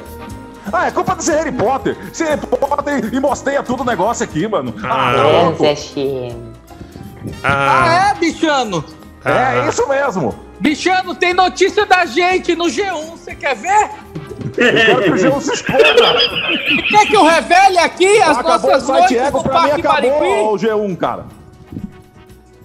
Ah, 0.71 0.87
é 0.87 0.91
culpa 0.91 1.15
desse 1.15 1.31
Harry 1.31 1.51
Potter. 1.51 1.97
Esse 2.11 2.23
Harry 2.23 2.39
Potter 2.45 3.13
e 3.13 3.19
mostrei 3.19 3.61
tudo 3.63 3.81
o 3.81 3.85
negócio 3.85 4.23
aqui, 4.23 4.47
mano. 4.47 4.73
Ah, 4.83 5.11
Ah. 5.11 5.23
louco. 5.23 5.63
Ah, 7.43 8.11
é, 8.11 8.15
bichano? 8.19 8.83
É 9.25 9.67
isso 9.67 9.87
mesmo. 9.87 10.35
Bichano, 10.59 11.15
tem 11.15 11.33
notícia 11.33 11.85
da 11.85 12.05
gente 12.05 12.55
no 12.55 12.65
G1, 12.65 13.11
você 13.11 13.33
quer 13.35 13.55
ver? 13.55 13.89
Eu 14.57 14.73
quero 14.73 15.03
que 15.03 15.11
o 15.11 15.17
João 15.17 15.41
se 15.41 15.53
exploda. 15.53 15.83
Quer 16.89 17.07
que 17.07 17.15
eu 17.15 17.23
revele 17.25 17.77
aqui 17.79 18.21
as 18.21 18.37
Acabou 18.37 18.69
o 18.69 18.73
nossas 18.73 18.83
site 18.83 18.99
noites 18.99 19.17
Ego, 19.17 19.37
no 19.37 19.43
pra 19.43 19.53
mim 19.53 19.67
Parque 19.69 19.87
acabou 19.87 20.11
Barigui? 20.11 20.41
o 20.41 20.55
G1, 20.57 20.97
cara. 20.97 21.25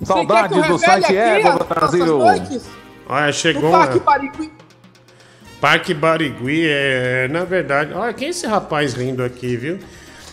Saudades 0.03 0.67
do 0.67 0.79
site 0.79 1.17
Ego 1.17 1.59
do 1.59 1.65
Brasil. 1.65 2.21
Olha, 3.09 3.27
no 3.27 3.33
chegou. 3.33 3.71
Parque? 3.71 4.01
Barigui? 4.01 4.53
Parque 5.61 5.95
Barigui 5.95 6.67
é, 6.69 7.29
na 7.29 7.45
verdade, 7.45 7.93
olha 7.95 8.13
quem 8.13 8.29
é 8.29 8.31
esse 8.31 8.47
rapaz 8.47 8.95
rindo 8.95 9.25
aqui, 9.25 9.57
viu? 9.57 9.79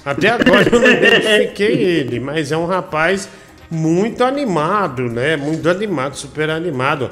Até 0.06 0.30
agora 0.30 0.68
eu 0.70 0.80
não 0.80 0.90
identifiquei 0.90 1.72
ele, 1.82 2.20
mas 2.20 2.52
é 2.52 2.58
um 2.58 2.66
rapaz 2.66 3.30
muito 3.72 4.24
animado, 4.24 5.04
né? 5.04 5.38
Muito 5.38 5.70
animado, 5.70 6.16
super 6.16 6.50
animado. 6.50 7.10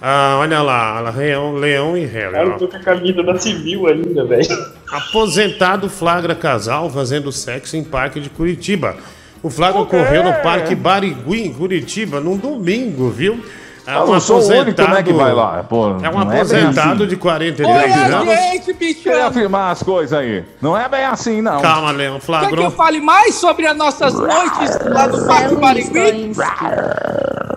Ah, 0.00 0.36
olha 0.40 0.60
lá, 0.60 1.00
Leão, 1.10 1.54
Leão 1.54 1.96
e 1.96 2.04
Harry. 2.04 2.32
Cara, 2.32 2.48
eu 2.48 2.58
tô 2.58 2.68
com 2.68 2.76
a 2.76 2.80
camisa 2.80 3.22
da 3.22 3.38
Civil 3.38 3.86
ainda, 3.86 4.24
velho. 4.24 4.46
Aposentado 4.90 5.88
flagra 5.88 6.34
casal 6.34 6.90
fazendo 6.90 7.32
sexo 7.32 7.76
em 7.76 7.84
parque 7.84 8.20
de 8.20 8.28
Curitiba. 8.28 8.96
O 9.42 9.48
flagra 9.48 9.80
ocorreu 9.80 10.22
no 10.24 10.32
Parque 10.42 10.74
Barigui, 10.74 11.46
em 11.46 11.52
Curitiba, 11.52 12.20
num 12.20 12.36
domingo, 12.36 13.08
viu? 13.10 13.42
É 13.86 13.94
Eu 13.94 14.06
não 14.06 14.18
sou 14.20 14.40
o 14.40 14.46
único, 14.48 14.82
né, 14.82 15.02
que 15.02 15.12
vai 15.12 15.32
lá. 15.32 15.62
Pô, 15.62 15.90
É 16.02 16.10
um 16.10 16.20
é 16.20 16.36
aposentado 16.36 17.04
assim. 17.04 17.06
de 17.06 17.16
43 17.16 17.68
Oi, 17.68 17.92
anos. 17.92 18.26
gente, 18.34 18.74
Queria 18.74 18.94
bichano. 18.94 19.26
afirmar 19.26 19.70
as 19.70 19.82
coisas 19.82 20.18
aí. 20.18 20.44
Não 20.60 20.76
é 20.76 20.88
bem 20.88 21.04
assim, 21.04 21.40
não. 21.40 21.60
Calma, 21.62 21.92
Leão, 21.92 22.14
Quer 22.14 22.20
que 22.20 22.26
flagrou. 22.26 22.64
eu 22.64 22.70
fale 22.72 23.00
mais 23.00 23.34
sobre 23.36 23.66
as 23.66 23.76
nossas 23.76 24.14
noites 24.14 24.78
lá 24.86 25.06
no 25.06 25.26
Parque 25.26 25.54
Barigui? 25.54 26.32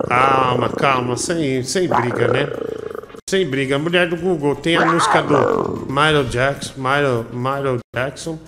Calma, 0.08 0.68
calma, 0.68 1.16
sem, 1.16 1.62
sem 1.62 1.88
briga, 1.88 2.28
né? 2.28 2.48
Sem 3.28 3.48
briga. 3.48 3.78
Mulher 3.78 4.08
do 4.08 4.16
Google 4.16 4.56
tem 4.56 4.76
a 4.76 4.84
música 4.86 5.22
do 5.22 5.86
Michael 5.88 6.24
Jackson. 6.24 6.72
Michael, 6.76 7.26
Michael 7.32 7.78
Jackson. 7.94 8.38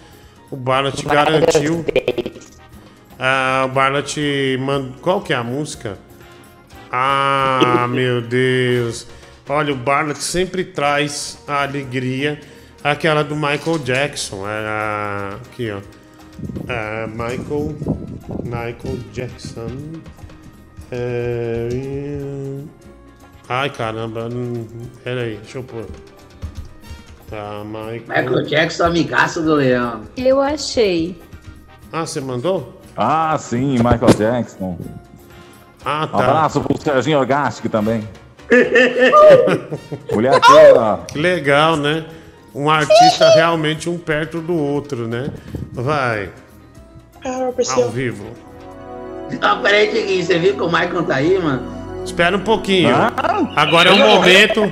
O 0.51 0.57
Barnett 0.57 1.05
garantiu. 1.05 1.85
Ah, 3.19 3.63
o 3.67 3.69
Barnett 3.69 4.57
mandou. 4.61 4.93
Qual 5.01 5.21
que 5.21 5.33
é 5.33 5.37
a 5.37 5.45
música? 5.45 5.97
Ah, 6.93 7.87
meu 7.91 8.21
Deus. 8.21 9.07
Olha, 9.49 9.73
o 9.73 9.77
Barnett 9.77 10.23
sempre 10.23 10.63
traz 10.65 11.39
a 11.49 11.63
alegria. 11.63 12.39
Aquela 12.85 13.25
do 13.25 13.35
Michael 13.35 13.79
Jackson. 13.83 14.43
Ah, 14.47 15.39
aqui, 15.47 15.71
ó. 15.71 15.81
Ah, 16.69 17.07
Michael. 17.09 17.75
Michael 18.45 18.99
Jackson. 19.13 19.69
É... 20.91 21.69
Ai, 23.49 23.71
caramba. 23.71 24.29
não- 24.29 24.67
Pera 25.03 25.23
aí, 25.23 25.37
deixa 25.43 25.59
eu 25.59 25.63
pôr. 25.65 25.87
Tá, 27.31 27.63
Michael. 27.65 28.03
Michael 28.25 28.43
Jackson, 28.47 28.85
amigaço 28.85 29.43
do 29.43 29.55
Leão. 29.55 30.03
Eu 30.17 30.41
achei. 30.41 31.19
Ah, 31.93 32.05
você 32.05 32.21
mandou? 32.21 32.81
Ah, 32.97 33.37
sim, 33.39 33.79
Michael 33.79 34.15
Jackson. 34.19 34.79
Ah, 35.85 36.05
Um 36.05 36.17
tá. 36.17 36.25
abraço 36.25 36.61
pro 36.61 36.81
Serginho 36.81 37.19
Orgastic 37.19 37.71
também. 37.71 38.07
Mulher 40.13 40.41
toda. 40.41 40.99
Que 41.09 41.19
legal, 41.19 41.77
né? 41.77 42.05
Um 42.55 42.69
artista 42.69 43.31
realmente 43.35 43.89
um 43.89 43.97
perto 43.99 44.41
do 44.41 44.55
outro, 44.55 45.09
né? 45.09 45.31
Vai, 45.73 46.29
Cara, 47.23 47.53
ao 47.77 47.89
vivo. 47.89 48.25
Não, 49.41 49.63
peraí, 49.63 49.91
Diguinho, 49.91 50.25
você 50.25 50.39
viu 50.39 50.55
que 50.55 50.63
o 50.63 50.67
Michael 50.67 51.03
tá 51.05 51.15
aí, 51.15 51.39
mano? 51.39 51.63
Espera 52.05 52.37
um 52.37 52.41
pouquinho. 52.41 52.95
Ah? 52.95 53.13
Agora 53.57 53.89
é 53.91 53.93
o 53.93 53.99
momento. 53.99 54.71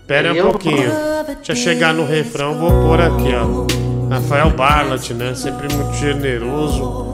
Espera 0.00 0.32
um 0.32 0.42
pouquinho. 0.50 0.90
Deixa 1.36 1.52
eu 1.52 1.56
chegar 1.56 1.94
no 1.94 2.04
refrão, 2.04 2.58
vou 2.58 2.70
pôr 2.70 3.00
aqui, 3.00 3.30
ó. 3.34 4.12
Rafael 4.12 4.50
Barlat, 4.50 5.10
né? 5.12 5.34
Sempre 5.34 5.72
muito 5.72 5.94
generoso. 5.94 7.07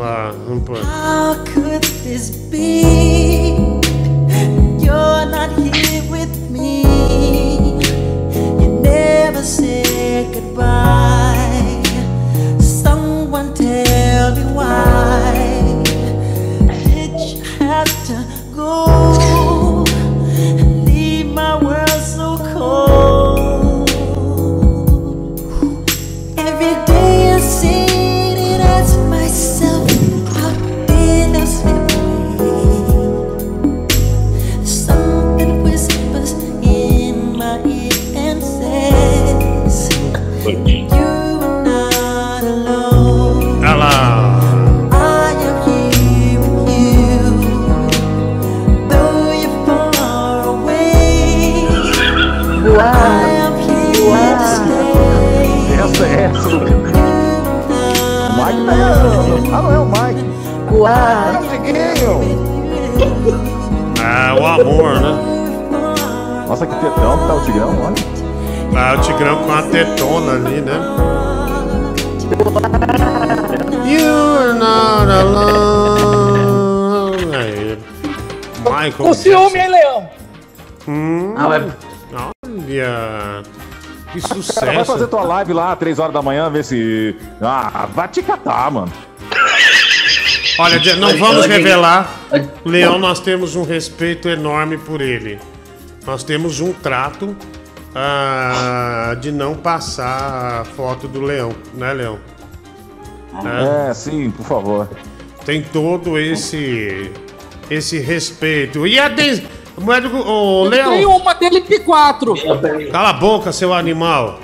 Lá, 0.00 0.32
vamos 0.46 0.64
pôr. 0.64 0.78
How 0.78 1.34
could 1.44 1.82
this 2.02 2.30
be? 2.30 2.80
You're 4.80 5.26
not 5.26 5.50
here 5.58 6.02
with 6.10 6.34
me. 6.50 6.84
You 8.58 8.80
never 8.80 9.42
said 9.42 10.32
goodbye. 10.32 11.82
Someone 12.60 13.52
tell 13.52 14.34
me 14.36 14.44
why 14.54 15.34
did 16.66 17.12
you 17.20 17.42
have 17.58 17.92
to 18.06 18.24
go 18.56 19.49
É. 60.90 60.94
Ah, 64.02 64.34
o 64.34 64.44
amor, 64.46 65.00
né? 65.00 65.12
Nossa, 66.48 66.66
que 66.66 66.74
tetão 66.74 67.18
que 67.18 67.26
tá 67.28 67.34
o 67.34 67.40
Tigrão, 67.44 67.78
olha. 67.80 67.94
Ah, 68.76 68.94
o 68.96 69.00
Tigrão 69.00 69.36
com 69.44 69.52
a 69.52 69.62
tetona 69.62 70.32
ali, 70.32 70.60
né? 70.62 70.80
You're 73.86 74.54
not 74.54 75.10
alone. 75.12 76.46
Aí. 77.36 77.78
Michael. 78.64 78.92
Com 78.96 79.14
ciúme, 79.14 79.58
hein, 79.60 79.68
Leão? 79.70 80.08
Hum, 80.88 81.34
Ah, 81.36 81.46
vai- 81.46 81.60
olha. 81.60 81.72
Que 84.12 84.20
Cara, 84.20 84.32
vai 84.32 84.42
sucesso. 84.42 84.84
fazer 84.92 85.06
tua 85.06 85.22
live 85.22 85.52
lá, 85.52 85.76
3 85.76 86.00
horas 86.00 86.12
da 86.12 86.20
manhã, 86.20 86.50
ver 86.50 86.64
se. 86.64 87.16
Ah, 87.40 87.86
vai 87.94 88.08
te 88.08 88.20
catar, 88.22 88.68
mano. 88.72 88.90
Olha, 90.60 90.96
não 90.96 91.16
vamos 91.16 91.46
revelar. 91.46 92.20
Leão, 92.66 92.98
nós 92.98 93.18
temos 93.18 93.56
um 93.56 93.62
respeito 93.62 94.28
enorme 94.28 94.76
por 94.76 95.00
ele. 95.00 95.38
Nós 96.06 96.22
temos 96.22 96.60
um 96.60 96.70
trato 96.70 97.34
ah, 97.94 99.16
de 99.18 99.32
não 99.32 99.54
passar 99.54 100.60
a 100.60 100.64
foto 100.64 101.08
do 101.08 101.22
Leão, 101.22 101.52
né, 101.72 101.94
Leão? 101.94 102.18
É, 103.88 103.94
sim, 103.94 104.30
por 104.30 104.44
favor. 104.44 104.88
Tem 105.46 105.62
todo 105.62 106.18
esse 106.18 107.10
esse 107.70 107.98
respeito. 107.98 108.86
E 108.86 108.98
a 108.98 109.08
des... 109.08 109.42
Médico, 109.78 110.18
ô, 110.18 110.68
Tem 110.68 110.86
Leão, 110.86 111.16
uma 111.16 111.32
dele 111.32 111.62
P4. 111.62 112.90
cala 112.90 113.10
a 113.10 113.12
boca, 113.14 113.50
seu 113.50 113.72
animal. 113.72 114.40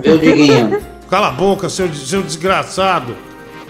Viu, 0.00 0.16
Diguinho? 0.16 0.80
Cala 1.10 1.28
a 1.28 1.32
boca, 1.32 1.68
seu, 1.68 1.92
seu 1.92 2.22
desgraçado. 2.22 3.14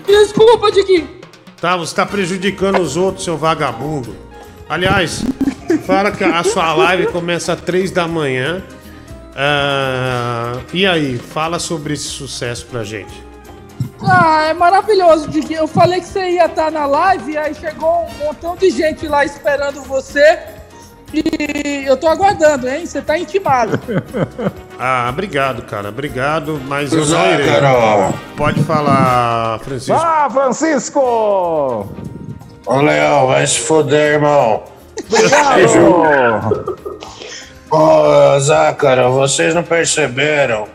Desculpa, 0.06 0.70
Diguinho. 0.70 1.15
Tá, 1.60 1.76
você 1.76 1.94
tá 1.94 2.04
prejudicando 2.04 2.80
os 2.80 2.96
outros, 2.96 3.24
seu 3.24 3.36
vagabundo. 3.36 4.14
Aliás, 4.68 5.24
fala 5.86 6.10
que 6.10 6.22
a 6.22 6.42
sua 6.44 6.74
live 6.74 7.06
começa 7.06 7.54
às 7.54 7.60
três 7.60 7.90
da 7.90 8.06
manhã. 8.06 8.62
Ah, 9.34 10.60
e 10.72 10.86
aí, 10.86 11.18
fala 11.18 11.58
sobre 11.58 11.94
esse 11.94 12.08
sucesso 12.08 12.66
pra 12.66 12.84
gente. 12.84 13.24
Ah, 14.02 14.46
é 14.48 14.54
maravilhoso, 14.54 15.28
Diguinho. 15.28 15.60
Eu 15.60 15.68
falei 15.68 16.00
que 16.00 16.06
você 16.06 16.30
ia 16.30 16.46
estar 16.46 16.70
na 16.70 16.86
live 16.86 17.36
aí 17.36 17.54
chegou 17.54 18.06
um 18.06 18.24
montão 18.24 18.56
de 18.56 18.70
gente 18.70 19.06
lá 19.06 19.24
esperando 19.24 19.82
você. 19.82 20.55
E 21.16 21.84
eu 21.86 21.96
tô 21.96 22.06
aguardando, 22.08 22.68
hein? 22.68 22.84
Você 22.84 23.00
tá 23.00 23.18
intimado. 23.18 23.78
Ah, 24.78 25.08
obrigado, 25.08 25.62
cara. 25.62 25.88
Obrigado, 25.88 26.60
mas 26.66 26.92
eu 26.92 27.06
não 27.06 27.32
irei. 27.32 27.46
Carol. 27.46 28.12
Pode 28.36 28.62
falar, 28.64 29.58
Francisco. 29.60 29.94
Ah, 29.98 30.28
Francisco! 30.30 31.00
Ô, 32.66 32.76
Leão, 32.82 33.28
vai 33.28 33.46
se 33.46 33.60
foder, 33.60 34.16
irmão. 34.16 34.64
Obrigado! 35.10 36.76
Ô, 37.72 38.38
Zácaro, 38.38 39.12
vocês 39.12 39.54
não 39.54 39.62
perceberam, 39.62 40.68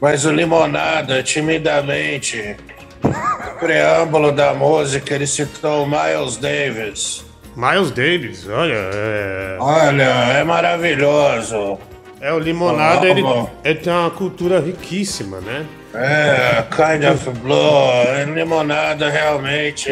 mas 0.00 0.24
o 0.24 0.32
Limonada, 0.32 1.22
timidamente, 1.22 2.56
no 3.00 3.60
preâmbulo 3.60 4.32
da 4.32 4.54
música, 4.54 5.14
ele 5.14 5.26
citou 5.28 5.84
o 5.84 5.86
Miles 5.86 6.36
Davis. 6.36 7.24
Miles 7.56 7.90
Davis, 7.90 8.48
olha, 8.48 8.74
é. 8.74 9.56
Olha, 9.60 10.02
é 10.02 10.44
maravilhoso. 10.44 11.78
É, 12.20 12.32
o 12.32 12.38
Limonada, 12.38 13.06
Ah, 13.06 13.10
ele, 13.10 13.22
ele 13.62 13.78
tem 13.78 13.92
uma 13.92 14.10
cultura 14.10 14.58
riquíssima, 14.58 15.40
né? 15.40 15.66
É, 15.94 16.64
Kind 16.74 17.04
of 17.04 17.30
Blue, 17.40 18.34
Limonada 18.34 19.08
realmente 19.08 19.90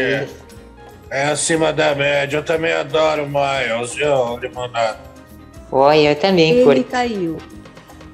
é 1.10 1.24
acima 1.30 1.72
da 1.72 1.94
média. 1.94 2.38
Eu 2.38 2.42
também 2.42 2.72
adoro 2.72 3.24
o 3.24 3.28
Miles, 3.28 3.94
viu, 3.94 4.38
Limonada? 4.38 4.98
Oi, 5.70 6.00
eu 6.08 6.16
também 6.16 6.58
Ele 6.58 6.84
caiu. 6.84 7.38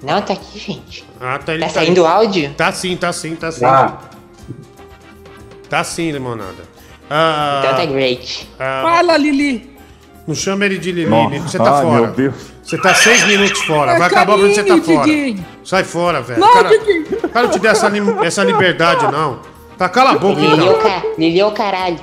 Não, 0.02 0.20
tá 0.20 0.34
aqui, 0.34 0.58
gente. 0.58 1.04
Ah, 1.20 1.38
tá, 1.38 1.54
ele 1.54 1.62
Tá 1.62 1.68
saindo 1.70 2.06
áudio? 2.06 2.52
Tá 2.54 2.70
sim, 2.70 2.96
tá 2.96 3.12
sim, 3.12 3.34
tá 3.34 3.50
sim. 3.50 3.60
Tá. 3.60 3.98
Tá 5.68 5.82
sim, 5.84 6.10
Limonada. 6.10 6.67
Ah, 7.10 7.62
Então 7.64 7.76
tá 7.76 7.86
great. 7.86 8.48
ah, 8.58 8.80
Fala, 8.82 9.16
Lili. 9.16 9.70
não 10.26 10.34
chama 10.34 10.64
ele 10.66 10.78
de 10.78 10.92
Lili, 10.92 11.08
Nossa, 11.08 11.38
você 11.48 11.58
tá 11.58 11.76
ai, 11.78 11.82
fora. 11.82 12.00
meu 12.02 12.10
Deus. 12.12 12.34
Você 12.62 12.76
tá 12.76 12.94
seis 12.94 13.24
minutos 13.26 13.62
fora. 13.62 13.92
É 13.92 13.98
Vai 13.98 14.06
acabar 14.08 14.36
pra 14.38 14.46
você 14.48 14.62
tá 14.62 14.76
fora. 14.76 15.08
Sai 15.64 15.84
fora, 15.84 16.20
velho. 16.20 16.40
Não, 16.40 16.52
cara, 16.52 16.68
o 16.70 17.28
cara 17.30 17.46
não 17.46 17.52
te 17.52 17.58
dá 17.58 17.70
essa, 17.70 17.88
lim- 17.88 18.18
essa 18.22 18.44
liberdade, 18.44 19.10
não. 19.10 19.40
Tá, 19.78 19.88
cala 19.88 20.10
a 20.10 20.18
boca, 20.18 20.40
Lili 20.40 20.50
é 20.66 20.70
o, 20.70 20.76
então. 20.76 20.82
ca... 20.82 21.02
Lili 21.16 21.40
é 21.40 21.46
o 21.46 21.52
caralho. 21.52 22.00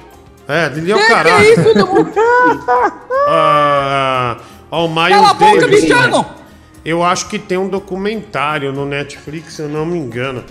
É, 0.48 0.68
Lili 0.70 0.92
é 0.92 0.96
o 0.96 0.98
Que 1.00 1.06
que 1.06 1.12
é 1.12 1.16
caralho. 1.16 1.46
isso? 1.46 1.62
Ah, 3.28 4.38
ó, 4.72 4.86
o 4.86 4.90
Miles 4.90 5.10
Cala 5.16 5.30
a 5.30 5.34
boca, 5.34 5.68
bichano. 5.68 6.26
Eu 6.84 7.04
acho 7.04 7.28
que 7.28 7.40
tem 7.40 7.58
um 7.58 7.68
documentário 7.68 8.72
no 8.72 8.86
Netflix, 8.86 9.54
se 9.56 9.62
eu 9.64 9.68
não 9.70 9.86
me 9.86 9.98
engano. 9.98 10.44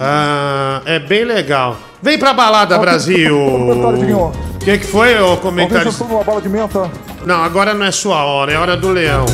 Ah, 0.00 0.80
é 0.86 0.98
bem 0.98 1.24
legal. 1.24 1.76
Vem 2.02 2.18
pra 2.18 2.32
balada, 2.32 2.78
Brasil! 2.78 3.36
O 4.60 4.62
que, 4.62 4.76
que 4.76 4.84
foi, 4.86 5.18
ô 5.18 5.38
comentário? 5.38 5.90
uma 6.00 6.22
bola 6.22 6.42
de 6.42 6.48
menta. 6.50 6.90
Não, 7.24 7.42
agora 7.42 7.72
não 7.72 7.86
é 7.86 7.90
sua 7.90 8.22
hora, 8.24 8.52
é 8.52 8.58
hora 8.58 8.76
do 8.76 8.90
leão. 8.90 9.24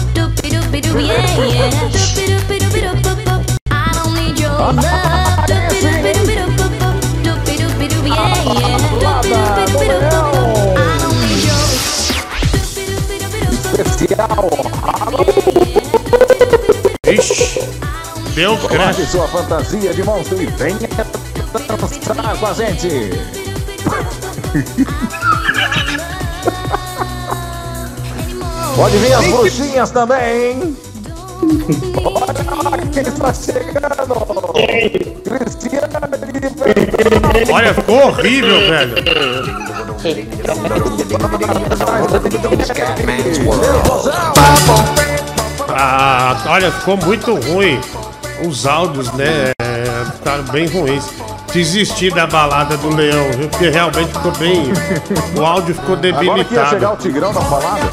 Especial. 13.75 14.51
Ixi, 17.07 17.66
deu 18.37 18.57
Coloque 18.59 18.77
crash. 18.77 19.09
sua 19.09 19.27
fantasia 19.27 19.93
de 19.95 20.05
monstro 20.05 20.41
e 20.41 20.47
venha 20.47 20.79
dançar 21.53 22.37
com 22.39 22.47
a 22.47 22.53
gente. 22.53 22.89
Pode 28.77 28.97
vir 28.99 29.13
as 29.15 29.27
bruxinhas 29.27 29.91
também. 29.91 30.77
Olha 32.05 32.87
quem 32.93 33.03
está 33.03 33.33
chegando. 33.33 34.15
Cristiane. 35.25 35.89
Olha, 37.51 37.73
ficou 37.73 38.09
horrível, 38.09 38.61
velho. 38.69 38.97
Ah, 45.71 46.37
olha, 46.49 46.71
ficou 46.71 46.97
muito 46.99 47.35
ruim. 47.35 47.81
Os 48.45 48.67
áudios, 48.67 49.13
né? 49.13 49.53
é, 49.61 50.05
Ficaram 50.17 50.45
bem 50.45 50.67
ruins. 50.67 51.05
desistir 51.53 52.13
da 52.13 52.27
balada 52.27 52.77
do 52.77 52.95
leão, 52.95 53.31
viu? 53.33 53.49
Porque 53.49 53.69
realmente 53.71 54.13
ficou 54.13 54.33
bem. 54.33 54.65
O 55.39 55.45
áudio 55.45 55.75
ficou 55.75 55.95
Agora 55.97 56.13
que 56.13 56.19
ia 56.21 56.35
debilitado. 56.35 56.71
chegar 56.71 56.93
o 56.93 56.97
Tigrão 56.97 57.33
na 57.33 57.41
balada? 57.41 57.91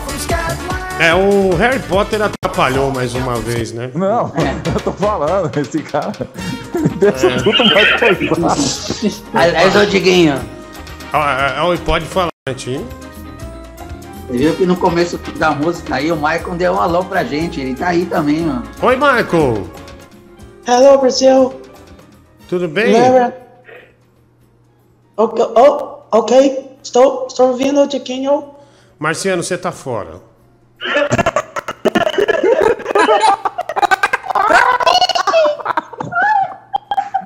É, 1.00 1.14
o 1.14 1.56
Harry 1.56 1.80
Potter 1.80 2.22
atrapalhou 2.22 2.92
mais 2.92 3.16
uma 3.16 3.36
vez, 3.36 3.72
né? 3.72 3.90
Não, 3.96 4.32
eu 4.74 4.80
tô 4.82 4.92
falando, 4.94 5.52
esse 5.58 5.80
cara. 5.82 6.12
Deixa 6.98 7.28
É. 7.28 7.38
tudo 7.38 7.66
mais 7.66 8.00
coisado. 8.00 9.24
Aliás, 9.34 9.76
ô 9.76 9.86
Diguinho, 9.86 10.40
Ah, 11.12 11.20
ah, 11.58 11.62
ah, 11.74 11.78
Pode 11.86 12.06
falar, 12.06 12.30
Netinho. 12.48 12.86
você 14.28 14.38
viu 14.38 14.54
que 14.56 14.66
no 14.66 14.76
começo 14.76 15.18
da 15.38 15.52
música 15.52 15.96
aí 15.96 16.12
o 16.12 16.16
Michael 16.16 16.56
deu 16.56 16.74
um 16.74 16.80
alô 16.82 17.04
pra 17.04 17.24
gente, 17.24 17.60
ele 17.60 17.74
tá 17.76 17.88
aí 17.88 18.06
também, 18.06 18.42
mano. 18.42 18.64
Oi, 18.82 18.96
Michael. 18.96 19.68
Hello, 20.66 20.98
Brasil. 20.98 21.54
Tudo 22.48 22.68
bem? 22.70 22.94
Lembra? 22.94 23.36
Ok, 25.18 25.46
oh, 25.58 26.00
ok. 26.12 26.78
Estou, 26.82 27.28
estou 27.28 27.50
ouvindo, 27.50 27.88
Tiquinho. 27.88 28.56
Marciano, 28.98 29.44
você 29.44 29.58
tá 29.58 29.72
fora. 29.72 30.22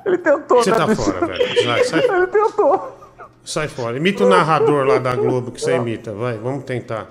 Ele 0.06 0.18
tentou, 0.18 0.64
Você 0.64 0.72
né, 0.72 0.78
tá 0.78 0.96
fora, 0.96 1.28
velho. 1.28 1.64
Sai, 1.64 1.84
sai. 1.84 2.00
Ele 2.00 2.28
tentou. 2.28 2.98
Sai 3.44 3.68
fora. 3.68 3.98
Imita 3.98 4.26
o 4.26 4.30
narrador 4.30 4.86
lá 4.86 4.98
da 4.98 5.16
Globo 5.16 5.52
que 5.52 5.62
você 5.62 5.76
imita. 5.76 6.12
Vai, 6.14 6.38
vamos 6.38 6.64
tentar. 6.64 7.08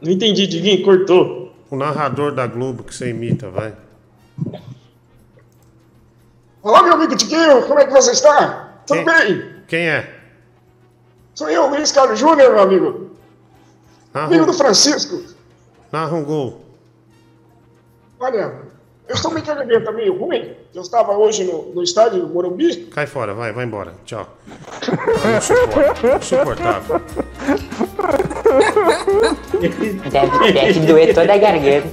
Não 0.00 0.10
entendi, 0.10 0.46
Diguinho, 0.46 0.82
cortou. 0.84 1.41
O 1.72 1.76
narrador 1.76 2.34
da 2.34 2.46
Globo 2.46 2.84
que 2.84 2.94
você 2.94 3.08
imita, 3.08 3.48
vai. 3.48 3.74
Olá, 6.62 6.82
meu 6.82 6.92
amigo 6.92 7.16
Tiquinho, 7.16 7.66
como 7.66 7.80
é 7.80 7.86
que 7.86 7.90
você 7.92 8.10
está? 8.12 8.74
Tudo 8.86 9.02
Quem- 9.02 9.04
bem? 9.06 9.54
Quem 9.66 9.88
é? 9.88 10.20
Sou 11.34 11.48
eu, 11.48 11.66
Luiz 11.68 11.90
Carlos 11.90 12.18
Júnior, 12.18 12.50
meu 12.52 12.60
amigo. 12.60 13.10
Amigo 14.12 14.44
do 14.44 14.52
Francisco. 14.52 15.22
narra 15.90 16.14
um 16.14 16.22
gol. 16.22 16.62
Olha, 18.20 18.54
eu 19.12 19.16
estou 19.16 19.30
meio 19.30 19.44
a 19.50 19.54
garganta 19.54 19.92
meio 19.92 20.18
ruim. 20.18 20.52
Eu 20.74 20.80
estava 20.80 21.12
hoje 21.12 21.44
no, 21.44 21.74
no 21.74 21.82
estádio 21.82 22.20
do 22.20 22.28
Morumbi. 22.32 22.86
Cai 22.86 23.06
fora, 23.06 23.34
vai, 23.34 23.52
vai 23.52 23.66
embora. 23.66 23.92
Tchau. 24.06 24.26
Insuportável. 26.20 27.00
Deve, 30.10 30.52
deve 30.52 30.80
doer 30.80 31.14
toda 31.14 31.34
a 31.34 31.36
garganta. 31.38 31.88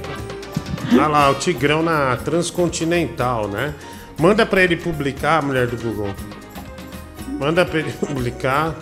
Olha 0.92 1.06
lá, 1.06 1.30
o 1.30 1.34
Tigrão 1.34 1.82
na 1.82 2.16
Transcontinental, 2.16 3.46
né? 3.48 3.74
Manda 4.18 4.46
pra 4.46 4.62
ele 4.62 4.76
publicar, 4.76 5.42
mulher 5.42 5.66
do 5.66 5.76
Google. 5.76 6.08
Manda 7.38 7.64
pra 7.66 7.78
ele 7.80 7.92
publicar. 7.92 8.74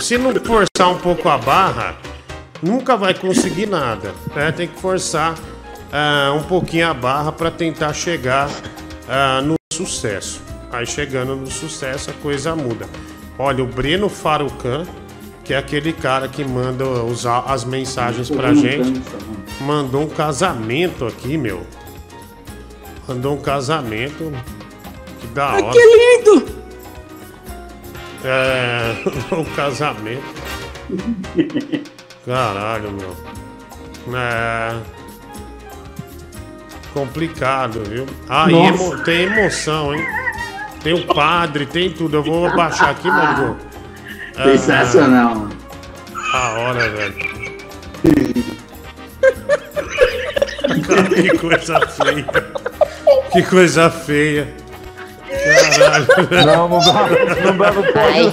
Se 0.00 0.18
não 0.18 0.32
forçar 0.34 0.90
um 0.90 0.98
pouco 0.98 1.28
a 1.28 1.38
barra, 1.38 1.96
nunca 2.62 2.96
vai 2.96 3.14
conseguir 3.14 3.66
nada. 3.66 4.12
né? 4.34 4.52
Tem 4.52 4.68
que 4.68 4.80
forçar 4.80 5.34
ah, 5.92 6.32
um 6.34 6.42
pouquinho 6.42 6.88
a 6.88 6.94
barra 6.94 7.32
para 7.32 7.50
tentar 7.50 7.92
chegar 7.92 8.48
ah, 9.08 9.40
no 9.42 9.54
sucesso. 9.72 10.40
Aí 10.72 10.86
chegando 10.86 11.34
no 11.36 11.46
sucesso 11.50 12.10
a 12.10 12.12
coisa 12.14 12.54
muda. 12.54 12.86
Olha, 13.38 13.64
o 13.64 13.66
Breno 13.66 14.08
Farucan, 14.08 14.86
que 15.44 15.52
é 15.54 15.56
aquele 15.58 15.92
cara 15.92 16.28
que 16.28 16.44
manda 16.44 16.84
os 16.84 17.26
a- 17.26 17.40
as 17.46 17.64
mensagens 17.64 18.30
pra 18.30 18.54
gente, 18.54 19.02
mandou 19.60 20.02
um 20.02 20.08
casamento 20.08 21.06
aqui, 21.06 21.36
meu. 21.36 21.66
Mandou 23.08 23.34
um 23.34 23.40
casamento. 23.40 24.32
Que 25.20 25.26
da 25.28 25.54
hora. 25.54 25.72
Que 25.72 25.78
lindo! 25.80 26.60
É. 28.24 28.94
um 29.34 29.44
casamento. 29.56 30.22
Caralho, 32.24 32.92
meu. 32.92 33.16
É. 34.16 34.76
Complicado, 36.92 37.82
viu? 37.88 38.06
Ah, 38.28 38.46
e 38.48 38.52
Nossa. 38.52 38.82
emo- 38.82 38.98
tem 39.04 39.22
emoção, 39.22 39.94
hein? 39.94 40.04
Tem 40.82 40.92
o 40.94 41.06
padre, 41.06 41.66
tem 41.66 41.90
tudo. 41.90 42.16
Eu 42.16 42.22
vou 42.22 42.54
baixar 42.56 42.90
aqui, 42.90 43.06
Margot. 43.10 43.56
Ah, 44.36 44.44
Sensacional, 44.44 45.34
mano. 45.34 45.50
A 46.32 46.48
hora, 46.58 46.88
velho. 46.90 47.14
Cara, 50.86 51.02
que 51.14 51.38
coisa 51.38 51.80
feia. 51.80 52.26
Que 53.32 53.42
coisa 53.42 53.90
feia. 53.90 54.48
Caralho. 55.78 56.06
Não, 56.46 56.68
não 56.68 56.78
dá, 56.80 56.92
não 57.44 57.56
dá, 57.56 57.72
não 57.72 57.82
pode. 57.82 58.26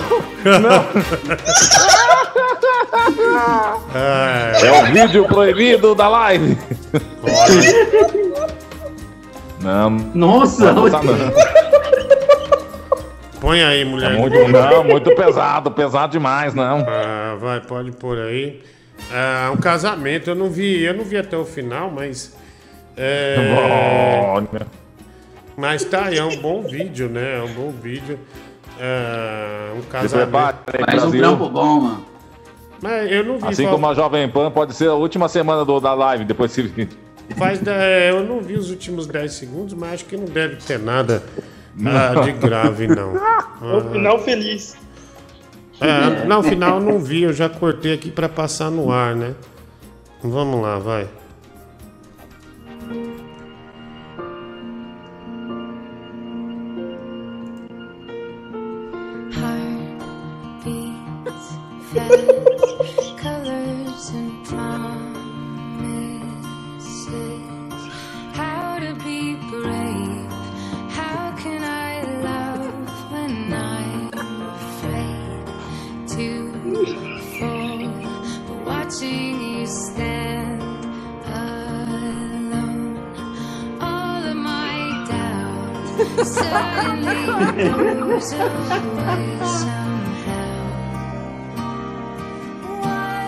É. 0.45 1.86
É 4.63 4.71
o 4.71 4.85
vídeo 4.85 5.25
proibido 5.25 5.95
da 5.95 6.07
live. 6.07 6.57
Não. 9.61 9.89
Nossa, 9.89 10.71
não, 10.71 10.89
tá 10.89 11.01
não. 11.03 11.13
Põe 13.39 13.63
aí, 13.63 13.85
mulher. 13.85 14.13
É 14.13 14.17
muito, 14.17 14.47
não, 14.47 14.83
muito 14.83 15.15
pesado, 15.15 15.71
pesado 15.71 16.11
demais, 16.11 16.53
não. 16.53 16.85
Ah, 16.87 17.35
vai, 17.39 17.61
pode 17.61 17.91
pôr 17.91 18.17
aí. 18.17 18.61
Ah, 19.11 19.51
um 19.53 19.57
casamento, 19.57 20.29
eu 20.29 20.35
não 20.35 20.49
vi, 20.49 20.83
eu 20.83 20.93
não 20.93 21.03
vi 21.03 21.17
até 21.17 21.37
o 21.37 21.45
final, 21.45 21.91
mas. 21.91 22.35
É, 22.95 23.35
Olha. 24.27 24.67
mas 25.55 25.83
tá 25.83 26.05
aí, 26.05 26.17
é 26.17 26.23
um 26.23 26.37
bom 26.37 26.63
vídeo, 26.63 27.07
né? 27.07 27.37
É 27.37 27.41
um 27.43 27.53
bom 27.53 27.71
vídeo. 27.71 28.19
Ah, 28.79 29.73
um 29.77 29.81
casamento. 29.83 30.31
Mais 30.31 31.03
um 31.03 31.11
trampo 31.11 31.49
bom, 31.49 31.79
mano. 31.81 32.16
Mas 32.81 33.11
eu 33.11 33.23
não 33.23 33.37
vi. 33.37 33.47
Assim 33.47 33.63
fal- 33.63 33.73
como 33.73 33.87
a 33.87 33.93
Jovem 33.93 34.29
Pan 34.29 34.51
pode 34.51 34.75
ser 34.75 34.89
a 34.89 34.93
última 34.93 35.27
semana 35.27 35.65
do, 35.65 35.79
da 35.79 35.93
live 35.93 36.25
depois 36.25 36.55
vídeo. 36.55 36.89
Faz, 37.35 37.65
é, 37.67 38.09
eu 38.11 38.23
não 38.23 38.39
vi 38.39 38.53
os 38.53 38.69
últimos 38.69 39.05
10 39.05 39.33
segundos, 39.33 39.73
mas 39.73 39.95
acho 39.95 40.05
que 40.05 40.15
não 40.15 40.25
deve 40.25 40.55
ter 40.57 40.79
nada 40.79 41.21
ah, 41.85 42.21
de 42.21 42.31
grave, 42.31 42.87
não. 42.87 43.15
É 43.15 43.75
o 43.77 43.91
final 43.91 44.19
feliz. 44.19 44.77
É, 45.79 46.25
não, 46.25 46.41
final 46.41 46.79
eu 46.79 46.83
não 46.83 46.99
vi, 46.99 47.23
eu 47.23 47.33
já 47.33 47.47
cortei 47.47 47.93
aqui 47.93 48.09
pra 48.09 48.27
passar 48.27 48.71
no 48.71 48.91
ar, 48.91 49.15
né? 49.15 49.35
Vamos 50.23 50.61
lá, 50.61 50.79
vai. 50.79 51.07
Heartbeats, 60.63 61.57
fast 61.93 62.46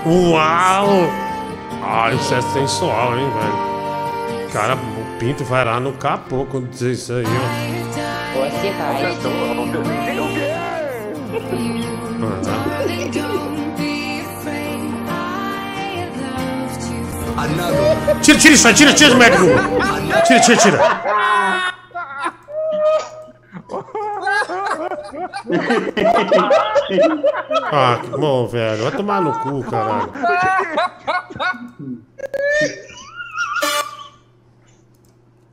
Uau! 0.05 1.09
Ah, 1.83 2.11
isso 2.13 2.33
é 2.33 2.41
sensual, 2.41 3.17
hein, 3.17 3.29
velho? 3.29 4.49
Cara, 4.51 4.75
o 4.75 5.19
pinto 5.19 5.43
vai 5.43 5.63
lá 5.65 5.79
no 5.79 5.93
capô 5.93 6.45
quando 6.45 6.69
dizer 6.69 6.93
isso 6.93 7.13
aí, 7.13 7.25
ó. 7.25 7.79
Tira, 18.21 18.37
tira 18.37 18.53
isso 18.53 18.67
aí, 18.67 18.73
tira, 18.73 18.93
tira, 18.93 19.15
médico! 19.15 19.45
Tira, 20.25 20.39
tira, 20.39 20.57
tira! 20.57 21.18
Ah, 27.71 27.99
que 28.03 28.09
bom, 28.09 28.47
velho. 28.47 28.83
Vai 28.83 28.91
tomar 28.91 29.21
no 29.21 29.31
cu, 29.39 29.63
caralho. 29.69 30.11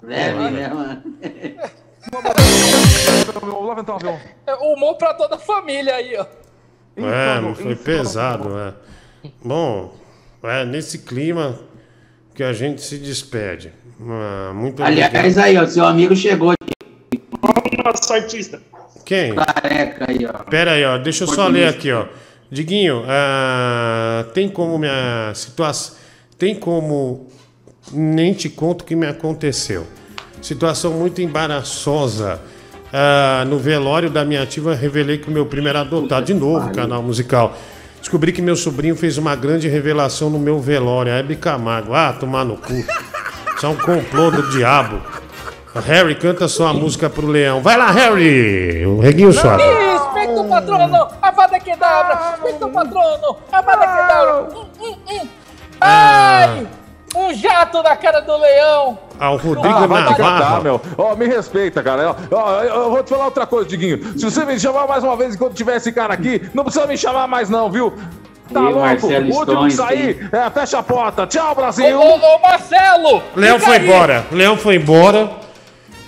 Leve, 0.03 0.51
né, 0.51 0.69
mano? 0.69 1.03
Vou 3.41 3.69
levantar 3.69 3.93
um 3.93 3.97
avião. 3.97 4.21
É 4.47 4.55
humor 4.55 4.97
pra 4.97 5.15
toda 5.15 5.37
a 5.37 5.39
família 5.39 5.95
aí, 5.97 6.17
ó. 6.17 6.27
É, 6.97 7.41
não 7.41 7.55
foi 7.55 7.77
pesado, 7.77 8.59
é. 8.59 8.75
Bom, 9.45 9.95
é, 10.43 10.65
nesse 10.65 11.01
clima, 11.01 11.59
que 12.35 12.43
a 12.43 12.53
gente 12.53 12.81
se 12.81 12.99
despede. 12.99 13.73
Ah, 14.01 14.53
muito 14.55 14.83
obrigado. 14.83 15.15
Aliás, 15.17 15.39
aí, 15.39 15.59
ó, 15.59 15.67
seu 15.67 15.85
amigo 15.85 16.15
chegou. 16.17 16.55
Nosso 17.85 18.13
artista. 18.13 18.61
Quem? 19.07 19.37
Careca 19.37 20.05
aí, 20.09 20.27
ó. 20.27 20.43
Pera 20.51 20.73
aí, 20.73 20.85
ó. 20.85 20.99
Deixa 20.99 21.23
eu 21.23 21.29
só 21.29 21.47
ler 21.47 21.69
aqui, 21.69 21.93
ó. 21.93 22.07
Diguinho, 22.51 23.05
ah, 23.07 24.27
tem 24.35 24.49
como 24.49 24.77
minha 24.77 25.33
situação. 25.33 25.97
Tem 26.37 26.57
como. 26.57 27.29
Nem 27.93 28.35
te 28.35 28.49
conto 28.49 28.83
o 28.83 28.85
que 28.85 28.97
me 28.97 29.07
aconteceu. 29.07 29.87
Situação 30.43 30.93
muito 30.93 31.23
embaraçosa. 31.23 32.41
Ah, 32.93 33.45
no 33.47 33.59
velório 33.59 34.11
da 34.11 34.25
minha 34.25 34.43
ativa, 34.43 34.75
revelei 34.75 35.19
que 35.19 35.29
o 35.29 35.33
meu 35.33 35.47
primo 35.47 35.69
era 35.69 35.83
adotado. 35.83 36.27
De 36.27 36.35
novo, 36.35 36.73
canal 36.73 37.01
musical. 37.01 37.57
Descobri 38.01 38.33
que 38.33 38.43
meu 38.43 38.57
sobrinho 38.57 38.97
fez 38.97 39.19
uma 39.19 39.37
grande 39.37 39.69
revelação 39.69 40.29
no 40.29 40.39
meu 40.39 40.61
velório. 40.61 41.13
A 41.13 41.17
Hebe 41.17 41.37
Camargo. 41.37 41.95
Ah, 41.95 42.13
tomar 42.13 42.45
no 42.45 42.57
cu. 42.57 42.75
Isso 42.75 43.67
é 43.67 43.69
um 43.69 43.77
complô 43.77 44.33
do 44.33 44.51
diabo. 44.51 45.01
Harry, 45.81 46.15
canta 46.15 46.49
só 46.49 46.69
a 46.69 46.73
música 46.73 47.09
pro 47.11 47.27
leão. 47.27 47.61
Vai 47.61 47.77
lá, 47.77 47.91
Harry! 47.91 48.85
O 48.87 48.99
reguinho 49.01 49.33
sobe. 49.33 49.63
Respeita 49.63 50.41
o 50.41 50.49
patrono, 50.49 51.09
Avada 51.23 51.61
Kedavra! 51.61 52.19
Respeita 52.33 52.67
o 52.67 52.71
patrono, 52.71 53.37
Avada 53.53 53.87
Kedavra! 53.87 54.49
Hum, 54.55 54.65
hum, 54.81 54.97
hum. 55.11 55.29
Ai! 55.81 56.67
Um 57.15 57.33
jato 57.35 57.83
na 57.83 57.97
cara 57.97 58.21
do 58.21 58.37
leão! 58.37 58.99
Ah, 59.19 59.31
o 59.31 59.37
Rodrigo 59.37 59.69
Ah, 59.69 59.87
vai 59.87 60.03
te 60.05 60.09
catar, 60.11 60.31
Navarro. 60.41 60.63
meu. 60.63 60.81
Ó, 60.99 61.15
me 61.15 61.27
respeita, 61.27 61.83
cara. 61.83 62.15
Ó, 62.31 62.37
ó, 62.37 62.63
eu 62.63 62.91
vou 62.91 63.03
te 63.03 63.09
falar 63.11 63.27
outra 63.27 63.47
coisa, 63.47 63.69
Diguinho. 63.69 64.19
Se 64.19 64.25
você 64.25 64.45
me 64.45 64.59
chamar 64.61 64.87
mais 64.87 65.03
uma 65.03 65.17
vez 65.17 65.35
enquanto 65.35 65.55
tiver 65.55 65.77
esse 65.77 65.91
cara 65.93 66.13
aqui, 66.13 66.43
não 66.53 66.65
precisa 66.65 66.87
me 66.87 66.97
chamar 66.99 67.27
mais, 67.27 67.49
não, 67.49 67.71
viu? 67.71 67.95
Tá 68.53 68.61
E 68.61 68.63
louco? 68.73 69.07
O 69.07 69.39
último 69.39 69.71
sair, 69.71 70.29
é, 70.31 70.51
fecha 70.51 70.79
a 70.79 70.83
porta. 70.83 71.27
Tchau, 71.27 71.53
Ô, 71.53 71.55
Brasil. 71.55 71.99
ô, 71.99 72.17
ô, 72.17 72.39
Marcelo! 72.41 73.23
Leão 73.35 73.59
foi 73.59 73.77
aí. 73.77 73.83
embora. 73.89 74.27
Leão 74.31 74.57
foi 74.57 74.77
embora. 74.77 75.31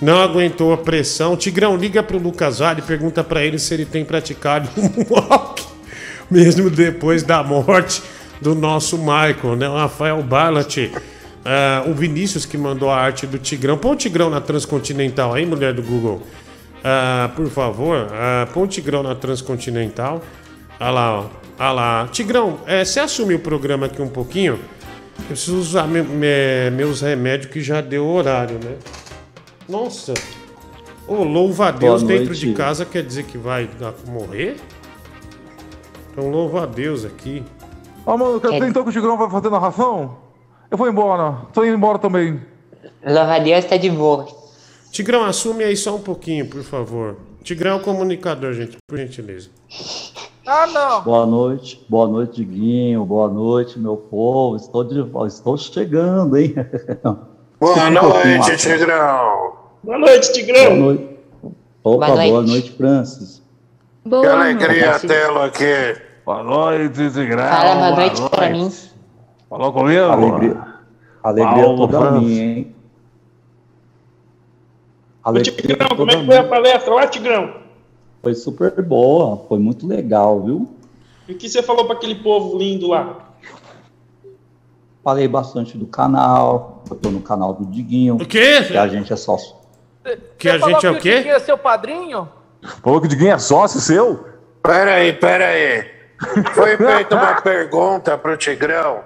Não 0.01 0.21
aguentou 0.23 0.73
a 0.73 0.77
pressão. 0.77 1.37
Tigrão, 1.37 1.77
liga 1.77 2.03
pro 2.03 2.19
Lucas 2.19 2.59
Vale 2.61 2.81
e 2.81 2.83
pergunta 2.83 3.25
pra 3.25 3.43
ele 3.45 3.59
se 3.59 3.75
ele 3.75 3.85
tem 3.85 4.05
praticado 4.05 4.69
um 4.79 5.13
walk 5.13 5.67
mesmo 6.31 6.69
depois 6.71 7.23
da 7.23 7.43
morte 7.43 8.03
do 8.41 8.55
nosso 8.55 8.97
Michael, 8.99 9.57
né? 9.57 9.69
O 9.69 9.75
Rafael 9.75 10.23
Barlat. 10.23 10.77
Ah, 11.45 11.85
o 11.87 11.95
Vinícius 11.95 12.45
que 12.45 12.59
mandou 12.59 12.91
a 12.91 12.97
arte 12.97 13.27
do 13.27 13.39
Tigrão. 13.39 13.79
Põe 13.79 13.93
o 13.93 13.97
Tigrão 13.97 14.29
na 14.31 14.41
Transcontinental 14.41 15.33
aí, 15.35 15.47
mulher 15.47 15.73
do 15.73 15.83
Google. 15.83 16.23
Ah, 16.85 17.31
por 17.35 17.49
favor, 17.49 18.09
ah, 18.13 18.47
põe 18.53 18.65
o 18.65 18.67
Tigrão 18.67 19.03
na 19.03 19.15
Transcontinental. 19.15 20.23
Olha 20.79 20.91
lá, 20.91 21.21
ó. 21.21 21.25
Olha 21.59 21.71
lá. 21.73 22.09
Tigrão, 22.13 22.61
eh, 22.67 22.85
você 22.85 23.01
assumiu 23.01 23.39
o 23.39 23.41
programa 23.41 23.87
aqui 23.87 24.01
um 24.01 24.09
pouquinho? 24.09 24.61
Eu 25.19 25.25
preciso 25.27 25.57
usar 25.59 25.89
me- 25.89 26.03
me- 26.03 26.71
meus 26.71 27.01
remédios 27.01 27.51
que 27.51 27.61
já 27.61 27.81
deu 27.81 28.07
horário, 28.07 28.61
né? 28.63 28.77
Nossa. 29.69 30.15
Ô, 31.07 31.23
louva 31.25 31.69
a 31.69 31.71
Deus 31.71 32.03
Boa 32.03 32.13
dentro 32.13 32.27
noite. 32.27 32.41
de 32.47 32.53
casa 32.55 32.85
quer 32.85 33.03
dizer 33.03 33.25
que 33.25 33.39
vai 33.39 33.69
morrer? 34.07 34.57
Então 36.13 36.31
louva 36.31 36.63
a 36.63 36.67
Deus 36.67 37.05
aqui. 37.05 37.43
Ó, 38.05 38.17
mano, 38.17 38.41
tentou 38.41 38.83
que 38.83 38.91
o 38.91 38.93
Tigrão 38.93 39.17
vai 39.17 39.29
fazer 39.31 39.51
narração? 39.51 40.17
Eu 40.71 40.77
vou 40.77 40.89
embora. 40.89 41.47
Tô 41.53 41.65
indo 41.65 41.75
embora 41.75 41.99
também. 41.99 42.41
Louva 43.05 43.37
a 43.37 43.39
Deus, 43.39 43.65
tá 43.65 43.77
de 43.77 43.91
boa. 43.91 44.27
Tigrão, 44.91 45.25
assume 45.25 45.65
aí 45.65 45.77
só 45.77 45.95
um 45.97 46.01
pouquinho, 46.01 46.47
por 46.49 46.63
favor. 46.63 47.17
Tigrão 47.43 47.73
é 47.73 47.75
o 47.77 47.81
comunicador, 47.81 48.53
gente, 48.53 48.77
por 48.87 48.99
gentileza. 48.99 49.51
Ah, 50.47 50.67
não! 50.67 51.03
Boa 51.03 51.27
noite, 51.27 51.85
boa 51.89 52.09
noite, 52.09 52.37
Diguinho, 52.37 53.05
boa 53.05 53.29
noite, 53.29 53.79
meu 53.79 53.97
povo. 53.97 54.57
Estou, 54.57 54.83
de, 54.83 55.01
estou 55.27 55.57
chegando, 55.59 56.37
hein? 56.39 56.55
Boa 57.61 57.89
noite. 57.91 58.57
Tigrão. 58.57 59.58
Boa 59.83 59.99
noite, 59.99 60.33
Tigrão. 60.33 60.65
Boa 60.65 60.77
noite. 60.77 61.19
Opa, 61.85 62.07
Boa 62.07 62.17
boa 62.17 62.27
noite. 62.43 62.49
noite, 62.51 62.71
Francis. 62.73 63.43
Que 64.03 64.09
Boa 64.11 64.33
alegria 64.33 64.91
noite. 64.91 65.07
tê-lo 65.07 65.41
aqui. 65.43 65.97
Boa 66.25 66.43
noite, 66.43 67.11
Tigrão. 67.11 67.49
Fala 67.49 67.75
boa 67.75 67.91
noite 67.97 68.23
pra 68.31 68.51
mim. 68.51 68.73
Falou 69.49 69.73
comigo? 69.73 70.03
Alegria, 70.03 70.65
alegria 71.23 71.63
Paulo 71.65 71.89
toda 71.89 71.99
Francis. 72.01 72.29
minha, 72.29 72.45
hein? 72.45 72.75
Ô, 75.25 75.29
Alegria 75.29 75.55
Tigrão, 75.57 75.89
como 75.97 76.11
é 76.11 76.17
que 76.17 76.27
foi 76.27 76.37
a 76.37 76.45
palestra 76.45 76.95
lá, 76.95 77.07
Tigrão? 77.07 77.55
Foi 78.23 78.35
super 78.35 78.83
boa, 78.83 79.45
foi 79.49 79.59
muito 79.59 79.87
legal, 79.87 80.43
viu? 80.43 80.69
E 81.29 81.33
o 81.33 81.37
que 81.37 81.49
você 81.49 81.63
falou 81.63 81.85
pra 81.87 81.95
aquele 81.97 82.17
povo 82.17 82.59
lindo 82.59 82.89
lá? 82.89 83.31
Falei 85.05 85.29
bastante 85.29 85.79
do 85.79 85.87
canal, 85.87 86.83
eu 86.91 86.97
tô 86.97 87.11
no 87.11 87.21
canal 87.21 87.55
do 87.55 87.65
Diguinho. 87.65 88.17
O 88.17 88.27
quê? 88.27 88.63
Que 88.67 88.77
a 88.77 88.89
gente 88.89 89.11
é 89.13 89.17
sócio. 89.17 89.55
Que 90.39 90.49
Você 90.49 90.51
a 90.51 90.59
gente 90.59 90.87
é 90.87 90.91
o 90.91 90.95
que 90.95 91.01
quê? 91.01 91.17
Diguinho 91.17 91.35
é 91.35 91.39
seu 91.41 91.59
padrinho? 91.59 92.29
Falou 92.83 93.01
que 93.01 93.07
o 93.07 93.11
Diguinho 93.11 93.33
é 93.33 93.39
sócio 93.39 93.81
seu? 93.81 94.27
Pera 94.63 94.95
aí, 94.95 95.13
pera 95.13 95.47
aí. 95.49 95.91
Foi 96.55 96.77
feita 96.79 97.15
uma 97.17 97.41
pergunta 97.41 98.17
pro 98.19 98.37
Tigrão 98.37 99.03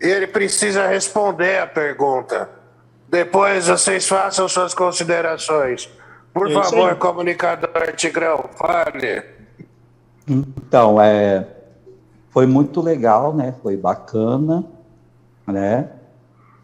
e 0.00 0.06
ele 0.06 0.26
precisa 0.26 0.86
responder 0.86 1.58
a 1.58 1.66
pergunta. 1.66 2.48
Depois 3.08 3.68
vocês 3.68 4.08
façam 4.08 4.48
suas 4.48 4.74
considerações. 4.74 5.88
Por 6.32 6.48
É 6.48 6.50
isso 6.50 6.62
favor, 6.62 6.90
aí. 6.90 6.96
comunicador 6.96 7.92
Tigrão, 7.94 8.44
fale. 8.56 9.22
Então, 10.26 11.00
é, 11.00 11.46
foi 12.30 12.46
muito 12.46 12.80
legal, 12.80 13.32
né? 13.34 13.54
Foi 13.62 13.76
bacana, 13.76 14.64
né? 15.46 15.90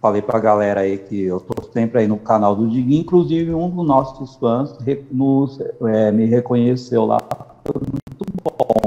Falei 0.00 0.22
pra 0.22 0.38
galera 0.38 0.80
aí 0.80 0.96
que 0.96 1.24
eu 1.24 1.38
tô 1.40 1.62
sempre 1.72 2.00
aí 2.00 2.08
no 2.08 2.16
canal 2.16 2.56
do 2.56 2.66
Diguinho, 2.66 3.02
inclusive 3.02 3.52
um 3.52 3.68
dos 3.68 3.86
nossos 3.86 4.34
fãs 4.36 4.74
nos, 5.10 5.60
é, 5.60 6.10
me 6.10 6.24
reconheceu 6.24 7.04
lá, 7.04 7.18
foi 7.66 7.82
muito 7.82 8.24
bom, 8.42 8.80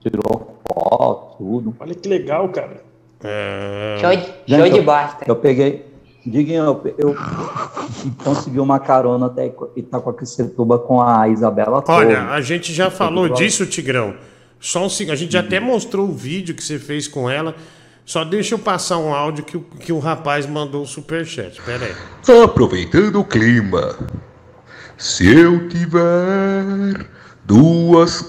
tirou 0.00 0.58
foto, 0.66 1.36
tudo. 1.36 1.76
Olha 1.78 1.94
que 1.94 2.08
legal, 2.08 2.48
cara. 2.48 2.82
É... 3.22 3.98
Show 4.00 4.10
de, 4.10 4.16
Gente, 4.46 4.60
show 4.60 4.70
de 4.70 4.78
eu- 4.78 4.84
bosta. 4.84 5.24
Eu 5.26 5.36
peguei, 5.36 5.84
Diguinho, 6.24 6.64
eu, 6.64 6.94
eu 6.96 7.16
consegui 8.24 8.58
uma 8.58 8.78
carona 8.78 9.26
até 9.26 9.52
Itacoaquecetuba 9.76 10.78
com 10.78 11.02
a 11.02 11.28
Isabela 11.28 11.84
Olha, 11.86 12.30
a 12.30 12.40
gente 12.40 12.72
já 12.72 12.90
falou 12.90 13.28
disso, 13.28 13.66
Tigrão. 13.66 14.14
Só 14.58 14.82
um. 14.82 14.88
A 15.10 15.14
gente 15.14 15.32
já 15.34 15.40
até 15.40 15.60
mostrou 15.60 16.08
o 16.08 16.12
vídeo 16.12 16.54
que 16.54 16.64
você 16.64 16.78
fez 16.78 17.06
com 17.06 17.28
ela. 17.28 17.54
Só 18.04 18.22
deixa 18.24 18.54
eu 18.54 18.58
passar 18.58 18.98
um 18.98 19.14
áudio 19.14 19.44
que, 19.44 19.56
o- 19.56 19.60
que 19.80 19.92
o 19.92 19.98
rapaz 19.98 20.46
mandou 20.46 20.82
o 20.82 20.86
superchat. 20.86 21.60
Pera 21.62 21.86
aí. 21.86 21.94
Aproveitando 22.42 23.20
o 23.20 23.24
clima, 23.24 23.96
se 24.98 25.26
eu 25.34 25.68
tiver 25.68 27.06
duas 27.44 28.20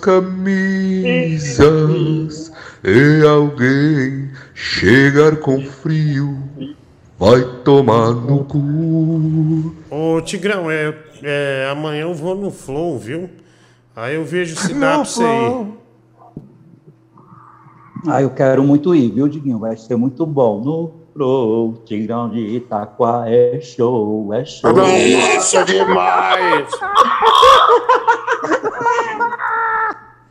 camisas 1.25 2.51
e 2.83 3.25
alguém 3.27 4.29
chegar 4.53 5.37
com 5.37 5.61
frio, 5.65 6.37
vai 7.19 7.41
tomar 7.63 8.11
no 8.13 8.43
cu. 8.45 9.75
Ô, 9.89 10.21
Tigrão, 10.21 10.69
é, 10.71 10.93
é, 11.23 11.69
amanhã 11.71 12.03
eu 12.03 12.13
vou 12.13 12.35
no 12.35 12.51
Flow, 12.51 12.97
viu? 12.99 13.29
Aí 13.95 14.15
eu 14.15 14.25
vejo 14.25 14.55
se 14.57 14.73
dá 14.73 14.95
pra 14.95 15.05
você 15.05 15.23
ir. 15.23 15.84
Ah, 18.07 18.21
eu 18.21 18.29
quero 18.29 18.63
muito 18.63 18.93
ir, 18.93 19.11
viu, 19.11 19.27
Diguinho? 19.27 19.59
Vai 19.59 19.75
ser 19.77 19.95
muito 19.95 20.25
bom. 20.25 20.61
No 20.61 20.87
Pro, 21.13 21.73
Tigrão 21.85 22.29
de 22.29 22.39
Itaquá, 22.39 23.23
é 23.27 23.59
show, 23.61 24.33
é 24.33 24.43
show. 24.45 24.71
Nossa, 24.73 25.63
demais! 25.63 26.67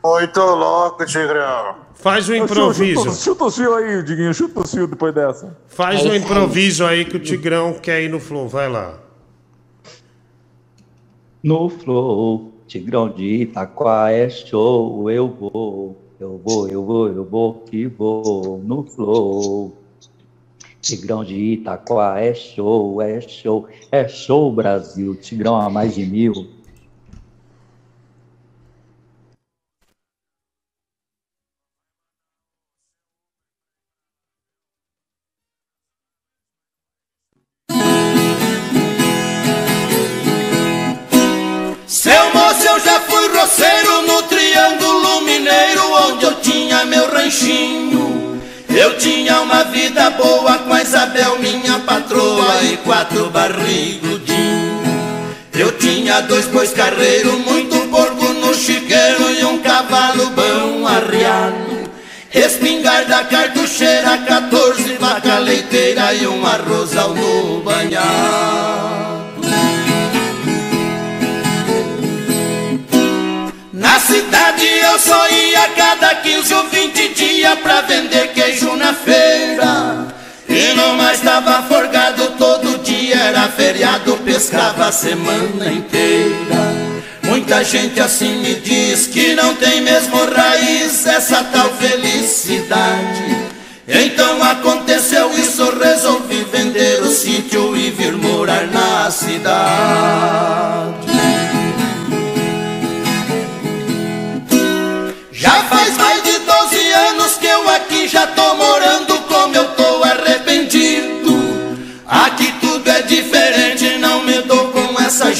Muito 0.05 0.39
louco, 0.39 1.03
Tigrão. 1.03 1.77
Faz 1.95 2.29
o 2.29 2.33
Chuta, 2.35 2.43
improviso. 2.53 3.11
chuta 3.11 3.45
o 3.45 3.51
fio 3.51 3.73
aí, 3.73 4.03
Diguinho. 4.03 4.31
Chuta 4.35 4.59
o 4.59 4.67
fio 4.67 4.85
depois 4.85 5.11
dessa. 5.15 5.57
Faz 5.65 6.05
aí. 6.05 6.17
improviso 6.17 6.85
aí 6.85 7.05
que 7.05 7.17
o 7.17 7.19
Tigrão 7.19 7.73
quer 7.73 8.03
ir 8.03 8.09
no 8.09 8.19
Flow. 8.19 8.47
Vai 8.47 8.69
lá. 8.69 8.99
No 11.41 11.69
Flow, 11.69 12.51
Tigrão 12.67 13.09
de 13.09 13.41
Itaquá, 13.41 14.11
é 14.11 14.29
show, 14.29 15.09
eu 15.09 15.27
vou. 15.27 16.04
Eu 16.19 16.39
vou, 16.43 16.69
eu 16.69 16.85
vou, 16.85 17.07
eu 17.09 17.25
vou 17.25 17.53
que 17.61 17.87
vou 17.87 18.61
no 18.63 18.83
Flow. 18.83 19.75
Tigrão 20.81 21.25
de 21.25 21.35
Itaquá, 21.35 22.19
é 22.19 22.33
show, 22.33 23.01
é 23.01 23.19
show, 23.19 23.67
é 23.91 24.07
show, 24.07 24.51
Brasil. 24.51 25.15
Tigrão 25.15 25.55
a 25.55 25.69
mais 25.69 25.95
de 25.95 26.05
mil. 26.05 26.54
Feriado, 83.65 84.17
pescava 84.17 84.85
a 84.85 84.91
semana 84.91 85.71
inteira. 85.71 86.85
Muita 87.23 87.63
gente 87.63 87.99
assim 87.99 88.37
me 88.37 88.55
diz 88.55 89.07
que 89.07 89.33
não 89.33 89.55
tem 89.55 89.81
mesmo 89.81 90.15
raiz 90.25 91.07
essa 91.07 91.43
tal 91.45 91.73
felicidade. 91.73 93.35
Então 93.87 94.43
aconteceu 94.43 95.31
isso, 95.35 95.67
resolvi 95.79 96.45
vender 96.51 97.01
o 97.01 97.07
sítio 97.07 97.75
e 97.75 97.89
vir 97.89 98.13
morar 98.13 98.67
na 98.67 99.09
cidade. 99.09 100.64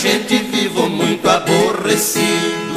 Gente, 0.06 0.38
vivo 0.38 0.88
muito 0.88 1.28
aborrecido. 1.28 2.76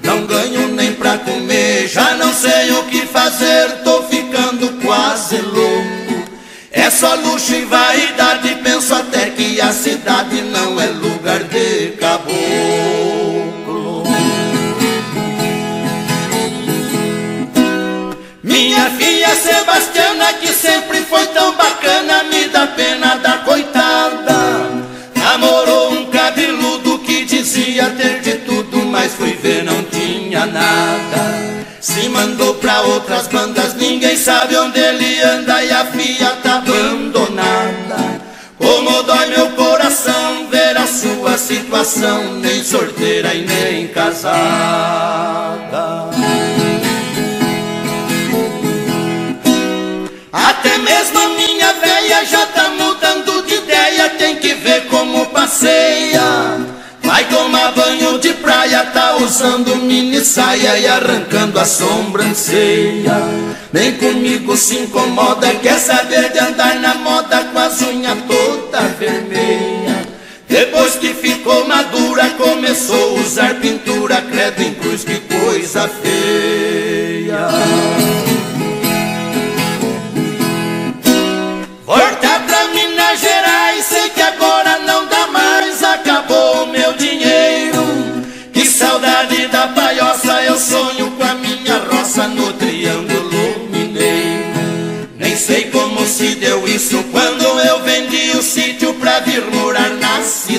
Não 0.00 0.24
ganho 0.26 0.68
nem 0.68 0.92
pra 0.92 1.18
comer, 1.18 1.88
já 1.88 2.14
não 2.14 2.32
sei 2.32 2.70
o 2.70 2.84
que 2.84 3.04
fazer, 3.06 3.82
tô 3.82 4.04
ficando 4.04 4.80
quase 4.84 5.38
louco. 5.38 6.30
É 6.70 6.88
só 6.88 7.14
luxo 7.16 7.52
e 7.52 7.64
vaidade, 7.64 8.54
penso 8.62 8.94
até 8.94 9.30
que 9.30 9.60
a 9.60 9.72
cidade 9.72 10.40
não 10.42 10.80
é 10.80 10.86
lugar 10.86 11.42
de 11.44 11.96
caboclo. 11.98 12.32
Minha 18.42 18.90
filha 18.90 19.34
Sebastiana, 19.34 20.32
que 20.34 20.52
sempre 20.52 21.00
foi 21.02 21.26
tão 21.26 21.56
bacana, 21.56 21.71
nada. 30.46 31.42
Se 31.80 32.08
mandou 32.08 32.54
pra 32.54 32.80
outras 32.82 33.26
bandas, 33.26 33.74
ninguém 33.74 34.16
sabe 34.16 34.56
onde 34.56 34.78
ele 34.78 35.20
anda 35.20 35.62
e 35.64 35.72
a 35.72 35.84
filha 35.86 36.30
tá 36.42 36.56
abandonada. 36.58 38.22
Como 38.56 39.02
dói 39.02 39.26
meu 39.26 39.50
coração 39.50 40.46
ver 40.48 40.76
a 40.76 40.86
sua 40.86 41.36
situação, 41.36 42.34
nem 42.34 42.62
sorteira 42.62 43.34
e 43.34 43.44
nem 43.44 43.88
casada. 43.88 44.22
Até 50.32 50.78
mesmo 50.78 51.18
a 51.18 51.28
minha 51.30 51.72
véia 51.72 52.24
já 52.24 52.46
tá 52.46 52.70
mudando 52.70 53.44
de 53.44 53.54
ideia, 53.54 54.08
tem 54.10 54.36
que 54.36 54.54
ver 54.54 54.86
como 54.86 55.26
passeia. 55.26 56.71
Vai 57.12 57.24
tomar 57.28 57.72
banho 57.72 58.18
de 58.20 58.32
praia, 58.32 58.86
tá 58.86 59.16
usando 59.16 59.76
mini 59.76 60.24
saia 60.24 60.78
e 60.78 60.86
arrancando 60.86 61.60
a 61.60 61.64
sobrancelha. 61.66 63.18
Nem 63.70 63.92
comigo 63.98 64.56
se 64.56 64.78
incomoda, 64.78 65.54
quer 65.56 65.78
saber 65.78 66.32
de 66.32 66.38
andar 66.38 66.76
na 66.76 66.94
moda 66.94 67.44
com 67.52 67.58
as 67.58 67.82
unhas 67.82 68.16
toda 68.26 68.80
vermelha. 68.98 70.08
Depois 70.48 70.94
que 70.94 71.12
ficou 71.12 71.68
madura, 71.68 72.30
começou 72.30 73.18
a 73.18 73.20
usar 73.20 73.60
pintura, 73.60 74.22
credo 74.22 74.62
em 74.62 74.72
cruz, 74.72 75.04
que 75.04 75.20
coisa 75.20 75.86
feia. 75.88 76.51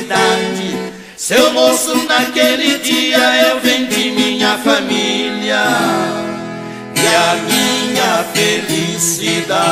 Cidade. 0.04 0.94
Seu 1.16 1.54
moço, 1.54 1.96
naquele 2.06 2.80
dia 2.80 3.48
eu 3.48 3.60
vendi 3.62 4.12
minha 4.12 4.58
família 4.58 5.64
e 6.96 7.08
a 7.16 7.36
minha 7.48 8.26
felicidade. 8.34 9.64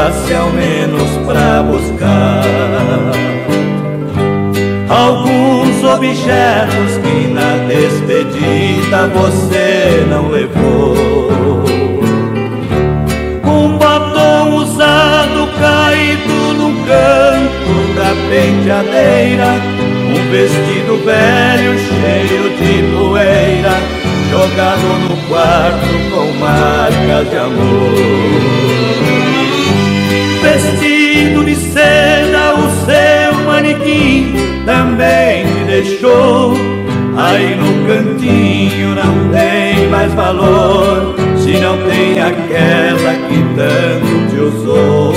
Voltasse 0.00 0.34
ao 0.34 0.50
menos 0.50 1.10
pra 1.26 1.62
buscar 1.62 2.42
alguns 4.88 5.84
objetos 5.84 6.96
que 7.02 7.28
na 7.28 7.66
despedida 7.68 9.08
você 9.08 10.06
não 10.08 10.28
levou. 10.28 10.96
Um 13.44 13.76
batom 13.76 14.56
usado 14.56 15.48
caído 15.60 16.54
no 16.54 16.72
canto 16.86 17.94
da 17.94 18.14
penteadeira, 18.30 19.54
um 20.08 20.30
vestido 20.30 21.04
velho 21.04 21.78
cheio 21.78 22.50
de 22.56 22.96
poeira, 22.96 23.76
jogado 24.30 24.88
no 25.08 25.16
quarto 25.28 25.90
com 26.10 26.32
marcas 26.38 27.30
de 27.30 27.36
amor. 27.36 28.29
Vestido 31.10 31.44
de 31.44 31.56
seda, 31.56 32.54
o 32.54 32.70
seu 32.86 33.44
manequim 33.44 34.32
também 34.64 35.44
te 35.44 35.64
deixou. 35.66 36.54
Aí 37.16 37.56
no 37.56 37.84
cantinho 37.88 38.94
não 38.94 39.28
tem 39.32 39.88
mais 39.88 40.14
valor, 40.14 41.16
se 41.36 41.58
não 41.58 41.78
tem 41.78 42.12
aquela 42.20 43.14
que 43.26 43.42
tanto 43.56 44.30
te 44.30 44.40
usou. 44.40 45.12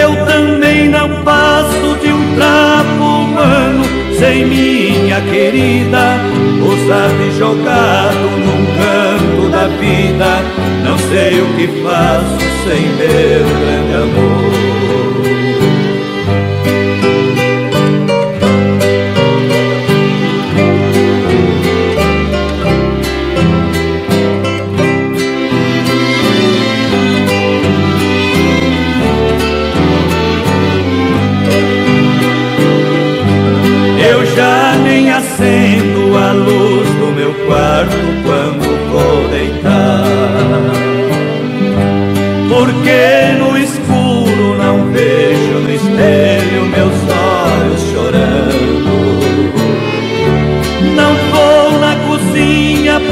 Eu 0.00 0.24
também 0.24 0.88
não 0.88 1.24
passo 1.24 1.98
de 2.00 2.12
um 2.12 2.36
trapo 2.36 3.02
humano 3.02 3.82
sem 4.20 4.46
minha 4.46 5.20
querida, 5.20 6.16
usado 6.60 7.22
e 7.26 7.36
jogado 7.36 8.22
num 8.38 8.66
canto 8.78 9.31
vida. 9.68 10.42
Não 10.84 10.98
sei 10.98 11.40
o 11.40 11.46
que 11.56 11.66
faço 11.82 12.38
sem 12.64 12.82
meu 12.96 13.44
grande 13.60 13.94
amor. 13.94 14.61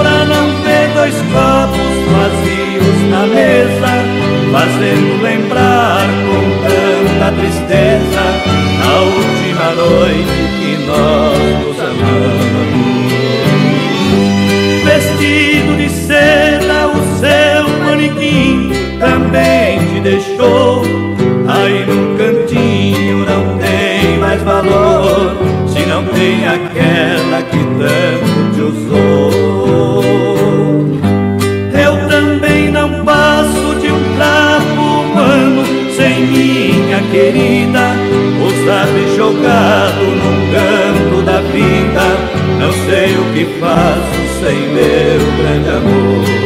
Pra 0.01 0.25
não 0.25 0.47
ver 0.63 0.89
dois 0.95 1.15
copos 1.33 1.95
vazios 2.11 2.99
na 3.11 3.27
mesa, 3.27 3.93
fazendo 4.51 5.23
lembrar 5.23 6.07
com 6.27 6.43
tanta 6.63 7.33
tristeza 7.33 8.25
a 8.83 9.01
última 9.03 9.69
noite 9.75 10.41
que 10.59 10.73
nós 10.87 11.39
nos 11.67 11.79
amamos. 11.79 13.13
Vestido 14.85 15.77
de 15.77 15.89
seda, 15.91 16.89
o 16.89 17.01
seu 17.19 17.63
manequim 17.85 18.73
também 18.99 19.79
te 19.87 20.01
deixou. 20.01 20.83
Aí 21.47 21.85
no 21.85 22.17
cantinho 22.17 23.19
não 23.27 23.59
tem 23.59 24.19
mais 24.19 24.41
valor, 24.43 25.37
se 25.67 25.81
não 25.87 26.05
tem 26.05 26.47
aquela 26.47 27.00
jogado 39.41 40.05
num 40.05 40.53
canto 40.53 41.23
da 41.23 41.41
vida. 41.41 42.01
Não 42.59 42.73
sei 42.73 43.17
o 43.17 43.33
que 43.33 43.45
faço 43.59 44.41
sem 44.41 44.69
meu 44.69 45.37
grande 45.39 45.69
amor. 45.71 46.40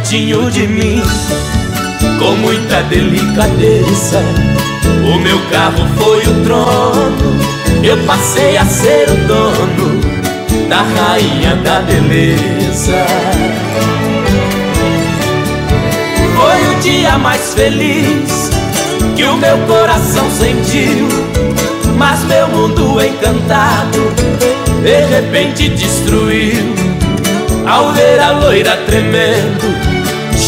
Pertinho 0.00 0.50
de 0.50 0.66
mim, 0.66 1.02
com 2.18 2.32
muita 2.36 2.82
delicadeza. 2.84 4.22
O 5.04 5.18
meu 5.18 5.38
carro 5.50 5.86
foi 5.98 6.20
o 6.20 6.42
trono, 6.42 7.38
eu 7.82 7.98
passei 8.06 8.56
a 8.56 8.64
ser 8.64 9.10
o 9.10 9.16
dono 9.26 10.00
da 10.68 10.82
rainha 10.82 11.54
da 11.56 11.80
beleza. 11.80 13.06
Foi 16.34 16.74
o 16.74 16.80
dia 16.80 17.18
mais 17.18 17.52
feliz 17.52 18.50
que 19.14 19.24
o 19.24 19.36
meu 19.36 19.58
coração 19.66 20.30
sentiu, 20.30 21.08
mas 21.98 22.24
meu 22.24 22.48
mundo 22.48 23.02
encantado 23.04 23.98
de 24.82 25.04
repente 25.14 25.68
destruiu. 25.68 26.90
Ao 27.66 27.92
ver 27.92 28.18
a 28.18 28.30
loira 28.32 28.76
tremendo, 28.78 29.89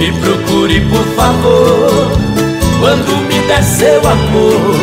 Me 0.00 0.10
procure, 0.12 0.80
por 0.88 1.04
favor. 1.14 2.10
Quando 2.80 3.16
me 3.28 3.38
der 3.46 3.62
seu 3.62 4.00
amor, 4.08 4.74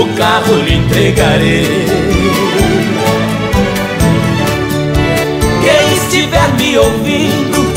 o 0.00 0.16
carro 0.16 0.54
lhe 0.54 0.76
entregarei. 0.76 1.84
Quem 5.64 5.94
estiver 5.96 6.48
me 6.60 6.78
ouvindo, 6.78 7.74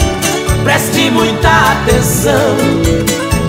preste 0.64 1.10
muita 1.10 1.50
atenção. 1.50 2.56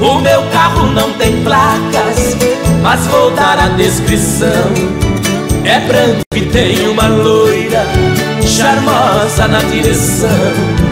O 0.01 0.21
meu 0.21 0.43
carro 0.45 0.87
não 0.93 1.13
tem 1.13 1.43
placas, 1.43 2.35
mas 2.83 3.07
vou 3.09 3.31
dar 3.33 3.59
a 3.59 3.69
descrição. 3.77 4.73
É 5.63 5.79
branco 5.81 6.25
e 6.35 6.41
tem 6.47 6.89
uma 6.89 7.09
loira 7.09 7.85
charmosa 8.41 9.47
na 9.47 9.61
direção. 9.61 10.84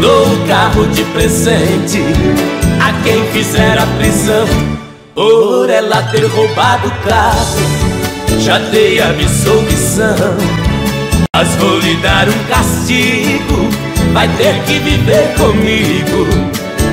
Dou 0.00 0.32
o 0.32 0.46
carro 0.46 0.86
de 0.86 1.02
presente 1.04 2.00
a 2.80 2.92
quem 3.02 3.24
fizer 3.32 3.78
a 3.78 3.86
prisão 3.98 4.46
por 5.14 5.68
ela 5.68 6.02
ter 6.04 6.24
roubado 6.26 6.86
o 6.88 7.08
carro. 7.08 7.88
Já 8.38 8.58
dei 8.58 9.00
a 9.00 9.08
missão, 9.08 9.64
mas 11.34 11.48
vou 11.56 11.78
lhe 11.80 11.96
dar 11.96 12.28
um 12.28 12.44
castigo. 12.48 13.68
Vai 14.12 14.28
ter 14.36 14.62
que 14.62 14.78
viver 14.78 15.34
comigo 15.36 16.26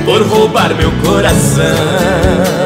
por 0.04 0.22
roubar 0.22 0.74
meu 0.74 0.90
coração. 1.04 2.65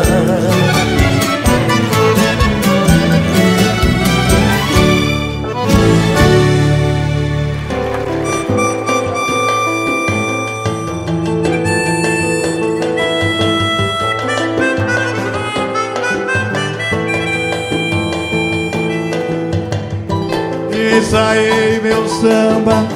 Ensaiei 21.10 21.80
meu 21.80 22.08
samba 22.08 22.86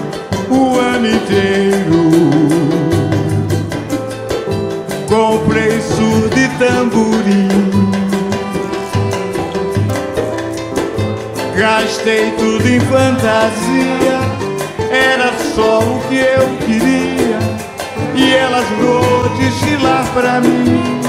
o 0.48 0.78
ano 0.78 1.04
inteiro. 1.04 2.10
Comprei 5.08 5.80
surdo 5.80 6.38
e 6.38 6.48
tamborim. 6.56 7.90
Gastei 11.56 12.30
tudo 12.38 12.68
em 12.68 12.78
fantasia. 12.78 14.20
Era 14.92 15.32
só 15.52 15.80
o 15.80 16.00
que 16.08 16.18
eu 16.18 16.56
queria. 16.64 17.38
E 18.14 18.32
ela 18.32 18.62
jurou 18.78 19.28
desfilar 19.30 20.06
pra 20.14 20.40
mim. 20.40 21.00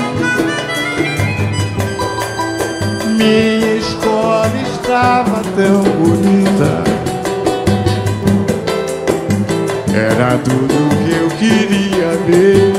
Minha 3.15 3.75
escola 3.77 4.51
estava 4.73 5.43
tão 5.55 5.83
bonita 5.83 6.94
Era 9.97 10.37
tudo 10.39 10.73
que 11.05 11.15
eu 11.15 11.29
queria 11.37 12.17
ver. 12.27 12.73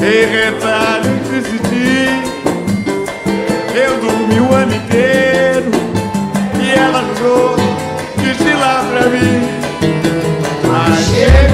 Em 0.00 0.26
retalhos 0.26 1.28
decidi. 1.30 2.08
Eu 3.76 4.00
dormi 4.00 4.40
o 4.40 4.52
ano 4.52 4.74
inteiro 4.74 5.70
e 6.60 6.72
ela 6.76 7.04
jurou 7.16 7.54
destilar 8.16 8.84
pra 8.86 9.08
mim. 9.08 9.48
Mas 10.66 11.53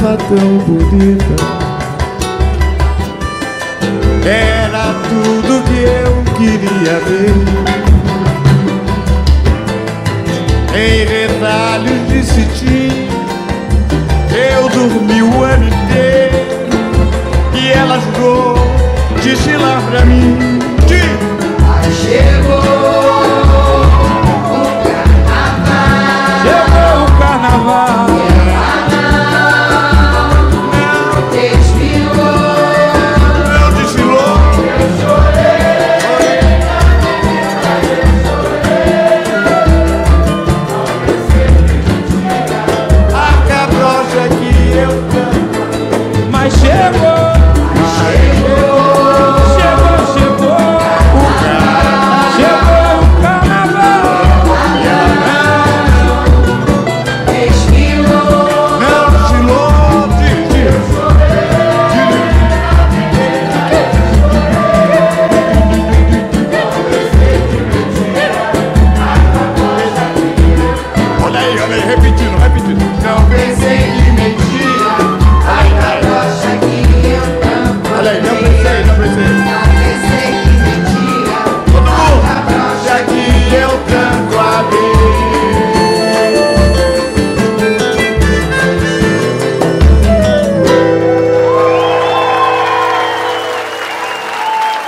estava 0.00 0.16
tão 0.16 0.58
bonita. 0.58 1.36
Era 4.24 4.94
tudo 5.08 5.62
que 5.64 5.80
eu 5.82 6.24
queria 6.38 6.98
ver. 7.00 7.34
Em 10.74 11.04
retalhos 11.04 12.08
de 12.08 12.24
cetim 12.24 13.08
eu 14.32 14.68
dormi 14.70 15.22
o 15.22 15.42
ano 15.42 15.66
inteiro 15.66 16.70
e 17.54 17.72
ela 17.72 17.98
jurou 18.00 18.56
destilar 19.22 19.82
pra 19.90 20.04
mim. 20.06 20.58
De... 20.86 21.00
Chegou 21.92 23.19